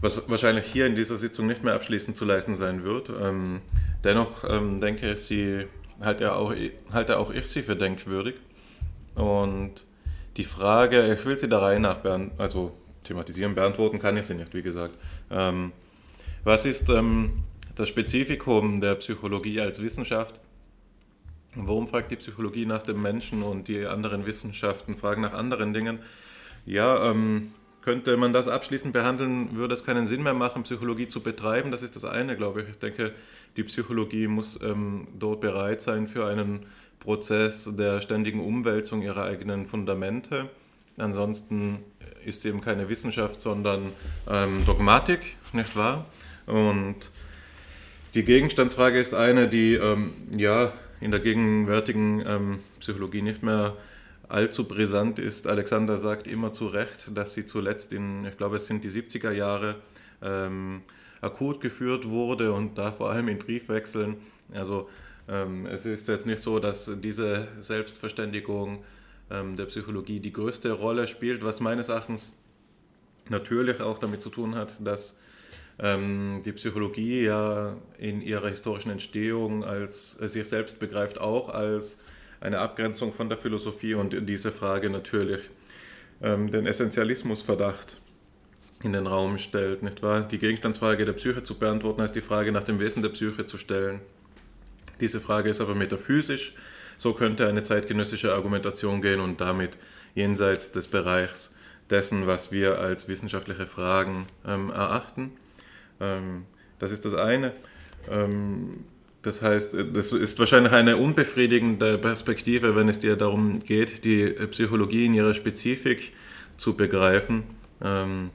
was 0.00 0.28
wahrscheinlich 0.28 0.66
hier 0.66 0.86
in 0.86 0.94
dieser 0.94 1.16
Sitzung 1.16 1.46
nicht 1.46 1.64
mehr 1.64 1.74
abschließend 1.74 2.16
zu 2.16 2.24
leisten 2.24 2.54
sein 2.54 2.84
wird. 2.84 3.08
Ähm, 3.08 3.60
dennoch 4.04 4.44
ähm, 4.48 4.80
denke 4.80 5.12
ich, 5.12 5.20
sie 5.20 5.66
halte 6.00 6.34
auch, 6.34 6.54
halte 6.92 7.18
auch 7.18 7.32
ich 7.32 7.46
sie 7.46 7.62
für 7.62 7.76
denkwürdig. 7.76 8.34
Und 9.14 9.84
die 10.36 10.44
Frage, 10.44 11.14
ich 11.14 11.24
will 11.24 11.38
sie 11.38 11.48
der 11.48 11.62
Reihe 11.62 11.80
nach 11.80 11.98
also 12.36 12.76
thematisieren, 13.04 13.54
beantworten 13.54 13.98
kann 13.98 14.16
ich 14.16 14.26
sie 14.26 14.34
nicht, 14.34 14.52
wie 14.52 14.62
gesagt. 14.62 14.96
Ähm, 15.30 15.72
was 16.44 16.66
ist 16.66 16.90
ähm, 16.90 17.44
das 17.74 17.88
Spezifikum 17.88 18.80
der 18.80 18.96
Psychologie 18.96 19.60
als 19.60 19.80
Wissenschaft? 19.80 20.40
Warum 21.56 21.88
fragt 21.88 22.10
die 22.10 22.16
Psychologie 22.16 22.66
nach 22.66 22.82
dem 22.82 23.00
Menschen 23.00 23.42
und 23.42 23.68
die 23.68 23.86
anderen 23.86 24.26
Wissenschaften 24.26 24.96
fragen 24.96 25.22
nach 25.22 25.32
anderen 25.32 25.72
Dingen? 25.72 26.00
Ja, 26.66 27.10
ähm, 27.10 27.52
könnte 27.80 28.16
man 28.16 28.32
das 28.32 28.46
abschließend 28.46 28.92
behandeln, 28.92 29.56
würde 29.56 29.72
es 29.72 29.84
keinen 29.84 30.06
Sinn 30.06 30.22
mehr 30.22 30.34
machen, 30.34 30.64
Psychologie 30.64 31.08
zu 31.08 31.22
betreiben. 31.22 31.70
Das 31.70 31.82
ist 31.82 31.96
das 31.96 32.04
eine, 32.04 32.36
glaube 32.36 32.62
ich. 32.62 32.68
Ich 32.68 32.78
denke, 32.78 33.12
die 33.56 33.62
Psychologie 33.62 34.26
muss 34.26 34.60
ähm, 34.60 35.08
dort 35.18 35.40
bereit 35.40 35.80
sein 35.80 36.08
für 36.08 36.26
einen 36.26 36.66
Prozess 36.98 37.70
der 37.72 38.00
ständigen 38.00 38.40
Umwälzung 38.40 39.02
ihrer 39.02 39.24
eigenen 39.24 39.66
Fundamente. 39.66 40.50
Ansonsten 40.98 41.78
ist 42.24 42.42
sie 42.42 42.48
eben 42.48 42.60
keine 42.60 42.88
Wissenschaft, 42.88 43.40
sondern 43.40 43.92
ähm, 44.28 44.64
Dogmatik, 44.66 45.20
nicht 45.52 45.76
wahr? 45.76 46.06
Und 46.46 47.10
die 48.14 48.24
Gegenstandsfrage 48.24 48.98
ist 48.98 49.14
eine, 49.14 49.48
die 49.48 49.74
ähm, 49.74 50.12
ja 50.36 50.72
in 51.00 51.10
der 51.10 51.20
gegenwärtigen 51.20 52.22
ähm, 52.26 52.58
Psychologie 52.80 53.22
nicht 53.22 53.42
mehr 53.42 53.76
allzu 54.28 54.64
brisant 54.64 55.18
ist. 55.18 55.46
Alexander 55.46 55.98
sagt 55.98 56.26
immer 56.26 56.52
zu 56.52 56.66
Recht, 56.66 57.16
dass 57.16 57.34
sie 57.34 57.46
zuletzt 57.46 57.92
in, 57.92 58.24
ich 58.24 58.36
glaube, 58.36 58.56
es 58.56 58.66
sind 58.66 58.82
die 58.84 58.90
70er 58.90 59.30
Jahre, 59.30 59.76
ähm, 60.22 60.82
akut 61.20 61.60
geführt 61.60 62.08
wurde 62.08 62.52
und 62.52 62.78
da 62.78 62.92
vor 62.92 63.10
allem 63.10 63.28
in 63.28 63.38
Briefwechseln. 63.38 64.16
Also 64.52 64.88
ähm, 65.28 65.66
es 65.66 65.86
ist 65.86 66.08
jetzt 66.08 66.26
nicht 66.26 66.40
so, 66.40 66.58
dass 66.58 66.90
diese 67.02 67.48
Selbstverständigung 67.60 68.84
ähm, 69.30 69.56
der 69.56 69.66
Psychologie 69.66 70.20
die 70.20 70.32
größte 70.32 70.72
Rolle 70.72 71.06
spielt, 71.06 71.44
was 71.44 71.60
meines 71.60 71.88
Erachtens 71.88 72.32
natürlich 73.28 73.80
auch 73.80 73.98
damit 73.98 74.22
zu 74.22 74.30
tun 74.30 74.54
hat, 74.54 74.76
dass 74.86 75.16
ähm, 75.78 76.42
die 76.44 76.52
Psychologie 76.52 77.24
ja 77.24 77.76
in 77.98 78.22
ihrer 78.22 78.48
historischen 78.48 78.90
Entstehung 78.90 79.64
als 79.64 80.16
äh, 80.20 80.28
sich 80.28 80.48
selbst 80.48 80.78
begreift 80.78 81.20
auch 81.20 81.50
als 81.50 81.98
eine 82.40 82.58
Abgrenzung 82.58 83.12
von 83.12 83.28
der 83.28 83.38
Philosophie 83.38 83.94
und 83.94 84.28
diese 84.28 84.52
Frage 84.52 84.90
natürlich 84.90 85.50
ähm, 86.22 86.50
den 86.50 86.66
Essentialismusverdacht 86.66 87.98
in 88.82 88.92
den 88.92 89.06
Raum 89.06 89.38
stellt, 89.38 89.82
nicht 89.82 90.02
wahr? 90.02 90.22
Die 90.22 90.38
Gegenstandsfrage 90.38 91.04
der 91.04 91.14
Psyche 91.14 91.42
zu 91.42 91.58
beantworten, 91.58 92.02
heißt 92.02 92.14
die 92.14 92.20
Frage 92.20 92.52
nach 92.52 92.64
dem 92.64 92.78
Wesen 92.78 93.02
der 93.02 93.10
Psyche 93.10 93.46
zu 93.46 93.58
stellen. 93.58 94.00
Diese 95.00 95.20
Frage 95.20 95.50
ist 95.50 95.60
aber 95.60 95.74
metaphysisch, 95.74 96.54
so 96.96 97.12
könnte 97.12 97.46
eine 97.46 97.62
zeitgenössische 97.62 98.32
Argumentation 98.32 99.02
gehen 99.02 99.20
und 99.20 99.40
damit 99.40 99.76
jenseits 100.14 100.72
des 100.72 100.88
Bereichs 100.88 101.52
dessen, 101.90 102.26
was 102.26 102.52
wir 102.52 102.78
als 102.78 103.08
wissenschaftliche 103.08 103.66
Fragen 103.66 104.26
ähm, 104.46 104.70
erachten. 104.70 105.32
Ähm, 106.00 106.44
das 106.78 106.90
ist 106.90 107.04
das 107.04 107.14
eine. 107.14 107.52
Ähm, 108.10 108.84
das 109.22 109.42
heißt, 109.42 109.74
das 109.92 110.12
ist 110.12 110.38
wahrscheinlich 110.38 110.72
eine 110.72 110.96
unbefriedigende 110.98 111.98
Perspektive, 111.98 112.76
wenn 112.76 112.88
es 112.88 113.00
dir 113.00 113.16
darum 113.16 113.58
geht, 113.58 114.04
die 114.04 114.26
Psychologie 114.50 115.06
in 115.06 115.14
ihrer 115.14 115.34
Spezifik 115.34 116.12
zu 116.56 116.74
begreifen. 116.74 117.42
Ähm, 117.82 118.30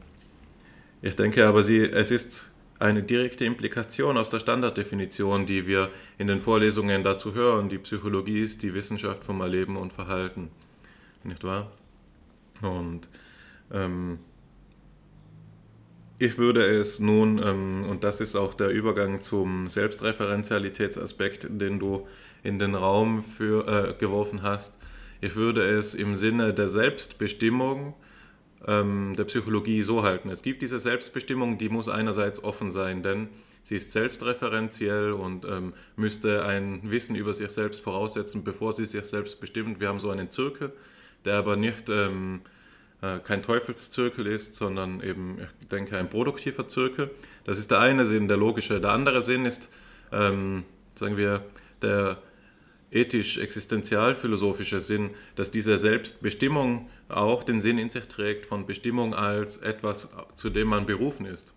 ich 1.02 1.16
denke 1.16 1.48
aber, 1.48 1.64
sie, 1.64 1.80
es 1.80 2.12
ist 2.12 2.52
eine 2.78 3.04
direkte 3.04 3.46
Implikation 3.46 4.18
aus 4.18 4.30
der 4.32 4.40
Standarddefinition, 4.40 5.46
die 5.46 5.66
wir 5.68 5.90
in 6.18 6.28
den 6.28 6.40
Vorlesungen 6.40 7.04
dazu 7.04 7.34
hören. 7.34 7.70
Die 7.70 7.78
Psychologie 7.78 8.42
ist 8.42 8.64
die 8.64 8.74
Wissenschaft 8.74 9.24
vom 9.24 9.40
Erleben 9.42 9.78
und 9.78 9.94
Verhalten. 9.94 10.50
Nicht 11.24 11.44
wahr? 11.44 11.72
Und 12.62 13.08
ähm, 13.72 14.20
ich 16.22 16.38
würde 16.38 16.64
es 16.64 17.00
nun, 17.00 17.42
ähm, 17.44 17.86
und 17.90 18.04
das 18.04 18.22
ist 18.22 18.36
auch 18.36 18.54
der 18.54 18.70
Übergang 18.70 19.22
zum 19.22 19.68
Selbstreferenzialitätsaspekt, 19.68 21.48
den 21.50 21.80
du 21.80 22.08
in 22.44 22.60
den 22.60 22.76
Raum 22.76 23.24
für, 23.24 23.68
äh, 23.68 23.94
geworfen 24.00 24.44
hast, 24.44 24.78
ich 25.20 25.36
würde 25.36 25.64
es 25.64 25.94
im 25.94 26.16
Sinne 26.16 26.54
der 26.54 26.68
Selbstbestimmung 26.68 27.94
ähm, 28.68 29.14
der 29.18 29.26
Psychologie 29.26 29.82
so 29.82 30.04
halten. 30.04 30.30
Es 30.30 30.42
gibt 30.42 30.62
diese 30.62 30.80
Selbstbestimmung, 30.80 31.58
die 31.58 31.70
muss 31.70 31.90
einerseits 31.90 32.44
offen 32.44 32.72
sein, 32.72 33.04
denn 33.04 33.30
sie 33.64 33.76
ist 33.76 33.92
selbstreferenziell 33.92 35.12
und 35.12 35.46
ähm, 35.46 35.74
müsste 35.96 36.44
ein 36.44 36.82
Wissen 36.90 37.16
über 37.16 37.34
sich 37.34 37.50
selbst 37.50 37.82
voraussetzen, 37.82 38.44
bevor 38.44 38.74
sie 38.74 38.86
sich 38.86 39.06
selbst 39.06 39.40
bestimmt. 39.40 39.80
Wir 39.80 39.90
haben 39.90 40.00
so 40.00 40.10
einen 40.10 40.30
Zirkel, 40.30 40.74
der 41.26 41.36
aber 41.36 41.56
nicht 41.56 41.90
ähm, 41.90 42.42
äh, 42.44 42.61
kein 43.02 43.42
Teufelszirkel 43.42 44.28
ist, 44.28 44.54
sondern 44.54 45.02
eben, 45.02 45.40
ich 45.60 45.68
denke, 45.68 45.98
ein 45.98 46.10
produktiver 46.10 46.68
Zirkel. 46.68 47.10
Das 47.46 47.58
ist 47.58 47.72
der 47.72 47.80
eine 47.80 48.06
Sinn, 48.06 48.28
der 48.28 48.38
logische. 48.38 48.80
Der 48.80 48.92
andere 48.92 49.22
Sinn 49.24 49.46
ist, 49.46 49.70
ähm, 50.12 50.64
sagen 50.96 51.18
wir, 51.18 51.44
der 51.82 52.22
ethisch-existenzialphilosophische 52.92 54.80
Sinn, 54.80 55.12
dass 55.36 55.50
diese 55.50 55.78
Selbstbestimmung 55.78 56.90
auch 57.10 57.44
den 57.44 57.62
Sinn 57.62 57.78
in 57.80 57.90
sich 57.90 58.08
trägt 58.08 58.46
von 58.46 58.66
Bestimmung 58.68 59.16
als 59.16 59.58
etwas, 59.58 60.10
zu 60.36 60.50
dem 60.50 60.68
man 60.68 60.86
berufen 60.86 61.26
ist. 61.26 61.54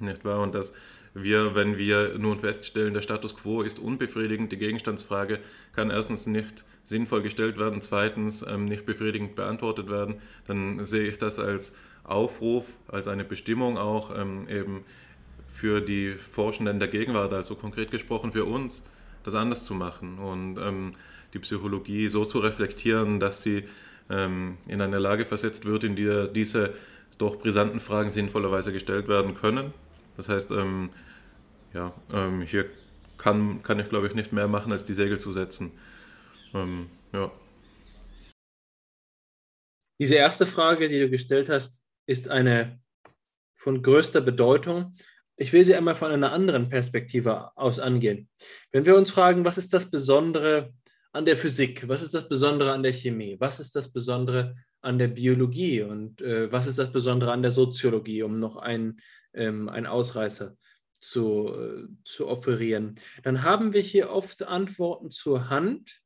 Nicht 0.00 0.24
wahr? 0.24 0.40
Und 0.40 0.54
dass 0.54 0.72
wir, 1.14 1.54
wenn 1.54 1.78
wir 1.78 2.16
nun 2.18 2.38
feststellen, 2.38 2.94
der 2.94 3.00
Status 3.00 3.34
quo 3.34 3.62
ist 3.62 3.78
unbefriedigend, 3.78 4.52
die 4.52 4.58
Gegenstandsfrage 4.58 5.40
kann 5.74 5.90
erstens 5.90 6.26
nicht 6.26 6.64
sinnvoll 6.86 7.22
gestellt 7.22 7.58
werden, 7.58 7.80
zweitens 7.82 8.44
ähm, 8.48 8.64
nicht 8.64 8.86
befriedigend 8.86 9.34
beantwortet 9.34 9.90
werden, 9.90 10.16
dann 10.46 10.84
sehe 10.84 11.08
ich 11.08 11.18
das 11.18 11.38
als 11.38 11.74
Aufruf, 12.04 12.66
als 12.86 13.08
eine 13.08 13.24
Bestimmung 13.24 13.76
auch 13.76 14.16
ähm, 14.16 14.46
eben 14.48 14.84
für 15.52 15.80
die 15.80 16.12
Forschenden 16.12 16.78
der 16.78 16.88
Gegenwart, 16.88 17.32
also 17.32 17.56
konkret 17.56 17.90
gesprochen 17.90 18.30
für 18.30 18.44
uns, 18.44 18.84
das 19.24 19.34
anders 19.34 19.64
zu 19.64 19.74
machen 19.74 20.18
und 20.18 20.58
ähm, 20.58 20.92
die 21.34 21.40
Psychologie 21.40 22.06
so 22.06 22.24
zu 22.24 22.38
reflektieren, 22.38 23.18
dass 23.18 23.42
sie 23.42 23.64
ähm, 24.08 24.56
in 24.68 24.80
eine 24.80 24.98
Lage 24.98 25.26
versetzt 25.26 25.64
wird, 25.64 25.82
in 25.82 25.96
der 25.96 26.28
diese 26.28 26.72
doch 27.18 27.36
brisanten 27.36 27.80
Fragen 27.80 28.10
sinnvollerweise 28.10 28.72
gestellt 28.72 29.08
werden 29.08 29.34
können. 29.34 29.72
Das 30.16 30.28
heißt, 30.28 30.52
ähm, 30.52 30.90
ja, 31.74 31.92
ähm, 32.14 32.42
hier 32.42 32.66
kann, 33.18 33.64
kann 33.64 33.80
ich, 33.80 33.88
glaube 33.88 34.06
ich, 34.06 34.14
nicht 34.14 34.32
mehr 34.32 34.46
machen, 34.46 34.70
als 34.70 34.84
die 34.84 34.92
Segel 34.92 35.18
zu 35.18 35.32
setzen. 35.32 35.72
Ähm, 36.54 36.88
ja. 37.12 37.30
Diese 39.98 40.14
erste 40.14 40.46
Frage, 40.46 40.88
die 40.88 41.00
du 41.00 41.10
gestellt 41.10 41.48
hast, 41.48 41.82
ist 42.06 42.28
eine 42.28 42.80
von 43.54 43.82
größter 43.82 44.20
Bedeutung. 44.20 44.94
Ich 45.36 45.52
will 45.52 45.64
sie 45.64 45.74
einmal 45.74 45.94
von 45.94 46.12
einer 46.12 46.32
anderen 46.32 46.68
Perspektive 46.68 47.56
aus 47.56 47.78
angehen. 47.78 48.28
Wenn 48.72 48.86
wir 48.86 48.96
uns 48.96 49.10
fragen, 49.10 49.44
was 49.44 49.58
ist 49.58 49.74
das 49.74 49.90
Besondere 49.90 50.72
an 51.12 51.24
der 51.24 51.36
Physik? 51.36 51.88
Was 51.88 52.02
ist 52.02 52.14
das 52.14 52.28
Besondere 52.28 52.72
an 52.72 52.82
der 52.82 52.92
Chemie? 52.92 53.36
Was 53.38 53.58
ist 53.58 53.74
das 53.74 53.92
Besondere 53.92 54.54
an 54.82 54.98
der 54.98 55.08
Biologie? 55.08 55.82
Und 55.82 56.20
äh, 56.20 56.50
was 56.52 56.66
ist 56.66 56.78
das 56.78 56.92
Besondere 56.92 57.32
an 57.32 57.42
der 57.42 57.50
Soziologie, 57.50 58.22
um 58.22 58.38
noch 58.38 58.56
einen 58.56 59.00
ähm, 59.34 59.68
Ausreißer 59.68 60.56
zu, 61.00 61.48
äh, 61.48 61.88
zu 62.04 62.28
offerieren? 62.28 62.94
Dann 63.22 63.42
haben 63.42 63.72
wir 63.72 63.80
hier 63.80 64.10
oft 64.10 64.42
Antworten 64.42 65.10
zur 65.10 65.48
Hand. 65.50 66.02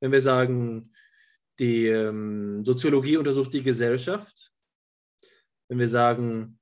Wenn 0.00 0.12
wir 0.12 0.20
sagen, 0.20 0.90
die 1.58 1.86
ähm, 1.86 2.64
Soziologie 2.64 3.18
untersucht 3.18 3.52
die 3.52 3.62
Gesellschaft. 3.62 4.50
Wenn 5.68 5.78
wir 5.78 5.88
sagen, 5.88 6.58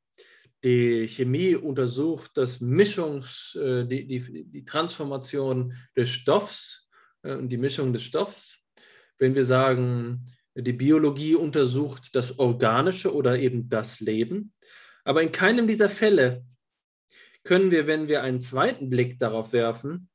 die 0.64 1.06
Chemie 1.06 1.54
untersucht 1.54 2.32
das 2.34 2.60
Mischungs, 2.60 3.54
äh, 3.54 3.86
die, 3.86 4.06
die, 4.06 4.44
die 4.44 4.64
Transformation 4.64 5.74
des 5.96 6.10
Stoffs 6.10 6.88
äh, 7.22 7.34
und 7.34 7.48
die 7.48 7.58
Mischung 7.58 7.92
des 7.92 8.02
Stoffs. 8.02 8.58
Wenn 9.18 9.36
wir 9.36 9.44
sagen, 9.44 10.26
die 10.56 10.72
Biologie 10.72 11.36
untersucht 11.36 12.16
das 12.16 12.40
Organische 12.40 13.14
oder 13.14 13.38
eben 13.38 13.68
das 13.68 14.00
Leben. 14.00 14.52
Aber 15.04 15.22
in 15.22 15.30
keinem 15.30 15.68
dieser 15.68 15.88
Fälle 15.88 16.44
können 17.44 17.70
wir, 17.70 17.86
wenn 17.86 18.08
wir 18.08 18.22
einen 18.22 18.40
zweiten 18.40 18.90
Blick 18.90 19.18
darauf 19.20 19.52
werfen, 19.52 20.08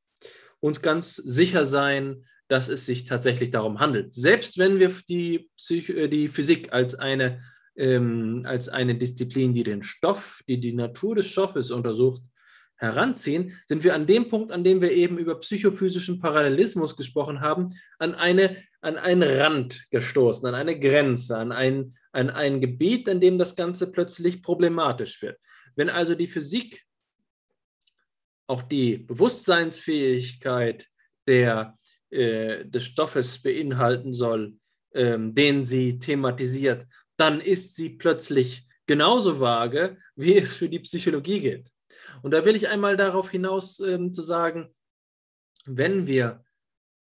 uns 0.59 0.81
ganz 0.81 1.15
sicher 1.15 1.63
sein, 1.65 2.25
dass 2.47 2.69
es 2.69 2.85
sich 2.85 3.05
tatsächlich 3.05 3.51
darum 3.51 3.79
handelt. 3.79 4.13
Selbst 4.13 4.57
wenn 4.57 4.79
wir 4.79 4.91
die, 5.09 5.49
Psych 5.57 5.89
äh, 5.89 6.07
die 6.07 6.27
Physik 6.27 6.73
als 6.73 6.95
eine 6.95 7.41
ähm, 7.75 8.43
als 8.45 8.69
eine 8.69 8.95
Disziplin, 8.95 9.53
die 9.53 9.63
den 9.63 9.83
Stoff, 9.83 10.43
die 10.47 10.59
die 10.59 10.73
Natur 10.73 11.15
des 11.15 11.27
Stoffes 11.27 11.71
untersucht, 11.71 12.23
heranziehen, 12.75 13.53
sind 13.65 13.83
wir 13.83 13.95
an 13.95 14.07
dem 14.07 14.27
Punkt, 14.29 14.51
an 14.51 14.63
dem 14.63 14.81
wir 14.81 14.91
eben 14.91 15.17
über 15.17 15.39
psychophysischen 15.39 16.19
Parallelismus 16.19 16.97
gesprochen 16.97 17.41
haben, 17.41 17.69
an, 17.97 18.13
eine, 18.15 18.57
an 18.81 18.97
einen 18.97 19.23
Rand 19.23 19.89
gestoßen, 19.89 20.45
an 20.47 20.55
eine 20.55 20.79
Grenze, 20.79 21.37
an 21.37 21.51
ein, 21.51 21.93
an 22.11 22.29
ein 22.29 22.59
Gebiet, 22.59 23.07
an 23.07 23.21
dem 23.21 23.37
das 23.37 23.55
Ganze 23.55 23.91
plötzlich 23.91 24.43
problematisch 24.43 25.21
wird. 25.21 25.39
Wenn 25.75 25.89
also 25.89 26.13
die 26.13 26.27
Physik 26.27 26.83
auch 28.47 28.61
die 28.61 28.97
Bewusstseinsfähigkeit 28.97 30.87
der, 31.25 31.77
äh, 32.13 32.65
des 32.65 32.83
Stoffes 32.85 33.41
beinhalten 33.41 34.13
soll, 34.13 34.55
ähm, 34.93 35.33
den 35.33 35.65
sie 35.65 35.97
thematisiert, 35.99 36.85
dann 37.17 37.41
ist 37.41 37.75
sie 37.75 37.89
plötzlich 37.89 38.67
genauso 38.85 39.39
vage, 39.39 39.97
wie 40.15 40.37
es 40.37 40.55
für 40.55 40.69
die 40.69 40.79
Psychologie 40.79 41.39
geht. 41.39 41.71
Und 42.21 42.31
da 42.31 42.45
will 42.45 42.55
ich 42.55 42.69
einmal 42.69 42.97
darauf 42.97 43.31
hinaus 43.31 43.79
ähm, 43.79 44.13
zu 44.13 44.21
sagen, 44.21 44.73
wenn 45.65 46.07
wir 46.07 46.43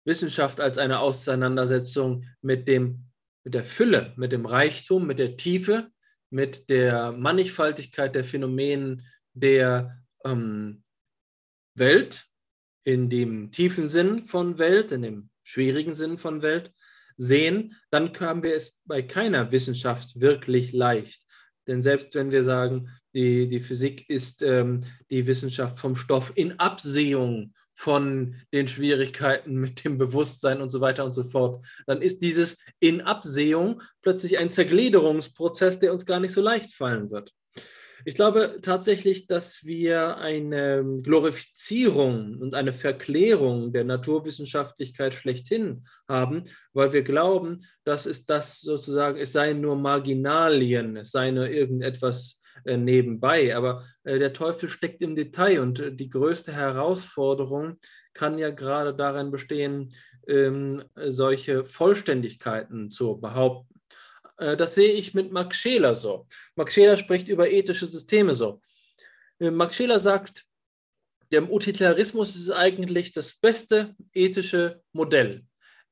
Wissenschaft 0.06 0.62
als 0.62 0.78
eine 0.78 1.00
Auseinandersetzung 1.00 2.26
mit, 2.42 2.68
dem, 2.68 3.06
mit 3.44 3.54
der 3.54 3.64
Fülle, 3.64 4.14
mit 4.16 4.32
dem 4.32 4.46
Reichtum, 4.46 5.08
mit 5.08 5.20
der 5.20 5.36
Tiefe, 5.36 5.90
mit 6.30 6.70
der 6.70 7.12
Mannigfaltigkeit 7.12 8.16
der 8.16 8.24
Phänomenen 8.24 9.06
der 9.34 10.02
ähm, 10.24 10.84
Welt, 11.76 12.26
in 12.86 13.10
dem 13.10 13.52
tiefen 13.52 13.90
Sinn 13.90 14.24
von 14.24 14.58
Welt, 14.58 14.94
in 14.94 15.02
dem 15.02 15.30
schwierigen 15.44 15.94
Sinn 15.94 16.18
von 16.18 16.42
Welt 16.42 16.72
sehen, 17.18 17.76
dann 17.90 18.18
haben 18.20 18.44
wir 18.44 18.56
es 18.56 18.80
bei 18.86 19.02
keiner 19.02 19.52
Wissenschaft 19.52 20.20
wirklich 20.20 20.72
leicht. 20.72 21.24
Denn 21.68 21.82
selbst 21.82 22.14
wenn 22.16 22.32
wir 22.32 22.44
sagen, 22.44 22.90
die, 23.14 23.48
die 23.48 23.60
Physik 23.60 24.08
ist 24.10 24.44
ähm, 24.44 24.82
die 25.10 25.26
Wissenschaft 25.26 25.80
vom 25.80 25.96
Stoff 25.96 26.32
in 26.36 26.60
Absehung 26.60 27.54
von 27.74 28.36
den 28.54 28.68
Schwierigkeiten 28.68 29.56
mit 29.56 29.84
dem 29.84 29.98
Bewusstsein 29.98 30.62
und 30.62 30.70
so 30.70 30.80
weiter 30.80 31.06
und 31.06 31.14
so 31.14 31.24
fort, 31.24 31.66
dann 31.88 32.02
ist 32.02 32.22
dieses 32.22 32.58
in 32.80 33.02
Absehung 33.02 33.82
plötzlich 34.02 34.38
ein 34.38 34.50
Zergliederungsprozess, 34.50 35.80
der 35.80 35.92
uns 35.92 36.06
gar 36.06 36.20
nicht 36.20 36.34
so 36.34 36.42
leicht 36.42 36.74
fallen 36.74 37.10
wird. 37.10 37.34
Ich 38.08 38.14
glaube 38.14 38.60
tatsächlich, 38.62 39.26
dass 39.26 39.66
wir 39.66 40.18
eine 40.18 40.86
Glorifizierung 41.02 42.38
und 42.40 42.54
eine 42.54 42.72
Verklärung 42.72 43.74
der 43.74 43.84
Naturwissenschaftlichkeit 43.84 45.16
schlechthin 45.16 45.86
haben, 46.08 46.44
weil 46.74 46.94
wir 46.94 47.02
glauben, 47.02 47.66
dass 47.84 48.06
es 48.06 48.28
das 48.28 48.62
sozusagen, 48.62 49.18
es 49.18 49.32
seien 49.32 49.60
nur 49.60 49.76
Marginalien, 49.76 50.98
es 50.98 51.10
sei 51.12 51.32
nur 51.32 51.50
irgendetwas 51.50 52.44
äh, 52.64 52.78
nebenbei. 52.78 53.56
Aber 53.56 53.84
äh, 54.04 54.20
der 54.20 54.34
Teufel 54.34 54.70
steckt 54.70 55.02
im 55.02 55.16
Detail 55.16 55.62
und 55.62 55.80
äh, 55.80 55.92
die 55.92 56.10
größte 56.10 56.54
Herausforderung 56.54 57.80
kann 58.14 58.38
ja 58.38 58.52
gerade 58.52 58.96
darin 58.96 59.32
bestehen, 59.32 59.90
ähm, 60.28 60.84
solche 60.96 61.66
Vollständigkeiten 61.66 62.92
zu 62.92 63.20
behaupten. 63.20 63.75
Äh, 64.38 64.58
das 64.58 64.76
sehe 64.76 64.94
ich 64.94 65.14
mit 65.14 65.32
Max 65.32 65.58
Scheler 65.58 65.96
so. 65.96 66.28
Max 66.56 66.74
Scheler 66.74 66.98
spricht 66.98 67.28
über 67.28 67.50
ethische 67.50 67.86
Systeme 67.86 68.34
so. 68.34 68.62
Äh, 69.40 69.52
Max 69.52 69.76
Scheler 69.76 70.00
sagt, 70.00 70.46
der 71.32 71.52
Utilitarismus 71.52 72.36
ist 72.36 72.52
eigentlich 72.52 73.12
das 73.12 73.34
beste 73.34 73.96
ethische 74.14 74.82
Modell. 74.94 75.44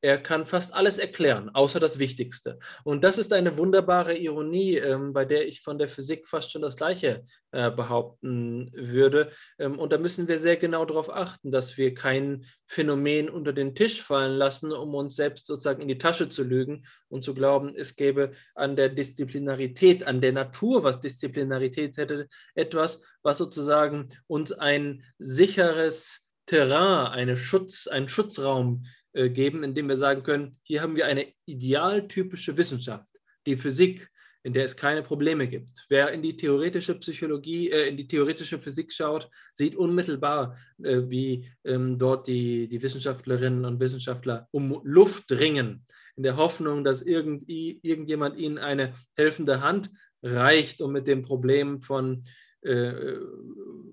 Er 0.03 0.17
kann 0.17 0.45
fast 0.45 0.73
alles 0.73 0.97
erklären, 0.97 1.49
außer 1.53 1.79
das 1.79 1.97
Wichtigste. 1.97 2.59
Und 2.83 3.05
das 3.05 3.17
ist 3.17 3.31
eine 3.31 3.57
wunderbare 3.57 4.17
Ironie, 4.17 4.75
ähm, 4.75 5.13
bei 5.13 5.23
der 5.23 5.47
ich 5.47 5.61
von 5.61 5.77
der 5.77 5.87
Physik 5.87 6.27
fast 6.27 6.51
schon 6.51 6.61
das 6.61 6.75
Gleiche 6.75 7.25
äh, 7.53 7.71
behaupten 7.71 8.69
würde. 8.73 9.31
Ähm, 9.57 9.79
und 9.79 9.93
da 9.93 9.97
müssen 9.97 10.27
wir 10.27 10.39
sehr 10.39 10.57
genau 10.57 10.83
darauf 10.83 11.09
achten, 11.09 11.53
dass 11.53 11.77
wir 11.77 11.93
kein 11.93 12.43
Phänomen 12.67 13.29
unter 13.29 13.53
den 13.53 13.75
Tisch 13.75 14.03
fallen 14.03 14.33
lassen, 14.33 14.73
um 14.73 14.93
uns 14.93 15.15
selbst 15.15 15.47
sozusagen 15.47 15.81
in 15.81 15.87
die 15.87 15.97
Tasche 15.97 16.27
zu 16.27 16.43
lügen 16.43 16.85
und 17.07 17.23
zu 17.23 17.33
glauben, 17.33 17.73
es 17.73 17.95
gäbe 17.95 18.33
an 18.55 18.75
der 18.75 18.89
Disziplinarität, 18.89 20.05
an 20.05 20.19
der 20.19 20.33
Natur, 20.33 20.83
was 20.83 20.99
Disziplinarität 20.99 21.95
hätte, 21.95 22.27
etwas, 22.55 23.01
was 23.21 23.37
sozusagen 23.37 24.09
uns 24.27 24.51
ein 24.51 25.05
sicheres 25.17 26.27
Terrain, 26.45 27.07
eine 27.07 27.37
Schutz, 27.37 27.87
einen 27.87 28.09
Schutzraum 28.09 28.83
geben, 29.13 29.63
indem 29.63 29.89
wir 29.89 29.97
sagen 29.97 30.23
können, 30.23 30.57
hier 30.63 30.81
haben 30.81 30.95
wir 30.95 31.05
eine 31.05 31.27
idealtypische 31.45 32.57
Wissenschaft, 32.57 33.19
die 33.45 33.57
Physik, 33.57 34.09
in 34.43 34.53
der 34.53 34.65
es 34.65 34.75
keine 34.75 35.01
Probleme 35.01 35.47
gibt. 35.47 35.85
Wer 35.89 36.11
in 36.11 36.21
die 36.21 36.35
theoretische 36.35 36.95
Psychologie, 36.95 37.71
äh, 37.71 37.87
in 37.87 37.97
die 37.97 38.07
theoretische 38.07 38.59
Physik 38.59 38.91
schaut, 38.91 39.29
sieht 39.53 39.75
unmittelbar, 39.75 40.57
äh, 40.83 41.01
wie 41.07 41.49
ähm, 41.63 41.97
dort 41.97 42.27
die, 42.27 42.67
die 42.67 42.81
Wissenschaftlerinnen 42.81 43.63
und 43.65 43.79
Wissenschaftler 43.79 44.47
um 44.51 44.81
Luft 44.83 45.31
ringen, 45.31 45.85
in 46.15 46.23
der 46.23 46.37
Hoffnung, 46.37 46.83
dass 46.83 47.01
irgend, 47.01 47.45
irgendjemand 47.47 48.37
ihnen 48.37 48.57
eine 48.57 48.93
helfende 49.15 49.61
Hand 49.61 49.89
reicht, 50.21 50.81
um 50.81 50.91
mit 50.91 51.07
dem 51.07 51.23
Problem 51.23 51.81
von 51.81 52.23
äh, 52.61 53.15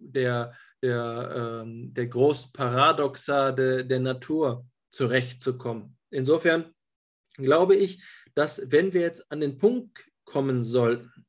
der, 0.00 0.52
der, 0.82 1.62
ähm, 1.65 1.94
der 1.94 2.07
großen 2.08 2.52
Paradoxa 2.52 3.52
de, 3.52 3.84
der 3.84 4.00
Natur 4.00 4.66
zurechtzukommen. 4.91 5.97
Insofern 6.10 6.75
glaube 7.35 7.77
ich, 7.77 8.02
dass 8.35 8.70
wenn 8.70 8.93
wir 8.93 9.01
jetzt 9.01 9.31
an 9.31 9.41
den 9.41 9.59
Punkt 9.59 10.05
kommen 10.25 10.65
sollten, 10.65 11.27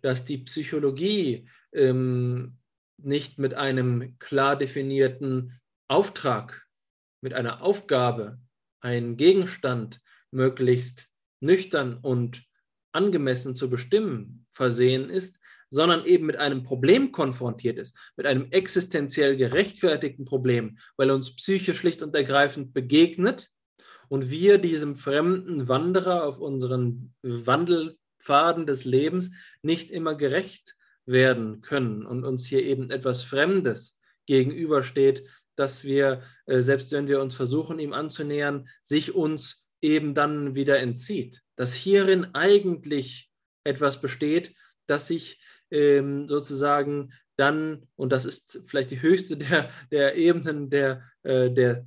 dass 0.00 0.24
die 0.24 0.38
Psychologie 0.38 1.48
ähm, 1.72 2.58
nicht 2.98 3.38
mit 3.38 3.54
einem 3.54 4.18
klar 4.18 4.56
definierten 4.56 5.60
Auftrag, 5.88 6.66
mit 7.20 7.34
einer 7.34 7.62
Aufgabe, 7.62 8.40
einen 8.80 9.16
Gegenstand 9.16 10.00
möglichst 10.30 11.08
nüchtern 11.40 11.98
und 11.98 12.44
angemessen 12.92 13.54
zu 13.54 13.70
bestimmen 13.70 14.46
versehen 14.52 15.08
ist, 15.08 15.40
sondern 15.72 16.04
eben 16.04 16.26
mit 16.26 16.36
einem 16.36 16.62
Problem 16.62 17.12
konfrontiert 17.12 17.78
ist, 17.78 17.96
mit 18.16 18.26
einem 18.26 18.48
existenziell 18.50 19.36
gerechtfertigten 19.36 20.26
Problem, 20.26 20.76
weil 20.96 21.10
uns 21.10 21.34
psychisch 21.34 21.78
schlicht 21.78 22.02
und 22.02 22.14
ergreifend 22.14 22.74
begegnet 22.74 23.48
und 24.10 24.30
wir 24.30 24.58
diesem 24.58 24.96
fremden 24.96 25.68
Wanderer 25.68 26.24
auf 26.24 26.38
unseren 26.40 27.14
Wandelpfaden 27.22 28.66
des 28.66 28.84
Lebens 28.84 29.30
nicht 29.62 29.90
immer 29.90 30.14
gerecht 30.14 30.74
werden 31.06 31.62
können 31.62 32.04
und 32.04 32.24
uns 32.24 32.46
hier 32.46 32.62
eben 32.62 32.90
etwas 32.90 33.24
Fremdes 33.24 33.98
gegenübersteht, 34.26 35.26
dass 35.56 35.84
wir, 35.84 36.22
äh, 36.44 36.60
selbst 36.60 36.92
wenn 36.92 37.08
wir 37.08 37.22
uns 37.22 37.34
versuchen, 37.34 37.78
ihm 37.78 37.94
anzunähern, 37.94 38.68
sich 38.82 39.14
uns 39.14 39.70
eben 39.80 40.14
dann 40.14 40.54
wieder 40.54 40.80
entzieht. 40.80 41.40
Dass 41.56 41.72
hierin 41.72 42.34
eigentlich 42.34 43.30
etwas 43.64 44.02
besteht, 44.02 44.54
das 44.86 45.08
sich 45.08 45.40
ähm, 45.72 46.28
sozusagen 46.28 47.12
dann, 47.36 47.88
und 47.96 48.12
das 48.12 48.24
ist 48.24 48.62
vielleicht 48.66 48.90
die 48.90 49.02
höchste 49.02 49.36
der, 49.36 49.70
der 49.90 50.16
Ebenen 50.16 50.70
der, 50.70 51.02
äh, 51.22 51.50
der 51.50 51.86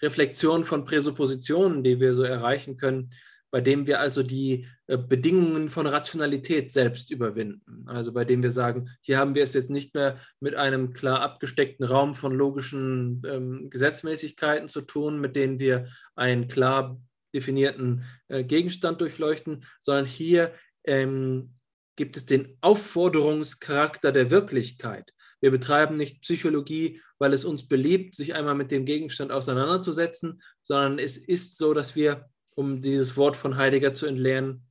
Reflexion 0.00 0.64
von 0.64 0.84
Präsuppositionen, 0.84 1.84
die 1.84 2.00
wir 2.00 2.14
so 2.14 2.24
erreichen 2.24 2.76
können, 2.76 3.08
bei 3.52 3.60
dem 3.60 3.86
wir 3.86 4.00
also 4.00 4.22
die 4.22 4.66
äh, 4.86 4.96
Bedingungen 4.96 5.68
von 5.68 5.86
Rationalität 5.86 6.70
selbst 6.70 7.10
überwinden. 7.10 7.84
Also 7.86 8.12
bei 8.12 8.24
dem 8.24 8.42
wir 8.42 8.50
sagen, 8.50 8.88
hier 9.02 9.18
haben 9.18 9.34
wir 9.34 9.44
es 9.44 9.52
jetzt 9.52 9.70
nicht 9.70 9.94
mehr 9.94 10.18
mit 10.40 10.54
einem 10.54 10.94
klar 10.94 11.20
abgesteckten 11.20 11.84
Raum 11.84 12.14
von 12.14 12.32
logischen 12.32 13.20
ähm, 13.26 13.68
Gesetzmäßigkeiten 13.68 14.68
zu 14.68 14.80
tun, 14.80 15.20
mit 15.20 15.36
denen 15.36 15.60
wir 15.60 15.86
einen 16.16 16.48
klar 16.48 16.98
definierten 17.34 18.04
äh, 18.28 18.42
Gegenstand 18.42 19.02
durchleuchten, 19.02 19.64
sondern 19.80 20.06
hier 20.06 20.52
ähm, 20.84 21.54
gibt 21.96 22.16
es 22.16 22.26
den 22.26 22.56
Aufforderungscharakter 22.60 24.12
der 24.12 24.30
Wirklichkeit. 24.30 25.12
Wir 25.40 25.50
betreiben 25.50 25.96
nicht 25.96 26.22
Psychologie, 26.22 27.00
weil 27.18 27.32
es 27.32 27.44
uns 27.44 27.66
beliebt, 27.66 28.14
sich 28.14 28.34
einmal 28.34 28.54
mit 28.54 28.70
dem 28.70 28.84
Gegenstand 28.84 29.32
auseinanderzusetzen, 29.32 30.40
sondern 30.62 30.98
es 30.98 31.16
ist 31.16 31.58
so, 31.58 31.74
dass 31.74 31.96
wir, 31.96 32.26
um 32.54 32.80
dieses 32.80 33.16
Wort 33.16 33.36
von 33.36 33.56
Heidegger 33.56 33.92
zu 33.92 34.06
entleeren, 34.06 34.66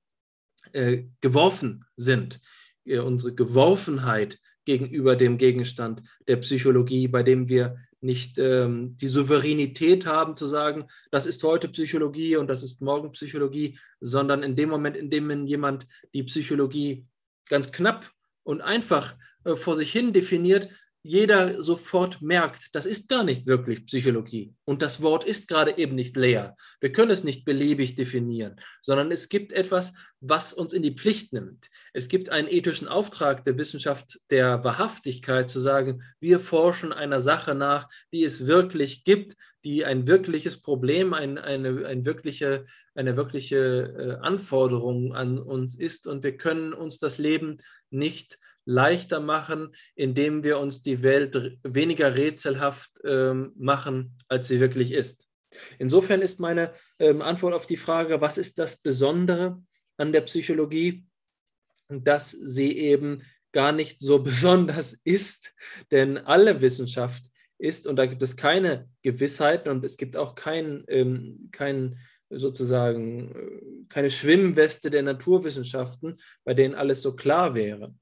äh, 0.72 1.03
geworfen 1.19 1.85
sind. 1.95 2.40
Äh, 2.85 3.00
unsere 3.00 3.33
Geworfenheit 3.33 4.40
gegenüber 4.66 5.16
dem 5.16 5.38
Gegenstand 5.38 6.01
der 6.27 6.38
Psychologie, 6.38 7.08
bei 7.08 7.24
dem 7.24 7.50
wir 7.50 7.77
nicht 8.00 8.40
ähm, 8.40 8.95
die 8.98 9.08
Souveränität 9.08 10.06
haben 10.06 10.35
zu 10.35 10.48
sagen, 10.48 10.85
das 11.11 11.25
ist 11.25 11.43
heute 11.43 11.67
Psychologie 11.69 12.35
und 12.35 12.48
das 12.48 12.64
ist 12.64 12.82
morgen 12.82 13.11
Psychologie, 13.11 13.77
sondern 14.00 14.41
in 14.41 14.56
dem 14.56 14.69
Moment, 14.69 14.98
in 14.98 15.09
dem 15.09 15.45
jemand 15.45 15.85
die 16.14 16.24
Psychologie 16.24 17.06
ganz 17.52 17.72
knapp 17.72 18.10
und 18.44 18.62
einfach 18.62 19.16
äh, 19.44 19.56
vor 19.56 19.76
sich 19.76 19.92
hin 19.92 20.14
definiert, 20.14 20.70
jeder 21.04 21.62
sofort 21.62 22.22
merkt, 22.22 22.76
das 22.76 22.86
ist 22.86 23.10
gar 23.10 23.24
nicht 23.24 23.48
wirklich 23.48 23.86
Psychologie 23.86 24.54
und 24.66 24.82
das 24.82 25.02
Wort 25.02 25.24
ist 25.24 25.48
gerade 25.48 25.78
eben 25.78 25.96
nicht 25.96 26.16
leer. 26.16 26.56
Wir 26.80 26.92
können 26.92 27.12
es 27.12 27.24
nicht 27.24 27.44
beliebig 27.44 27.96
definieren, 27.96 28.60
sondern 28.82 29.12
es 29.12 29.28
gibt 29.30 29.52
etwas, 29.52 29.94
was 30.20 30.54
uns 30.54 30.74
in 30.74 30.84
die 30.84 30.96
Pflicht 30.96 31.34
nimmt. 31.34 31.70
Es 31.94 32.08
gibt 32.08 32.30
einen 32.30 32.48
ethischen 32.48 32.88
Auftrag 32.88 33.44
der 33.44 33.58
Wissenschaft 33.58 34.20
der 34.30 34.64
Wahrhaftigkeit 34.64 35.50
zu 35.50 35.60
sagen, 35.60 36.04
wir 36.20 36.40
forschen 36.40 36.94
einer 36.94 37.22
Sache 37.22 37.56
nach, 37.56 37.90
die 38.12 38.24
es 38.24 38.46
wirklich 38.46 39.04
gibt, 39.04 39.36
die 39.64 39.86
ein 39.86 40.08
wirkliches 40.08 40.62
Problem, 40.62 41.14
ein, 41.14 41.38
eine, 41.38 41.86
ein 41.86 42.06
wirkliche, 42.06 42.64
eine 42.96 43.16
wirkliche 43.16 43.58
äh, 43.58 44.26
Anforderung 44.26 45.14
an 45.14 45.40
uns 45.40 45.76
ist 45.76 46.08
und 46.08 46.24
wir 46.24 46.38
können 46.38 46.74
uns 46.74 47.00
das 47.00 47.18
Leben 47.18 47.58
nicht 47.90 48.40
leichter 48.72 49.19
machen, 49.19 49.75
indem 49.95 50.43
wir 50.43 50.59
uns 50.59 50.82
die 50.82 51.03
Welt 51.03 51.58
weniger 51.64 52.16
rätselhaft 52.16 52.91
ähm, 53.03 53.51
machen, 53.56 54.17
als 54.27 54.48
sie 54.48 54.59
wirklich 54.59 54.91
ist. 54.91 55.27
Insofern 55.80 56.22
ist 56.22 56.40
meine 56.40 56.74
ähm, 57.00 57.22
Antwort 57.22 57.53
auf 57.53 57.67
die 57.67 57.77
Frage, 57.77 58.22
was 58.22 58.38
ist 58.38 58.58
das 58.58 58.77
Besondere 58.77 59.61
an 59.98 60.14
der 60.14 60.22
Psychologie, 60.22 61.06
dass 61.90 62.32
sie 62.32 62.77
eben 62.77 63.22
gar 63.51 63.72
nicht 63.72 64.00
so 64.00 64.19
besonders 64.24 64.93
ist, 65.03 65.53
denn 65.91 66.17
alle 66.17 66.61
Wissenschaft 66.61 67.25
ist, 67.58 67.85
und 67.85 67.98
da 67.98 68.06
gibt 68.06 68.24
es 68.24 68.38
keine 68.38 68.90
Gewissheiten 69.03 69.69
und 69.69 69.83
es 69.85 69.98
gibt 69.98 70.17
auch 70.17 70.33
kein, 70.35 70.83
ähm, 70.88 71.50
kein 71.51 72.00
sozusagen 72.30 73.35
äh, 73.35 73.85
keine 73.90 74.09
Schwimmweste 74.09 74.90
der 74.90 75.03
Naturwissenschaften, 75.03 76.17
bei 76.43 76.53
denen 76.53 76.75
alles 76.75 77.01
so 77.01 77.16
klar 77.16 77.53
wäre. 77.53 77.93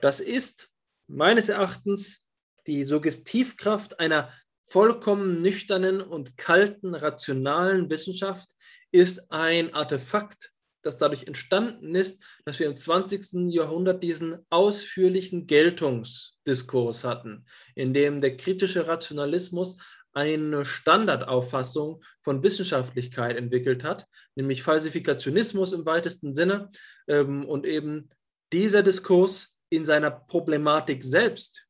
Das 0.00 0.20
ist 0.20 0.68
meines 1.06 1.48
Erachtens 1.48 2.26
die 2.66 2.84
Suggestivkraft 2.84 3.98
einer 4.00 4.30
vollkommen 4.66 5.42
nüchternen 5.42 6.00
und 6.00 6.38
kalten, 6.38 6.94
rationalen 6.94 7.90
Wissenschaft, 7.90 8.52
ist 8.90 9.30
ein 9.30 9.74
Artefakt, 9.74 10.52
das 10.82 10.98
dadurch 10.98 11.26
entstanden 11.26 11.94
ist, 11.94 12.22
dass 12.44 12.58
wir 12.58 12.66
im 12.66 12.76
20. 12.76 13.52
Jahrhundert 13.52 14.02
diesen 14.02 14.38
ausführlichen 14.50 15.46
Geltungsdiskurs 15.46 17.04
hatten, 17.04 17.44
in 17.74 17.92
dem 17.94 18.20
der 18.20 18.36
kritische 18.36 18.88
Rationalismus 18.88 19.78
eine 20.14 20.64
Standardauffassung 20.64 22.02
von 22.20 22.42
Wissenschaftlichkeit 22.42 23.36
entwickelt 23.36 23.84
hat, 23.84 24.06
nämlich 24.34 24.62
Falsifikationismus 24.62 25.72
im 25.72 25.86
weitesten 25.86 26.32
Sinne. 26.32 26.70
Ähm, 27.08 27.44
und 27.46 27.66
eben 27.66 28.08
dieser 28.52 28.82
Diskurs 28.82 29.51
in 29.72 29.86
seiner 29.86 30.10
Problematik 30.10 31.02
selbst 31.02 31.66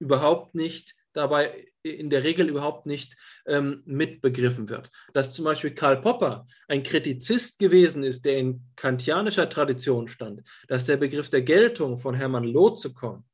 überhaupt 0.00 0.56
nicht 0.56 0.96
dabei 1.12 1.68
in 1.84 2.10
der 2.10 2.24
Regel 2.24 2.48
überhaupt 2.48 2.84
nicht 2.86 3.16
ähm, 3.46 3.82
mitbegriffen 3.86 4.68
wird. 4.68 4.90
Dass 5.12 5.32
zum 5.32 5.44
Beispiel 5.44 5.72
Karl 5.72 6.00
Popper 6.00 6.48
ein 6.66 6.82
Kritizist 6.82 7.60
gewesen 7.60 8.02
ist, 8.02 8.24
der 8.24 8.38
in 8.38 8.64
kantianischer 8.74 9.48
Tradition 9.48 10.08
stand, 10.08 10.42
dass 10.66 10.86
der 10.86 10.96
Begriff 10.96 11.30
der 11.30 11.42
Geltung 11.42 11.98
von 11.98 12.16
Hermann 12.16 12.42
Lotze 12.42 12.92
kommt, 12.92 13.26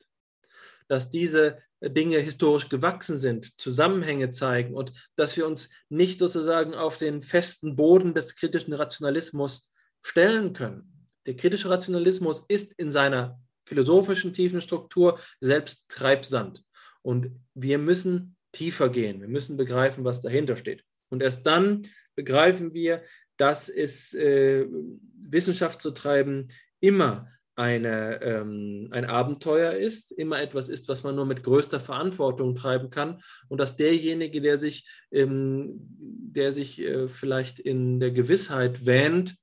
dass 0.86 1.08
diese 1.08 1.58
Dinge 1.80 2.18
historisch 2.18 2.68
gewachsen 2.68 3.16
sind, 3.16 3.58
Zusammenhänge 3.58 4.32
zeigen 4.32 4.74
und 4.74 4.92
dass 5.16 5.34
wir 5.38 5.46
uns 5.46 5.70
nicht 5.88 6.18
sozusagen 6.18 6.74
auf 6.74 6.98
den 6.98 7.22
festen 7.22 7.74
Boden 7.74 8.12
des 8.12 8.34
kritischen 8.34 8.74
Rationalismus 8.74 9.70
stellen 10.02 10.52
können. 10.52 11.08
Der 11.24 11.36
kritische 11.36 11.70
Rationalismus 11.70 12.44
ist 12.48 12.74
in 12.74 12.90
seiner 12.90 13.40
philosophischen 13.70 14.32
tiefen 14.32 14.60
Struktur 14.60 15.20
selbst 15.40 15.88
Treibsand. 15.88 16.64
Und 17.02 17.30
wir 17.54 17.78
müssen 17.78 18.36
tiefer 18.50 18.88
gehen. 18.88 19.20
Wir 19.20 19.28
müssen 19.28 19.56
begreifen, 19.56 20.04
was 20.04 20.20
dahinter 20.20 20.56
steht. 20.56 20.82
Und 21.08 21.22
erst 21.22 21.46
dann 21.46 21.86
begreifen 22.16 22.74
wir, 22.74 23.04
dass 23.36 23.68
es 23.68 24.12
äh, 24.14 24.66
Wissenschaft 25.14 25.80
zu 25.80 25.92
treiben 25.92 26.48
immer 26.80 27.28
eine, 27.54 28.20
ähm, 28.22 28.88
ein 28.90 29.04
Abenteuer 29.04 29.74
ist, 29.74 30.10
immer 30.10 30.42
etwas 30.42 30.68
ist, 30.68 30.88
was 30.88 31.04
man 31.04 31.14
nur 31.14 31.26
mit 31.26 31.44
größter 31.44 31.78
Verantwortung 31.78 32.56
treiben 32.56 32.90
kann 32.90 33.22
und 33.48 33.60
dass 33.60 33.76
derjenige, 33.76 34.40
der 34.40 34.58
sich, 34.58 34.88
ähm, 35.12 35.74
der 35.78 36.52
sich 36.52 36.80
äh, 36.80 37.06
vielleicht 37.06 37.60
in 37.60 38.00
der 38.00 38.10
Gewissheit 38.10 38.84
wähnt, 38.84 39.36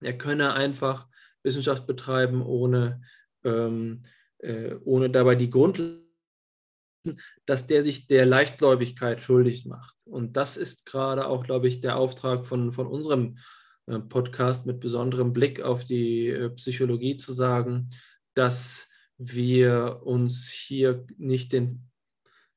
er 0.00 0.18
könne 0.18 0.52
einfach 0.54 1.06
Wissenschaft 1.42 1.86
betreiben, 1.86 2.42
ohne 2.42 3.02
ähm, 3.44 4.02
äh, 4.38 4.74
ohne 4.84 5.10
dabei 5.10 5.34
die 5.34 5.50
Grundlagen, 5.50 6.02
dass 7.46 7.66
der 7.66 7.82
sich 7.82 8.06
der 8.06 8.26
Leichtgläubigkeit 8.26 9.22
schuldig 9.22 9.66
macht. 9.66 9.94
Und 10.04 10.36
das 10.36 10.56
ist 10.56 10.86
gerade 10.86 11.26
auch, 11.26 11.44
glaube 11.44 11.68
ich, 11.68 11.80
der 11.80 11.96
Auftrag 11.96 12.46
von, 12.46 12.72
von 12.72 12.86
unserem 12.86 13.38
äh, 13.86 13.98
Podcast 13.98 14.66
mit 14.66 14.80
besonderem 14.80 15.32
Blick 15.32 15.60
auf 15.60 15.84
die 15.84 16.28
äh, 16.28 16.50
Psychologie 16.50 17.16
zu 17.16 17.32
sagen, 17.32 17.90
dass 18.34 18.88
wir 19.18 20.00
uns 20.04 20.48
hier 20.48 21.06
nicht 21.18 21.52
den 21.52 21.88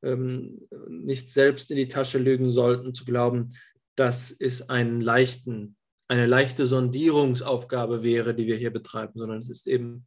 ähm, 0.06 0.68
nicht 0.88 1.32
selbst 1.32 1.72
in 1.72 1.78
die 1.78 1.88
Tasche 1.88 2.20
lügen 2.20 2.52
sollten, 2.52 2.94
zu 2.94 3.06
glauben, 3.06 3.54
dass 3.96 4.32
es 4.32 4.70
einen 4.70 5.02
leichten, 5.02 5.76
eine 6.08 6.28
leichte 6.28 6.68
Sondierungsaufgabe 6.68 8.04
wäre, 8.04 8.36
die 8.36 8.46
wir 8.46 8.58
hier 8.58 8.72
betreiben, 8.72 9.14
sondern 9.16 9.40
es 9.40 9.50
ist 9.50 9.68
eben 9.68 10.06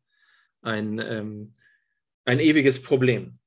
ein, 0.68 0.98
ähm, 0.98 1.54
ein 2.24 2.40
ewiges 2.40 2.80
Problem. 2.82 3.38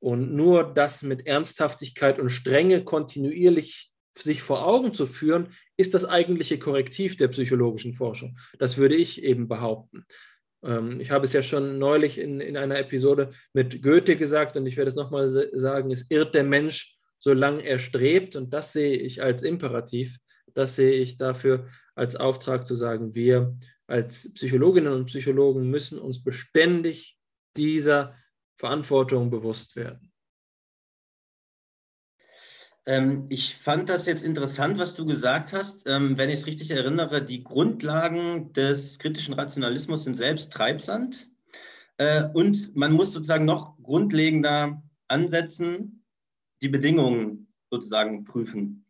Und 0.00 0.34
nur 0.34 0.74
das 0.74 1.02
mit 1.02 1.26
Ernsthaftigkeit 1.26 2.18
und 2.18 2.30
Strenge 2.30 2.84
kontinuierlich 2.84 3.90
sich 4.18 4.42
vor 4.42 4.66
Augen 4.66 4.92
zu 4.92 5.06
führen, 5.06 5.48
ist 5.76 5.94
das 5.94 6.04
eigentliche 6.04 6.58
Korrektiv 6.58 7.16
der 7.16 7.28
psychologischen 7.28 7.94
Forschung. 7.94 8.38
Das 8.58 8.76
würde 8.76 8.94
ich 8.94 9.22
eben 9.22 9.48
behaupten. 9.48 10.04
Ähm, 10.62 11.00
ich 11.00 11.10
habe 11.10 11.24
es 11.24 11.32
ja 11.32 11.42
schon 11.42 11.78
neulich 11.78 12.18
in, 12.18 12.40
in 12.40 12.56
einer 12.56 12.78
Episode 12.78 13.30
mit 13.52 13.82
Goethe 13.82 14.16
gesagt 14.16 14.56
und 14.56 14.66
ich 14.66 14.76
werde 14.76 14.90
es 14.90 14.96
nochmal 14.96 15.30
sagen, 15.30 15.90
es 15.90 16.06
irrt 16.10 16.34
der 16.34 16.44
Mensch, 16.44 16.96
solange 17.18 17.62
er 17.62 17.78
strebt 17.78 18.36
und 18.36 18.52
das 18.52 18.72
sehe 18.72 18.96
ich 18.96 19.22
als 19.22 19.42
Imperativ, 19.42 20.18
das 20.54 20.76
sehe 20.76 20.92
ich 20.92 21.16
dafür 21.16 21.66
als 21.94 22.14
Auftrag 22.16 22.66
zu 22.66 22.74
sagen, 22.74 23.14
wir 23.14 23.56
als 23.86 24.32
Psychologinnen 24.34 24.92
und 24.92 25.06
Psychologen 25.06 25.70
müssen 25.70 25.98
uns 25.98 26.22
beständig 26.22 27.18
dieser 27.56 28.16
Verantwortung 28.56 29.30
bewusst 29.30 29.76
werden. 29.76 30.12
Ähm, 32.86 33.26
ich 33.30 33.56
fand 33.56 33.88
das 33.88 34.06
jetzt 34.06 34.22
interessant, 34.22 34.78
was 34.78 34.94
du 34.94 35.06
gesagt 35.06 35.52
hast. 35.52 35.86
Ähm, 35.86 36.18
wenn 36.18 36.28
ich 36.28 36.40
es 36.40 36.46
richtig 36.46 36.70
erinnere, 36.70 37.24
die 37.24 37.42
Grundlagen 37.42 38.52
des 38.52 38.98
kritischen 38.98 39.34
Rationalismus 39.34 40.04
sind 40.04 40.16
selbst 40.16 40.52
Treibsand. 40.52 41.30
Äh, 41.96 42.24
und 42.34 42.76
man 42.76 42.92
muss 42.92 43.12
sozusagen 43.12 43.44
noch 43.44 43.80
grundlegender 43.82 44.82
ansetzen, 45.08 46.04
die 46.60 46.68
Bedingungen 46.68 47.52
sozusagen 47.70 48.24
prüfen. 48.24 48.86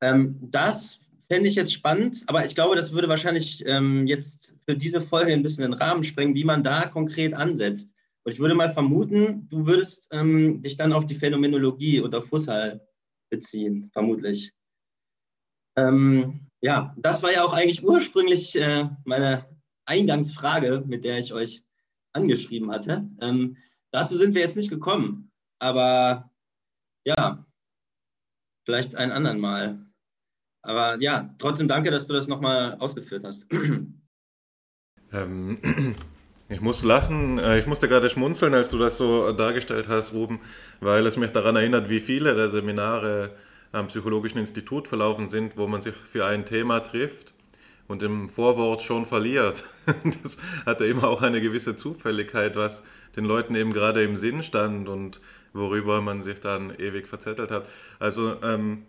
Ähm, 0.00 0.38
das 0.50 1.00
fände 1.30 1.48
ich 1.48 1.54
jetzt 1.54 1.72
spannend, 1.72 2.24
aber 2.26 2.44
ich 2.44 2.54
glaube, 2.54 2.74
das 2.74 2.92
würde 2.92 3.08
wahrscheinlich 3.08 3.64
ähm, 3.66 4.06
jetzt 4.06 4.56
für 4.66 4.76
diese 4.76 5.02
Folge 5.02 5.32
ein 5.32 5.42
bisschen 5.42 5.62
den 5.62 5.74
Rahmen 5.74 6.02
sprengen, 6.02 6.34
wie 6.34 6.44
man 6.44 6.64
da 6.64 6.86
konkret 6.86 7.34
ansetzt. 7.34 7.92
Und 8.24 8.32
ich 8.32 8.40
würde 8.40 8.54
mal 8.54 8.72
vermuten, 8.72 9.48
du 9.48 9.66
würdest 9.66 10.08
ähm, 10.12 10.62
dich 10.62 10.76
dann 10.76 10.92
auf 10.92 11.06
die 11.06 11.14
Phänomenologie 11.14 12.00
und 12.00 12.14
auf 12.14 12.30
Husserl 12.30 12.80
beziehen, 13.30 13.90
vermutlich. 13.92 14.52
Ähm, 15.76 16.48
ja, 16.60 16.94
das 16.98 17.22
war 17.22 17.32
ja 17.32 17.44
auch 17.44 17.52
eigentlich 17.52 17.84
ursprünglich 17.84 18.56
äh, 18.56 18.88
meine 19.04 19.44
Eingangsfrage, 19.84 20.82
mit 20.86 21.04
der 21.04 21.18
ich 21.18 21.32
euch 21.32 21.62
angeschrieben 22.12 22.70
hatte. 22.70 23.08
Ähm, 23.20 23.56
dazu 23.92 24.16
sind 24.16 24.34
wir 24.34 24.42
jetzt 24.42 24.56
nicht 24.56 24.70
gekommen, 24.70 25.30
aber 25.58 26.30
ja, 27.04 27.46
vielleicht 28.64 28.96
ein 28.96 29.12
andern 29.12 29.40
Mal. 29.40 29.87
Aber 30.62 31.00
ja, 31.00 31.30
trotzdem 31.38 31.68
danke, 31.68 31.90
dass 31.90 32.06
du 32.06 32.14
das 32.14 32.28
nochmal 32.28 32.76
ausgeführt 32.78 33.24
hast. 33.24 33.46
Ähm, 35.12 35.58
ich 36.48 36.60
muss 36.60 36.84
lachen, 36.84 37.38
äh, 37.38 37.58
ich 37.58 37.66
musste 37.66 37.88
gerade 37.88 38.10
schmunzeln, 38.10 38.54
als 38.54 38.68
du 38.68 38.78
das 38.78 38.96
so 38.96 39.32
dargestellt 39.32 39.88
hast, 39.88 40.12
Ruben, 40.12 40.40
weil 40.80 41.06
es 41.06 41.16
mich 41.16 41.30
daran 41.30 41.56
erinnert, 41.56 41.88
wie 41.88 42.00
viele 42.00 42.34
der 42.34 42.48
Seminare 42.48 43.30
am 43.72 43.86
Psychologischen 43.88 44.38
Institut 44.38 44.88
verlaufen 44.88 45.28
sind, 45.28 45.56
wo 45.56 45.66
man 45.66 45.82
sich 45.82 45.94
für 45.94 46.26
ein 46.26 46.44
Thema 46.44 46.80
trifft 46.80 47.34
und 47.86 48.02
im 48.02 48.28
Vorwort 48.28 48.82
schon 48.82 49.06
verliert. 49.06 49.64
Das 50.22 50.38
hatte 50.66 50.86
immer 50.86 51.08
auch 51.08 51.22
eine 51.22 51.40
gewisse 51.40 51.74
Zufälligkeit, 51.74 52.56
was 52.56 52.84
den 53.16 53.24
Leuten 53.24 53.54
eben 53.54 53.72
gerade 53.72 54.02
im 54.04 54.16
Sinn 54.16 54.42
stand 54.42 54.88
und 54.88 55.20
worüber 55.52 56.00
man 56.02 56.20
sich 56.20 56.40
dann 56.40 56.74
ewig 56.78 57.08
verzettelt 57.08 57.50
hat. 57.50 57.66
Also 57.98 58.36
ähm, 58.42 58.84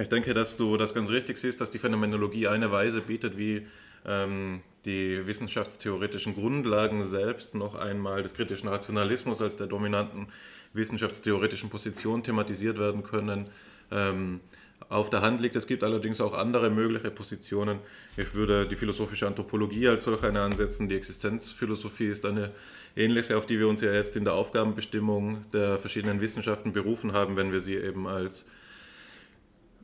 ich 0.00 0.08
denke, 0.08 0.34
dass 0.34 0.56
du 0.56 0.76
das 0.76 0.94
ganz 0.94 1.10
richtig 1.10 1.38
siehst, 1.38 1.60
dass 1.60 1.70
die 1.70 1.78
Phänomenologie 1.78 2.48
eine 2.48 2.70
Weise 2.70 3.00
bietet, 3.00 3.36
wie 3.38 3.66
ähm, 4.06 4.60
die 4.84 5.26
wissenschaftstheoretischen 5.26 6.34
Grundlagen 6.34 7.04
selbst 7.04 7.54
noch 7.54 7.74
einmal 7.74 8.22
des 8.22 8.34
kritischen 8.34 8.68
Rationalismus 8.68 9.42
als 9.42 9.56
der 9.56 9.66
dominanten 9.66 10.28
wissenschaftstheoretischen 10.72 11.70
Position 11.70 12.22
thematisiert 12.22 12.78
werden 12.78 13.02
können. 13.02 13.48
Ähm, 13.90 14.40
auf 14.88 15.10
der 15.10 15.22
Hand 15.22 15.40
liegt. 15.40 15.56
Es 15.56 15.66
gibt 15.66 15.82
allerdings 15.82 16.20
auch 16.20 16.34
andere 16.34 16.70
mögliche 16.70 17.10
Positionen. 17.10 17.78
Ich 18.16 18.34
würde 18.34 18.66
die 18.66 18.76
philosophische 18.76 19.26
Anthropologie 19.26 19.88
als 19.88 20.04
solche 20.04 20.28
eine 20.28 20.40
ansetzen. 20.40 20.88
Die 20.88 20.96
Existenzphilosophie 20.96 22.06
ist 22.06 22.24
eine 22.24 22.52
ähnliche, 22.96 23.36
auf 23.36 23.44
die 23.44 23.58
wir 23.58 23.68
uns 23.68 23.80
ja 23.80 23.92
jetzt 23.92 24.16
in 24.16 24.24
der 24.24 24.34
Aufgabenbestimmung 24.34 25.44
der 25.52 25.78
verschiedenen 25.78 26.20
Wissenschaften 26.20 26.72
berufen 26.72 27.12
haben, 27.12 27.36
wenn 27.36 27.52
wir 27.52 27.60
sie 27.60 27.76
eben 27.76 28.06
als 28.06 28.46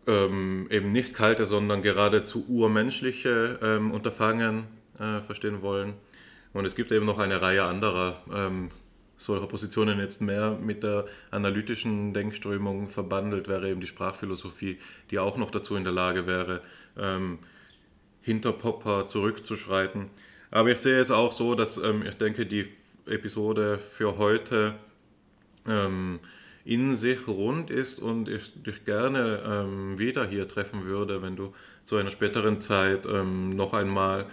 ähm, 0.07 0.67
eben 0.71 0.93
nicht 0.93 1.15
kalte, 1.15 1.47
sondern 1.47 1.83
geradezu 1.83 2.45
urmenschliche 2.49 3.59
ähm, 3.63 3.91
Unterfangen 3.91 4.65
äh, 4.99 5.21
verstehen 5.21 5.63
wollen. 5.63 5.95
Und 6.53 6.65
es 6.67 6.77
gibt 6.77 6.93
eben 6.93 7.07
noch 7.07 7.19
eine 7.19 7.43
Reihe 7.43 7.65
anderer 7.65 8.23
ähm, 8.33 8.71
solcher 9.19 9.47
Positionen 9.47 9.99
jetzt 9.99 10.21
mehr 10.21 10.57
mit 10.61 10.83
der 10.83 11.07
analytischen 11.31 12.13
Denkströmung 12.13 12.89
verbandelt, 12.89 13.49
wäre 13.49 13.71
eben 13.71 13.81
die 13.81 13.87
Sprachphilosophie, 13.87 14.79
die 15.11 15.19
auch 15.19 15.37
noch 15.37 15.51
dazu 15.51 15.77
in 15.77 15.85
der 15.85 15.93
Lage 15.93 16.27
wäre, 16.27 16.63
ähm, 16.99 17.39
hinter 18.21 18.53
Popper 18.53 19.07
zurückzuschreiten. 19.07 20.11
Aber 20.51 20.71
ich 20.71 20.79
sehe 20.79 20.99
es 20.99 21.11
auch 21.11 21.33
so, 21.33 21.55
dass 21.55 21.79
ähm, 21.79 22.05
ich 22.07 22.17
denke, 22.17 22.47
die 22.47 22.67
Episode 23.07 23.79
für 23.79 24.19
heute 24.19 24.75
ähm, 25.67 26.21
in 26.65 26.97
sich 26.97 27.29
rund 27.29 27.71
ist 27.71 27.99
und 27.99 28.29
ich 28.29 28.53
dich 28.63 28.85
gerne 28.85 29.43
ähm, 29.47 29.99
wieder 29.99 30.27
hier 30.27 30.49
treffen 30.49 30.85
würde, 30.85 31.23
wenn 31.23 31.37
du 31.37 31.53
zu 31.85 31.97
einer 31.97 32.11
späteren 32.11 32.61
Zeit 32.61 33.07
ähm, 33.07 33.51
noch 33.51 33.75
einmal 33.75 34.27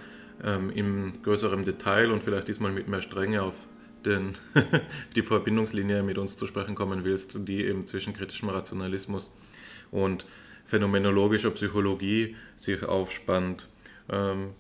ähm, 0.43 0.69
im 0.71 1.13
größeren 1.23 1.63
Detail 1.63 2.11
und 2.11 2.23
vielleicht 2.23 2.47
diesmal 2.47 2.71
mit 2.71 2.87
mehr 2.87 3.01
Strenge 3.01 3.43
auf 3.43 3.55
den, 4.05 4.33
die 5.15 5.23
Verbindungslinie 5.23 6.03
mit 6.03 6.17
uns 6.17 6.37
zu 6.37 6.47
sprechen 6.47 6.73
kommen 6.73 7.03
willst, 7.03 7.47
die 7.47 7.65
eben 7.65 7.85
zwischen 7.85 8.13
kritischem 8.13 8.49
Rationalismus 8.49 9.33
und 9.91 10.25
phänomenologischer 10.65 11.51
Psychologie 11.51 12.35
sich 12.55 12.83
aufspannt. 12.83 13.67
Ähm, 14.09 14.51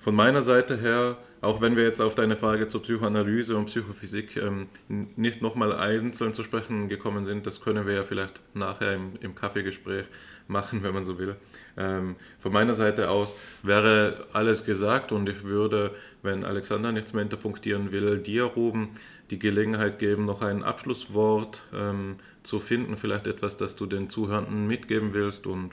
von 0.00 0.14
meiner 0.14 0.40
Seite 0.40 0.78
her, 0.78 1.18
auch 1.42 1.60
wenn 1.60 1.76
wir 1.76 1.84
jetzt 1.84 2.00
auf 2.00 2.14
deine 2.14 2.34
Frage 2.34 2.68
zur 2.68 2.80
Psychoanalyse 2.80 3.54
und 3.54 3.66
Psychophysik 3.66 4.36
ähm, 4.36 4.68
nicht 4.88 5.42
nochmal 5.42 5.74
einzeln 5.74 6.32
zu 6.32 6.42
sprechen 6.42 6.88
gekommen 6.88 7.26
sind, 7.26 7.46
das 7.46 7.60
können 7.60 7.86
wir 7.86 7.92
ja 7.92 8.02
vielleicht 8.02 8.40
nachher 8.54 8.94
im, 8.94 9.12
im 9.20 9.34
Kaffeegespräch 9.34 10.06
machen, 10.48 10.82
wenn 10.82 10.94
man 10.94 11.04
so 11.04 11.18
will. 11.18 11.36
Ähm, 11.76 12.16
von 12.38 12.50
meiner 12.50 12.72
Seite 12.72 13.10
aus 13.10 13.36
wäre 13.62 14.26
alles 14.32 14.64
gesagt 14.64 15.12
und 15.12 15.28
ich 15.28 15.44
würde, 15.44 15.94
wenn 16.22 16.44
Alexander 16.44 16.92
nichts 16.92 17.12
mehr 17.12 17.22
interpunktieren 17.22 17.92
will, 17.92 18.18
dir, 18.18 18.44
Ruben, 18.44 18.88
die 19.30 19.38
Gelegenheit 19.38 19.98
geben, 19.98 20.24
noch 20.24 20.40
ein 20.40 20.64
Abschlusswort 20.64 21.60
ähm, 21.74 22.16
zu 22.42 22.58
finden, 22.58 22.96
vielleicht 22.96 23.26
etwas, 23.26 23.58
das 23.58 23.76
du 23.76 23.84
den 23.84 24.08
Zuhörenden 24.08 24.66
mitgeben 24.66 25.12
willst 25.12 25.46
und 25.46 25.72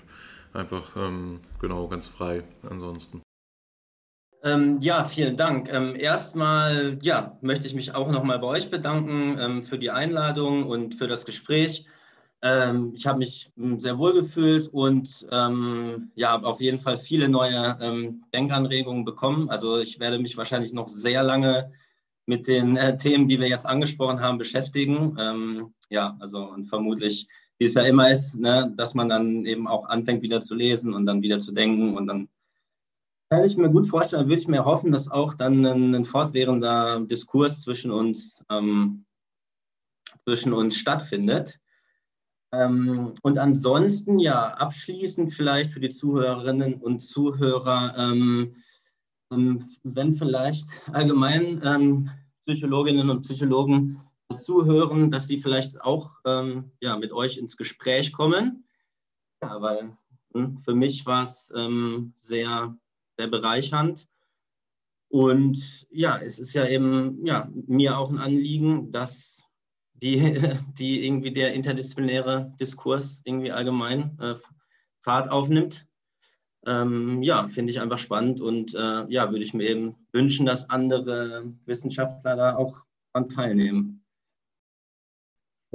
einfach 0.51 0.97
ähm, 0.97 1.39
genau 1.61 1.87
ganz 1.87 2.07
frei 2.07 2.43
ansonsten. 2.69 3.21
Ähm, 4.43 4.79
ja, 4.81 5.03
vielen 5.03 5.35
Dank. 5.35 5.71
Ähm, 5.73 5.95
erstmal 5.95 6.99
ja, 7.01 7.37
möchte 7.41 7.65
ich 7.65 7.73
mich 7.73 7.95
auch 7.95 8.11
nochmal 8.11 8.39
bei 8.39 8.47
euch 8.47 8.69
bedanken 8.69 9.37
ähm, 9.39 9.63
für 9.63 9.79
die 9.79 9.89
Einladung 9.89 10.63
und 10.67 10.95
für 10.95 11.07
das 11.07 11.25
Gespräch. 11.25 11.85
Ähm, 12.43 12.93
ich 12.95 13.07
habe 13.07 13.19
mich 13.19 13.51
hm, 13.57 13.79
sehr 13.79 13.97
wohl 13.97 14.13
gefühlt 14.13 14.67
und 14.67 15.25
ähm, 15.31 16.11
ja, 16.15 16.29
habe 16.29 16.45
auf 16.47 16.61
jeden 16.61 16.77
Fall 16.77 16.99
viele 16.99 17.29
neue 17.29 17.77
ähm, 17.81 18.23
Denkanregungen 18.33 19.05
bekommen. 19.05 19.49
Also 19.49 19.79
ich 19.79 19.99
werde 19.99 20.19
mich 20.19 20.37
wahrscheinlich 20.37 20.71
noch 20.71 20.87
sehr 20.87 21.23
lange 21.23 21.71
mit 22.27 22.47
den 22.47 22.77
äh, 22.77 22.95
Themen, 22.95 23.27
die 23.27 23.39
wir 23.39 23.47
jetzt 23.47 23.65
angesprochen 23.65 24.19
haben, 24.21 24.37
beschäftigen. 24.37 25.71
ja, 25.89 26.15
also 26.19 26.39
und 26.39 26.65
vermutlich, 26.65 27.27
wie 27.57 27.65
es 27.65 27.73
ja 27.73 27.83
immer 27.83 28.11
ist, 28.11 28.35
ne, 28.39 28.71
dass 28.77 28.93
man 28.93 29.09
dann 29.09 29.45
eben 29.45 29.67
auch 29.67 29.85
anfängt 29.89 30.21
wieder 30.21 30.41
zu 30.41 30.53
lesen 30.53 30.93
und 30.93 31.05
dann 31.05 31.21
wieder 31.21 31.39
zu 31.39 31.53
denken 31.53 31.95
und 31.97 32.07
dann 32.07 32.29
kann 33.29 33.43
ich 33.43 33.57
mir 33.57 33.69
gut 33.69 33.87
vorstellen, 33.87 34.27
würde 34.27 34.41
ich 34.41 34.47
mir 34.47 34.65
hoffen, 34.65 34.91
dass 34.91 35.09
auch 35.09 35.33
dann 35.33 35.65
ein, 35.65 35.95
ein 35.95 36.05
fortwährender 36.05 37.01
Diskurs 37.01 37.61
zwischen 37.61 37.91
uns, 37.91 38.41
ähm, 38.49 39.05
zwischen 40.23 40.53
uns 40.53 40.77
stattfindet. 40.77 41.59
Ähm, 42.53 43.15
und 43.23 43.37
ansonsten, 43.37 44.19
ja, 44.19 44.53
abschließend 44.53 45.33
vielleicht 45.33 45.71
für 45.71 45.81
die 45.81 45.89
Zuhörerinnen 45.89 46.75
und 46.75 47.01
Zuhörer, 47.01 47.93
ähm, 47.97 48.55
ähm 49.31 49.65
wenn 49.83 50.15
vielleicht 50.15 50.81
allgemein 50.93 51.61
ähm, 51.65 52.09
Psychologinnen 52.45 53.09
und 53.09 53.21
Psychologen 53.21 54.01
zuhören, 54.37 55.11
dass 55.11 55.27
sie 55.27 55.41
vielleicht 55.41 55.81
auch 55.81 56.19
ähm, 56.25 56.71
ja, 56.79 56.97
mit 56.97 57.11
euch 57.11 57.37
ins 57.37 57.57
Gespräch 57.57 58.13
kommen. 58.13 58.65
Ja, 59.41 59.61
weil 59.61 59.97
hm, 60.33 60.59
für 60.61 60.73
mich 60.73 61.05
war 61.05 61.23
es 61.23 61.53
sehr 62.15 62.77
sehr 63.17 63.27
bereichernd. 63.27 64.07
Und 65.09 65.87
ja, 65.89 66.17
es 66.17 66.39
ist 66.39 66.53
ja 66.53 66.67
eben 66.67 67.25
ja, 67.25 67.49
mir 67.67 67.97
auch 67.97 68.09
ein 68.09 68.19
Anliegen, 68.19 68.91
dass 68.91 69.43
die, 69.93 70.19
die 70.77 71.05
irgendwie 71.05 71.31
der 71.31 71.53
interdisziplinäre 71.53 72.53
Diskurs 72.59 73.21
irgendwie 73.25 73.51
allgemein 73.51 74.17
äh, 74.19 74.35
Fahrt 74.99 75.29
aufnimmt. 75.29 75.87
Ähm, 76.65 77.23
ja, 77.23 77.47
finde 77.47 77.71
ich 77.71 77.79
einfach 77.79 77.97
spannend 77.97 78.41
und 78.41 78.75
äh, 78.75 79.05
ja, 79.07 79.31
würde 79.31 79.43
ich 79.43 79.53
mir 79.53 79.69
eben 79.69 79.95
wünschen, 80.11 80.45
dass 80.45 80.69
andere 80.69 81.53
Wissenschaftler 81.65 82.35
da 82.35 82.55
auch 82.57 82.83
daran 83.13 83.29
teilnehmen. 83.29 84.03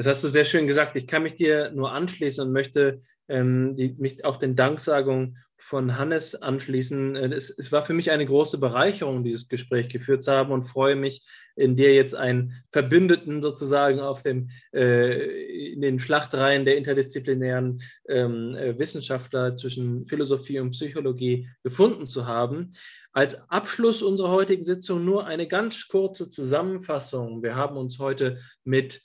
Das 0.03 0.17
hast 0.17 0.25
du 0.25 0.29
sehr 0.29 0.45
schön 0.45 0.67
gesagt. 0.67 0.97
Ich 0.97 1.07
kann 1.07 1.23
mich 1.23 1.37
dir 1.37 1.71
nur 1.71 1.93
anschließen 1.93 2.45
und 2.45 2.53
möchte 2.53 2.99
ähm, 3.29 3.77
die, 3.77 3.95
mich 4.01 4.25
auch 4.25 4.37
den 4.37 4.57
Danksagungen 4.57 5.39
von 5.57 5.97
Hannes 5.97 6.35
anschließen. 6.35 7.15
Äh, 7.15 7.33
es, 7.35 7.51
es, 7.57 7.71
war 7.71 7.83
für 7.83 7.95
mich 7.95 8.11
eine 8.11 8.27
große 8.27 8.59
Bereicherung, 8.59 9.23
dieses 9.23 9.47
Gespräch 9.47 9.89
geführt 9.89 10.25
zu 10.25 10.33
haben 10.33 10.51
und 10.51 10.65
freue 10.65 10.97
mich, 10.97 11.25
in 11.55 11.77
dir 11.77 11.95
jetzt 11.95 12.17
einen 12.17 12.53
Verbündeten 12.73 13.43
sozusagen 13.43 14.01
auf 14.01 14.23
dem, 14.23 14.51
äh, 14.75 15.73
in 15.73 15.81
den 15.83 16.01
Schlachtreihen 16.01 16.65
der 16.65 16.79
interdisziplinären 16.79 17.81
ähm, 18.09 18.57
äh, 18.57 18.77
Wissenschaftler 18.77 19.55
zwischen 19.55 20.05
Philosophie 20.07 20.59
und 20.59 20.71
Psychologie 20.71 21.49
gefunden 21.63 22.09
zu 22.09 22.27
haben. 22.27 22.73
Als 23.13 23.49
Abschluss 23.49 24.03
unserer 24.03 24.33
heutigen 24.33 24.65
Sitzung 24.65 25.05
nur 25.05 25.27
eine 25.27 25.47
ganz 25.47 25.87
kurze 25.87 26.29
Zusammenfassung. 26.29 27.45
Wir 27.45 27.55
haben 27.55 27.77
uns 27.77 28.01
heute 28.01 28.39
mit 28.65 29.01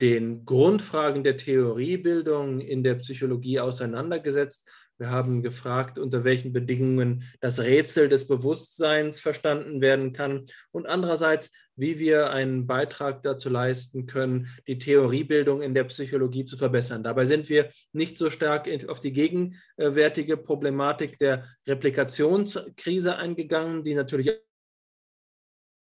den 0.00 0.44
Grundfragen 0.44 1.24
der 1.24 1.36
Theoriebildung 1.36 2.60
in 2.60 2.82
der 2.82 2.96
Psychologie 2.96 3.60
auseinandergesetzt. 3.60 4.68
Wir 4.98 5.10
haben 5.10 5.42
gefragt, 5.42 5.98
unter 5.98 6.24
welchen 6.24 6.52
Bedingungen 6.52 7.22
das 7.40 7.60
Rätsel 7.60 8.08
des 8.08 8.26
Bewusstseins 8.26 9.20
verstanden 9.20 9.82
werden 9.82 10.12
kann 10.12 10.46
und 10.70 10.86
andererseits, 10.86 11.52
wie 11.76 11.98
wir 11.98 12.30
einen 12.30 12.66
Beitrag 12.66 13.22
dazu 13.22 13.50
leisten 13.50 14.06
können, 14.06 14.48
die 14.66 14.78
Theoriebildung 14.78 15.60
in 15.60 15.74
der 15.74 15.84
Psychologie 15.84 16.46
zu 16.46 16.56
verbessern. 16.56 17.02
Dabei 17.02 17.26
sind 17.26 17.50
wir 17.50 17.68
nicht 17.92 18.16
so 18.16 18.30
stark 18.30 18.68
auf 18.88 19.00
die 19.00 19.12
gegenwärtige 19.12 20.38
Problematik 20.38 21.18
der 21.18 21.44
Replikationskrise 21.66 23.16
eingegangen, 23.16 23.84
die 23.84 23.94
natürlich 23.94 24.30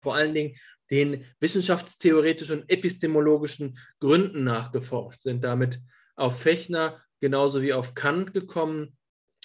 vor 0.04 0.14
allen 0.14 0.34
Dingen 0.34 0.54
den 0.90 1.24
wissenschaftstheoretischen, 1.40 2.68
epistemologischen 2.68 3.78
Gründen 3.98 4.44
nachgeforscht, 4.44 5.22
sind 5.22 5.42
damit 5.42 5.80
auf 6.14 6.40
Fechner 6.40 7.02
genauso 7.20 7.62
wie 7.62 7.72
auf 7.72 7.94
Kant 7.94 8.32
gekommen 8.32 8.96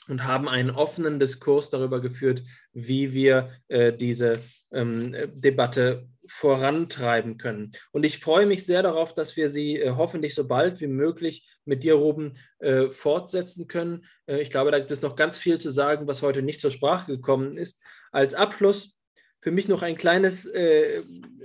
und 0.09 0.25
haben 0.25 0.49
einen 0.49 0.71
offenen 0.71 1.19
Diskurs 1.19 1.69
darüber 1.69 2.01
geführt, 2.01 2.43
wie 2.73 3.13
wir 3.13 3.51
äh, 3.67 3.93
diese 3.93 4.39
ähm, 4.71 5.15
Debatte 5.33 6.09
vorantreiben 6.25 7.37
können. 7.37 7.71
Und 7.91 8.05
ich 8.05 8.19
freue 8.19 8.45
mich 8.45 8.65
sehr 8.65 8.83
darauf, 8.83 9.13
dass 9.13 9.37
wir 9.37 9.49
sie 9.49 9.77
äh, 9.77 9.91
hoffentlich 9.95 10.35
so 10.35 10.47
bald 10.47 10.81
wie 10.81 10.87
möglich 10.87 11.47
mit 11.65 11.83
dir, 11.83 11.95
Ruben, 11.95 12.33
äh, 12.59 12.89
fortsetzen 12.89 13.67
können. 13.67 14.05
Äh, 14.27 14.41
ich 14.41 14.51
glaube, 14.51 14.71
da 14.71 14.79
gibt 14.79 14.91
es 14.91 15.01
noch 15.01 15.15
ganz 15.15 15.37
viel 15.37 15.59
zu 15.59 15.71
sagen, 15.71 16.07
was 16.07 16.21
heute 16.21 16.41
nicht 16.41 16.61
zur 16.61 16.71
Sprache 16.71 17.11
gekommen 17.11 17.57
ist. 17.57 17.81
Als 18.11 18.33
Abschluss 18.33 18.98
für 19.41 19.51
mich 19.51 19.67
noch 19.67 19.81
ein 19.81 19.97
kleines, 19.97 20.45
äh, 20.45 21.01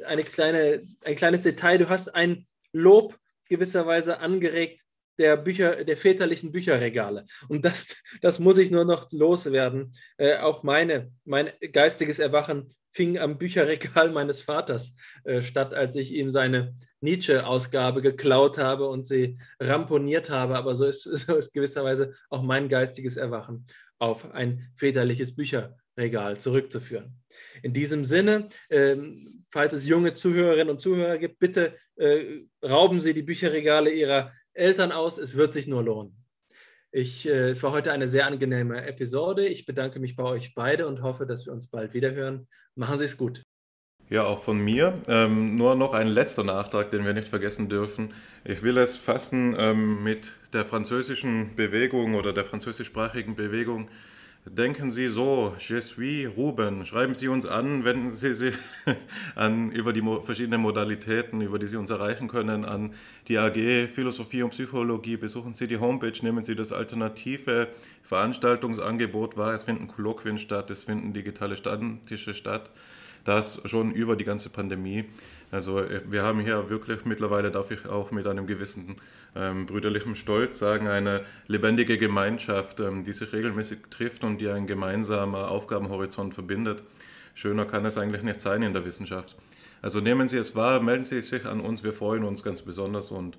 eine 0.06 0.24
kleine, 0.24 0.80
ein 1.04 1.16
kleines 1.16 1.42
Detail. 1.42 1.78
Du 1.78 1.88
hast 1.88 2.14
ein 2.14 2.46
Lob 2.72 3.16
gewisserweise 3.48 4.18
angeregt 4.18 4.82
der 5.18 5.36
Bücher, 5.36 5.84
der 5.84 5.96
väterlichen 5.96 6.50
Bücherregale. 6.50 7.24
Und 7.48 7.64
das, 7.64 7.96
das 8.20 8.38
muss 8.38 8.58
ich 8.58 8.70
nur 8.70 8.84
noch 8.84 9.06
loswerden. 9.12 9.92
Äh, 10.16 10.38
auch 10.38 10.62
meine, 10.62 11.12
mein 11.24 11.50
geistiges 11.72 12.18
Erwachen 12.18 12.74
fing 12.90 13.18
am 13.18 13.38
Bücherregal 13.38 14.10
meines 14.12 14.40
Vaters 14.40 14.96
äh, 15.24 15.42
statt, 15.42 15.74
als 15.74 15.96
ich 15.96 16.12
ihm 16.12 16.30
seine 16.30 16.76
Nietzsche-Ausgabe 17.00 18.02
geklaut 18.02 18.58
habe 18.58 18.88
und 18.88 19.06
sie 19.06 19.38
ramponiert 19.60 20.30
habe. 20.30 20.56
Aber 20.56 20.74
so 20.74 20.86
ist, 20.86 21.02
so 21.26 21.36
ist 21.36 21.52
gewisserweise 21.52 22.14
auch 22.30 22.42
mein 22.42 22.68
geistiges 22.68 23.16
Erwachen 23.16 23.66
auf 23.98 24.32
ein 24.32 24.72
väterliches 24.76 25.34
Bücherregal 25.36 26.38
zurückzuführen. 26.38 27.23
In 27.62 27.72
diesem 27.72 28.04
Sinne, 28.04 28.48
ähm, 28.70 29.44
falls 29.50 29.72
es 29.72 29.86
junge 29.86 30.14
Zuhörerinnen 30.14 30.70
und 30.70 30.80
Zuhörer 30.80 31.18
gibt, 31.18 31.38
bitte 31.38 31.76
äh, 31.96 32.42
rauben 32.62 33.00
Sie 33.00 33.14
die 33.14 33.22
Bücherregale 33.22 33.90
Ihrer 33.90 34.32
Eltern 34.52 34.92
aus. 34.92 35.18
Es 35.18 35.36
wird 35.36 35.52
sich 35.52 35.66
nur 35.66 35.82
lohnen. 35.82 36.16
Ich, 36.90 37.26
äh, 37.26 37.48
es 37.48 37.62
war 37.62 37.72
heute 37.72 37.92
eine 37.92 38.06
sehr 38.06 38.26
angenehme 38.26 38.86
Episode. 38.86 39.46
Ich 39.46 39.66
bedanke 39.66 39.98
mich 39.98 40.14
bei 40.14 40.22
euch 40.22 40.54
beide 40.54 40.86
und 40.86 41.02
hoffe, 41.02 41.26
dass 41.26 41.44
wir 41.46 41.52
uns 41.52 41.68
bald 41.68 41.92
wiederhören. 41.92 42.46
Machen 42.76 42.98
Sie 42.98 43.04
es 43.04 43.16
gut. 43.16 43.42
Ja, 44.10 44.26
auch 44.26 44.38
von 44.38 44.58
mir. 44.58 45.00
Ähm, 45.08 45.56
nur 45.56 45.74
noch 45.74 45.94
ein 45.94 46.08
letzter 46.08 46.44
Nachtrag, 46.44 46.90
den 46.90 47.04
wir 47.04 47.14
nicht 47.14 47.28
vergessen 47.28 47.68
dürfen. 47.68 48.12
Ich 48.44 48.62
will 48.62 48.76
es 48.76 48.96
fassen 48.96 49.56
ähm, 49.58 50.04
mit 50.04 50.34
der 50.52 50.64
französischen 50.64 51.56
Bewegung 51.56 52.14
oder 52.14 52.32
der 52.32 52.44
französischsprachigen 52.44 53.34
Bewegung. 53.34 53.88
Denken 54.46 54.90
Sie 54.90 55.08
so, 55.08 55.54
je 55.58 55.80
suis 55.80 56.26
Ruben. 56.36 56.84
Schreiben 56.84 57.14
Sie 57.14 57.28
uns 57.28 57.46
an, 57.46 57.82
wenden 57.86 58.10
Sie 58.10 58.34
sich 58.34 58.54
an 59.36 59.72
über 59.72 59.94
die 59.94 60.02
verschiedenen 60.22 60.60
Modalitäten, 60.60 61.40
über 61.40 61.58
die 61.58 61.66
Sie 61.66 61.78
uns 61.78 61.88
erreichen 61.88 62.28
können, 62.28 62.66
an 62.66 62.92
die 63.26 63.38
AG 63.38 63.88
Philosophie 63.88 64.42
und 64.42 64.50
Psychologie. 64.50 65.16
Besuchen 65.16 65.54
Sie 65.54 65.66
die 65.66 65.78
Homepage, 65.78 66.12
nehmen 66.20 66.44
Sie 66.44 66.54
das 66.54 66.72
alternative 66.72 67.68
Veranstaltungsangebot 68.02 69.38
wahr. 69.38 69.54
Es 69.54 69.62
finden 69.62 69.88
Kolloquien 69.88 70.38
statt, 70.38 70.70
es 70.70 70.84
finden 70.84 71.14
digitale 71.14 71.56
Stammtische 71.56 72.34
statt 72.34 72.70
das 73.24 73.60
schon 73.64 73.92
über 73.92 74.16
die 74.16 74.24
ganze 74.24 74.50
Pandemie. 74.50 75.06
Also 75.50 75.80
äh, 75.80 76.02
wir 76.06 76.22
haben 76.22 76.40
hier 76.40 76.68
wirklich 76.68 77.04
mittlerweile, 77.04 77.50
darf 77.50 77.70
ich 77.70 77.86
auch 77.86 78.10
mit 78.10 78.26
einem 78.26 78.46
gewissen 78.46 78.96
ähm, 79.34 79.66
brüderlichen 79.66 80.16
Stolz 80.16 80.58
sagen, 80.58 80.88
eine 80.88 81.24
lebendige 81.46 81.98
Gemeinschaft, 81.98 82.80
ähm, 82.80 83.04
die 83.04 83.12
sich 83.12 83.32
regelmäßig 83.32 83.78
trifft 83.90 84.24
und 84.24 84.38
die 84.38 84.48
ein 84.48 84.66
gemeinsamer 84.66 85.50
Aufgabenhorizont 85.50 86.34
verbindet. 86.34 86.82
Schöner 87.34 87.66
kann 87.66 87.84
es 87.84 87.98
eigentlich 87.98 88.22
nicht 88.22 88.40
sein 88.40 88.62
in 88.62 88.72
der 88.72 88.84
Wissenschaft. 88.84 89.36
Also 89.82 90.00
nehmen 90.00 90.28
Sie 90.28 90.38
es 90.38 90.54
wahr, 90.54 90.80
melden 90.80 91.04
Sie 91.04 91.20
sich 91.20 91.44
an 91.44 91.60
uns, 91.60 91.84
wir 91.84 91.92
freuen 91.92 92.24
uns 92.24 92.42
ganz 92.42 92.62
besonders 92.62 93.10
und 93.10 93.36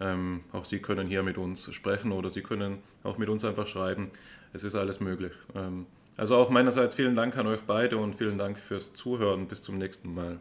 ähm, 0.00 0.42
auch 0.52 0.64
Sie 0.64 0.78
können 0.78 1.08
hier 1.08 1.22
mit 1.22 1.38
uns 1.38 1.74
sprechen 1.74 2.12
oder 2.12 2.30
Sie 2.30 2.42
können 2.42 2.78
auch 3.02 3.18
mit 3.18 3.28
uns 3.28 3.44
einfach 3.44 3.66
schreiben. 3.66 4.10
Es 4.52 4.64
ist 4.64 4.74
alles 4.74 5.00
möglich. 5.00 5.32
Ähm, 5.54 5.86
also 6.18 6.36
auch 6.36 6.50
meinerseits 6.50 6.96
vielen 6.96 7.16
Dank 7.16 7.36
an 7.38 7.46
euch 7.46 7.62
beide 7.66 7.96
und 7.96 8.16
vielen 8.16 8.36
Dank 8.36 8.58
fürs 8.58 8.92
Zuhören. 8.92 9.46
Bis 9.46 9.62
zum 9.62 9.78
nächsten 9.78 10.14
Mal. 10.14 10.38